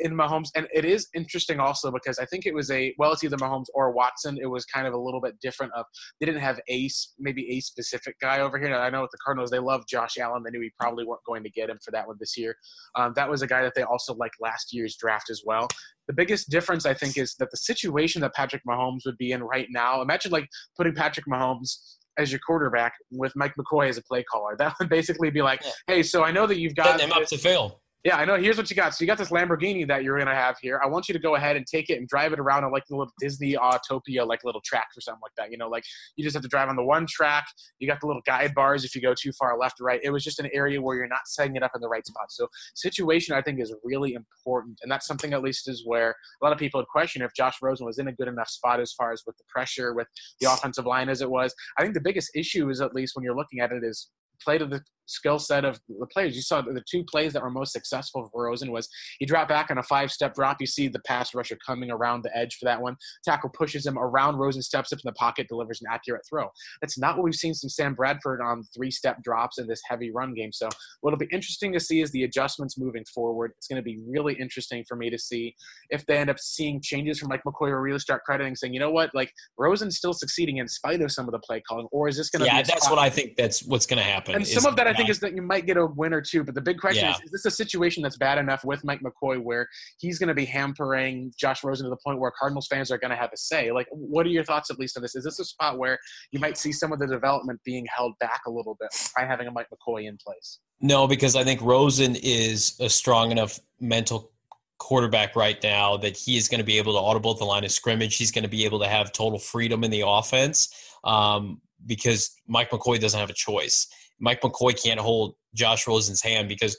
in 0.00 0.12
Mahomes, 0.12 0.48
and 0.56 0.66
it 0.72 0.84
is 0.84 1.08
interesting 1.14 1.60
also 1.60 1.90
because 1.90 2.18
I 2.18 2.24
think 2.24 2.46
it 2.46 2.54
was 2.54 2.70
a 2.70 2.94
well, 2.98 3.12
it's 3.12 3.24
either 3.24 3.36
Mahomes 3.36 3.66
or 3.74 3.92
Watson. 3.92 4.38
It 4.40 4.46
was 4.46 4.64
kind 4.64 4.86
of 4.86 4.94
a 4.94 4.98
little 4.98 5.20
bit 5.20 5.38
different. 5.40 5.72
Of 5.74 5.86
they 6.20 6.26
didn't 6.26 6.40
have 6.42 6.60
a 6.68 6.88
maybe 7.18 7.50
a 7.56 7.60
specific 7.60 8.18
guy 8.20 8.40
over 8.40 8.58
here. 8.58 8.70
Now, 8.70 8.80
I 8.80 8.90
know 8.90 9.02
with 9.02 9.10
the 9.10 9.18
Cardinals, 9.24 9.50
they 9.50 9.58
love 9.58 9.82
Josh 9.88 10.18
Allen. 10.18 10.42
They 10.44 10.50
knew 10.50 10.60
he 10.60 10.72
probably 10.78 11.04
weren't 11.04 11.24
going 11.26 11.42
to 11.42 11.50
get 11.50 11.70
him 11.70 11.78
for 11.84 11.90
that 11.92 12.06
one 12.06 12.16
this 12.18 12.36
year. 12.36 12.56
Um, 12.96 13.12
that 13.16 13.28
was 13.28 13.42
a 13.42 13.46
guy 13.46 13.62
that 13.62 13.74
they 13.74 13.82
also 13.82 14.14
liked 14.14 14.36
last 14.40 14.72
year's 14.72 14.96
draft 14.96 15.30
as 15.30 15.42
well. 15.44 15.68
The 16.06 16.14
biggest 16.14 16.50
difference, 16.50 16.86
I 16.86 16.94
think, 16.94 17.16
is 17.16 17.36
that 17.38 17.50
the 17.50 17.56
situation 17.56 18.20
that 18.22 18.34
Patrick 18.34 18.62
Mahomes 18.68 19.00
would 19.06 19.16
be 19.16 19.32
in 19.32 19.42
right 19.42 19.68
now. 19.70 20.02
Imagine 20.02 20.32
like 20.32 20.48
putting 20.76 20.94
Patrick 20.94 21.26
Mahomes 21.26 21.98
as 22.20 22.30
your 22.30 22.40
quarterback 22.46 22.94
with 23.10 23.32
Mike 23.34 23.54
McCoy 23.58 23.88
as 23.88 23.96
a 23.98 24.02
play 24.02 24.22
caller. 24.22 24.56
That 24.58 24.74
would 24.78 24.88
basically 24.88 25.30
be 25.30 25.42
like, 25.42 25.62
Yeah. 25.64 25.70
hey, 25.86 26.02
so 26.02 26.22
I 26.24 26.30
know 26.30 26.46
that 26.46 26.58
you've 26.58 26.74
got 26.74 27.00
him 27.00 27.12
up 27.12 27.26
to 27.28 27.38
fail. 27.38 27.79
Yeah, 28.02 28.16
I 28.16 28.24
know. 28.24 28.38
Here's 28.38 28.56
what 28.56 28.70
you 28.70 28.76
got. 28.76 28.94
So 28.94 29.04
you 29.04 29.06
got 29.06 29.18
this 29.18 29.28
Lamborghini 29.28 29.86
that 29.88 30.02
you're 30.02 30.18
gonna 30.18 30.34
have 30.34 30.56
here. 30.62 30.80
I 30.82 30.88
want 30.88 31.06
you 31.06 31.12
to 31.12 31.18
go 31.18 31.34
ahead 31.34 31.56
and 31.56 31.66
take 31.66 31.90
it 31.90 31.98
and 31.98 32.08
drive 32.08 32.32
it 32.32 32.40
around 32.40 32.64
on 32.64 32.72
like 32.72 32.84
the 32.88 32.96
little 32.96 33.12
Disney 33.20 33.54
Autopia, 33.56 34.26
like 34.26 34.42
little 34.42 34.62
tracks 34.64 34.96
or 34.96 35.02
something 35.02 35.20
like 35.22 35.34
that. 35.36 35.52
You 35.52 35.58
know, 35.58 35.68
like 35.68 35.84
you 36.16 36.24
just 36.24 36.32
have 36.32 36.42
to 36.42 36.48
drive 36.48 36.70
on 36.70 36.76
the 36.76 36.82
one 36.82 37.06
track. 37.06 37.46
You 37.78 37.86
got 37.86 38.00
the 38.00 38.06
little 38.06 38.22
guide 38.24 38.54
bars 38.54 38.86
if 38.86 38.94
you 38.94 39.02
go 39.02 39.12
too 39.12 39.32
far 39.32 39.58
left 39.58 39.82
or 39.82 39.84
right. 39.84 40.00
It 40.02 40.10
was 40.10 40.24
just 40.24 40.40
an 40.40 40.48
area 40.54 40.80
where 40.80 40.96
you're 40.96 41.08
not 41.08 41.26
setting 41.26 41.56
it 41.56 41.62
up 41.62 41.72
in 41.74 41.82
the 41.82 41.90
right 41.90 42.06
spot. 42.06 42.32
So 42.32 42.48
situation, 42.74 43.34
I 43.34 43.42
think, 43.42 43.60
is 43.60 43.74
really 43.84 44.14
important, 44.14 44.78
and 44.82 44.90
that's 44.90 45.06
something 45.06 45.34
at 45.34 45.42
least 45.42 45.68
is 45.68 45.82
where 45.84 46.10
a 46.40 46.44
lot 46.44 46.54
of 46.54 46.58
people 46.58 46.80
would 46.80 46.88
question 46.88 47.20
if 47.20 47.34
Josh 47.34 47.56
Rosen 47.60 47.84
was 47.84 47.98
in 47.98 48.08
a 48.08 48.12
good 48.12 48.28
enough 48.28 48.48
spot 48.48 48.80
as 48.80 48.94
far 48.94 49.12
as 49.12 49.22
with 49.26 49.36
the 49.36 49.44
pressure, 49.50 49.92
with 49.92 50.06
the 50.40 50.50
offensive 50.50 50.86
line 50.86 51.10
as 51.10 51.20
it 51.20 51.30
was. 51.30 51.54
I 51.76 51.82
think 51.82 51.92
the 51.92 52.00
biggest 52.00 52.30
issue 52.34 52.70
is 52.70 52.80
at 52.80 52.94
least 52.94 53.14
when 53.14 53.24
you're 53.24 53.36
looking 53.36 53.60
at 53.60 53.72
it 53.72 53.84
is 53.84 54.08
play 54.42 54.58
to 54.58 54.66
the 54.66 54.80
skill 55.10 55.38
set 55.38 55.64
of 55.64 55.80
the 55.88 56.06
players. 56.06 56.36
You 56.36 56.42
saw 56.42 56.62
the 56.62 56.82
two 56.88 57.04
plays 57.04 57.32
that 57.32 57.42
were 57.42 57.50
most 57.50 57.72
successful 57.72 58.28
for 58.32 58.44
Rosen 58.44 58.70
was 58.70 58.88
he 59.18 59.26
dropped 59.26 59.48
back 59.48 59.70
on 59.70 59.78
a 59.78 59.82
five 59.82 60.10
step 60.10 60.34
drop. 60.34 60.58
You 60.60 60.66
see 60.66 60.88
the 60.88 61.00
pass 61.00 61.34
rusher 61.34 61.58
coming 61.64 61.90
around 61.90 62.22
the 62.22 62.36
edge 62.36 62.56
for 62.56 62.64
that 62.66 62.80
one. 62.80 62.96
Tackle 63.24 63.50
pushes 63.50 63.86
him 63.86 63.98
around. 63.98 64.36
Rosen 64.36 64.62
steps 64.62 64.92
up 64.92 64.98
in 64.98 65.08
the 65.08 65.12
pocket, 65.12 65.48
delivers 65.48 65.80
an 65.80 65.88
accurate 65.90 66.22
throw. 66.28 66.48
That's 66.80 66.98
not 66.98 67.16
what 67.16 67.24
we've 67.24 67.34
seen 67.34 67.54
from 67.54 67.68
Sam 67.68 67.94
Bradford 67.94 68.40
on 68.40 68.62
three 68.74 68.90
step 68.90 69.22
drops 69.22 69.58
in 69.58 69.66
this 69.66 69.80
heavy 69.88 70.10
run 70.10 70.34
game. 70.34 70.52
So 70.52 70.68
what'll 71.00 71.18
be 71.18 71.28
interesting 71.32 71.72
to 71.72 71.80
see 71.80 72.00
is 72.00 72.10
the 72.12 72.24
adjustments 72.24 72.78
moving 72.78 73.04
forward. 73.12 73.52
It's 73.56 73.66
going 73.66 73.76
to 73.76 73.82
be 73.82 73.98
really 74.06 74.34
interesting 74.34 74.84
for 74.88 74.96
me 74.96 75.10
to 75.10 75.18
see 75.18 75.54
if 75.90 76.06
they 76.06 76.18
end 76.18 76.30
up 76.30 76.38
seeing 76.38 76.80
changes 76.80 77.18
from 77.18 77.28
Mike 77.28 77.42
McCoy 77.46 77.68
or 77.68 77.80
really 77.80 77.98
start 77.98 78.22
crediting 78.24 78.54
saying, 78.54 78.74
you 78.74 78.80
know 78.80 78.90
what, 78.90 79.10
like 79.14 79.32
Rosen's 79.58 79.96
still 79.96 80.12
succeeding 80.12 80.58
in 80.58 80.68
spite 80.68 81.00
of 81.00 81.10
some 81.10 81.26
of 81.26 81.32
the 81.32 81.38
play 81.40 81.60
calling, 81.68 81.86
or 81.90 82.08
is 82.08 82.16
this 82.16 82.30
going 82.30 82.40
to 82.40 82.46
yeah, 82.46 82.62
that's 82.62 82.88
what 82.88 82.98
I 82.98 83.10
think 83.10 83.36
that's 83.36 83.64
what's 83.64 83.86
going 83.86 83.98
to 83.98 84.04
happen. 84.04 84.34
and 84.34 84.46
some 84.46 84.66
of 84.66 84.76
that 84.76 84.86
I 84.86 84.94
think 84.94 84.99
is 85.08 85.20
that 85.20 85.34
you 85.34 85.42
might 85.42 85.66
get 85.66 85.76
a 85.76 85.86
win 85.86 86.12
or 86.12 86.20
two, 86.20 86.44
but 86.44 86.54
the 86.54 86.60
big 86.60 86.78
question 86.78 87.04
Yeah. 87.06 87.14
is: 87.14 87.20
Is 87.24 87.30
this 87.30 87.46
a 87.46 87.50
situation 87.50 88.02
that's 88.02 88.16
bad 88.16 88.38
enough 88.38 88.64
with 88.64 88.84
Mike 88.84 89.00
McCoy 89.00 89.42
where 89.42 89.68
he's 89.98 90.18
going 90.18 90.28
to 90.28 90.34
be 90.34 90.44
hampering 90.44 91.32
Josh 91.38 91.64
Rosen 91.64 91.84
to 91.84 91.90
the 91.90 91.98
point 92.04 92.18
where 92.18 92.32
Cardinals 92.38 92.66
fans 92.66 92.90
are 92.90 92.98
going 92.98 93.10
to 93.10 93.16
have 93.16 93.30
a 93.32 93.36
say? 93.36 93.72
Like, 93.72 93.86
what 93.90 94.26
are 94.26 94.30
your 94.30 94.44
thoughts 94.44 94.70
at 94.70 94.78
least 94.78 94.96
on 94.96 95.02
this? 95.02 95.14
Is 95.14 95.24
this 95.24 95.38
a 95.38 95.44
spot 95.44 95.78
where 95.78 95.98
you 96.32 96.40
might 96.40 96.58
see 96.58 96.72
some 96.72 96.92
of 96.92 96.98
the 96.98 97.06
development 97.06 97.60
being 97.64 97.86
held 97.94 98.14
back 98.20 98.42
a 98.46 98.50
little 98.50 98.76
bit 98.80 98.90
by 99.16 99.24
having 99.24 99.46
a 99.46 99.50
Mike 99.50 99.68
McCoy 99.72 100.06
in 100.06 100.18
place? 100.24 100.58
No, 100.80 101.06
because 101.06 101.36
I 101.36 101.44
think 101.44 101.60
Rosen 101.62 102.16
is 102.16 102.76
a 102.80 102.88
strong 102.88 103.30
enough 103.30 103.58
mental 103.80 104.32
quarterback 104.78 105.36
right 105.36 105.62
now 105.62 105.96
that 105.98 106.16
he 106.16 106.36
is 106.36 106.48
going 106.48 106.58
to 106.58 106.64
be 106.64 106.78
able 106.78 106.94
to 106.94 106.98
audible 106.98 107.30
at 107.30 107.38
the 107.38 107.44
line 107.44 107.64
of 107.64 107.70
scrimmage. 107.70 108.16
He's 108.16 108.32
going 108.32 108.44
to 108.44 108.48
be 108.48 108.64
able 108.64 108.80
to 108.80 108.88
have 108.88 109.12
total 109.12 109.38
freedom 109.38 109.84
in 109.84 109.90
the 109.90 110.02
offense 110.06 110.74
um, 111.04 111.60
because 111.86 112.34
Mike 112.48 112.70
McCoy 112.70 112.98
doesn't 112.98 113.20
have 113.20 113.30
a 113.30 113.34
choice. 113.34 113.86
Mike 114.20 114.40
McCoy 114.42 114.80
can't 114.80 115.00
hold 115.00 115.34
Josh 115.54 115.86
Rosen's 115.86 116.22
hand 116.22 116.48
because 116.48 116.76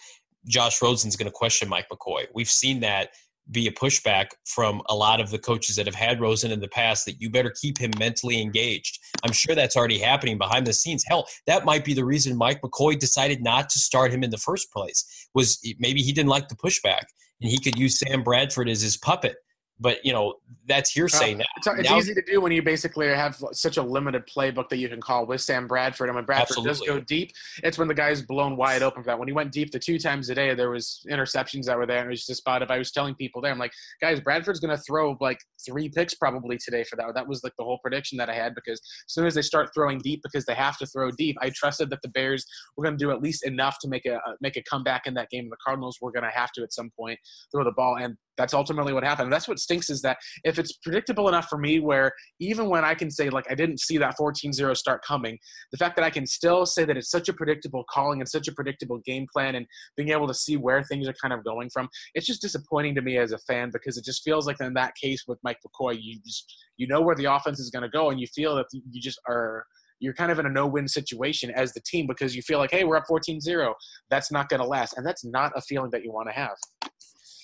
Josh 0.48 0.82
Rosen's 0.82 1.16
going 1.16 1.28
to 1.28 1.32
question 1.32 1.70
Mike 1.70 1.88
McCoy. 1.92 2.26
We've 2.34 2.50
seen 2.50 2.80
that 2.82 3.10
be 3.50 3.68
a 3.68 3.72
pushback 3.72 4.28
from 4.46 4.82
a 4.88 4.96
lot 4.96 5.20
of 5.20 5.30
the 5.30 5.40
coaches 5.40 5.76
that 5.76 5.86
have 5.86 5.96
had 5.96 6.22
Rosen 6.22 6.52
in 6.52 6.60
the 6.60 6.68
past 6.68 7.06
that 7.06 7.20
you 7.20 7.30
better 7.30 7.54
keep 7.60 7.78
him 7.78 7.92
mentally 8.00 8.42
engaged. 8.42 9.00
I'm 9.24 9.34
sure 9.34 9.56
that's 9.56 9.76
already 9.76 9.98
happening 9.98 10.38
behind 10.38 10.68
the 10.68 10.74
scenes. 10.74 11.04
Hell, 11.06 11.28
that 11.48 11.66
might 11.66 11.84
be 11.84 11.94
the 11.94 12.06
reason 12.06 12.38
Mike 12.38 12.62
McCoy 12.62 12.98
decided 12.98 13.44
not 13.44 13.70
to 13.70 13.80
start 13.80 14.14
him 14.14 14.24
in 14.24 14.30
the 14.30 14.38
first 14.38 14.72
place. 14.72 15.28
Was 15.34 15.60
maybe 15.80 16.02
he 16.02 16.14
didn't 16.14 16.30
like 16.30 16.48
the 16.48 16.56
pushback 16.56 17.04
and 17.42 17.50
he 17.50 17.60
could 17.60 17.78
use 17.78 18.00
Sam 18.00 18.24
Bradford 18.24 18.70
as 18.70 18.82
his 18.82 18.98
puppet. 18.98 19.36
But 19.82 20.06
you 20.06 20.14
know 20.14 20.36
that's 20.68 20.92
hearsay 20.92 21.34
Uh, 21.34 21.38
now. 21.38 21.46
It's, 21.58 21.68
it's 21.68 21.90
Now- 21.90 21.98
easy 21.98 22.14
to 22.14 22.22
do 22.22 22.40
when 22.40 22.52
you 22.52 22.62
basically 22.62 23.08
have 23.08 23.36
such 23.52 23.78
a 23.78 23.84
limited 23.84 24.24
playbook 24.28 24.70
that 24.70 24.78
you 24.78 24.88
can 24.88 25.02
call 25.02 25.26
with 25.26 25.42
Sam 25.42 25.68
Bradford. 25.68 26.08
And 26.08 26.16
when 26.16 26.24
Bradford 26.24 26.64
does 26.64 26.80
go 26.82 27.00
deep, 27.00 27.32
it's 27.64 27.78
when 27.78 27.88
the 27.88 27.94
guy's 27.94 28.22
blown 28.22 28.56
wide 28.56 28.84
open 28.84 29.02
for 29.02 29.08
that. 29.08 29.20
When 29.20 29.28
he 29.28 29.34
went 29.34 29.52
deep 29.52 29.72
the 29.72 29.80
two 29.80 29.98
times 30.00 30.30
a 30.30 30.36
day, 30.36 30.54
there 30.54 30.70
was 30.70 31.06
interceptions 31.10 31.66
that 31.66 31.78
were 31.78 31.88
there. 31.88 32.00
And 32.00 32.08
it 32.08 32.12
was 32.12 32.20
just 32.20 32.30
a 32.30 32.36
spot. 32.36 32.62
If 32.62 32.70
I 32.70 32.78
was 32.78 32.92
telling 32.92 33.16
people 33.16 33.42
there, 33.42 33.52
I'm 33.52 33.60
like, 33.60 33.74
guys, 34.00 34.22
Bradford's 34.22 34.60
going 34.60 34.76
to 34.76 34.82
throw 34.84 35.18
like 35.20 35.40
three 35.66 35.90
picks 35.90 36.14
probably 36.14 36.58
today 36.58 36.84
for 36.84 36.96
that. 36.98 37.14
That 37.16 37.28
was 37.28 37.44
like 37.44 37.54
the 37.58 37.64
whole 37.64 37.80
prediction 37.80 38.18
that 38.20 38.30
I 38.30 38.36
had 38.36 38.54
because 38.54 38.80
as 38.80 39.14
soon 39.14 39.26
as 39.26 39.34
they 39.34 39.42
start 39.42 39.70
throwing 39.74 39.98
deep 39.98 40.22
because 40.24 40.46
they 40.46 40.56
have 40.56 40.78
to 40.78 40.86
throw 40.86 41.10
deep, 41.12 41.38
I 41.42 41.50
trusted 41.50 41.90
that 41.90 42.02
the 42.04 42.10
Bears 42.10 42.46
were 42.78 42.84
going 42.84 42.98
to 42.98 43.04
do 43.04 43.12
at 43.12 43.22
least 43.22 43.46
enough 43.46 43.80
to 43.80 43.88
make 43.88 44.06
a 44.06 44.16
uh, 44.16 44.34
make 44.42 44.58
a 44.58 44.64
comeback 44.64 45.08
in 45.08 45.16
that 45.16 45.30
game. 45.32 45.50
The 45.50 45.58
Cardinals 45.66 45.98
were 46.02 46.12
going 46.12 46.24
to 46.24 46.30
have 46.30 46.52
to 46.54 46.62
at 46.62 46.72
some 46.72 46.92
point 46.98 47.20
throw 47.52 47.64
the 47.64 47.72
ball, 47.72 47.98
and 48.00 48.16
that's 48.42 48.56
ultimately 48.56 48.92
what 48.92 49.04
happened. 49.04 49.32
That's 49.32 49.48
what 49.48 49.60
stinks 49.60 49.92
is 49.92 50.02
that 50.02 50.18
if 50.44 50.58
it's 50.58 50.74
predictable 50.78 51.30
enough 51.30 51.48
for 51.48 51.60
me 51.60 51.80
where 51.80 52.12
even 52.40 52.70
when 52.70 52.84
I 52.84 52.96
can 52.96 53.12
say 53.12 53.30
like 53.30 53.46
I 53.52 53.54
didn't 53.54 53.80
see 53.80 54.00
that 54.00 54.16
14-0 54.20 54.76
start 54.76 55.04
coming, 55.04 55.38
the 55.72 55.78
fact 55.78 55.96
that 55.98 56.04
I 56.04 56.10
can 56.10 56.26
still 56.26 56.66
say 56.66 56.84
that 56.86 56.98
it's 56.98 57.12
such 57.12 57.30
a 57.30 57.34
predictable 57.34 57.86
calling 57.88 58.20
and 58.20 58.28
such 58.28 58.48
a 58.48 58.52
predictable 58.52 58.98
game 59.06 59.28
plan 59.32 59.54
and 59.54 59.68
being 59.96 60.10
able 60.10 60.28
to 60.28 60.34
see 60.34 60.58
where 60.58 60.82
things 60.82 61.08
are 61.08 61.14
kind 61.22 61.34
of 61.34 61.44
going 61.44 61.70
from, 61.70 61.88
it's 62.16 62.26
just 62.26 62.42
disappointing 62.42 62.96
to 62.96 63.02
me 63.02 63.18
as 63.18 63.32
a 63.32 63.38
fan 63.38 63.70
because 63.72 63.96
it 63.96 64.04
just 64.04 64.24
feels 64.24 64.48
like 64.48 64.60
in 64.60 64.74
that 64.74 64.96
case 64.96 65.26
with 65.28 65.38
Mike 65.44 65.60
McCoy, 65.66 65.98
you 66.02 66.20
just 66.26 66.52
you 66.78 66.88
know 66.88 67.02
where 67.02 67.16
the 67.16 67.26
offense 67.26 67.60
is 67.60 67.70
going 67.70 67.84
to 67.84 67.90
go 67.90 68.10
and 68.10 68.20
you 68.20 68.26
feel 68.26 68.56
that 68.56 68.66
you 68.74 69.00
just 69.00 69.20
are 69.30 69.66
you're 70.02 70.16
kind 70.16 70.32
of 70.32 70.40
in 70.40 70.48
a 70.48 70.50
no-win 70.50 70.88
situation 70.88 71.52
as 71.52 71.74
the 71.74 71.80
team 71.82 72.08
because 72.08 72.36
you 72.36 72.42
feel 72.42 72.58
like, 72.58 72.72
hey, 72.72 72.84
we're 72.84 72.98
up 72.98 73.06
14-0. 73.08 73.72
That's 74.10 74.32
not 74.32 74.50
going 74.50 74.60
to 74.60 74.66
last, 74.66 74.98
and 74.98 75.06
that's 75.06 75.24
not 75.24 75.52
a 75.56 75.62
feeling 75.62 75.92
that 75.92 76.04
you 76.04 76.12
want 76.12 76.28
to 76.28 76.34
have. 76.34 76.58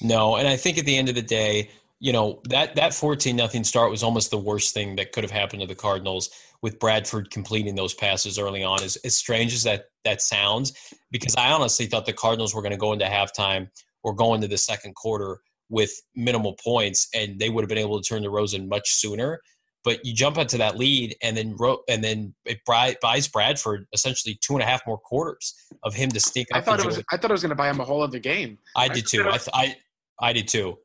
No, 0.01 0.35
and 0.35 0.47
I 0.47 0.57
think 0.57 0.77
at 0.77 0.85
the 0.85 0.97
end 0.97 1.09
of 1.09 1.15
the 1.15 1.21
day, 1.21 1.69
you 1.99 2.13
know 2.13 2.41
that 2.49 2.75
that 2.75 2.93
fourteen 2.93 3.35
nothing 3.35 3.63
start 3.63 3.89
was 3.89 4.03
almost 4.03 4.29
the 4.29 4.37
worst 4.37 4.73
thing 4.73 4.95
that 4.97 5.11
could 5.11 5.23
have 5.23 5.31
happened 5.31 5.61
to 5.61 5.67
the 5.67 5.75
Cardinals 5.75 6.29
with 6.61 6.79
Bradford 6.79 7.31
completing 7.31 7.75
those 7.75 7.93
passes 7.93 8.37
early 8.37 8.63
on. 8.63 8.83
As 8.83 8.97
as 8.97 9.15
strange 9.15 9.53
as 9.53 9.63
that 9.63 9.85
that 10.05 10.21
sounds, 10.21 10.73
because 11.11 11.35
I 11.35 11.51
honestly 11.51 11.87
thought 11.87 12.05
the 12.05 12.13
Cardinals 12.13 12.53
were 12.53 12.61
going 12.61 12.71
to 12.71 12.77
go 12.77 12.93
into 12.93 13.05
halftime 13.05 13.69
or 14.03 14.13
go 14.13 14.35
into 14.35 14.47
the 14.47 14.57
second 14.57 14.95
quarter 14.95 15.39
with 15.69 15.91
minimal 16.15 16.55
points, 16.63 17.07
and 17.13 17.39
they 17.39 17.49
would 17.49 17.63
have 17.63 17.69
been 17.69 17.77
able 17.77 17.99
to 17.99 18.07
turn 18.07 18.21
the 18.21 18.29
Rosen 18.29 18.69
much 18.69 18.89
sooner. 18.89 19.41
But 19.83 20.05
you 20.05 20.13
jump 20.13 20.37
into 20.37 20.57
that 20.57 20.77
lead, 20.77 21.15
and 21.23 21.35
then 21.35 21.55
ro- 21.57 21.81
and 21.89 22.03
then 22.03 22.35
it 22.45 22.59
bri- 22.65 22.97
buys 23.01 23.27
Bradford 23.27 23.87
essentially 23.93 24.37
two 24.41 24.53
and 24.53 24.61
a 24.61 24.65
half 24.65 24.85
more 24.85 24.97
quarters 24.97 25.55
of 25.83 25.93
him 25.93 26.09
to 26.09 26.19
sneak 26.19 26.47
I 26.53 26.59
up. 26.59 26.65
thought 26.65 26.79
it 26.79 26.85
was. 26.85 27.01
I 27.11 27.17
thought 27.17 27.31
it 27.31 27.33
was 27.33 27.41
going 27.41 27.49
to 27.49 27.55
buy 27.55 27.69
him 27.69 27.79
a 27.79 27.85
whole 27.85 28.03
other 28.03 28.19
game. 28.19 28.59
I 28.75 28.87
did 28.87 29.07
too. 29.07 29.23
I, 29.27 29.37
th- 29.37 29.49
I 29.53 29.75
I 30.21 30.33
did 30.33 30.47
too. 30.47 30.77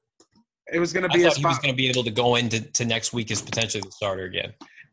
It 0.73 0.79
was 0.79 0.93
going 0.93 1.03
to 1.03 1.09
be 1.09 1.25
a 1.25 1.29
thought 1.29 1.37
he 1.37 1.47
was 1.47 1.59
going 1.59 1.73
to 1.73 1.77
be 1.77 1.89
able 1.89 2.05
to 2.05 2.11
go 2.11 2.37
into 2.37 2.61
to 2.61 2.85
next 2.85 3.13
week 3.13 3.31
as 3.31 3.43
potentially 3.43 3.83
the 3.83 3.91
starter 3.91 4.25
again. 4.25 4.53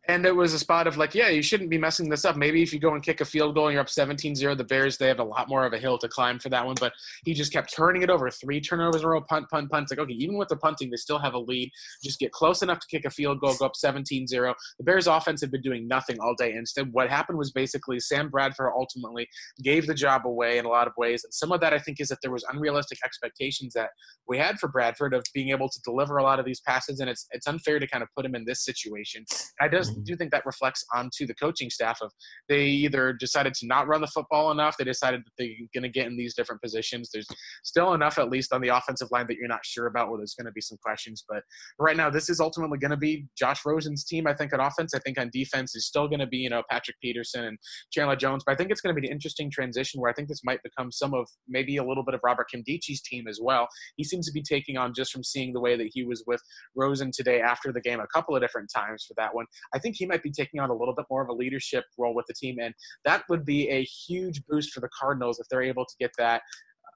And 0.09 0.25
it 0.25 0.35
was 0.35 0.55
a 0.55 0.59
spot 0.59 0.87
of 0.87 0.97
like, 0.97 1.13
yeah, 1.13 1.29
you 1.29 1.43
shouldn't 1.43 1.69
be 1.69 1.77
messing 1.77 2.09
this 2.09 2.25
up. 2.25 2.35
Maybe 2.35 2.63
if 2.63 2.73
you 2.73 2.79
go 2.79 2.95
and 2.95 3.03
kick 3.03 3.21
a 3.21 3.25
field 3.25 3.53
goal 3.53 3.67
and 3.67 3.73
you're 3.73 3.81
up 3.81 3.87
17-0, 3.87 4.57
the 4.57 4.63
Bears 4.63 4.97
they 4.97 5.07
have 5.07 5.19
a 5.19 5.23
lot 5.23 5.47
more 5.47 5.65
of 5.67 5.73
a 5.73 5.77
hill 5.77 5.99
to 5.99 6.07
climb 6.07 6.39
for 6.39 6.49
that 6.49 6.65
one. 6.65 6.75
But 6.79 6.93
he 7.25 7.35
just 7.35 7.53
kept 7.53 7.71
turning 7.71 8.01
it 8.01 8.09
over, 8.09 8.31
three 8.31 8.59
turnovers 8.59 9.01
in 9.01 9.05
a 9.05 9.09
row, 9.09 9.21
punt, 9.21 9.47
punt, 9.51 9.69
punt. 9.69 9.83
It's 9.83 9.91
like 9.91 9.99
okay, 9.99 10.13
even 10.13 10.35
with 10.35 10.47
the 10.47 10.55
punting, 10.55 10.89
they 10.89 10.97
still 10.97 11.19
have 11.19 11.35
a 11.35 11.39
lead. 11.39 11.69
Just 12.03 12.19
get 12.19 12.31
close 12.31 12.63
enough 12.63 12.79
to 12.79 12.87
kick 12.87 13.05
a 13.05 13.11
field 13.11 13.39
goal, 13.39 13.53
go 13.59 13.67
up 13.67 13.73
17-0. 13.73 14.27
The 14.29 14.83
Bears 14.83 15.05
offense 15.05 15.41
had 15.41 15.51
been 15.51 15.61
doing 15.61 15.87
nothing 15.87 16.19
all 16.19 16.33
day. 16.35 16.53
Instead, 16.53 16.91
what 16.91 17.07
happened 17.07 17.37
was 17.37 17.51
basically 17.51 17.99
Sam 17.99 18.29
Bradford 18.29 18.71
ultimately 18.75 19.27
gave 19.61 19.85
the 19.85 19.93
job 19.93 20.25
away 20.25 20.57
in 20.57 20.65
a 20.65 20.69
lot 20.69 20.87
of 20.87 20.93
ways. 20.97 21.23
And 21.23 21.33
some 21.33 21.51
of 21.51 21.61
that 21.61 21.73
I 21.73 21.77
think 21.79 21.99
is 21.99 22.07
that 22.07 22.17
there 22.23 22.31
was 22.31 22.43
unrealistic 22.51 22.97
expectations 23.05 23.73
that 23.73 23.91
we 24.27 24.39
had 24.39 24.59
for 24.59 24.69
Bradford 24.69 25.13
of 25.13 25.23
being 25.35 25.49
able 25.49 25.69
to 25.69 25.79
deliver 25.83 26.17
a 26.17 26.23
lot 26.23 26.39
of 26.39 26.45
these 26.45 26.61
passes, 26.61 26.99
and 26.99 27.09
it's 27.09 27.27
it's 27.31 27.45
unfair 27.45 27.77
to 27.77 27.87
kind 27.87 28.01
of 28.01 28.09
put 28.15 28.25
him 28.25 28.33
in 28.33 28.43
this 28.43 28.65
situation. 28.65 29.23
I 29.61 29.67
Mhm. 29.69 29.98
Do 30.03 30.15
think 30.15 30.31
that 30.31 30.45
reflects 30.45 30.85
onto 30.93 31.25
the 31.25 31.33
coaching 31.35 31.69
staff 31.69 31.99
of 32.01 32.11
they 32.47 32.65
either 32.65 33.13
decided 33.13 33.53
to 33.55 33.67
not 33.67 33.87
run 33.87 34.01
the 34.01 34.07
football 34.07 34.51
enough, 34.51 34.77
they 34.77 34.83
decided 34.83 35.21
that 35.21 35.31
they're 35.37 35.47
going 35.73 35.83
to 35.83 35.89
get 35.89 36.07
in 36.07 36.17
these 36.17 36.35
different 36.35 36.61
positions. 36.61 37.09
There's 37.13 37.27
still 37.63 37.93
enough, 37.93 38.17
at 38.17 38.29
least 38.29 38.53
on 38.53 38.61
the 38.61 38.69
offensive 38.69 39.09
line, 39.11 39.27
that 39.27 39.37
you're 39.37 39.47
not 39.47 39.65
sure 39.65 39.87
about. 39.87 40.09
Where 40.09 40.17
there's 40.17 40.35
going 40.35 40.45
to 40.45 40.51
be 40.51 40.61
some 40.61 40.77
questions, 40.81 41.23
but 41.27 41.43
right 41.77 41.97
now 41.97 42.09
this 42.09 42.29
is 42.29 42.39
ultimately 42.39 42.77
going 42.77 42.91
to 42.91 42.97
be 42.97 43.25
Josh 43.37 43.61
Rosen's 43.65 44.03
team. 44.03 44.27
I 44.27 44.33
think 44.33 44.53
on 44.53 44.59
offense, 44.59 44.93
I 44.93 44.99
think 44.99 45.19
on 45.19 45.29
defense 45.31 45.75
is 45.75 45.85
still 45.85 46.07
going 46.07 46.19
to 46.19 46.27
be 46.27 46.37
you 46.37 46.49
know 46.49 46.63
Patrick 46.69 46.97
Peterson 47.01 47.45
and 47.45 47.57
Chandler 47.91 48.15
Jones, 48.15 48.43
but 48.45 48.53
I 48.53 48.55
think 48.55 48.71
it's 48.71 48.81
going 48.81 48.95
to 48.95 48.99
be 48.99 49.07
an 49.07 49.13
interesting 49.13 49.51
transition 49.51 50.01
where 50.01 50.09
I 50.09 50.13
think 50.13 50.27
this 50.27 50.43
might 50.43 50.61
become 50.63 50.91
some 50.91 51.13
of 51.13 51.27
maybe 51.47 51.77
a 51.77 51.83
little 51.83 52.03
bit 52.03 52.13
of 52.13 52.21
Robert 52.23 52.47
Nkemdiche's 52.53 53.01
team 53.01 53.27
as 53.27 53.39
well. 53.41 53.67
He 53.95 54.03
seems 54.03 54.25
to 54.27 54.31
be 54.31 54.41
taking 54.41 54.77
on 54.77 54.93
just 54.93 55.11
from 55.11 55.23
seeing 55.23 55.53
the 55.53 55.59
way 55.59 55.75
that 55.75 55.89
he 55.91 56.03
was 56.03 56.23
with 56.27 56.41
Rosen 56.75 57.11
today 57.13 57.41
after 57.41 57.71
the 57.71 57.81
game 57.81 57.99
a 57.99 58.07
couple 58.07 58.35
of 58.35 58.41
different 58.41 58.69
times 58.73 59.05
for 59.07 59.13
that 59.17 59.33
one. 59.33 59.45
I 59.73 59.78
think 59.79 59.95
he 59.97 60.05
might 60.05 60.23
be 60.23 60.31
taking 60.31 60.59
on 60.59 60.69
a 60.69 60.73
little 60.73 60.93
bit 60.93 61.05
more 61.09 61.21
of 61.21 61.29
a 61.29 61.33
leadership 61.33 61.85
role 61.97 62.13
with 62.13 62.25
the 62.27 62.33
team, 62.33 62.57
and 62.61 62.73
that 63.05 63.23
would 63.29 63.45
be 63.45 63.69
a 63.69 63.83
huge 63.83 64.45
boost 64.47 64.71
for 64.71 64.79
the 64.79 64.89
Cardinals 64.97 65.39
if 65.39 65.47
they're 65.49 65.63
able 65.63 65.85
to 65.85 65.95
get 65.99 66.11
that. 66.17 66.41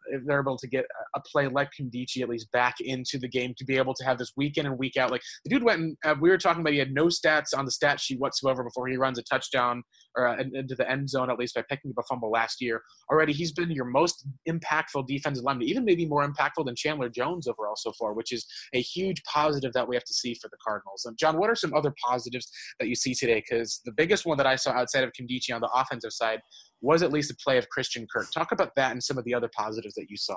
If 0.07 0.21
they're 0.25 0.41
able 0.41 0.57
to 0.57 0.67
get 0.67 0.85
a 1.15 1.19
play 1.21 1.47
like 1.47 1.69
Nkemdiche 1.79 2.21
at 2.21 2.29
least 2.29 2.51
back 2.51 2.75
into 2.79 3.17
the 3.17 3.27
game 3.27 3.53
to 3.57 3.65
be 3.65 3.77
able 3.77 3.93
to 3.95 4.03
have 4.03 4.17
this 4.17 4.31
week 4.35 4.57
in 4.57 4.65
and 4.65 4.77
week 4.77 4.97
out, 4.97 5.11
like 5.11 5.21
the 5.43 5.49
dude 5.49 5.63
went 5.63 5.81
and 5.81 5.97
uh, 6.05 6.15
we 6.19 6.29
were 6.29 6.37
talking 6.37 6.61
about, 6.61 6.73
he 6.73 6.79
had 6.79 6.93
no 6.93 7.05
stats 7.05 7.57
on 7.57 7.65
the 7.65 7.71
stat 7.71 7.99
sheet 7.99 8.19
whatsoever 8.19 8.63
before 8.63 8.87
he 8.87 8.97
runs 8.97 9.17
a 9.17 9.23
touchdown 9.23 9.83
or 10.15 10.27
uh, 10.27 10.43
into 10.53 10.75
the 10.75 10.89
end 10.89 11.09
zone 11.09 11.29
at 11.29 11.39
least 11.39 11.55
by 11.55 11.63
picking 11.69 11.91
up 11.91 12.03
a 12.03 12.07
fumble 12.07 12.31
last 12.31 12.61
year. 12.61 12.81
Already, 13.11 13.33
he's 13.33 13.51
been 13.51 13.71
your 13.71 13.85
most 13.85 14.27
impactful 14.47 15.07
defensive 15.07 15.43
lineman, 15.43 15.67
even 15.67 15.85
maybe 15.85 16.05
more 16.05 16.27
impactful 16.27 16.65
than 16.65 16.75
Chandler 16.75 17.09
Jones 17.09 17.47
overall 17.47 17.75
so 17.75 17.91
far, 17.99 18.13
which 18.13 18.31
is 18.31 18.45
a 18.73 18.81
huge 18.81 19.21
positive 19.23 19.73
that 19.73 19.87
we 19.87 19.95
have 19.95 20.03
to 20.05 20.13
see 20.13 20.33
for 20.35 20.47
the 20.49 20.57
Cardinals. 20.65 21.05
And 21.05 21.17
John, 21.17 21.37
what 21.37 21.49
are 21.49 21.55
some 21.55 21.73
other 21.73 21.93
positives 22.05 22.49
that 22.79 22.87
you 22.87 22.95
see 22.95 23.13
today? 23.13 23.43
Because 23.47 23.81
the 23.85 23.91
biggest 23.91 24.25
one 24.25 24.37
that 24.37 24.47
I 24.47 24.55
saw 24.55 24.71
outside 24.71 25.03
of 25.03 25.11
Nkemdiche 25.11 25.53
on 25.53 25.61
the 25.61 25.69
offensive 25.73 26.13
side 26.13 26.41
was 26.83 27.01
at 27.01 27.11
least 27.11 27.29
the 27.29 27.35
play 27.43 27.57
of 27.57 27.67
Christian 27.69 28.05
Kirk. 28.13 28.29
Talk 28.31 28.51
about 28.51 28.75
that 28.75 28.91
and 28.91 29.01
some 29.01 29.17
of 29.17 29.23
the 29.23 29.33
other 29.33 29.49
positives 29.55 29.95
that 29.95 30.09
you 30.09 30.17
saw. 30.17 30.35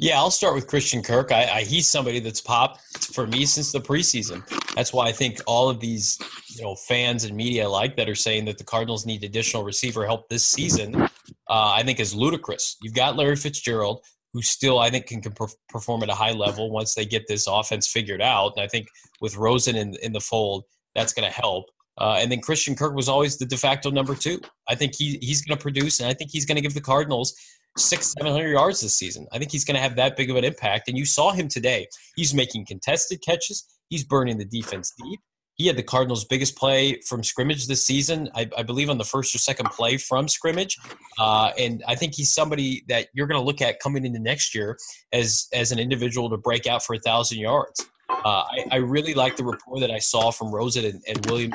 Yeah, 0.00 0.16
I'll 0.18 0.30
start 0.30 0.54
with 0.54 0.68
Christian 0.68 1.02
Kirk. 1.02 1.32
I, 1.32 1.44
I, 1.44 1.60
he's 1.62 1.88
somebody 1.88 2.20
that's 2.20 2.40
popped 2.40 3.04
for 3.12 3.26
me 3.26 3.44
since 3.44 3.72
the 3.72 3.80
preseason. 3.80 4.46
That's 4.74 4.92
why 4.92 5.08
I 5.08 5.12
think 5.12 5.40
all 5.46 5.68
of 5.68 5.80
these, 5.80 6.16
you 6.56 6.62
know, 6.62 6.76
fans 6.76 7.24
and 7.24 7.36
media 7.36 7.66
alike 7.66 7.96
that 7.96 8.08
are 8.08 8.14
saying 8.14 8.44
that 8.44 8.58
the 8.58 8.64
Cardinals 8.64 9.04
need 9.04 9.24
additional 9.24 9.64
receiver 9.64 10.06
help 10.06 10.28
this 10.28 10.46
season. 10.46 10.94
Uh, 10.94 11.08
I 11.48 11.82
think 11.82 11.98
is 11.98 12.14
ludicrous. 12.14 12.76
You've 12.80 12.94
got 12.94 13.16
Larry 13.16 13.34
Fitzgerald, 13.34 14.04
who 14.32 14.40
still 14.40 14.78
I 14.78 14.88
think 14.88 15.06
can, 15.06 15.20
can 15.20 15.34
perform 15.68 16.04
at 16.04 16.10
a 16.10 16.14
high 16.14 16.32
level 16.32 16.70
once 16.70 16.94
they 16.94 17.04
get 17.04 17.26
this 17.26 17.48
offense 17.48 17.88
figured 17.88 18.22
out. 18.22 18.52
And 18.56 18.64
I 18.64 18.68
think 18.68 18.86
with 19.20 19.36
Rosen 19.36 19.74
in 19.74 19.96
in 20.00 20.12
the 20.12 20.20
fold, 20.20 20.64
that's 20.94 21.12
going 21.12 21.28
to 21.28 21.34
help. 21.34 21.64
Uh, 21.98 22.18
and 22.20 22.30
then 22.30 22.40
Christian 22.40 22.76
Kirk 22.76 22.94
was 22.94 23.08
always 23.08 23.36
the 23.36 23.46
de 23.46 23.56
facto 23.56 23.90
number 23.90 24.14
two. 24.14 24.40
I 24.68 24.74
think 24.74 24.94
he 24.96 25.18
he's 25.20 25.42
going 25.42 25.58
to 25.58 25.62
produce, 25.62 26.00
and 26.00 26.08
I 26.08 26.14
think 26.14 26.30
he's 26.30 26.46
going 26.46 26.56
to 26.56 26.62
give 26.62 26.74
the 26.74 26.80
Cardinals 26.80 27.34
six, 27.76 28.14
seven 28.18 28.32
hundred 28.32 28.50
yards 28.50 28.80
this 28.80 28.96
season. 28.96 29.26
I 29.32 29.38
think 29.38 29.50
he's 29.50 29.64
going 29.64 29.74
to 29.76 29.80
have 29.80 29.96
that 29.96 30.16
big 30.16 30.30
of 30.30 30.36
an 30.36 30.44
impact. 30.44 30.88
And 30.88 30.96
you 30.96 31.04
saw 31.04 31.32
him 31.32 31.48
today. 31.48 31.86
He's 32.16 32.34
making 32.34 32.66
contested 32.66 33.20
catches. 33.22 33.66
He's 33.88 34.04
burning 34.04 34.38
the 34.38 34.44
defense 34.44 34.92
deep. 35.02 35.20
He 35.54 35.66
had 35.66 35.76
the 35.76 35.82
Cardinals' 35.82 36.24
biggest 36.24 36.56
play 36.56 37.00
from 37.00 37.24
scrimmage 37.24 37.66
this 37.66 37.84
season, 37.84 38.28
I, 38.32 38.48
I 38.56 38.62
believe, 38.62 38.88
on 38.90 38.98
the 38.98 39.04
first 39.04 39.34
or 39.34 39.38
second 39.38 39.70
play 39.70 39.96
from 39.96 40.28
scrimmage. 40.28 40.76
Uh, 41.18 41.50
and 41.58 41.82
I 41.88 41.96
think 41.96 42.14
he's 42.14 42.32
somebody 42.32 42.84
that 42.88 43.08
you're 43.12 43.26
going 43.26 43.40
to 43.40 43.44
look 43.44 43.60
at 43.60 43.80
coming 43.80 44.04
into 44.04 44.20
next 44.20 44.54
year 44.54 44.78
as 45.12 45.48
as 45.52 45.72
an 45.72 45.80
individual 45.80 46.30
to 46.30 46.36
break 46.36 46.68
out 46.68 46.84
for 46.84 46.94
a 46.94 47.00
thousand 47.00 47.38
yards. 47.38 47.84
Uh, 48.08 48.22
I, 48.24 48.64
I, 48.72 48.76
really 48.76 49.14
like 49.14 49.36
the 49.36 49.44
report 49.44 49.80
that 49.80 49.90
I 49.90 49.98
saw 49.98 50.30
from 50.30 50.50
Rosen 50.50 50.84
and, 50.84 51.02
and 51.06 51.26
William 51.26 51.52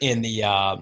in 0.00 0.20
the 0.20 0.42
uh, 0.42 0.76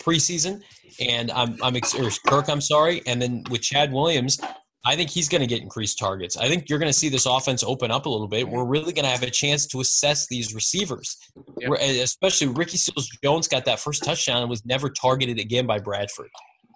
preseason 0.00 0.60
and 1.00 1.30
I'm 1.30 1.56
I'm 1.62 1.76
or 1.76 2.10
Kirk, 2.26 2.48
I'm 2.48 2.60
sorry, 2.60 3.02
and 3.06 3.20
then 3.20 3.44
with 3.50 3.62
Chad 3.62 3.92
Williams, 3.92 4.40
I 4.84 4.96
think 4.96 5.10
he's 5.10 5.28
going 5.28 5.40
to 5.40 5.46
get 5.46 5.62
increased 5.62 5.98
targets. 5.98 6.36
I 6.36 6.48
think 6.48 6.68
you're 6.68 6.78
going 6.78 6.90
to 6.90 6.98
see 6.98 7.08
this 7.08 7.26
offense 7.26 7.62
open 7.62 7.90
up 7.90 8.06
a 8.06 8.08
little 8.08 8.28
bit. 8.28 8.48
We're 8.48 8.64
really 8.64 8.92
going 8.92 9.04
to 9.04 9.10
have 9.10 9.22
a 9.22 9.30
chance 9.30 9.66
to 9.68 9.80
assess 9.80 10.26
these 10.26 10.54
receivers, 10.54 11.16
yep. 11.58 11.72
especially 11.80 12.48
Ricky 12.48 12.76
Seals 12.76 13.08
Jones 13.22 13.48
got 13.48 13.64
that 13.66 13.80
first 13.80 14.04
touchdown 14.04 14.42
and 14.42 14.50
was 14.50 14.64
never 14.66 14.90
targeted 14.90 15.38
again 15.38 15.66
by 15.66 15.78
Bradford. 15.78 16.30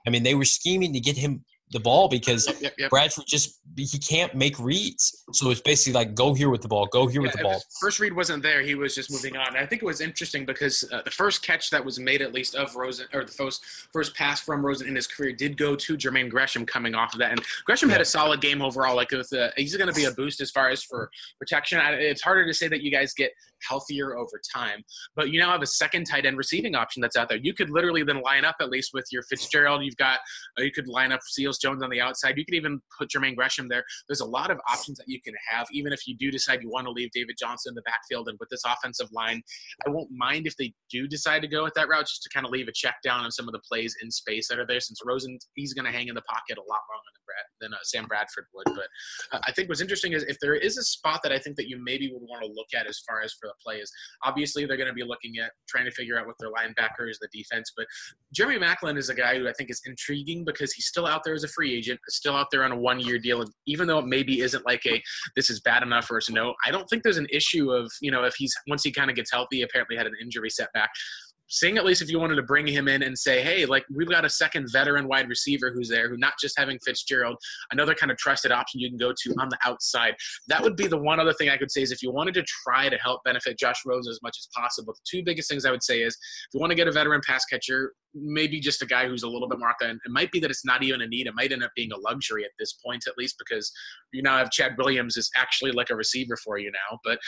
I 0.06 0.10
mean, 0.10 0.22
they 0.22 0.34
were 0.34 0.44
scheming 0.44 0.92
to 0.92 1.00
get 1.00 1.16
him 1.16 1.44
the 1.72 1.80
ball 1.80 2.08
because 2.08 2.46
yep, 2.60 2.74
yep, 2.78 2.90
Bradford 2.90 3.24
just 3.26 3.60
he 3.76 3.98
can't 3.98 4.34
make 4.34 4.58
reads. 4.58 5.24
So 5.32 5.50
it's 5.50 5.60
basically 5.60 5.94
like 5.94 6.14
go 6.14 6.32
here 6.32 6.48
with 6.48 6.62
the 6.62 6.68
ball, 6.68 6.86
go 6.86 7.08
here 7.08 7.20
yeah, 7.20 7.28
with 7.28 7.36
the 7.36 7.42
ball. 7.42 7.62
First 7.80 7.98
read 7.98 8.14
wasn't 8.14 8.42
there; 8.42 8.62
he 8.62 8.74
was 8.74 8.94
just 8.94 9.10
moving 9.10 9.36
on. 9.36 9.48
And 9.48 9.58
I 9.58 9.66
think 9.66 9.82
it 9.82 9.84
was 9.84 10.00
interesting 10.00 10.46
because 10.46 10.84
uh, 10.92 11.02
the 11.02 11.10
first 11.10 11.42
catch 11.42 11.70
that 11.70 11.84
was 11.84 11.98
made, 11.98 12.22
at 12.22 12.32
least 12.32 12.54
of 12.54 12.74
Rosen, 12.76 13.06
or 13.12 13.24
the 13.24 13.32
first 13.32 13.64
first 13.92 14.14
pass 14.14 14.40
from 14.40 14.64
Rosen 14.64 14.86
in 14.86 14.94
his 14.94 15.06
career, 15.06 15.32
did 15.32 15.56
go 15.56 15.74
to 15.74 15.96
Jermaine 15.96 16.30
Gresham 16.30 16.64
coming 16.64 16.94
off 16.94 17.14
of 17.14 17.18
that. 17.18 17.32
And 17.32 17.42
Gresham 17.64 17.88
yeah. 17.88 17.94
had 17.94 18.02
a 18.02 18.06
solid 18.06 18.40
game 18.40 18.62
overall. 18.62 18.94
Like 18.94 19.10
with 19.10 19.32
uh, 19.32 19.50
he's 19.56 19.76
going 19.76 19.88
to 19.88 19.94
be 19.94 20.04
a 20.04 20.12
boost 20.12 20.40
as 20.40 20.50
far 20.50 20.70
as 20.70 20.82
for 20.82 21.10
protection. 21.38 21.80
It's 21.82 22.22
harder 22.22 22.46
to 22.46 22.54
say 22.54 22.68
that 22.68 22.82
you 22.82 22.92
guys 22.92 23.12
get 23.12 23.32
healthier 23.66 24.16
over 24.16 24.40
time, 24.54 24.82
but 25.14 25.30
you 25.30 25.40
now 25.40 25.50
have 25.50 25.62
a 25.62 25.66
second 25.66 26.04
tight 26.04 26.26
end 26.26 26.36
receiving 26.36 26.74
option 26.74 27.00
that's 27.00 27.16
out 27.16 27.28
there. 27.28 27.38
You 27.38 27.54
could 27.54 27.70
literally 27.70 28.02
then 28.02 28.22
line 28.22 28.44
up 28.44 28.56
at 28.60 28.70
least 28.70 28.90
with 28.94 29.04
your 29.10 29.22
Fitzgerald. 29.24 29.84
You've 29.84 29.96
got 29.96 30.20
uh, 30.58 30.62
you 30.62 30.72
could 30.72 30.88
line 30.88 31.12
up 31.12 31.20
Seals 31.22 31.58
Jones 31.58 31.82
on 31.82 31.90
the 31.90 32.00
outside. 32.00 32.36
You 32.36 32.44
could 32.44 32.54
even 32.54 32.80
put 32.98 33.10
Jermaine 33.10 33.36
Gresham 33.36 33.68
there. 33.68 33.84
There's 34.08 34.20
a 34.20 34.26
lot 34.26 34.50
of 34.50 34.58
options 34.70 34.98
that 34.98 35.08
you 35.08 35.20
can 35.20 35.34
have, 35.50 35.66
even 35.72 35.92
if 35.92 36.06
you 36.06 36.16
do 36.16 36.30
decide 36.30 36.62
you 36.62 36.70
want 36.70 36.86
to 36.86 36.90
leave 36.90 37.10
David 37.12 37.36
Johnson 37.38 37.70
in 37.70 37.74
the 37.74 37.82
backfield. 37.82 38.28
And 38.28 38.36
with 38.40 38.48
this 38.48 38.62
offensive 38.66 39.08
line, 39.12 39.42
I 39.86 39.90
won't 39.90 40.10
mind 40.10 40.46
if 40.46 40.56
they 40.56 40.72
do 40.90 41.06
decide 41.06 41.42
to 41.42 41.48
go 41.48 41.64
with 41.64 41.74
that 41.74 41.88
route, 41.88 42.06
just 42.06 42.22
to 42.22 42.28
kind 42.32 42.46
of 42.46 42.52
leave 42.52 42.68
a 42.68 42.72
check 42.72 42.96
down 43.02 43.24
on 43.24 43.30
some 43.30 43.48
of 43.48 43.52
the 43.52 43.60
plays 43.60 43.94
in 44.02 44.10
space 44.10 44.48
that 44.48 44.58
are 44.58 44.66
there. 44.66 44.80
Since 44.80 45.00
Rosen, 45.04 45.38
he's 45.54 45.74
going 45.74 45.84
to 45.84 45.92
hang 45.92 46.08
in 46.08 46.14
the 46.14 46.22
pocket 46.22 46.58
a 46.58 46.60
lot 46.60 46.82
longer 46.90 47.10
than 47.14 47.22
Brad 47.26 47.46
than 47.60 47.74
uh, 47.74 47.78
Sam 47.82 48.06
Bradford 48.06 48.46
would. 48.54 48.66
But 48.66 48.88
uh, 49.32 49.40
I 49.46 49.52
think 49.52 49.68
what's 49.68 49.80
interesting 49.80 50.12
is 50.12 50.22
if 50.24 50.38
there 50.40 50.54
is 50.54 50.78
a 50.78 50.82
spot 50.82 51.20
that 51.22 51.32
I 51.32 51.38
think 51.38 51.56
that 51.56 51.68
you 51.68 51.78
maybe 51.82 52.10
would 52.12 52.22
want 52.22 52.42
to 52.42 52.48
look 52.48 52.68
at 52.74 52.86
as 52.86 53.00
far 53.06 53.22
as 53.22 53.32
for 53.34 53.45
the 53.46 53.54
play 53.64 53.76
is 53.76 53.90
obviously 54.24 54.66
they're 54.66 54.76
going 54.76 54.88
to 54.88 54.94
be 54.94 55.04
looking 55.04 55.34
at 55.42 55.52
trying 55.68 55.84
to 55.84 55.90
figure 55.90 56.18
out 56.18 56.26
what 56.26 56.36
their 56.38 56.50
linebackers, 56.50 57.14
the 57.20 57.28
defense. 57.32 57.72
But 57.76 57.86
Jeremy 58.32 58.58
Maclin 58.58 58.98
is 58.98 59.08
a 59.08 59.14
guy 59.14 59.38
who 59.38 59.48
I 59.48 59.52
think 59.52 59.70
is 59.70 59.80
intriguing 59.86 60.44
because 60.44 60.72
he's 60.72 60.86
still 60.86 61.06
out 61.06 61.22
there 61.24 61.34
as 61.34 61.44
a 61.44 61.48
free 61.48 61.74
agent, 61.74 62.00
still 62.08 62.34
out 62.34 62.48
there 62.50 62.64
on 62.64 62.72
a 62.72 62.76
one 62.76 63.00
year 63.00 63.18
deal. 63.18 63.40
And 63.42 63.50
even 63.66 63.86
though 63.86 63.98
it 63.98 64.06
maybe 64.06 64.40
isn't 64.40 64.64
like 64.66 64.84
a 64.86 65.02
this 65.34 65.50
is 65.50 65.60
bad 65.60 65.82
enough 65.82 66.06
for 66.06 66.16
us 66.16 66.26
to 66.26 66.32
know, 66.32 66.54
I 66.64 66.70
don't 66.70 66.88
think 66.88 67.02
there's 67.02 67.16
an 67.16 67.28
issue 67.32 67.70
of, 67.72 67.90
you 68.00 68.10
know, 68.10 68.24
if 68.24 68.34
he's 68.34 68.54
once 68.68 68.82
he 68.82 68.92
kind 68.92 69.10
of 69.10 69.16
gets 69.16 69.30
healthy, 69.30 69.62
apparently 69.62 69.96
had 69.96 70.06
an 70.06 70.14
injury 70.20 70.50
setback 70.50 70.90
seeing 71.48 71.78
at 71.78 71.84
least 71.84 72.02
if 72.02 72.10
you 72.10 72.18
wanted 72.18 72.36
to 72.36 72.42
bring 72.42 72.66
him 72.66 72.88
in 72.88 73.02
and 73.02 73.18
say, 73.18 73.42
hey, 73.42 73.66
like 73.66 73.84
we've 73.94 74.08
got 74.08 74.24
a 74.24 74.30
second 74.30 74.68
veteran 74.70 75.08
wide 75.08 75.28
receiver 75.28 75.70
who's 75.72 75.88
there, 75.88 76.08
who 76.08 76.16
not 76.16 76.34
just 76.40 76.58
having 76.58 76.78
Fitzgerald, 76.84 77.36
another 77.72 77.94
kind 77.94 78.10
of 78.10 78.18
trusted 78.18 78.52
option 78.52 78.80
you 78.80 78.88
can 78.88 78.98
go 78.98 79.12
to 79.12 79.34
on 79.40 79.48
the 79.48 79.58
outside. 79.64 80.14
That 80.48 80.62
would 80.62 80.76
be 80.76 80.86
the 80.86 80.98
one 80.98 81.20
other 81.20 81.32
thing 81.32 81.48
I 81.48 81.56
could 81.56 81.70
say 81.70 81.82
is 81.82 81.92
if 81.92 82.02
you 82.02 82.10
wanted 82.10 82.34
to 82.34 82.44
try 82.64 82.88
to 82.88 82.96
help 82.96 83.22
benefit 83.24 83.58
Josh 83.58 83.82
Rose 83.84 84.08
as 84.08 84.20
much 84.22 84.36
as 84.38 84.48
possible, 84.56 84.92
the 84.92 85.00
two 85.18 85.24
biggest 85.24 85.48
things 85.48 85.64
I 85.64 85.70
would 85.70 85.82
say 85.82 86.02
is 86.02 86.14
if 86.14 86.54
you 86.54 86.60
want 86.60 86.70
to 86.70 86.76
get 86.76 86.88
a 86.88 86.92
veteran 86.92 87.20
pass 87.26 87.44
catcher, 87.44 87.92
maybe 88.14 88.58
just 88.60 88.82
a 88.82 88.86
guy 88.86 89.06
who's 89.06 89.22
a 89.22 89.28
little 89.28 89.48
bit 89.48 89.58
more. 89.58 89.74
And 89.80 90.00
it 90.04 90.10
might 90.10 90.32
be 90.32 90.40
that 90.40 90.50
it's 90.50 90.64
not 90.64 90.82
even 90.82 91.02
a 91.02 91.06
need. 91.06 91.26
It 91.26 91.34
might 91.34 91.52
end 91.52 91.62
up 91.62 91.72
being 91.76 91.92
a 91.92 91.98
luxury 91.98 92.44
at 92.44 92.50
this 92.58 92.72
point, 92.84 93.04
at 93.06 93.18
least 93.18 93.36
because 93.38 93.70
you 94.12 94.22
now 94.22 94.38
have 94.38 94.50
Chad 94.50 94.72
Williams 94.78 95.16
is 95.16 95.30
actually 95.36 95.72
like 95.72 95.90
a 95.90 95.96
receiver 95.96 96.36
for 96.36 96.58
you 96.58 96.70
now. 96.70 96.98
But 97.04 97.18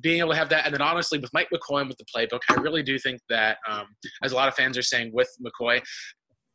being 0.00 0.20
able 0.20 0.30
to 0.30 0.36
have 0.36 0.48
that, 0.50 0.64
and 0.64 0.74
then 0.74 0.82
honestly, 0.82 1.18
with 1.18 1.30
Mike 1.32 1.48
McCoy 1.52 1.80
and 1.80 1.88
with 1.88 1.98
the 1.98 2.06
playbook, 2.14 2.40
I 2.50 2.54
really 2.54 2.82
do 2.82 2.98
think 2.98 3.20
that, 3.28 3.58
um, 3.68 3.86
as 4.22 4.32
a 4.32 4.34
lot 4.34 4.48
of 4.48 4.54
fans 4.54 4.78
are 4.78 4.82
saying, 4.82 5.10
with 5.12 5.28
McCoy, 5.44 5.82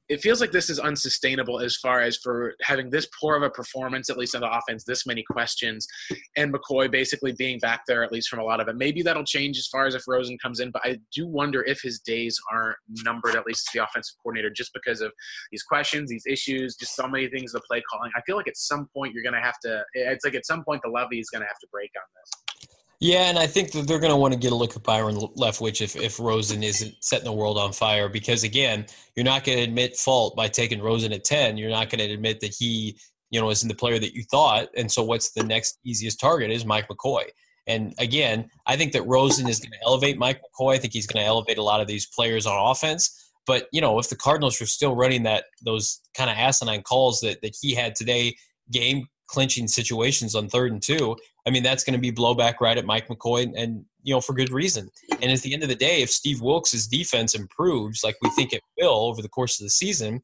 it 0.10 0.22
feels 0.22 0.42
like 0.42 0.52
this 0.52 0.72
is 0.72 0.80
unsustainable 0.80 1.60
as 1.60 1.76
far 1.76 2.02
as 2.02 2.18
for 2.18 2.56
having 2.64 2.90
this 2.90 3.08
poor 3.22 3.36
of 3.36 3.44
a 3.44 3.50
performance, 3.52 4.10
at 4.10 4.18
least 4.18 4.34
on 4.34 4.42
the 4.42 4.52
offense, 4.52 4.84
this 4.84 5.06
many 5.06 5.24
questions, 5.30 5.88
and 6.36 6.52
McCoy 6.52 6.90
basically 6.90 7.32
being 7.38 7.60
back 7.60 7.82
there, 7.88 8.04
at 8.04 8.12
least 8.12 8.28
from 8.28 8.40
a 8.40 8.44
lot 8.44 8.60
of 8.60 8.68
it. 8.68 8.76
Maybe 8.76 9.04
that'll 9.04 9.24
change 9.24 9.60
as 9.60 9.68
far 9.68 9.86
as 9.86 9.94
if 9.94 10.02
Rosen 10.08 10.36
comes 10.40 10.62
in, 10.62 10.72
but 10.72 10.82
I 10.84 10.98
do 11.14 11.28
wonder 11.28 11.64
if 11.64 11.80
his 11.84 12.00
days 12.00 12.36
aren't 12.52 12.78
numbered, 13.04 13.36
at 13.36 13.46
least 13.46 13.70
as 13.70 13.74
the 13.74 13.84
offensive 13.84 14.16
coordinator, 14.24 14.50
just 14.50 14.72
because 14.74 15.02
of 15.02 15.12
these 15.52 15.62
questions, 15.62 16.10
these 16.10 16.26
issues, 16.28 16.76
just 16.76 16.96
so 16.96 17.08
many 17.08 17.28
things, 17.28 17.52
the 17.52 17.62
play 17.70 17.84
calling. 17.92 18.12
I 18.16 18.22
feel 18.22 18.36
like 18.36 18.48
at 18.48 18.58
some 18.58 18.90
point 18.96 19.14
you're 19.14 19.24
going 19.24 19.40
to 19.40 19.46
have 19.46 19.60
to, 19.66 19.84
it's 19.94 20.26
like 20.26 20.34
at 20.34 20.48
some 20.48 20.64
point 20.64 20.82
the 20.84 20.90
levee 20.90 21.20
is 21.20 21.30
going 21.30 21.42
to 21.42 21.48
have 21.48 21.60
to 21.60 21.68
break 21.72 21.92
on 21.96 22.02
this. 22.16 22.79
Yeah, 23.02 23.30
and 23.30 23.40
I 23.40 23.48
think 23.48 23.72
that 23.72 23.88
they're 23.88 24.00
going 24.00 24.12
to 24.12 24.18
want 24.18 24.34
to 24.34 24.40
get 24.40 24.52
a 24.52 24.56
look 24.56 24.76
at 24.76 24.84
Byron 24.84 25.16
Leftwich 25.16 25.82
if, 25.82 25.96
if 25.96 26.20
Rosen 26.20 26.64
isn't 26.64 26.96
setting 27.00 27.26
the 27.26 27.32
world 27.32 27.58
on 27.58 27.72
fire. 27.72 28.10
Because 28.10 28.44
again, 28.44 28.86
you're 29.16 29.24
not 29.24 29.46
going 29.46 29.58
to 29.58 29.64
admit 29.64 29.96
fault 29.96 30.36
by 30.36 30.50
taking 30.50 30.82
Rosen 30.82 31.14
at 31.14 31.24
ten. 31.24 31.56
You're 31.56 31.70
not 31.70 31.90
going 31.90 32.06
to 32.06 32.14
admit 32.14 32.42
that 32.42 32.54
he, 32.54 32.98
you 33.30 33.40
know, 33.40 33.50
isn't 33.52 33.70
the 33.70 33.76
player 33.76 34.00
that 34.00 34.14
you 34.14 34.24
thought. 34.24 34.68
And 34.76 34.92
so, 34.92 35.02
what's 35.02 35.32
the 35.32 35.44
next 35.44 35.80
easiest 35.86 36.20
target 36.20 36.52
is 36.52 36.66
Mike 36.66 36.90
McCoy. 36.90 37.24
And 37.68 37.94
again, 38.00 38.50
I 38.66 38.76
think 38.76 38.92
that 38.94 39.04
Rosen 39.04 39.48
is 39.48 39.60
going 39.60 39.72
to 39.72 39.86
elevate 39.86 40.18
Mike 40.18 40.42
McCoy. 40.42 40.76
I 40.76 40.78
think 40.80 40.92
he's 40.92 41.08
going 41.08 41.24
to 41.24 41.28
elevate 41.28 41.58
a 41.58 41.64
lot 41.64 41.80
of 41.80 41.88
these 41.88 42.06
players 42.06 42.46
on 42.46 42.70
offense. 42.70 43.32
But 43.48 43.68
you 43.72 43.80
know, 43.80 43.98
if 44.00 44.10
the 44.10 44.18
Cardinals 44.18 44.60
were 44.60 44.66
still 44.66 44.96
running 44.96 45.24
that 45.24 45.46
those 45.64 46.02
kind 46.18 46.30
of 46.30 46.36
asinine 46.36 46.82
calls 46.82 47.22
that 47.22 47.42
that 47.44 47.56
he 47.62 47.76
had 47.76 47.96
today, 47.96 48.36
game 48.72 49.08
clinching 49.28 49.68
situations 49.68 50.36
on 50.36 50.50
third 50.50 50.72
and 50.74 50.82
two, 50.82 51.16
I 51.50 51.52
mean, 51.52 51.64
that's 51.64 51.84
going 51.84 51.96
to 51.96 52.00
be 52.00 52.12
blowback 52.12 52.62
right 52.62 52.78
at 52.78 52.86
Mike 52.86 53.08
McCoy, 53.08 53.42
and, 53.42 53.56
and, 53.56 53.86
you 54.04 54.14
know 54.14 54.22
for 54.22 54.34
good 54.34 54.52
reason. 54.52 54.90
And 55.22 55.30
at 55.30 55.42
the 55.42 55.54
end 55.54 55.62
of 55.62 55.68
the 55.68 55.76
day, 55.76 56.02
if 56.02 56.10
Steve 56.10 56.42
Wilks' 56.42 56.88
defense 56.88 57.36
improves 57.36 58.02
like 58.02 58.16
we 58.22 58.30
think 58.30 58.54
it 58.54 58.62
will 58.80 59.08
over 59.08 59.22
the 59.22 59.28
course 59.28 59.60
of 59.60 59.66
the 59.66 59.70
season, 59.72 60.22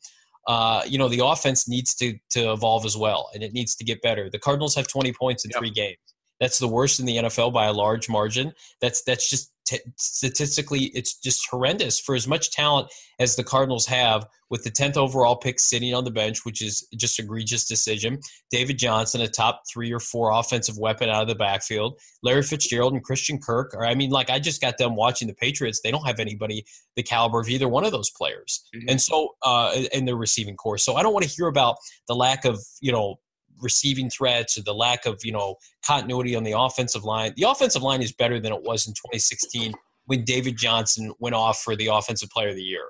uh, 0.48 0.84
you 0.88 0.98
know 0.98 1.10
the 1.10 1.26
offense 1.26 1.68
needs 1.68 1.94
to 1.96 2.14
to 2.30 2.54
evolve 2.54 2.86
as 2.86 2.96
well, 2.96 3.30
and 3.34 3.44
it 3.44 3.52
needs 3.54 3.76
to 3.76 3.84
get 3.84 4.02
better. 4.02 4.30
The 4.30 4.40
Cardinals 4.40 4.76
have 4.76 4.88
20 4.88 5.12
points 5.14 5.44
in 5.44 5.52
yep. 5.52 5.60
three 5.60 5.72
games. 5.72 5.98
That's 6.40 6.60
the 6.60 6.68
worst 6.68 7.00
in 7.00 7.06
the 7.06 7.18
NFL 7.18 7.54
by 7.54 7.66
a 7.68 7.74
large 7.74 8.10
margin. 8.10 8.54
That's 8.82 9.04
that's 9.04 9.30
just 9.30 9.52
t- 9.66 9.80
statistically, 9.98 10.86
it's 10.94 11.18
just 11.20 11.48
horrendous 11.50 12.00
for 12.00 12.16
as 12.16 12.28
much 12.28 12.52
talent 12.52 12.92
as 13.20 13.36
the 13.36 13.44
Cardinals 13.44 13.86
have 13.88 14.26
with 14.50 14.64
the 14.64 14.70
10th 14.70 14.96
overall 14.96 15.36
pick 15.36 15.60
sitting 15.60 15.94
on 15.94 16.04
the 16.04 16.12
bench, 16.12 16.46
which 16.46 16.62
is 16.62 16.88
just 16.96 17.20
egregious 17.20 17.68
decision. 17.68 18.20
David 18.52 18.78
Johnson, 18.78 19.22
a 19.22 19.28
top 19.28 19.64
three 19.72 19.92
or 19.92 20.00
four 20.00 20.32
offensive 20.32 20.78
weapon 20.78 21.10
out 21.10 21.24
of 21.24 21.28
the 21.28 21.36
backfield. 21.36 22.00
Larry 22.22 22.44
Fitzgerald 22.44 22.94
and 22.94 23.04
Christian 23.04 23.40
Kirk. 23.40 23.74
Or 23.74 23.86
I 23.86 23.96
mean, 23.96 24.12
like 24.12 24.30
I 24.30 24.40
just 24.40 24.62
got 24.62 24.78
them 24.78 24.96
watching 24.96 25.28
the 25.28 25.34
Patriots. 25.34 25.82
They 25.84 25.92
don't 25.92 26.06
have 26.06 26.20
anybody 26.20 26.66
the 26.96 27.04
caliber 27.04 27.40
of 27.40 27.50
either 27.50 27.68
one 27.68 27.86
of 27.86 27.92
those 27.92 28.12
players, 28.12 28.64
mm-hmm. 28.76 28.90
and 28.90 29.02
so 29.02 29.36
uh, 29.44 29.76
in 29.92 30.06
their 30.06 30.16
receiving 30.16 30.56
corps. 30.56 30.78
So 30.78 30.96
I 30.96 31.04
don't 31.04 31.14
want 31.14 31.26
to 31.26 31.32
hear 31.32 31.48
about 31.48 31.78
the 32.08 32.16
lack 32.16 32.46
of 32.46 32.60
you 32.82 32.92
know 32.92 33.16
receiving 33.62 34.10
threats 34.10 34.58
or 34.58 34.64
the 34.64 34.74
lack 34.74 35.06
of 35.06 35.20
you 35.24 35.32
know 35.32 35.56
continuity 35.86 36.36
on 36.36 36.44
the 36.44 36.58
offensive 36.58 37.04
line. 37.04 37.34
The 37.36 37.44
offensive 37.44 37.82
line 37.82 38.02
is 38.02 38.12
better 38.12 38.40
than 38.40 38.54
it 38.54 38.64
was 38.64 38.88
in 38.88 38.94
2016 38.94 39.74
when 40.06 40.24
David 40.24 40.58
Johnson 40.58 41.14
went 41.20 41.36
off 41.36 41.62
for 41.62 41.76
the 41.76 41.88
offensive 41.88 42.30
player 42.30 42.50
of 42.50 42.56
the 42.56 42.64
year. 42.64 42.86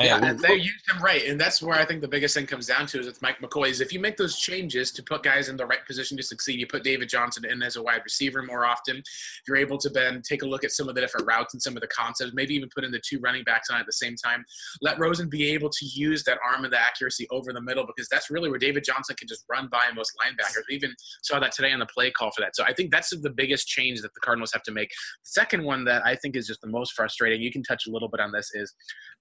Oh, 0.00 0.04
yeah, 0.04 0.20
and 0.22 0.38
they 0.38 0.54
used 0.54 0.88
him 0.88 1.02
right, 1.02 1.24
and 1.24 1.40
that's 1.40 1.60
where 1.60 1.76
I 1.76 1.84
think 1.84 2.02
the 2.02 2.08
biggest 2.08 2.32
thing 2.32 2.46
comes 2.46 2.68
down 2.68 2.86
to 2.86 3.00
is 3.00 3.06
with 3.06 3.20
Mike 3.20 3.40
McCoy 3.40 3.68
is 3.68 3.80
if 3.80 3.92
you 3.92 3.98
make 3.98 4.16
those 4.16 4.38
changes 4.38 4.92
to 4.92 5.02
put 5.02 5.24
guys 5.24 5.48
in 5.48 5.56
the 5.56 5.66
right 5.66 5.84
position 5.84 6.16
to 6.18 6.22
succeed, 6.22 6.60
you 6.60 6.68
put 6.68 6.84
David 6.84 7.08
Johnson 7.08 7.44
in 7.44 7.60
as 7.64 7.74
a 7.74 7.82
wide 7.82 8.02
receiver 8.04 8.44
more 8.44 8.64
often. 8.64 9.02
You're 9.48 9.56
able 9.56 9.76
to 9.78 9.88
then 9.88 10.22
take 10.22 10.42
a 10.42 10.46
look 10.46 10.62
at 10.62 10.70
some 10.70 10.88
of 10.88 10.94
the 10.94 11.00
different 11.00 11.26
routes 11.26 11.52
and 11.52 11.60
some 11.60 11.76
of 11.76 11.80
the 11.80 11.88
concepts, 11.88 12.32
maybe 12.32 12.54
even 12.54 12.68
put 12.72 12.84
in 12.84 12.92
the 12.92 13.00
two 13.04 13.18
running 13.18 13.42
backs 13.42 13.70
on 13.70 13.80
at 13.80 13.86
the 13.86 13.92
same 13.92 14.14
time. 14.14 14.44
Let 14.82 15.00
Rosen 15.00 15.28
be 15.28 15.50
able 15.50 15.68
to 15.68 15.84
use 15.84 16.22
that 16.24 16.38
arm 16.48 16.62
and 16.62 16.72
the 16.72 16.80
accuracy 16.80 17.26
over 17.32 17.52
the 17.52 17.60
middle 17.60 17.84
because 17.84 18.08
that's 18.08 18.30
really 18.30 18.50
where 18.50 18.60
David 18.60 18.84
Johnson 18.84 19.16
can 19.16 19.26
just 19.26 19.46
run 19.50 19.66
by 19.66 19.86
most 19.96 20.12
linebackers. 20.24 20.62
We 20.68 20.76
even 20.76 20.94
saw 21.22 21.40
that 21.40 21.50
today 21.50 21.72
on 21.72 21.80
the 21.80 21.86
play 21.86 22.12
call 22.12 22.30
for 22.30 22.42
that. 22.42 22.54
So 22.54 22.62
I 22.62 22.72
think 22.72 22.92
that's 22.92 23.10
the 23.10 23.30
biggest 23.30 23.66
change 23.66 24.00
that 24.02 24.14
the 24.14 24.20
Cardinals 24.20 24.52
have 24.52 24.62
to 24.62 24.72
make. 24.72 24.90
The 24.90 25.30
second 25.30 25.64
one 25.64 25.84
that 25.86 26.06
I 26.06 26.14
think 26.14 26.36
is 26.36 26.46
just 26.46 26.60
the 26.60 26.68
most 26.68 26.92
frustrating, 26.92 27.42
you 27.42 27.50
can 27.50 27.64
touch 27.64 27.88
a 27.88 27.90
little 27.90 28.08
bit 28.08 28.20
on 28.20 28.30
this, 28.30 28.52
is 28.54 28.72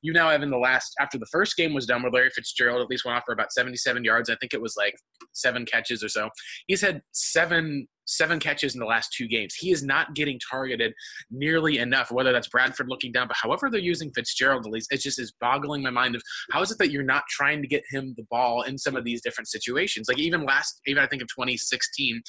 you 0.01 0.13
now 0.13 0.29
have 0.29 0.43
in 0.43 0.49
the 0.49 0.57
last 0.57 0.93
after 0.99 1.17
the 1.17 1.25
first 1.27 1.55
game 1.57 1.73
was 1.73 1.85
done 1.85 2.01
where 2.03 2.11
Larry 2.11 2.29
Fitzgerald 2.29 2.81
at 2.81 2.89
least 2.89 3.05
went 3.05 3.17
off 3.17 3.23
for 3.25 3.33
about 3.33 3.51
77 3.51 4.03
yards. 4.03 4.29
I 4.29 4.35
think 4.35 4.53
it 4.53 4.61
was 4.61 4.75
like 4.77 4.95
seven 5.33 5.65
catches 5.65 6.03
or 6.03 6.09
so. 6.09 6.29
He's 6.67 6.81
had 6.81 7.01
seven 7.11 7.87
seven 8.07 8.39
catches 8.39 8.73
in 8.73 8.79
the 8.79 8.85
last 8.85 9.13
two 9.13 9.27
games. 9.27 9.53
He 9.53 9.71
is 9.71 9.83
not 9.83 10.15
getting 10.15 10.39
targeted 10.49 10.93
nearly 11.29 11.77
enough, 11.77 12.11
whether 12.11 12.31
that's 12.31 12.47
Bradford 12.47 12.87
looking 12.89 13.11
down, 13.11 13.27
but 13.27 13.37
however 13.37 13.69
they're 13.69 13.79
using 13.79 14.11
Fitzgerald 14.11 14.65
at 14.65 14.71
least, 14.71 14.91
it 14.91 15.01
just 15.01 15.19
is 15.19 15.33
boggling 15.39 15.83
my 15.83 15.89
mind 15.89 16.15
of 16.15 16.21
how 16.51 16.61
is 16.61 16.71
it 16.71 16.77
that 16.79 16.91
you're 16.91 17.03
not 17.03 17.23
trying 17.29 17.61
to 17.61 17.67
get 17.67 17.83
him 17.91 18.13
the 18.17 18.25
ball 18.29 18.63
in 18.63 18.77
some 18.77 18.95
of 18.95 19.03
these 19.03 19.21
different 19.21 19.47
situations? 19.47 20.07
Like 20.07 20.19
even 20.19 20.45
last, 20.45 20.81
even 20.85 21.03
I 21.03 21.07
think 21.07 21.21
of 21.21 21.27
2016, 21.27 22.21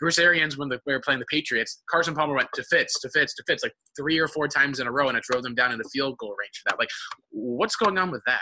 Bruce 0.00 0.18
Arians, 0.18 0.56
when 0.56 0.68
the, 0.68 0.80
we 0.86 0.92
were 0.92 1.00
playing 1.00 1.20
the 1.20 1.26
Patriots, 1.30 1.82
Carson 1.88 2.14
Palmer 2.14 2.34
went 2.34 2.48
to 2.54 2.64
Fitz, 2.64 2.98
to 3.00 3.10
Fitz, 3.10 3.34
to 3.34 3.44
Fitz, 3.46 3.62
like 3.62 3.74
three 3.96 4.18
or 4.18 4.28
four 4.28 4.48
times 4.48 4.80
in 4.80 4.86
a 4.86 4.92
row, 4.92 5.08
and 5.08 5.16
it 5.16 5.24
drove 5.24 5.42
them 5.42 5.54
down 5.54 5.72
into 5.72 5.84
field 5.92 6.16
goal 6.18 6.34
range 6.38 6.62
for 6.62 6.70
that. 6.70 6.78
Like, 6.78 6.88
what's 7.30 7.76
going 7.76 7.98
on 7.98 8.10
with 8.10 8.22
that? 8.26 8.40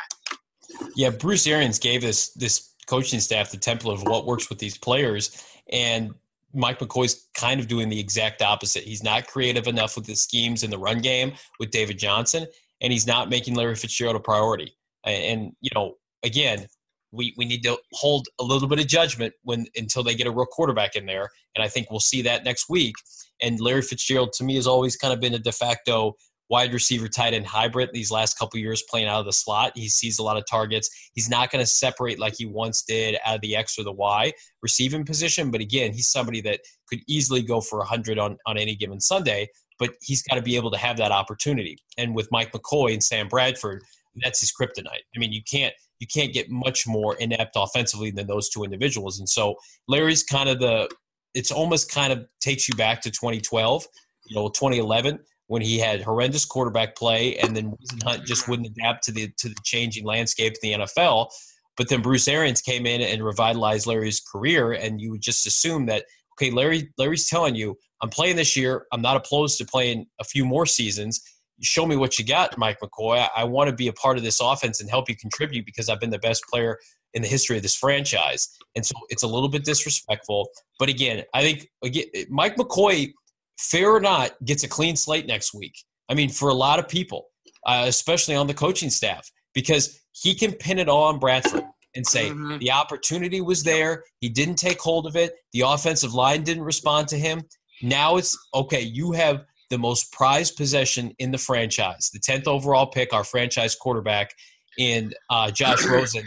Yeah, 0.95 1.11
Bruce 1.11 1.47
Arians 1.47 1.79
gave 1.79 2.01
this 2.01 2.33
this 2.35 2.75
coaching 2.87 3.21
staff 3.21 3.51
the 3.51 3.57
template 3.59 3.95
of 3.95 4.03
what 4.03 4.27
works 4.27 4.49
with 4.49 4.59
these 4.59 4.79
players, 4.79 5.45
and 5.71 6.15
Mike 6.55 6.79
McCoy's 6.79 7.29
kind 7.35 7.61
of 7.61 7.69
doing 7.69 7.89
the 7.89 8.01
exact 8.01 8.41
opposite. 8.43 8.85
He's 8.85 9.03
not 9.03 9.27
creative 9.27 9.67
enough 9.67 9.97
with 9.97 10.07
the 10.07 10.15
schemes 10.15 10.63
in 10.63 10.71
the 10.71 10.79
run 10.79 10.99
game 10.99 11.33
with 11.59 11.71
David 11.71 11.99
Johnson, 11.99 12.47
and 12.81 12.93
he's 12.93 13.07
not 13.07 13.29
making 13.29 13.55
Larry 13.55 13.75
Fitzgerald 13.75 14.17
a 14.17 14.21
priority. 14.21 14.77
And, 15.05 15.53
you 15.61 15.71
know, 15.75 15.95
again, 16.23 16.67
we, 17.13 17.35
we 17.37 17.45
need 17.45 17.63
to 17.65 17.79
hold 17.93 18.27
a 18.41 18.45
little 18.45 18.69
bit 18.69 18.81
of 18.81 18.87
judgment 18.87 19.35
when 19.43 19.67
until 19.77 20.03
they 20.03 20.15
get 20.15 20.27
a 20.27 20.31
real 20.31 20.47
quarterback 20.47 20.97
in 20.97 21.07
there. 21.07 21.29
And 21.55 21.63
I 21.63 21.69
think 21.69 21.91
we'll 21.91 22.01
see 22.01 22.23
that 22.23 22.45
next 22.45 22.69
week. 22.69 22.95
And 23.43 23.61
Larry 23.61 23.83
Fitzgerald 23.83 24.33
to 24.35 24.45
me 24.45 24.57
has 24.57 24.67
always 24.67 24.97
kind 24.97 25.13
of 25.13 25.21
been 25.21 25.35
a 25.35 25.39
de 25.39 25.53
facto 25.53 26.15
wide 26.51 26.73
receiver 26.73 27.09
tight 27.09 27.33
end 27.33 27.47
hybrid 27.47 27.91
these 27.93 28.11
last 28.11 28.39
couple 28.39 28.59
years 28.61 28.83
playing 28.89 29.09
out 29.09 29.21
of 29.21 29.27
the 29.27 29.33
slot. 29.33 29.73
He 29.75 29.89
sees 29.89 30.19
a 30.19 30.23
lot 30.23 30.37
of 30.37 30.45
targets. 30.47 30.91
He's 31.15 31.29
not 31.29 31.51
going 31.51 31.65
to 31.65 31.71
separate 31.71 32.19
like 32.19 32.35
he 32.37 32.47
once 32.47 32.83
did 32.83 33.17
out 33.25 33.37
of 33.37 33.41
the 33.41 33.57
X 33.57 33.79
or 33.79 33.85
the 33.85 33.93
Y 33.93 34.33
receiving 34.63 35.05
position. 35.05 35.51
But 35.51 35.61
again, 35.61 35.93
he's 35.93 36.09
somebody 36.09 36.41
that 36.43 36.61
could 36.89 37.01
easily 37.09 37.43
go 37.43 37.61
for 37.61 37.79
100 37.79 38.19
on, 38.19 38.37
on 38.47 38.59
any 38.59 38.77
given 38.77 39.01
Sunday, 39.01 39.49
but 39.79 39.91
he's 40.03 40.23
got 40.23 40.37
to 40.37 40.43
be 40.43 40.57
able 40.57 40.71
to 40.71 40.79
have 40.79 40.97
that 40.99 41.13
opportunity. 41.13 41.79
And 41.97 42.15
with 42.15 42.29
Mike 42.31 42.53
McCoy 42.53 42.93
and 42.93 43.03
Sam 43.03 43.29
Bradford, 43.29 43.83
that's 44.23 44.41
his 44.41 44.53
kryptonite. 44.53 45.03
I 45.15 45.19
mean, 45.19 45.33
you 45.33 45.43
can't 45.51 45.75
you 46.01 46.07
can't 46.07 46.33
get 46.35 46.51
much 46.51 46.87
more 46.87 47.15
inept 47.17 47.53
offensively 47.57 48.11
than 48.11 48.27
those 48.27 48.49
two 48.49 48.63
individuals. 48.63 49.19
And 49.19 49.29
so 49.29 49.55
Larry's 49.89 50.23
kind 50.23 50.49
of 50.49 50.59
the 50.59 50.89
it's 51.35 51.51
almost 51.51 51.91
kind 51.91 52.13
of 52.13 52.27
takes 52.41 52.69
you 52.69 52.75
back 52.75 53.01
to 53.03 53.11
2012, 53.11 53.87
you 54.27 54.37
know, 54.37 54.49
2011 54.49 55.19
when 55.47 55.63
he 55.63 55.79
had 55.79 56.03
horrendous 56.03 56.45
quarterback 56.45 56.97
play, 56.97 57.37
and 57.37 57.57
then 57.57 57.75
Hunt 58.05 58.25
just 58.25 58.49
wouldn't 58.49 58.69
adapt 58.69 59.05
to 59.05 59.13
the 59.13 59.29
to 59.39 59.49
the 59.49 59.57
changing 59.65 60.05
landscape 60.05 60.53
of 60.53 60.61
the 60.63 60.73
NFL. 60.73 61.31
But 61.77 61.89
then 61.89 62.03
Bruce 62.03 62.29
Arians 62.29 62.61
came 62.61 62.87
in 62.87 63.01
and 63.01 63.25
revitalized 63.25 63.87
Larry's 63.87 64.21
career, 64.21 64.73
and 64.73 65.01
you 65.01 65.11
would 65.11 65.23
just 65.23 65.47
assume 65.47 65.87
that 65.87 66.05
okay, 66.35 66.51
Larry 66.51 66.91
Larry's 66.99 67.29
telling 67.29 67.55
you, 67.55 67.77
I'm 68.03 68.11
playing 68.11 68.37
this 68.37 68.57
year. 68.57 68.87
I'm 68.93 69.03
not 69.03 69.17
opposed 69.17 69.59
to 69.59 69.65
playing 69.65 70.07
a 70.21 70.25
few 70.25 70.45
more 70.45 70.67
seasons. 70.67 71.23
Show 71.63 71.87
me 71.87 71.97
what 71.97 72.19
you 72.19 72.25
got, 72.25 72.59
Mike 72.59 72.79
McCoy. 72.83 73.19
I, 73.19 73.43
I 73.43 73.45
want 73.45 73.71
to 73.71 73.77
be 73.77 73.89
a 73.89 73.93
part 73.93 74.17
of 74.17 74.25
this 74.25 74.41
offense 74.41 74.81
and 74.81 74.91
help 74.91 75.09
you 75.09 75.17
contribute 75.17 75.65
because 75.65 75.89
I've 75.89 76.01
been 76.01 76.11
the 76.11 76.19
best 76.19 76.43
player 76.51 76.79
in 77.15 77.23
the 77.23 77.29
history 77.29 77.57
of 77.57 77.63
this 77.63 77.77
franchise. 77.77 78.49
And 78.75 78.85
so 78.85 78.95
it's 79.09 79.23
a 79.23 79.29
little 79.29 79.49
bit 79.49 79.65
disrespectful. 79.65 80.49
But 80.79 80.89
again, 80.89 81.23
I 81.33 81.43
think 81.43 81.69
again, 81.83 82.07
Mike 82.29 82.57
McCoy 82.57 83.13
fair 83.59 83.91
or 83.91 84.01
not, 84.01 84.33
gets 84.45 84.65
a 84.65 84.69
clean 84.69 84.97
slate 84.97 85.27
next 85.27 85.55
week. 85.55 85.75
I 86.09 86.15
mean, 86.15 86.29
for 86.29 86.49
a 86.49 86.55
lot 86.55 86.79
of 86.79 86.89
people, 86.89 87.27
uh, 87.67 87.85
especially 87.87 88.35
on 88.35 88.47
the 88.47 88.55
coaching 88.55 88.91
staff, 88.91 89.31
because 89.55 90.01
he 90.13 90.35
can 90.35 90.53
pin 90.53 90.79
it 90.79 90.89
all 90.89 91.05
on 91.05 91.19
Bradford 91.19 91.65
and 91.95 92.07
say 92.07 92.31
mm-hmm. 92.31 92.59
the 92.59 92.73
opportunity 92.73 93.41
was 93.41 93.63
there. 93.63 94.05
He 94.21 94.29
didn't 94.29 94.57
take 94.57 94.81
hold 94.81 95.07
of 95.07 95.17
it. 95.17 95.35
The 95.53 95.63
offensive 95.63 96.15
line 96.15 96.43
didn't 96.43 96.65
respond 96.65 97.09
to 97.09 97.19
him. 97.19 97.43
Now 97.83 98.17
it's 98.17 98.37
okay. 98.55 98.81
You 98.81 99.13
have 99.13 99.45
the 99.71 99.79
most 99.79 100.13
prized 100.13 100.57
possession 100.57 101.15
in 101.19 101.31
the 101.31 101.39
franchise, 101.39 102.11
the 102.13 102.21
10th 102.21 102.47
overall 102.47 102.87
pick, 102.87 103.13
our 103.13 103.25
franchise 103.25 103.75
quarterback, 103.75 104.35
in 104.79 105.13
uh, 105.31 105.51
Josh 105.51 105.85
Rosen. 105.89 106.25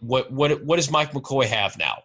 What, 0.00 0.32
what, 0.32 0.64
what 0.64 0.76
does 0.76 0.90
Mike 0.90 1.12
McCoy 1.12 1.46
have 1.46 1.78
now? 1.78 1.98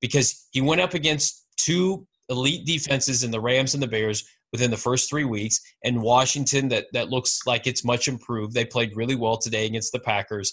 Because 0.00 0.46
he 0.50 0.60
went 0.60 0.80
up 0.80 0.94
against 0.94 1.46
two 1.56 2.06
elite 2.28 2.66
defenses 2.66 3.22
in 3.22 3.30
the 3.30 3.40
Rams 3.40 3.74
and 3.74 3.82
the 3.82 3.88
Bears 3.88 4.24
within 4.52 4.70
the 4.70 4.76
first 4.76 5.08
three 5.08 5.24
weeks, 5.24 5.60
and 5.84 6.02
Washington 6.02 6.68
that 6.68 6.86
that 6.92 7.10
looks 7.10 7.40
like 7.46 7.66
it's 7.66 7.84
much 7.84 8.08
improved. 8.08 8.54
They 8.54 8.64
played 8.64 8.96
really 8.96 9.16
well 9.16 9.36
today 9.36 9.66
against 9.66 9.92
the 9.92 10.00
Packers. 10.00 10.52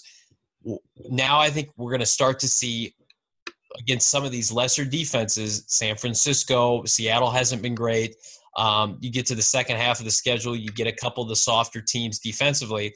Now 1.10 1.40
I 1.40 1.50
think 1.50 1.70
we're 1.76 1.90
going 1.90 2.00
to 2.00 2.06
start 2.06 2.38
to 2.40 2.48
see 2.48 2.94
against 3.78 4.10
some 4.10 4.24
of 4.24 4.30
these 4.30 4.52
lesser 4.52 4.84
defenses. 4.84 5.64
San 5.66 5.96
Francisco, 5.96 6.84
Seattle 6.84 7.30
hasn't 7.30 7.62
been 7.62 7.74
great. 7.74 8.14
Um, 8.56 8.98
you 9.00 9.10
get 9.10 9.26
to 9.26 9.34
the 9.34 9.42
second 9.42 9.76
half 9.76 9.98
of 9.98 10.04
the 10.04 10.12
schedule, 10.12 10.54
you 10.54 10.70
get 10.70 10.86
a 10.86 10.92
couple 10.92 11.22
of 11.22 11.28
the 11.28 11.36
softer 11.36 11.80
teams 11.80 12.20
defensively. 12.20 12.94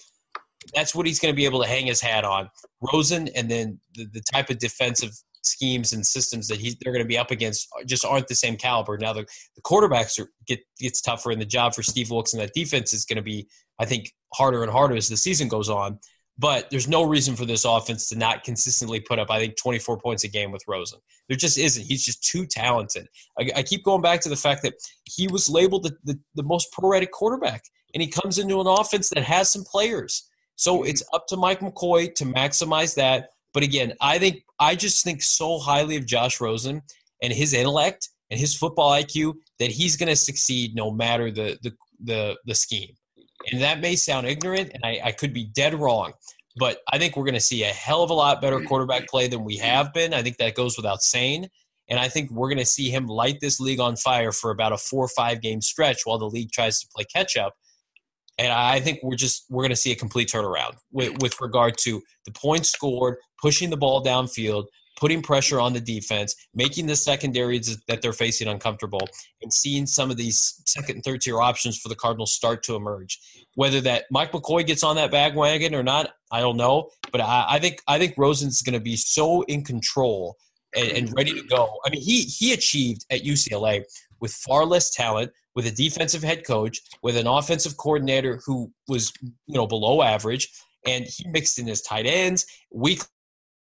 That's 0.75 0.95
what 0.95 1.07
he's 1.07 1.19
going 1.19 1.33
to 1.33 1.37
be 1.37 1.45
able 1.45 1.63
to 1.63 1.69
hang 1.69 1.87
his 1.87 2.01
hat 2.01 2.25
on. 2.25 2.49
Rosen, 2.93 3.29
and 3.29 3.51
then 3.51 3.81
the, 3.95 4.07
the 4.13 4.23
type 4.33 4.51
of 4.51 4.59
defensive 4.59 5.13
schemes 5.43 5.93
and 5.93 6.07
systems 6.07 6.49
that 6.49 6.59
he, 6.59 6.77
they're 6.81 6.93
going 6.93 7.05
to 7.05 7.09
be 7.09 7.19
up 7.19 7.31
against 7.31 7.69
uh, 7.79 7.85
just 7.85 8.05
aren't 8.05 8.29
the 8.29 8.35
same 8.35 8.57
caliber. 8.57 8.99
Now 8.99 9.13
the, 9.13 9.27
the 9.57 9.63
quarterbacks 9.63 10.19
are 10.19 10.31
get 10.47 10.61
gets 10.79 11.01
tougher, 11.01 11.31
and 11.31 11.41
the 11.41 11.47
job 11.47 11.75
for 11.75 11.83
Steve 11.83 12.11
Wilks 12.11 12.33
and 12.33 12.43
that 12.43 12.55
defense 12.55 12.93
is 12.93 13.05
going 13.05 13.17
to 13.17 13.23
be, 13.23 13.49
I 13.79 13.85
think, 13.85 14.13
harder 14.35 14.63
and 14.63 14.71
harder 14.71 14.97
as 14.97 15.09
the 15.09 15.17
season 15.17 15.49
goes 15.49 15.69
on. 15.69 15.99
But 16.41 16.71
there's 16.71 16.87
no 16.87 17.03
reason 17.03 17.35
for 17.35 17.45
this 17.45 17.65
offense 17.65 18.09
to 18.09 18.17
not 18.17 18.45
consistently 18.45 19.01
put 19.01 19.19
up, 19.19 19.29
I 19.29 19.41
think, 19.41 19.57
24 19.57 19.99
points 19.99 20.23
a 20.23 20.29
game 20.29 20.53
with 20.53 20.63
Rosen. 20.69 21.01
There 21.27 21.37
just 21.37 21.59
isn't. 21.59 21.85
He's 21.85 22.05
just 22.05 22.23
too 22.23 22.47
talented. 22.47 23.09
I, 23.39 23.51
I 23.57 23.63
keep 23.65 23.85
going 23.85 24.03
back 24.03 24.21
to 24.21 24.29
the 24.29 24.37
fact 24.37 24.63
that 24.63 24.75
he 25.05 25.27
was 25.27 25.51
labeled 25.51 25.83
the, 25.83 25.97
the, 26.05 26.19
the 26.37 26.45
most 26.45 26.71
pro 26.73 27.05
quarterback, 27.07 27.63
and 27.93 28.01
he 28.01 28.09
comes 28.09 28.39
into 28.39 28.61
an 28.61 28.69
offense 28.69 29.09
that 29.11 29.25
has 29.25 29.51
some 29.51 29.65
players. 29.65 30.29
So 30.55 30.85
it's 30.85 31.03
up 31.13 31.27
to 31.29 31.37
Mike 31.37 31.61
McCoy 31.61 32.15
to 32.17 32.25
maximize 32.25 32.95
that 32.97 33.31
but 33.55 33.63
again, 33.63 33.95
I 34.01 34.19
think 34.19 34.45
I 34.59 34.75
just 34.75 35.05
think 35.05 35.23
so 35.23 35.59
highly 35.59 35.97
of 35.97 36.07
Josh 36.07 36.41
Rosen 36.41 36.83
and 37.23 37.33
his 37.33 37.55
intellect 37.55 38.09
and 38.31 38.39
his 38.39 38.55
football 38.55 38.93
IQ 38.93 39.35
that 39.59 39.71
he's 39.71 39.97
going 39.97 40.09
to 40.09 40.17
succeed 40.17 40.75
no 40.75 40.91
matter 40.91 41.31
the, 41.31 41.59
the 41.63 41.73
the 42.03 42.37
the 42.45 42.55
scheme. 42.55 42.95
And 43.51 43.63
that 43.63 43.81
may 43.81 43.97
sound 43.97 44.27
ignorant, 44.27 44.71
and 44.75 44.85
I, 44.85 45.01
I 45.05 45.13
could 45.13 45.33
be 45.33 45.45
dead 45.45 45.75
wrong, 45.75 46.13
but 46.57 46.79
I 46.93 46.99
think 46.99 47.17
we're 47.17 47.25
going 47.25 47.35
to 47.35 47.41
see 47.41 47.63
a 47.63 47.69
hell 47.69 48.03
of 48.03 48.11
a 48.11 48.15
lot 48.15 48.41
better 48.41 48.61
quarterback 48.61 49.09
play 49.09 49.29
than 49.29 49.45
we 49.45 49.57
have 49.59 49.95
been. 49.95 50.13
I 50.13 50.23
think 50.23 50.39
that 50.39 50.55
goes 50.55 50.77
without 50.77 51.03
saying. 51.03 51.49
And 51.89 51.99
I 51.99 52.09
think 52.09 52.31
we're 52.31 52.49
going 52.49 52.59
to 52.59 52.67
see 52.67 52.91
him 52.91 53.07
light 53.07 53.39
this 53.41 53.61
league 53.61 53.81
on 53.81 53.97
fire 53.97 54.33
for 54.33 54.51
about 54.51 54.73
a 54.73 54.77
four 54.77 55.05
or 55.05 55.09
five 55.09 55.41
game 55.41 55.63
stretch 55.63 56.03
while 56.05 56.19
the 56.19 56.29
league 56.29 56.53
tries 56.53 56.81
to 56.81 56.89
play 56.95 57.05
catch 57.05 57.37
up. 57.37 57.55
And 58.39 58.53
I 58.53 58.81
think 58.81 59.01
we're 59.03 59.17
just 59.17 59.45
we're 59.51 59.63
going 59.63 59.71
to 59.71 59.77
see 59.77 59.93
a 59.93 59.97
complete 59.97 60.29
turnaround 60.29 60.77
with, 60.93 61.21
with 61.21 61.41
regard 61.41 61.77
to 61.79 62.01
the 62.25 62.33
points 62.33 62.71
scored, 62.71 63.17
pushing 63.43 63.71
the 63.71 63.77
ball 63.77 64.05
downfield, 64.05 64.67
putting 64.99 65.23
pressure 65.23 65.61
on 65.61 65.73
the 65.73 65.81
defense, 65.81 66.35
making 66.55 66.87
the 66.87 66.97
secondaries 66.97 67.79
that 67.89 68.03
they're 68.03 68.13
facing 68.13 68.49
uncomfortable, 68.49 69.09
and 69.43 69.53
seeing 69.53 69.87
some 69.87 70.11
of 70.11 70.17
these 70.17 70.61
second 70.67 70.97
and 70.97 71.05
third 71.05 71.21
tier 71.21 71.41
options 71.41 71.79
for 71.79 71.89
the 71.89 71.95
Cardinals 71.95 72.33
start 72.33 72.63
to 72.65 72.75
emerge. 72.75 73.19
Whether 73.55 73.81
that 73.83 74.05
Mike 74.11 74.33
McCoy 74.33 74.67
gets 74.67 74.83
on 74.83 74.97
that 74.97 75.11
bandwagon 75.11 75.75
or 75.75 75.83
not, 75.83 76.11
I 76.31 76.41
don't 76.41 76.57
know. 76.57 76.91
But 77.11 77.21
I, 77.21 77.47
I 77.49 77.59
think 77.59 77.81
I 77.87 77.99
think 77.99 78.15
Rosen's 78.17 78.63
going 78.63 78.75
to 78.75 78.81
be 78.81 78.97
so 78.97 79.43
in 79.43 79.65
control 79.65 80.37
and, 80.77 80.91
and 80.91 81.13
ready 81.17 81.33
to 81.33 81.43
go. 81.43 81.79
I 81.85 81.91
mean, 81.91 82.03
he 82.03 82.23
he 82.23 82.53
achieved 82.53 83.05
at 83.11 83.23
UCLA 83.23 83.83
with 84.21 84.33
far 84.33 84.65
less 84.65 84.91
talent, 84.91 85.33
with 85.59 85.67
a 85.67 85.73
defensive 85.73 86.23
head 86.23 86.47
coach, 86.47 86.81
with 87.03 87.17
an 87.17 87.27
offensive 87.27 87.77
coordinator 87.77 88.41
who 88.47 88.71
was 88.87 89.13
you 89.21 89.57
know 89.57 89.67
below 89.67 90.03
average, 90.03 90.49
and 90.87 91.05
he 91.05 91.27
mixed 91.31 91.59
in 91.59 91.67
his 91.67 91.83
tight 91.83 92.07
ends. 92.07 92.47
Weekly, 92.73 93.09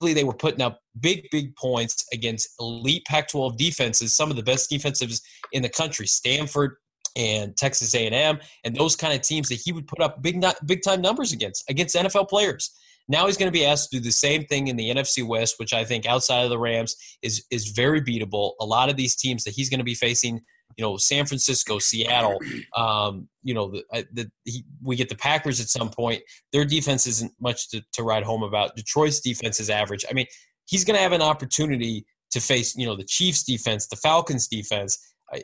they 0.01 0.25
were 0.25 0.33
putting 0.33 0.63
up 0.63 0.81
big, 0.99 1.29
big 1.31 1.55
points 1.57 2.07
against 2.11 2.49
elite 2.59 3.05
Pac-12 3.05 3.59
defenses, 3.59 4.17
some 4.17 4.31
of 4.31 4.37
the 4.37 4.43
best 4.43 4.71
defensives 4.71 5.21
in 5.53 5.61
the 5.61 5.69
country, 5.69 6.07
Stanford 6.07 6.77
and 7.17 7.55
Texas 7.59 7.95
A&M, 7.95 8.39
and 8.65 8.75
those 8.75 8.97
kind 8.97 9.13
of 9.13 9.21
teams 9.21 9.51
that 9.51 9.61
he 9.63 9.71
would 9.71 9.87
put 9.87 10.01
up 10.01 10.23
big, 10.23 10.43
big 10.65 10.81
time 10.81 11.03
numbers 11.03 11.35
against 11.35 11.69
against 11.69 11.95
NFL 11.95 12.31
players. 12.31 12.71
Now 13.09 13.27
he's 13.27 13.37
going 13.37 13.53
to 13.53 13.59
be 13.59 13.67
asked 13.67 13.91
to 13.91 13.99
do 13.99 14.03
the 14.03 14.11
same 14.11 14.47
thing 14.47 14.69
in 14.69 14.77
the 14.77 14.89
NFC 14.89 15.23
West, 15.23 15.57
which 15.59 15.75
I 15.75 15.85
think 15.85 16.07
outside 16.07 16.45
of 16.45 16.49
the 16.49 16.59
Rams 16.59 16.97
is 17.21 17.45
is 17.51 17.73
very 17.73 18.01
beatable. 18.01 18.53
A 18.59 18.65
lot 18.65 18.89
of 18.89 18.97
these 18.97 19.15
teams 19.15 19.45
that 19.45 19.53
he's 19.53 19.69
going 19.69 19.81
to 19.81 19.85
be 19.85 19.95
facing, 19.95 20.41
you 20.77 20.83
know, 20.83 20.97
San 20.97 21.27
Francisco, 21.27 21.79
Seattle, 21.79 22.39
um, 22.77 23.29
you 23.43 23.55
know, 23.55 23.71
the, 23.71 23.85
uh, 23.93 24.03
the 24.13 24.31
he, 24.45 24.65
we 24.83 24.97
get 24.97 25.09
the 25.09 25.17
Packers 25.17 25.61
at 25.61 25.69
some 25.69 25.91
point. 25.91 26.23
Their 26.53 26.65
defense 26.65 27.07
isn't 27.07 27.33
much 27.41 27.71
to, 27.71 27.83
to 27.93 28.03
write 28.03 28.25
home 28.25 28.43
about. 28.43 28.77
Detroit's 28.77 29.21
defense 29.21 29.61
is 29.61 29.71
average. 29.71 30.05
I 30.11 30.15
mean, 30.15 30.27
he's 30.67 30.85
going 30.85 30.97
to 30.97 31.03
have 31.03 31.13
an 31.13 31.23
opportunity 31.23 32.07
to 32.31 32.41
face, 32.41 32.77
you 32.77 32.87
know, 32.87 32.97
the 32.97 33.05
Chiefs 33.05 33.45
defense, 33.45 33.87
the 33.87 33.97
Falcons 33.97 34.49
defense 34.49 34.99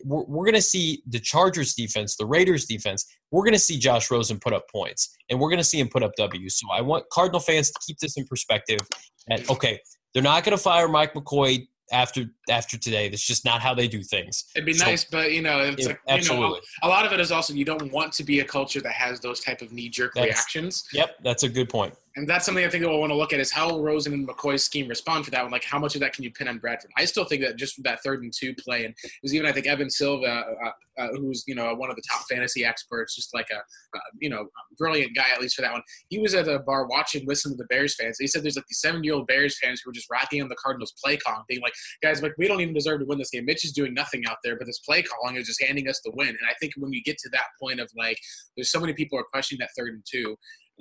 we're, 0.05 0.25
we're 0.25 0.45
going 0.45 0.55
to 0.55 0.63
see 0.63 1.03
the 1.07 1.19
Chargers 1.19 1.75
defense, 1.75 2.17
the 2.17 2.27
Raiders 2.27 2.67
defense. 2.67 3.07
We're 3.31 3.43
going 3.43 3.55
to 3.55 3.61
see 3.61 3.79
Josh 3.79 4.11
Rosen 4.11 4.39
put 4.39 4.53
up 4.53 4.69
points, 4.71 5.17
and 5.29 5.41
we're 5.41 5.49
going 5.49 5.59
to 5.59 5.65
see 5.65 5.81
him 5.81 5.89
put 5.89 6.03
up 6.03 6.13
W. 6.17 6.49
So 6.49 6.67
I 6.73 6.81
want 6.81 7.05
Cardinal 7.13 7.41
fans 7.41 7.71
to 7.71 7.81
keep 7.87 7.99
this 7.99 8.17
in 8.17 8.25
perspective. 8.27 8.81
And 9.29 9.49
okay, 9.51 9.81
they're 10.13 10.23
not 10.23 10.45
going 10.45 10.57
to 10.57 10.63
fire 10.63 10.89
Mike 10.89 11.15
McCoy 11.15 11.69
after 11.93 12.25
after 12.49 12.79
today. 12.79 13.09
That's 13.09 13.27
just 13.27 13.45
not 13.45 13.61
how 13.61 13.75
they 13.75 13.89
do 13.89 14.03
things. 14.03 14.45
It'd 14.55 14.67
be 14.67 14.73
so, 14.73 14.85
nice, 14.85 15.05
but 15.05 15.33
you 15.33 15.43
know, 15.43 15.61
it's 15.61 15.87
like, 15.87 16.01
absolutely. 16.09 16.47
You 16.47 16.55
know, 16.55 16.61
a 16.83 16.89
lot 16.89 17.07
of 17.07 17.13
it 17.13 17.21
is 17.21 17.33
also 17.33 17.55
you 17.55 17.65
don't 17.65 17.93
want 17.93 18.13
to 18.15 18.25
be 18.25 18.41
a 18.41 18.45
culture 18.45 18.81
that 18.81 18.93
has 18.93 19.21
those 19.21 19.41
type 19.41 19.63
of 19.63 19.73
knee 19.73 19.89
jerk 19.89 20.15
reactions. 20.15 20.85
Yep, 20.93 21.17
that's 21.23 21.43
a 21.43 21.49
good 21.49 21.69
point. 21.69 21.95
And 22.21 22.29
that's 22.29 22.45
something 22.45 22.63
I 22.63 22.69
think 22.69 22.83
that 22.83 22.91
we'll 22.91 23.01
want 23.01 23.13
to 23.13 23.17
look 23.17 23.33
at 23.33 23.41
is 23.41 23.51
how 23.51 23.81
Rosen 23.81 24.13
and 24.13 24.29
McCoy's 24.29 24.63
scheme 24.63 24.89
respond 24.89 25.25
for 25.25 25.31
that 25.31 25.43
one. 25.43 25.51
Like, 25.51 25.65
how 25.65 25.79
much 25.79 25.95
of 25.95 26.03
that 26.03 26.13
can 26.13 26.23
you 26.23 26.31
pin 26.31 26.49
on 26.49 26.59
Bradford? 26.59 26.91
I 26.99 27.07
still 27.07 27.25
think 27.25 27.41
that 27.41 27.57
just 27.57 27.83
that 27.83 28.03
third 28.03 28.23
and 28.23 28.31
two 28.31 28.55
play, 28.57 28.85
and 28.85 28.95
it 29.03 29.11
was 29.23 29.35
even 29.35 29.47
I 29.47 29.53
think 29.53 29.67
Evan 29.67 29.89
Silva, 29.89 30.27
uh, 30.27 30.71
uh, 31.01 31.09
who's 31.17 31.45
you 31.47 31.55
know 31.55 31.75
one 31.75 31.89
of 31.89 31.97
the 31.97 32.03
top 32.11 32.21
fantasy 32.29 32.63
experts, 32.63 33.17
just 33.17 33.33
like 33.33 33.47
a 33.51 33.57
uh, 33.57 34.01
you 34.19 34.29
know 34.29 34.49
brilliant 34.77 35.17
guy 35.17 35.25
at 35.33 35.41
least 35.41 35.57
for 35.57 35.63
that 35.63 35.73
one. 35.73 35.81
He 36.11 36.19
was 36.19 36.35
at 36.35 36.47
a 36.47 36.59
bar 36.59 36.87
watching, 36.89 37.27
listening 37.27 37.57
to 37.57 37.63
the 37.63 37.69
Bears 37.69 37.95
fans. 37.95 38.19
He 38.21 38.27
said 38.27 38.43
there's 38.43 38.57
like 38.57 38.67
these 38.69 38.81
seven 38.81 39.03
year 39.03 39.15
old 39.15 39.27
Bears 39.27 39.59
fans 39.59 39.81
who 39.83 39.89
were 39.89 39.95
just 39.95 40.11
racking 40.11 40.43
on 40.43 40.51
the 40.51 40.57
Cardinals 40.57 40.93
play 41.03 41.17
calling, 41.17 41.43
being 41.49 41.63
like, 41.63 41.73
guys, 42.03 42.23
like 42.23 42.35
we 42.37 42.47
don't 42.47 42.61
even 42.61 42.75
deserve 42.75 43.01
to 43.01 43.07
win 43.07 43.17
this 43.17 43.31
game. 43.31 43.47
Mitch 43.47 43.65
is 43.65 43.73
doing 43.73 43.95
nothing 43.95 44.25
out 44.29 44.37
there, 44.45 44.59
but 44.59 44.67
this 44.67 44.81
play 44.81 45.03
calling 45.03 45.37
is 45.37 45.47
just 45.47 45.63
handing 45.63 45.89
us 45.89 46.03
the 46.05 46.13
win. 46.15 46.29
And 46.29 46.39
I 46.47 46.53
think 46.61 46.75
when 46.77 46.93
you 46.93 47.03
get 47.03 47.17
to 47.17 47.31
that 47.31 47.47
point 47.59 47.81
of 47.81 47.91
like, 47.97 48.19
there's 48.59 48.71
so 48.71 48.79
many 48.79 48.93
people 48.93 49.19
are 49.19 49.25
questioning 49.25 49.61
that 49.61 49.71
third 49.75 49.95
and 49.95 50.05
two 50.07 50.37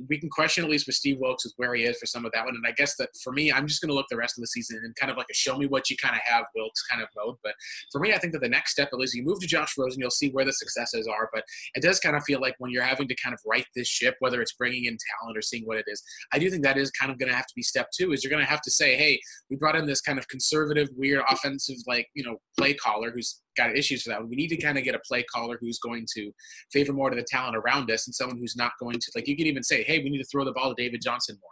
we 0.08 0.20
can 0.20 0.30
question 0.30 0.64
at 0.64 0.70
least 0.70 0.88
with 0.88 0.96
Steve 0.96 1.18
Wilks 1.20 1.46
is 1.46 1.54
where 1.58 1.74
he 1.76 1.84
is 1.84 1.98
for 1.98 2.06
some 2.06 2.26
of 2.26 2.32
that 2.34 2.46
one. 2.46 2.56
And 2.56 2.66
I 2.66 2.72
guess 2.72 2.96
that 2.98 3.10
for 3.24 3.34
me, 3.34 3.52
I'm 3.52 3.68
just 3.68 3.82
going 3.82 3.90
to 3.90 3.96
look 3.96 4.06
the 4.10 4.18
rest 4.18 4.38
of 4.38 4.42
the 4.42 4.48
season 4.48 4.80
and 4.84 4.96
kind 4.96 5.12
of 5.12 5.18
like 5.18 5.28
a 5.30 5.34
show 5.34 5.58
me 5.58 5.68
what 5.68 5.90
you 5.90 5.98
kind 6.02 6.16
of 6.16 6.22
have 6.24 6.46
Wilks 6.56 6.84
kind 6.84 7.02
of 7.02 7.10
mode. 7.16 7.36
But 7.44 7.54
for 7.92 8.00
me, 8.00 8.14
I 8.14 8.18
think 8.18 8.34
that 8.34 8.42
the 8.42 8.50
next 8.50 8.72
step, 8.72 8.90
at 8.94 9.00
least 9.00 9.16
you 9.16 9.24
move 9.24 9.40
to 9.42 9.48
Josh 9.48 9.74
Rosen, 9.78 10.00
you'll 10.00 10.12
see 10.12 10.30
where 10.30 10.46
the 10.46 10.54
successes 10.54 11.08
are. 11.08 11.30
But 11.34 11.44
it 11.76 11.82
does 11.82 12.00
kind 12.00 12.16
of 12.16 12.24
feel 12.24 12.40
like 12.40 12.56
when 12.60 12.72
you're 12.72 12.84
having 12.84 13.08
to 13.08 13.16
kind 13.16 13.34
of 13.34 13.40
right 13.46 13.66
this 13.76 13.88
ship, 13.88 14.16
whether 14.20 14.42
it's 14.42 14.54
bringing 14.54 14.86
in 14.86 14.98
talent 15.20 15.38
or 15.38 15.42
seeing 15.42 15.66
what 15.66 15.78
it 15.78 15.86
is, 15.88 16.02
I 16.32 16.40
do 16.40 16.50
think 16.50 16.64
that 16.64 16.78
is 16.78 16.92
kind 16.92 17.12
of 17.12 17.18
going 17.18 17.30
to 17.30 17.36
have 17.36 17.48
to 17.48 17.54
be 17.56 17.64
step 17.64 17.88
two 17.96 18.12
is 18.12 18.24
you're 18.24 18.32
going 18.32 18.44
to 18.44 18.50
have 18.50 18.62
to 18.62 18.72
say, 18.72 18.96
hey, 18.96 19.20
we 19.50 19.56
brought 19.56 19.76
in 19.76 19.86
this 19.86 20.02
kind 20.02 20.20
of 20.20 20.28
conservative, 20.28 20.90
weird 20.96 21.24
offensive, 21.30 21.78
like, 21.88 22.08
you 22.14 22.24
know, 22.24 22.38
play 22.58 22.74
caller 22.74 23.12
who's 23.12 23.42
got 23.58 23.76
issues 23.76 24.04
for 24.04 24.10
that. 24.10 24.28
We 24.28 24.36
need 24.36 24.50
to 24.50 24.58
kind 24.58 24.78
of 24.78 24.84
get 24.84 24.96
a 24.96 25.00
play 25.00 25.24
caller 25.24 25.58
who's 25.60 25.80
going 25.80 26.06
to 26.16 26.32
favor 26.72 26.94
more 26.94 27.10
to 27.10 27.16
the 27.16 27.26
talent 27.30 27.58
around 27.58 27.92
us 27.92 28.08
and 28.08 28.16
someone 28.16 28.38
who's 28.38 28.56
not 28.56 28.72
going 28.80 29.00
to 29.00 29.12
like 29.16 29.28
you 29.28 29.36
could 29.36 29.48
even 29.48 29.64
say, 29.64 29.84
hey, 29.84 30.00
we 30.00 30.10
need 30.10 30.20
to 30.20 30.28
throw 30.32 30.46
the 30.46 30.52
ball 30.52 30.74
to 30.74 30.82
David 30.82 31.02
Johnson 31.02 31.38
more. 31.42 31.50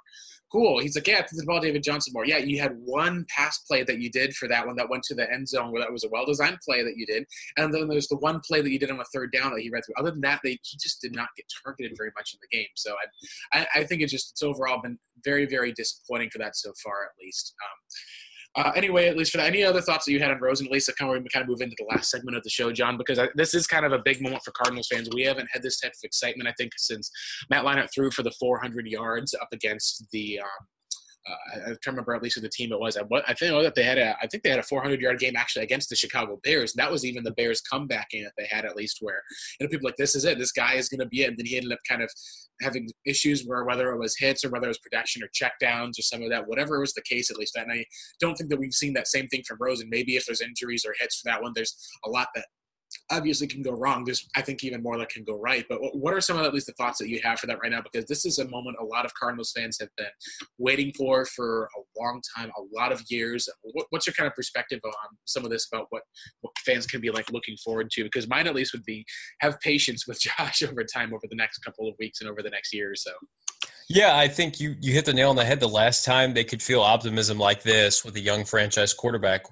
Cool. 0.50 0.80
He's 0.80 0.96
like, 0.96 1.08
yeah, 1.08 1.18
throw 1.18 1.28
the 1.34 1.46
ball 1.46 1.60
David 1.60 1.84
Johnson 1.84 2.14
more. 2.14 2.26
Yeah, 2.26 2.38
you 2.38 2.62
had 2.62 2.72
one 2.78 3.26
pass 3.28 3.60
play 3.68 3.84
that 3.84 4.00
you 4.00 4.10
did 4.10 4.34
for 4.34 4.48
that 4.48 4.66
one 4.66 4.78
that 4.78 4.90
went 4.90 5.04
to 5.04 5.16
the 5.16 5.30
end 5.32 5.50
zone 5.50 5.74
where 5.74 5.82
that 5.82 5.92
was 5.92 6.06
a 6.06 6.10
well 6.10 6.26
designed 6.26 6.60
play 6.66 6.84
that 6.84 6.94
you 6.96 7.06
did. 7.06 7.26
And 7.58 7.74
then 7.74 7.90
there's 7.90 8.08
the 8.08 8.18
one 8.18 8.40
play 8.48 8.62
that 8.62 8.72
you 8.72 8.80
did 8.80 8.90
on 8.90 9.00
a 9.00 9.06
third 9.14 9.34
down 9.34 9.54
that 9.54 9.62
he 9.62 9.70
read 9.70 9.84
through. 9.86 9.96
Other 10.00 10.12
than 10.12 10.22
that, 10.22 10.40
they 10.44 10.52
he 10.52 10.78
just 10.82 11.02
did 11.02 11.14
not 11.14 11.28
get 11.36 11.46
targeted 11.64 11.98
very 11.98 12.12
much 12.16 12.34
in 12.34 12.40
the 12.42 12.58
game. 12.58 12.68
So 12.76 12.94
I 13.54 13.60
I, 13.60 13.68
I 13.76 13.84
think 13.84 14.02
it's 14.02 14.12
just 14.12 14.32
it's 14.32 14.44
overall 14.44 14.82
been 14.82 14.98
very, 15.24 15.46
very 15.46 15.72
disappointing 15.74 16.30
for 16.30 16.38
that 16.40 16.56
so 16.56 16.72
far 16.84 17.04
at 17.04 17.12
least. 17.22 17.54
Um, 17.64 17.78
uh, 18.58 18.72
anyway, 18.76 19.08
at 19.08 19.16
least 19.16 19.32
for 19.32 19.38
that, 19.38 19.48
any 19.48 19.64
other 19.64 19.82
thoughts 19.82 20.06
that 20.06 20.12
you 20.12 20.20
had 20.20 20.32
on 20.32 20.40
Rosen? 20.40 20.66
At 20.66 20.72
least, 20.72 20.92
kind 20.98 21.16
of, 21.16 21.24
kind 21.32 21.44
of 21.44 21.48
move 21.48 21.62
into 21.62 21.76
the 21.78 21.86
last 21.86 22.10
segment 22.10 22.36
of 22.36 22.44
the 22.44 22.50
show, 22.50 22.72
John, 22.72 22.98
because 22.98 23.20
I, 23.20 23.30
this 23.36 23.54
is 23.54 23.68
kind 23.68 23.86
of 23.86 23.92
a 23.92 24.00
big 24.00 24.22
moment 24.22 24.44
for 24.44 24.52
Cardinals 24.52 24.88
fans. 24.92 25.08
We 25.14 25.22
haven't 25.22 25.48
had 25.52 25.62
this 25.62 25.80
type 25.80 25.92
of 25.92 26.00
excitement, 26.04 26.50
I 26.50 26.54
think, 26.58 26.72
since 26.78 27.12
Matt 27.52 27.64
Leinart 27.64 27.90
threw 27.94 28.10
for 28.10 28.24
the 28.24 28.32
400 28.32 28.88
yards 28.88 29.36
up 29.36 29.50
against 29.52 30.08
the 30.12 30.40
um, 30.40 30.68
uh, 31.30 31.36
I 31.56 31.66
can't 31.68 31.88
remember 31.88 32.16
at 32.16 32.24
least 32.24 32.36
who 32.36 32.42
the 32.42 32.50
team 32.50 32.72
it 32.72 32.80
was. 32.80 32.98
I, 32.98 33.02
I 33.28 33.34
think 33.34 33.52
that 33.64 33.76
they 33.76 33.84
had 33.84 33.98
a 33.98 34.16
I 34.22 34.28
think 34.28 34.44
they 34.44 34.50
had 34.50 34.60
a 34.60 34.64
400 34.64 35.02
yard 35.02 35.20
game 35.20 35.36
actually 35.36 35.64
against 35.64 35.90
the 35.90 35.96
Chicago 35.96 36.40
Bears. 36.44 36.74
And 36.74 36.84
that 36.84 36.92
was 36.92 37.06
even 37.06 37.24
the 37.24 37.32
Bears 37.32 37.62
comeback 37.62 38.10
game 38.10 38.24
that 38.24 38.34
they 38.38 38.48
had 38.50 38.66
at 38.66 38.76
least 38.76 39.00
where 39.02 39.22
you 39.60 39.66
know 39.66 39.70
people 39.70 39.86
like 39.86 39.98
this 39.98 40.16
is 40.16 40.26
it. 40.26 40.38
This 40.38 40.52
guy 40.52 40.76
is 40.76 40.90
going 40.90 41.00
to 41.00 41.08
be 41.08 41.24
it. 41.24 41.30
And 41.30 41.38
then 41.38 41.46
he 41.46 41.58
ended 41.58 41.72
up 41.72 41.80
kind 41.88 42.02
of 42.02 42.10
having 42.62 42.90
issues 43.06 43.44
where 43.46 43.64
whether 43.66 43.92
it 43.92 44.00
was 44.00 44.18
hits 44.18 44.44
or 44.46 44.50
whether 44.50 44.66
it 44.66 44.70
was 44.70 44.80
production 44.80 45.22
or 45.24 45.28
checkdowns 45.28 46.00
or 46.00 46.04
some 46.04 46.24
of 46.24 46.30
that, 46.30 46.48
whatever 46.48 46.80
was 46.80 46.94
the 46.94 47.02
case 47.04 47.30
at 47.30 47.38
least. 47.38 47.56
And 47.56 47.72
I 47.72 47.86
don't 48.20 48.36
think 48.36 48.50
that 48.50 48.60
we've 48.60 48.74
seen 48.74 48.94
that 48.94 49.08
same 49.08 49.28
thing 49.28 49.44
from 49.48 49.58
Rosen. 49.60 49.90
Maybe 49.90 50.16
if 50.16 50.26
there's 50.26 50.42
injuries 50.42 50.86
or 50.86 50.96
hits 51.00 51.20
for 51.20 51.30
that 51.30 51.42
one, 51.42 51.54
there's 51.56 51.76
a 52.06 52.10
lot 52.10 52.30
that 52.36 52.46
obviously 53.12 53.48
can 53.48 53.62
go 53.62 53.72
wrong. 53.72 54.04
There's, 54.04 54.28
I 54.36 54.42
think, 54.42 54.64
even 54.64 54.84
more 54.84 54.98
that 54.98 55.10
can 55.10 55.24
go 55.24 55.40
right. 55.40 55.66
But 55.70 55.80
what 55.94 56.14
are 56.14 56.22
some 56.22 56.38
of 56.38 56.46
at 56.46 56.54
least 56.54 56.68
the 56.68 56.74
thoughts 56.74 57.00
that 57.00 57.10
you 57.10 57.20
have 57.24 57.40
for 57.40 57.48
that 57.48 57.60
right 57.62 57.72
now? 57.72 57.82
Because 57.82 58.06
this 58.08 58.26
is 58.26 58.40
a 58.40 58.48
moment 58.50 58.78
a 58.80 58.86
lot 58.86 59.06
of 59.06 59.14
Cardinals 59.16 59.54
fans 59.56 59.78
have 59.80 59.90
been 59.98 60.08
waiting 60.58 60.92
for 60.98 61.26
for 61.26 61.70
a 61.78 62.02
long 62.02 62.22
time, 62.36 62.52
a 62.58 62.80
lot 62.80 62.92
of 62.92 63.04
years. 63.10 63.48
What's 63.90 64.08
your 64.08 64.14
kind 64.14 64.28
of 64.28 64.36
perspective 64.36 64.80
on 64.84 65.18
some 65.26 65.46
of 65.46 65.52
this 65.52 65.68
about 65.72 65.88
what, 65.90 66.04
what 66.42 66.54
fans 66.60 66.86
can 66.86 67.02
be 67.02 67.10
like 67.10 67.32
looking 67.32 67.58
forward 67.58 67.90
to? 67.92 68.04
Because 68.04 68.28
mine 68.28 68.48
at 68.48 68.56
least 68.56 68.74
would 68.74 68.86
be 68.86 69.06
have 69.40 69.60
patience 69.60 70.08
with 70.08 70.20
Josh 70.38 70.64
over 70.64 70.84
time 70.84 71.14
over 71.14 71.26
the 71.30 71.36
next 71.36 71.60
couple 71.60 71.88
of 71.88 71.96
weeks 72.00 72.22
and 72.22 72.30
over 72.30 72.42
the 72.42 72.50
next 72.50 72.74
year 72.74 72.92
or 72.92 72.96
so. 72.96 73.12
Yeah, 73.90 74.18
I 74.18 74.28
think 74.28 74.60
you 74.60 74.76
you 74.82 74.94
hit 74.94 75.06
the 75.06 75.14
nail 75.14 75.30
on 75.30 75.38
the 75.38 75.46
head. 75.46 75.62
The 75.62 75.68
last 75.68 76.04
time 76.04 76.34
they 76.34 76.44
could 76.44 76.62
feel 76.62 76.82
optimism 76.82 77.40
like 77.40 77.64
this 77.64 78.04
with 78.04 78.16
a 78.18 78.20
young 78.20 78.44
franchise 78.44 78.94
quarterback 78.94 79.46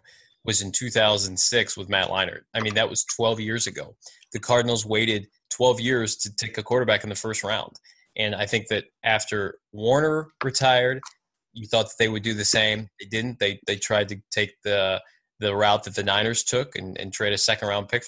was 0.45 0.61
in 0.61 0.71
2006 0.71 1.77
with 1.77 1.89
Matt 1.89 2.09
Leinart. 2.09 2.41
I 2.53 2.61
mean, 2.61 2.75
that 2.75 2.89
was 2.89 3.03
12 3.05 3.39
years 3.39 3.67
ago. 3.67 3.95
The 4.31 4.39
Cardinals 4.39 4.85
waited 4.85 5.27
12 5.49 5.79
years 5.79 6.15
to 6.17 6.35
take 6.35 6.57
a 6.57 6.63
quarterback 6.63 7.03
in 7.03 7.09
the 7.09 7.15
first 7.15 7.43
round. 7.43 7.79
And 8.15 8.35
I 8.35 8.45
think 8.45 8.67
that 8.67 8.85
after 9.03 9.57
Warner 9.73 10.27
retired, 10.43 11.01
you 11.53 11.67
thought 11.67 11.85
that 11.87 11.95
they 11.97 12.09
would 12.09 12.23
do 12.23 12.33
the 12.33 12.45
same. 12.45 12.87
They 12.99 13.07
didn't. 13.07 13.39
They 13.39 13.59
they 13.65 13.77
tried 13.77 14.09
to 14.09 14.17
take 14.31 14.55
the 14.63 15.01
the 15.39 15.55
route 15.55 15.83
that 15.83 15.95
the 15.95 16.03
Niners 16.03 16.43
took 16.43 16.77
and, 16.77 16.97
and 16.97 17.11
trade 17.11 17.33
a 17.33 17.37
second 17.37 17.67
round 17.67 17.89
pick 17.89 18.05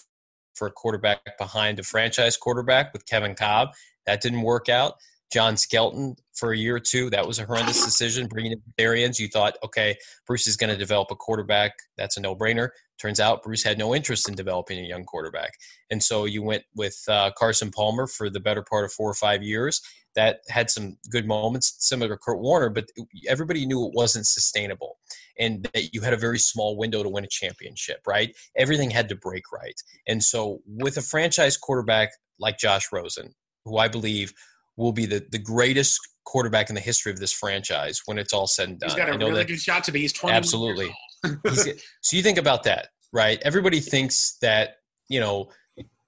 for 0.55 0.67
a 0.67 0.71
quarterback 0.71 1.37
behind 1.37 1.79
a 1.79 1.83
franchise 1.83 2.37
quarterback 2.37 2.93
with 2.93 3.05
Kevin 3.05 3.35
Kolb. 3.35 3.69
That 4.05 4.21
didn't 4.21 4.41
work 4.41 4.69
out. 4.69 4.95
John 5.31 5.57
Skelton 5.57 6.15
for 6.33 6.53
a 6.53 6.57
year 6.57 6.75
or 6.75 6.79
two. 6.79 7.09
That 7.09 7.27
was 7.27 7.39
a 7.39 7.45
horrendous 7.45 7.83
decision. 7.85 8.27
Bringing 8.27 8.53
in 8.53 8.61
Arians, 8.77 9.19
you 9.19 9.27
thought, 9.27 9.57
okay, 9.63 9.97
Bruce 10.25 10.47
is 10.47 10.57
going 10.57 10.69
to 10.69 10.77
develop 10.77 11.11
a 11.11 11.15
quarterback. 11.15 11.73
That's 11.97 12.17
a 12.17 12.21
no-brainer. 12.21 12.69
Turns 12.99 13.19
out 13.19 13.43
Bruce 13.43 13.63
had 13.63 13.77
no 13.77 13.93
interest 13.93 14.27
in 14.27 14.35
developing 14.35 14.79
a 14.79 14.87
young 14.87 15.03
quarterback, 15.03 15.53
and 15.91 16.01
so 16.01 16.25
you 16.25 16.41
went 16.41 16.63
with 16.75 16.99
uh, 17.07 17.31
Carson 17.37 17.69
Palmer 17.69 18.07
for 18.07 18.29
the 18.29 18.39
better 18.39 18.63
part 18.63 18.85
of 18.85 18.91
four 18.91 19.09
or 19.09 19.13
five 19.13 19.43
years. 19.43 19.81
That 20.15 20.39
had 20.49 20.71
some 20.71 20.97
good 21.11 21.27
moments, 21.27 21.75
similar 21.77 22.09
to 22.09 22.17
Kurt 22.17 22.39
Warner, 22.39 22.71
but 22.71 22.85
everybody 23.27 23.67
knew 23.67 23.85
it 23.85 23.93
wasn't 23.93 24.25
sustainable, 24.25 24.97
and 25.37 25.69
that 25.75 25.93
you 25.93 26.01
had 26.01 26.13
a 26.13 26.17
very 26.17 26.39
small 26.39 26.75
window 26.75 27.03
to 27.03 27.09
win 27.09 27.23
a 27.23 27.27
championship. 27.27 27.99
Right? 28.07 28.35
Everything 28.55 28.89
had 28.89 29.09
to 29.09 29.15
break 29.15 29.43
right, 29.51 29.79
and 30.07 30.23
so 30.23 30.61
with 30.65 30.97
a 30.97 31.01
franchise 31.03 31.55
quarterback 31.55 32.09
like 32.39 32.57
Josh 32.57 32.87
Rosen, 32.91 33.35
who 33.63 33.77
I 33.77 33.89
believe 33.89 34.33
will 34.77 34.93
be 34.93 35.05
the, 35.05 35.25
the 35.31 35.39
greatest 35.39 35.99
quarterback 36.23 36.69
in 36.69 36.75
the 36.75 36.81
history 36.81 37.11
of 37.11 37.19
this 37.19 37.33
franchise 37.33 38.01
when 38.05 38.17
it's 38.17 38.33
all 38.33 38.47
said 38.47 38.69
and 38.69 38.79
done. 38.79 38.89
He's 38.89 38.97
got 38.97 39.09
a 39.09 39.17
really 39.17 39.33
that, 39.33 39.47
good 39.47 39.59
shot 39.59 39.83
to 39.85 39.91
be. 39.91 40.01
He's 40.01 40.13
20. 40.13 40.35
Absolutely. 40.35 40.89
so 42.01 42.15
you 42.15 42.23
think 42.23 42.37
about 42.37 42.63
that, 42.63 42.89
right? 43.11 43.41
Everybody 43.43 43.79
thinks 43.79 44.37
that, 44.41 44.75
you 45.09 45.19
know, 45.19 45.49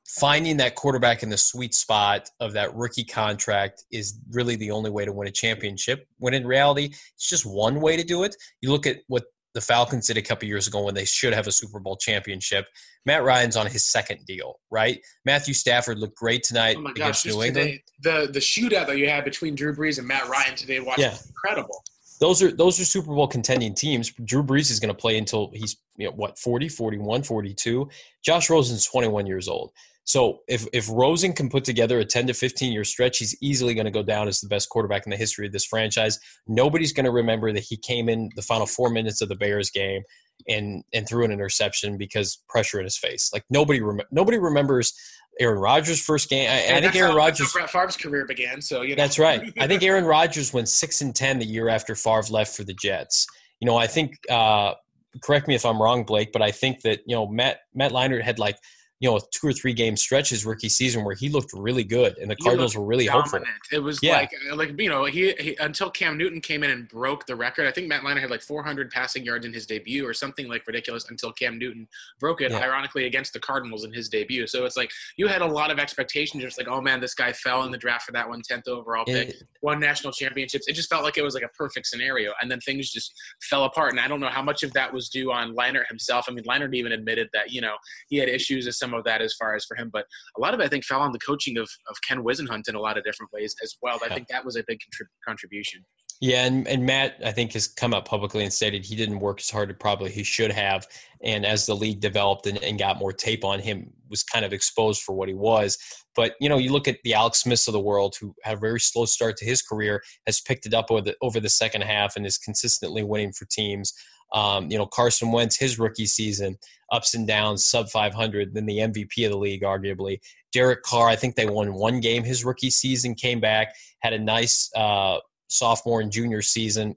finding 0.05 0.57
that 0.57 0.75
quarterback 0.75 1.21
in 1.23 1.29
the 1.29 1.37
sweet 1.37 1.73
spot 1.73 2.29
of 2.39 2.53
that 2.53 2.75
rookie 2.75 3.03
contract 3.03 3.83
is 3.91 4.19
really 4.31 4.55
the 4.55 4.71
only 4.71 4.89
way 4.89 5.05
to 5.05 5.13
win 5.13 5.27
a 5.27 5.31
championship. 5.31 6.07
When 6.17 6.33
in 6.33 6.45
reality, 6.45 6.85
it's 6.85 7.29
just 7.29 7.45
one 7.45 7.79
way 7.79 7.95
to 7.95 8.03
do 8.03 8.23
it. 8.23 8.35
You 8.61 8.71
look 8.71 8.87
at 8.87 8.97
what 9.07 9.23
the 9.53 9.61
Falcons 9.61 10.07
did 10.07 10.17
a 10.17 10.21
couple 10.21 10.47
years 10.47 10.67
ago 10.67 10.83
when 10.83 10.93
they 10.93 11.05
should 11.05 11.33
have 11.33 11.47
a 11.47 11.51
Super 11.51 11.79
Bowl 11.79 11.97
championship. 11.97 12.65
Matt 13.05 13.23
Ryan's 13.23 13.55
on 13.55 13.65
his 13.65 13.85
second 13.85 14.25
deal, 14.25 14.59
right? 14.69 14.99
Matthew 15.25 15.53
Stafford 15.53 15.99
looked 15.99 16.15
great 16.15 16.43
tonight 16.43 16.77
oh 16.79 16.87
against 16.87 17.25
New 17.25 17.41
England. 17.43 17.55
Today, 17.55 17.83
the 18.01 18.31
the 18.31 18.39
shootout 18.39 18.87
that 18.87 18.97
you 18.97 19.09
had 19.09 19.23
between 19.23 19.55
Drew 19.55 19.75
Brees 19.75 19.97
and 19.97 20.07
Matt 20.07 20.27
Ryan 20.27 20.55
today 20.55 20.79
was 20.79 20.97
yeah. 20.97 21.15
incredible. 21.27 21.83
Those 22.19 22.43
are 22.43 22.51
those 22.51 22.79
are 22.79 22.85
Super 22.85 23.15
Bowl 23.15 23.27
contending 23.27 23.73
teams. 23.73 24.11
Drew 24.25 24.43
Brees 24.43 24.69
is 24.69 24.79
going 24.79 24.93
to 24.93 24.99
play 24.99 25.17
until 25.17 25.51
he's 25.53 25.77
you 25.97 26.07
know 26.07 26.13
what 26.13 26.37
40, 26.37 26.69
41, 26.69 27.23
42. 27.23 27.89
Josh 28.23 28.49
Rosen's 28.49 28.85
21 28.85 29.25
years 29.25 29.47
old. 29.47 29.71
So 30.09 30.39
if 30.47 30.65
if 30.73 30.89
Rosen 30.89 31.33
can 31.33 31.49
put 31.49 31.63
together 31.63 31.99
a 31.99 32.03
10 32.03 32.25
to 32.27 32.33
15 32.33 32.73
year 32.73 32.83
stretch, 32.83 33.19
he's 33.19 33.37
easily 33.43 33.75
going 33.75 33.85
to 33.85 33.91
go 33.91 34.01
down 34.01 34.27
as 34.27 34.41
the 34.41 34.47
best 34.47 34.67
quarterback 34.69 35.05
in 35.05 35.11
the 35.11 35.17
history 35.17 35.45
of 35.45 35.53
this 35.53 35.65
franchise. 35.65 36.17
Nobody's 36.47 36.91
going 36.91 37.05
to 37.05 37.11
remember 37.11 37.53
that 37.53 37.59
he 37.59 37.77
came 37.77 38.09
in 38.09 38.31
the 38.35 38.41
final 38.41 38.65
four 38.65 38.89
minutes 38.89 39.21
of 39.21 39.29
the 39.29 39.35
Bears 39.35 39.69
game 39.69 40.01
and 40.47 40.83
and 40.93 41.07
threw 41.07 41.25
an 41.25 41.31
interception 41.31 41.95
because 41.95 42.41
pressure 42.49 42.79
in 42.79 42.85
his 42.85 42.97
face. 42.97 43.29
Like 43.31 43.43
nobody 43.51 43.81
rem- 43.81 44.01
nobody 44.09 44.39
remembers 44.39 44.95
Aaron 45.39 45.59
Rodgers' 45.59 46.01
first 46.01 46.27
game. 46.27 46.49
I, 46.49 46.77
I 46.77 46.81
think 46.81 46.95
Aaron 46.95 47.15
Rodgers. 47.15 47.53
Brett 47.53 47.69
Favre's 47.69 47.95
career 47.95 48.25
began. 48.25 48.63
So 48.63 48.81
you 48.81 48.95
know. 48.95 49.03
That's 49.03 49.19
right. 49.19 49.53
I 49.59 49.67
think 49.67 49.83
Aaron 49.89 50.05
Rodgers 50.05 50.51
went 50.51 50.69
six 50.69 51.01
and 51.01 51.15
ten 51.15 51.37
the 51.37 51.45
year 51.45 51.69
after 51.69 51.93
Favre 51.93 52.23
left 52.31 52.57
for 52.57 52.63
the 52.63 52.73
Jets. 52.73 53.27
You 53.59 53.67
know, 53.67 53.77
I 53.77 53.85
think. 53.85 54.15
Uh, 54.27 54.73
correct 55.21 55.47
me 55.47 55.53
if 55.55 55.65
I'm 55.65 55.79
wrong, 55.79 56.03
Blake, 56.03 56.31
but 56.31 56.41
I 56.41 56.49
think 56.49 56.81
that 56.81 57.01
you 57.05 57.15
know 57.15 57.27
Matt 57.27 57.59
Matt 57.75 57.91
Leinart 57.91 58.23
had 58.23 58.39
like 58.39 58.57
you 58.99 59.09
know 59.09 59.19
two 59.31 59.47
or 59.47 59.53
three 59.53 59.73
game 59.73 59.95
stretch 59.95 60.29
his 60.29 60.45
rookie 60.45 60.67
season 60.69 61.03
where 61.05 61.15
he 61.15 61.29
looked 61.29 61.53
really 61.53 61.83
good, 61.83 62.17
and 62.17 62.29
the 62.29 62.35
He 62.37 62.43
Cardinals 62.43 62.75
were 62.75 62.83
really 62.85 63.05
hopeful. 63.05 63.39
It 63.71 63.79
was 63.79 63.99
Yeah. 64.01 64.13
like 64.17 64.31
uh, 64.51 64.55
like 64.55 64.79
you 64.79 64.89
know 64.89 65.05
he, 65.05 65.33
he 65.39 65.55
until 65.59 65.89
Cam 65.89 66.17
Newton 66.17 66.41
came 66.41 66.63
in 66.63 66.71
and 66.71 66.87
broke 66.89 67.25
the 67.25 67.35
record. 67.35 67.65
I 67.65 67.71
think 67.71 67.87
Matt 67.87 68.03
Leinart 68.03 68.21
had 68.21 68.29
like 68.29 68.41
400 68.41 68.91
passing 68.91 69.23
yards 69.23 69.45
in 69.45 69.53
his 69.53 69.65
debut 69.65 70.05
or 70.05 70.13
something 70.13 70.47
like 70.49 70.67
ridiculous 70.67 71.09
until 71.09 71.31
Cam 71.31 71.57
Newton 71.57 71.87
broke 72.19 72.41
it. 72.41 72.51
Yeah. 72.51 72.59
Ironically 72.59 73.05
against 73.05 73.33
the 73.33 73.39
Cardinals 73.39 73.85
in 73.85 73.93
his 73.93 74.09
debut. 74.09 74.47
So 74.47 74.65
it's 74.65 74.75
like 74.77 74.91
you 75.17 75.27
had 75.27 75.41
a 75.41 75.47
lot 75.47 75.71
of 75.71 75.79
expectations. 75.79 76.43
Just 76.43 76.57
like 76.57 76.67
oh 76.67 76.81
man, 76.81 76.99
this 76.99 77.13
guy 77.13 77.31
fell 77.31 77.63
in 77.63 77.71
the 77.71 77.77
draft 77.77 78.05
for 78.05 78.11
that 78.11 78.27
one 78.27 78.41
tenth 78.41 78.67
overall 78.67 79.05
pick, 79.05 79.29
It- 79.29 79.43
won 79.61 79.79
national 79.79 80.11
championships. 80.13 80.67
It 80.67 80.73
just 80.73 80.89
felt 80.89 81.03
like 81.03 81.17
it 81.17 81.21
was 81.23 81.33
like 81.33 81.43
a 81.43 81.49
perfect 81.49 81.87
scenario, 81.87 82.33
and 82.41 82.49
then 82.51 82.59
things 82.61 82.89
just 82.91 83.13
fell 83.41 83.63
apart. 83.63 83.91
And 83.91 83.99
I 83.99 84.07
don't 84.07 84.19
know 84.19 84.29
how 84.29 84.41
much 84.41 84.63
of 84.63 84.73
that 84.73 84.93
was 84.93 85.09
due 85.09 85.31
on 85.31 85.55
Leinart 85.55 85.87
himself. 85.87 86.25
I 86.27 86.33
mean, 86.33 86.43
Leinart 86.43 86.73
even 86.75 86.91
admitted 86.91 87.29
that 87.33 87.51
you 87.51 87.61
know 87.61 87.75
he 88.09 88.17
had 88.17 88.27
issues 88.27 88.67
as 88.67 88.77
some 88.77 88.88
of 88.93 89.03
that 89.05 89.21
as 89.21 89.33
far 89.33 89.55
as 89.55 89.65
for 89.65 89.75
him, 89.75 89.89
but 89.91 90.05
a 90.37 90.41
lot 90.41 90.53
of 90.53 90.59
it, 90.59 90.63
I 90.63 90.67
think, 90.67 90.85
fell 90.85 91.01
on 91.01 91.11
the 91.11 91.19
coaching 91.19 91.57
of, 91.57 91.69
of 91.89 91.97
Ken 92.07 92.23
Whisenhunt 92.23 92.67
in 92.67 92.75
a 92.75 92.81
lot 92.81 92.97
of 92.97 93.03
different 93.03 93.31
ways 93.33 93.55
as 93.63 93.75
well. 93.81 93.99
I 94.03 94.13
think 94.13 94.27
that 94.27 94.45
was 94.45 94.55
a 94.55 94.63
big 94.67 94.79
contrib- 94.79 95.07
contribution. 95.27 95.85
Yeah, 96.21 96.43
and, 96.43 96.67
and 96.67 96.85
Matt, 96.85 97.15
I 97.23 97.31
think, 97.31 97.53
has 97.53 97.67
come 97.67 97.93
out 97.93 98.03
publicly 98.03 98.43
and 98.43 98.51
stated 98.51 98.85
he 98.85 98.95
didn't 98.95 99.19
work 99.19 99.39
as 99.39 99.49
hard 99.49 99.69
as 99.69 99.77
probably 99.79 100.11
he 100.11 100.23
should 100.23 100.51
have. 100.51 100.85
And 101.23 101.45
as 101.45 101.65
the 101.65 101.75
league 101.75 102.01
developed 102.01 102.45
and, 102.45 102.61
and 102.61 102.77
got 102.77 102.99
more 102.99 103.13
tape 103.13 103.45
on 103.45 103.59
him, 103.61 103.93
was 104.09 104.23
kind 104.23 104.43
of 104.43 104.51
exposed 104.51 105.01
for 105.01 105.13
what 105.15 105.29
he 105.29 105.33
was. 105.33 105.77
But 106.15 106.33
you 106.41 106.49
know, 106.49 106.57
you 106.57 106.73
look 106.73 106.89
at 106.89 106.97
the 107.05 107.13
Alex 107.13 107.41
Smiths 107.41 107.67
of 107.67 107.73
the 107.73 107.79
world, 107.79 108.15
who 108.19 108.35
had 108.43 108.57
a 108.57 108.59
very 108.59 108.79
slow 108.81 109.05
start 109.05 109.37
to 109.37 109.45
his 109.45 109.61
career, 109.61 110.01
has 110.25 110.41
picked 110.41 110.65
it 110.65 110.73
up 110.73 110.87
over 110.89 111.01
the 111.01 111.15
over 111.21 111.39
the 111.39 111.49
second 111.49 111.83
half 111.83 112.17
and 112.17 112.25
is 112.25 112.37
consistently 112.37 113.03
winning 113.03 113.31
for 113.31 113.45
teams. 113.45 113.93
Um, 114.33 114.69
you 114.69 114.77
know, 114.77 114.85
Carson 114.85 115.31
Wentz, 115.31 115.57
his 115.57 115.79
rookie 115.79 116.05
season, 116.05 116.57
ups 116.91 117.13
and 117.13 117.27
downs, 117.27 117.65
sub 117.65 117.89
500, 117.89 118.53
then 118.53 118.65
the 118.65 118.77
MVP 118.77 119.25
of 119.25 119.31
the 119.31 119.37
league, 119.37 119.63
arguably. 119.63 120.19
Derek 120.51 120.83
Carr, 120.83 121.07
I 121.07 121.15
think 121.15 121.35
they 121.35 121.45
won 121.45 121.73
one 121.73 121.99
game 121.99 122.23
his 122.23 122.43
rookie 122.43 122.69
season, 122.69 123.15
came 123.15 123.39
back, 123.39 123.73
had 123.99 124.13
a 124.13 124.19
nice 124.19 124.69
uh, 124.75 125.17
sophomore 125.47 126.01
and 126.01 126.11
junior 126.11 126.41
season, 126.41 126.95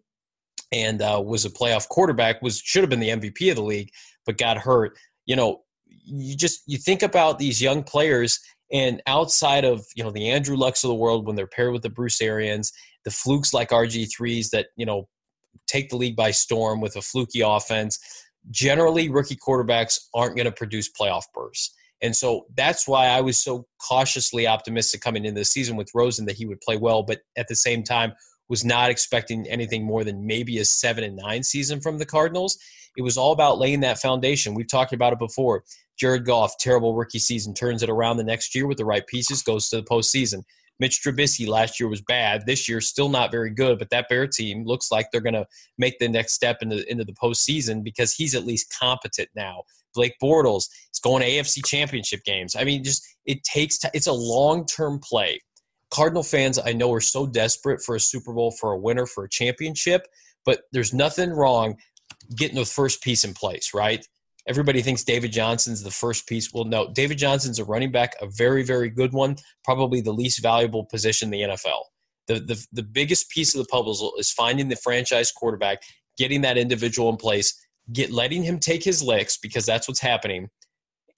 and 0.72 1.02
uh, 1.02 1.22
was 1.24 1.44
a 1.44 1.50
playoff 1.50 1.88
quarterback. 1.88 2.40
Was 2.42 2.58
should 2.58 2.82
have 2.82 2.90
been 2.90 3.00
the 3.00 3.10
MVP 3.10 3.50
of 3.50 3.56
the 3.56 3.62
league, 3.62 3.90
but 4.24 4.38
got 4.38 4.56
hurt. 4.56 4.96
You 5.26 5.36
know, 5.36 5.62
you 5.86 6.36
just 6.36 6.62
you 6.66 6.78
think 6.78 7.02
about 7.02 7.38
these 7.38 7.60
young 7.60 7.82
players, 7.82 8.40
and 8.72 9.02
outside 9.06 9.64
of 9.64 9.84
you 9.94 10.02
know 10.02 10.10
the 10.10 10.30
Andrew 10.30 10.56
Lucks 10.56 10.82
of 10.82 10.88
the 10.88 10.94
world, 10.94 11.26
when 11.26 11.36
they're 11.36 11.46
paired 11.46 11.72
with 11.72 11.82
the 11.82 11.90
Bruce 11.90 12.20
Arians, 12.22 12.72
the 13.04 13.10
flukes 13.10 13.52
like 13.52 13.70
RG 13.70 14.08
threes 14.16 14.50
that 14.50 14.68
you 14.76 14.86
know 14.86 15.08
take 15.66 15.90
the 15.90 15.96
league 15.96 16.16
by 16.16 16.30
storm 16.30 16.80
with 16.80 16.96
a 16.96 17.02
fluky 17.02 17.40
offense. 17.40 17.98
Generally, 18.50 19.08
rookie 19.08 19.36
quarterbacks 19.36 19.98
aren't 20.14 20.36
going 20.36 20.46
to 20.46 20.52
produce 20.52 20.90
playoff 20.90 21.24
bursts. 21.34 21.74
And 22.02 22.16
so 22.16 22.46
that's 22.56 22.88
why 22.88 23.06
I 23.06 23.20
was 23.20 23.38
so 23.38 23.66
cautiously 23.80 24.46
optimistic 24.46 25.00
coming 25.00 25.24
into 25.24 25.40
the 25.40 25.44
season 25.44 25.76
with 25.76 25.90
Rosen 25.94 26.26
that 26.26 26.36
he 26.36 26.46
would 26.46 26.60
play 26.60 26.76
well, 26.76 27.04
but 27.04 27.20
at 27.36 27.46
the 27.46 27.54
same 27.54 27.84
time 27.84 28.12
was 28.48 28.64
not 28.64 28.90
expecting 28.90 29.46
anything 29.48 29.84
more 29.84 30.02
than 30.02 30.26
maybe 30.26 30.58
a 30.58 30.64
seven 30.64 31.04
and 31.04 31.16
nine 31.16 31.44
season 31.44 31.80
from 31.80 31.98
the 31.98 32.04
Cardinals. 32.04 32.58
It 32.96 33.02
was 33.02 33.16
all 33.16 33.32
about 33.32 33.58
laying 33.58 33.80
that 33.80 33.98
foundation. 33.98 34.54
We've 34.54 34.68
talked 34.68 34.92
about 34.92 35.12
it 35.12 35.18
before. 35.18 35.62
Jared 35.98 36.26
Goff, 36.26 36.58
terrible 36.58 36.94
rookie 36.94 37.20
season, 37.20 37.54
turns 37.54 37.82
it 37.82 37.88
around 37.88 38.16
the 38.16 38.24
next 38.24 38.54
year 38.54 38.66
with 38.66 38.78
the 38.78 38.84
right 38.84 39.06
pieces, 39.06 39.42
goes 39.42 39.70
to 39.70 39.76
the 39.76 39.84
postseason. 39.84 40.42
Mitch 40.82 41.00
Trubisky 41.00 41.46
last 41.46 41.78
year 41.78 41.88
was 41.88 42.00
bad. 42.00 42.44
This 42.44 42.68
year, 42.68 42.80
still 42.80 43.08
not 43.08 43.30
very 43.30 43.50
good, 43.50 43.78
but 43.78 43.88
that 43.90 44.08
Bear 44.08 44.26
team 44.26 44.64
looks 44.64 44.90
like 44.90 45.06
they're 45.12 45.20
going 45.20 45.32
to 45.34 45.46
make 45.78 45.96
the 46.00 46.08
next 46.08 46.32
step 46.32 46.58
into, 46.60 46.84
into 46.90 47.04
the 47.04 47.12
postseason 47.12 47.84
because 47.84 48.12
he's 48.12 48.34
at 48.34 48.44
least 48.44 48.74
competent 48.80 49.28
now. 49.36 49.62
Blake 49.94 50.16
Bortles 50.20 50.64
is 50.92 50.98
going 51.00 51.22
to 51.22 51.28
AFC 51.28 51.64
championship 51.64 52.24
games. 52.24 52.56
I 52.56 52.64
mean, 52.64 52.82
just 52.82 53.06
it 53.26 53.44
takes 53.44 53.78
t- 53.78 53.90
it's 53.94 54.08
a 54.08 54.12
long 54.12 54.66
term 54.66 54.98
play. 54.98 55.38
Cardinal 55.92 56.24
fans, 56.24 56.58
I 56.58 56.72
know, 56.72 56.92
are 56.92 57.00
so 57.00 57.26
desperate 57.26 57.80
for 57.80 57.94
a 57.94 58.00
Super 58.00 58.32
Bowl, 58.32 58.50
for 58.50 58.72
a 58.72 58.78
winner, 58.78 59.06
for 59.06 59.22
a 59.22 59.28
championship, 59.28 60.08
but 60.44 60.62
there's 60.72 60.92
nothing 60.92 61.30
wrong 61.30 61.76
getting 62.34 62.56
the 62.56 62.64
first 62.64 63.04
piece 63.04 63.22
in 63.22 63.34
place, 63.34 63.70
right? 63.72 64.04
Everybody 64.48 64.82
thinks 64.82 65.04
David 65.04 65.32
Johnson's 65.32 65.82
the 65.82 65.90
first 65.90 66.26
piece. 66.26 66.52
Well, 66.52 66.64
no, 66.64 66.92
David 66.92 67.18
Johnson's 67.18 67.58
a 67.58 67.64
running 67.64 67.92
back, 67.92 68.14
a 68.20 68.26
very, 68.26 68.64
very 68.64 68.90
good 68.90 69.12
one, 69.12 69.36
probably 69.64 70.00
the 70.00 70.12
least 70.12 70.42
valuable 70.42 70.84
position 70.84 71.32
in 71.32 71.48
the 71.48 71.54
NFL. 71.54 71.82
The, 72.26 72.40
the, 72.40 72.66
the 72.72 72.82
biggest 72.82 73.30
piece 73.30 73.54
of 73.54 73.60
the 73.60 73.68
puzzle 73.68 74.14
is 74.18 74.30
finding 74.30 74.68
the 74.68 74.76
franchise 74.76 75.30
quarterback, 75.30 75.82
getting 76.18 76.40
that 76.42 76.58
individual 76.58 77.08
in 77.10 77.16
place, 77.16 77.54
get 77.92 78.10
letting 78.10 78.42
him 78.42 78.58
take 78.58 78.82
his 78.82 79.02
licks 79.02 79.38
because 79.38 79.64
that's 79.64 79.86
what's 79.86 80.00
happening, 80.00 80.48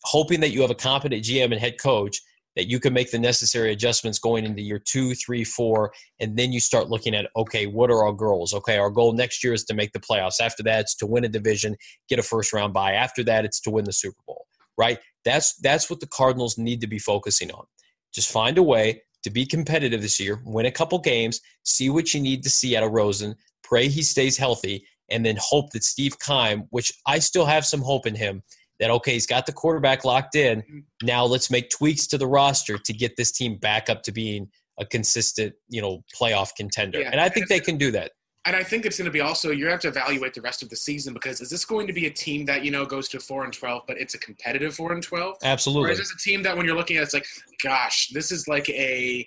hoping 0.04 0.40
that 0.40 0.50
you 0.50 0.60
have 0.60 0.70
a 0.70 0.74
competent 0.74 1.24
GM 1.24 1.52
and 1.52 1.60
head 1.60 1.80
coach 1.80 2.20
that 2.56 2.68
you 2.68 2.78
can 2.78 2.92
make 2.92 3.10
the 3.10 3.18
necessary 3.18 3.72
adjustments 3.72 4.18
going 4.18 4.44
into 4.44 4.62
year 4.62 4.78
two, 4.78 5.14
three, 5.14 5.44
four, 5.44 5.92
and 6.20 6.36
then 6.36 6.52
you 6.52 6.60
start 6.60 6.88
looking 6.88 7.14
at 7.14 7.28
okay, 7.36 7.66
what 7.66 7.90
are 7.90 8.04
our 8.04 8.12
goals? 8.12 8.54
Okay, 8.54 8.78
our 8.78 8.90
goal 8.90 9.12
next 9.12 9.42
year 9.42 9.52
is 9.52 9.64
to 9.64 9.74
make 9.74 9.92
the 9.92 10.00
playoffs. 10.00 10.40
After 10.40 10.62
that, 10.64 10.80
it's 10.80 10.94
to 10.96 11.06
win 11.06 11.24
a 11.24 11.28
division, 11.28 11.76
get 12.08 12.18
a 12.18 12.22
first 12.22 12.52
round 12.52 12.72
bye. 12.72 12.92
After 12.92 13.24
that, 13.24 13.44
it's 13.44 13.60
to 13.62 13.70
win 13.70 13.84
the 13.84 13.92
Super 13.92 14.20
Bowl. 14.26 14.46
Right? 14.76 14.98
That's 15.24 15.54
that's 15.56 15.88
what 15.88 16.00
the 16.00 16.06
Cardinals 16.06 16.58
need 16.58 16.80
to 16.80 16.86
be 16.86 16.98
focusing 16.98 17.50
on. 17.52 17.64
Just 18.12 18.30
find 18.30 18.58
a 18.58 18.62
way 18.62 19.02
to 19.24 19.30
be 19.30 19.46
competitive 19.46 20.02
this 20.02 20.20
year, 20.20 20.40
win 20.44 20.66
a 20.66 20.70
couple 20.70 20.98
games, 20.98 21.40
see 21.64 21.88
what 21.88 22.12
you 22.12 22.20
need 22.20 22.42
to 22.42 22.50
see 22.50 22.76
out 22.76 22.84
of 22.84 22.92
Rosen, 22.92 23.34
pray 23.62 23.88
he 23.88 24.02
stays 24.02 24.36
healthy, 24.36 24.86
and 25.10 25.24
then 25.24 25.36
hope 25.40 25.70
that 25.72 25.82
Steve 25.82 26.18
Keim, 26.18 26.64
which 26.70 26.92
I 27.06 27.18
still 27.18 27.46
have 27.46 27.64
some 27.64 27.80
hope 27.80 28.06
in 28.06 28.14
him, 28.14 28.42
that 28.84 28.90
okay, 28.90 29.14
he's 29.14 29.26
got 29.26 29.46
the 29.46 29.52
quarterback 29.52 30.04
locked 30.04 30.36
in. 30.36 30.60
Mm-hmm. 30.60 30.78
Now 31.04 31.24
let's 31.24 31.50
make 31.50 31.70
tweaks 31.70 32.06
to 32.08 32.18
the 32.18 32.26
roster 32.26 32.76
to 32.76 32.92
get 32.92 33.16
this 33.16 33.32
team 33.32 33.56
back 33.56 33.88
up 33.88 34.02
to 34.02 34.12
being 34.12 34.50
a 34.78 34.84
consistent, 34.84 35.54
you 35.70 35.80
know, 35.80 36.04
playoff 36.14 36.50
contender. 36.54 37.00
Yeah. 37.00 37.08
And 37.10 37.18
I 37.18 37.30
think 37.30 37.48
they 37.48 37.60
can 37.60 37.78
do 37.78 37.90
that. 37.92 38.12
And 38.46 38.54
I 38.54 38.62
think 38.62 38.84
it's 38.84 38.98
going 38.98 39.06
to 39.06 39.10
be 39.10 39.20
also 39.20 39.50
you 39.50 39.66
have 39.68 39.80
to 39.80 39.88
evaluate 39.88 40.34
the 40.34 40.42
rest 40.42 40.62
of 40.62 40.68
the 40.68 40.76
season 40.76 41.14
because 41.14 41.40
is 41.40 41.48
this 41.48 41.64
going 41.64 41.86
to 41.86 41.92
be 41.92 42.06
a 42.06 42.10
team 42.10 42.44
that 42.46 42.64
you 42.64 42.70
know 42.70 42.84
goes 42.84 43.08
to 43.08 43.20
four 43.20 43.44
and 43.44 43.52
twelve, 43.52 43.82
but 43.86 43.98
it's 43.98 44.14
a 44.14 44.18
competitive 44.18 44.74
four 44.74 44.92
and 44.92 45.02
twelve, 45.02 45.36
Absolutely. 45.42 45.88
or 45.88 45.92
is 45.92 45.98
this 45.98 46.12
a 46.12 46.18
team 46.18 46.42
that 46.42 46.56
when 46.56 46.66
you're 46.66 46.76
looking 46.76 46.96
at 46.96 47.00
it, 47.00 47.04
it's 47.04 47.14
like, 47.14 47.26
gosh, 47.62 48.08
this 48.12 48.30
is 48.30 48.46
like 48.46 48.68
a 48.68 49.26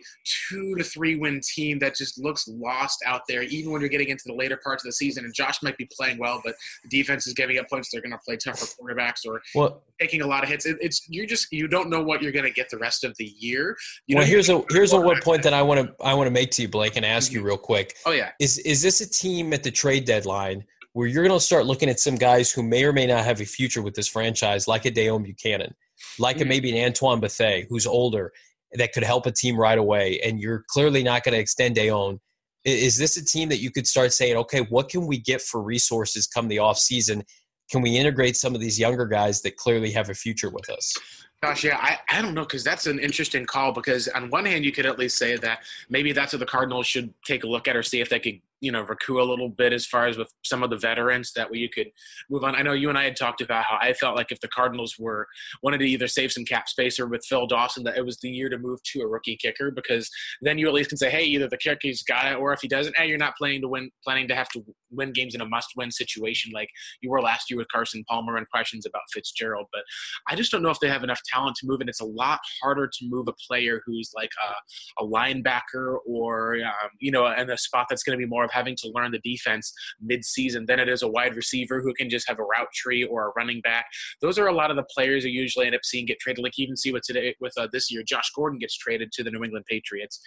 two 0.49 0.75
to 0.75 0.83
three 0.83 1.15
win 1.15 1.41
team 1.41 1.79
that 1.79 1.95
just 1.95 2.19
looks 2.19 2.47
lost 2.47 3.03
out 3.05 3.21
there, 3.27 3.41
even 3.43 3.71
when 3.71 3.81
you're 3.81 3.89
getting 3.89 4.09
into 4.09 4.23
the 4.27 4.33
later 4.33 4.59
parts 4.63 4.83
of 4.83 4.89
the 4.89 4.93
season. 4.93 5.25
And 5.25 5.33
Josh 5.33 5.63
might 5.63 5.77
be 5.77 5.89
playing 5.97 6.19
well, 6.19 6.41
but 6.43 6.55
the 6.83 6.89
defense 6.89 7.25
is 7.27 7.33
giving 7.33 7.57
up 7.57 7.69
points. 7.69 7.89
They're 7.91 8.01
going 8.01 8.11
to 8.11 8.19
play 8.19 8.37
tougher 8.37 8.65
quarterbacks 8.65 9.25
or 9.25 9.41
Well, 9.55 9.81
taking 9.99 10.21
a 10.21 10.27
lot 10.27 10.43
of 10.43 10.49
hits. 10.49 10.65
It, 10.65 10.77
it's 10.79 11.05
you're 11.09 11.25
just 11.25 11.51
you 11.51 11.67
don't 11.67 11.89
know 11.89 12.03
what 12.03 12.21
you're 12.21 12.31
going 12.31 12.45
to 12.45 12.51
get 12.51 12.69
the 12.69 12.77
rest 12.77 13.03
of 13.03 13.15
the 13.17 13.33
year. 13.37 13.75
You 14.05 14.17
well, 14.17 14.25
here's 14.25 14.49
a 14.49 14.63
here's 14.69 14.93
a 14.93 14.99
one 14.99 15.19
point 15.21 15.43
that 15.43 15.53
I 15.53 15.61
want 15.61 15.81
to 15.81 16.05
I 16.05 16.13
want 16.13 16.27
to 16.27 16.31
make 16.31 16.51
to 16.51 16.61
you, 16.61 16.67
Blake, 16.67 16.95
and 16.95 17.05
ask 17.05 17.31
you 17.31 17.39
mm-hmm. 17.39 17.47
real 17.47 17.57
quick. 17.57 17.95
Oh 18.05 18.11
yeah, 18.11 18.31
Is 18.39 18.59
is 18.59 18.81
this 18.81 19.01
a 19.01 19.06
team 19.07 19.53
at 19.53 19.63
the 19.63 19.71
trade 19.71 20.05
deadline 20.05 20.63
where 20.93 21.07
you're 21.07 21.23
going 21.23 21.37
to 21.39 21.43
start 21.45 21.65
looking 21.65 21.89
at 21.89 21.99
some 21.99 22.15
guys 22.15 22.51
who 22.51 22.63
may 22.63 22.83
or 22.83 22.91
may 22.91 23.05
not 23.05 23.23
have 23.23 23.39
a 23.39 23.45
future 23.45 23.81
with 23.81 23.93
this 23.93 24.07
franchise, 24.07 24.67
like 24.67 24.85
a 24.85 24.91
Deone 24.91 25.23
Bucannon, 25.25 25.71
like 26.17 26.41
a 26.41 26.43
Mhm. 26.43 26.47
maybe 26.47 26.77
an 26.77 26.85
Antoine 26.85 27.19
Bethea, 27.19 27.65
who's 27.69 27.85
older, 27.85 28.33
that 28.73 28.93
could 28.93 29.03
help 29.03 29.25
a 29.25 29.31
team 29.31 29.55
right 29.57 29.77
away, 29.77 30.19
and 30.21 30.39
you're 30.39 30.65
clearly 30.67 31.03
not 31.03 31.23
going 31.23 31.33
to 31.33 31.39
extend 31.39 31.75
Dayon. 31.75 32.19
I- 32.65 32.69
Is 32.69 32.97
this 32.97 33.15
a 33.15 33.23
team 33.23 33.47
that 33.49 33.59
you 33.59 33.71
could 33.71 33.87
start 33.87 34.11
saying, 34.11 34.35
okay, 34.37 34.61
what 34.61 34.89
can 34.89 35.05
we 35.07 35.17
get 35.19 35.41
for 35.41 35.61
resources 35.61 36.27
come 36.27 36.47
the 36.47 36.59
off 36.59 36.77
season? 36.77 37.23
Can 37.71 37.81
we 37.81 37.95
integrate 37.97 38.35
some 38.35 38.55
of 38.55 38.61
these 38.61 38.79
younger 38.79 39.05
guys 39.05 39.41
that 39.43 39.55
clearly 39.55 39.91
have 39.91 40.09
a 40.09 40.13
future 40.13 40.49
with 40.49 40.69
us? 40.69 40.95
Gosh, 41.43 41.63
yeah, 41.63 41.77
I, 41.77 41.99
I 42.09 42.21
don't 42.21 42.33
know 42.33 42.41
because 42.41 42.63
that's 42.63 42.87
an 42.87 42.97
interesting 42.99 43.45
call. 43.45 43.71
Because 43.71 44.07
on 44.07 44.29
one 44.31 44.45
hand, 44.45 44.65
you 44.65 44.71
could 44.71 44.87
at 44.87 44.97
least 44.97 45.17
say 45.17 45.37
that 45.37 45.59
maybe 45.89 46.11
that's 46.11 46.33
what 46.33 46.39
the 46.39 46.45
Cardinals 46.47 46.87
should 46.87 47.13
take 47.23 47.43
a 47.43 47.47
look 47.47 47.67
at 47.67 47.75
or 47.75 47.83
see 47.83 48.01
if 48.01 48.09
they 48.09 48.19
could, 48.19 48.41
you 48.59 48.71
know, 48.71 48.81
recoup 48.81 49.17
a 49.17 49.21
little 49.21 49.49
bit 49.49 49.73
as 49.73 49.85
far 49.85 50.07
as 50.07 50.17
with 50.17 50.33
some 50.43 50.63
of 50.63 50.69
the 50.69 50.77
veterans 50.77 51.31
that 51.35 51.51
way 51.51 51.57
you 51.59 51.69
could 51.69 51.87
move 52.29 52.43
on. 52.43 52.55
I 52.55 52.61
know 52.61 52.73
you 52.73 52.89
and 52.89 52.97
I 52.97 53.03
had 53.03 53.15
talked 53.15 53.41
about 53.41 53.65
how 53.65 53.77
I 53.79 53.93
felt 53.93 54.15
like 54.15 54.31
if 54.31 54.39
the 54.41 54.47
Cardinals 54.47 54.95
were 54.97 55.27
wanted 55.61 55.79
to 55.79 55.85
either 55.85 56.07
save 56.07 56.31
some 56.31 56.45
cap 56.45 56.67
space 56.67 56.99
or 56.99 57.07
with 57.07 57.25
Phil 57.25 57.47
Dawson, 57.47 57.83
that 57.83 57.97
it 57.97 58.05
was 58.05 58.17
the 58.17 58.29
year 58.29 58.49
to 58.49 58.57
move 58.57 58.79
to 58.93 59.01
a 59.01 59.07
rookie 59.07 59.37
kicker 59.37 59.71
because 59.71 60.09
then 60.41 60.57
you 60.57 60.67
at 60.67 60.73
least 60.73 60.89
can 60.89 60.97
say, 60.97 61.09
hey, 61.09 61.23
either 61.23 61.47
the 61.47 61.57
kicker's 61.57 62.01
got 62.03 62.31
it 62.31 62.37
or 62.37 62.53
if 62.53 62.59
he 62.61 62.67
doesn't, 62.67 62.97
hey, 62.97 63.07
you're 63.07 63.17
not 63.17 63.35
planning 63.37 63.61
to 63.61 63.67
win, 63.67 63.91
planning 64.03 64.27
to 64.27 64.35
have 64.35 64.49
to 64.49 64.63
win 64.89 65.11
games 65.11 65.35
in 65.35 65.41
a 65.41 65.45
must-win 65.45 65.91
situation 65.91 66.51
like 66.53 66.69
you 67.01 67.09
were 67.09 67.21
last 67.21 67.49
year 67.49 67.57
with 67.57 67.67
Carson 67.67 68.03
Palmer 68.07 68.37
and 68.37 68.49
questions 68.49 68.85
about 68.85 69.01
Fitzgerald. 69.13 69.67
But 69.71 69.83
I 70.27 70.35
just 70.35 70.51
don't 70.51 70.63
know 70.63 70.69
if 70.69 70.79
they 70.79 70.87
have 70.87 71.03
enough 71.03 71.21
talent 71.31 71.55
to 71.57 71.67
move, 71.67 71.81
and 71.81 71.89
it's 71.89 72.01
a 72.01 72.05
lot 72.05 72.39
harder 72.61 72.87
to 72.87 73.05
move 73.07 73.27
a 73.27 73.33
player 73.47 73.81
who's 73.85 74.11
like 74.15 74.31
a, 74.47 75.03
a 75.03 75.07
linebacker 75.07 75.97
or 76.07 76.55
um, 76.55 76.89
you 76.99 77.11
know 77.11 77.27
in 77.27 77.49
a 77.49 77.57
spot 77.57 77.87
that's 77.89 78.03
going 78.03 78.17
to 78.17 78.23
be 78.23 78.29
more 78.29 78.46
of 78.47 78.53
having 78.53 78.75
to 78.77 78.91
learn 78.95 79.11
the 79.11 79.19
defense 79.19 79.73
mid-season 80.01 80.65
than 80.67 80.79
it 80.79 80.89
is 80.89 81.01
a 81.03 81.07
wide 81.07 81.35
receiver 81.35 81.81
who 81.81 81.93
can 81.93 82.09
just 82.09 82.27
have 82.27 82.39
a 82.39 82.43
route 82.43 82.71
tree 82.73 83.03
or 83.03 83.27
a 83.27 83.31
running 83.35 83.61
back. 83.61 83.85
Those 84.21 84.39
are 84.39 84.47
a 84.47 84.53
lot 84.53 84.71
of 84.71 84.77
the 84.77 84.85
players 84.95 85.25
you 85.25 85.31
usually 85.31 85.65
end 85.65 85.75
up 85.75 85.81
seeing 85.83 86.05
get 86.05 86.19
traded. 86.19 86.43
Like 86.43 86.57
even 86.57 86.77
see 86.77 86.91
what 86.91 87.03
today 87.03 87.35
with 87.39 87.53
uh, 87.57 87.67
this 87.71 87.91
year, 87.91 88.03
Josh 88.07 88.31
Gordon 88.35 88.59
gets 88.59 88.77
traded 88.77 89.11
to 89.13 89.23
the 89.23 89.31
New 89.31 89.43
England 89.43 89.65
Patriots. 89.69 90.19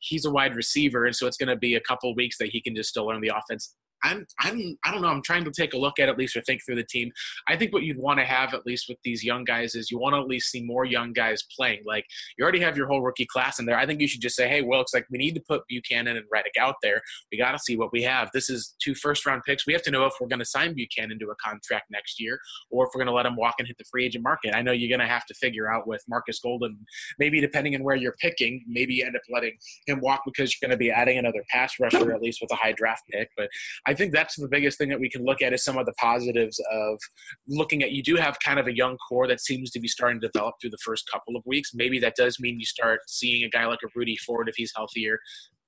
He's 0.00 0.24
a 0.24 0.30
wide 0.30 0.54
receiver, 0.56 1.06
and 1.06 1.14
so 1.14 1.26
it's 1.26 1.36
going 1.36 1.48
to 1.48 1.56
be 1.56 1.74
a 1.76 1.80
couple 1.80 2.14
weeks 2.14 2.38
that 2.38 2.48
he 2.48 2.60
can 2.60 2.74
just 2.74 2.90
still 2.90 3.06
learn 3.06 3.20
the 3.20 3.32
offense. 3.34 3.74
I'm 4.02 4.26
I'm 4.40 4.78
I 4.84 4.92
don't 4.92 5.02
know. 5.02 5.08
I'm 5.08 5.22
trying 5.22 5.44
to 5.44 5.50
take 5.50 5.74
a 5.74 5.78
look 5.78 5.98
at 5.98 6.08
at 6.08 6.18
least 6.18 6.36
or 6.36 6.42
think 6.42 6.62
through 6.64 6.76
the 6.76 6.84
team. 6.84 7.10
I 7.46 7.56
think 7.56 7.72
what 7.72 7.82
you'd 7.82 7.98
want 7.98 8.18
to 8.20 8.24
have 8.24 8.54
at 8.54 8.66
least 8.66 8.86
with 8.88 8.98
these 9.04 9.24
young 9.24 9.44
guys 9.44 9.74
is 9.74 9.90
you 9.90 9.98
want 9.98 10.14
to 10.14 10.20
at 10.20 10.26
least 10.26 10.50
see 10.50 10.62
more 10.62 10.84
young 10.84 11.12
guys 11.12 11.42
playing. 11.56 11.82
Like 11.86 12.04
you 12.36 12.42
already 12.42 12.60
have 12.60 12.76
your 12.76 12.86
whole 12.86 13.02
rookie 13.02 13.26
class 13.26 13.58
in 13.58 13.66
there. 13.66 13.78
I 13.78 13.86
think 13.86 14.00
you 14.00 14.08
should 14.08 14.20
just 14.20 14.36
say, 14.36 14.48
hey, 14.48 14.62
well, 14.62 14.80
it's 14.80 14.94
like 14.94 15.06
we 15.10 15.18
need 15.18 15.34
to 15.34 15.42
put 15.46 15.62
Bucannon 15.70 16.16
and 16.16 16.24
Reddick 16.32 16.56
out 16.58 16.76
there. 16.82 17.00
We 17.32 17.38
got 17.38 17.52
to 17.52 17.58
see 17.58 17.76
what 17.76 17.92
we 17.92 18.02
have. 18.02 18.30
This 18.32 18.50
is 18.50 18.74
two 18.82 18.94
first 18.94 19.26
round 19.26 19.42
picks. 19.44 19.66
We 19.66 19.72
have 19.72 19.82
to 19.82 19.90
know 19.90 20.06
if 20.06 20.14
we're 20.20 20.28
going 20.28 20.38
to 20.38 20.44
sign 20.44 20.74
Bucannon 20.74 21.18
to 21.20 21.30
a 21.30 21.36
contract 21.36 21.86
next 21.90 22.20
year 22.20 22.38
or 22.70 22.86
if 22.86 22.90
we're 22.94 23.00
going 23.00 23.12
to 23.12 23.14
let 23.14 23.26
him 23.26 23.36
walk 23.36 23.56
and 23.58 23.66
hit 23.66 23.78
the 23.78 23.84
free 23.90 24.04
agent 24.06 24.24
market. 24.24 24.54
I 24.54 24.62
know 24.62 24.72
you're 24.72 24.88
going 24.96 25.06
to 25.06 25.12
have 25.12 25.26
to 25.26 25.34
figure 25.34 25.70
out 25.70 25.86
with 25.86 26.02
Marcus 26.08 26.40
Golden, 26.40 26.78
maybe 27.18 27.40
depending 27.40 27.74
on 27.74 27.82
where 27.82 27.96
you're 27.96 28.16
picking, 28.20 28.64
maybe 28.66 28.94
you 28.94 29.06
end 29.06 29.16
up 29.16 29.22
letting 29.30 29.56
him 29.86 30.00
walk 30.00 30.22
because 30.24 30.54
you're 30.54 30.68
going 30.68 30.76
to 30.76 30.82
be 30.82 30.90
adding 30.90 31.18
another 31.18 31.44
pass 31.50 31.74
rusher 31.80 32.12
at 32.12 32.22
least 32.22 32.40
with 32.40 32.50
a 32.52 32.56
high 32.56 32.72
draft 32.72 33.02
pick. 33.10 33.30
But 33.36 33.48
I 33.88 33.94
think 33.94 34.12
that's 34.12 34.36
the 34.36 34.48
biggest 34.48 34.76
thing 34.76 34.90
that 34.90 35.00
we 35.00 35.08
can 35.08 35.24
look 35.24 35.40
at 35.40 35.54
is 35.54 35.64
some 35.64 35.78
of 35.78 35.86
the 35.86 35.94
positives 35.94 36.60
of 36.70 36.98
looking 37.48 37.82
at 37.82 37.92
you 37.92 38.02
do 38.02 38.16
have 38.16 38.36
kind 38.44 38.58
of 38.60 38.66
a 38.66 38.76
young 38.76 38.98
core 38.98 39.26
that 39.26 39.40
seems 39.40 39.70
to 39.70 39.80
be 39.80 39.88
starting 39.88 40.20
to 40.20 40.28
develop 40.28 40.56
through 40.60 40.68
the 40.68 40.84
first 40.84 41.08
couple 41.10 41.36
of 41.36 41.42
weeks. 41.46 41.70
Maybe 41.72 41.98
that 42.00 42.14
does 42.14 42.38
mean 42.38 42.60
you 42.60 42.66
start 42.66 43.00
seeing 43.06 43.44
a 43.44 43.48
guy 43.48 43.64
like 43.64 43.78
a 43.82 43.88
Rudy 43.96 44.18
Ford 44.18 44.46
if 44.46 44.56
he's 44.56 44.72
healthier 44.76 45.18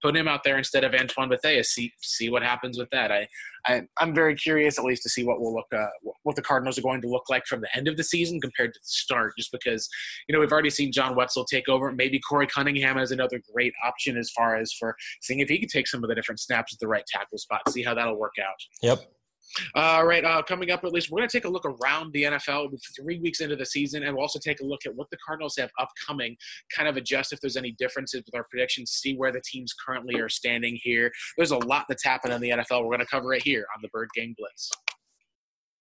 put 0.03 0.17
him 0.17 0.29
out 0.29 0.43
there 0.45 0.59
instead 0.59 0.85
of 0.85 0.95
Antoine 0.95 1.29
Bethea. 1.29 1.65
See 1.65 1.93
see 2.01 2.31
what 2.31 2.43
happens 2.43 2.79
with 2.79 2.89
that. 2.91 3.11
I, 3.13 3.29
I 3.67 3.83
am 4.01 4.15
very 4.15 4.35
curious 4.35 4.79
at 4.79 4.85
least 4.85 5.03
to 5.05 5.09
see 5.09 5.25
what 5.25 5.41
will 5.41 5.55
look 5.55 5.67
uh, 5.73 5.87
what 6.23 6.37
the 6.37 6.43
Cardinals 6.43 6.79
are 6.79 6.83
going 6.83 7.01
to 7.03 7.09
look 7.09 7.29
like 7.29 7.47
from 7.47 7.61
the 7.61 7.77
end 7.77 7.89
of 7.89 7.97
the 7.97 8.05
season 8.05 8.41
compared 8.41 8.75
to 8.75 8.81
the 8.81 8.89
start. 8.89 9.33
Just 9.37 9.53
because 9.53 9.89
you 10.29 10.33
know 10.33 10.41
we've 10.41 10.53
already 10.53 10.71
seen 10.71 10.93
John 10.93 11.15
Wetzel 11.17 11.45
take 11.45 11.69
over. 11.69 11.93
Maybe 11.93 12.21
Korey 12.31 12.49
Cunningham 12.49 12.99
is 12.99 13.11
another 13.11 13.41
great 13.53 13.75
option 13.85 14.17
as 14.17 14.31
far 14.31 14.57
as 14.57 14.73
for 14.73 14.97
seeing 15.21 15.41
if 15.41 15.49
he 15.49 15.59
can 15.59 15.69
take 15.69 15.87
some 15.87 16.03
of 16.03 16.09
the 16.09 16.15
different 16.15 16.41
snaps 16.41 16.73
at 16.73 16.81
the 16.81 16.89
right 16.89 17.05
tackle 17.07 17.39
spot. 17.39 17.61
See 17.71 17.83
how 17.83 17.95
that'll 17.95 18.19
work 18.19 18.35
out. 18.41 18.57
Yep. 18.83 19.01
All 19.75 20.07
right, 20.07 20.25
uh, 20.25 20.43
coming 20.43 20.71
up 20.71 20.85
at 20.85 20.93
least, 20.93 21.11
we're 21.11 21.19
going 21.19 21.29
to 21.29 21.37
take 21.37 21.45
a 21.45 21.49
look 21.49 21.65
around 21.65 22.13
the 22.13 22.25
NFL 22.25 22.79
three 22.97 23.19
weeks 23.19 23.41
into 23.41 23.57
the 23.57 23.67
season, 23.67 24.05
and 24.05 24.15
we'll 24.15 24.23
also 24.23 24.39
take 24.39 24.61
a 24.61 24.65
look 24.65 24.87
at 24.87 24.95
what 24.95 25.11
the 25.11 25.17
Cardinals 25.25 25.57
have 25.59 25.71
upcoming, 25.79 26.37
kind 26.75 26.89
of 26.89 26.97
adjust 26.97 27.33
if 27.33 27.41
there's 27.41 27.57
any 27.57 27.73
differences 27.73 28.23
with 28.25 28.35
our 28.35 28.45
predictions, 28.45 28.93
see 28.93 29.17
where 29.17 29.33
the 29.33 29.43
teams 29.45 29.73
currently 29.73 30.21
are 30.21 30.29
standing 30.29 30.79
here. 30.83 31.11
There's 31.37 31.51
a 31.51 31.59
lot 31.59 31.87
that's 31.89 32.05
happened 32.05 32.33
in 32.33 32.41
the 32.41 32.51
NFL. 32.51 32.83
We're 32.83 32.97
going 32.97 33.01
to 33.01 33.07
cover 33.07 33.35
it 33.35 33.43
here 33.43 33.67
on 33.75 33.83
the 33.83 33.89
Bird 33.89 34.09
Gang 34.15 34.35
Blitz. 34.39 34.71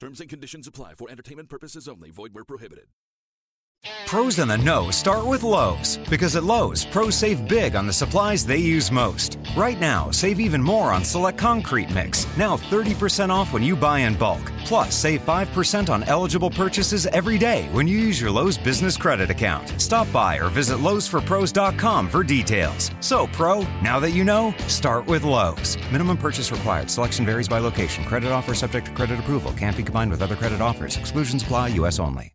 Terms 0.00 0.18
and 0.20 0.30
conditions 0.30 0.66
apply 0.66 0.94
for 0.94 1.10
entertainment 1.10 1.50
purposes 1.50 1.86
only. 1.86 2.10
Void 2.10 2.32
where 2.32 2.44
prohibited. 2.44 2.86
Pros 4.10 4.40
in 4.40 4.48
the 4.48 4.58
know 4.58 4.90
start 4.90 5.24
with 5.24 5.44
Lowe's 5.44 5.98
because 6.10 6.34
at 6.34 6.42
Lowe's, 6.42 6.84
pros 6.84 7.14
save 7.14 7.46
big 7.46 7.76
on 7.76 7.86
the 7.86 7.92
supplies 7.92 8.44
they 8.44 8.56
use 8.56 8.90
most. 8.90 9.38
Right 9.56 9.78
now, 9.78 10.10
save 10.10 10.40
even 10.40 10.60
more 10.60 10.92
on 10.92 11.04
select 11.04 11.38
concrete 11.38 11.90
mix. 11.94 12.26
Now 12.36 12.56
30% 12.56 13.30
off 13.30 13.52
when 13.52 13.62
you 13.62 13.76
buy 13.76 14.00
in 14.00 14.14
bulk. 14.14 14.50
Plus, 14.64 14.94
save 14.96 15.24
5% 15.24 15.88
on 15.88 16.02
eligible 16.04 16.50
purchases 16.50 17.06
every 17.06 17.38
day 17.38 17.68
when 17.70 17.86
you 17.86 17.98
use 17.98 18.20
your 18.20 18.32
Lowe's 18.32 18.58
business 18.58 18.96
credit 18.96 19.30
account. 19.30 19.80
Stop 19.80 20.12
by 20.12 20.38
or 20.38 20.48
visit 20.48 20.78
lowesforpros.com 20.78 22.08
for 22.08 22.24
details. 22.24 22.90
So, 22.98 23.28
pro, 23.28 23.62
now 23.80 24.00
that 24.00 24.10
you 24.10 24.24
know, 24.24 24.52
start 24.66 25.06
with 25.06 25.22
Lowe's. 25.22 25.78
Minimum 25.92 26.18
purchase 26.18 26.50
required. 26.50 26.90
Selection 26.90 27.24
varies 27.24 27.48
by 27.48 27.60
location. 27.60 28.04
Credit 28.04 28.32
offer 28.32 28.54
subject 28.54 28.86
to 28.86 28.92
credit 28.92 29.20
approval. 29.20 29.52
Can't 29.52 29.76
be 29.76 29.84
combined 29.84 30.10
with 30.10 30.20
other 30.20 30.36
credit 30.36 30.60
offers. 30.60 30.96
Exclusions 30.96 31.44
apply. 31.44 31.68
U.S. 31.68 32.00
only. 32.00 32.32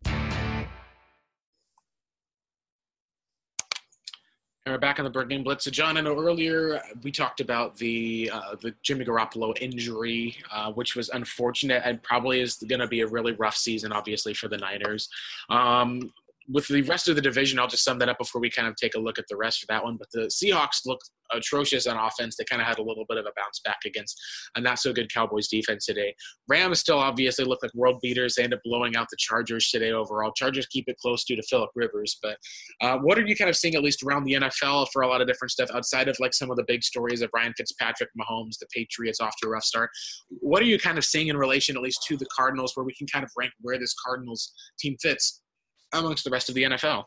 And 4.66 4.72
we're 4.72 4.80
back 4.80 4.98
on 4.98 5.04
the 5.04 5.12
Bird 5.12 5.28
Gang 5.28 5.44
Blitz. 5.44 5.62
So, 5.62 5.70
John, 5.70 5.96
I 5.96 6.00
know 6.00 6.18
earlier 6.18 6.82
we 7.04 7.12
talked 7.12 7.40
about 7.40 7.76
the 7.76 8.28
uh, 8.34 8.56
the 8.60 8.74
Jimmy 8.82 9.04
Garoppolo 9.04 9.56
injury, 9.60 10.36
uh, 10.52 10.72
which 10.72 10.96
was 10.96 11.08
unfortunate 11.10 11.82
and 11.84 12.02
probably 12.02 12.40
is 12.40 12.56
going 12.56 12.80
to 12.80 12.88
be 12.88 13.02
a 13.02 13.06
really 13.06 13.30
rough 13.34 13.56
season, 13.56 13.92
obviously, 13.92 14.34
for 14.34 14.48
the 14.48 14.56
Niners. 14.56 15.08
Um, 15.50 16.12
with 16.48 16.66
the 16.66 16.82
rest 16.82 17.06
of 17.06 17.14
the 17.14 17.22
division, 17.22 17.60
I'll 17.60 17.68
just 17.68 17.84
sum 17.84 18.00
that 18.00 18.08
up 18.08 18.18
before 18.18 18.40
we 18.40 18.50
kind 18.50 18.66
of 18.66 18.74
take 18.74 18.96
a 18.96 18.98
look 18.98 19.20
at 19.20 19.26
the 19.28 19.36
rest 19.36 19.62
of 19.62 19.68
that 19.68 19.84
one. 19.84 19.98
But 19.98 20.08
the 20.12 20.22
Seahawks 20.22 20.84
look 20.84 21.00
atrocious 21.32 21.86
on 21.86 21.96
offense. 21.96 22.36
They 22.36 22.44
kind 22.44 22.62
of 22.62 22.68
had 22.68 22.78
a 22.78 22.82
little 22.82 23.04
bit 23.08 23.18
of 23.18 23.26
a 23.26 23.32
bounce 23.36 23.60
back 23.64 23.78
against 23.84 24.20
a 24.56 24.60
not 24.60 24.78
so 24.78 24.92
good 24.92 25.12
Cowboys 25.12 25.48
defense 25.48 25.86
today. 25.86 26.14
Rams 26.48 26.80
still 26.80 26.98
obviously 26.98 27.44
look 27.44 27.62
like 27.62 27.74
world 27.74 27.98
beaters. 28.02 28.34
They 28.34 28.44
end 28.44 28.54
up 28.54 28.60
blowing 28.64 28.96
out 28.96 29.06
the 29.10 29.16
Chargers 29.18 29.70
today 29.70 29.92
overall. 29.92 30.32
Chargers 30.32 30.66
keep 30.66 30.84
it 30.88 30.96
close 30.98 31.24
due 31.24 31.36
to 31.36 31.42
Philip 31.42 31.70
Rivers. 31.74 32.18
But 32.22 32.38
uh, 32.80 32.98
what 32.98 33.18
are 33.18 33.26
you 33.26 33.36
kind 33.36 33.50
of 33.50 33.56
seeing 33.56 33.74
at 33.74 33.82
least 33.82 34.02
around 34.02 34.24
the 34.24 34.34
NFL 34.34 34.88
for 34.92 35.02
a 35.02 35.08
lot 35.08 35.20
of 35.20 35.26
different 35.26 35.50
stuff 35.50 35.70
outside 35.74 36.08
of 36.08 36.16
like 36.20 36.34
some 36.34 36.50
of 36.50 36.56
the 36.56 36.64
big 36.66 36.82
stories 36.82 37.22
of 37.22 37.30
Ryan 37.34 37.52
Fitzpatrick, 37.56 38.10
Mahomes, 38.18 38.58
the 38.58 38.66
Patriots 38.74 39.20
off 39.20 39.34
to 39.42 39.48
a 39.48 39.50
rough 39.50 39.64
start? 39.64 39.90
What 40.28 40.62
are 40.62 40.66
you 40.66 40.78
kind 40.78 40.98
of 40.98 41.04
seeing 41.04 41.28
in 41.28 41.36
relation 41.36 41.76
at 41.76 41.82
least 41.82 42.04
to 42.08 42.16
the 42.16 42.26
Cardinals 42.34 42.72
where 42.74 42.84
we 42.84 42.94
can 42.94 43.06
kind 43.06 43.24
of 43.24 43.30
rank 43.36 43.52
where 43.60 43.78
this 43.78 43.94
Cardinals 44.04 44.52
team 44.78 44.96
fits? 45.00 45.42
Amongst 45.92 46.24
the 46.24 46.30
rest 46.30 46.48
of 46.48 46.54
the 46.54 46.64
NFL. 46.64 47.04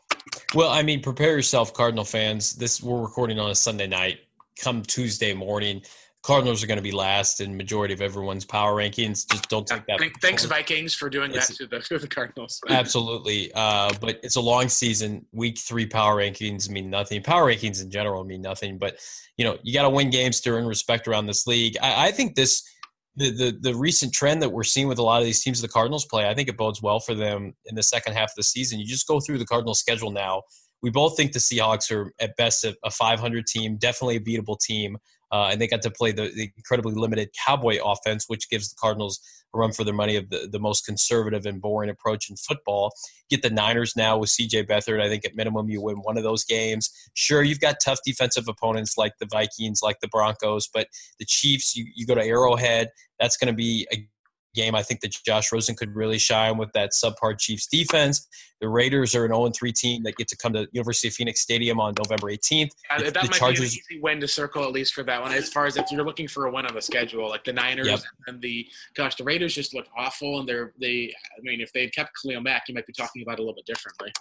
Well, 0.54 0.70
I 0.70 0.82
mean, 0.82 1.02
prepare 1.02 1.36
yourself, 1.36 1.72
Cardinal 1.72 2.04
fans. 2.04 2.54
This 2.54 2.82
we're 2.82 3.00
recording 3.00 3.38
on 3.38 3.50
a 3.50 3.54
Sunday 3.54 3.86
night. 3.86 4.20
Come 4.58 4.82
Tuesday 4.82 5.32
morning, 5.32 5.82
Cardinals 6.22 6.62
are 6.62 6.66
going 6.66 6.76
to 6.76 6.82
be 6.82 6.92
last 6.92 7.40
in 7.40 7.56
majority 7.56 7.94
of 7.94 8.02
everyone's 8.02 8.44
power 8.44 8.74
rankings. 8.74 9.26
Just 9.26 9.48
don't 9.48 9.66
take 9.66 9.86
that. 9.86 10.00
Thanks, 10.20 10.44
Vikings, 10.44 10.94
for 10.94 11.08
doing 11.08 11.34
it's, 11.34 11.48
that 11.48 11.56
to 11.56 11.66
the, 11.66 11.80
to 11.88 11.98
the 11.98 12.08
Cardinals. 12.08 12.60
absolutely, 12.68 13.50
uh, 13.54 13.90
but 14.00 14.20
it's 14.22 14.36
a 14.36 14.40
long 14.40 14.68
season. 14.68 15.24
Week 15.32 15.58
three 15.58 15.86
power 15.86 16.16
rankings 16.16 16.68
mean 16.68 16.90
nothing. 16.90 17.22
Power 17.22 17.46
rankings 17.46 17.82
in 17.82 17.90
general 17.90 18.22
mean 18.24 18.42
nothing. 18.42 18.76
But 18.76 18.98
you 19.38 19.46
know, 19.46 19.56
you 19.62 19.72
got 19.72 19.82
to 19.82 19.90
win 19.90 20.10
games 20.10 20.42
to 20.42 20.50
earn 20.50 20.66
respect 20.66 21.08
around 21.08 21.24
this 21.24 21.46
league. 21.46 21.78
I, 21.80 22.08
I 22.08 22.10
think 22.10 22.34
this 22.34 22.68
the, 23.16 23.30
the 23.30 23.58
the 23.60 23.74
recent 23.74 24.12
trend 24.12 24.40
that 24.42 24.50
we're 24.50 24.62
seeing 24.62 24.88
with 24.88 24.98
a 24.98 25.02
lot 25.02 25.20
of 25.20 25.24
these 25.24 25.42
teams 25.42 25.60
the 25.60 25.68
Cardinals 25.68 26.06
play, 26.06 26.28
I 26.28 26.34
think 26.34 26.48
it 26.48 26.56
bodes 26.56 26.80
well 26.80 27.00
for 27.00 27.14
them 27.14 27.54
in 27.66 27.74
the 27.74 27.82
second 27.82 28.14
half 28.14 28.30
of 28.30 28.36
the 28.36 28.42
season. 28.42 28.78
You 28.78 28.86
just 28.86 29.06
go 29.06 29.20
through 29.20 29.38
the 29.38 29.46
Cardinals 29.46 29.80
schedule 29.80 30.10
now. 30.10 30.42
We 30.82 30.90
both 30.90 31.16
think 31.16 31.32
the 31.32 31.40
Seahawks 31.40 31.90
are 31.90 32.12
at 32.20 32.36
best 32.36 32.64
a, 32.64 32.74
a 32.84 32.90
500 32.90 33.46
team, 33.46 33.76
definitely 33.76 34.16
a 34.16 34.20
beatable 34.20 34.58
team, 34.58 34.96
uh, 35.32 35.48
and 35.50 35.60
they 35.60 35.68
got 35.68 35.82
to 35.82 35.90
play 35.90 36.12
the, 36.12 36.30
the 36.34 36.50
incredibly 36.56 36.94
limited 36.94 37.30
Cowboy 37.46 37.78
offense, 37.84 38.24
which 38.28 38.48
gives 38.50 38.70
the 38.70 38.76
Cardinals 38.80 39.20
a 39.54 39.58
run 39.58 39.72
for 39.72 39.84
their 39.84 39.94
money 39.94 40.16
of 40.16 40.30
the, 40.30 40.48
the 40.50 40.58
most 40.58 40.84
conservative 40.84 41.46
and 41.46 41.60
boring 41.60 41.90
approach 41.90 42.30
in 42.30 42.36
football. 42.36 42.92
Get 43.28 43.42
the 43.42 43.50
Niners 43.50 43.96
now 43.96 44.18
with 44.18 44.30
CJ 44.30 44.68
Beathard. 44.68 45.00
I 45.00 45.08
think 45.08 45.24
at 45.24 45.34
minimum 45.34 45.68
you 45.68 45.82
win 45.82 45.96
one 45.96 46.16
of 46.16 46.22
those 46.22 46.44
games. 46.44 46.90
Sure, 47.14 47.42
you've 47.42 47.60
got 47.60 47.76
tough 47.84 47.98
defensive 48.04 48.48
opponents 48.48 48.96
like 48.96 49.12
the 49.18 49.26
Vikings, 49.26 49.80
like 49.82 50.00
the 50.00 50.08
Broncos, 50.08 50.68
but 50.72 50.88
the 51.18 51.24
Chiefs, 51.24 51.76
you, 51.76 51.86
you 51.94 52.06
go 52.06 52.14
to 52.14 52.24
Arrowhead. 52.24 52.88
That's 53.18 53.36
going 53.36 53.52
to 53.52 53.56
be 53.56 53.86
a 53.92 54.06
game. 54.54 54.74
I 54.74 54.82
think 54.82 55.00
that 55.00 55.14
Josh 55.24 55.52
Rosen 55.52 55.74
could 55.76 55.94
really 55.94 56.18
shine 56.18 56.56
with 56.58 56.70
that 56.72 56.90
subpar 56.92 57.38
Chiefs 57.38 57.66
defense. 57.66 58.26
The 58.60 58.68
Raiders 58.68 59.14
are 59.14 59.24
an 59.24 59.30
0 59.32 59.50
3 59.50 59.72
team 59.72 60.02
that 60.02 60.16
get 60.16 60.28
to 60.28 60.36
come 60.36 60.52
to 60.52 60.66
University 60.72 61.08
of 61.08 61.14
Phoenix 61.14 61.40
Stadium 61.40 61.80
on 61.80 61.94
November 61.96 62.28
18th. 62.30 62.70
Uh, 62.90 62.98
The- 62.98 63.04
that 63.04 63.14
the 63.14 63.20
might 63.22 63.32
Chargers, 63.32 63.74
be 63.74 63.80
an 63.80 63.84
easy 63.92 64.00
win 64.02 64.20
to 64.20 64.28
circle 64.28 64.64
at 64.64 64.72
least 64.72 64.92
for 64.92 65.02
that 65.04 65.20
one. 65.22 65.32
As 65.32 65.50
far 65.50 65.66
as 65.66 65.76
if 65.76 65.90
you're 65.90 66.04
looking 66.04 66.28
for 66.28 66.46
a 66.46 66.52
win 66.52 66.66
on 66.66 66.74
the 66.74 66.82
schedule, 66.82 67.28
like 67.28 67.44
the 67.44 67.52
Niners 67.54 67.86
Yep. 67.88 68.00
and 68.26 68.42
the 68.42 68.66
gosh, 68.94 69.14
the 69.16 69.24
Raiders 69.24 69.54
just 69.54 69.74
look 69.74 69.86
awful, 69.96 70.40
and 70.40 70.48
they're 70.48 70.72
they. 70.80 71.14
I 71.36 71.40
mean, 71.42 71.60
if 71.60 71.72
they 71.72 71.88
kept 71.88 72.10
Khalil 72.22 72.42
Mack, 72.42 72.64
you 72.68 72.74
might 72.74 72.86
be 72.86 72.92
talking 72.92 73.22
about 73.22 73.38
it 73.38 73.38
a 73.38 73.42
little 73.42 73.54
bit 73.54 73.66
differently. 73.66 74.12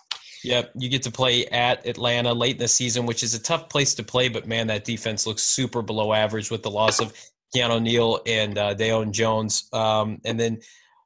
Yep, 0.43 0.71
you 0.77 0.87
get 0.87 1.03
to 1.03 1.11
play 1.11 1.45
at 1.47 1.85
Atlanta 1.85 2.33
late 2.33 2.51
in 2.55 2.57
the 2.59 2.67
season, 2.69 3.05
which 3.05 3.23
is 3.23 3.33
a 3.33 3.39
tough 3.39 3.67
place 3.67 3.93
to 3.95 4.03
play. 4.03 4.29
But 4.29 4.47
man, 4.47 4.67
that 4.67 4.85
defense 4.85 5.27
looks 5.27 5.43
super 5.43 5.81
below 5.81 6.13
average 6.13 6.49
with 6.49 6.63
the 6.63 6.71
loss 6.71 7.01
of 7.01 7.11
Keanu 7.55 7.81
Neal 7.81 8.19
and 8.25 8.57
uh, 8.57 8.75
Deion 8.75 9.11
Jones. 9.11 9.69
Um, 9.73 10.19
and 10.25 10.39
then 10.39 10.59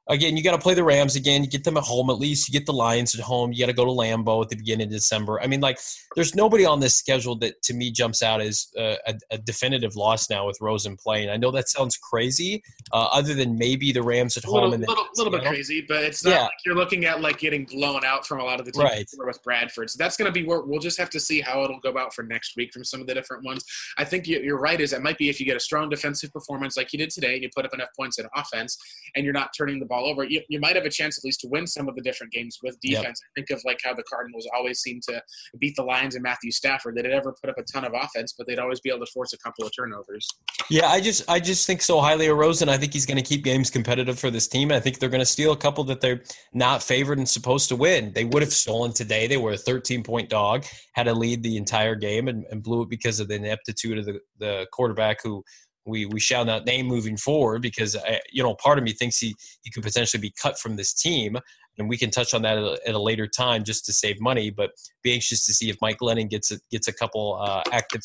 again, 0.08 0.36
you 0.36 0.42
got 0.42 0.52
to 0.52 0.58
play 0.58 0.74
the 0.74 0.84
Rams 0.84 1.16
again. 1.16 1.42
You 1.42 1.50
get 1.50 1.64
them 1.64 1.76
at 1.76 1.82
home 1.84 2.10
at 2.10 2.18
least. 2.18 2.48
You 2.48 2.52
get 2.52 2.66
the 2.66 2.72
Lions 2.72 3.14
at 3.14 3.20
home. 3.20 3.52
You 3.52 3.60
got 3.60 3.66
to 3.66 3.72
go 3.72 3.84
to 3.84 3.90
Lambeau 3.90 4.42
at 4.42 4.48
the 4.50 4.56
beginning 4.56 4.86
of 4.88 4.92
December. 4.92 5.40
I 5.40 5.46
mean, 5.46 5.60
like, 5.60 5.78
there's 6.14 6.34
nobody 6.34 6.64
on 6.64 6.80
this 6.80 6.94
schedule 6.94 7.36
that 7.36 7.60
to 7.62 7.74
me 7.74 7.90
jumps 7.90 8.22
out 8.22 8.40
as 8.40 8.68
a, 8.76 8.96
a, 9.06 9.14
a 9.32 9.38
definitive 9.38 9.96
loss 9.96 10.28
now 10.30 10.46
with 10.46 10.58
Rosen 10.60 10.96
playing. 10.96 11.30
I 11.30 11.36
know 11.36 11.50
that 11.52 11.68
sounds 11.68 11.96
crazy, 11.96 12.62
uh, 12.92 13.08
other 13.12 13.34
than 13.34 13.56
maybe 13.56 13.92
the 13.92 14.02
Rams 14.02 14.36
at 14.36 14.44
A 14.44 14.46
home 14.46 14.54
little, 14.56 14.74
and 14.74 14.86
little, 14.86 15.06
little 15.16 15.32
bit 15.32 15.42
crazy, 15.42 15.84
but 15.86 16.04
it's 16.04 16.24
not 16.24 16.30
Yeah. 16.30 16.42
like 16.42 16.52
you're 16.66 16.74
looking 16.76 17.04
at 17.06 17.20
like 17.20 17.38
getting 17.38 17.64
blown 17.64 18.04
out 18.04 18.26
from 18.26 18.40
a 18.40 18.44
lot 18.44 18.60
of 18.60 18.66
the 18.66 18.72
teams 18.72 18.84
Right. 18.84 19.08
with 19.18 19.42
Bradford. 19.42 19.90
So 19.90 19.96
that's 19.98 20.16
going 20.16 20.26
to 20.26 20.32
be 20.32 20.46
where 20.46 20.60
we'll 20.60 20.80
just 20.80 20.98
have 20.98 21.10
to 21.10 21.20
see 21.20 21.40
how 21.40 21.64
it'll 21.64 21.80
go 21.80 21.90
about 21.90 22.14
for 22.14 22.22
next 22.22 22.56
week 22.56 22.72
from 22.72 22.84
some 22.84 23.00
of 23.00 23.06
the 23.06 23.14
different 23.14 23.44
ones. 23.44 23.64
I 23.98 24.04
think 24.04 24.26
you- 24.26 24.40
you're 24.40 24.58
right. 24.58 24.80
Is 24.80 24.92
it 24.92 25.02
might 25.02 25.18
be 25.18 25.28
if 25.28 25.40
you 25.40 25.46
get 25.46 25.56
a 25.56 25.60
strong 25.60 25.88
defensive 25.88 26.32
performance 26.32 26.76
like 26.76 26.92
you 26.92 26.98
did 26.98 27.10
today, 27.10 27.34
and 27.34 27.42
you 27.42 27.48
put 27.54 27.64
up 27.64 27.72
enough 27.72 27.88
points 27.96 28.18
in 28.18 28.26
offense, 28.34 28.76
and 29.14 29.24
you're 29.24 29.32
not 29.32 29.50
turning 29.56 29.78
the 29.80 29.86
ball 29.86 29.93
over, 30.02 30.24
you, 30.24 30.40
you 30.48 30.60
might 30.60 30.76
have 30.76 30.84
a 30.84 30.90
chance 30.90 31.18
at 31.18 31.24
least 31.24 31.40
to 31.40 31.48
win 31.48 31.66
some 31.66 31.88
of 31.88 31.94
the 31.94 32.02
different 32.02 32.32
games 32.32 32.58
with 32.62 32.76
Yep. 32.82 33.00
defense. 33.00 33.20
Think 33.34 33.50
of 33.50 33.62
like 33.64 33.78
how 33.84 33.94
the 33.94 34.02
Cardinals 34.04 34.48
always 34.56 34.80
seem 34.80 35.00
to 35.08 35.22
beat 35.58 35.74
the 35.76 35.82
Lions 35.82 36.14
and 36.14 36.22
Matthew 36.22 36.50
Stafford. 36.50 36.96
They 36.96 37.02
would 37.02 37.10
never 37.10 37.34
put 37.40 37.50
up 37.50 37.56
a 37.58 37.62
ton 37.62 37.84
of 37.84 37.92
offense, 37.94 38.34
but 38.36 38.46
they'd 38.46 38.58
always 38.58 38.80
be 38.80 38.90
able 38.90 39.04
to 39.04 39.12
force 39.12 39.32
a 39.32 39.38
couple 39.38 39.64
of 39.66 39.72
turnovers. 39.76 40.26
Yeah, 40.70 40.88
I 40.88 41.00
just 41.00 41.28
I 41.30 41.40
just 41.40 41.66
think 41.66 41.82
so 41.82 42.00
highly 42.00 42.26
of 42.26 42.36
Rosen. 42.36 42.68
I 42.68 42.76
think 42.76 42.92
he's 42.92 43.06
going 43.06 43.16
to 43.16 43.22
keep 43.22 43.44
games 43.44 43.70
competitive 43.70 44.18
for 44.18 44.30
this 44.30 44.48
team. 44.48 44.72
I 44.72 44.80
think 44.80 44.98
they're 44.98 45.08
going 45.08 45.20
to 45.20 45.26
steal 45.26 45.52
a 45.52 45.56
couple 45.56 45.84
that 45.84 46.00
they're 46.00 46.22
not 46.52 46.82
favored 46.82 47.18
and 47.18 47.28
supposed 47.28 47.68
to 47.68 47.76
win. 47.76 48.12
They 48.14 48.24
would 48.24 48.42
have 48.42 48.52
stolen 48.52 48.92
today. 48.92 49.26
They 49.26 49.36
were 49.36 49.52
a 49.52 49.56
13 49.56 50.02
point 50.02 50.28
dog, 50.30 50.64
had 50.92 51.08
a 51.08 51.14
lead 51.14 51.42
the 51.42 51.56
entire 51.56 51.94
game, 51.94 52.28
and, 52.28 52.44
and 52.50 52.62
blew 52.62 52.82
it 52.82 52.88
because 52.88 53.20
of 53.20 53.28
the 53.28 53.34
ineptitude 53.34 53.98
of 53.98 54.06
the, 54.06 54.20
the 54.38 54.66
quarterback 54.72 55.18
who 55.22 55.44
we 55.86 56.06
we 56.06 56.20
shall 56.20 56.44
not 56.44 56.66
name 56.66 56.86
moving 56.86 57.16
forward 57.16 57.62
because 57.62 57.96
I, 57.96 58.20
you 58.32 58.42
know 58.42 58.54
part 58.54 58.78
of 58.78 58.84
me 58.84 58.92
thinks 58.92 59.18
he 59.18 59.34
he 59.62 59.70
could 59.70 59.82
potentially 59.82 60.20
be 60.20 60.32
cut 60.40 60.58
from 60.58 60.76
this 60.76 60.92
team. 60.92 61.36
And 61.76 61.88
we 61.88 61.98
can 61.98 62.12
touch 62.12 62.34
on 62.34 62.42
that 62.42 62.56
at 62.56 62.62
a, 62.62 62.78
at 62.86 62.94
a 62.94 63.00
later 63.00 63.26
time 63.26 63.64
just 63.64 63.84
to 63.86 63.92
save 63.92 64.20
money. 64.20 64.48
But 64.48 64.70
be 65.02 65.12
anxious 65.12 65.44
to 65.46 65.52
see 65.52 65.70
if 65.70 65.76
Mike 65.82 65.98
Glennon 66.00 66.30
gets 66.30 66.52
a, 66.52 66.58
gets 66.70 66.86
a 66.86 66.92
couple 66.92 67.36
uh, 67.42 67.62
active 67.72 68.02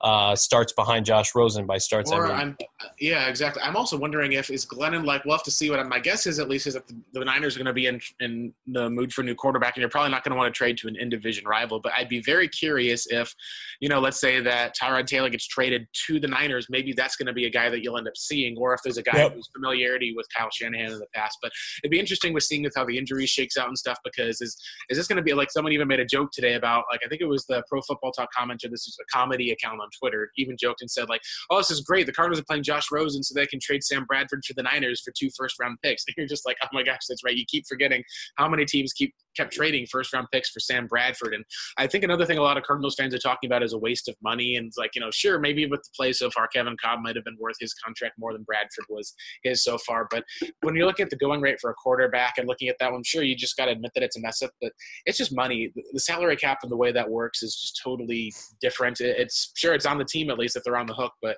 uh, 0.00 0.34
starts 0.34 0.72
behind 0.72 1.06
Josh 1.06 1.34
Rosen 1.34 1.66
by 1.66 1.78
starts. 1.78 2.10
Or 2.10 2.30
I'm, 2.30 2.56
yeah, 2.98 3.28
exactly. 3.28 3.62
I'm 3.62 3.76
also 3.76 3.96
wondering 3.96 4.32
if 4.32 4.50
is 4.50 4.66
Glennon 4.66 5.04
like 5.04 5.24
we'll 5.24 5.36
have 5.36 5.44
to 5.44 5.50
see 5.50 5.70
what 5.70 5.84
my 5.86 5.98
guess 5.98 6.26
is. 6.26 6.38
At 6.38 6.48
least 6.48 6.66
is 6.66 6.74
that 6.74 6.86
the, 6.88 6.96
the 7.12 7.24
Niners 7.24 7.56
are 7.56 7.58
going 7.58 7.66
to 7.66 7.72
be 7.72 7.86
in 7.86 8.00
in 8.20 8.52
the 8.66 8.90
mood 8.90 9.12
for 9.12 9.20
a 9.20 9.24
new 9.24 9.34
quarterback, 9.34 9.76
and 9.76 9.80
you're 9.80 9.90
probably 9.90 10.10
not 10.10 10.24
going 10.24 10.32
to 10.32 10.36
want 10.36 10.52
to 10.52 10.56
trade 10.56 10.76
to 10.78 10.88
an 10.88 10.96
in 10.96 11.08
division 11.08 11.46
rival. 11.46 11.80
But 11.80 11.92
I'd 11.96 12.08
be 12.08 12.20
very 12.22 12.48
curious 12.48 13.06
if, 13.10 13.32
you 13.80 13.88
know, 13.88 14.00
let's 14.00 14.20
say 14.20 14.40
that 14.40 14.74
Tyrod 14.76 15.06
Taylor 15.06 15.30
gets 15.30 15.46
traded 15.46 15.86
to 16.06 16.18
the 16.18 16.28
Niners, 16.28 16.66
maybe 16.68 16.92
that's 16.92 17.16
going 17.16 17.26
to 17.26 17.32
be 17.32 17.46
a 17.46 17.50
guy 17.50 17.70
that 17.70 17.82
you'll 17.82 17.98
end 17.98 18.08
up 18.08 18.16
seeing, 18.16 18.56
or 18.56 18.74
if 18.74 18.80
there's 18.82 18.98
a 18.98 19.02
guy 19.02 19.20
Yep. 19.20 19.34
who's 19.34 19.48
familiarity 19.54 20.14
with 20.16 20.26
Kyle 20.36 20.48
Shanahan 20.50 20.92
in 20.92 20.98
the 20.98 21.06
past. 21.14 21.38
But 21.42 21.52
it'd 21.82 21.90
be 21.90 22.00
interesting 22.00 22.32
with 22.32 22.42
seeing 22.42 22.62
with 22.62 22.72
how 22.74 22.84
the 22.84 22.96
injury 22.96 23.26
shakes 23.26 23.56
out 23.56 23.68
and 23.68 23.76
stuff 23.76 23.98
because 24.04 24.40
is 24.40 24.56
is 24.88 24.96
this 24.96 25.06
going 25.06 25.16
to 25.18 25.22
be 25.22 25.34
like 25.34 25.50
someone 25.50 25.72
even 25.72 25.88
made 25.88 26.00
a 26.00 26.04
joke 26.04 26.30
today 26.32 26.54
about 26.54 26.84
like 26.90 27.00
I 27.04 27.08
think 27.08 27.20
it 27.20 27.26
was 27.26 27.44
the 27.46 27.62
Pro 27.68 27.80
Football 27.82 28.12
Talk 28.12 28.28
commenter. 28.36 28.70
This 28.70 28.86
is 28.86 28.96
a 29.00 29.16
comedy 29.16 29.50
account 29.50 29.69
on 29.78 29.88
Twitter. 29.98 30.30
Even 30.38 30.56
joked 30.58 30.80
and 30.80 30.90
said 30.90 31.08
like, 31.08 31.20
"Oh, 31.50 31.58
this 31.58 31.70
is 31.70 31.82
great. 31.82 32.06
The 32.06 32.12
Cardinals 32.12 32.40
are 32.40 32.44
playing 32.44 32.62
Josh 32.62 32.90
Rosen, 32.90 33.22
so 33.22 33.34
they 33.34 33.46
can 33.46 33.60
trade 33.60 33.84
Sam 33.84 34.04
Bradford 34.06 34.42
for 34.46 34.54
the 34.54 34.62
Niners 34.62 35.02
for 35.02 35.12
two 35.16 35.28
first 35.36 35.56
round 35.60 35.78
picks." 35.82 36.04
And 36.10 36.14
you're 36.16 36.26
just 36.26 36.46
like, 36.46 36.56
"Oh 36.62 36.68
my 36.72 36.82
gosh, 36.82 37.02
that's 37.08 37.22
right." 37.22 37.36
You 37.36 37.44
keep 37.46 37.66
forgetting 37.68 38.02
how 38.36 38.48
many 38.48 38.64
teams 38.64 38.92
keep 38.92 39.14
kept 39.36 39.52
trading 39.52 39.86
first 39.86 40.12
round 40.12 40.26
picks 40.32 40.50
for 40.50 40.60
Sam 40.60 40.86
Bradford. 40.86 41.34
And 41.34 41.44
I 41.78 41.86
think 41.86 42.04
another 42.04 42.26
thing 42.26 42.38
a 42.38 42.42
lot 42.42 42.56
of 42.56 42.64
Cardinals 42.64 42.94
fans 42.96 43.14
are 43.14 43.18
talking 43.18 43.48
about 43.48 43.62
is 43.62 43.72
a 43.72 43.78
waste 43.78 44.08
of 44.08 44.16
money. 44.22 44.56
And 44.56 44.72
like, 44.76 44.94
you 44.94 45.00
know, 45.00 45.10
sure, 45.10 45.38
maybe 45.38 45.66
with 45.66 45.82
the 45.82 45.90
play 45.96 46.12
so 46.12 46.30
far, 46.30 46.48
Kevin 46.48 46.76
Cobb 46.82 47.00
might 47.02 47.16
have 47.16 47.24
been 47.24 47.36
worth 47.38 47.56
his 47.60 47.74
contract 47.74 48.14
more 48.18 48.32
than 48.32 48.42
Bradford 48.42 48.84
was 48.88 49.14
his 49.42 49.62
so 49.62 49.78
far. 49.78 50.08
But 50.10 50.24
when 50.62 50.74
you're 50.74 50.86
looking 50.86 51.04
at 51.04 51.10
the 51.10 51.16
going 51.16 51.40
rate 51.40 51.60
for 51.60 51.70
a 51.70 51.74
quarterback 51.74 52.34
and 52.38 52.48
looking 52.48 52.68
at 52.68 52.76
that 52.80 52.92
one, 52.92 53.02
sure, 53.04 53.22
you 53.22 53.36
just 53.36 53.56
got 53.56 53.66
to 53.66 53.72
admit 53.72 53.92
that 53.94 54.02
it's 54.02 54.16
a 54.16 54.20
mess 54.20 54.42
up. 54.42 54.50
But 54.60 54.72
it's 55.06 55.18
just 55.18 55.34
money. 55.34 55.72
The 55.92 56.00
salary 56.00 56.36
cap 56.36 56.58
and 56.62 56.70
the 56.70 56.76
way 56.76 56.92
that 56.92 57.08
works 57.08 57.42
is 57.42 57.54
just 57.54 57.80
totally 57.82 58.32
different. 58.60 59.00
It's 59.00 59.49
sure 59.54 59.74
it's 59.74 59.86
on 59.86 59.98
the 59.98 60.04
team 60.04 60.30
at 60.30 60.38
least 60.38 60.56
if 60.56 60.64
they're 60.64 60.76
on 60.76 60.86
the 60.86 60.94
hook, 60.94 61.12
but 61.22 61.36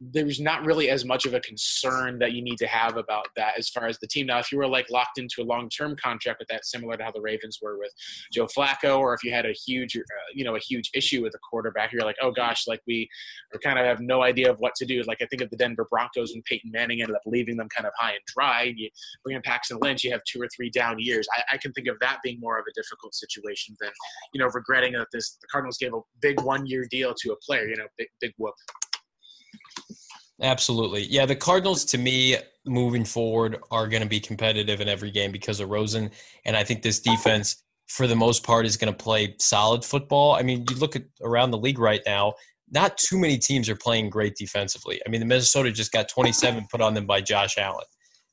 there's 0.00 0.40
not 0.40 0.64
really 0.64 0.90
as 0.90 1.04
much 1.04 1.26
of 1.26 1.34
a 1.34 1.40
concern 1.40 2.18
that 2.20 2.32
you 2.32 2.40
need 2.40 2.56
to 2.58 2.66
have 2.68 2.96
about 2.96 3.26
that 3.34 3.58
as 3.58 3.68
far 3.68 3.86
as 3.86 3.98
the 3.98 4.06
team. 4.06 4.26
Now, 4.26 4.38
if 4.38 4.52
you 4.52 4.58
were 4.58 4.66
like 4.66 4.88
locked 4.90 5.18
into 5.18 5.42
a 5.42 5.44
long-term 5.44 5.96
contract 5.96 6.38
with 6.38 6.48
that, 6.48 6.64
similar 6.64 6.96
to 6.96 7.02
how 7.02 7.10
the 7.10 7.20
Ravens 7.20 7.58
were 7.60 7.78
with 7.78 7.92
Joe 8.32 8.46
Flacco, 8.46 8.98
or 9.00 9.12
if 9.12 9.24
you 9.24 9.32
had 9.32 9.44
a 9.44 9.52
huge, 9.52 9.96
uh, 9.96 10.00
you 10.32 10.44
know, 10.44 10.54
a 10.54 10.60
huge 10.60 10.90
issue 10.94 11.22
with 11.22 11.34
a 11.34 11.38
quarterback, 11.38 11.92
you're 11.92 12.02
like, 12.02 12.16
oh 12.22 12.30
gosh, 12.30 12.68
like 12.68 12.80
we 12.86 13.08
we 13.52 13.58
kind 13.58 13.78
of 13.78 13.84
have 13.84 14.00
no 14.00 14.22
idea 14.22 14.50
of 14.50 14.58
what 14.60 14.74
to 14.76 14.86
do. 14.86 15.02
Like 15.02 15.18
I 15.20 15.26
think 15.26 15.42
of 15.42 15.50
the 15.50 15.56
Denver 15.56 15.88
Broncos 15.90 16.32
when 16.32 16.42
Peyton 16.42 16.70
Manning 16.70 17.00
ended 17.02 17.16
up 17.16 17.22
leaving 17.26 17.56
them 17.56 17.68
kind 17.68 17.86
of 17.86 17.92
high 17.98 18.12
and 18.12 18.20
dry. 18.26 18.64
And 18.64 18.78
you 18.78 18.90
bring 19.24 19.34
in 19.34 19.42
Paxton 19.42 19.78
Lynch, 19.80 20.04
you 20.04 20.12
have 20.12 20.22
two 20.24 20.40
or 20.40 20.48
three 20.54 20.70
down 20.70 21.00
years. 21.00 21.26
I, 21.36 21.54
I 21.54 21.56
can 21.56 21.72
think 21.72 21.88
of 21.88 21.96
that 22.00 22.18
being 22.22 22.38
more 22.38 22.58
of 22.58 22.64
a 22.70 22.80
difficult 22.80 23.14
situation 23.14 23.76
than, 23.80 23.90
you 24.32 24.40
know, 24.40 24.48
regretting 24.54 24.92
that 24.92 25.08
this 25.12 25.38
the 25.40 25.48
Cardinals 25.50 25.78
gave 25.78 25.92
a 25.92 26.00
big 26.20 26.40
one-year 26.40 26.86
deal 26.88 27.14
to 27.22 27.32
a 27.32 27.36
player. 27.44 27.66
You 27.66 27.76
know, 27.76 27.86
big 27.96 28.08
big 28.20 28.32
whoop. 28.38 28.54
Absolutely. 30.40 31.04
Yeah, 31.04 31.26
the 31.26 31.36
Cardinals 31.36 31.84
to 31.86 31.98
me 31.98 32.36
moving 32.64 33.04
forward 33.04 33.58
are 33.70 33.88
going 33.88 34.02
to 34.02 34.08
be 34.08 34.20
competitive 34.20 34.80
in 34.80 34.88
every 34.88 35.10
game 35.10 35.32
because 35.32 35.58
of 35.60 35.70
Rosen 35.70 36.10
and 36.44 36.56
I 36.56 36.64
think 36.64 36.82
this 36.82 37.00
defense 37.00 37.62
for 37.88 38.06
the 38.06 38.14
most 38.14 38.44
part 38.44 38.66
is 38.66 38.76
going 38.76 38.92
to 38.92 39.04
play 39.04 39.34
solid 39.38 39.84
football. 39.84 40.34
I 40.34 40.42
mean, 40.42 40.64
you 40.68 40.76
look 40.76 40.94
at 40.94 41.04
around 41.22 41.50
the 41.50 41.58
league 41.58 41.78
right 41.78 42.02
now, 42.04 42.34
not 42.70 42.98
too 42.98 43.18
many 43.18 43.38
teams 43.38 43.68
are 43.68 43.76
playing 43.76 44.10
great 44.10 44.36
defensively. 44.36 45.00
I 45.06 45.10
mean, 45.10 45.20
the 45.20 45.26
Minnesota 45.26 45.72
just 45.72 45.90
got 45.90 46.08
27 46.08 46.66
put 46.70 46.82
on 46.82 46.94
them 46.94 47.06
by 47.06 47.22
Josh 47.22 47.56
Allen. 47.56 47.86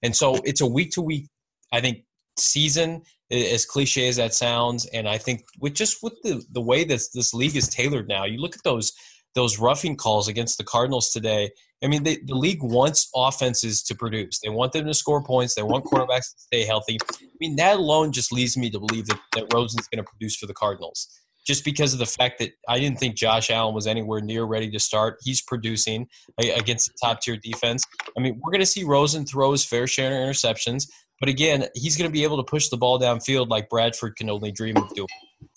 And 0.03 0.15
so 0.15 0.35
it's 0.43 0.61
a 0.61 0.67
week 0.67 0.91
to 0.91 1.01
week 1.01 1.29
I 1.71 1.81
think 1.81 2.03
season 2.37 3.01
as 3.31 3.65
cliche 3.65 4.07
as 4.07 4.17
that 4.17 4.33
sounds 4.33 4.85
and 4.87 5.07
I 5.07 5.17
think 5.17 5.43
with 5.59 5.73
just 5.73 6.03
with 6.03 6.13
the 6.21 6.43
the 6.51 6.61
way 6.61 6.83
this 6.83 7.09
this 7.09 7.33
league 7.33 7.55
is 7.55 7.69
tailored 7.69 8.07
now, 8.07 8.25
you 8.25 8.39
look 8.39 8.55
at 8.55 8.63
those 8.63 8.93
those 9.35 9.59
roughing 9.59 9.95
calls 9.95 10.27
against 10.27 10.57
the 10.57 10.63
Cardinals 10.63 11.11
today. 11.11 11.51
I 11.83 11.87
mean, 11.87 12.03
they, 12.03 12.17
the 12.25 12.35
league 12.35 12.63
wants 12.63 13.09
offenses 13.15 13.83
to 13.83 13.95
produce. 13.95 14.39
They 14.39 14.49
want 14.49 14.71
them 14.71 14.87
to 14.87 14.93
score 14.93 15.21
points. 15.21 15.53
They 15.53 15.61
want 15.61 15.85
quarterbacks 15.85 16.33
to 16.33 16.39
stay 16.39 16.65
healthy. 16.65 16.97
I 17.11 17.17
mean, 17.39 17.57
that 17.57 17.77
alone 17.77 18.11
just 18.11 18.31
leads 18.31 18.57
me 18.57 18.69
to 18.71 18.79
believe 18.79 19.05
that, 19.07 19.19
that 19.33 19.53
Rosen's 19.53 19.87
going 19.89 20.03
to 20.03 20.09
produce 20.09 20.37
for 20.37 20.47
the 20.47 20.53
Cardinals. 20.53 21.07
Just 21.45 21.63
because 21.63 21.93
of 21.93 21.99
the 21.99 22.07
fact 22.07 22.39
that 22.39 22.53
I 22.67 22.79
didn't 22.79 22.97
think 22.97 23.15
Josh 23.15 23.51
Allen 23.51 23.75
was 23.75 23.85
anywhere 23.85 24.19
near 24.19 24.45
ready 24.45 24.71
to 24.71 24.79
start. 24.79 25.17
He's 25.21 25.41
producing 25.41 26.07
against 26.39 26.87
the 26.87 26.93
top 27.03 27.21
tier 27.21 27.37
defense. 27.37 27.83
I 28.17 28.21
mean, 28.21 28.39
we're 28.41 28.51
going 28.51 28.61
to 28.61 28.65
see 28.65 28.83
Rosen 28.83 29.25
throw 29.27 29.51
his 29.51 29.63
fair 29.63 29.85
share 29.85 30.23
of 30.23 30.29
interceptions. 30.29 30.87
But 31.19 31.29
again, 31.29 31.67
he's 31.75 31.97
going 31.97 32.09
to 32.09 32.13
be 32.13 32.23
able 32.23 32.37
to 32.37 32.43
push 32.43 32.69
the 32.69 32.77
ball 32.77 32.99
downfield 32.99 33.49
like 33.49 33.69
Bradford 33.69 34.15
can 34.15 34.29
only 34.29 34.51
dream 34.51 34.77
of 34.77 34.89
doing. 34.95 35.07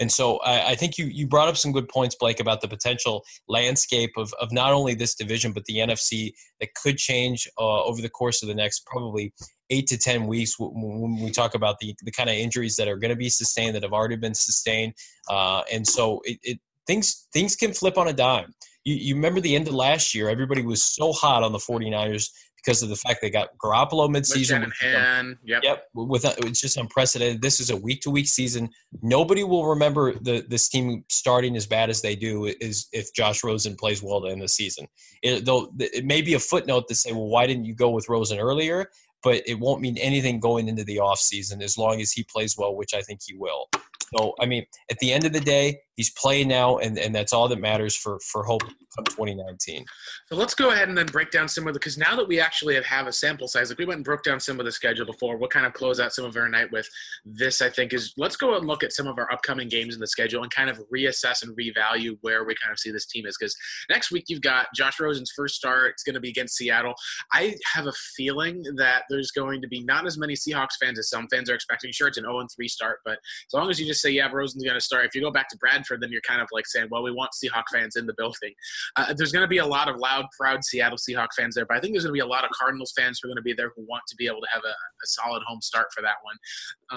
And 0.00 0.10
so 0.12 0.38
I, 0.38 0.70
I 0.70 0.74
think 0.74 0.98
you, 0.98 1.06
you 1.06 1.26
brought 1.26 1.48
up 1.48 1.56
some 1.56 1.72
good 1.72 1.88
points, 1.88 2.16
Blake, 2.18 2.40
about 2.40 2.60
the 2.60 2.68
potential 2.68 3.24
landscape 3.48 4.10
of, 4.16 4.32
of 4.40 4.52
not 4.52 4.72
only 4.72 4.94
this 4.94 5.14
division, 5.14 5.52
but 5.52 5.64
the 5.64 5.76
NFC 5.76 6.32
that 6.60 6.74
could 6.74 6.96
change 6.96 7.48
uh, 7.58 7.84
over 7.84 8.00
the 8.00 8.08
course 8.08 8.42
of 8.42 8.48
the 8.48 8.54
next 8.54 8.86
probably 8.86 9.32
eight 9.70 9.86
to 9.88 9.98
10 9.98 10.26
weeks 10.26 10.54
when 10.58 11.20
we 11.22 11.30
talk 11.30 11.54
about 11.54 11.78
the, 11.80 11.94
the 12.02 12.12
kind 12.12 12.30
of 12.30 12.36
injuries 12.36 12.76
that 12.76 12.88
are 12.88 12.96
going 12.96 13.10
to 13.10 13.16
be 13.16 13.28
sustained, 13.28 13.74
that 13.74 13.82
have 13.82 13.92
already 13.92 14.16
been 14.16 14.34
sustained. 14.34 14.94
Uh, 15.28 15.62
and 15.72 15.86
so 15.86 16.20
it, 16.24 16.38
it, 16.42 16.58
things, 16.86 17.26
things 17.32 17.54
can 17.54 17.72
flip 17.72 17.98
on 17.98 18.08
a 18.08 18.12
dime. 18.12 18.52
You, 18.84 18.94
you 18.94 19.14
remember 19.14 19.40
the 19.40 19.54
end 19.54 19.68
of 19.68 19.74
last 19.74 20.14
year, 20.14 20.30
everybody 20.30 20.62
was 20.62 20.82
so 20.82 21.12
hot 21.12 21.42
on 21.42 21.52
the 21.52 21.58
49ers 21.58 22.30
because 22.64 22.82
of 22.82 22.88
the 22.88 22.96
fact 22.96 23.20
they 23.22 23.30
got 23.30 23.56
Garoppolo 23.58 24.08
midseason. 24.08 24.64
with- 24.64 24.74
Shanahan, 24.74 25.38
yep. 25.44 25.62
Yep, 25.62 25.84
with 25.94 26.24
uh, 26.24 26.34
it's 26.38 26.60
just 26.60 26.76
unprecedented. 26.76 27.40
This 27.42 27.60
is 27.60 27.70
a 27.70 27.76
week 27.76 28.00
to 28.02 28.10
week 28.10 28.26
season. 28.28 28.68
Nobody 29.02 29.44
will 29.44 29.66
remember 29.66 30.14
the 30.20 30.44
this 30.48 30.68
team 30.68 31.04
starting 31.08 31.56
as 31.56 31.66
bad 31.66 31.90
as 31.90 32.02
they 32.02 32.16
do 32.16 32.46
is 32.60 32.88
if 32.92 33.12
Josh 33.14 33.42
Rosen 33.44 33.76
plays 33.76 34.02
well 34.02 34.20
to 34.22 34.28
end 34.28 34.42
the 34.42 34.48
season. 34.48 34.86
It, 35.22 35.44
though 35.44 35.72
it 35.78 36.04
may 36.04 36.22
be 36.22 36.34
a 36.34 36.38
footnote 36.38 36.88
to 36.88 36.94
say, 36.94 37.12
well, 37.12 37.28
why 37.28 37.46
didn't 37.46 37.64
you 37.64 37.74
go 37.74 37.90
with 37.90 38.08
Rosen 38.08 38.38
earlier? 38.38 38.90
But 39.22 39.42
it 39.46 39.58
won't 39.58 39.80
mean 39.80 39.98
anything 39.98 40.38
going 40.38 40.68
into 40.68 40.84
the 40.84 40.98
offseason 40.98 41.62
as 41.62 41.76
long 41.76 42.00
as 42.00 42.12
he 42.12 42.22
plays 42.24 42.56
well, 42.56 42.76
which 42.76 42.94
I 42.94 43.02
think 43.02 43.20
he 43.26 43.34
will. 43.36 43.68
So, 44.16 44.34
I 44.40 44.46
mean, 44.46 44.64
at 44.90 44.98
the 45.00 45.12
end 45.12 45.24
of 45.24 45.32
the 45.32 45.40
day, 45.40 45.80
He's 45.98 46.10
playing 46.10 46.46
now, 46.46 46.78
and, 46.78 46.96
and 46.96 47.12
that's 47.12 47.32
all 47.32 47.48
that 47.48 47.58
matters 47.58 47.96
for 47.96 48.20
for 48.20 48.44
hope 48.44 48.62
come 48.94 49.04
2019. 49.04 49.84
So 50.26 50.36
let's 50.36 50.54
go 50.54 50.70
ahead 50.70 50.88
and 50.88 50.96
then 50.96 51.06
break 51.06 51.32
down 51.32 51.48
some 51.48 51.66
of 51.66 51.74
the 51.74 51.80
because 51.80 51.98
now 51.98 52.14
that 52.14 52.26
we 52.26 52.38
actually 52.38 52.76
have, 52.76 52.84
have 52.84 53.08
a 53.08 53.12
sample 53.12 53.48
size, 53.48 53.68
like 53.68 53.78
we 53.78 53.84
went 53.84 53.98
and 53.98 54.04
broke 54.04 54.22
down 54.22 54.38
some 54.38 54.60
of 54.60 54.66
the 54.66 54.70
schedule 54.70 55.04
before, 55.04 55.36
we'll 55.36 55.48
kind 55.48 55.66
of 55.66 55.72
close 55.72 55.98
out 55.98 56.12
some 56.12 56.24
of 56.24 56.36
our 56.36 56.48
night 56.48 56.70
with 56.70 56.88
this. 57.24 57.60
I 57.60 57.68
think 57.68 57.92
is 57.92 58.12
let's 58.16 58.36
go 58.36 58.56
and 58.56 58.64
look 58.64 58.84
at 58.84 58.92
some 58.92 59.08
of 59.08 59.18
our 59.18 59.30
upcoming 59.32 59.68
games 59.68 59.94
in 59.94 60.00
the 60.00 60.06
schedule 60.06 60.44
and 60.44 60.52
kind 60.52 60.70
of 60.70 60.80
reassess 60.94 61.42
and 61.42 61.56
revalue 61.56 62.16
where 62.20 62.44
we 62.44 62.54
kind 62.62 62.72
of 62.72 62.78
see 62.78 62.92
this 62.92 63.06
team 63.06 63.26
is 63.26 63.36
because 63.36 63.56
next 63.90 64.12
week 64.12 64.26
you've 64.28 64.40
got 64.40 64.66
Josh 64.76 65.00
Rosen's 65.00 65.32
first 65.34 65.56
start. 65.56 65.90
It's 65.90 66.04
going 66.04 66.14
to 66.14 66.20
be 66.20 66.28
against 66.28 66.56
Seattle. 66.56 66.94
I 67.32 67.56
have 67.74 67.88
a 67.88 67.92
feeling 68.16 68.62
that 68.76 69.02
there's 69.10 69.32
going 69.32 69.60
to 69.62 69.68
be 69.68 69.82
not 69.82 70.06
as 70.06 70.16
many 70.16 70.34
Seahawks 70.34 70.76
fans 70.80 70.98
as 71.00 71.10
some 71.10 71.26
fans 71.28 71.50
are 71.50 71.54
expecting. 71.54 71.90
Sure, 71.90 72.06
it's 72.06 72.18
an 72.18 72.24
0 72.24 72.46
3 72.54 72.68
start, 72.68 73.00
but 73.04 73.14
as 73.14 73.52
long 73.52 73.68
as 73.68 73.80
you 73.80 73.86
just 73.86 74.00
say, 74.00 74.10
yeah, 74.10 74.28
Rosen's 74.32 74.62
going 74.62 74.74
to 74.74 74.80
start. 74.80 75.06
If 75.06 75.14
you 75.14 75.20
go 75.20 75.30
back 75.30 75.48
to 75.48 75.56
Bradford, 75.88 76.02
then 76.02 76.12
you're 76.12 76.20
kind 76.22 76.40
of 76.40 76.48
like 76.52 76.66
saying, 76.66 76.88
well, 76.90 77.02
we 77.02 77.12
want 77.12 77.30
Seahawk 77.32 77.64
fans 77.72 77.96
in 77.96 78.06
the 78.06 78.14
building. 78.16 78.52
Uh, 78.96 79.14
there's 79.16 79.32
going 79.32 79.42
to 79.42 79.48
be 79.48 79.58
a 79.58 79.66
lot 79.66 79.88
of 79.88 79.96
loud, 79.96 80.26
proud 80.38 80.64
Seattle 80.64 80.98
Seahawk 80.98 81.28
fans 81.36 81.54
there, 81.54 81.66
but 81.66 81.76
I 81.76 81.80
think 81.80 81.94
there's 81.94 82.04
going 82.04 82.12
to 82.12 82.20
be 82.20 82.26
a 82.26 82.26
lot 82.26 82.44
of 82.44 82.50
Cardinals 82.50 82.92
fans 82.96 83.20
who 83.22 83.28
are 83.28 83.30
going 83.30 83.36
to 83.36 83.42
be 83.42 83.52
there 83.52 83.72
who 83.76 83.84
want 83.88 84.02
to 84.08 84.16
be 84.16 84.26
able 84.26 84.40
to 84.40 84.48
have 84.52 84.62
a, 84.64 84.68
a 84.68 85.06
solid 85.06 85.42
home 85.46 85.60
start 85.60 85.86
for 85.94 86.02
that 86.02 86.16
one. 86.22 86.36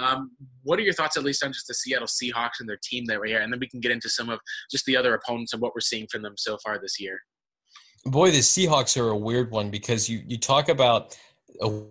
Um, 0.03 0.31
what 0.63 0.79
are 0.79 0.83
your 0.83 0.93
thoughts, 0.93 1.17
at 1.17 1.23
least, 1.23 1.43
on 1.43 1.51
just 1.51 1.67
the 1.67 1.73
Seattle 1.73 2.07
Seahawks 2.07 2.59
and 2.59 2.69
their 2.69 2.79
team 2.83 3.05
that 3.05 3.19
were 3.19 3.25
here? 3.25 3.41
And 3.41 3.51
then 3.51 3.59
we 3.59 3.67
can 3.67 3.79
get 3.79 3.91
into 3.91 4.09
some 4.09 4.29
of 4.29 4.39
just 4.69 4.85
the 4.85 4.97
other 4.97 5.13
opponents 5.13 5.53
and 5.53 5.61
what 5.61 5.73
we're 5.73 5.81
seeing 5.81 6.07
from 6.11 6.21
them 6.21 6.35
so 6.37 6.57
far 6.63 6.79
this 6.79 6.99
year. 6.99 7.19
Boy, 8.05 8.31
the 8.31 8.39
Seahawks 8.39 8.99
are 8.99 9.09
a 9.09 9.17
weird 9.17 9.51
one 9.51 9.69
because 9.69 10.09
you, 10.09 10.23
you 10.25 10.37
talk 10.37 10.69
about 10.69 11.17
a 11.61 11.83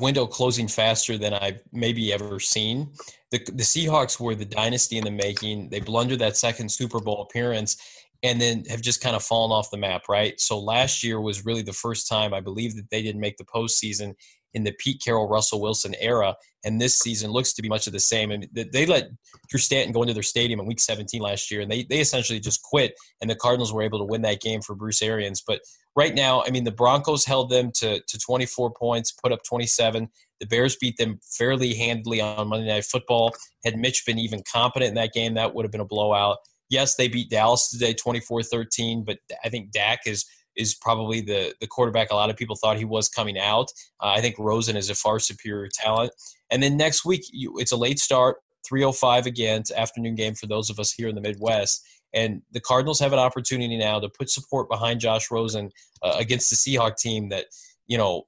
window 0.00 0.26
closing 0.26 0.68
faster 0.68 1.18
than 1.18 1.34
I've 1.34 1.60
maybe 1.72 2.12
ever 2.12 2.40
seen. 2.40 2.92
The, 3.30 3.38
the 3.38 3.62
Seahawks 3.62 4.18
were 4.18 4.34
the 4.34 4.44
dynasty 4.44 4.98
in 4.98 5.04
the 5.04 5.10
making. 5.10 5.68
They 5.70 5.80
blundered 5.80 6.18
that 6.20 6.36
second 6.36 6.70
Super 6.70 7.00
Bowl 7.00 7.22
appearance 7.22 7.76
and 8.22 8.40
then 8.40 8.64
have 8.68 8.82
just 8.82 9.00
kind 9.00 9.16
of 9.16 9.22
fallen 9.22 9.50
off 9.50 9.70
the 9.70 9.78
map, 9.78 10.02
right? 10.08 10.38
So 10.40 10.58
last 10.58 11.02
year 11.02 11.20
was 11.20 11.46
really 11.46 11.62
the 11.62 11.72
first 11.72 12.08
time 12.08 12.34
I 12.34 12.40
believe 12.40 12.76
that 12.76 12.90
they 12.90 13.02
didn't 13.02 13.20
make 13.20 13.36
the 13.38 13.44
postseason 13.44 14.14
in 14.52 14.64
the 14.64 14.74
Pete 14.78 15.00
Carroll, 15.02 15.28
Russell 15.28 15.60
Wilson 15.60 15.94
era. 16.00 16.34
And 16.64 16.80
this 16.80 16.98
season 16.98 17.30
looks 17.30 17.52
to 17.54 17.62
be 17.62 17.68
much 17.68 17.86
of 17.86 17.92
the 17.92 18.00
same. 18.00 18.30
Mean, 18.30 18.48
they 18.52 18.84
let 18.84 19.08
Drew 19.48 19.58
Stanton 19.60 19.92
go 19.92 20.02
into 20.02 20.12
their 20.12 20.22
stadium 20.22 20.60
in 20.60 20.66
week 20.66 20.80
17 20.80 21.22
last 21.22 21.50
year, 21.50 21.60
and 21.60 21.70
they, 21.70 21.84
they 21.84 22.00
essentially 22.00 22.40
just 22.40 22.62
quit. 22.62 22.94
And 23.20 23.30
the 23.30 23.36
Cardinals 23.36 23.72
were 23.72 23.82
able 23.82 23.98
to 23.98 24.04
win 24.04 24.22
that 24.22 24.40
game 24.40 24.60
for 24.60 24.74
Bruce 24.74 25.02
Arians. 25.02 25.42
But 25.46 25.60
right 25.96 26.14
now, 26.14 26.42
I 26.46 26.50
mean, 26.50 26.64
the 26.64 26.70
Broncos 26.70 27.24
held 27.24 27.50
them 27.50 27.70
to, 27.76 28.00
to 28.00 28.18
24 28.18 28.72
points, 28.72 29.12
put 29.12 29.32
up 29.32 29.42
27. 29.44 30.08
The 30.40 30.46
Bears 30.46 30.76
beat 30.76 30.96
them 30.96 31.20
fairly 31.22 31.74
handily 31.74 32.20
on 32.20 32.48
Monday 32.48 32.68
Night 32.68 32.84
Football. 32.84 33.34
Had 33.64 33.76
Mitch 33.76 34.04
been 34.06 34.18
even 34.18 34.42
competent 34.50 34.88
in 34.88 34.94
that 34.94 35.12
game, 35.12 35.34
that 35.34 35.54
would 35.54 35.64
have 35.64 35.72
been 35.72 35.80
a 35.80 35.86
blowout. 35.86 36.38
Yes, 36.68 36.94
they 36.94 37.08
beat 37.08 37.30
Dallas 37.30 37.70
today 37.70 37.92
24 37.92 38.44
13, 38.44 39.04
but 39.04 39.18
I 39.44 39.48
think 39.48 39.72
Dak 39.72 40.00
is 40.06 40.24
is 40.56 40.74
probably 40.74 41.20
the 41.20 41.54
the 41.60 41.66
quarterback 41.66 42.10
a 42.10 42.14
lot 42.14 42.30
of 42.30 42.36
people 42.36 42.56
thought 42.56 42.76
he 42.76 42.84
was 42.84 43.08
coming 43.08 43.38
out. 43.38 43.70
Uh, 44.00 44.12
I 44.16 44.20
think 44.20 44.36
Rosen 44.38 44.76
is 44.76 44.90
a 44.90 44.94
far 44.94 45.18
superior 45.18 45.68
talent. 45.72 46.12
And 46.50 46.62
then 46.62 46.76
next 46.76 47.04
week, 47.04 47.22
you, 47.32 47.58
it's 47.58 47.72
a 47.72 47.76
late 47.76 47.98
start, 47.98 48.36
3:05 48.70 49.26
again. 49.26 49.60
It's 49.60 49.72
afternoon 49.72 50.14
game 50.14 50.34
for 50.34 50.46
those 50.46 50.70
of 50.70 50.78
us 50.78 50.92
here 50.92 51.08
in 51.08 51.14
the 51.14 51.20
Midwest. 51.20 51.84
And 52.12 52.42
the 52.52 52.60
Cardinals 52.60 53.00
have 53.00 53.12
an 53.12 53.18
opportunity 53.18 53.76
now 53.76 54.00
to 54.00 54.08
put 54.08 54.30
support 54.30 54.68
behind 54.68 55.00
Josh 55.00 55.30
Rosen 55.30 55.70
uh, 56.02 56.16
against 56.18 56.50
the 56.50 56.56
Seahawk 56.56 56.96
team 56.96 57.28
that 57.28 57.46
you 57.86 57.98
know 57.98 58.24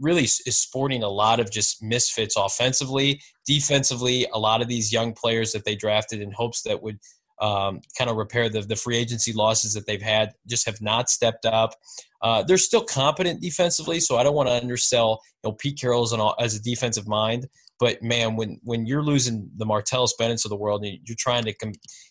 really 0.00 0.24
is 0.24 0.56
sporting 0.56 1.02
a 1.02 1.08
lot 1.08 1.40
of 1.40 1.50
just 1.50 1.82
misfits 1.82 2.36
offensively, 2.36 3.20
defensively. 3.46 4.26
A 4.32 4.38
lot 4.38 4.60
of 4.60 4.68
these 4.68 4.92
young 4.92 5.12
players 5.12 5.52
that 5.52 5.64
they 5.64 5.74
drafted 5.74 6.20
in 6.20 6.30
hopes 6.32 6.62
that 6.62 6.82
would 6.82 6.98
um, 7.40 7.80
kind 7.96 8.10
of 8.10 8.16
repair 8.16 8.48
the, 8.48 8.62
the 8.62 8.76
free 8.76 8.96
agency 8.96 9.32
losses 9.32 9.74
that 9.74 9.86
they've 9.86 10.02
had, 10.02 10.32
just 10.46 10.66
have 10.66 10.80
not 10.80 11.08
stepped 11.08 11.46
up. 11.46 11.74
Uh, 12.20 12.42
they're 12.42 12.58
still 12.58 12.82
competent 12.82 13.40
defensively, 13.40 14.00
so 14.00 14.16
I 14.16 14.24
don't 14.24 14.34
want 14.34 14.48
to 14.48 14.56
undersell 14.56 15.20
you 15.44 15.50
know 15.50 15.52
Pete 15.54 15.78
Carroll 15.80 16.02
as, 16.02 16.12
an, 16.12 16.20
as 16.40 16.56
a 16.56 16.62
defensive 16.62 17.06
mind. 17.06 17.46
But 17.78 18.02
man, 18.02 18.34
when 18.34 18.60
when 18.64 18.86
you're 18.86 19.04
losing 19.04 19.50
the 19.56 19.66
Martellus 19.66 20.10
Bennett's 20.18 20.44
of 20.44 20.50
the 20.50 20.56
world, 20.56 20.84
and 20.84 20.98
you're 21.04 21.16
trying 21.16 21.44
to, 21.44 21.54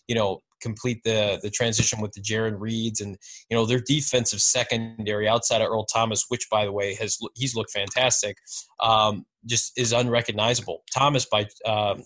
you 0.06 0.14
know, 0.14 0.42
complete 0.60 1.02
the 1.04 1.38
the 1.42 1.50
transition 1.50 2.00
with 2.00 2.12
the 2.12 2.20
Jarran 2.20 2.56
Reeds 2.58 3.00
and 3.00 3.16
you 3.48 3.56
know 3.56 3.66
their 3.66 3.80
defensive 3.80 4.40
secondary 4.40 5.28
outside 5.28 5.60
of 5.60 5.68
Earl 5.68 5.84
Thomas, 5.84 6.26
which 6.28 6.48
by 6.50 6.64
the 6.64 6.72
way 6.72 6.94
has 6.94 7.18
he's 7.34 7.54
looked 7.54 7.72
fantastic. 7.72 8.36
Um, 8.80 9.26
just 9.46 9.78
is 9.78 9.92
unrecognizable. 9.92 10.82
Thomas, 10.92 11.26
by 11.26 11.46
uh, 11.64 11.96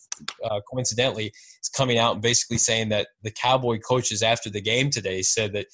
uh, 0.45 0.61
coincidentally, 0.71 1.33
is 1.63 1.69
coming 1.69 1.99
out 1.99 2.15
and 2.15 2.23
basically 2.23 2.59
saying 2.59 2.91
that 2.91 3.09
the 3.23 3.31
Cowboy 3.31 3.79
coaches 3.79 4.23
after 4.23 4.51
the 4.51 4.61
game 4.61 4.91
today 4.91 5.23
said 5.23 5.53
that 5.55 5.67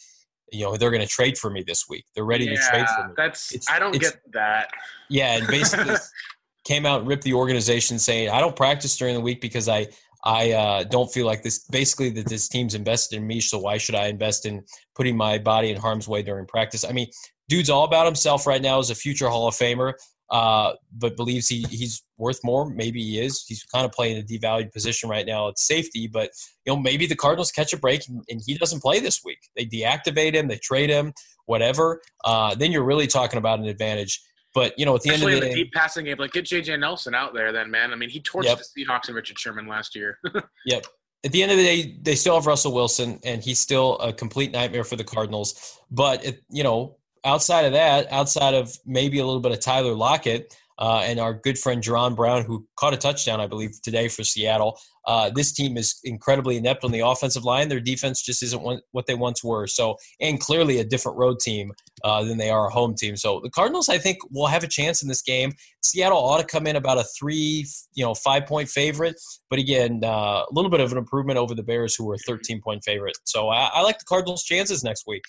you 0.52 0.64
know 0.64 0.76
they're 0.76 0.90
going 0.90 1.02
to 1.02 1.08
trade 1.08 1.36
for 1.36 1.50
me 1.50 1.62
this 1.66 1.86
week. 1.88 2.04
They're 2.14 2.24
ready 2.24 2.46
yeah, 2.46 2.54
to 2.54 2.70
trade 2.70 2.86
for 2.88 3.08
me. 3.08 3.14
That's 3.16 3.54
it's, 3.54 3.70
I 3.70 3.78
don't 3.78 3.98
get 3.98 4.16
that. 4.32 4.70
Yeah, 5.08 5.36
and 5.36 5.46
basically 5.46 5.94
came 6.64 6.86
out 6.86 7.00
and 7.00 7.08
ripped 7.08 7.24
the 7.24 7.34
organization 7.34 7.98
saying 7.98 8.30
I 8.30 8.40
don't 8.40 8.56
practice 8.56 8.96
during 8.96 9.14
the 9.14 9.20
week 9.20 9.40
because 9.40 9.68
I 9.68 9.88
I 10.24 10.52
uh, 10.52 10.84
don't 10.84 11.12
feel 11.12 11.26
like 11.26 11.42
this. 11.42 11.60
Basically, 11.70 12.10
that 12.10 12.26
this 12.26 12.48
team's 12.48 12.74
invested 12.74 13.16
in 13.16 13.26
me, 13.26 13.40
so 13.40 13.58
why 13.58 13.78
should 13.78 13.94
I 13.94 14.06
invest 14.06 14.46
in 14.46 14.64
putting 14.94 15.16
my 15.16 15.38
body 15.38 15.70
in 15.70 15.76
harm's 15.76 16.08
way 16.08 16.22
during 16.22 16.46
practice? 16.46 16.84
I 16.84 16.92
mean, 16.92 17.08
dude's 17.48 17.70
all 17.70 17.84
about 17.84 18.06
himself 18.06 18.46
right 18.46 18.62
now 18.62 18.78
as 18.78 18.90
a 18.90 18.94
future 18.94 19.28
Hall 19.28 19.48
of 19.48 19.54
Famer 19.54 19.94
uh, 20.30 20.74
but 20.92 21.16
believes 21.16 21.48
he, 21.48 21.62
he's 21.70 22.02
worth 22.18 22.40
more. 22.44 22.68
Maybe 22.68 23.02
he 23.02 23.20
is. 23.20 23.44
He's 23.46 23.64
kind 23.64 23.86
of 23.86 23.92
playing 23.92 24.18
a 24.18 24.22
devalued 24.22 24.72
position 24.72 25.08
right 25.08 25.26
now 25.26 25.48
at 25.48 25.58
safety, 25.58 26.06
but 26.06 26.30
you 26.66 26.72
know 26.72 26.78
maybe 26.78 27.06
the 27.06 27.16
Cardinals 27.16 27.50
catch 27.50 27.72
a 27.72 27.78
break 27.78 28.06
and, 28.08 28.22
and 28.28 28.42
he 28.44 28.54
doesn't 28.54 28.82
play 28.82 29.00
this 29.00 29.22
week. 29.24 29.38
They 29.56 29.64
deactivate 29.64 30.34
him, 30.34 30.48
they 30.48 30.58
trade 30.58 30.90
him, 30.90 31.14
whatever. 31.46 32.02
Uh, 32.24 32.54
then 32.54 32.72
you're 32.72 32.84
really 32.84 33.06
talking 33.06 33.38
about 33.38 33.58
an 33.58 33.66
advantage. 33.66 34.20
But 34.54 34.78
you 34.78 34.86
know, 34.86 34.96
at 34.96 35.02
the 35.02 35.10
Especially 35.10 35.34
end 35.34 35.38
of 35.38 35.40
the, 35.44 35.48
the 35.48 35.54
day, 35.54 35.62
deep 35.64 35.72
passing 35.72 36.04
game, 36.06 36.16
like 36.18 36.32
get 36.32 36.46
JJ 36.46 36.80
Nelson 36.80 37.14
out 37.14 37.34
there, 37.34 37.52
then 37.52 37.70
man. 37.70 37.92
I 37.92 37.96
mean, 37.96 38.10
he 38.10 38.20
torched 38.20 38.44
yep. 38.44 38.58
the 38.58 38.84
Seahawks 38.84 39.08
and 39.08 39.16
Richard 39.16 39.38
Sherman 39.38 39.66
last 39.66 39.94
year. 39.94 40.18
yep. 40.66 40.84
At 41.24 41.32
the 41.32 41.42
end 41.42 41.50
of 41.50 41.58
the 41.58 41.64
day, 41.64 41.98
they 42.00 42.14
still 42.14 42.36
have 42.36 42.46
Russell 42.46 42.72
Wilson, 42.72 43.18
and 43.24 43.42
he's 43.42 43.58
still 43.58 43.98
a 43.98 44.12
complete 44.12 44.52
nightmare 44.52 44.84
for 44.84 44.96
the 44.96 45.04
Cardinals. 45.04 45.78
But 45.90 46.24
it, 46.24 46.42
you 46.48 46.62
know, 46.62 46.96
outside 47.24 47.64
of 47.64 47.72
that, 47.72 48.10
outside 48.12 48.54
of 48.54 48.76
maybe 48.86 49.18
a 49.18 49.26
little 49.26 49.40
bit 49.40 49.52
of 49.52 49.60
Tyler 49.60 49.94
Lockett 49.94 50.56
uh, 50.78 51.02
and 51.04 51.18
our 51.18 51.34
good 51.34 51.58
friend 51.58 51.82
Jaron 51.82 52.14
Brown, 52.14 52.44
who 52.44 52.66
caught 52.76 52.94
a 52.94 52.96
touchdown, 52.96 53.40
I 53.40 53.46
believe, 53.46 53.82
today 53.82 54.08
for 54.08 54.22
Seattle, 54.22 54.78
uh, 55.08 55.30
this 55.30 55.52
team 55.52 55.78
is 55.78 55.98
incredibly 56.04 56.58
inept 56.58 56.84
on 56.84 56.92
the 56.92 57.00
offensive 57.00 57.42
line. 57.42 57.70
Their 57.70 57.80
defense 57.80 58.22
just 58.22 58.42
isn't 58.42 58.82
what 58.92 59.06
they 59.06 59.14
once 59.14 59.42
were. 59.42 59.66
So, 59.66 59.96
and 60.20 60.38
clearly 60.38 60.80
a 60.80 60.84
different 60.84 61.16
road 61.16 61.40
team 61.40 61.72
uh, 62.04 62.24
than 62.24 62.36
they 62.36 62.50
are 62.50 62.68
a 62.68 62.70
home 62.70 62.94
team. 62.94 63.16
So 63.16 63.40
the 63.40 63.48
Cardinals, 63.48 63.88
I 63.88 63.96
think, 63.96 64.18
will 64.30 64.46
have 64.46 64.62
a 64.62 64.68
chance 64.68 65.02
in 65.02 65.08
this 65.08 65.22
game. 65.22 65.52
Seattle 65.82 66.18
ought 66.18 66.40
to 66.40 66.46
come 66.46 66.66
in 66.66 66.76
about 66.76 66.98
a 66.98 67.04
three, 67.18 67.66
you 67.94 68.04
know, 68.04 68.14
five 68.14 68.44
point 68.44 68.68
favorite. 68.68 69.16
But 69.48 69.58
again, 69.58 70.02
uh, 70.04 70.42
a 70.42 70.52
little 70.52 70.70
bit 70.70 70.80
of 70.80 70.92
an 70.92 70.98
improvement 70.98 71.38
over 71.38 71.54
the 71.54 71.62
Bears, 71.62 71.94
who 71.94 72.04
were 72.04 72.14
a 72.14 72.18
13 72.26 72.60
point 72.60 72.84
favorite. 72.84 73.16
So 73.24 73.48
I, 73.48 73.70
I 73.72 73.80
like 73.80 73.98
the 73.98 74.04
Cardinals' 74.04 74.44
chances 74.44 74.84
next 74.84 75.06
week. 75.06 75.24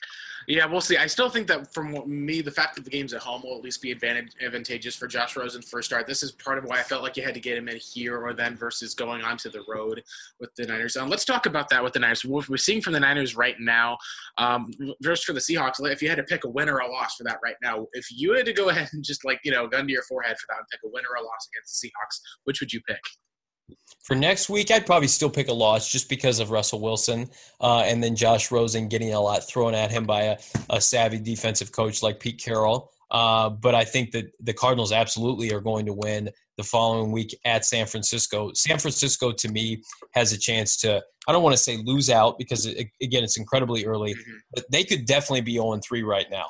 Yeah, 0.49 0.65
we'll 0.65 0.81
see. 0.81 0.97
I 0.97 1.05
still 1.05 1.29
think 1.29 1.47
that 1.47 1.71
from 1.73 2.01
me, 2.07 2.41
the 2.41 2.51
fact 2.51 2.75
that 2.75 2.83
the 2.83 2.89
game's 2.89 3.13
at 3.13 3.21
home 3.21 3.43
will 3.43 3.55
at 3.55 3.63
least 3.63 3.83
be 3.83 3.91
advantage, 3.91 4.31
advantageous 4.43 4.95
for 4.95 5.07
Josh 5.07 5.37
Rosen's 5.37 5.69
first 5.69 5.89
start. 5.89 6.07
This 6.07 6.23
is 6.23 6.31
part 6.31 6.57
of 6.57 6.63
why 6.63 6.79
I 6.79 6.83
felt 6.83 7.03
like 7.03 7.15
you 7.17 7.23
had 7.23 7.35
to 7.35 7.39
get 7.39 7.55
him 7.55 7.69
in 7.69 7.77
here 7.77 8.17
or 8.17 8.33
then 8.33 8.55
versus 8.55 8.95
going 8.95 9.21
on 9.21 9.37
to 9.37 9.49
the 9.49 9.61
road 9.69 10.01
with 10.39 10.49
the 10.57 10.65
Niners. 10.65 10.97
Um, 10.97 11.09
let's 11.09 11.25
talk 11.25 11.45
about 11.45 11.69
that 11.69 11.83
with 11.83 11.93
the 11.93 11.99
Niners. 11.99 12.25
What 12.25 12.49
we're 12.49 12.57
seeing 12.57 12.81
from 12.81 12.93
the 12.93 12.99
Niners 12.99 13.35
right 13.35 13.55
now, 13.59 13.97
um, 14.37 14.71
just 15.03 15.25
for 15.25 15.33
the 15.33 15.39
Seahawks, 15.39 15.75
if 15.91 16.01
you 16.01 16.09
had 16.09 16.17
to 16.17 16.23
pick 16.23 16.43
a 16.45 16.49
win 16.49 16.69
or 16.69 16.79
a 16.79 16.89
loss 16.89 17.15
for 17.15 17.23
that 17.25 17.39
right 17.43 17.55
now, 17.61 17.87
if 17.93 18.07
you 18.11 18.33
had 18.33 18.45
to 18.45 18.53
go 18.53 18.69
ahead 18.69 18.89
and 18.93 19.03
just 19.03 19.25
like, 19.25 19.39
you 19.43 19.51
know, 19.51 19.67
gun 19.67 19.85
to 19.85 19.93
your 19.93 20.03
forehead 20.03 20.37
for 20.37 20.45
that 20.49 20.59
and 20.59 20.67
pick 20.71 20.79
a 20.85 20.89
win 20.91 21.03
or 21.09 21.21
a 21.21 21.25
loss 21.25 21.47
against 21.53 21.81
the 21.81 21.87
Seahawks, 21.87 22.19
which 22.45 22.59
would 22.59 22.73
you 22.73 22.81
pick? 22.87 23.01
For 24.03 24.15
next 24.15 24.49
week, 24.49 24.71
I'd 24.71 24.85
probably 24.85 25.07
still 25.07 25.29
pick 25.29 25.47
a 25.47 25.53
loss 25.53 25.91
just 25.91 26.09
because 26.09 26.39
of 26.39 26.49
Russell 26.49 26.81
Wilson 26.81 27.29
uh, 27.61 27.83
and 27.85 28.03
then 28.03 28.15
Josh 28.15 28.51
Rosen 28.51 28.87
getting 28.87 29.13
a 29.13 29.19
lot 29.19 29.47
thrown 29.47 29.75
at 29.75 29.91
him 29.91 30.05
by 30.05 30.21
a, 30.23 30.37
a 30.69 30.81
savvy 30.81 31.19
defensive 31.19 31.71
coach 31.71 32.01
like 32.01 32.19
Pete 32.19 32.41
Carroll. 32.43 32.91
Uh, 33.11 33.49
but 33.49 33.75
I 33.75 33.85
think 33.85 34.11
that 34.11 34.31
the 34.39 34.53
Cardinals 34.53 34.91
absolutely 34.91 35.51
are 35.53 35.61
going 35.61 35.85
to 35.87 35.93
win 35.93 36.29
the 36.59 36.63
following 36.65 37.13
week 37.13 37.33
at 37.45 37.63
San 37.63 37.85
Francisco. 37.85 38.51
San 38.53 38.77
Francisco, 38.77 39.31
to 39.31 39.47
me, 39.49 39.81
has 40.13 40.33
a 40.33 40.37
chance 40.37 40.75
to, 40.81 41.01
I 41.25 41.31
don't 41.31 41.41
want 41.41 41.55
to 41.55 41.61
say 41.61 41.77
lose 41.77 42.09
out 42.09 42.37
because, 42.37 42.65
it, 42.65 42.87
again, 43.01 43.23
it's 43.23 43.37
incredibly 43.37 43.85
early, 43.85 44.13
mm-hmm. 44.13 44.31
but 44.53 44.65
they 44.69 44.83
could 44.83 45.05
definitely 45.05 45.41
be 45.41 45.53
0 45.53 45.79
3 45.81 46.03
right 46.03 46.25
now. 46.29 46.47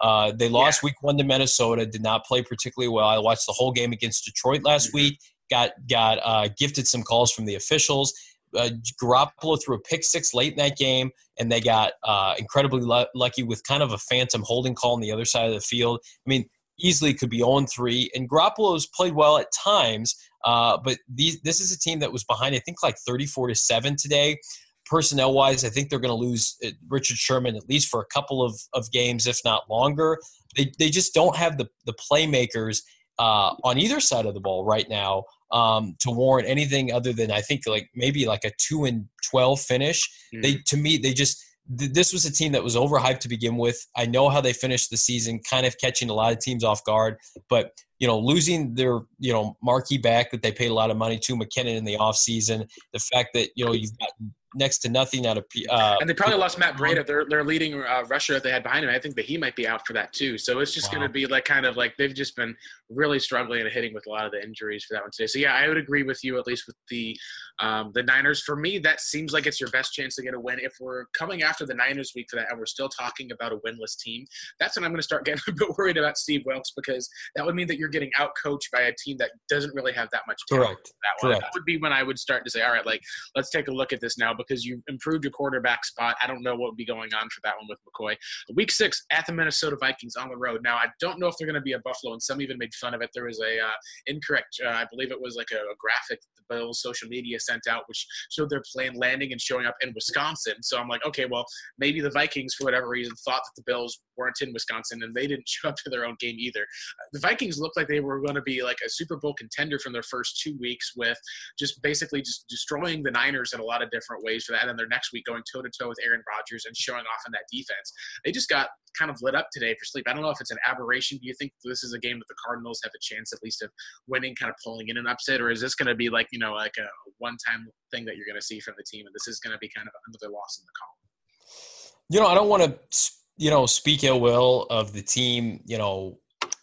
Uh, 0.00 0.32
they 0.36 0.48
lost 0.48 0.82
yeah. 0.82 0.88
week 0.88 0.96
one 1.00 1.16
to 1.16 1.22
Minnesota, 1.22 1.86
did 1.86 2.02
not 2.02 2.26
play 2.26 2.42
particularly 2.42 2.92
well. 2.92 3.06
I 3.06 3.18
watched 3.18 3.46
the 3.46 3.52
whole 3.52 3.70
game 3.70 3.92
against 3.92 4.24
Detroit 4.24 4.64
last 4.64 4.88
mm-hmm. 4.88 4.96
week, 4.96 5.20
got, 5.48 5.70
got 5.88 6.18
uh, 6.24 6.48
gifted 6.58 6.88
some 6.88 7.04
calls 7.04 7.30
from 7.30 7.44
the 7.44 7.54
officials. 7.54 8.12
Uh, 8.56 8.70
Garoppolo 9.00 9.62
threw 9.64 9.76
a 9.76 9.80
pick 9.80 10.02
six 10.02 10.34
late 10.34 10.52
in 10.52 10.58
that 10.58 10.76
game, 10.76 11.12
and 11.38 11.52
they 11.52 11.60
got 11.60 11.92
uh, 12.02 12.34
incredibly 12.36 12.82
l- 12.82 13.06
lucky 13.14 13.44
with 13.44 13.62
kind 13.64 13.82
of 13.82 13.92
a 13.92 13.98
phantom 13.98 14.42
holding 14.44 14.74
call 14.74 14.94
on 14.94 15.00
the 15.00 15.12
other 15.12 15.24
side 15.24 15.46
of 15.46 15.54
the 15.54 15.60
field. 15.60 16.00
I 16.04 16.28
mean, 16.28 16.46
easily 16.78 17.14
could 17.14 17.30
be 17.30 17.42
on 17.42 17.66
3. 17.66 18.10
And 18.14 18.28
Garoppolo's 18.28 18.86
played 18.86 19.14
well 19.14 19.38
at 19.38 19.52
times, 19.52 20.16
uh, 20.44 20.78
but 20.82 20.98
these, 21.12 21.40
this 21.42 21.60
is 21.60 21.72
a 21.72 21.78
team 21.78 22.00
that 22.00 22.12
was 22.12 22.24
behind, 22.24 22.54
I 22.54 22.58
think, 22.60 22.82
like 22.82 22.96
34 23.06 23.48
to 23.48 23.54
7 23.54 23.96
today. 23.96 24.38
personnel 24.86 25.32
wise, 25.32 25.64
I 25.64 25.68
think 25.68 25.88
they're 25.88 26.00
going 26.00 26.10
to 26.10 26.26
lose 26.26 26.56
uh, 26.64 26.70
Richard 26.88 27.16
Sherman 27.16 27.56
at 27.56 27.68
least 27.68 27.88
for 27.88 28.00
a 28.00 28.06
couple 28.06 28.42
of, 28.42 28.58
of 28.74 28.90
games, 28.92 29.26
if 29.26 29.38
not 29.44 29.70
longer. 29.70 30.18
They, 30.56 30.72
they 30.78 30.90
just 30.90 31.14
don't 31.14 31.36
have 31.36 31.56
the, 31.58 31.68
the 31.86 31.94
playmakers 31.94 32.82
uh, 33.18 33.54
on 33.64 33.78
either 33.78 34.00
side 34.00 34.26
of 34.26 34.34
the 34.34 34.40
ball 34.40 34.64
right 34.64 34.88
now 34.88 35.24
um, 35.52 35.94
to 36.00 36.10
warrant 36.10 36.48
anything 36.48 36.92
other 36.92 37.12
than 37.12 37.30
I 37.30 37.40
think 37.40 37.66
like 37.66 37.88
maybe 37.94 38.26
like 38.26 38.44
a 38.44 38.52
two 38.58 38.84
and 38.84 39.06
twelve 39.22 39.60
finish. 39.60 40.08
Mm. 40.34 40.42
They 40.42 40.54
to 40.66 40.76
me 40.76 40.96
they 40.96 41.12
just 41.12 41.42
this 41.68 42.12
was 42.12 42.24
a 42.24 42.32
team 42.32 42.52
that 42.52 42.64
was 42.64 42.76
overhyped 42.76 43.20
to 43.20 43.28
begin 43.28 43.56
with. 43.56 43.78
I 43.96 44.06
know 44.06 44.28
how 44.28 44.40
they 44.40 44.52
finished 44.52 44.90
the 44.90 44.96
season, 44.96 45.40
kind 45.48 45.66
of 45.66 45.76
catching 45.78 46.10
a 46.10 46.14
lot 46.14 46.32
of 46.32 46.40
teams 46.40 46.64
off 46.64 46.84
guard, 46.84 47.16
but 47.48 47.72
you 47.98 48.08
know, 48.08 48.18
losing 48.18 48.74
their, 48.74 49.00
you 49.20 49.32
know, 49.32 49.56
marquee 49.62 49.96
back 49.96 50.32
that 50.32 50.42
they 50.42 50.50
paid 50.50 50.72
a 50.72 50.74
lot 50.74 50.90
of 50.90 50.96
money 50.96 51.20
to 51.20 51.36
McKinnon 51.36 51.76
in 51.76 51.84
the 51.84 51.96
offseason, 51.96 52.68
the 52.92 52.98
fact 52.98 53.28
that, 53.34 53.50
you 53.54 53.64
know, 53.64 53.72
you've 53.72 53.96
got 53.96 54.10
next 54.54 54.78
to 54.78 54.88
nothing 54.88 55.26
out 55.26 55.38
of. 55.38 55.44
Uh, 55.68 55.96
and 56.00 56.08
they 56.08 56.14
probably 56.14 56.36
lost 56.36 56.58
Matt 56.58 56.76
Breida, 56.76 57.06
their 57.06 57.24
their 57.28 57.44
leading 57.44 57.74
uh, 57.74 58.04
rusher 58.08 58.32
that 58.34 58.42
they 58.42 58.50
had 58.50 58.62
behind 58.62 58.84
him. 58.84 58.90
I 58.90 58.98
think 58.98 59.16
that 59.16 59.24
he 59.24 59.36
might 59.36 59.56
be 59.56 59.66
out 59.66 59.86
for 59.86 59.92
that 59.94 60.12
too. 60.12 60.38
So 60.38 60.60
it's 60.60 60.72
just 60.72 60.88
wow. 60.88 60.98
going 60.98 61.08
to 61.08 61.12
be 61.12 61.26
like 61.26 61.44
kind 61.44 61.66
of 61.66 61.76
like 61.76 61.96
they've 61.96 62.14
just 62.14 62.36
been 62.36 62.54
really 62.90 63.18
struggling 63.18 63.60
and 63.60 63.70
hitting 63.70 63.94
with 63.94 64.06
a 64.06 64.10
lot 64.10 64.26
of 64.26 64.32
the 64.32 64.42
injuries 64.42 64.84
for 64.84 64.94
that 64.94 65.02
one 65.02 65.10
today. 65.12 65.26
So 65.26 65.38
yeah, 65.38 65.54
I 65.54 65.68
would 65.68 65.76
agree 65.76 66.02
with 66.02 66.22
you 66.22 66.38
at 66.38 66.46
least 66.46 66.66
with 66.66 66.76
the 66.88 67.16
um, 67.60 67.92
the 67.94 68.02
Niners. 68.02 68.42
For 68.42 68.56
me, 68.56 68.78
that 68.78 69.00
seems 69.00 69.32
like 69.32 69.46
it's 69.46 69.60
your 69.60 69.70
best 69.70 69.92
chance 69.92 70.16
to 70.16 70.22
get 70.22 70.34
a 70.34 70.40
win. 70.40 70.58
If 70.60 70.74
we're 70.80 71.06
coming 71.16 71.42
after 71.42 71.66
the 71.66 71.74
Niners 71.74 72.12
week 72.14 72.26
for 72.30 72.36
that, 72.36 72.50
and 72.50 72.58
we're 72.58 72.66
still 72.66 72.88
talking 72.88 73.30
about 73.32 73.52
a 73.52 73.56
winless 73.56 73.96
team, 73.98 74.26
that's 74.58 74.76
when 74.76 74.84
I'm 74.84 74.90
going 74.90 74.98
to 74.98 75.04
start 75.04 75.24
getting 75.26 75.42
a 75.48 75.52
bit 75.52 75.68
worried 75.78 75.96
about 75.96 76.18
Steve 76.18 76.42
Wilks 76.46 76.72
because 76.76 77.08
that 77.36 77.44
would 77.44 77.54
mean 77.54 77.66
that 77.68 77.78
you're 77.78 77.88
getting 77.88 78.10
out 78.18 78.30
coached 78.42 78.70
by 78.72 78.82
a 78.82 78.92
team 79.02 79.16
that 79.18 79.30
doesn't 79.48 79.74
really 79.74 79.92
have 79.92 80.08
that 80.12 80.22
much 80.26 80.40
talent. 80.48 80.66
Correct. 80.66 80.92
That, 81.02 81.28
one. 81.28 81.40
that 81.40 81.50
would 81.54 81.64
be 81.64 81.78
when 81.78 81.92
I 81.92 82.02
would 82.02 82.18
start 82.18 82.44
to 82.44 82.50
say, 82.50 82.62
all 82.62 82.72
right, 82.72 82.86
like 82.86 83.02
let's 83.36 83.50
take 83.50 83.68
a 83.68 83.72
look 83.72 83.92
at 83.92 84.00
this 84.00 84.18
now 84.18 84.34
because 84.46 84.64
you 84.64 84.82
improved 84.88 85.24
your 85.24 85.32
quarterback 85.32 85.84
spot. 85.84 86.16
I 86.22 86.26
don't 86.26 86.42
know 86.42 86.54
what 86.54 86.70
would 86.70 86.76
be 86.76 86.84
going 86.84 87.12
on 87.14 87.28
for 87.30 87.40
that 87.44 87.54
one 87.58 87.68
with 87.68 87.78
McCoy. 87.86 88.16
Week 88.54 88.70
six 88.70 89.04
at 89.10 89.26
the 89.26 89.32
Minnesota 89.32 89.76
Vikings 89.80 90.16
on 90.16 90.28
the 90.28 90.36
road. 90.36 90.60
Now 90.62 90.76
I 90.76 90.86
don't 91.00 91.18
know 91.18 91.26
if 91.26 91.34
they're 91.38 91.46
going 91.46 91.54
to 91.54 91.60
be 91.60 91.72
a 91.72 91.80
Buffalo, 91.80 92.12
and 92.12 92.22
some 92.22 92.40
even 92.40 92.58
made 92.58 92.74
fun 92.74 92.94
of 92.94 93.02
it. 93.02 93.10
There 93.14 93.26
was 93.26 93.40
a 93.40 93.60
uh, 93.60 93.70
incorrect, 94.06 94.60
uh, 94.64 94.70
I 94.70 94.86
believe 94.90 95.10
it 95.10 95.20
was 95.20 95.36
like 95.36 95.48
a, 95.52 95.56
a 95.56 95.76
graphic 95.78 96.20
the 96.36 96.54
Bills 96.54 96.80
social 96.80 97.08
media 97.08 97.38
sent 97.40 97.66
out, 97.68 97.84
which 97.86 98.06
showed 98.30 98.50
their 98.50 98.62
plane 98.72 98.94
landing 98.94 99.32
and 99.32 99.40
showing 99.40 99.66
up 99.66 99.76
in 99.82 99.92
Wisconsin. 99.94 100.54
So 100.62 100.78
I'm 100.78 100.88
like, 100.88 101.04
okay, 101.06 101.26
well 101.26 101.44
maybe 101.78 102.00
the 102.00 102.10
Vikings 102.10 102.54
for 102.54 102.64
whatever 102.64 102.88
reason 102.88 103.14
thought 103.24 103.42
that 103.42 103.52
the 103.56 103.62
Bills 103.66 104.00
weren't 104.16 104.40
in 104.40 104.52
Wisconsin, 104.52 105.02
and 105.02 105.14
they 105.14 105.26
didn't 105.26 105.44
show 105.48 105.68
up 105.68 105.76
to 105.76 105.90
their 105.90 106.04
own 106.04 106.16
game 106.20 106.36
either. 106.38 106.66
The 107.12 107.20
Vikings 107.20 107.58
looked 107.58 107.76
like 107.76 107.88
they 107.88 108.00
were 108.00 108.20
going 108.20 108.34
to 108.34 108.42
be 108.42 108.62
like 108.62 108.78
a 108.84 108.88
Super 108.88 109.16
Bowl 109.16 109.34
contender 109.34 109.78
from 109.78 109.92
their 109.92 110.02
first 110.02 110.40
two 110.40 110.56
weeks, 110.60 110.92
with 110.96 111.18
just 111.58 111.80
basically 111.82 112.22
just 112.22 112.46
destroying 112.48 113.02
the 113.02 113.10
Niners 113.10 113.52
in 113.52 113.60
a 113.60 113.64
lot 113.64 113.82
of 113.82 113.90
different 113.90 114.24
ways 114.24 114.31
for 114.40 114.52
that. 114.52 114.68
And 114.68 114.78
their 114.78 114.88
next 114.88 115.12
week 115.12 115.24
going 115.26 115.42
toe 115.52 115.62
to 115.62 115.70
toe 115.70 115.88
with 115.88 115.98
Aaron 116.04 116.22
Rodgers 116.28 116.64
and 116.66 116.76
showing 116.76 117.00
off 117.00 117.22
in 117.26 117.32
that 117.32 117.44
defense. 117.52 117.92
They 118.24 118.32
just 118.32 118.48
got 118.48 118.68
kind 118.98 119.10
of 119.10 119.16
lit 119.22 119.34
up 119.34 119.48
today 119.52 119.74
for 119.78 119.84
sleep. 119.84 120.04
I 120.08 120.12
don't 120.12 120.22
know 120.22 120.30
if 120.30 120.40
it's 120.40 120.50
an 120.50 120.58
aberration. 120.66 121.18
Do 121.18 121.26
you 121.26 121.34
think 121.38 121.52
this 121.64 121.82
is 121.84 121.92
a 121.92 121.98
game 121.98 122.18
that 122.18 122.28
the 122.28 122.34
Cardinals 122.44 122.80
have 122.84 122.92
a 122.94 123.00
chance 123.00 123.32
at 123.32 123.42
least 123.42 123.62
of 123.62 123.70
winning, 124.06 124.34
kind 124.34 124.50
of 124.50 124.56
pulling 124.64 124.88
in 124.88 124.96
an 124.96 125.06
upset, 125.06 125.40
or 125.40 125.50
is 125.50 125.60
this 125.60 125.74
going 125.74 125.88
to 125.88 125.94
be 125.94 126.08
like 126.08 126.28
you 126.32 126.38
know 126.38 126.52
like 126.52 126.74
a 126.78 126.86
one-time 127.18 127.68
thing 127.90 128.04
that 128.04 128.16
you're 128.16 128.26
going 128.26 128.38
to 128.38 128.44
see 128.44 128.60
from 128.60 128.74
the 128.76 128.84
team, 128.84 129.06
and 129.06 129.14
this 129.14 129.28
is 129.28 129.40
going 129.40 129.52
to 129.52 129.58
be 129.58 129.70
kind 129.74 129.88
of 129.88 129.94
another 130.08 130.32
loss 130.32 130.58
in 130.58 130.64
the 130.64 130.72
column? 130.78 132.06
You 132.10 132.20
know, 132.20 132.26
I 132.26 132.34
don't 132.34 132.48
want 132.48 132.62
to 132.62 133.10
you 133.36 133.50
know 133.50 133.66
speak 133.66 134.04
ill 134.04 134.20
will 134.20 134.66
of 134.70 134.92
the 134.92 135.02
team. 135.02 135.60
You 135.66 135.78
know, 135.78 136.18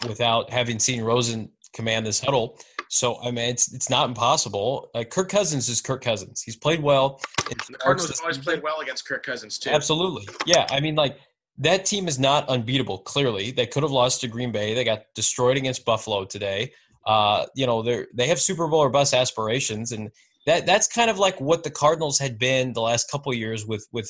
without 0.07 0.49
having 0.49 0.79
seen 0.79 1.01
Rosen 1.01 1.51
command 1.73 2.05
this 2.05 2.19
huddle. 2.19 2.57
So 2.89 3.21
I 3.21 3.31
mean, 3.31 3.49
it's 3.49 3.71
it's 3.73 3.89
not 3.89 4.09
impossible. 4.09 4.89
Uh, 4.95 5.03
Kirk 5.03 5.29
Cousins 5.29 5.69
is 5.69 5.79
Kirk 5.79 6.03
Cousins. 6.03 6.41
He's 6.41 6.55
played 6.55 6.81
well. 6.81 7.21
The 7.47 7.77
Cardinals 7.79 8.09
have 8.09 8.19
always 8.21 8.39
played 8.39 8.63
well 8.63 8.79
against 8.81 9.07
Kirk 9.07 9.23
Cousins 9.23 9.59
too. 9.59 9.69
Absolutely, 9.69 10.27
yeah. 10.47 10.65
I 10.71 10.79
mean, 10.79 10.95
like 10.95 11.19
that 11.59 11.85
team 11.85 12.07
is 12.07 12.17
not 12.17 12.49
unbeatable. 12.49 12.97
Clearly, 12.99 13.51
they 13.51 13.67
could 13.67 13.83
have 13.83 13.91
lost 13.91 14.21
to 14.21 14.27
Green 14.27 14.51
Bay. 14.51 14.73
They 14.73 14.83
got 14.83 15.03
destroyed 15.13 15.55
against 15.55 15.85
Buffalo 15.85 16.25
today. 16.25 16.73
Uh, 17.05 17.45
you 17.55 17.67
know, 17.67 17.83
they 17.83 18.05
they 18.15 18.27
have 18.27 18.39
Super 18.39 18.67
Bowl 18.67 18.79
or 18.79 18.89
bust 18.89 19.13
aspirations, 19.13 19.91
and 19.91 20.09
that 20.47 20.65
that's 20.65 20.87
kind 20.87 21.11
of 21.11 21.19
like 21.19 21.39
what 21.39 21.63
the 21.63 21.69
Cardinals 21.71 22.17
had 22.17 22.39
been 22.39 22.73
the 22.73 22.81
last 22.81 23.11
couple 23.11 23.31
years 23.35 23.67
with 23.67 23.87
with 23.91 24.09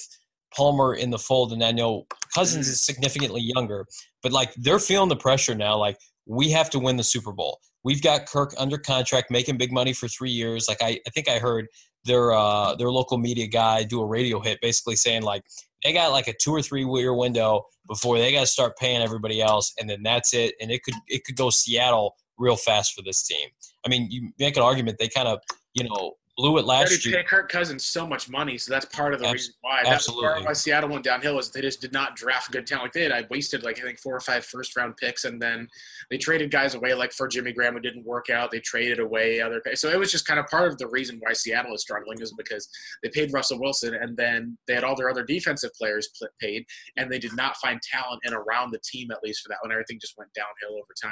Palmer 0.56 0.95
in 0.95 1.10
the 1.10 1.19
fold. 1.19 1.51
And 1.51 1.65
I 1.65 1.73
know 1.73 2.07
Cousins 2.34 2.69
is 2.69 2.81
significantly 2.81 3.41
younger, 3.41 3.85
but 4.23 4.31
like 4.31 4.53
they're 4.56 4.80
feeling 4.80 5.10
the 5.10 5.18
pressure 5.18 5.53
now. 5.53 5.77
Like 5.77 5.97
we 6.26 6.51
have 6.51 6.69
to 6.69 6.80
win 6.80 6.95
the 6.95 7.03
Super 7.03 7.34
Bowl. 7.34 7.60
We've 7.84 8.01
got 8.01 8.26
Kirk 8.26 8.53
under 8.57 8.77
contract, 8.77 9.31
making 9.31 9.57
big 9.57 9.72
money 9.72 9.93
for 9.93 10.07
three 10.07 10.31
years. 10.31 10.68
Like 10.68 10.80
I, 10.81 10.99
I 11.07 11.10
think 11.11 11.30
I 11.30 11.39
heard 11.39 11.68
their 12.06 12.34
uh, 12.34 12.76
their 12.76 12.91
local 12.91 13.18
media 13.18 13.47
guy 13.47 13.84
do 13.84 14.01
a 14.01 14.06
radio 14.06 14.39
hit, 14.39 14.60
basically 14.61 14.95
saying 14.95 15.23
like 15.23 15.43
they 15.84 15.93
got 15.93 16.11
like 16.11 16.27
a 16.27 16.34
two 16.34 16.51
or 16.51 16.61
three 16.61 16.85
year 16.85 17.14
window 17.14 17.64
before 17.88 18.18
they 18.18 18.31
got 18.31 18.41
to 18.41 18.47
start 18.47 18.77
paying 18.77 19.01
everybody 19.01 19.41
else, 19.41 19.73
and 19.80 19.89
then 19.89 20.03
that's 20.03 20.34
it. 20.34 20.56
And 20.61 20.72
it 20.72 20.84
could 20.84 20.95
it 21.07 21.23
could 21.23 21.35
go 21.35 21.49
Seattle 21.49 22.15
real 22.38 22.56
fast 22.56 22.93
for 22.93 23.01
this 23.01 23.26
team. 23.26 23.49
I 23.85 23.89
mean, 23.89 24.07
you 24.10 24.31
make 24.39 24.57
an 24.57 24.64
argument 24.64 24.97
they 24.99 25.10
kind 25.10 25.27
of 25.27 25.39
you 25.73 25.84
know 25.84 26.14
blew 26.40 26.57
it 26.57 26.66
last 26.66 27.06
year. 27.06 27.18
Pay 27.18 27.24
Kirk 27.24 27.52
Cousins 27.52 27.86
so 27.86 28.07
much 28.07 28.30
money, 28.30 28.57
so 28.57 28.72
that's 28.72 28.86
part 28.86 29.14
of 29.14 29.20
the 29.20 29.30
reason 29.30 29.53
why. 29.61 29.82
That's 29.84 29.95
absolutely. 29.95 30.30
part 30.30 30.45
why 30.45 30.53
Seattle 30.53 30.90
went 30.90 31.03
downhill 31.03 31.38
is 31.38 31.52
they 31.52 31.61
just 31.61 31.82
did 31.82 31.91
not 31.91 32.16
draft 32.16 32.52
good 32.52 32.66
talent. 32.66 32.86
Like 32.86 32.94
they 32.94 33.02
did, 33.02 33.11
I 33.11 33.26
wasted 33.30 33.64
like 33.64 33.80
I 33.80 33.84
think 33.84 33.99
four 33.99 34.16
or 34.16 34.22
five 34.22 34.45
first 34.45 34.76
round 34.78 34.95
picks, 34.95 35.26
and 35.26 35.41
then 35.41 35.68
they 36.10 36.18
traded 36.18 36.49
guys 36.49 36.76
away 36.76 36.94
like 36.94 37.11
for 37.11 37.28
Jimmy 37.28 37.52
Graham 37.52 37.74
who 37.74 37.82
didn't 37.82 38.06
work 38.06 38.30
out. 38.30 38.52
They 38.52 38.60
traded 38.61 38.99
away 38.99 39.41
other 39.41 39.60
pay. 39.60 39.76
So 39.76 39.90
it 39.90 39.99
was 39.99 40.11
just 40.11 40.26
kind 40.26 40.40
of 40.40 40.48
part 40.48 40.72
of 40.72 40.78
the 40.78 40.88
reason 40.88 41.20
why 41.20 41.34
Seattle 41.34 41.74
is 41.74 41.82
struggling 41.82 42.22
is 42.22 42.34
because 42.38 42.70
they 43.03 43.10
paid 43.10 43.34
Russell 43.34 43.60
Wilson, 43.60 43.95
and 43.95 44.16
then 44.16 44.57
they 44.68 44.76
had 44.76 44.86
all 44.86 44.95
their 44.95 45.10
other 45.10 45.26
defensive 45.26 45.72
players 45.78 46.10
paid, 46.40 46.66
and 46.98 47.11
they 47.11 47.20
did 47.20 47.36
not 47.36 47.57
find 47.57 47.82
talent 47.82 48.22
in 48.24 48.34
around 48.34 48.72
the 48.72 48.80
team 48.84 49.11
at 49.11 49.22
least 49.24 49.41
for 49.41 49.49
that 49.49 49.57
one. 49.61 49.72
Everything 49.72 49.99
just 49.99 50.18
went 50.18 50.32
downhill 50.34 50.78
over 50.78 50.94
time. 51.02 51.11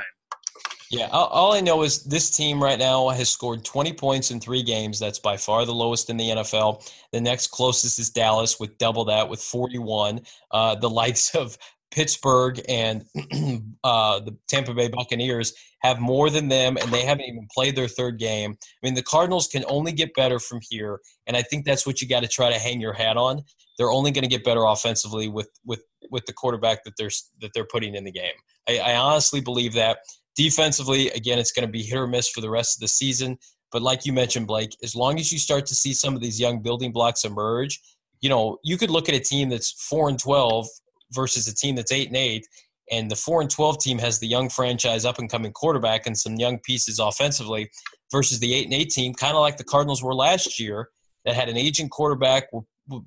Yeah, 0.90 1.08
all 1.12 1.54
I 1.54 1.60
know 1.60 1.84
is 1.84 2.04
this 2.06 2.30
team 2.30 2.64
right 2.64 2.80
now 2.80 3.10
has 3.10 3.30
scored 3.30 3.66
20 3.66 3.94
points 3.94 4.32
in 4.32 4.40
three 4.40 4.64
games. 4.64 5.00
That's 5.00 5.20
by 5.20 5.36
far 5.36 5.66
the 5.66 5.74
lowest 5.74 6.10
in 6.10 6.16
the 6.16 6.30
NFL. 6.30 6.90
The 7.12 7.20
next 7.20 7.48
closest 7.48 8.00
is 8.00 8.10
Dallas 8.10 8.60
with 8.60 8.78
double 8.78 9.04
that 9.06 9.28
with 9.28 9.42
41. 9.42 10.22
Uh, 10.52 10.76
the 10.76 10.90
likes 10.90 11.36
of 11.36 11.58
Pittsburgh 11.92 12.62
and 12.68 13.06
uh, 13.84 14.20
the 14.20 14.38
Tampa 14.48 14.74
Bay 14.74 14.88
Buccaneers 14.88 15.54
have 15.82 16.00
more 16.00 16.30
than 16.30 16.48
them, 16.48 16.78
and 16.78 16.92
they 16.92 17.02
haven't 17.02 17.26
even 17.26 17.48
played 17.54 17.76
their 17.76 17.88
third 17.88 18.18
game. 18.18 18.58
I 18.62 18.86
mean, 18.86 18.94
the 18.94 19.04
Cardinals 19.04 19.48
can 19.48 19.64
only 19.68 19.92
get 19.92 20.14
better 20.14 20.40
from 20.40 20.60
here, 20.70 21.00
and 21.28 21.38
I 21.38 21.42
think 21.42 21.66
that's 21.66 21.86
what 21.86 22.02
you 22.02 22.08
got 22.08 22.24
to 22.24 22.28
try 22.28 22.52
to 22.52 22.60
hang 22.60 22.82
your 22.82 22.94
hat 22.94 23.18
on. 23.18 23.44
They're 23.78 23.92
only 23.92 24.12
going 24.12 24.24
to 24.24 24.30
get 24.30 24.44
better 24.44 24.64
offensively 24.64 25.28
with 25.28 25.50
with 25.66 25.84
with 26.10 26.26
the 26.26 26.34
quarterback 26.34 26.84
that 26.84 26.94
they're 26.98 27.12
that 27.42 27.52
they're 27.54 27.68
putting 27.72 27.96
in 27.96 28.04
the 28.04 28.12
game. 28.12 28.34
I, 28.68 28.80
I 28.80 28.96
honestly 28.96 29.42
believe 29.42 29.74
that. 29.74 30.00
Defensively, 30.38 31.10
again, 31.10 31.40
it's 31.40 31.52
going 31.52 31.68
to 31.68 31.72
be 31.72 31.84
hit 31.84 31.98
or 31.98 32.08
miss 32.08 32.30
for 32.30 32.42
the 32.42 32.50
rest 32.50 32.78
of 32.78 32.82
the 32.82 32.88
season. 32.88 33.38
But 33.72 33.82
like 33.82 34.06
you 34.06 34.14
mentioned, 34.14 34.48
Blake, 34.48 34.78
as 34.84 34.96
long 34.96 35.20
as 35.20 35.32
you 35.32 35.40
start 35.40 35.66
to 35.66 35.76
see 35.76 35.94
some 35.94 36.16
of 36.16 36.22
these 36.22 36.40
young 36.40 36.62
building 36.62 36.92
blocks 36.92 37.26
emerge, 37.26 37.80
you 38.22 38.30
know, 38.30 38.58
you 38.64 38.78
could 38.78 38.90
look 38.90 39.10
at 39.10 39.16
a 39.16 39.20
team 39.20 39.50
that's 39.50 39.72
four 39.90 40.10
and 40.10 40.18
twelve 40.18 40.68
versus 41.12 41.48
a 41.48 41.56
team 41.56 41.76
that's 41.76 41.92
eight 41.92 42.08
and 42.08 42.18
eight, 42.18 42.48
and 42.92 43.12
the 43.12 43.16
four 43.16 43.42
and 43.42 43.50
twelve 43.50 43.80
team 43.80 44.00
has 44.00 44.20
the 44.20 44.28
young 44.28 44.50
franchise 44.50 45.06
up 45.06 45.20
and 45.20 45.30
coming 45.30 45.52
quarterback 45.52 46.08
and 46.08 46.18
some 46.18 46.36
young 46.36 46.60
pieces 46.60 47.00
offensively, 47.00 47.70
versus 48.12 48.40
the 48.40 48.54
eight 48.54 48.66
and 48.66 48.74
eight 48.74 48.90
team, 48.90 49.14
kind 49.14 49.36
of 49.36 49.42
like 49.42 49.58
the 49.58 49.64
Cardinals 49.64 50.02
were 50.02 50.16
last 50.16 50.60
year, 50.60 50.90
that 51.26 51.36
had 51.36 51.50
an 51.50 51.58
aging 51.58 51.90
quarterback, 51.90 52.46
were 52.54 52.62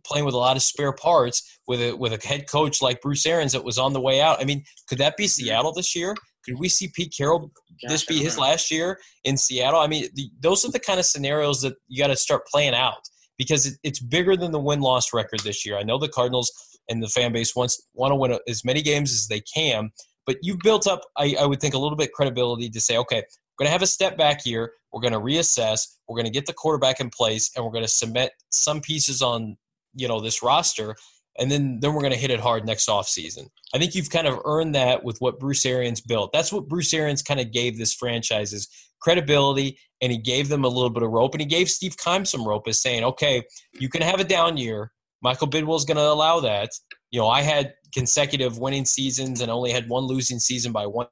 playing 0.05 0.27
with 0.27 0.35
a 0.35 0.39
lot 0.39 0.57
of 0.57 0.63
spare 0.63 0.93
parts, 0.93 1.59
with 1.67 1.81
a 1.81 1.93
with 1.97 2.13
a 2.13 2.27
head 2.27 2.49
coach 2.49 2.83
like 2.83 3.01
Bruce 3.01 3.25
Arians 3.25 3.53
that 3.53 3.65
was 3.65 3.79
on 3.79 3.93
the 3.93 4.01
way 4.01 4.21
out. 4.21 4.41
I 4.41 4.45
mean, 4.45 4.63
could 4.89 4.99
that 4.99 5.17
be 5.17 5.25
mm-hmm. 5.25 5.45
Seattle 5.45 5.73
this 5.73 5.97
year? 5.97 6.15
Could 6.45 6.59
we 6.59 6.69
see 6.69 6.89
Pete 6.89 7.15
Carroll 7.17 7.51
this 7.83 8.05
be 8.05 8.19
his 8.19 8.39
last 8.39 8.71
year 8.71 8.99
in 9.25 9.37
Seattle? 9.37 9.81
I 9.81 9.87
mean, 9.87 10.09
the, 10.15 10.31
those 10.41 10.65
are 10.65 10.71
the 10.71 10.81
kind 10.81 10.99
of 10.99 11.07
scenarios 11.07 11.63
that 11.63 11.75
you 11.89 12.03
got 12.03 12.09
to 12.09 12.17
start 12.17 12.47
playing 12.47 12.75
out 12.75 13.09
because 13.39 13.67
it, 13.67 13.75
it's 13.83 14.01
bigger 14.01 14.37
than 14.37 14.53
the 14.53 14.59
win 14.59 14.81
loss 14.81 15.13
record 15.13 15.41
this 15.41 15.65
year. 15.65 15.79
I 15.79 15.83
know 15.83 15.99
the 15.99 16.09
Cardinals 16.09 16.53
and 16.89 17.03
the 17.03 17.09
fan 17.09 17.33
base 17.33 17.55
wants 17.55 17.81
want 17.95 18.13
to 18.13 18.17
win 18.17 18.39
as 18.49 18.65
many 18.65 18.83
games 18.83 19.13
as 19.13 19.29
they 19.29 19.41
can, 19.41 19.91
but 20.27 20.37
you've 20.43 20.61
built 20.61 20.87
up, 20.87 21.03
I, 21.17 21.37
I 21.41 21.47
would 21.47 21.61
think, 21.61 21.75
a 21.75 21.79
little 21.79 21.97
bit 21.97 22.13
credibility 22.13 22.69
to 22.71 22.81
say, 22.81 22.97
okay, 22.99 23.17
we're 23.17 23.65
going 23.65 23.69
to 23.69 23.73
have 23.73 23.83
a 23.83 23.87
step 23.87 24.17
back 24.17 24.43
here. 24.43 24.73
We're 24.93 25.03
going 25.03 25.13
to 25.13 25.21
reassess. 25.21 25.87
We're 26.09 26.17
going 26.17 26.27
to 26.27 26.33
get 26.33 26.47
the 26.47 26.53
quarterback 26.53 27.01
in 27.01 27.11
place, 27.11 27.51
and 27.55 27.65
we're 27.65 27.73
going 27.73 27.85
to 27.85 27.89
cement 27.89 28.33
some 28.51 28.81
pieces 28.81 29.23
on 29.23 29.57
you 29.95 30.09
know 30.09 30.21
this 30.21 30.43
roster 30.43 30.95
and 31.39 31.51
then 31.51 31.79
then 31.81 31.95
we're 31.95 32.01
going 32.01 32.13
to 32.13 32.19
hit 32.19 32.31
it 32.31 32.41
hard 32.41 32.67
next 32.67 32.89
offseason. 32.89 33.49
I 33.75 33.79
think 33.79 33.95
you've 33.95 34.11
kind 34.11 34.27
of 34.27 34.41
earned 34.45 34.75
that 34.75 35.05
with 35.05 35.19
what 35.21 35.39
Bruce 35.39 35.65
Arians 35.65 36.01
built. 36.01 36.33
That's 36.33 36.53
what 36.53 36.69
Bruce 36.69 36.93
Arians 36.93 37.23
kind 37.23 37.41
of 37.41 37.53
gave 37.53 37.79
this 37.79 37.95
franchise 37.95 38.53
is 38.53 38.69
credibility, 39.01 39.79
and 40.01 40.13
he 40.13 40.19
gave 40.19 40.49
them 40.49 40.65
a 40.65 40.69
little 40.69 40.91
bit 40.91 41.03
of 41.03 41.11
rope, 41.11 41.35
and 41.35 41.41
he 41.41 41.47
gave 41.47 41.71
Steve 41.71 41.97
Keim 41.97 42.25
some 42.25 42.47
rope, 42.47 42.69
as 42.69 42.83
saying, 42.83 43.05
okay, 43.05 43.43
you 43.79 43.89
can 43.89 44.03
have 44.03 44.21
a 44.21 44.25
down 44.25 44.57
year. 44.57 44.93
Michael 45.23 45.49
Bidwill's 45.49 45.85
going 45.85 45.97
to 45.97 46.03
allow 46.03 46.41
that. 46.41 46.71
You 47.11 47.21
know, 47.21 47.29
I 47.29 47.43
had 47.43 47.75
consecutive 47.93 48.59
winning 48.59 48.85
seasons 48.85 49.41
and 49.41 49.51
only 49.51 49.71
had 49.71 49.89
one 49.89 50.05
losing 50.05 50.39
season 50.39 50.73
by 50.73 50.87
one 50.87 51.07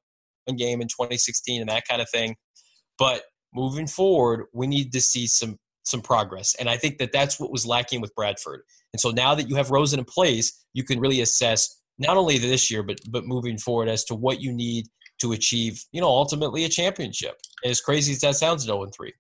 game 0.57 0.81
in 0.81 0.89
2016 0.89 1.61
and 1.61 1.69
that 1.69 1.85
kind 1.89 2.01
of 2.01 2.09
thing. 2.11 2.37
But 2.99 3.23
moving 3.55 3.87
forward, 3.87 4.47
we 4.55 4.67
need 4.67 4.93
to 4.93 5.01
see 5.01 5.27
some 5.27 5.59
some 5.89 6.01
progress. 6.01 6.55
And 6.59 6.69
I 6.69 6.77
think 6.77 6.99
that 6.99 7.13
that's 7.13 7.41
what 7.41 7.51
was 7.51 7.67
lacking 7.67 8.01
with 8.01 8.15
Bradford. 8.15 8.63
And 8.93 9.01
so 9.01 9.11
now 9.11 9.35
that 9.35 9.49
you 9.49 9.57
have 9.57 9.71
Rosen 9.71 9.99
in 9.99 10.05
place, 10.05 10.65
you 10.73 10.85
can 10.85 11.01
really 11.01 11.21
assess 11.21 11.81
not 11.99 12.17
only 12.17 12.39
this 12.39 12.71
year, 12.71 12.83
but 12.83 12.99
but 13.11 13.27
moving 13.27 13.59
forward 13.59 13.89
as 13.89 14.05
to 14.05 14.15
what 14.15 14.41
you 14.41 14.53
need 14.53 14.87
to 15.21 15.33
achieve, 15.33 15.85
you 15.93 16.01
know, 16.01 16.09
ultimately 16.09 16.65
a 16.65 16.69
championship. 16.69 17.37
as 17.65 17.81
crazy 17.81 18.13
as 18.13 18.21
that 18.21 18.37
sounds, 18.37 18.63
0 18.65 18.85
and 18.85 18.95
3. 18.95 19.13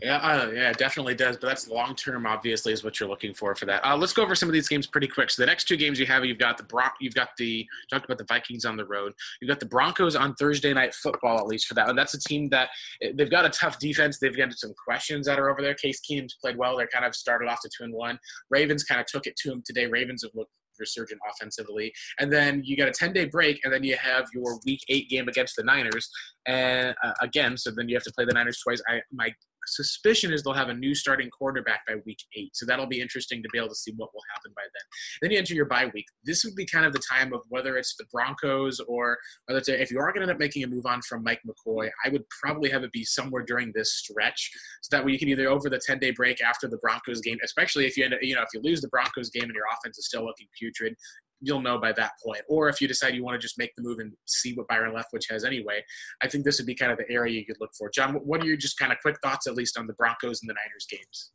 Yeah, 0.00 0.18
uh, 0.18 0.50
yeah, 0.54 0.72
definitely 0.72 1.16
does. 1.16 1.36
But 1.38 1.48
that's 1.48 1.68
long 1.68 1.96
term. 1.96 2.24
Obviously, 2.24 2.72
is 2.72 2.84
what 2.84 3.00
you're 3.00 3.08
looking 3.08 3.34
for 3.34 3.54
for 3.56 3.66
that. 3.66 3.84
Uh, 3.84 3.96
let's 3.96 4.12
go 4.12 4.22
over 4.22 4.36
some 4.36 4.48
of 4.48 4.52
these 4.52 4.68
games 4.68 4.86
pretty 4.86 5.08
quick. 5.08 5.28
So 5.28 5.42
the 5.42 5.46
next 5.46 5.66
two 5.66 5.76
games 5.76 5.98
you 5.98 6.06
have, 6.06 6.24
you've 6.24 6.38
got 6.38 6.56
the 6.56 6.62
Bron- 6.62 6.92
you've 7.00 7.14
got 7.14 7.30
the 7.36 7.66
talked 7.90 8.04
about 8.04 8.18
the 8.18 8.24
Vikings 8.24 8.64
on 8.64 8.76
the 8.76 8.84
road. 8.84 9.12
You've 9.40 9.48
got 9.48 9.58
the 9.58 9.66
Broncos 9.66 10.14
on 10.14 10.34
Thursday 10.36 10.72
night 10.72 10.94
football, 10.94 11.38
at 11.38 11.46
least 11.46 11.66
for 11.66 11.74
that. 11.74 11.88
And 11.88 11.98
that's 11.98 12.14
a 12.14 12.20
team 12.20 12.48
that 12.50 12.68
they've 13.14 13.30
got 13.30 13.44
a 13.44 13.50
tough 13.50 13.80
defense. 13.80 14.18
They've 14.18 14.36
got 14.36 14.52
some 14.52 14.72
questions 14.82 15.26
that 15.26 15.40
are 15.40 15.50
over 15.50 15.62
there. 15.62 15.74
Case 15.74 16.00
Keenum's 16.08 16.36
played 16.40 16.56
well. 16.56 16.76
They're 16.76 16.86
kind 16.86 17.04
of 17.04 17.16
started 17.16 17.48
off 17.48 17.60
to 17.62 17.70
two 17.76 17.82
and 17.82 17.92
one. 17.92 18.20
Ravens 18.50 18.84
kind 18.84 19.00
of 19.00 19.06
took 19.06 19.26
it 19.26 19.34
to 19.38 19.50
them 19.50 19.64
today. 19.66 19.86
Ravens 19.86 20.22
have 20.22 20.32
looked 20.34 20.52
resurgent 20.78 21.20
offensively. 21.28 21.92
And 22.20 22.32
then 22.32 22.62
you 22.64 22.76
got 22.76 22.88
a 22.88 22.92
10 22.92 23.12
day 23.12 23.24
break, 23.26 23.58
and 23.64 23.72
then 23.72 23.82
you 23.82 23.96
have 23.96 24.26
your 24.32 24.60
week 24.64 24.80
eight 24.88 25.08
game 25.08 25.28
against 25.28 25.56
the 25.56 25.64
Niners. 25.64 26.08
And 26.46 26.94
uh, 27.02 27.12
again, 27.20 27.56
so 27.56 27.70
then 27.70 27.88
you 27.88 27.96
have 27.96 28.04
to 28.04 28.12
play 28.12 28.24
the 28.24 28.32
Niners 28.32 28.60
twice. 28.60 28.80
I 28.88 29.00
my 29.12 29.32
suspicion 29.74 30.32
is 30.32 30.42
they'll 30.42 30.52
have 30.52 30.68
a 30.68 30.74
new 30.74 30.94
starting 30.94 31.30
quarterback 31.30 31.86
by 31.86 31.96
week 32.06 32.18
eight. 32.36 32.50
So 32.54 32.66
that'll 32.66 32.86
be 32.86 33.00
interesting 33.00 33.42
to 33.42 33.48
be 33.52 33.58
able 33.58 33.68
to 33.68 33.74
see 33.74 33.92
what 33.96 34.10
will 34.12 34.22
happen 34.34 34.52
by 34.54 34.62
then. 34.62 34.82
Then 35.22 35.30
you 35.32 35.38
enter 35.38 35.54
your 35.54 35.66
bye 35.66 35.90
week. 35.94 36.06
This 36.24 36.44
would 36.44 36.54
be 36.54 36.66
kind 36.66 36.86
of 36.86 36.92
the 36.92 37.02
time 37.10 37.32
of 37.32 37.40
whether 37.48 37.76
it's 37.76 37.96
the 37.96 38.04
Broncos 38.12 38.80
or 38.80 39.18
whether 39.46 39.58
it's 39.58 39.68
if 39.68 39.90
you 39.90 39.98
are 39.98 40.12
going 40.12 40.20
to 40.20 40.22
end 40.22 40.30
up 40.32 40.38
making 40.38 40.64
a 40.64 40.66
move 40.66 40.86
on 40.86 41.00
from 41.02 41.22
Mike 41.22 41.40
McCoy, 41.46 41.88
I 42.04 42.08
would 42.08 42.24
probably 42.42 42.70
have 42.70 42.84
it 42.84 42.92
be 42.92 43.04
somewhere 43.04 43.44
during 43.44 43.72
this 43.74 43.94
stretch 43.94 44.50
so 44.82 44.96
that 44.96 45.04
way 45.04 45.12
you 45.12 45.18
can 45.18 45.28
either 45.28 45.48
over 45.48 45.68
the 45.68 45.80
10 45.84 45.98
day 45.98 46.10
break 46.10 46.42
after 46.42 46.68
the 46.68 46.78
Broncos 46.78 47.20
game, 47.20 47.38
especially 47.44 47.86
if 47.86 47.96
you 47.96 48.04
end 48.04 48.14
up, 48.14 48.20
you 48.22 48.34
know, 48.34 48.42
if 48.42 48.48
you 48.54 48.60
lose 48.62 48.80
the 48.80 48.88
Broncos 48.88 49.30
game 49.30 49.44
and 49.44 49.54
your 49.54 49.64
offense 49.72 49.98
is 49.98 50.06
still 50.06 50.24
looking 50.24 50.46
putrid, 50.58 50.94
you'll 51.40 51.60
know 51.60 51.78
by 51.78 51.92
that 51.92 52.12
point. 52.24 52.42
Or 52.48 52.68
if 52.68 52.80
you 52.80 52.88
decide 52.88 53.14
you 53.14 53.24
want 53.24 53.34
to 53.34 53.44
just 53.44 53.58
make 53.58 53.74
the 53.76 53.82
move 53.82 53.98
and 53.98 54.12
see 54.26 54.54
what 54.54 54.68
Byron 54.68 54.94
Leftwich 54.94 55.30
has 55.30 55.44
anyway, 55.44 55.82
I 56.22 56.28
think 56.28 56.44
this 56.44 56.58
would 56.58 56.66
be 56.66 56.74
kind 56.74 56.92
of 56.92 56.98
the 56.98 57.10
area 57.10 57.38
you 57.38 57.46
could 57.46 57.58
look 57.60 57.70
for. 57.78 57.90
John, 57.90 58.14
what 58.14 58.42
are 58.42 58.46
your 58.46 58.56
just 58.56 58.78
kind 58.78 58.92
of 58.92 58.98
quick 59.00 59.16
thoughts, 59.22 59.46
at 59.46 59.54
least 59.54 59.78
on 59.78 59.86
the 59.86 59.94
Broncos 59.94 60.42
and 60.42 60.50
the 60.50 60.54
Niners 60.54 60.86
games? 60.90 61.32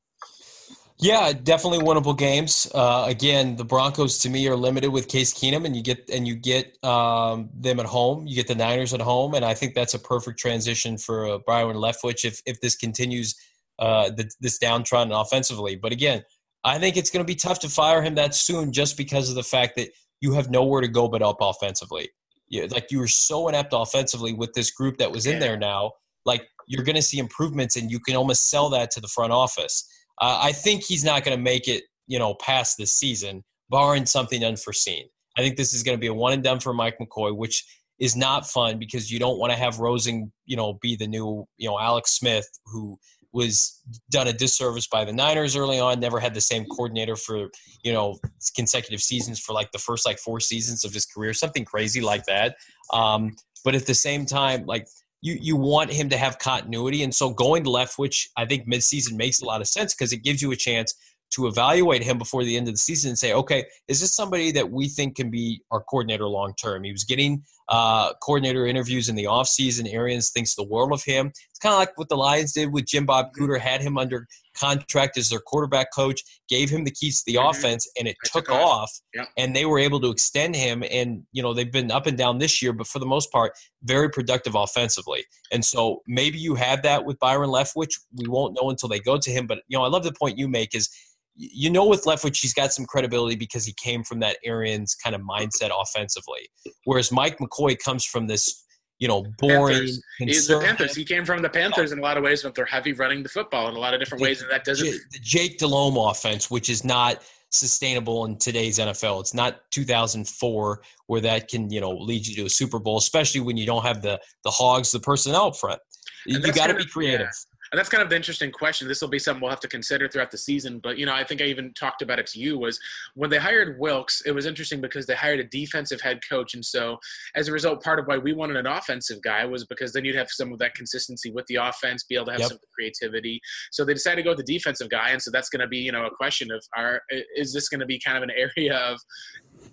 Yeah, 1.00 1.34
definitely 1.34 1.80
winnable 1.80 2.18
games. 2.18 2.72
Uh, 2.74 3.06
again, 3.08 3.56
the 3.56 3.66
Broncos 3.66 4.20
to 4.20 4.30
me 4.30 4.48
are 4.48 4.56
limited 4.56 4.90
with 4.90 5.08
Case 5.08 5.34
Keenum, 5.34 5.66
and 5.66 5.76
you 5.76 5.82
get 5.82 6.10
and 6.10 6.28
you 6.28 6.36
get 6.36 6.78
um, 6.84 7.50
them 7.54 7.80
at 7.80 7.86
home. 7.86 8.28
You 8.28 8.36
get 8.36 8.48
the 8.48 8.56
Niners 8.56 8.94
at 8.94 9.02
home, 9.02 9.34
and 9.34 9.44
I 9.44 9.54
think 9.54 9.74
that's 9.74 9.96
a 9.96 10.00
perfect 10.00 10.40
transition 10.40 10.98
for 10.98 11.28
uh, 11.28 11.40
Byron 11.46 11.78
Leftwich 11.78 12.24
if 12.26 12.42
if 12.46 12.62
this 12.62 12.76
continues 12.76 13.36
uh, 13.80 14.12
the, 14.12 14.30
this 14.40 14.60
downtrend 14.60 15.20
offensively. 15.20 15.76
But 15.76 15.92
again, 15.92 16.24
I 16.64 16.80
think 16.80 16.98
it's 16.98 17.10
going 17.10 17.26
to 17.26 17.30
be 17.30 17.36
tough 17.36 17.60
to 17.60 17.70
fire 17.70 18.02
him 18.02 18.16
that 18.16 18.34
soon 18.34 18.72
just 18.72 18.98
because 18.98 19.30
of 19.30 19.36
the 19.36 19.44
fact 19.44 19.76
that 19.76 19.90
you 20.22 20.34
have 20.34 20.50
nowhere 20.50 20.82
to 20.82 20.88
go 20.88 21.08
but 21.08 21.22
up 21.22 21.38
offensively. 21.42 22.10
You, 22.48 22.68
like 22.68 22.92
you 22.92 23.00
were 23.00 23.08
so 23.08 23.48
inept 23.48 23.74
offensively 23.74 24.34
with 24.34 24.54
this 24.54 24.72
group 24.72 24.98
that 24.98 25.12
was 25.12 25.26
in 25.26 25.40
there 25.40 25.58
now. 25.58 25.92
Like 26.26 26.48
you're 26.68 26.86
going 26.86 26.96
to 26.96 27.02
see 27.02 27.20
improvements, 27.20 27.76
and 27.76 27.92
you 27.92 28.00
can 28.00 28.16
almost 28.16 28.50
sell 28.50 28.70
that 28.70 28.92
to 28.92 29.02
the 29.02 29.08
front 29.08 29.34
office. 29.34 29.86
Uh, 30.22 30.40
I 30.42 30.52
think 30.54 30.84
he's 30.84 31.04
not 31.04 31.24
going 31.26 31.38
to 31.38 31.44
make 31.44 31.68
it, 31.68 31.84
you 32.08 32.20
know, 32.20 32.36
past 32.36 32.78
this 32.78 32.94
season, 32.94 33.44
barring 33.70 34.06
something 34.06 34.46
unforeseen. 34.46 35.08
I 35.38 35.42
think 35.42 35.58
this 35.58 35.74
is 35.74 35.84
going 35.84 35.98
to 35.98 36.00
be 36.00 36.08
a 36.08 36.14
one 36.14 36.34
and 36.34 36.44
done 36.44 36.60
for 36.60 36.74
Mike 36.74 36.98
McCoy, 37.02 37.36
which 37.36 37.66
is 38.00 38.16
not 38.16 38.48
fun 38.48 38.80
because 38.80 39.12
you 39.12 39.20
don't 39.20 39.40
want 39.40 39.52
to 39.52 39.58
have 39.58 39.80
Rosen, 39.80 40.32
you 40.46 40.56
know, 40.56 40.78
be 40.82 40.96
the 40.96 41.08
new, 41.08 41.46
you 41.58 41.70
know, 41.70 41.80
Alex 41.80 42.12
Smith 42.12 42.48
who 42.68 42.98
was 43.34 43.82
done 44.12 44.28
a 44.28 44.34
disservice 44.34 44.88
by 44.88 45.04
the 45.04 45.12
Niners 45.12 45.56
early 45.56 45.80
on. 45.80 46.00
Never 46.00 46.20
had 46.20 46.34
the 46.34 46.42
same 46.42 46.66
coordinator 46.66 47.16
for 47.16 47.50
you 47.84 47.92
know 47.92 48.20
consecutive 48.56 49.02
seasons 49.02 49.40
for 49.40 49.54
like 49.54 49.72
the 49.72 49.80
first 49.80 50.06
like 50.06 50.20
four 50.20 50.40
seasons 50.40 50.86
of 50.86 50.94
his 50.94 51.06
career, 51.06 51.34
something 51.34 51.66
crazy 51.66 52.02
like 52.02 52.26
that. 52.26 52.56
Um, 52.92 53.36
but 53.66 53.76
at 53.76 53.86
the 53.86 53.96
same 53.96 54.26
time, 54.26 54.66
like 54.66 54.88
you 55.22 55.38
you 55.42 55.56
want 55.56 55.92
him 55.92 56.10
to 56.10 56.18
have 56.18 56.38
continuity, 56.38 57.04
and 57.04 57.14
so 57.14 57.32
going 57.32 57.64
to 57.64 57.70
Leftwich 57.70 58.28
I 58.38 58.46
think 58.46 58.68
midseason 58.68 59.14
makes 59.14 59.42
a 59.42 59.46
lot 59.46 59.62
of 59.62 59.68
sense 59.68 59.94
because 59.96 60.14
it 60.14 60.24
gives 60.24 60.42
you 60.42 60.52
a 60.52 60.56
chance 60.56 60.94
to 61.34 61.48
evaluate 61.48 62.04
him 62.04 62.18
before 62.18 62.44
the 62.44 62.56
end 62.56 62.68
of 62.68 62.76
the 62.76 62.80
season 62.80 63.10
and 63.10 63.18
say, 63.18 63.34
okay, 63.34 63.66
is 63.88 64.00
this 64.00 64.16
somebody 64.16 64.52
that 64.52 64.70
we 64.70 64.88
think 64.88 65.16
can 65.16 65.32
be 65.32 65.62
our 65.72 65.82
coordinator 65.82 66.28
long 66.28 66.54
term? 66.62 66.84
He 66.84 66.92
was 66.92 67.04
getting 67.04 67.44
uh, 67.70 68.14
coordinator 68.22 68.68
interviews 68.68 69.10
in 69.10 69.16
the 69.16 69.24
offseason. 69.24 69.92
Arians 69.92 70.30
thinks 70.30 70.54
the 70.54 70.64
world 70.64 70.92
of 70.92 71.04
him. 71.04 71.28
It's 71.28 71.60
kind 71.60 71.74
of 71.74 71.80
like 71.80 71.98
what 71.98 72.10
the 72.10 72.18
Lions 72.18 72.54
did 72.54 72.72
with 72.72 72.86
Jim 72.86 73.06
Bob 73.06 73.28
Cooter, 73.38 73.60
had 73.60 73.82
him 73.82 73.98
under 73.98 74.28
contract 74.56 75.18
as 75.18 75.30
their 75.30 75.40
quarterback 75.40 75.88
coach, 75.96 76.22
gave 76.48 76.70
him 76.70 76.84
the 76.84 76.92
keys 76.92 77.24
to 77.24 77.32
the 77.32 77.40
mm-hmm. 77.40 77.50
offense, 77.50 77.90
and 77.98 78.08
it 78.08 78.16
took, 78.26 78.46
took, 78.46 78.56
off. 78.56 78.92
Yep. 79.16 79.28
And 79.38 79.56
they 79.56 79.66
were 79.66 79.80
able 79.80 80.00
to 80.02 80.12
extend 80.12 80.56
him. 80.56 80.84
And, 80.92 81.24
you 81.32 81.42
know, 81.42 81.54
they've 81.56 81.72
been 81.72 81.90
up 81.90 82.06
and 82.06 82.18
down 82.18 82.38
this 82.38 82.62
year, 82.62 82.74
but 82.74 82.86
for 82.86 83.00
the 83.00 83.08
most 83.08 83.32
part, 83.32 83.54
very 83.82 84.10
productive 84.10 84.54
offensively. 84.54 85.26
And 85.52 85.66
so 85.66 86.02
maybe 86.08 86.38
you 86.38 86.54
have 86.54 86.84
that 86.84 87.06
with 87.06 87.18
Byron 87.18 87.50
Leftwich. 87.50 87.94
We 88.16 88.28
won't 88.28 88.56
know 88.62 88.70
until 88.70 88.90
they 88.90 89.00
go 89.00 89.18
to 89.18 89.32
him. 89.32 89.48
But, 89.48 89.60
you 89.68 89.78
know, 89.80 89.84
I 89.84 89.88
love 89.88 90.04
the 90.04 90.14
point 90.14 90.38
you 90.38 90.48
make 90.48 90.76
is– 90.76 90.90
you 91.36 91.70
know 91.70 91.86
with 91.86 92.04
Leftwich 92.04 92.42
he's 92.42 92.54
got 92.54 92.74
some 92.74 92.86
credibility 92.86 93.36
because 93.36 93.66
he 93.66 93.74
came 93.74 94.04
from 94.04 94.20
that 94.20 94.38
Arians 94.46 94.96
kind 94.96 95.16
of 95.16 95.22
mindset 95.22 95.72
offensively. 95.78 96.50
Whereas 96.86 97.12
Mike 97.12 97.38
McCoy 97.40 97.78
comes 97.78 98.06
from 98.06 98.28
this, 98.28 98.66
you 99.00 99.08
know, 99.08 99.26
boring. 99.40 99.88
He's 100.20 100.48
the 100.48 100.60
Panthers. 100.60 100.96
He 100.96 101.04
came 101.04 101.26
from 101.26 101.42
the 101.42 101.50
Panthers 101.50 101.92
in 101.92 102.00
a 102.00 102.02
lot 102.02 102.18
of 102.18 102.24
ways, 102.24 102.44
but 102.44 102.56
they're 102.56 102.66
heavy 102.66 102.94
running 102.94 103.24
the 103.24 103.30
football 103.30 103.68
in 103.70 103.76
a 103.76 103.80
lot 103.80 103.94
of 103.94 104.00
different 104.00 104.20
the, 104.20 104.30
ways, 104.30 104.42
and 104.42 104.52
that 104.52 104.64
doesn't. 104.64 104.88
The 104.88 105.20
Jake 105.22 105.58
Delhomme 105.58 105.98
offense, 105.98 106.52
which 106.52 106.70
is 106.70 106.84
not 106.84 107.24
sustainable 107.50 108.26
in 108.26 108.38
today's 108.38 108.80
NFL. 108.80 109.22
It's 109.22 109.34
not 109.34 109.62
2004 109.72 110.82
where 111.08 111.22
that 111.22 111.48
can 111.48 111.72
you 111.72 111.82
know 111.82 111.92
lead 111.92 112.26
you 112.26 112.36
to 112.36 112.46
a 112.46 112.50
Super 112.50 112.80
Bowl, 112.80 112.98
especially 112.98 113.42
when 113.42 113.58
you 113.58 113.66
don't 113.66 113.84
have 113.84 114.02
the 114.02 114.20
the 114.44 114.52
hogs, 114.52 114.92
the 114.92 115.00
personnel 115.00 115.48
up 115.48 115.56
front. 115.56 115.80
you 116.26 116.40
got 116.54 116.68
to 116.68 116.76
be 116.76 116.86
creative. 116.86 117.22
Yeah. 117.22 117.53
And 117.74 117.80
that's 117.80 117.90
kind 117.90 118.04
of 118.04 118.10
the 118.12 118.16
interesting 118.16 118.52
question. 118.52 118.88
This 118.88 119.02
will 119.02 119.08
be 119.08 119.18
something 119.18 119.42
we'll 119.42 119.50
have 119.50 119.60
to 119.62 119.68
consider 119.68 120.08
throughout 120.08 120.30
the 120.30 120.38
season. 120.38 120.78
But 120.78 121.00
you 121.00 121.08
know, 121.08 121.14
I 121.14 121.24
think 121.24 121.42
I 121.42 121.46
even 121.46 121.74
talked 121.74 122.04
about 122.04 122.20
it 122.20 122.28
to 122.28 122.40
you. 122.40 122.60
Was 122.60 122.80
when 123.16 123.32
they 123.32 123.40
hired 123.40 123.80
Wilks. 123.80 124.22
it 124.28 124.32
was 124.32 124.46
interesting 124.46 124.80
because 124.80 125.08
they 125.08 125.16
hired 125.16 125.40
a 125.40 125.44
defensive 125.46 126.00
head 126.00 126.20
coach, 126.30 126.54
and 126.54 126.64
so 126.64 127.00
as 127.34 127.48
a 127.48 127.52
result, 127.52 127.84
part 127.84 127.98
of 127.98 128.06
why 128.06 128.20
we 128.20 128.32
wanted 128.32 128.58
an 128.58 128.68
offensive 128.68 129.24
guy 129.24 129.44
was 129.44 129.66
because 129.66 129.92
then 129.92 130.06
you'd 130.06 130.16
have 130.16 130.30
some 130.30 130.54
of 130.54 130.60
that 130.60 130.76
consistency 130.76 131.32
with 131.32 131.48
the 131.48 131.56
offense, 131.56 132.04
be 132.04 132.14
able 132.14 132.28
to 132.28 132.34
have 132.34 132.42
yep. 132.42 132.50
some 132.50 132.60
creativity. 132.76 133.42
So 133.72 133.84
they 133.84 133.96
decided 133.96 134.18
to 134.18 134.22
go 134.22 134.36
with 134.36 134.46
the 134.46 134.54
defensive 134.54 134.92
guy, 134.92 135.10
and 135.10 135.20
so 135.20 135.32
that's 135.32 135.50
going 135.50 135.62
to 135.62 135.68
be 135.68 135.80
you 135.80 135.92
know 135.92 136.06
a 136.06 136.12
question 136.12 136.52
of 136.52 136.64
are 136.78 137.02
is 137.36 137.54
this 137.54 137.70
going 137.70 137.80
to 137.80 137.88
be 137.88 138.00
kind 138.00 138.18
of 138.18 138.22
an 138.22 138.32
area 138.38 138.78
of 138.78 139.00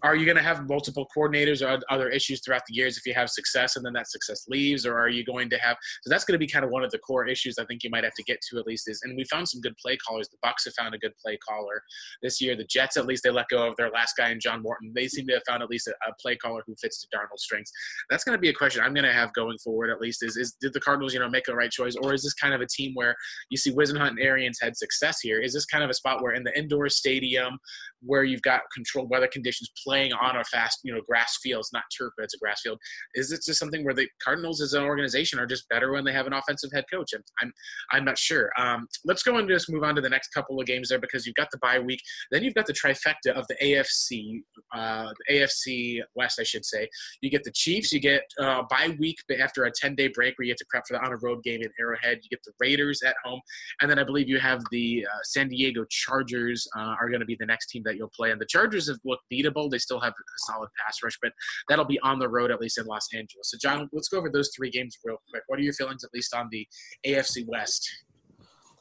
are 0.02 0.16
you 0.16 0.24
going 0.24 0.36
to 0.36 0.43
have 0.43 0.68
multiple 0.68 1.09
coordinators 1.16 1.66
or 1.66 1.81
other 1.90 2.09
issues 2.09 2.40
throughout 2.40 2.62
the 2.68 2.74
years 2.74 2.97
if 2.97 3.06
you 3.06 3.14
have 3.14 3.31
success 3.31 3.77
and 3.77 3.85
then 3.85 3.93
that 3.93 4.09
success 4.09 4.47
leaves 4.48 4.86
or 4.86 4.98
are 4.98 5.09
you 5.09 5.24
going 5.24 5.48
to 5.51 5.56
have 5.59 5.77
so 6.02 6.10
that's 6.10 6.24
going 6.24 6.35
to 6.35 6.39
be 6.39 6.47
kind 6.47 6.64
of 6.64 6.70
one 6.70 6.85
of 6.85 6.90
the 6.90 6.98
core 6.98 7.27
issues 7.27 7.59
i 7.59 7.64
think 7.64 7.82
you 7.82 7.90
might 7.90 8.05
have 8.05 8.14
to 8.14 8.22
get 8.22 8.40
to 8.40 8.59
at 8.59 8.66
least 8.66 8.89
is 8.89 9.01
and 9.02 9.16
we 9.16 9.24
found 9.24 9.48
some 9.48 9.60
good 9.60 9.77
play 9.77 9.97
callers. 9.97 10.28
The 10.28 10.36
bucks 10.43 10.64
have 10.64 10.74
found 10.74 10.94
a 10.94 10.98
good 10.98 11.12
play 11.22 11.39
caller 11.47 11.82
this 12.22 12.40
year. 12.40 12.56
The 12.56 12.64
jets 12.64 12.97
at 12.97 13.06
least 13.06 13.22
they 13.22 13.31
let 13.31 13.48
go 13.48 13.66
of 13.68 13.77
their 13.77 13.90
last 13.90 14.16
guy 14.16 14.31
in 14.31 14.40
john 14.40 14.62
morton. 14.62 14.93
They 14.94 15.09
seem 15.09 15.27
to 15.27 15.35
have 15.35 15.43
found 15.47 15.62
at 15.62 15.70
least 15.70 15.89
a, 15.89 15.93
a 16.09 16.14
play 16.20 16.36
caller 16.36 16.62
who 16.66 16.74
fits 16.81 17.01
to 17.01 17.16
darnold's 17.16 17.43
strengths. 17.43 17.72
That's 18.09 18.24
going 18.24 18.36
to 18.36 18.40
be 18.40 18.48
a 18.48 18.55
question 18.55 18.82
i'm 18.82 18.94
going 18.94 19.05
to 19.05 19.12
have 19.12 19.32
going 19.35 19.59
forward 19.59 19.90
at 19.90 20.01
least 20.01 20.22
is, 20.22 20.36
is 20.36 20.56
did 20.60 20.72
the 20.72 20.81
cardinals 20.81 21.14
you 21.14 21.20
know 21.20 21.28
make 21.28 21.44
the 21.44 21.55
right 21.55 21.70
choice 21.70 21.97
or 21.97 22.14
is 22.14 22.22
this 22.22 22.35
kind 22.35 22.55
of 22.55 22.60
a 22.60 22.66
team 22.66 22.93
where 22.94 23.14
you 23.51 23.56
see 23.56 23.72
Whisenhunt 23.72 24.09
and 24.09 24.20
arians 24.20 24.59
had 24.60 24.77
success 24.77 25.20
here? 25.20 25.40
Is 25.40 25.52
this 25.52 25.66
kind 25.66 25.85
of 25.85 25.90
a 25.90 25.94
spot 25.94 26.22
where 26.22 26.32
in 26.32 26.44
the 26.44 26.56
indoor 26.59 26.89
stadium 26.89 27.59
where 28.02 28.24
you've 28.24 28.43
got 28.43 28.62
controlled 28.74 29.10
weather 29.10 29.28
conditions 29.28 29.70
playing 29.85 30.12
on 30.12 30.36
a 30.36 30.44
fast, 30.44 30.81
you 30.85 30.93
know, 30.93 31.01
grass 31.09 31.39
field. 31.43 31.60
It's 31.60 31.72
not 31.72 31.85
turf, 31.97 32.12
but 32.16 32.24
it's 32.24 32.35
a 32.35 32.39
grass 32.39 32.60
field. 32.62 32.78
Is 33.14 33.32
it 33.32 33.40
just 33.44 33.59
something 33.59 33.85
where 33.85 33.94
the 33.94 34.09
Cardinals 34.22 34.60
as 34.60 34.74
an 34.74 34.85
organization 34.85 35.39
are 35.39 35.47
just 35.47 35.68
better 35.68 35.93
when 35.93 36.05
they 36.05 36.12
have 36.12 36.27
an 36.27 36.32
offensive 36.32 36.70
head 36.72 36.85
coach? 36.93 37.12
And 37.12 37.22
I'm, 37.40 37.52
I'm 37.93 38.05
not 38.05 38.18
sure. 38.18 38.51
Um, 38.59 38.86
let's 39.05 39.22
go 39.22 39.36
and 39.36 39.48
just 39.48 39.70
move 39.70 39.85
on 39.85 39.94
to 39.94 40.01
the 40.01 40.09
next 40.09 40.28
couple 40.28 40.60
of 40.60 40.66
games 40.66 40.89
there 40.89 40.98
because 40.98 41.27
you've 41.27 41.36
got 41.36 41.48
the 41.51 41.59
bye 41.59 41.78
week. 41.78 42.01
Then 42.31 42.43
you've 42.43 42.55
got 42.55 42.66
the 42.66 42.72
trifecta 42.72 43.32
of 43.35 43.47
the 43.48 43.56
AFC, 43.62 44.40
uh, 44.74 45.12
AFC 45.31 46.01
West, 46.14 46.40
I 46.40 46.44
should 46.44 46.64
say. 46.64 46.89
You 47.20 47.31
get 47.31 47.44
the 47.44 47.52
Chiefs. 47.52 47.93
You 47.93 48.01
get 48.01 48.22
uh, 48.39 48.62
bye 48.68 48.97
week 48.98 49.18
after 49.40 49.64
a 49.64 49.70
10 49.70 49.94
day 49.94 50.09
break 50.09 50.39
where 50.39 50.47
you 50.47 50.52
get 50.52 50.59
to 50.59 50.66
prep 50.68 50.85
for 50.86 50.94
the 50.94 51.05
on 51.05 51.12
a 51.12 51.16
road 51.16 51.43
game 51.43 51.60
in 51.62 51.70
Arrowhead. 51.78 52.20
You 52.22 52.31
get 52.31 52.43
the 52.44 52.52
Raiders 52.60 53.02
at 53.02 53.14
home, 53.24 53.40
and 53.81 53.90
then 53.90 53.98
I 53.98 54.05
believe 54.05 54.28
you 54.28 54.39
have 54.39 54.62
the 54.70 55.06
uh, 55.10 55.18
San 55.24 55.48
Diego 55.48 55.85
Chargers 55.90 56.66
uh, 56.77 56.94
are 57.01 57.09
going 57.09 57.20
to 57.20 57.27
be 57.27 57.36
the 57.39 57.47
next 57.47 57.68
team 57.68 57.82
that 57.85 57.89
you'll 57.96 58.10
play. 58.14 58.30
And 58.30 58.40
the 58.40 58.46
Chargers 58.46 58.88
have 58.88 58.98
looked 59.04 59.24
beatable. 59.32 59.70
They 59.70 59.78
still 59.78 60.00
have 60.00 60.12
a 60.12 60.52
solid 60.52 60.68
pass 60.84 60.98
rush, 61.02 61.18
but 61.22 61.32
that'll 61.68 61.84
be 61.84 62.00
on 62.00 62.18
the 62.18 62.28
road 62.28 62.50
at 62.50 62.60
least 62.60 62.78
in 62.78 62.86
Los 62.86 63.08
Angeles. 63.14 63.50
So, 63.50 63.58
John, 63.60 63.88
let's 63.92 64.08
go 64.08 64.18
over 64.18 64.30
those 64.30 64.50
three 64.56 64.70
games 64.70 64.96
real 65.04 65.16
quick. 65.30 65.42
What 65.46 65.58
are 65.58 65.62
your 65.62 65.74
feelings, 65.74 66.04
at 66.04 66.10
least 66.14 66.34
on 66.34 66.48
the 66.50 66.66
AFC 67.06 67.46
West? 67.46 67.88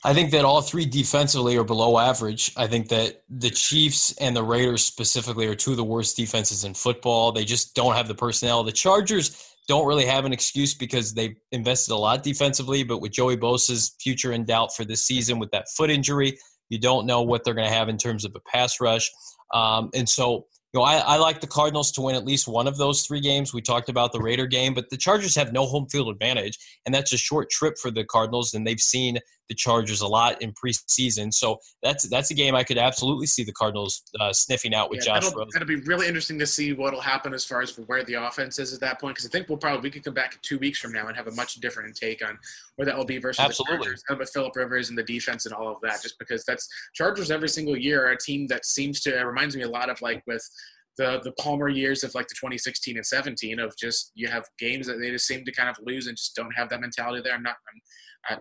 I 0.03 0.13
think 0.13 0.31
that 0.31 0.45
all 0.45 0.61
three 0.61 0.85
defensively 0.85 1.57
are 1.57 1.63
below 1.65 1.97
average. 1.97 2.53
I 2.55 2.67
think 2.67 2.87
that 2.87 3.23
the 3.29 3.49
Chiefs 3.49 4.15
and 4.17 4.33
the 4.33 4.43
Raiders 4.43 4.85
specifically 4.85 5.45
are 5.47 5.55
two 5.55 5.71
of 5.71 5.77
the 5.77 5.83
worst 5.83 6.15
defenses 6.15 6.63
in 6.63 6.73
football. 6.73 7.33
They 7.33 7.43
just 7.43 7.75
don't 7.75 7.95
have 7.95 8.07
the 8.07 8.15
personnel. 8.15 8.63
The 8.63 8.71
Chargers 8.71 9.55
don't 9.67 9.85
really 9.85 10.05
have 10.05 10.23
an 10.23 10.31
excuse 10.31 10.73
because 10.73 11.13
they've 11.13 11.35
invested 11.51 11.93
a 11.93 11.97
lot 11.97 12.23
defensively, 12.23 12.83
but 12.83 13.01
with 13.01 13.11
Joey 13.11 13.35
Bosa's 13.35 13.95
future 14.01 14.31
in 14.31 14.45
doubt 14.45 14.73
for 14.73 14.85
this 14.85 15.03
season 15.03 15.37
with 15.37 15.51
that 15.51 15.69
foot 15.69 15.91
injury, 15.91 16.39
you 16.69 16.79
don't 16.79 17.05
know 17.05 17.21
what 17.21 17.43
they're 17.43 17.53
going 17.53 17.67
to 17.67 17.73
have 17.73 17.89
in 17.89 17.97
terms 17.97 18.25
of 18.25 18.35
a 18.35 18.39
pass 18.39 18.79
rush. 18.79 19.11
Um, 19.53 19.89
and 19.93 20.07
so, 20.07 20.45
you 20.73 20.79
know, 20.79 20.83
I, 20.83 20.97
I, 20.97 21.17
like 21.17 21.41
the 21.41 21.47
Cardinals 21.47 21.91
to 21.93 22.01
win 22.01 22.15
at 22.15 22.25
least 22.25 22.47
one 22.47 22.67
of 22.67 22.77
those 22.77 23.01
three 23.01 23.19
games. 23.19 23.53
We 23.53 23.61
talked 23.61 23.89
about 23.89 24.11
the 24.13 24.21
Raider 24.21 24.45
game, 24.45 24.75
but 24.75 24.89
the 24.91 24.97
Chargers 24.97 25.35
have 25.35 25.51
no 25.51 25.65
home 25.65 25.87
field 25.89 26.09
advantage, 26.09 26.57
and 26.85 26.93
that's 26.93 27.11
a 27.11 27.17
short 27.17 27.49
trip 27.49 27.75
for 27.81 27.89
the 27.89 28.05
Cardinals, 28.05 28.53
and 28.53 28.67
they've 28.67 28.79
seen 28.79 29.17
the 29.49 29.55
Chargers 29.55 30.01
a 30.01 30.07
lot 30.07 30.41
in 30.41 30.53
preseason. 30.53 31.33
So 31.33 31.59
that's 31.83 32.07
that's 32.07 32.31
a 32.31 32.33
game 32.33 32.55
I 32.55 32.63
could 32.63 32.77
absolutely 32.77 33.25
see 33.25 33.43
the 33.43 33.51
Cardinals 33.51 34.03
uh, 34.19 34.31
sniffing 34.31 34.73
out 34.73 34.89
with 34.89 35.05
yeah, 35.05 35.19
Josh 35.19 35.33
Rosen. 35.35 35.49
It'll 35.55 35.67
be 35.67 35.81
really 35.81 36.07
interesting 36.07 36.39
to 36.39 36.45
see 36.45 36.73
what'll 36.73 37.01
happen 37.01 37.33
as 37.33 37.43
far 37.43 37.61
as 37.61 37.75
where 37.87 38.03
the 38.03 38.13
offense 38.13 38.59
is 38.59 38.73
at 38.73 38.79
that 38.81 39.01
point, 39.01 39.15
because 39.15 39.25
I 39.25 39.29
think 39.29 39.49
we'll 39.49 39.57
probably 39.57 39.81
we 39.81 39.89
could 39.89 40.03
come 40.03 40.13
back 40.13 40.39
two 40.41 40.59
weeks 40.59 40.79
from 40.79 40.93
now 40.93 41.07
and 41.07 41.17
have 41.17 41.27
a 41.27 41.31
much 41.31 41.55
different 41.55 41.95
take 41.95 42.25
on 42.25 42.37
where 42.75 42.85
that 42.85 42.95
will 42.95 43.05
be 43.05 43.17
versus 43.17 43.43
absolutely. 43.43 43.77
the 43.77 43.83
Chargers, 43.83 44.03
and 44.09 44.19
with 44.19 44.29
Philip 44.29 44.55
Rivers 44.55 44.89
and 44.89 44.97
the 44.97 45.03
defense 45.03 45.45
and 45.45 45.53
all 45.53 45.69
of 45.69 45.77
that. 45.81 46.01
Just 46.01 46.19
because 46.19 46.45
that's 46.45 46.67
Chargers 46.93 47.31
every 47.31 47.49
single 47.49 47.75
year 47.75 48.05
are 48.05 48.11
a 48.11 48.17
team 48.17 48.47
that 48.47 48.65
seems 48.65 49.01
to 49.01 49.17
it 49.17 49.23
reminds 49.23 49.55
me 49.55 49.63
a 49.63 49.69
lot 49.69 49.89
of 49.89 50.01
like 50.01 50.23
with 50.27 50.47
the 50.97 51.19
the 51.23 51.31
Palmer 51.33 51.69
years 51.69 52.03
of 52.03 52.13
like 52.13 52.27
the 52.27 52.35
2016 52.35 52.97
and 52.97 53.05
17 53.05 53.59
of 53.59 53.75
just 53.77 54.11
you 54.13 54.27
have 54.27 54.45
games 54.59 54.85
that 54.85 54.99
they 54.99 55.09
just 55.09 55.25
seem 55.25 55.43
to 55.45 55.51
kind 55.51 55.69
of 55.69 55.77
lose 55.83 56.07
and 56.07 56.17
just 56.17 56.35
don't 56.35 56.51
have 56.55 56.69
that 56.69 56.81
mentality 56.81 57.21
there. 57.23 57.33
I'm 57.33 57.41
not 57.41 57.55
I'm 57.73 57.81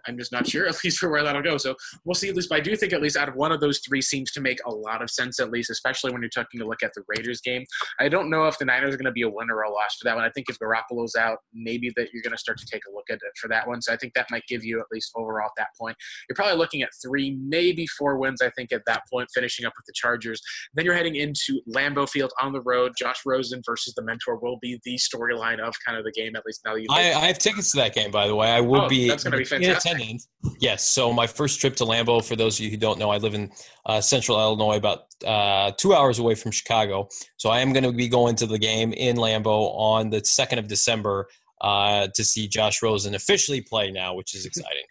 I'm 0.07 0.19
just 0.19 0.33
not 0.33 0.47
sure, 0.47 0.67
at 0.69 0.83
least 0.85 0.99
for 0.99 1.11
where 1.11 1.23
that'll 1.23 1.43
go. 1.43 1.57
So 1.57 1.75
we'll 2.05 2.15
see. 2.15 2.29
At 2.29 2.37
least, 2.37 2.49
but 2.49 2.57
I 2.57 2.61
do 2.61 2.77
think 2.77 2.93
at 2.93 3.03
least 3.03 3.17
out 3.17 3.29
of 3.29 3.35
one 3.35 3.53
of 3.53 3.61
those 3.61 3.81
three 3.81 4.03
seems 4.03 4.31
to 4.33 4.41
make 4.41 4.59
a 4.67 4.71
lot 4.71 5.03
of 5.03 5.11
sense. 5.11 5.41
At 5.41 5.51
least, 5.51 5.71
especially 5.71 6.13
when 6.13 6.23
you're 6.23 6.31
taking 6.31 6.61
a 6.61 6.67
look 6.67 6.83
at 6.83 6.93
the 6.95 7.03
Raiders 7.09 7.41
game. 7.41 7.65
I 7.99 8.09
don't 8.09 8.31
know 8.31 8.47
if 8.47 8.59
the 8.59 8.65
Niners 8.65 8.95
are 8.95 8.99
going 8.99 9.07
to 9.07 9.13
be 9.13 9.23
a 9.23 9.29
winner 9.29 9.57
or 9.57 9.63
a 9.63 9.71
loss 9.71 9.97
for 9.99 10.05
that 10.05 10.17
one. 10.17 10.25
I 10.25 10.31
think 10.31 10.49
if 10.49 10.59
Garoppolo's 10.59 11.15
out, 11.17 11.39
maybe 11.55 11.93
that 11.97 12.09
you're 12.13 12.23
going 12.23 12.33
to 12.33 12.39
start 12.39 12.59
to 12.59 12.67
take 12.67 12.83
a 12.89 12.95
look 12.95 13.05
at 13.11 13.17
it 13.17 13.33
for 13.41 13.49
that 13.49 13.67
one. 13.67 13.81
So 13.83 13.93
I 13.93 13.97
think 13.97 14.15
that 14.15 14.27
might 14.31 14.45
give 14.49 14.65
you 14.65 14.81
at 14.81 14.87
least 14.93 15.13
overall 15.17 15.47
at 15.47 15.53
that 15.57 15.69
point. 15.81 15.97
You're 16.29 16.37
probably 16.37 16.57
looking 16.57 16.83
at 16.83 16.91
three, 17.03 17.39
maybe 17.41 17.87
four 17.87 18.19
wins. 18.19 18.43
I 18.43 18.51
think 18.51 18.73
at 18.73 18.83
that 18.87 19.03
point, 19.13 19.29
finishing 19.35 19.67
up 19.67 19.73
with 19.77 19.87
the 19.87 19.93
Chargers. 19.95 20.41
Then 20.75 20.85
you're 20.85 20.95
heading 20.95 21.17
into 21.17 21.61
Lambeau 21.75 22.09
Field 22.09 22.33
on 22.41 22.53
the 22.53 22.61
road. 22.61 22.93
Josh 22.99 23.21
Rosen 23.25 23.63
versus 23.65 23.95
the 23.95 24.03
mentor 24.03 24.37
will 24.37 24.59
be 24.61 24.81
the 24.85 24.97
storyline 24.97 25.61
of 25.61 25.75
kind 25.85 25.99
of 25.99 26.05
the 26.05 26.13
game. 26.13 26.37
At 26.37 26.45
least 26.47 26.61
now 26.65 26.75
you. 26.75 26.87
I, 26.91 27.13
I, 27.13 27.27
have 27.29 27.39
tickets 27.39 27.71
to 27.73 27.79
that 27.79 27.95
game, 27.95 28.11
by 28.11 28.27
the 28.27 28.35
way. 28.35 28.51
I 28.51 28.61
will 28.61 28.83
oh, 28.83 28.89
be. 28.89 29.09
That's 29.09 29.25
going 29.25 29.33
to 29.33 29.39
be 29.39 29.45
fantastic 29.45 29.68
attendance. 29.77 30.29
Yes. 30.61 30.85
So 30.85 31.13
my 31.13 31.27
first 31.27 31.61
trip 31.61 31.77
to 31.77 31.85
Lambeau, 31.85 32.25
for 32.25 32.37
those 32.37 32.59
of 32.59 32.65
you 32.65 32.71
who 32.71 32.77
don't 32.77 32.99
know, 32.99 33.11
I 33.11 33.19
live 33.19 33.35
in 33.35 33.51
uh, 33.87 34.01
central 34.01 34.39
Illinois, 34.39 34.77
about 34.77 35.07
uh, 35.27 35.73
two 35.77 35.95
hours 35.95 36.19
away 36.19 36.35
from 36.35 36.53
Chicago. 36.53 37.09
So 37.37 37.51
I 37.51 37.61
am 37.61 37.73
going 37.73 37.85
to 37.85 37.93
be 37.93 38.09
going 38.09 38.37
to 38.37 38.47
the 38.47 38.59
game 38.59 38.93
in 38.93 39.17
Lambeau 39.17 39.75
on 39.77 40.11
the 40.11 40.21
2nd 40.21 40.59
of 40.59 40.69
December 40.69 41.29
uh, 41.61 42.09
to 42.15 42.25
see 42.25 42.49
Josh 42.49 42.83
Rosen 42.83 43.15
officially 43.15 43.61
play 43.61 43.91
now, 43.91 44.15
which 44.15 44.35
is 44.35 44.47
exciting. 44.51 44.85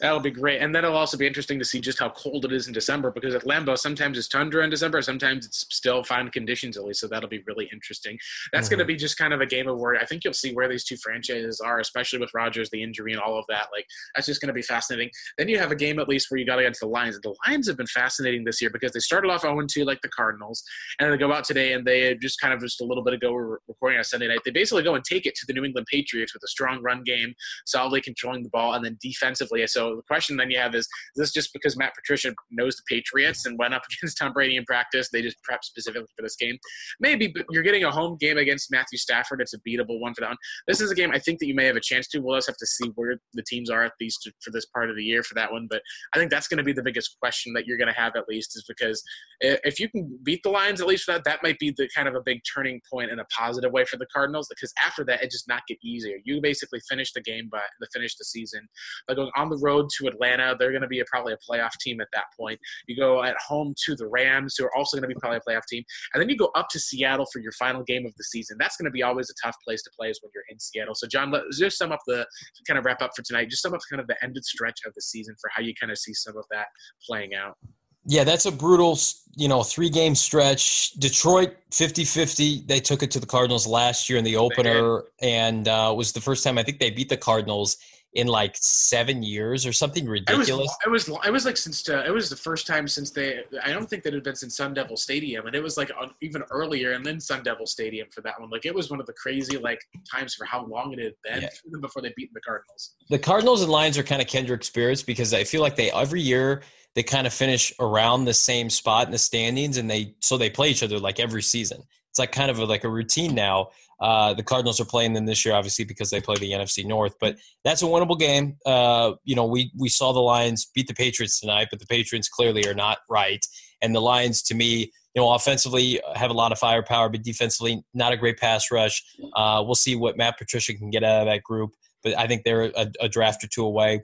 That'll 0.00 0.20
be 0.20 0.30
great, 0.30 0.60
and 0.62 0.74
then 0.74 0.84
it'll 0.84 0.96
also 0.96 1.16
be 1.16 1.26
interesting 1.26 1.58
to 1.58 1.64
see 1.64 1.80
just 1.80 1.98
how 1.98 2.10
cold 2.10 2.44
it 2.44 2.52
is 2.52 2.66
in 2.66 2.72
December 2.72 3.10
because 3.10 3.34
at 3.34 3.44
Lambeau 3.44 3.76
sometimes 3.76 4.16
it's 4.16 4.28
tundra 4.28 4.64
in 4.64 4.70
December, 4.70 5.02
sometimes 5.02 5.44
it's 5.46 5.66
still 5.70 6.02
fine 6.02 6.30
conditions 6.30 6.76
at 6.76 6.84
least. 6.84 7.00
So 7.00 7.08
that'll 7.08 7.28
be 7.28 7.42
really 7.46 7.68
interesting. 7.72 8.18
That's 8.52 8.66
mm-hmm. 8.66 8.76
going 8.76 8.78
to 8.80 8.84
be 8.84 8.96
just 8.96 9.18
kind 9.18 9.32
of 9.32 9.40
a 9.40 9.46
game 9.46 9.68
of 9.68 9.78
where 9.78 9.96
I 9.96 10.04
think 10.04 10.24
you'll 10.24 10.34
see 10.34 10.54
where 10.54 10.68
these 10.68 10.84
two 10.84 10.96
franchises 10.96 11.60
are, 11.60 11.80
especially 11.80 12.20
with 12.20 12.30
Rodgers, 12.34 12.70
the 12.70 12.82
injury, 12.82 13.12
and 13.12 13.20
all 13.20 13.38
of 13.38 13.44
that. 13.48 13.68
Like 13.72 13.86
that's 14.14 14.26
just 14.26 14.40
going 14.40 14.48
to 14.48 14.54
be 14.54 14.62
fascinating. 14.62 15.10
Then 15.38 15.48
you 15.48 15.58
have 15.58 15.72
a 15.72 15.76
game 15.76 15.98
at 15.98 16.08
least 16.08 16.30
where 16.30 16.38
you 16.38 16.46
got 16.46 16.56
to 16.56 16.62
get 16.62 16.74
to 16.74 16.80
the 16.82 16.86
Lions. 16.86 17.18
The 17.20 17.34
Lions 17.46 17.66
have 17.66 17.76
been 17.76 17.86
fascinating 17.86 18.44
this 18.44 18.60
year 18.60 18.70
because 18.70 18.92
they 18.92 19.00
started 19.00 19.30
off 19.30 19.42
0 19.42 19.60
2 19.66 19.84
like 19.84 20.00
the 20.02 20.08
Cardinals, 20.08 20.62
and 20.98 21.12
they 21.12 21.16
go 21.16 21.32
out 21.32 21.44
today 21.44 21.72
and 21.72 21.86
they 21.86 22.14
just 22.16 22.40
kind 22.40 22.54
of 22.54 22.60
just 22.60 22.80
a 22.80 22.84
little 22.84 23.04
bit 23.04 23.14
ago 23.14 23.32
we're 23.32 23.58
recording 23.68 23.98
on 23.98 24.04
Sunday 24.04 24.28
night. 24.28 24.40
They 24.44 24.50
basically 24.50 24.82
go 24.82 24.94
and 24.94 25.04
take 25.04 25.26
it 25.26 25.34
to 25.36 25.46
the 25.46 25.52
New 25.52 25.64
England 25.64 25.86
Patriots 25.90 26.11
with 26.20 26.42
a 26.42 26.48
strong 26.48 26.82
run 26.82 27.02
game, 27.02 27.34
solidly 27.66 28.00
controlling 28.00 28.42
the 28.42 28.50
ball, 28.50 28.74
and 28.74 28.84
then 28.84 28.98
defensively. 29.00 29.66
So 29.66 29.96
the 29.96 30.02
question 30.02 30.36
then 30.36 30.50
you 30.50 30.58
have 30.58 30.74
is, 30.74 30.84
is 30.84 30.88
this 31.16 31.32
just 31.32 31.52
because 31.52 31.76
Matt 31.76 31.94
Patricia 31.94 32.34
knows 32.50 32.76
the 32.76 32.82
Patriots 32.88 33.46
and 33.46 33.58
went 33.58 33.74
up 33.74 33.82
against 33.98 34.18
Tom 34.18 34.32
Brady 34.32 34.56
in 34.56 34.64
practice? 34.64 35.08
They 35.10 35.22
just 35.22 35.38
prepped 35.48 35.64
specifically 35.64 36.08
for 36.16 36.22
this 36.22 36.36
game. 36.36 36.58
Maybe, 37.00 37.28
but 37.28 37.46
you're 37.50 37.62
getting 37.62 37.84
a 37.84 37.90
home 37.90 38.16
game 38.20 38.38
against 38.38 38.70
Matthew 38.70 38.98
Stafford. 38.98 39.40
It's 39.40 39.54
a 39.54 39.58
beatable 39.60 40.00
one 40.00 40.14
for 40.14 40.20
that 40.22 40.28
one. 40.28 40.36
This 40.66 40.80
is 40.80 40.90
a 40.90 40.94
game 40.94 41.10
I 41.12 41.18
think 41.18 41.38
that 41.40 41.46
you 41.46 41.54
may 41.54 41.66
have 41.66 41.76
a 41.76 41.80
chance 41.80 42.08
to. 42.08 42.20
We'll 42.20 42.36
just 42.36 42.48
have 42.48 42.56
to 42.56 42.66
see 42.66 42.90
where 42.94 43.16
the 43.34 43.42
teams 43.42 43.70
are 43.70 43.84
at 43.84 43.92
least 44.00 44.28
for 44.40 44.50
this 44.50 44.66
part 44.66 44.90
of 44.90 44.96
the 44.96 45.04
year 45.04 45.22
for 45.22 45.34
that 45.34 45.50
one. 45.50 45.66
But 45.68 45.82
I 46.14 46.18
think 46.18 46.30
that's 46.30 46.48
going 46.48 46.58
to 46.58 46.64
be 46.64 46.72
the 46.72 46.82
biggest 46.82 47.16
question 47.20 47.52
that 47.54 47.66
you're 47.66 47.78
going 47.78 47.92
to 47.92 48.00
have 48.00 48.16
at 48.16 48.28
least 48.28 48.56
is 48.56 48.64
because 48.66 49.02
if 49.40 49.80
you 49.80 49.88
can 49.88 50.18
beat 50.22 50.42
the 50.42 50.50
Lions 50.50 50.80
at 50.80 50.86
least 50.86 51.04
for 51.04 51.12
that, 51.12 51.24
that 51.24 51.42
might 51.42 51.58
be 51.58 51.72
the 51.76 51.88
kind 51.94 52.08
of 52.08 52.14
a 52.14 52.20
big 52.20 52.40
turning 52.52 52.80
point 52.90 53.10
in 53.10 53.18
a 53.18 53.24
positive 53.26 53.72
way 53.72 53.84
for 53.84 53.96
the 53.96 54.06
Cardinals. 54.12 54.48
Because 54.48 54.72
after 54.84 55.04
that, 55.04 55.22
it 55.22 55.30
just 55.30 55.48
not 55.48 55.62
get 55.66 55.78
easier. 56.04 56.18
You 56.24 56.40
basically 56.40 56.80
finish 56.88 57.12
the 57.12 57.20
game 57.20 57.48
by 57.50 57.62
the 57.80 57.86
finish 57.92 58.16
the 58.16 58.24
season 58.24 58.68
by 59.08 59.14
going 59.14 59.30
on 59.36 59.48
the 59.50 59.58
road 59.58 59.88
to 59.98 60.06
Atlanta. 60.06 60.56
They're 60.58 60.70
going 60.70 60.82
to 60.82 60.88
be 60.88 61.00
a, 61.00 61.04
probably 61.06 61.32
a 61.32 61.38
playoff 61.50 61.72
team 61.80 62.00
at 62.00 62.08
that 62.12 62.24
point. 62.38 62.58
You 62.86 62.96
go 62.96 63.22
at 63.22 63.36
home 63.36 63.74
to 63.86 63.96
the 63.96 64.06
Rams, 64.06 64.56
who 64.56 64.64
are 64.64 64.76
also 64.76 64.96
going 64.96 65.08
to 65.08 65.14
be 65.14 65.18
probably 65.18 65.38
a 65.38 65.50
playoff 65.50 65.66
team, 65.68 65.84
and 66.14 66.20
then 66.20 66.28
you 66.28 66.36
go 66.36 66.50
up 66.54 66.68
to 66.70 66.80
Seattle 66.80 67.26
for 67.32 67.40
your 67.40 67.52
final 67.52 67.82
game 67.82 68.06
of 68.06 68.14
the 68.16 68.24
season. 68.24 68.56
That's 68.58 68.76
going 68.76 68.86
to 68.86 68.92
be 68.92 69.02
always 69.02 69.30
a 69.30 69.46
tough 69.46 69.56
place 69.66 69.82
to 69.82 69.90
play 69.98 70.10
is 70.10 70.20
when 70.22 70.30
you're 70.34 70.44
in 70.50 70.58
Seattle. 70.58 70.94
So, 70.94 71.06
John, 71.06 71.30
let's 71.30 71.58
just 71.58 71.78
sum 71.78 71.92
up 71.92 72.00
the 72.06 72.26
kind 72.66 72.78
of 72.78 72.84
wrap 72.84 73.02
up 73.02 73.10
for 73.16 73.22
tonight. 73.22 73.50
Just 73.50 73.62
sum 73.62 73.74
up 73.74 73.80
kind 73.90 74.00
of 74.00 74.06
the 74.06 74.16
ended 74.22 74.44
stretch 74.44 74.80
of 74.86 74.94
the 74.94 75.02
season 75.02 75.34
for 75.40 75.50
how 75.54 75.62
you 75.62 75.72
kind 75.78 75.90
of 75.90 75.98
see 75.98 76.14
some 76.14 76.36
of 76.36 76.44
that 76.50 76.66
playing 77.06 77.34
out. 77.34 77.56
Yeah, 78.04 78.24
that's 78.24 78.46
a 78.46 78.52
brutal, 78.52 78.98
you 79.36 79.48
know, 79.48 79.62
three 79.62 79.88
game 79.88 80.14
stretch. 80.14 80.92
Detroit 80.92 81.56
50 81.70 82.04
50. 82.04 82.62
They 82.66 82.80
took 82.80 83.02
it 83.02 83.10
to 83.12 83.20
the 83.20 83.26
Cardinals 83.26 83.66
last 83.66 84.08
year 84.08 84.18
in 84.18 84.24
the 84.24 84.36
opener, 84.36 85.04
and 85.20 85.68
uh, 85.68 85.94
was 85.96 86.12
the 86.12 86.20
first 86.20 86.42
time 86.42 86.58
I 86.58 86.62
think 86.62 86.80
they 86.80 86.90
beat 86.90 87.08
the 87.08 87.16
Cardinals 87.16 87.76
in 88.14 88.26
like 88.26 88.56
seven 88.60 89.22
years 89.22 89.64
or 89.64 89.72
something 89.72 90.06
ridiculous. 90.06 90.48
It 90.48 90.90
was, 90.90 91.08
it 91.08 91.10
was, 91.10 91.26
it 91.26 91.30
was 91.30 91.44
like 91.46 91.56
since 91.56 91.88
uh, 91.88 92.04
it 92.06 92.10
was 92.10 92.28
the 92.28 92.36
first 92.36 92.66
time 92.66 92.86
since 92.86 93.10
they. 93.10 93.42
I 93.62 93.72
don't 93.72 93.88
think 93.88 94.02
that 94.02 94.10
it 94.10 94.16
had 94.16 94.24
been 94.24 94.36
since 94.36 94.56
Sun 94.56 94.74
Devil 94.74 94.96
Stadium, 94.96 95.46
and 95.46 95.56
it 95.56 95.62
was 95.62 95.76
like 95.76 95.90
even 96.20 96.42
earlier, 96.50 96.92
and 96.92 97.04
then 97.04 97.20
Sun 97.20 97.42
Devil 97.42 97.66
Stadium 97.66 98.08
for 98.10 98.20
that 98.20 98.38
one. 98.38 98.50
Like 98.50 98.66
it 98.66 98.74
was 98.74 98.90
one 98.90 99.00
of 99.00 99.06
the 99.06 99.14
crazy 99.14 99.56
like 99.56 99.80
times 100.10 100.34
for 100.34 100.44
how 100.44 100.66
long 100.66 100.92
it 100.92 100.98
had 100.98 101.14
been 101.24 101.42
yeah. 101.42 101.78
before 101.80 102.02
they 102.02 102.12
beat 102.16 102.32
the 102.34 102.40
Cardinals. 102.40 102.94
The 103.08 103.18
Cardinals 103.18 103.62
and 103.62 103.70
Lions 103.70 103.96
are 103.96 104.02
kind 104.02 104.20
of 104.20 104.28
kindred 104.28 104.64
spirits 104.64 105.02
because 105.02 105.32
I 105.32 105.44
feel 105.44 105.62
like 105.62 105.76
they 105.76 105.90
every 105.90 106.20
year 106.20 106.62
they 106.94 107.02
kind 107.02 107.26
of 107.26 107.32
finish 107.32 107.72
around 107.80 108.26
the 108.26 108.34
same 108.34 108.68
spot 108.68 109.06
in 109.06 109.12
the 109.12 109.18
standings, 109.18 109.78
and 109.78 109.90
they 109.90 110.14
so 110.20 110.36
they 110.36 110.50
play 110.50 110.68
each 110.70 110.82
other 110.82 110.98
like 110.98 111.18
every 111.18 111.42
season. 111.42 111.82
It's 112.10 112.18
like 112.18 112.32
kind 112.32 112.50
of 112.50 112.58
a, 112.58 112.66
like 112.66 112.84
a 112.84 112.90
routine 112.90 113.34
now. 113.34 113.70
Uh, 114.02 114.34
the 114.34 114.42
Cardinals 114.42 114.80
are 114.80 114.84
playing 114.84 115.12
them 115.12 115.26
this 115.26 115.44
year, 115.44 115.54
obviously, 115.54 115.84
because 115.84 116.10
they 116.10 116.20
play 116.20 116.34
the 116.36 116.50
NFC 116.50 116.84
North. 116.84 117.14
But 117.20 117.36
that's 117.64 117.82
a 117.82 117.86
winnable 117.86 118.18
game. 118.18 118.56
Uh, 118.66 119.12
you 119.22 119.36
know, 119.36 119.46
we 119.46 119.70
we 119.78 119.88
saw 119.88 120.12
the 120.12 120.20
Lions 120.20 120.68
beat 120.74 120.88
the 120.88 120.94
Patriots 120.94 121.38
tonight, 121.38 121.68
but 121.70 121.78
the 121.78 121.86
Patriots 121.86 122.28
clearly 122.28 122.66
are 122.66 122.74
not 122.74 122.98
right. 123.08 123.46
And 123.80 123.94
the 123.94 124.00
Lions, 124.00 124.42
to 124.42 124.54
me, 124.54 124.92
you 125.14 125.22
know, 125.22 125.32
offensively 125.32 126.00
have 126.14 126.30
a 126.30 126.34
lot 126.34 126.50
of 126.50 126.58
firepower, 126.58 127.08
but 127.10 127.22
defensively 127.22 127.84
not 127.94 128.12
a 128.12 128.16
great 128.16 128.38
pass 128.38 128.70
rush. 128.72 129.04
Uh, 129.34 129.62
we'll 129.64 129.76
see 129.76 129.94
what 129.94 130.16
Matt 130.16 130.36
Patricia 130.36 130.74
can 130.74 130.90
get 130.90 131.04
out 131.04 131.20
of 131.20 131.26
that 131.26 131.44
group, 131.44 131.70
but 132.02 132.18
I 132.18 132.26
think 132.26 132.42
they're 132.42 132.72
a, 132.74 132.90
a 133.00 133.08
draft 133.08 133.44
or 133.44 133.48
two 133.48 133.64
away. 133.64 134.02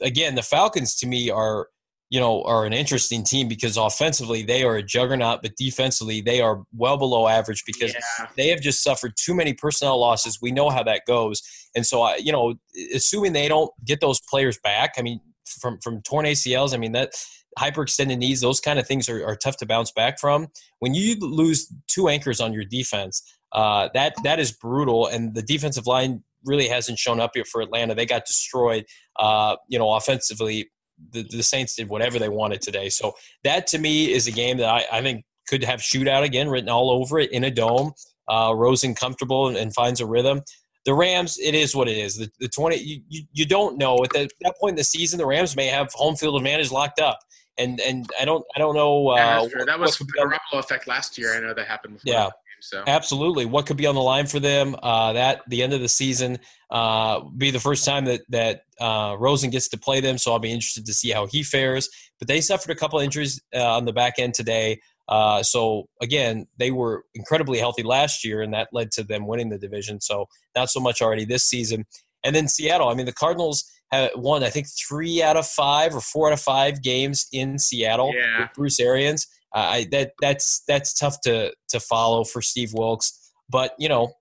again, 0.00 0.34
the 0.34 0.42
Falcons 0.42 0.96
to 0.96 1.06
me 1.06 1.30
are 1.30 1.68
you 2.10 2.18
know, 2.18 2.42
are 2.44 2.64
an 2.64 2.72
interesting 2.72 3.22
team 3.22 3.48
because 3.48 3.76
offensively 3.76 4.42
they 4.42 4.62
are 4.62 4.76
a 4.76 4.82
juggernaut, 4.82 5.42
but 5.42 5.56
defensively 5.56 6.20
they 6.20 6.40
are 6.40 6.62
well 6.74 6.96
below 6.96 7.28
average 7.28 7.64
because 7.66 7.92
yeah. 7.92 8.26
they 8.36 8.48
have 8.48 8.60
just 8.60 8.82
suffered 8.82 9.12
too 9.16 9.34
many 9.34 9.52
personnel 9.52 10.00
losses. 10.00 10.38
We 10.40 10.50
know 10.50 10.70
how 10.70 10.82
that 10.84 11.02
goes, 11.06 11.42
and 11.74 11.86
so 11.86 12.02
I, 12.02 12.16
you 12.16 12.32
know, 12.32 12.54
assuming 12.94 13.32
they 13.32 13.48
don't 13.48 13.70
get 13.84 14.00
those 14.00 14.20
players 14.30 14.58
back, 14.62 14.94
I 14.98 15.02
mean, 15.02 15.20
from 15.60 15.78
from 15.80 16.00
torn 16.02 16.24
ACLs, 16.24 16.74
I 16.74 16.78
mean 16.78 16.92
that 16.92 17.12
hyperextended 17.58 18.18
knees, 18.18 18.40
those 18.40 18.60
kind 18.60 18.78
of 18.78 18.86
things 18.86 19.08
are, 19.08 19.26
are 19.26 19.36
tough 19.36 19.56
to 19.58 19.66
bounce 19.66 19.90
back 19.90 20.18
from. 20.18 20.46
When 20.78 20.94
you 20.94 21.16
lose 21.18 21.72
two 21.88 22.08
anchors 22.08 22.40
on 22.40 22.52
your 22.52 22.64
defense, 22.64 23.22
uh, 23.52 23.88
that 23.94 24.14
that 24.24 24.38
is 24.38 24.52
brutal, 24.52 25.06
and 25.06 25.34
the 25.34 25.42
defensive 25.42 25.86
line 25.86 26.22
really 26.44 26.68
hasn't 26.68 26.98
shown 26.98 27.20
up 27.20 27.32
here 27.34 27.44
for 27.44 27.60
Atlanta. 27.60 27.94
They 27.94 28.06
got 28.06 28.24
destroyed, 28.24 28.86
uh, 29.18 29.56
you 29.68 29.78
know, 29.78 29.92
offensively 29.92 30.70
the, 31.12 31.22
the 31.22 31.42
Saints 31.42 31.74
did 31.76 31.88
whatever 31.88 32.18
they 32.18 32.28
wanted 32.28 32.60
today. 32.60 32.88
So 32.88 33.14
that 33.44 33.66
to 33.68 33.78
me 33.78 34.12
is 34.12 34.26
a 34.26 34.32
game 34.32 34.58
that 34.58 34.68
I, 34.68 34.84
I 34.92 35.02
think 35.02 35.24
could 35.48 35.64
have 35.64 35.80
shootout 35.80 36.24
again 36.24 36.48
written 36.48 36.68
all 36.68 36.90
over 36.90 37.18
it 37.18 37.32
in 37.32 37.44
a 37.44 37.50
dome. 37.50 37.92
Uh, 38.28 38.52
Rosen 38.54 38.94
comfortable 38.94 39.48
and, 39.48 39.56
and, 39.56 39.72
finds 39.72 40.00
a 40.00 40.06
rhythm. 40.06 40.42
The 40.84 40.92
Rams, 40.92 41.38
it 41.38 41.54
is 41.54 41.74
what 41.74 41.88
it 41.88 41.96
is. 41.96 42.16
The, 42.16 42.28
the 42.40 42.48
20, 42.48 42.76
you, 42.76 43.00
you, 43.08 43.22
you 43.32 43.46
don't 43.46 43.78
know 43.78 43.96
at 44.04 44.10
that, 44.10 44.30
that 44.42 44.54
point 44.60 44.72
in 44.72 44.76
the 44.76 44.84
season, 44.84 45.18
the 45.18 45.24
Rams 45.24 45.56
may 45.56 45.66
have 45.66 45.90
home 45.94 46.14
field 46.14 46.36
advantage 46.36 46.70
locked 46.70 47.00
up. 47.00 47.18
And, 47.56 47.80
and 47.80 48.06
I 48.20 48.24
don't 48.24 48.44
I 48.54 48.60
don't 48.60 48.76
know. 48.76 49.08
Uh, 49.08 49.16
yeah, 49.16 49.64
that 49.64 49.80
was 49.80 49.98
the 49.98 50.04
Garoppolo 50.04 50.60
effect 50.60 50.86
last 50.86 51.18
year. 51.18 51.34
I 51.34 51.40
know 51.40 51.54
that 51.54 51.66
happened. 51.66 51.98
yeah, 52.04 52.28
so 52.60 52.82
absolutely, 52.86 53.44
what 53.46 53.66
could 53.66 53.76
be 53.76 53.86
on 53.86 53.94
the 53.94 54.00
line 54.02 54.26
for 54.26 54.40
them? 54.40 54.76
Uh, 54.82 55.12
that 55.14 55.42
the 55.48 55.62
end 55.62 55.72
of 55.72 55.80
the 55.80 55.88
season 55.88 56.38
uh, 56.70 57.20
be 57.36 57.50
the 57.50 57.60
first 57.60 57.84
time 57.84 58.04
that 58.06 58.22
that 58.28 58.62
uh, 58.80 59.16
Rosen 59.18 59.50
gets 59.50 59.68
to 59.68 59.78
play 59.78 60.00
them. 60.00 60.18
So 60.18 60.32
I'll 60.32 60.38
be 60.38 60.52
interested 60.52 60.86
to 60.86 60.94
see 60.94 61.10
how 61.10 61.26
he 61.26 61.42
fares. 61.42 61.88
But 62.18 62.28
they 62.28 62.40
suffered 62.40 62.70
a 62.70 62.74
couple 62.74 62.98
injuries 63.00 63.40
uh, 63.54 63.76
on 63.76 63.84
the 63.84 63.92
back 63.92 64.14
end 64.18 64.34
today. 64.34 64.80
Uh, 65.08 65.42
so 65.42 65.88
again, 66.02 66.46
they 66.58 66.70
were 66.70 67.04
incredibly 67.14 67.58
healthy 67.58 67.82
last 67.82 68.24
year, 68.24 68.42
and 68.42 68.52
that 68.52 68.68
led 68.72 68.90
to 68.92 69.02
them 69.02 69.26
winning 69.26 69.48
the 69.48 69.58
division. 69.58 70.00
So 70.00 70.26
not 70.54 70.70
so 70.70 70.80
much 70.80 71.00
already 71.00 71.24
this 71.24 71.44
season. 71.44 71.86
And 72.24 72.34
then 72.34 72.48
Seattle. 72.48 72.88
I 72.88 72.94
mean, 72.94 73.06
the 73.06 73.12
Cardinals 73.12 73.64
have 73.90 74.10
won, 74.16 74.44
I 74.44 74.50
think, 74.50 74.66
three 74.68 75.22
out 75.22 75.36
of 75.36 75.46
five 75.46 75.94
or 75.94 76.00
four 76.00 76.26
out 76.28 76.32
of 76.34 76.40
five 76.40 76.82
games 76.82 77.26
in 77.32 77.58
Seattle 77.58 78.12
Yeah. 78.14 78.40
with 78.42 78.50
Bruce 78.54 78.78
Arians. 78.80 79.26
I, 79.54 79.86
that 79.92 80.12
that's 80.20 80.62
that's 80.68 80.92
tough 80.92 81.20
to 81.22 81.52
to 81.68 81.80
follow 81.80 82.24
for 82.24 82.42
Steve 82.42 82.72
Wilks. 82.74 83.32
But 83.48 83.74
you 83.78 83.88
know, 83.88 84.12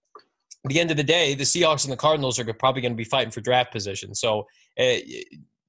at 0.66 0.70
the 0.70 0.80
end 0.80 0.92
of 0.92 0.98
the 0.98 1.04
day, 1.04 1.36
the 1.36 1.44
Seahawks 1.44 1.84
and 1.84 1.92
the 1.92 1.98
Cardinals 1.98 2.40
are 2.40 2.54
probably 2.54 2.82
going 2.82 2.94
to 2.94 2.98
be 2.98 3.04
fighting 3.04 3.32
for 3.32 3.42
draft 3.42 3.72
position. 3.72 4.16
So 4.16 4.46
uh, 4.80 4.96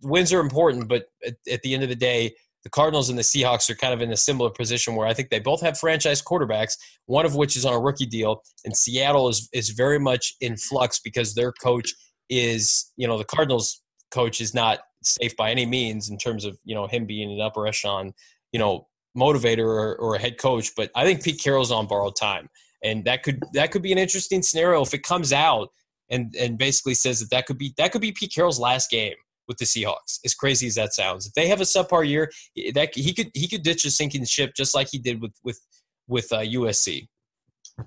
wins 0.02 0.32
are 0.32 0.40
important, 0.40 0.89
but 0.89 1.06
at, 1.26 1.35
at 1.51 1.62
the 1.62 1.74
end 1.74 1.82
of 1.82 1.89
the 1.89 1.97
day, 1.97 2.35
the 2.64 2.70
Cardinals 2.70 3.09
and 3.09 3.18
the 3.18 3.22
Seahawks 3.22 3.70
are 3.70 3.74
kind 3.74 3.94
of 3.94 4.01
in 4.02 4.12
a 4.12 4.16
similar 4.16 4.51
position 4.51 4.94
where 4.94 5.06
I 5.06 5.14
think 5.14 5.30
they 5.30 5.39
both 5.39 5.60
have 5.62 5.78
franchise 5.78 6.20
quarterbacks, 6.22 6.74
one 7.06 7.24
of 7.24 7.35
which 7.35 7.56
is 7.56 7.64
on 7.64 7.72
a 7.72 7.80
rookie 7.80 8.06
deal, 8.06 8.43
and 8.64 8.76
Seattle 8.76 9.28
is 9.28 9.48
is 9.52 9.70
very 9.70 9.98
much 9.98 10.35
in 10.40 10.56
flux 10.56 11.01
because 11.01 11.35
their 11.35 11.52
coach 11.52 11.93
is, 12.28 12.93
you 12.97 13.06
know, 13.06 13.18
the 13.18 13.24
Cardinals 13.24 13.82
coach 14.10 14.40
is 14.40 14.55
not 14.55 14.80
safe 15.02 15.36
by 15.36 15.51
any 15.51 15.66
means 15.66 16.10
in 16.10 16.18
terms 16.18 16.44
of, 16.44 16.59
you 16.64 16.74
know, 16.74 16.86
him 16.86 17.06
being 17.06 17.32
an 17.32 17.40
upper 17.40 17.66
echelon, 17.66 18.12
you 18.52 18.59
know, 18.59 18.86
motivator 19.19 19.65
or, 19.65 19.97
or 19.97 20.15
a 20.15 20.20
head 20.20 20.39
coach. 20.39 20.73
But 20.77 20.90
I 20.95 21.05
think 21.05 21.23
Pete 21.23 21.43
Carroll's 21.43 21.73
on 21.73 21.86
borrowed 21.86 22.16
time. 22.16 22.49
And 22.82 23.05
that 23.07 23.23
could 23.23 23.43
that 23.55 23.73
could 23.73 23.82
be 23.82 23.93
an 23.93 23.99
interesting 23.99 24.43
scenario 24.43 24.82
if 24.82 24.95
it 24.95 25.03
comes 25.03 25.32
out 25.32 25.69
and 26.11 26.35
and 26.36 26.57
basically 26.57 26.95
says 26.95 27.20
that 27.20 27.31
that 27.31 27.47
could 27.47 27.59
be 27.59 27.74
that 27.77 27.93
could 27.93 28.01
be 28.01 28.12
Pete 28.12 28.32
Carroll's 28.35 28.61
last 28.61 28.90
game 28.90 29.15
with 29.49 29.59
the 29.59 29.65
Seahawks. 29.65 30.20
As 30.24 30.35
crazy 30.35 30.66
as 30.69 30.77
that 30.77 30.95
sounds, 30.95 31.27
if 31.27 31.32
they 31.32 31.49
have 31.49 31.61
a 31.61 31.65
subpar 31.65 32.09
year, 32.09 32.31
that 32.74 32.95
he 32.95 33.12
could 33.12 33.31
he 33.35 33.49
could 33.49 33.62
ditch 33.62 33.85
a 33.85 33.90
sinking 33.90 34.24
ship 34.24 34.53
just 34.57 34.74
like 34.74 34.89
he 34.90 34.99
did 34.99 35.20
with 35.20 35.32
with 35.43 35.61
with 36.07 36.32
uh, 36.32 36.40
USC. 36.40 37.09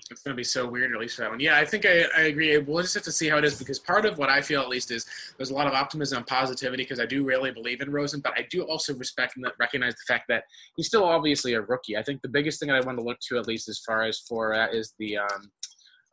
It's 0.10 0.22
going 0.24 0.34
to 0.34 0.40
be 0.40 0.44
so 0.44 0.68
weird, 0.68 0.94
at 0.94 1.00
least 1.00 1.16
for 1.16 1.24
that 1.24 1.32
one. 1.32 1.40
Yeah, 1.40 1.58
I 1.58 1.66
think 1.66 1.86
I, 1.86 2.06
I 2.18 2.22
agree. 2.24 2.58
We'll 2.58 2.82
just 2.82 2.94
have 2.94 3.04
to 3.04 3.12
see 3.12 3.28
how 3.28 3.38
it 3.38 3.44
is 3.44 3.58
because 3.58 3.80
part 3.80 4.06
of 4.06 4.18
what 4.18 4.30
I 4.30 4.42
feel, 4.42 4.62
at 4.62 4.70
least, 4.70 4.92
is 4.92 5.06
there's 5.38 5.50
a 5.50 5.54
lot 5.54 5.68
of 5.68 5.74
optimism 5.74 6.18
and 6.18 6.28
positivity 6.28 6.84
because 6.84 7.00
I 7.00 7.06
do 7.06 7.24
really 7.24 7.52
believe 7.52 7.82
in 7.82 7.92
Rosen, 7.92 8.22
but 8.22 8.34
I 8.38 8.48
do 8.50 8.64
also 8.64 8.96
respect 8.96 9.36
and 9.36 9.46
recognize 9.60 9.94
the 9.94 10.14
fact 10.14 10.26
that 10.30 10.44
he's 10.78 10.88
still 10.88 11.04
obviously 11.04 11.54
a 11.54 11.62
rookie. 11.62 11.98
I 11.98 12.04
think 12.04 12.22
the 12.22 12.30
biggest 12.30 12.60
thing 12.60 12.70
that 12.70 12.82
I 12.82 12.86
want 12.86 12.98
to 13.00 13.04
look 13.04 13.20
to, 13.28 13.38
at 13.38 13.48
least 13.48 13.68
as 13.70 13.80
far 13.80 14.04
as 14.04 14.20
for 14.20 14.54
uh, 14.54 14.68
is 14.72 14.94
the. 15.00 15.18
Um, 15.18 15.52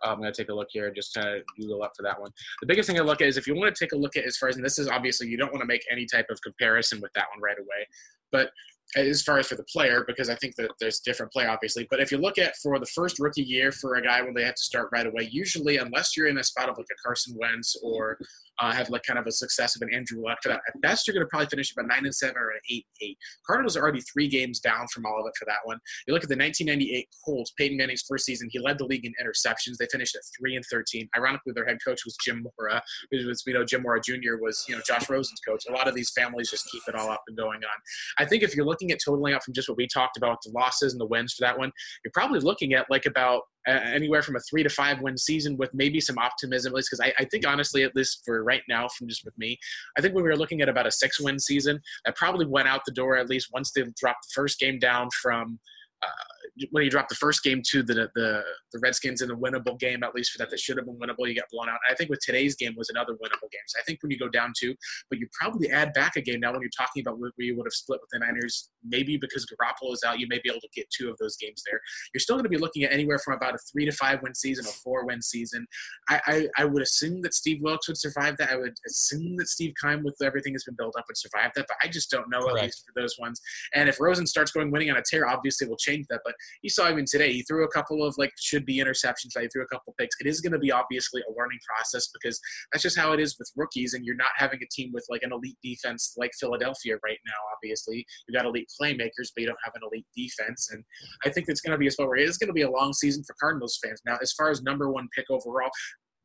I'm 0.04 0.18
going 0.18 0.32
to 0.32 0.42
take 0.42 0.48
a 0.48 0.54
look 0.54 0.68
here, 0.70 0.92
just 0.92 1.12
kind 1.12 1.26
of 1.26 1.42
Google 1.58 1.82
up 1.82 1.90
for 1.96 2.04
that 2.04 2.20
one. 2.20 2.30
The 2.60 2.68
biggest 2.68 2.88
thing 2.88 3.00
I 3.00 3.02
look 3.02 3.20
at 3.20 3.26
is 3.26 3.36
if 3.36 3.48
you 3.48 3.56
want 3.56 3.74
to 3.74 3.84
take 3.84 3.90
a 3.90 3.96
look 3.96 4.16
at 4.16 4.24
as 4.24 4.36
far 4.36 4.48
as, 4.48 4.54
and 4.54 4.64
this 4.64 4.78
is 4.78 4.86
obviously 4.86 5.26
you 5.26 5.36
don't 5.36 5.52
want 5.52 5.60
to 5.60 5.66
make 5.66 5.84
any 5.90 6.06
type 6.06 6.26
of 6.30 6.40
comparison 6.40 7.00
with 7.00 7.12
that 7.14 7.26
one 7.34 7.42
right 7.42 7.58
away, 7.58 7.88
but 8.30 8.52
as 8.96 9.22
far 9.22 9.38
as 9.38 9.46
for 9.46 9.56
the 9.56 9.64
player, 9.64 10.04
because 10.06 10.30
I 10.30 10.34
think 10.34 10.56
that 10.56 10.70
there's 10.80 11.00
different 11.00 11.32
play, 11.32 11.46
obviously. 11.46 11.86
But 11.90 12.00
if 12.00 12.10
you 12.10 12.18
look 12.18 12.38
at 12.38 12.56
for 12.56 12.78
the 12.78 12.86
first 12.86 13.18
rookie 13.18 13.42
year 13.42 13.70
for 13.70 13.96
a 13.96 14.02
guy 14.02 14.22
when 14.22 14.34
they 14.34 14.44
have 14.44 14.54
to 14.54 14.62
start 14.62 14.88
right 14.92 15.06
away, 15.06 15.28
usually 15.30 15.76
unless 15.76 16.16
you're 16.16 16.28
in 16.28 16.38
a 16.38 16.44
spot 16.44 16.68
of 16.68 16.78
like 16.78 16.86
a 16.90 17.02
Carson 17.02 17.36
Wentz 17.38 17.76
or 17.82 18.18
uh, 18.60 18.72
have 18.72 18.90
like 18.90 19.02
kind 19.02 19.18
of 19.18 19.26
a 19.26 19.32
success 19.32 19.76
of 19.76 19.82
an 19.82 19.92
Andrew 19.94 20.22
Luck 20.22 20.38
for 20.42 20.48
that, 20.50 20.60
at 20.68 20.80
best 20.80 21.06
you're 21.06 21.14
going 21.14 21.24
to 21.24 21.28
probably 21.28 21.46
finish 21.46 21.72
about 21.72 21.86
nine 21.88 22.04
and 22.04 22.14
seven 22.14 22.36
or 22.36 22.50
an 22.50 22.60
eight 22.70 22.86
eight. 23.02 23.16
Cardinals 23.46 23.76
are 23.76 23.82
already 23.82 24.00
three 24.00 24.28
games 24.28 24.60
down 24.60 24.86
from 24.92 25.06
all 25.06 25.20
of 25.20 25.26
it 25.26 25.36
for 25.38 25.44
that 25.44 25.58
one. 25.64 25.78
You 26.06 26.14
look 26.14 26.22
at 26.22 26.28
the 26.28 26.36
1998 26.36 27.08
Colts, 27.24 27.52
Peyton 27.56 27.76
Manning's 27.76 28.04
first 28.08 28.24
season, 28.24 28.48
he 28.50 28.58
led 28.58 28.78
the 28.78 28.84
league 28.84 29.04
in 29.04 29.12
interceptions. 29.22 29.76
They 29.78 29.86
finished 29.90 30.14
at 30.14 30.22
three 30.38 30.56
and 30.56 30.64
13. 30.70 31.08
Ironically, 31.16 31.52
their 31.52 31.66
head 31.66 31.78
coach 31.84 32.00
was 32.04 32.16
Jim 32.24 32.44
Mora, 32.58 32.82
who 33.10 33.26
was 33.26 33.42
we 33.46 33.52
know 33.52 33.64
Jim 33.64 33.82
Mora 33.82 34.00
Jr. 34.00 34.36
was 34.40 34.64
you 34.68 34.74
know 34.74 34.82
Josh 34.86 35.08
Rosen's 35.08 35.40
coach. 35.40 35.64
A 35.68 35.72
lot 35.72 35.88
of 35.88 35.94
these 35.94 36.10
families 36.10 36.50
just 36.50 36.70
keep 36.70 36.82
it 36.88 36.94
all 36.94 37.10
up 37.10 37.22
and 37.28 37.36
going 37.36 37.58
on. 37.58 37.78
I 38.18 38.24
think 38.24 38.42
if 38.42 38.54
you're 38.54 38.66
looking 38.66 38.90
at 38.90 38.98
totaling 39.04 39.34
up 39.34 39.42
from 39.42 39.54
just 39.54 39.68
what 39.68 39.78
we 39.78 39.86
talked 39.86 40.16
about, 40.16 40.38
the 40.44 40.52
losses 40.52 40.92
and 40.92 41.00
the 41.00 41.06
wins 41.06 41.34
for 41.34 41.42
that 41.42 41.58
one, 41.58 41.70
you're 42.04 42.12
probably 42.12 42.40
looking 42.40 42.74
at 42.74 42.86
like 42.90 43.06
about 43.06 43.42
anywhere 43.68 44.22
from 44.22 44.36
a 44.36 44.40
three 44.40 44.62
to 44.62 44.68
five 44.68 45.00
win 45.00 45.16
season 45.16 45.56
with 45.56 45.70
maybe 45.74 46.00
some 46.00 46.18
optimism, 46.18 46.72
at 46.72 46.76
least 46.76 46.88
because 46.90 47.06
I, 47.06 47.12
I, 47.22 47.24
think 47.26 47.46
honestly, 47.46 47.82
at 47.82 47.94
least 47.94 48.22
for 48.24 48.42
right 48.42 48.62
now, 48.68 48.88
from 48.88 49.08
just 49.08 49.24
with 49.24 49.36
me, 49.38 49.58
I 49.96 50.00
think 50.00 50.14
when 50.14 50.24
we 50.24 50.30
were 50.30 50.36
looking 50.36 50.62
at 50.62 50.68
about 50.68 50.86
a 50.86 50.90
six 50.90 51.20
win 51.20 51.38
season, 51.38 51.80
that 52.04 52.16
probably 52.16 52.46
went 52.46 52.68
out 52.68 52.82
the 52.86 52.92
door 52.92 53.16
at 53.16 53.28
least 53.28 53.48
once 53.52 53.72
they 53.72 53.82
dropped 53.96 54.26
the 54.28 54.32
first 54.34 54.58
game 54.58 54.78
down 54.78 55.08
from. 55.22 55.58
Uh, 56.02 56.37
when 56.70 56.84
you 56.84 56.90
dropped 56.90 57.08
the 57.08 57.14
first 57.14 57.42
game 57.42 57.62
to 57.70 57.82
the, 57.82 58.08
the 58.14 58.42
the 58.72 58.78
Redskins 58.80 59.22
in 59.22 59.30
a 59.30 59.36
winnable 59.36 59.78
game, 59.78 60.02
at 60.02 60.14
least 60.14 60.32
for 60.32 60.38
that 60.38 60.50
that 60.50 60.60
should 60.60 60.76
have 60.76 60.86
been 60.86 60.98
winnable, 60.98 61.28
you 61.28 61.34
got 61.34 61.48
blown 61.50 61.68
out. 61.68 61.78
I 61.88 61.94
think 61.94 62.10
with 62.10 62.20
today's 62.24 62.54
game 62.54 62.74
was 62.76 62.90
another 62.90 63.14
winnable 63.14 63.50
game. 63.50 63.66
So 63.66 63.80
I 63.80 63.84
think 63.84 64.02
when 64.02 64.10
you 64.10 64.18
go 64.18 64.28
down 64.28 64.52
two, 64.58 64.74
but 65.10 65.18
you 65.18 65.28
probably 65.38 65.70
add 65.70 65.92
back 65.94 66.16
a 66.16 66.20
game 66.20 66.40
now 66.40 66.52
when 66.52 66.60
you're 66.60 66.70
talking 66.76 67.02
about 67.02 67.18
where 67.18 67.30
you 67.38 67.56
would 67.56 67.66
have 67.66 67.72
split 67.72 68.00
with 68.00 68.10
the 68.12 68.18
Niners, 68.24 68.70
maybe 68.84 69.16
because 69.16 69.46
Garoppolo 69.46 69.92
is 69.92 70.02
out, 70.06 70.18
you 70.18 70.26
may 70.28 70.40
be 70.42 70.50
able 70.50 70.60
to 70.60 70.68
get 70.74 70.86
two 70.90 71.10
of 71.10 71.16
those 71.18 71.36
games 71.36 71.62
there. 71.70 71.80
You're 72.12 72.20
still 72.20 72.36
going 72.36 72.44
to 72.44 72.50
be 72.50 72.58
looking 72.58 72.84
at 72.84 72.92
anywhere 72.92 73.18
from 73.18 73.34
about 73.34 73.54
a 73.54 73.58
three 73.72 73.84
to 73.84 73.92
five 73.92 74.20
win 74.22 74.34
season, 74.34 74.64
a 74.66 74.68
four 74.68 75.06
win 75.06 75.22
season. 75.22 75.66
I, 76.08 76.20
I, 76.26 76.48
I 76.58 76.64
would 76.64 76.82
assume 76.82 77.22
that 77.22 77.34
Steve 77.34 77.58
Wilks 77.62 77.88
would 77.88 77.98
survive 77.98 78.36
that. 78.38 78.50
I 78.50 78.56
would 78.56 78.74
assume 78.86 79.36
that 79.36 79.48
Steve 79.48 79.74
Keim, 79.82 80.02
with 80.04 80.16
everything 80.22 80.52
that's 80.52 80.64
been 80.64 80.76
built 80.76 80.94
up, 80.98 81.04
would 81.08 81.16
survive 81.16 81.50
that. 81.54 81.66
But 81.68 81.76
I 81.82 81.88
just 81.88 82.10
don't 82.10 82.28
know, 82.30 82.40
Correct. 82.40 82.58
at 82.58 82.64
least 82.64 82.84
for 82.86 83.00
those 83.00 83.16
ones. 83.18 83.40
And 83.74 83.88
if 83.88 84.00
Rosen 84.00 84.26
starts 84.26 84.52
going 84.52 84.70
winning 84.70 84.90
on 84.90 84.96
a 84.96 85.02
tear, 85.08 85.26
obviously 85.28 85.66
we'll 85.66 85.76
change 85.76 86.06
that. 86.10 86.20
But 86.24 86.34
you 86.62 86.70
saw 86.70 86.90
even 86.90 87.04
today, 87.04 87.32
he 87.32 87.42
threw 87.42 87.64
a 87.64 87.68
couple 87.68 88.04
of 88.04 88.14
like 88.18 88.32
should 88.38 88.64
be 88.64 88.78
interceptions. 88.78 89.38
He 89.38 89.48
threw 89.48 89.62
a 89.62 89.66
couple 89.66 89.94
picks. 89.98 90.16
It 90.20 90.26
is 90.26 90.40
going 90.40 90.52
to 90.52 90.58
be 90.58 90.72
obviously 90.72 91.22
a 91.22 91.32
learning 91.38 91.58
process 91.66 92.08
because 92.12 92.40
that's 92.72 92.82
just 92.82 92.98
how 92.98 93.12
it 93.12 93.20
is 93.20 93.36
with 93.38 93.50
rookies. 93.56 93.94
And 93.94 94.04
you're 94.04 94.16
not 94.16 94.30
having 94.36 94.60
a 94.62 94.66
team 94.70 94.90
with 94.92 95.06
like 95.08 95.22
an 95.22 95.32
elite 95.32 95.58
defense 95.62 96.14
like 96.16 96.32
Philadelphia 96.38 96.96
right 97.04 97.18
now. 97.26 97.32
Obviously, 97.54 98.04
you've 98.26 98.36
got 98.36 98.46
elite 98.46 98.70
playmakers, 98.80 99.30
but 99.34 99.42
you 99.42 99.46
don't 99.46 99.58
have 99.64 99.74
an 99.74 99.82
elite 99.90 100.06
defense. 100.16 100.68
And 100.72 100.84
I 101.24 101.30
think 101.30 101.46
it's 101.48 101.60
going 101.60 101.72
to 101.72 101.78
be 101.78 101.86
a 101.86 101.90
spot 101.90 102.08
where 102.08 102.18
it 102.18 102.28
is 102.28 102.38
going 102.38 102.48
to 102.48 102.54
be 102.54 102.62
a 102.62 102.70
long 102.70 102.92
season 102.92 103.22
for 103.24 103.34
Cardinals 103.40 103.78
fans. 103.82 104.00
Now, 104.04 104.18
as 104.22 104.32
far 104.32 104.50
as 104.50 104.62
number 104.62 104.90
one 104.90 105.08
pick 105.14 105.26
overall, 105.30 105.70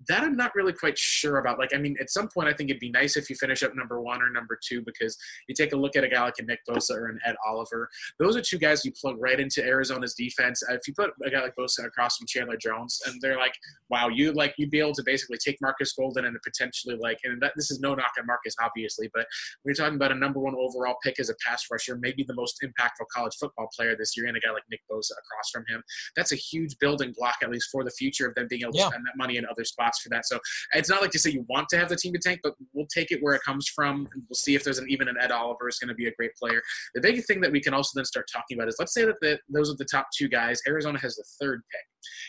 that 0.07 0.23
I'm 0.23 0.35
not 0.35 0.53
really 0.55 0.73
quite 0.73 0.97
sure 0.97 1.38
about. 1.38 1.59
Like, 1.59 1.73
I 1.73 1.77
mean, 1.77 1.95
at 1.99 2.09
some 2.09 2.27
point, 2.27 2.47
I 2.47 2.53
think 2.53 2.69
it'd 2.69 2.80
be 2.80 2.89
nice 2.91 3.15
if 3.17 3.30
you 3.30 3.35
finish 3.35 3.63
up 3.63 3.75
number 3.75 4.01
one 4.01 4.21
or 4.21 4.30
number 4.30 4.57
two 4.67 4.81
because 4.81 5.17
you 5.47 5.55
take 5.55 5.73
a 5.73 5.75
look 5.75 5.95
at 5.95 6.03
a 6.03 6.07
guy 6.07 6.21
like 6.23 6.35
a 6.39 6.43
Nick 6.43 6.59
Bosa 6.69 6.91
or 6.95 7.07
an 7.07 7.19
Ed 7.25 7.35
Oliver. 7.45 7.89
Those 8.19 8.35
are 8.35 8.41
two 8.41 8.57
guys 8.57 8.84
you 8.85 8.91
plug 8.99 9.15
right 9.19 9.39
into 9.39 9.63
Arizona's 9.63 10.13
defense. 10.15 10.63
Uh, 10.69 10.73
if 10.75 10.81
you 10.88 10.93
put 10.93 11.11
a 11.25 11.30
guy 11.30 11.41
like 11.41 11.55
Bosa 11.57 11.85
across 11.85 12.17
from 12.17 12.27
Chandler 12.27 12.57
Jones, 12.57 12.99
and 13.05 13.19
they're 13.21 13.38
like, 13.38 13.53
wow, 13.89 14.07
you 14.09 14.31
like 14.34 14.53
you'd 14.57 14.71
be 14.71 14.80
able 14.80 14.93
to 14.93 15.03
basically 15.03 15.38
take 15.38 15.57
Marcus 15.61 15.93
Golden 15.93 16.25
and 16.25 16.38
potentially 16.43 16.95
like, 16.99 17.19
and 17.23 17.41
that, 17.41 17.53
this 17.55 17.71
is 17.71 17.80
no 17.80 17.93
knock 17.95 18.11
on 18.19 18.25
Marcus, 18.25 18.55
obviously, 18.61 19.09
but 19.13 19.25
when 19.63 19.73
you're 19.75 19.85
talking 19.85 19.95
about 19.95 20.11
a 20.11 20.15
number 20.15 20.39
one 20.39 20.55
overall 20.55 20.95
pick 21.03 21.19
as 21.19 21.30
a 21.30 21.35
pass 21.45 21.63
rusher, 21.71 21.97
maybe 22.01 22.23
the 22.23 22.34
most 22.34 22.59
impactful 22.63 23.05
college 23.13 23.34
football 23.39 23.69
player 23.75 23.95
this 23.97 24.15
year, 24.17 24.27
and 24.27 24.38
a 24.38 24.39
guy 24.39 24.51
like 24.51 24.63
Nick 24.69 24.81
Bosa 24.91 25.11
across 25.11 25.49
from 25.51 25.63
him, 25.67 25.84
that's 26.15 26.31
a 26.31 26.35
huge 26.35 26.77
building 26.80 27.13
block 27.17 27.35
at 27.43 27.49
least 27.49 27.69
for 27.71 27.84
the 27.84 27.91
future 27.91 28.27
of 28.27 28.35
them 28.35 28.47
being 28.49 28.61
able 28.61 28.73
to 28.73 28.80
Yeah. 28.80 28.89
spend 28.89 29.05
that 29.05 29.17
money 29.17 29.38
in 29.38 29.45
other 29.45 29.63
spots 29.63 29.93
for 30.02 30.10
that. 30.10 30.26
So 30.26 30.40
it's 30.74 30.90
not 30.90 31.02
like 31.02 31.11
to 31.11 31.20
say 31.20 31.30
you 31.30 31.45
want 31.49 31.70
to 31.70 31.78
have 31.78 31.90
the 31.90 31.95
team 31.95 32.14
to 32.14 32.20
tank, 32.20 32.40
but 32.44 32.53
we'll 32.74 32.88
take 32.88 33.11
it 33.11 33.20
where 33.22 33.34
it 33.36 33.41
comes 33.44 33.68
from. 33.68 34.07
And 34.14 34.24
we'll 34.30 34.36
see 34.36 34.56
if 34.56 34.64
there's 34.64 34.80
an 34.80 34.88
even 34.90 35.07
an 35.07 35.15
Ed 35.20 35.32
Oliver 35.32 35.68
is 35.68 35.78
going 35.80 35.90
to 35.90 35.95
be 35.95 36.07
a 36.07 36.14
great 36.14 36.32
player. 36.36 36.61
The 36.95 37.02
big 37.02 37.24
thing 37.26 37.41
that 37.41 37.52
we 37.52 37.61
can 37.61 37.74
also 37.74 37.91
then 37.95 38.06
start 38.06 38.28
talking 38.32 38.57
about 38.57 38.68
is 38.68 38.76
let's 38.80 38.94
say 38.94 39.06
that 39.06 39.15
the, 39.22 39.40
those 39.49 39.72
are 39.72 39.76
the 39.78 39.86
top 39.86 40.07
two 40.15 40.28
guys. 40.28 40.60
Arizona 40.68 40.99
has 40.99 41.15
the 41.15 41.26
third 41.40 41.61
pick. 41.72 41.82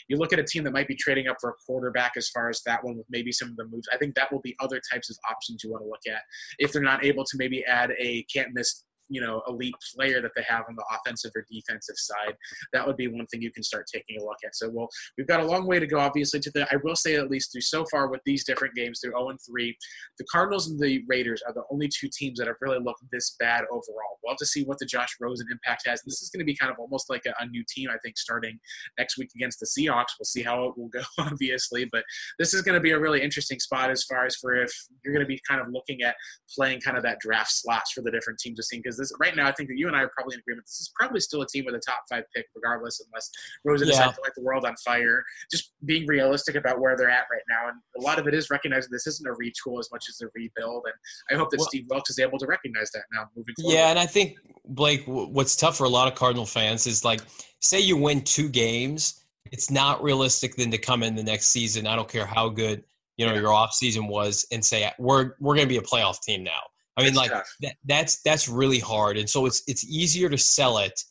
You 0.08 0.16
look 0.16 0.32
at 0.32 0.38
a 0.38 0.44
team 0.44 0.64
that 0.64 0.72
might 0.72 0.88
be 0.88 0.94
trading 0.94 1.28
up 1.28 1.36
for 1.40 1.50
a 1.50 1.54
quarterback 1.66 2.12
as 2.16 2.28
far 2.28 2.48
as 2.48 2.62
that 2.66 2.84
one 2.84 2.96
with 2.96 3.06
maybe 3.10 3.32
some 3.32 3.48
of 3.48 3.56
the 3.56 3.64
moves. 3.66 3.88
I 3.92 3.96
think 3.96 4.14
that 4.14 4.32
will 4.32 4.40
be 4.40 4.54
other 4.60 4.80
types 4.92 5.10
of 5.10 5.16
options 5.30 5.64
you 5.64 5.70
want 5.70 5.82
to 5.82 5.88
look 5.88 6.06
at 6.08 6.22
if 6.58 6.72
they're 6.72 6.82
not 6.82 7.04
able 7.04 7.24
to 7.24 7.36
maybe 7.36 7.64
add 7.64 7.92
a 7.98 8.24
can't 8.32 8.50
miss 8.52 8.84
you 9.08 9.20
know 9.20 9.42
elite 9.48 9.74
player 9.94 10.20
that 10.20 10.32
they 10.36 10.44
have 10.46 10.64
on 10.68 10.76
the 10.76 10.84
offensive 10.92 11.32
or 11.34 11.44
defensive 11.50 11.96
side 11.96 12.34
that 12.72 12.86
would 12.86 12.96
be 12.96 13.08
one 13.08 13.26
thing 13.26 13.42
you 13.42 13.52
can 13.52 13.62
start 13.62 13.86
taking 13.92 14.20
a 14.20 14.24
look 14.24 14.38
at. 14.44 14.54
So 14.56 14.70
well 14.70 14.88
we've 15.16 15.26
got 15.26 15.40
a 15.40 15.46
long 15.46 15.66
way 15.66 15.78
to 15.78 15.86
go 15.86 15.98
obviously 15.98 16.40
to 16.40 16.50
the 16.52 16.66
i 16.72 16.76
will 16.82 16.96
say 16.96 17.16
at 17.16 17.30
least 17.30 17.52
through 17.52 17.60
so 17.60 17.84
far 17.90 18.08
with 18.08 18.20
these 18.24 18.44
different 18.44 18.74
games 18.74 19.00
through 19.00 19.12
0 19.12 19.30
and 19.30 19.38
3 19.46 19.76
the 20.18 20.24
cardinals 20.30 20.68
and 20.68 20.78
the 20.78 21.02
raiders 21.08 21.42
are 21.46 21.52
the 21.52 21.64
only 21.70 21.88
two 21.88 22.08
teams 22.12 22.38
that 22.38 22.46
have 22.46 22.56
really 22.60 22.78
looked 22.78 23.02
this 23.12 23.36
bad 23.38 23.64
overall. 23.70 24.18
We'll 24.24 24.36
to 24.36 24.46
see 24.46 24.64
what 24.64 24.78
the 24.78 24.86
josh 24.86 25.14
rosen 25.20 25.46
impact 25.50 25.82
has. 25.86 26.02
This 26.02 26.22
is 26.22 26.30
going 26.30 26.40
to 26.40 26.44
be 26.44 26.56
kind 26.56 26.72
of 26.72 26.78
almost 26.78 27.10
like 27.10 27.22
a, 27.26 27.42
a 27.42 27.46
new 27.46 27.64
team 27.68 27.88
i 27.90 27.98
think 28.02 28.16
starting 28.18 28.58
next 28.98 29.18
week 29.18 29.30
against 29.34 29.60
the 29.60 29.66
seahawks. 29.66 30.14
We'll 30.18 30.24
see 30.24 30.42
how 30.42 30.64
it 30.64 30.78
will 30.78 30.88
go 30.88 31.02
obviously 31.18 31.84
but 31.92 32.04
this 32.38 32.54
is 32.54 32.62
going 32.62 32.74
to 32.74 32.80
be 32.80 32.92
a 32.92 32.98
really 32.98 33.22
interesting 33.22 33.58
spot 33.60 33.90
as 33.90 34.04
far 34.04 34.26
as 34.26 34.36
for 34.36 34.54
if 34.54 34.72
you're 35.04 35.14
going 35.14 35.24
to 35.24 35.28
be 35.28 35.40
kind 35.48 35.60
of 35.60 35.68
looking 35.70 36.02
at 36.02 36.16
playing 36.54 36.80
kind 36.80 36.96
of 36.96 37.02
that 37.02 37.20
draft 37.20 37.52
slots 37.52 37.92
for 37.92 38.02
the 38.02 38.10
different 38.10 38.38
teams 38.38 38.56
to 38.56 38.62
see 38.62 38.78
because 38.78 38.93
this 38.96 39.12
right 39.20 39.34
now 39.36 39.48
I 39.48 39.52
think 39.52 39.68
that 39.68 39.78
you 39.78 39.86
and 39.88 39.96
I 39.96 40.02
are 40.02 40.10
probably 40.16 40.34
in 40.34 40.40
agreement. 40.40 40.66
This 40.66 40.80
is 40.80 40.92
probably 40.98 41.20
still 41.20 41.42
a 41.42 41.46
team 41.46 41.64
with 41.66 41.74
a 41.74 41.80
top 41.80 42.02
five 42.08 42.24
pick, 42.34 42.46
regardless, 42.54 43.00
unless 43.04 43.30
Rosen 43.64 43.88
Yeah. 43.88 43.92
decides 43.92 44.16
to 44.16 44.22
light 44.22 44.32
the 44.36 44.42
world 44.42 44.64
on 44.64 44.74
fire. 44.84 45.24
Just 45.50 45.72
being 45.84 46.06
realistic 46.06 46.54
about 46.54 46.80
where 46.80 46.96
they're 46.96 47.10
at 47.10 47.24
right 47.30 47.42
now, 47.48 47.68
and 47.68 47.76
a 47.98 48.00
lot 48.02 48.18
of 48.18 48.26
it 48.26 48.34
is 48.34 48.50
recognizing 48.50 48.90
this 48.90 49.06
isn't 49.06 49.26
a 49.26 49.34
retool 49.34 49.78
as 49.78 49.88
much 49.92 50.06
as 50.08 50.20
a 50.22 50.28
rebuild. 50.34 50.84
And 50.86 50.94
I 51.30 51.38
hope 51.40 51.50
that 51.50 51.58
Well- 51.58 51.68
Steve 51.68 51.86
Wilks 51.90 52.10
is 52.10 52.18
able 52.18 52.38
to 52.38 52.46
recognize 52.46 52.90
that 52.92 53.04
now 53.12 53.28
moving 53.36 53.54
forward. 53.60 53.74
Yeah, 53.74 53.90
and 53.90 53.98
I 53.98 54.06
think 54.06 54.36
Blake, 54.66 55.02
what's 55.06 55.56
tough 55.56 55.76
for 55.76 55.84
a 55.84 55.88
lot 55.88 56.08
of 56.08 56.14
Cardinal 56.14 56.46
fans 56.46 56.86
is 56.86 57.04
like, 57.04 57.20
say 57.60 57.80
you 57.80 57.96
win 57.96 58.22
two 58.22 58.48
games, 58.48 59.24
it's 59.52 59.70
not 59.70 60.02
realistic 60.02 60.56
then 60.56 60.70
to 60.70 60.78
come 60.78 61.02
in 61.02 61.14
the 61.14 61.22
next 61.22 61.48
season. 61.48 61.86
I 61.86 61.96
don't 61.96 62.08
care 62.08 62.26
how 62.26 62.48
good 62.48 62.82
you 63.16 63.26
know 63.26 63.34
your 63.34 63.52
off 63.52 63.72
season 63.72 64.08
was, 64.08 64.44
and 64.50 64.64
say 64.64 64.90
we're 64.98 65.34
we're 65.38 65.54
going 65.54 65.68
to 65.68 65.72
be 65.72 65.76
a 65.76 65.82
playoff 65.82 66.20
team 66.22 66.42
now. 66.42 66.60
I 66.96 67.02
mean, 67.02 67.08
It's 67.08 67.16
like 67.16 67.30
that, 67.60 67.74
that's 67.84 68.22
that's 68.22 68.48
really 68.48 68.78
hard, 68.78 69.16
and 69.16 69.28
so 69.28 69.46
it's 69.46 69.62
it's 69.66 69.84
easier 69.84 70.28
to 70.28 70.38
sell 70.38 70.78
it 70.78 71.02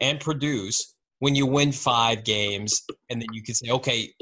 and 0.00 0.18
produce 0.20 0.94
when 1.20 1.34
you 1.34 1.46
win 1.46 1.72
five 1.72 2.24
games, 2.24 2.82
and 3.10 3.20
then 3.20 3.28
you 3.32 3.42
can 3.42 3.54
say, 3.54 3.70
okay, 3.70 4.12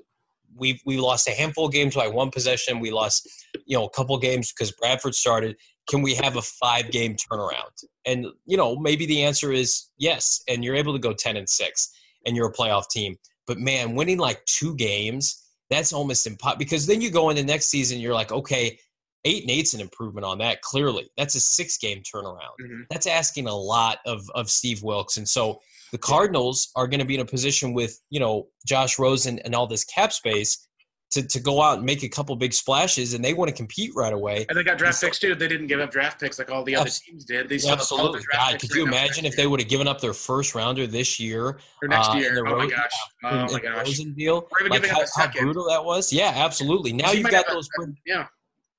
we 0.56 0.80
we 0.84 0.98
lost 0.98 1.28
a 1.28 1.32
handful 1.32 1.66
of 1.66 1.72
games 1.72 1.94
by 1.94 2.08
one 2.08 2.30
possession. 2.30 2.80
We 2.80 2.90
lost, 2.90 3.28
you 3.66 3.76
know, 3.76 3.86
a 3.86 3.90
couple 3.90 4.18
games 4.18 4.52
because 4.52 4.72
Bradford 4.72 5.14
started. 5.14 5.56
Can 5.88 6.02
we 6.02 6.14
have 6.16 6.36
a 6.36 6.42
five 6.42 6.90
game 6.90 7.16
turnaround? 7.16 7.84
And 8.04 8.26
you 8.46 8.56
know, 8.56 8.76
maybe 8.76 9.06
the 9.06 9.22
answer 9.22 9.52
is 9.52 9.90
yes. 9.98 10.42
And 10.48 10.64
you're 10.64 10.74
able 10.74 10.92
to 10.92 10.98
go 10.98 11.12
ten 11.12 11.36
and 11.36 11.48
six, 11.48 11.90
and 12.26 12.36
you're 12.36 12.48
a 12.48 12.52
playoff 12.52 12.88
team. 12.88 13.16
But 13.46 13.58
man, 13.58 13.94
winning 13.94 14.18
like 14.18 14.44
two 14.46 14.74
games, 14.76 15.42
that's 15.70 15.92
almost 15.92 16.26
impossible 16.26 16.58
because 16.58 16.86
then 16.86 17.00
you 17.00 17.10
go 17.10 17.30
into 17.30 17.44
next 17.44 17.66
season, 17.66 18.00
you're 18.00 18.14
like, 18.14 18.32
okay, 18.32 18.78
eight 19.26 19.42
and 19.42 19.50
eight's 19.50 19.74
an 19.74 19.80
improvement 19.80 20.24
on 20.24 20.38
that. 20.38 20.62
Clearly, 20.62 21.10
that's 21.16 21.34
a 21.34 21.40
six 21.40 21.76
game 21.76 22.02
turnaround. 22.02 22.56
Mm-hmm. 22.60 22.82
That's 22.90 23.06
asking 23.06 23.48
a 23.48 23.54
lot 23.54 23.98
of 24.06 24.28
of 24.34 24.48
Steve 24.50 24.82
Wilks, 24.82 25.16
and 25.16 25.28
so 25.28 25.60
the 25.92 25.98
Cardinals 25.98 26.70
are 26.76 26.86
going 26.86 27.00
to 27.00 27.06
be 27.06 27.14
in 27.14 27.20
a 27.20 27.26
position 27.26 27.74
with 27.74 28.00
you 28.10 28.20
know 28.20 28.48
Josh 28.66 28.98
Rosen 28.98 29.38
and 29.40 29.54
all 29.54 29.66
this 29.66 29.84
cap 29.84 30.12
space 30.12 30.66
to, 31.10 31.22
to 31.22 31.40
go 31.40 31.62
out 31.62 31.78
and 31.78 31.86
make 31.86 32.02
a 32.02 32.08
couple 32.08 32.34
big 32.36 32.52
splashes, 32.52 33.14
and 33.14 33.24
they 33.24 33.32
want 33.32 33.48
to 33.48 33.54
compete 33.54 33.92
right 33.94 34.12
away. 34.12 34.44
And 34.48 34.58
they 34.58 34.64
got 34.64 34.76
draft 34.76 35.00
picks 35.00 35.18
too. 35.18 35.34
They 35.34 35.48
didn't 35.48 35.68
give 35.68 35.80
up 35.80 35.90
draft 35.90 36.20
picks 36.20 36.38
like 36.38 36.50
all 36.50 36.64
the 36.64 36.74
other 36.74 36.90
teams 36.90 37.24
did. 37.24 37.48
They 37.48 37.56
absolutely. 37.68 38.22
God, 38.32 38.60
could 38.60 38.70
you 38.70 38.84
imagine 38.84 39.24
if 39.24 39.36
they 39.36 39.46
would 39.46 39.60
have 39.60 39.68
given 39.68 39.86
up 39.86 40.00
their 40.00 40.12
first 40.12 40.54
rounder 40.54 40.86
this 40.86 41.20
year 41.20 41.58
or 41.82 41.88
next 41.88 42.10
uh, 42.10 42.14
year? 42.14 42.44
oh 42.46 42.56
my 42.56 42.66
gosh! 42.66 42.90
Oh 43.24 43.52
my 43.52 43.60
gosh! 43.60 43.86
Rosen 43.86 44.14
deal. 44.14 44.48
Like 44.68 44.86
how, 44.86 45.04
how, 45.16 45.30
brutal 45.30 45.68
that 45.68 45.84
was. 45.84 46.12
Yeah, 46.12 46.32
absolutely. 46.34 46.92
Now 46.92 47.12
you've 47.12 47.30
got 47.30 47.46
those. 47.48 47.68
A, 47.80 47.86
yeah. 48.04 48.26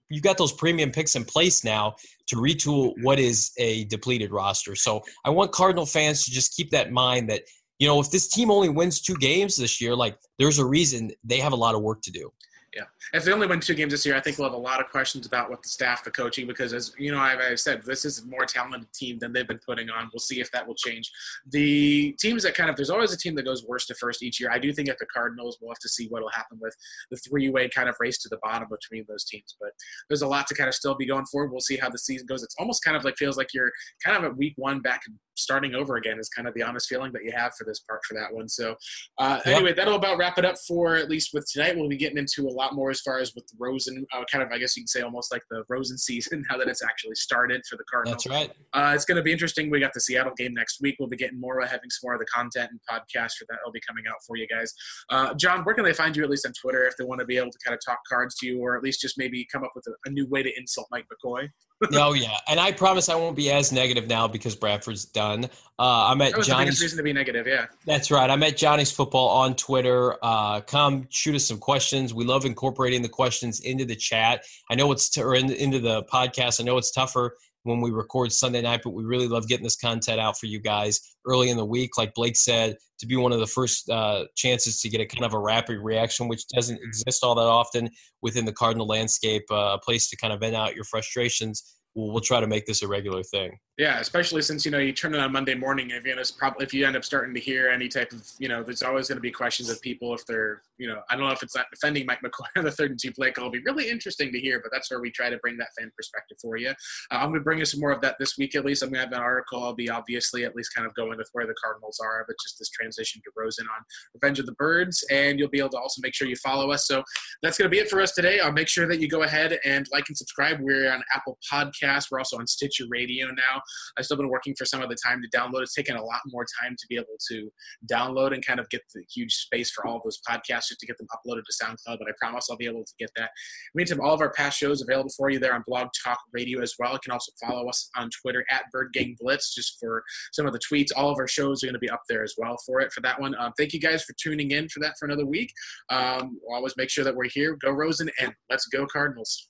You've 0.10 0.24
got 0.24 0.38
those 0.38 0.54
premium 0.54 0.92
picks 0.92 1.16
in 1.16 1.26
place 1.26 1.64
now 1.64 1.96
to 2.28 2.38
retool 2.38 2.94
what 3.02 3.20
is 3.20 3.52
a 3.58 3.86
depleted 3.86 4.32
roster. 4.32 4.76
So 4.76 5.02
I 5.26 5.30
want 5.30 5.52
Cardinal 5.52 5.86
fans 5.86 6.26
to 6.26 6.32
just 6.32 6.56
keep 6.56 6.72
that 6.72 6.88
in 6.88 6.94
mind 6.94 7.30
that 7.30 7.44
you 7.80 7.88
know, 7.88 8.00
if 8.00 8.10
this 8.10 8.28
team 8.28 8.50
only 8.50 8.70
wins 8.70 9.02
two 9.02 9.16
games 9.16 9.56
this 9.56 9.80
year, 9.80 9.96
like 9.96 10.18
there's 10.40 10.58
a 10.60 10.66
reason 10.66 11.12
they 11.24 11.38
have 11.38 11.54
a 11.54 11.58
lot 11.58 11.76
of 11.76 11.82
work 11.82 12.02
to 12.04 12.12
do. 12.12 12.32
Yeah, 12.78 12.84
if 13.12 13.24
they 13.24 13.34
only 13.34 13.48
win 13.48 13.60
two 13.60 13.74
games 13.74 13.92
this 13.92 14.06
year, 14.06 14.16
I 14.16 14.20
think 14.20 14.38
we'll 14.38 14.48
have 14.48 14.54
a 14.54 14.62
lot 14.62 14.80
of 14.80 14.92
questions 14.92 15.26
about 15.26 15.50
what 15.50 15.64
the 15.64 15.68
staff, 15.68 16.04
the 16.04 16.12
coaching, 16.12 16.46
because 16.46 16.74
as 16.74 16.94
you 17.00 17.12
know, 17.12 17.18
I've, 17.18 17.40
I've, 17.40 17.60
said 17.60 17.82
this 17.84 18.06
is 18.06 18.20
a 18.20 18.28
more 18.28 18.46
talented 18.46 18.94
team 18.94 19.18
than 19.18 19.34
they've 19.34 19.48
been 19.48 19.60
putting 19.66 19.90
on. 19.90 20.12
We'll 20.14 20.20
see 20.20 20.40
if 20.40 20.52
that 20.52 20.68
will 20.68 20.76
change. 20.76 21.12
The 21.50 22.16
teams 22.20 22.44
that 22.44 22.54
kind 22.54 22.70
of 22.70 22.76
there's 22.76 22.92
always 22.92 23.12
a 23.12 23.18
team 23.18 23.34
that 23.34 23.46
goes 23.46 23.66
worst 23.66 23.88
to 23.88 23.96
first 23.96 24.22
each 24.22 24.40
year. 24.40 24.52
I 24.52 24.60
do 24.60 24.72
think 24.72 24.90
at 24.90 25.00
the 25.00 25.08
Cardinals, 25.08 25.58
we'll 25.60 25.72
have 25.72 25.80
to 25.80 25.90
see 25.90 26.06
what 26.10 26.22
will 26.22 26.30
happen 26.30 26.60
with 26.62 26.76
the 27.10 27.18
three-way 27.18 27.68
kind 27.70 27.90
of 27.90 27.96
race 28.00 28.20
to 28.20 28.30
the 28.30 28.38
bottom 28.44 28.68
between 28.70 29.06
those 29.08 29.26
teams. 29.26 29.56
But 29.60 29.72
there's 30.08 30.22
a 30.22 30.28
lot 30.28 30.46
to 30.46 30.54
kind 30.54 30.68
of 30.68 30.76
still 30.76 30.94
be 30.94 31.08
going 31.08 31.26
forward. 31.26 31.52
We'll 31.52 31.62
see 31.62 31.78
how 31.78 31.90
the 31.90 31.98
season 31.98 32.28
goes. 32.28 32.44
It's 32.44 32.56
almost 32.60 32.84
kind 32.84 32.96
of 32.96 33.04
like 33.04 33.18
feels 33.18 33.38
like 33.38 33.56
you're 33.56 33.72
kind 34.06 34.16
of 34.16 34.24
at 34.24 34.38
week 34.38 34.54
one 34.56 34.82
back 34.82 35.02
starting 35.38 35.76
over 35.76 35.96
again 35.96 36.20
is 36.20 36.30
kind 36.30 36.48
of 36.48 36.54
the 36.54 36.64
honest 36.64 36.88
feeling 36.88 37.12
that 37.14 37.24
you 37.24 37.32
have 37.32 37.54
for 37.56 37.64
this 37.64 37.80
part 37.80 38.02
for 38.06 38.14
that 38.16 38.34
one. 38.34 38.50
So 38.50 38.76
uh, 39.18 39.40
yep. 39.46 39.56
anyway, 39.56 39.74
that'll 39.74 39.96
about 39.96 40.18
wrap 40.18 40.38
it 40.38 40.46
up 40.46 40.56
for 40.68 40.96
at 40.96 41.10
least 41.10 41.32
with 41.34 41.46
tonight. 41.52 41.76
We'll 41.76 41.90
be 41.90 41.98
getting 41.98 42.18
into 42.18 42.48
a 42.48 42.52
lot 42.52 42.74
more 42.74 42.90
as 42.90 43.02
far 43.02 43.20
as 43.20 43.34
with 43.36 43.48
the 43.48 43.56
Rosen, 43.60 44.06
uh, 44.14 44.24
kind 44.32 44.44
of 44.44 44.52
I 44.52 44.58
guess 44.58 44.76
you 44.76 44.84
can 44.84 44.88
say 44.88 45.02
almost 45.02 45.32
like 45.32 45.44
the 45.50 45.64
Rosen 45.70 45.98
season 46.08 46.44
now 46.50 46.58
that 46.58 46.68
it's 46.68 46.84
actually 46.84 47.16
started 47.16 47.62
for 47.70 47.78
the 47.78 47.84
Cardinals. 47.90 48.24
That's 48.24 48.36
right. 48.36 48.52
Uh, 48.74 48.94
it's 48.94 49.06
going 49.06 49.18
to 49.18 49.24
be 49.24 49.32
interesting. 49.32 49.70
We 49.70 49.80
got 49.80 49.94
the 49.94 50.02
Seattle 50.02 50.34
game 50.38 50.54
next 50.54 50.82
week. 50.82 50.96
We'll 51.00 51.10
be 51.10 51.18
getting 51.18 51.40
more, 51.40 51.60
having 51.62 51.90
some 51.90 52.08
more 52.08 52.14
of 52.14 52.20
the 52.20 52.26
content 52.26 52.72
and 52.72 52.80
podcast 52.90 53.34
for 53.38 53.46
that. 53.50 53.60
will 53.66 53.72
be 53.72 53.82
coming 53.88 54.06
out 54.10 54.18
for 54.26 54.38
you 54.38 54.48
guys. 54.48 54.74
Uh, 55.10 55.34
John, 55.36 55.64
where 55.64 55.76
can 55.76 55.84
they 55.84 55.94
find 55.94 56.16
you 56.16 56.24
at 56.24 56.30
least 56.30 56.46
on 56.46 56.54
Twitter 56.54 56.86
if 56.86 56.96
they 56.98 57.06
want 57.06 57.20
to 57.20 57.26
be 57.26 57.38
able 57.38 57.52
to 57.52 57.58
kind 57.64 57.74
of 57.74 57.80
talk 57.86 58.00
cards 58.10 58.36
to 58.38 58.48
you, 58.48 58.60
or 58.60 58.76
at 58.76 58.84
least 58.84 59.02
just 59.02 59.18
maybe 59.18 59.48
come 59.52 59.64
up 59.64 59.72
with 59.76 59.86
a, 59.88 60.10
a 60.10 60.12
new 60.12 60.28
way 60.28 60.44
to 60.44 60.52
insult 60.58 60.88
Mike 60.92 61.06
McCoy? 61.12 61.48
oh 61.94 62.14
yeah, 62.14 62.38
and 62.48 62.60
I 62.60 62.72
promise 62.72 63.08
I 63.08 63.16
won't 63.16 63.36
be 63.36 63.52
as 63.52 63.72
negative 63.72 64.08
now 64.08 64.28
because 64.28 64.56
Bradford's 64.56 65.06
done. 65.06 65.27
Uh, 65.36 65.44
I'm 65.80 66.22
at 66.22 66.32
that 66.32 66.38
was 66.38 66.48
Johnny's. 66.48 66.80
The 66.80 66.86
reason 66.86 66.98
to 66.98 67.04
be 67.04 67.14
negative, 67.14 67.48
yeah. 67.48 67.66
That's 67.86 68.10
right. 68.12 68.30
I'm 68.30 68.44
at 68.44 68.58
Johnny's 68.58 68.92
Football 68.92 69.30
on 69.30 69.56
Twitter. 69.56 70.16
Uh, 70.24 70.62
come 70.62 71.08
shoot 71.10 71.36
us 71.36 71.46
some 71.46 71.60
questions. 71.60 72.14
We 72.14 72.26
love 72.26 72.46
incorporating 72.46 73.02
the 73.02 73.10
questions 73.10 73.60
into 73.62 73.86
the 73.86 73.96
chat. 73.96 74.44
I 74.70 74.76
know 74.76 74.92
it's 74.92 75.10
t- 75.10 75.22
or 75.22 75.36
in, 75.36 75.52
into 75.52 75.80
the 75.80 76.04
podcast. 76.04 76.60
I 76.60 76.64
know 76.64 76.78
it's 76.78 76.92
tougher 76.92 77.36
when 77.64 77.82
we 77.82 77.92
record 77.92 78.32
Sunday 78.32 78.62
night, 78.62 78.82
but 78.84 78.92
we 78.92 79.04
really 79.04 79.28
love 79.28 79.48
getting 79.48 79.66
this 79.66 79.76
content 79.76 80.20
out 80.20 80.38
for 80.38 80.46
you 80.46 80.60
guys 80.60 81.00
early 81.26 81.50
in 81.50 81.58
the 81.58 81.66
week. 81.66 81.98
Like 81.98 82.14
Blake 82.14 82.38
said, 82.38 82.78
to 83.00 83.06
be 83.06 83.16
one 83.18 83.34
of 83.34 83.40
the 83.40 83.48
first 83.48 83.90
uh, 83.90 84.26
chances 84.36 84.82
to 84.82 84.90
get 84.90 85.02
a 85.02 85.06
kind 85.06 85.26
of 85.26 85.34
a 85.34 85.40
rapid 85.40 85.80
reaction, 85.80 86.28
which 86.28 86.48
doesn't 86.48 86.80
exist 86.82 87.24
all 87.24 87.36
that 87.36 87.42
often 87.42 87.90
within 88.22 88.46
the 88.46 88.54
Cardinal 88.54 88.88
landscape, 88.88 89.44
uh, 89.52 89.76
a 89.76 89.80
place 89.80 90.10
to 90.10 90.18
kind 90.18 90.34
of 90.34 90.40
vent 90.40 90.56
out 90.56 90.76
your 90.76 90.86
frustrations 90.86 91.78
we'll, 91.98 92.12
we'll 92.12 92.22
try 92.22 92.40
to 92.40 92.48
make 92.48 92.66
this 92.66 92.82
a 92.82 92.88
regular 92.88 93.24
thing. 93.24 93.58
Yeah, 93.78 94.00
especially 94.00 94.42
since 94.42 94.66
you 94.66 94.72
know 94.72 94.80
you 94.80 94.92
turn 94.92 95.14
it 95.14 95.20
on 95.20 95.32
Monday 95.32 95.54
morning. 95.54 95.92
If 95.92 96.04
you 96.04 96.12
end 96.12 96.20
up 96.20 96.26
probably 96.36 96.66
if 96.66 96.74
you 96.74 96.88
end 96.88 96.96
up 96.96 97.06
starting 97.06 97.32
to 97.36 97.40
hear 97.40 97.70
any 97.70 97.88
type 97.88 98.12
of 98.12 98.28
you 98.40 98.48
know, 98.48 98.64
there's 98.64 98.82
always 98.82 99.08
going 99.08 99.18
to 99.18 99.22
be 99.22 99.30
questions 99.30 99.70
of 99.70 99.80
people 99.82 100.16
if 100.16 100.26
they're 100.26 100.64
you 100.80 100.88
know 100.88 101.02
I 101.12 101.16
don't 101.16 101.28
know 101.28 101.32
if 101.32 101.44
it's 101.44 101.56
not 101.56 101.68
defending 101.72 102.08
Mike 102.08 102.22
McCoy 102.26 102.48
on 102.58 102.64
the 102.64 102.72
third 102.72 102.90
and 102.90 103.00
two 103.00 103.12
play 103.12 103.32
call. 103.32 103.46
It'll 103.46 103.52
be 103.52 103.62
really 103.64 103.88
interesting 103.88 104.32
to 104.32 104.40
hear, 104.40 104.60
but 104.64 104.72
that's 104.74 104.90
where 104.90 105.00
we 105.00 105.12
try 105.12 105.30
to 105.30 105.38
bring 105.38 105.58
that 105.58 105.68
fan 105.78 105.92
perspective 105.96 106.40
for 106.42 106.58
you. 106.58 106.70
Uh, 106.70 106.74
I'm 107.12 107.30
going 107.30 107.40
to 107.40 107.44
bring 107.44 107.60
you 107.60 107.66
some 107.66 107.80
more 107.80 107.92
of 107.92 108.02
that 108.02 108.16
this 108.20 108.36
week 108.36 108.56
at 108.56 108.66
least. 108.66 108.82
I'm 108.82 108.90
going 108.90 109.08
to 109.08 109.10
have 109.10 109.14
an 109.14 109.24
article. 109.24 109.64
I'll 109.64 109.76
be 109.76 109.92
obviously 109.92 110.44
at 110.44 110.56
least 110.56 110.74
kind 110.74 110.88
of 110.88 110.96
going 110.96 111.20
with 111.20 111.30
where 111.34 111.46
the 111.46 111.54
Cardinals 111.64 112.00
are, 112.04 112.26
but 112.28 112.36
just 112.44 112.58
this 112.58 112.72
transition 112.72 113.22
to 113.26 113.32
Rosen 113.38 113.68
on 113.68 113.84
Revenge 114.16 114.40
of 114.40 114.48
the 114.48 114.54
Birds, 114.54 115.06
and 115.12 115.38
you'll 115.38 115.50
be 115.50 115.60
able 115.60 115.70
to 115.70 115.78
also 115.78 116.02
make 116.02 116.16
sure 116.16 116.28
you 116.28 116.36
follow 116.38 116.72
us. 116.72 116.88
So 116.88 117.04
that's 117.44 117.60
going 117.60 117.70
to 117.70 117.76
be 117.76 117.80
it 117.80 117.92
for 117.92 118.02
us 118.02 118.14
today. 118.14 118.40
I'll 118.40 118.52
make 118.52 118.70
sure 118.70 118.88
that 118.88 119.00
you 119.00 119.08
go 119.08 119.22
ahead 119.22 119.60
and 119.66 119.88
like 119.92 120.06
and 120.08 120.18
subscribe. 120.18 120.58
We're 120.62 120.92
on 120.92 121.04
Apple 121.14 121.38
Podcasts. 121.52 122.08
We're 122.10 122.18
also 122.18 122.40
on 122.40 122.48
Stitcher 122.48 122.86
Radio 122.90 123.28
now. 123.28 123.62
I've 123.98 124.06
still 124.06 124.18
been 124.18 124.30
working 124.30 124.56
for 124.58 124.66
some 124.66 124.82
of 124.82 124.90
the 124.90 124.98
time 125.06 125.22
to 125.22 125.38
download. 125.38 125.62
It's 125.62 125.74
taken 125.74 125.96
a 125.96 126.04
lot 126.04 126.22
more 126.28 126.46
time 126.62 126.76
to 126.78 126.86
be 126.90 126.96
able 126.96 127.18
to 127.30 127.52
download 127.92 128.34
and 128.34 128.46
kind 128.46 128.60
of 128.60 128.70
get 128.70 128.82
the 128.94 129.04
huge 129.14 129.34
space 129.34 129.72
for 129.72 129.86
all 129.88 129.98
of 129.98 130.04
those 130.04 130.20
podcasts 130.28 130.70
just 130.70 130.80
to 130.80 130.88
get 130.88 130.98
them 130.98 131.08
uploaded 131.14 131.44
to 131.46 131.64
SoundCloud. 131.64 132.00
But 132.00 132.08
I 132.08 132.14
promise 132.20 132.48
I'll 132.50 132.58
be 132.58 132.66
able 132.66 132.84
to 132.84 132.94
get 133.00 133.10
that. 133.16 133.32
meantime, 133.76 134.02
all 134.02 134.14
of 134.14 134.22
our 134.22 134.32
past 134.32 134.58
shows 134.58 134.82
available 134.82 135.12
for 135.16 135.30
you 135.30 135.40
there 135.40 135.54
on 135.54 135.64
Blog 135.68 135.88
Talk 136.04 136.20
Radio 136.34 136.62
as 136.62 136.74
well. 136.80 136.94
You 136.94 137.00
can 137.04 137.12
also 137.12 137.32
follow 137.46 137.68
us 137.68 137.90
on 137.96 138.10
Twitter 138.22 138.46
at 138.50 138.64
Bird 138.72 138.92
Gang 138.94 139.16
Blitz 139.20 139.54
just 139.54 139.78
for 139.80 140.04
some 140.34 140.46
of 140.46 140.54
the 140.54 140.60
tweets. 140.60 140.90
All 140.96 141.10
of 141.10 141.18
our 141.18 141.28
shows 141.28 141.64
are 141.64 141.68
going 141.68 141.74
to 141.74 141.80
be 141.80 141.90
up 141.90 142.02
there 142.10 142.24
as 142.24 142.36
well 142.38 142.58
for 142.66 142.82
it 142.82 142.92
for 142.92 143.02
that 143.02 143.20
one. 143.20 143.36
Um, 143.40 143.54
thank 143.58 143.74
you 143.74 143.80
guys 143.80 144.04
for 144.04 144.14
tuning 144.22 144.52
in 144.52 144.70
for 144.70 144.80
that 144.82 144.94
for 145.00 145.06
another 145.06 145.26
week. 145.26 145.52
Um, 145.90 146.40
we'll 146.44 146.56
always 146.56 146.76
make 146.78 146.90
sure 146.90 147.04
that 147.04 147.16
we're 147.16 147.30
here. 147.30 147.58
Go 147.62 147.72
Rosen 147.72 148.10
and 148.20 148.34
let's 148.50 148.68
go 148.68 148.86
Cardinals. 148.86 149.50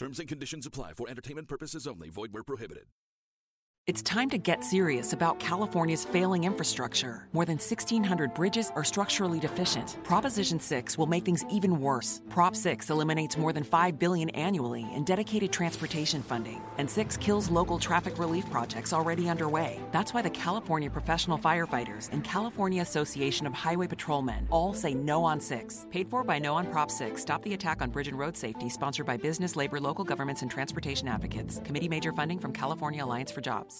Terms 0.00 0.18
and 0.18 0.26
conditions 0.26 0.64
apply 0.64 0.94
for 0.94 1.10
entertainment 1.10 1.46
purposes 1.46 1.86
only. 1.86 2.08
Void 2.08 2.32
where 2.32 2.42
prohibited. 2.42 2.86
It's 3.90 4.02
time 4.02 4.30
to 4.30 4.38
get 4.38 4.62
serious 4.62 5.14
about 5.14 5.40
California's 5.40 6.04
failing 6.04 6.44
infrastructure. 6.44 7.26
More 7.32 7.44
than 7.44 7.56
1,600 7.56 8.32
bridges 8.34 8.70
are 8.76 8.84
structurally 8.84 9.40
deficient. 9.40 9.98
Proposition 10.04 10.60
6 10.60 10.96
will 10.96 11.08
make 11.08 11.24
things 11.24 11.44
even 11.50 11.80
worse. 11.80 12.22
Prop 12.28 12.54
6 12.54 12.88
eliminates 12.88 13.36
more 13.36 13.52
than 13.52 13.64
5 13.64 13.98
billion 13.98 14.30
annually 14.30 14.86
in 14.94 15.02
dedicated 15.02 15.50
transportation 15.50 16.22
funding, 16.22 16.62
and 16.78 16.88
6 16.88 17.16
kills 17.16 17.50
local 17.50 17.80
traffic 17.80 18.16
relief 18.20 18.48
projects 18.48 18.92
already 18.92 19.28
underway. 19.28 19.80
That's 19.90 20.14
why 20.14 20.22
the 20.22 20.30
California 20.30 20.88
Professional 20.88 21.36
Firefighters 21.36 22.12
and 22.12 22.22
California 22.22 22.82
Association 22.82 23.44
of 23.44 23.54
Highway 23.54 23.88
Patrolmen 23.88 24.46
all 24.50 24.72
say 24.72 24.94
no 24.94 25.24
on 25.24 25.40
6. 25.40 25.88
Paid 25.90 26.08
for 26.08 26.22
by 26.22 26.38
No 26.38 26.54
on 26.54 26.68
Prop 26.68 26.92
6. 26.92 27.20
Stop 27.20 27.42
the 27.42 27.54
attack 27.54 27.82
on 27.82 27.90
bridge 27.90 28.06
and 28.06 28.16
road 28.16 28.36
safety, 28.36 28.68
sponsored 28.68 29.06
by 29.06 29.16
business, 29.16 29.56
labor, 29.56 29.80
local 29.80 30.04
governments, 30.04 30.42
and 30.42 30.50
transportation 30.50 31.08
advocates. 31.08 31.60
Committee 31.64 31.88
major 31.88 32.12
funding 32.12 32.38
from 32.38 32.52
California 32.52 33.04
Alliance 33.04 33.32
for 33.32 33.40
Jobs. 33.40 33.79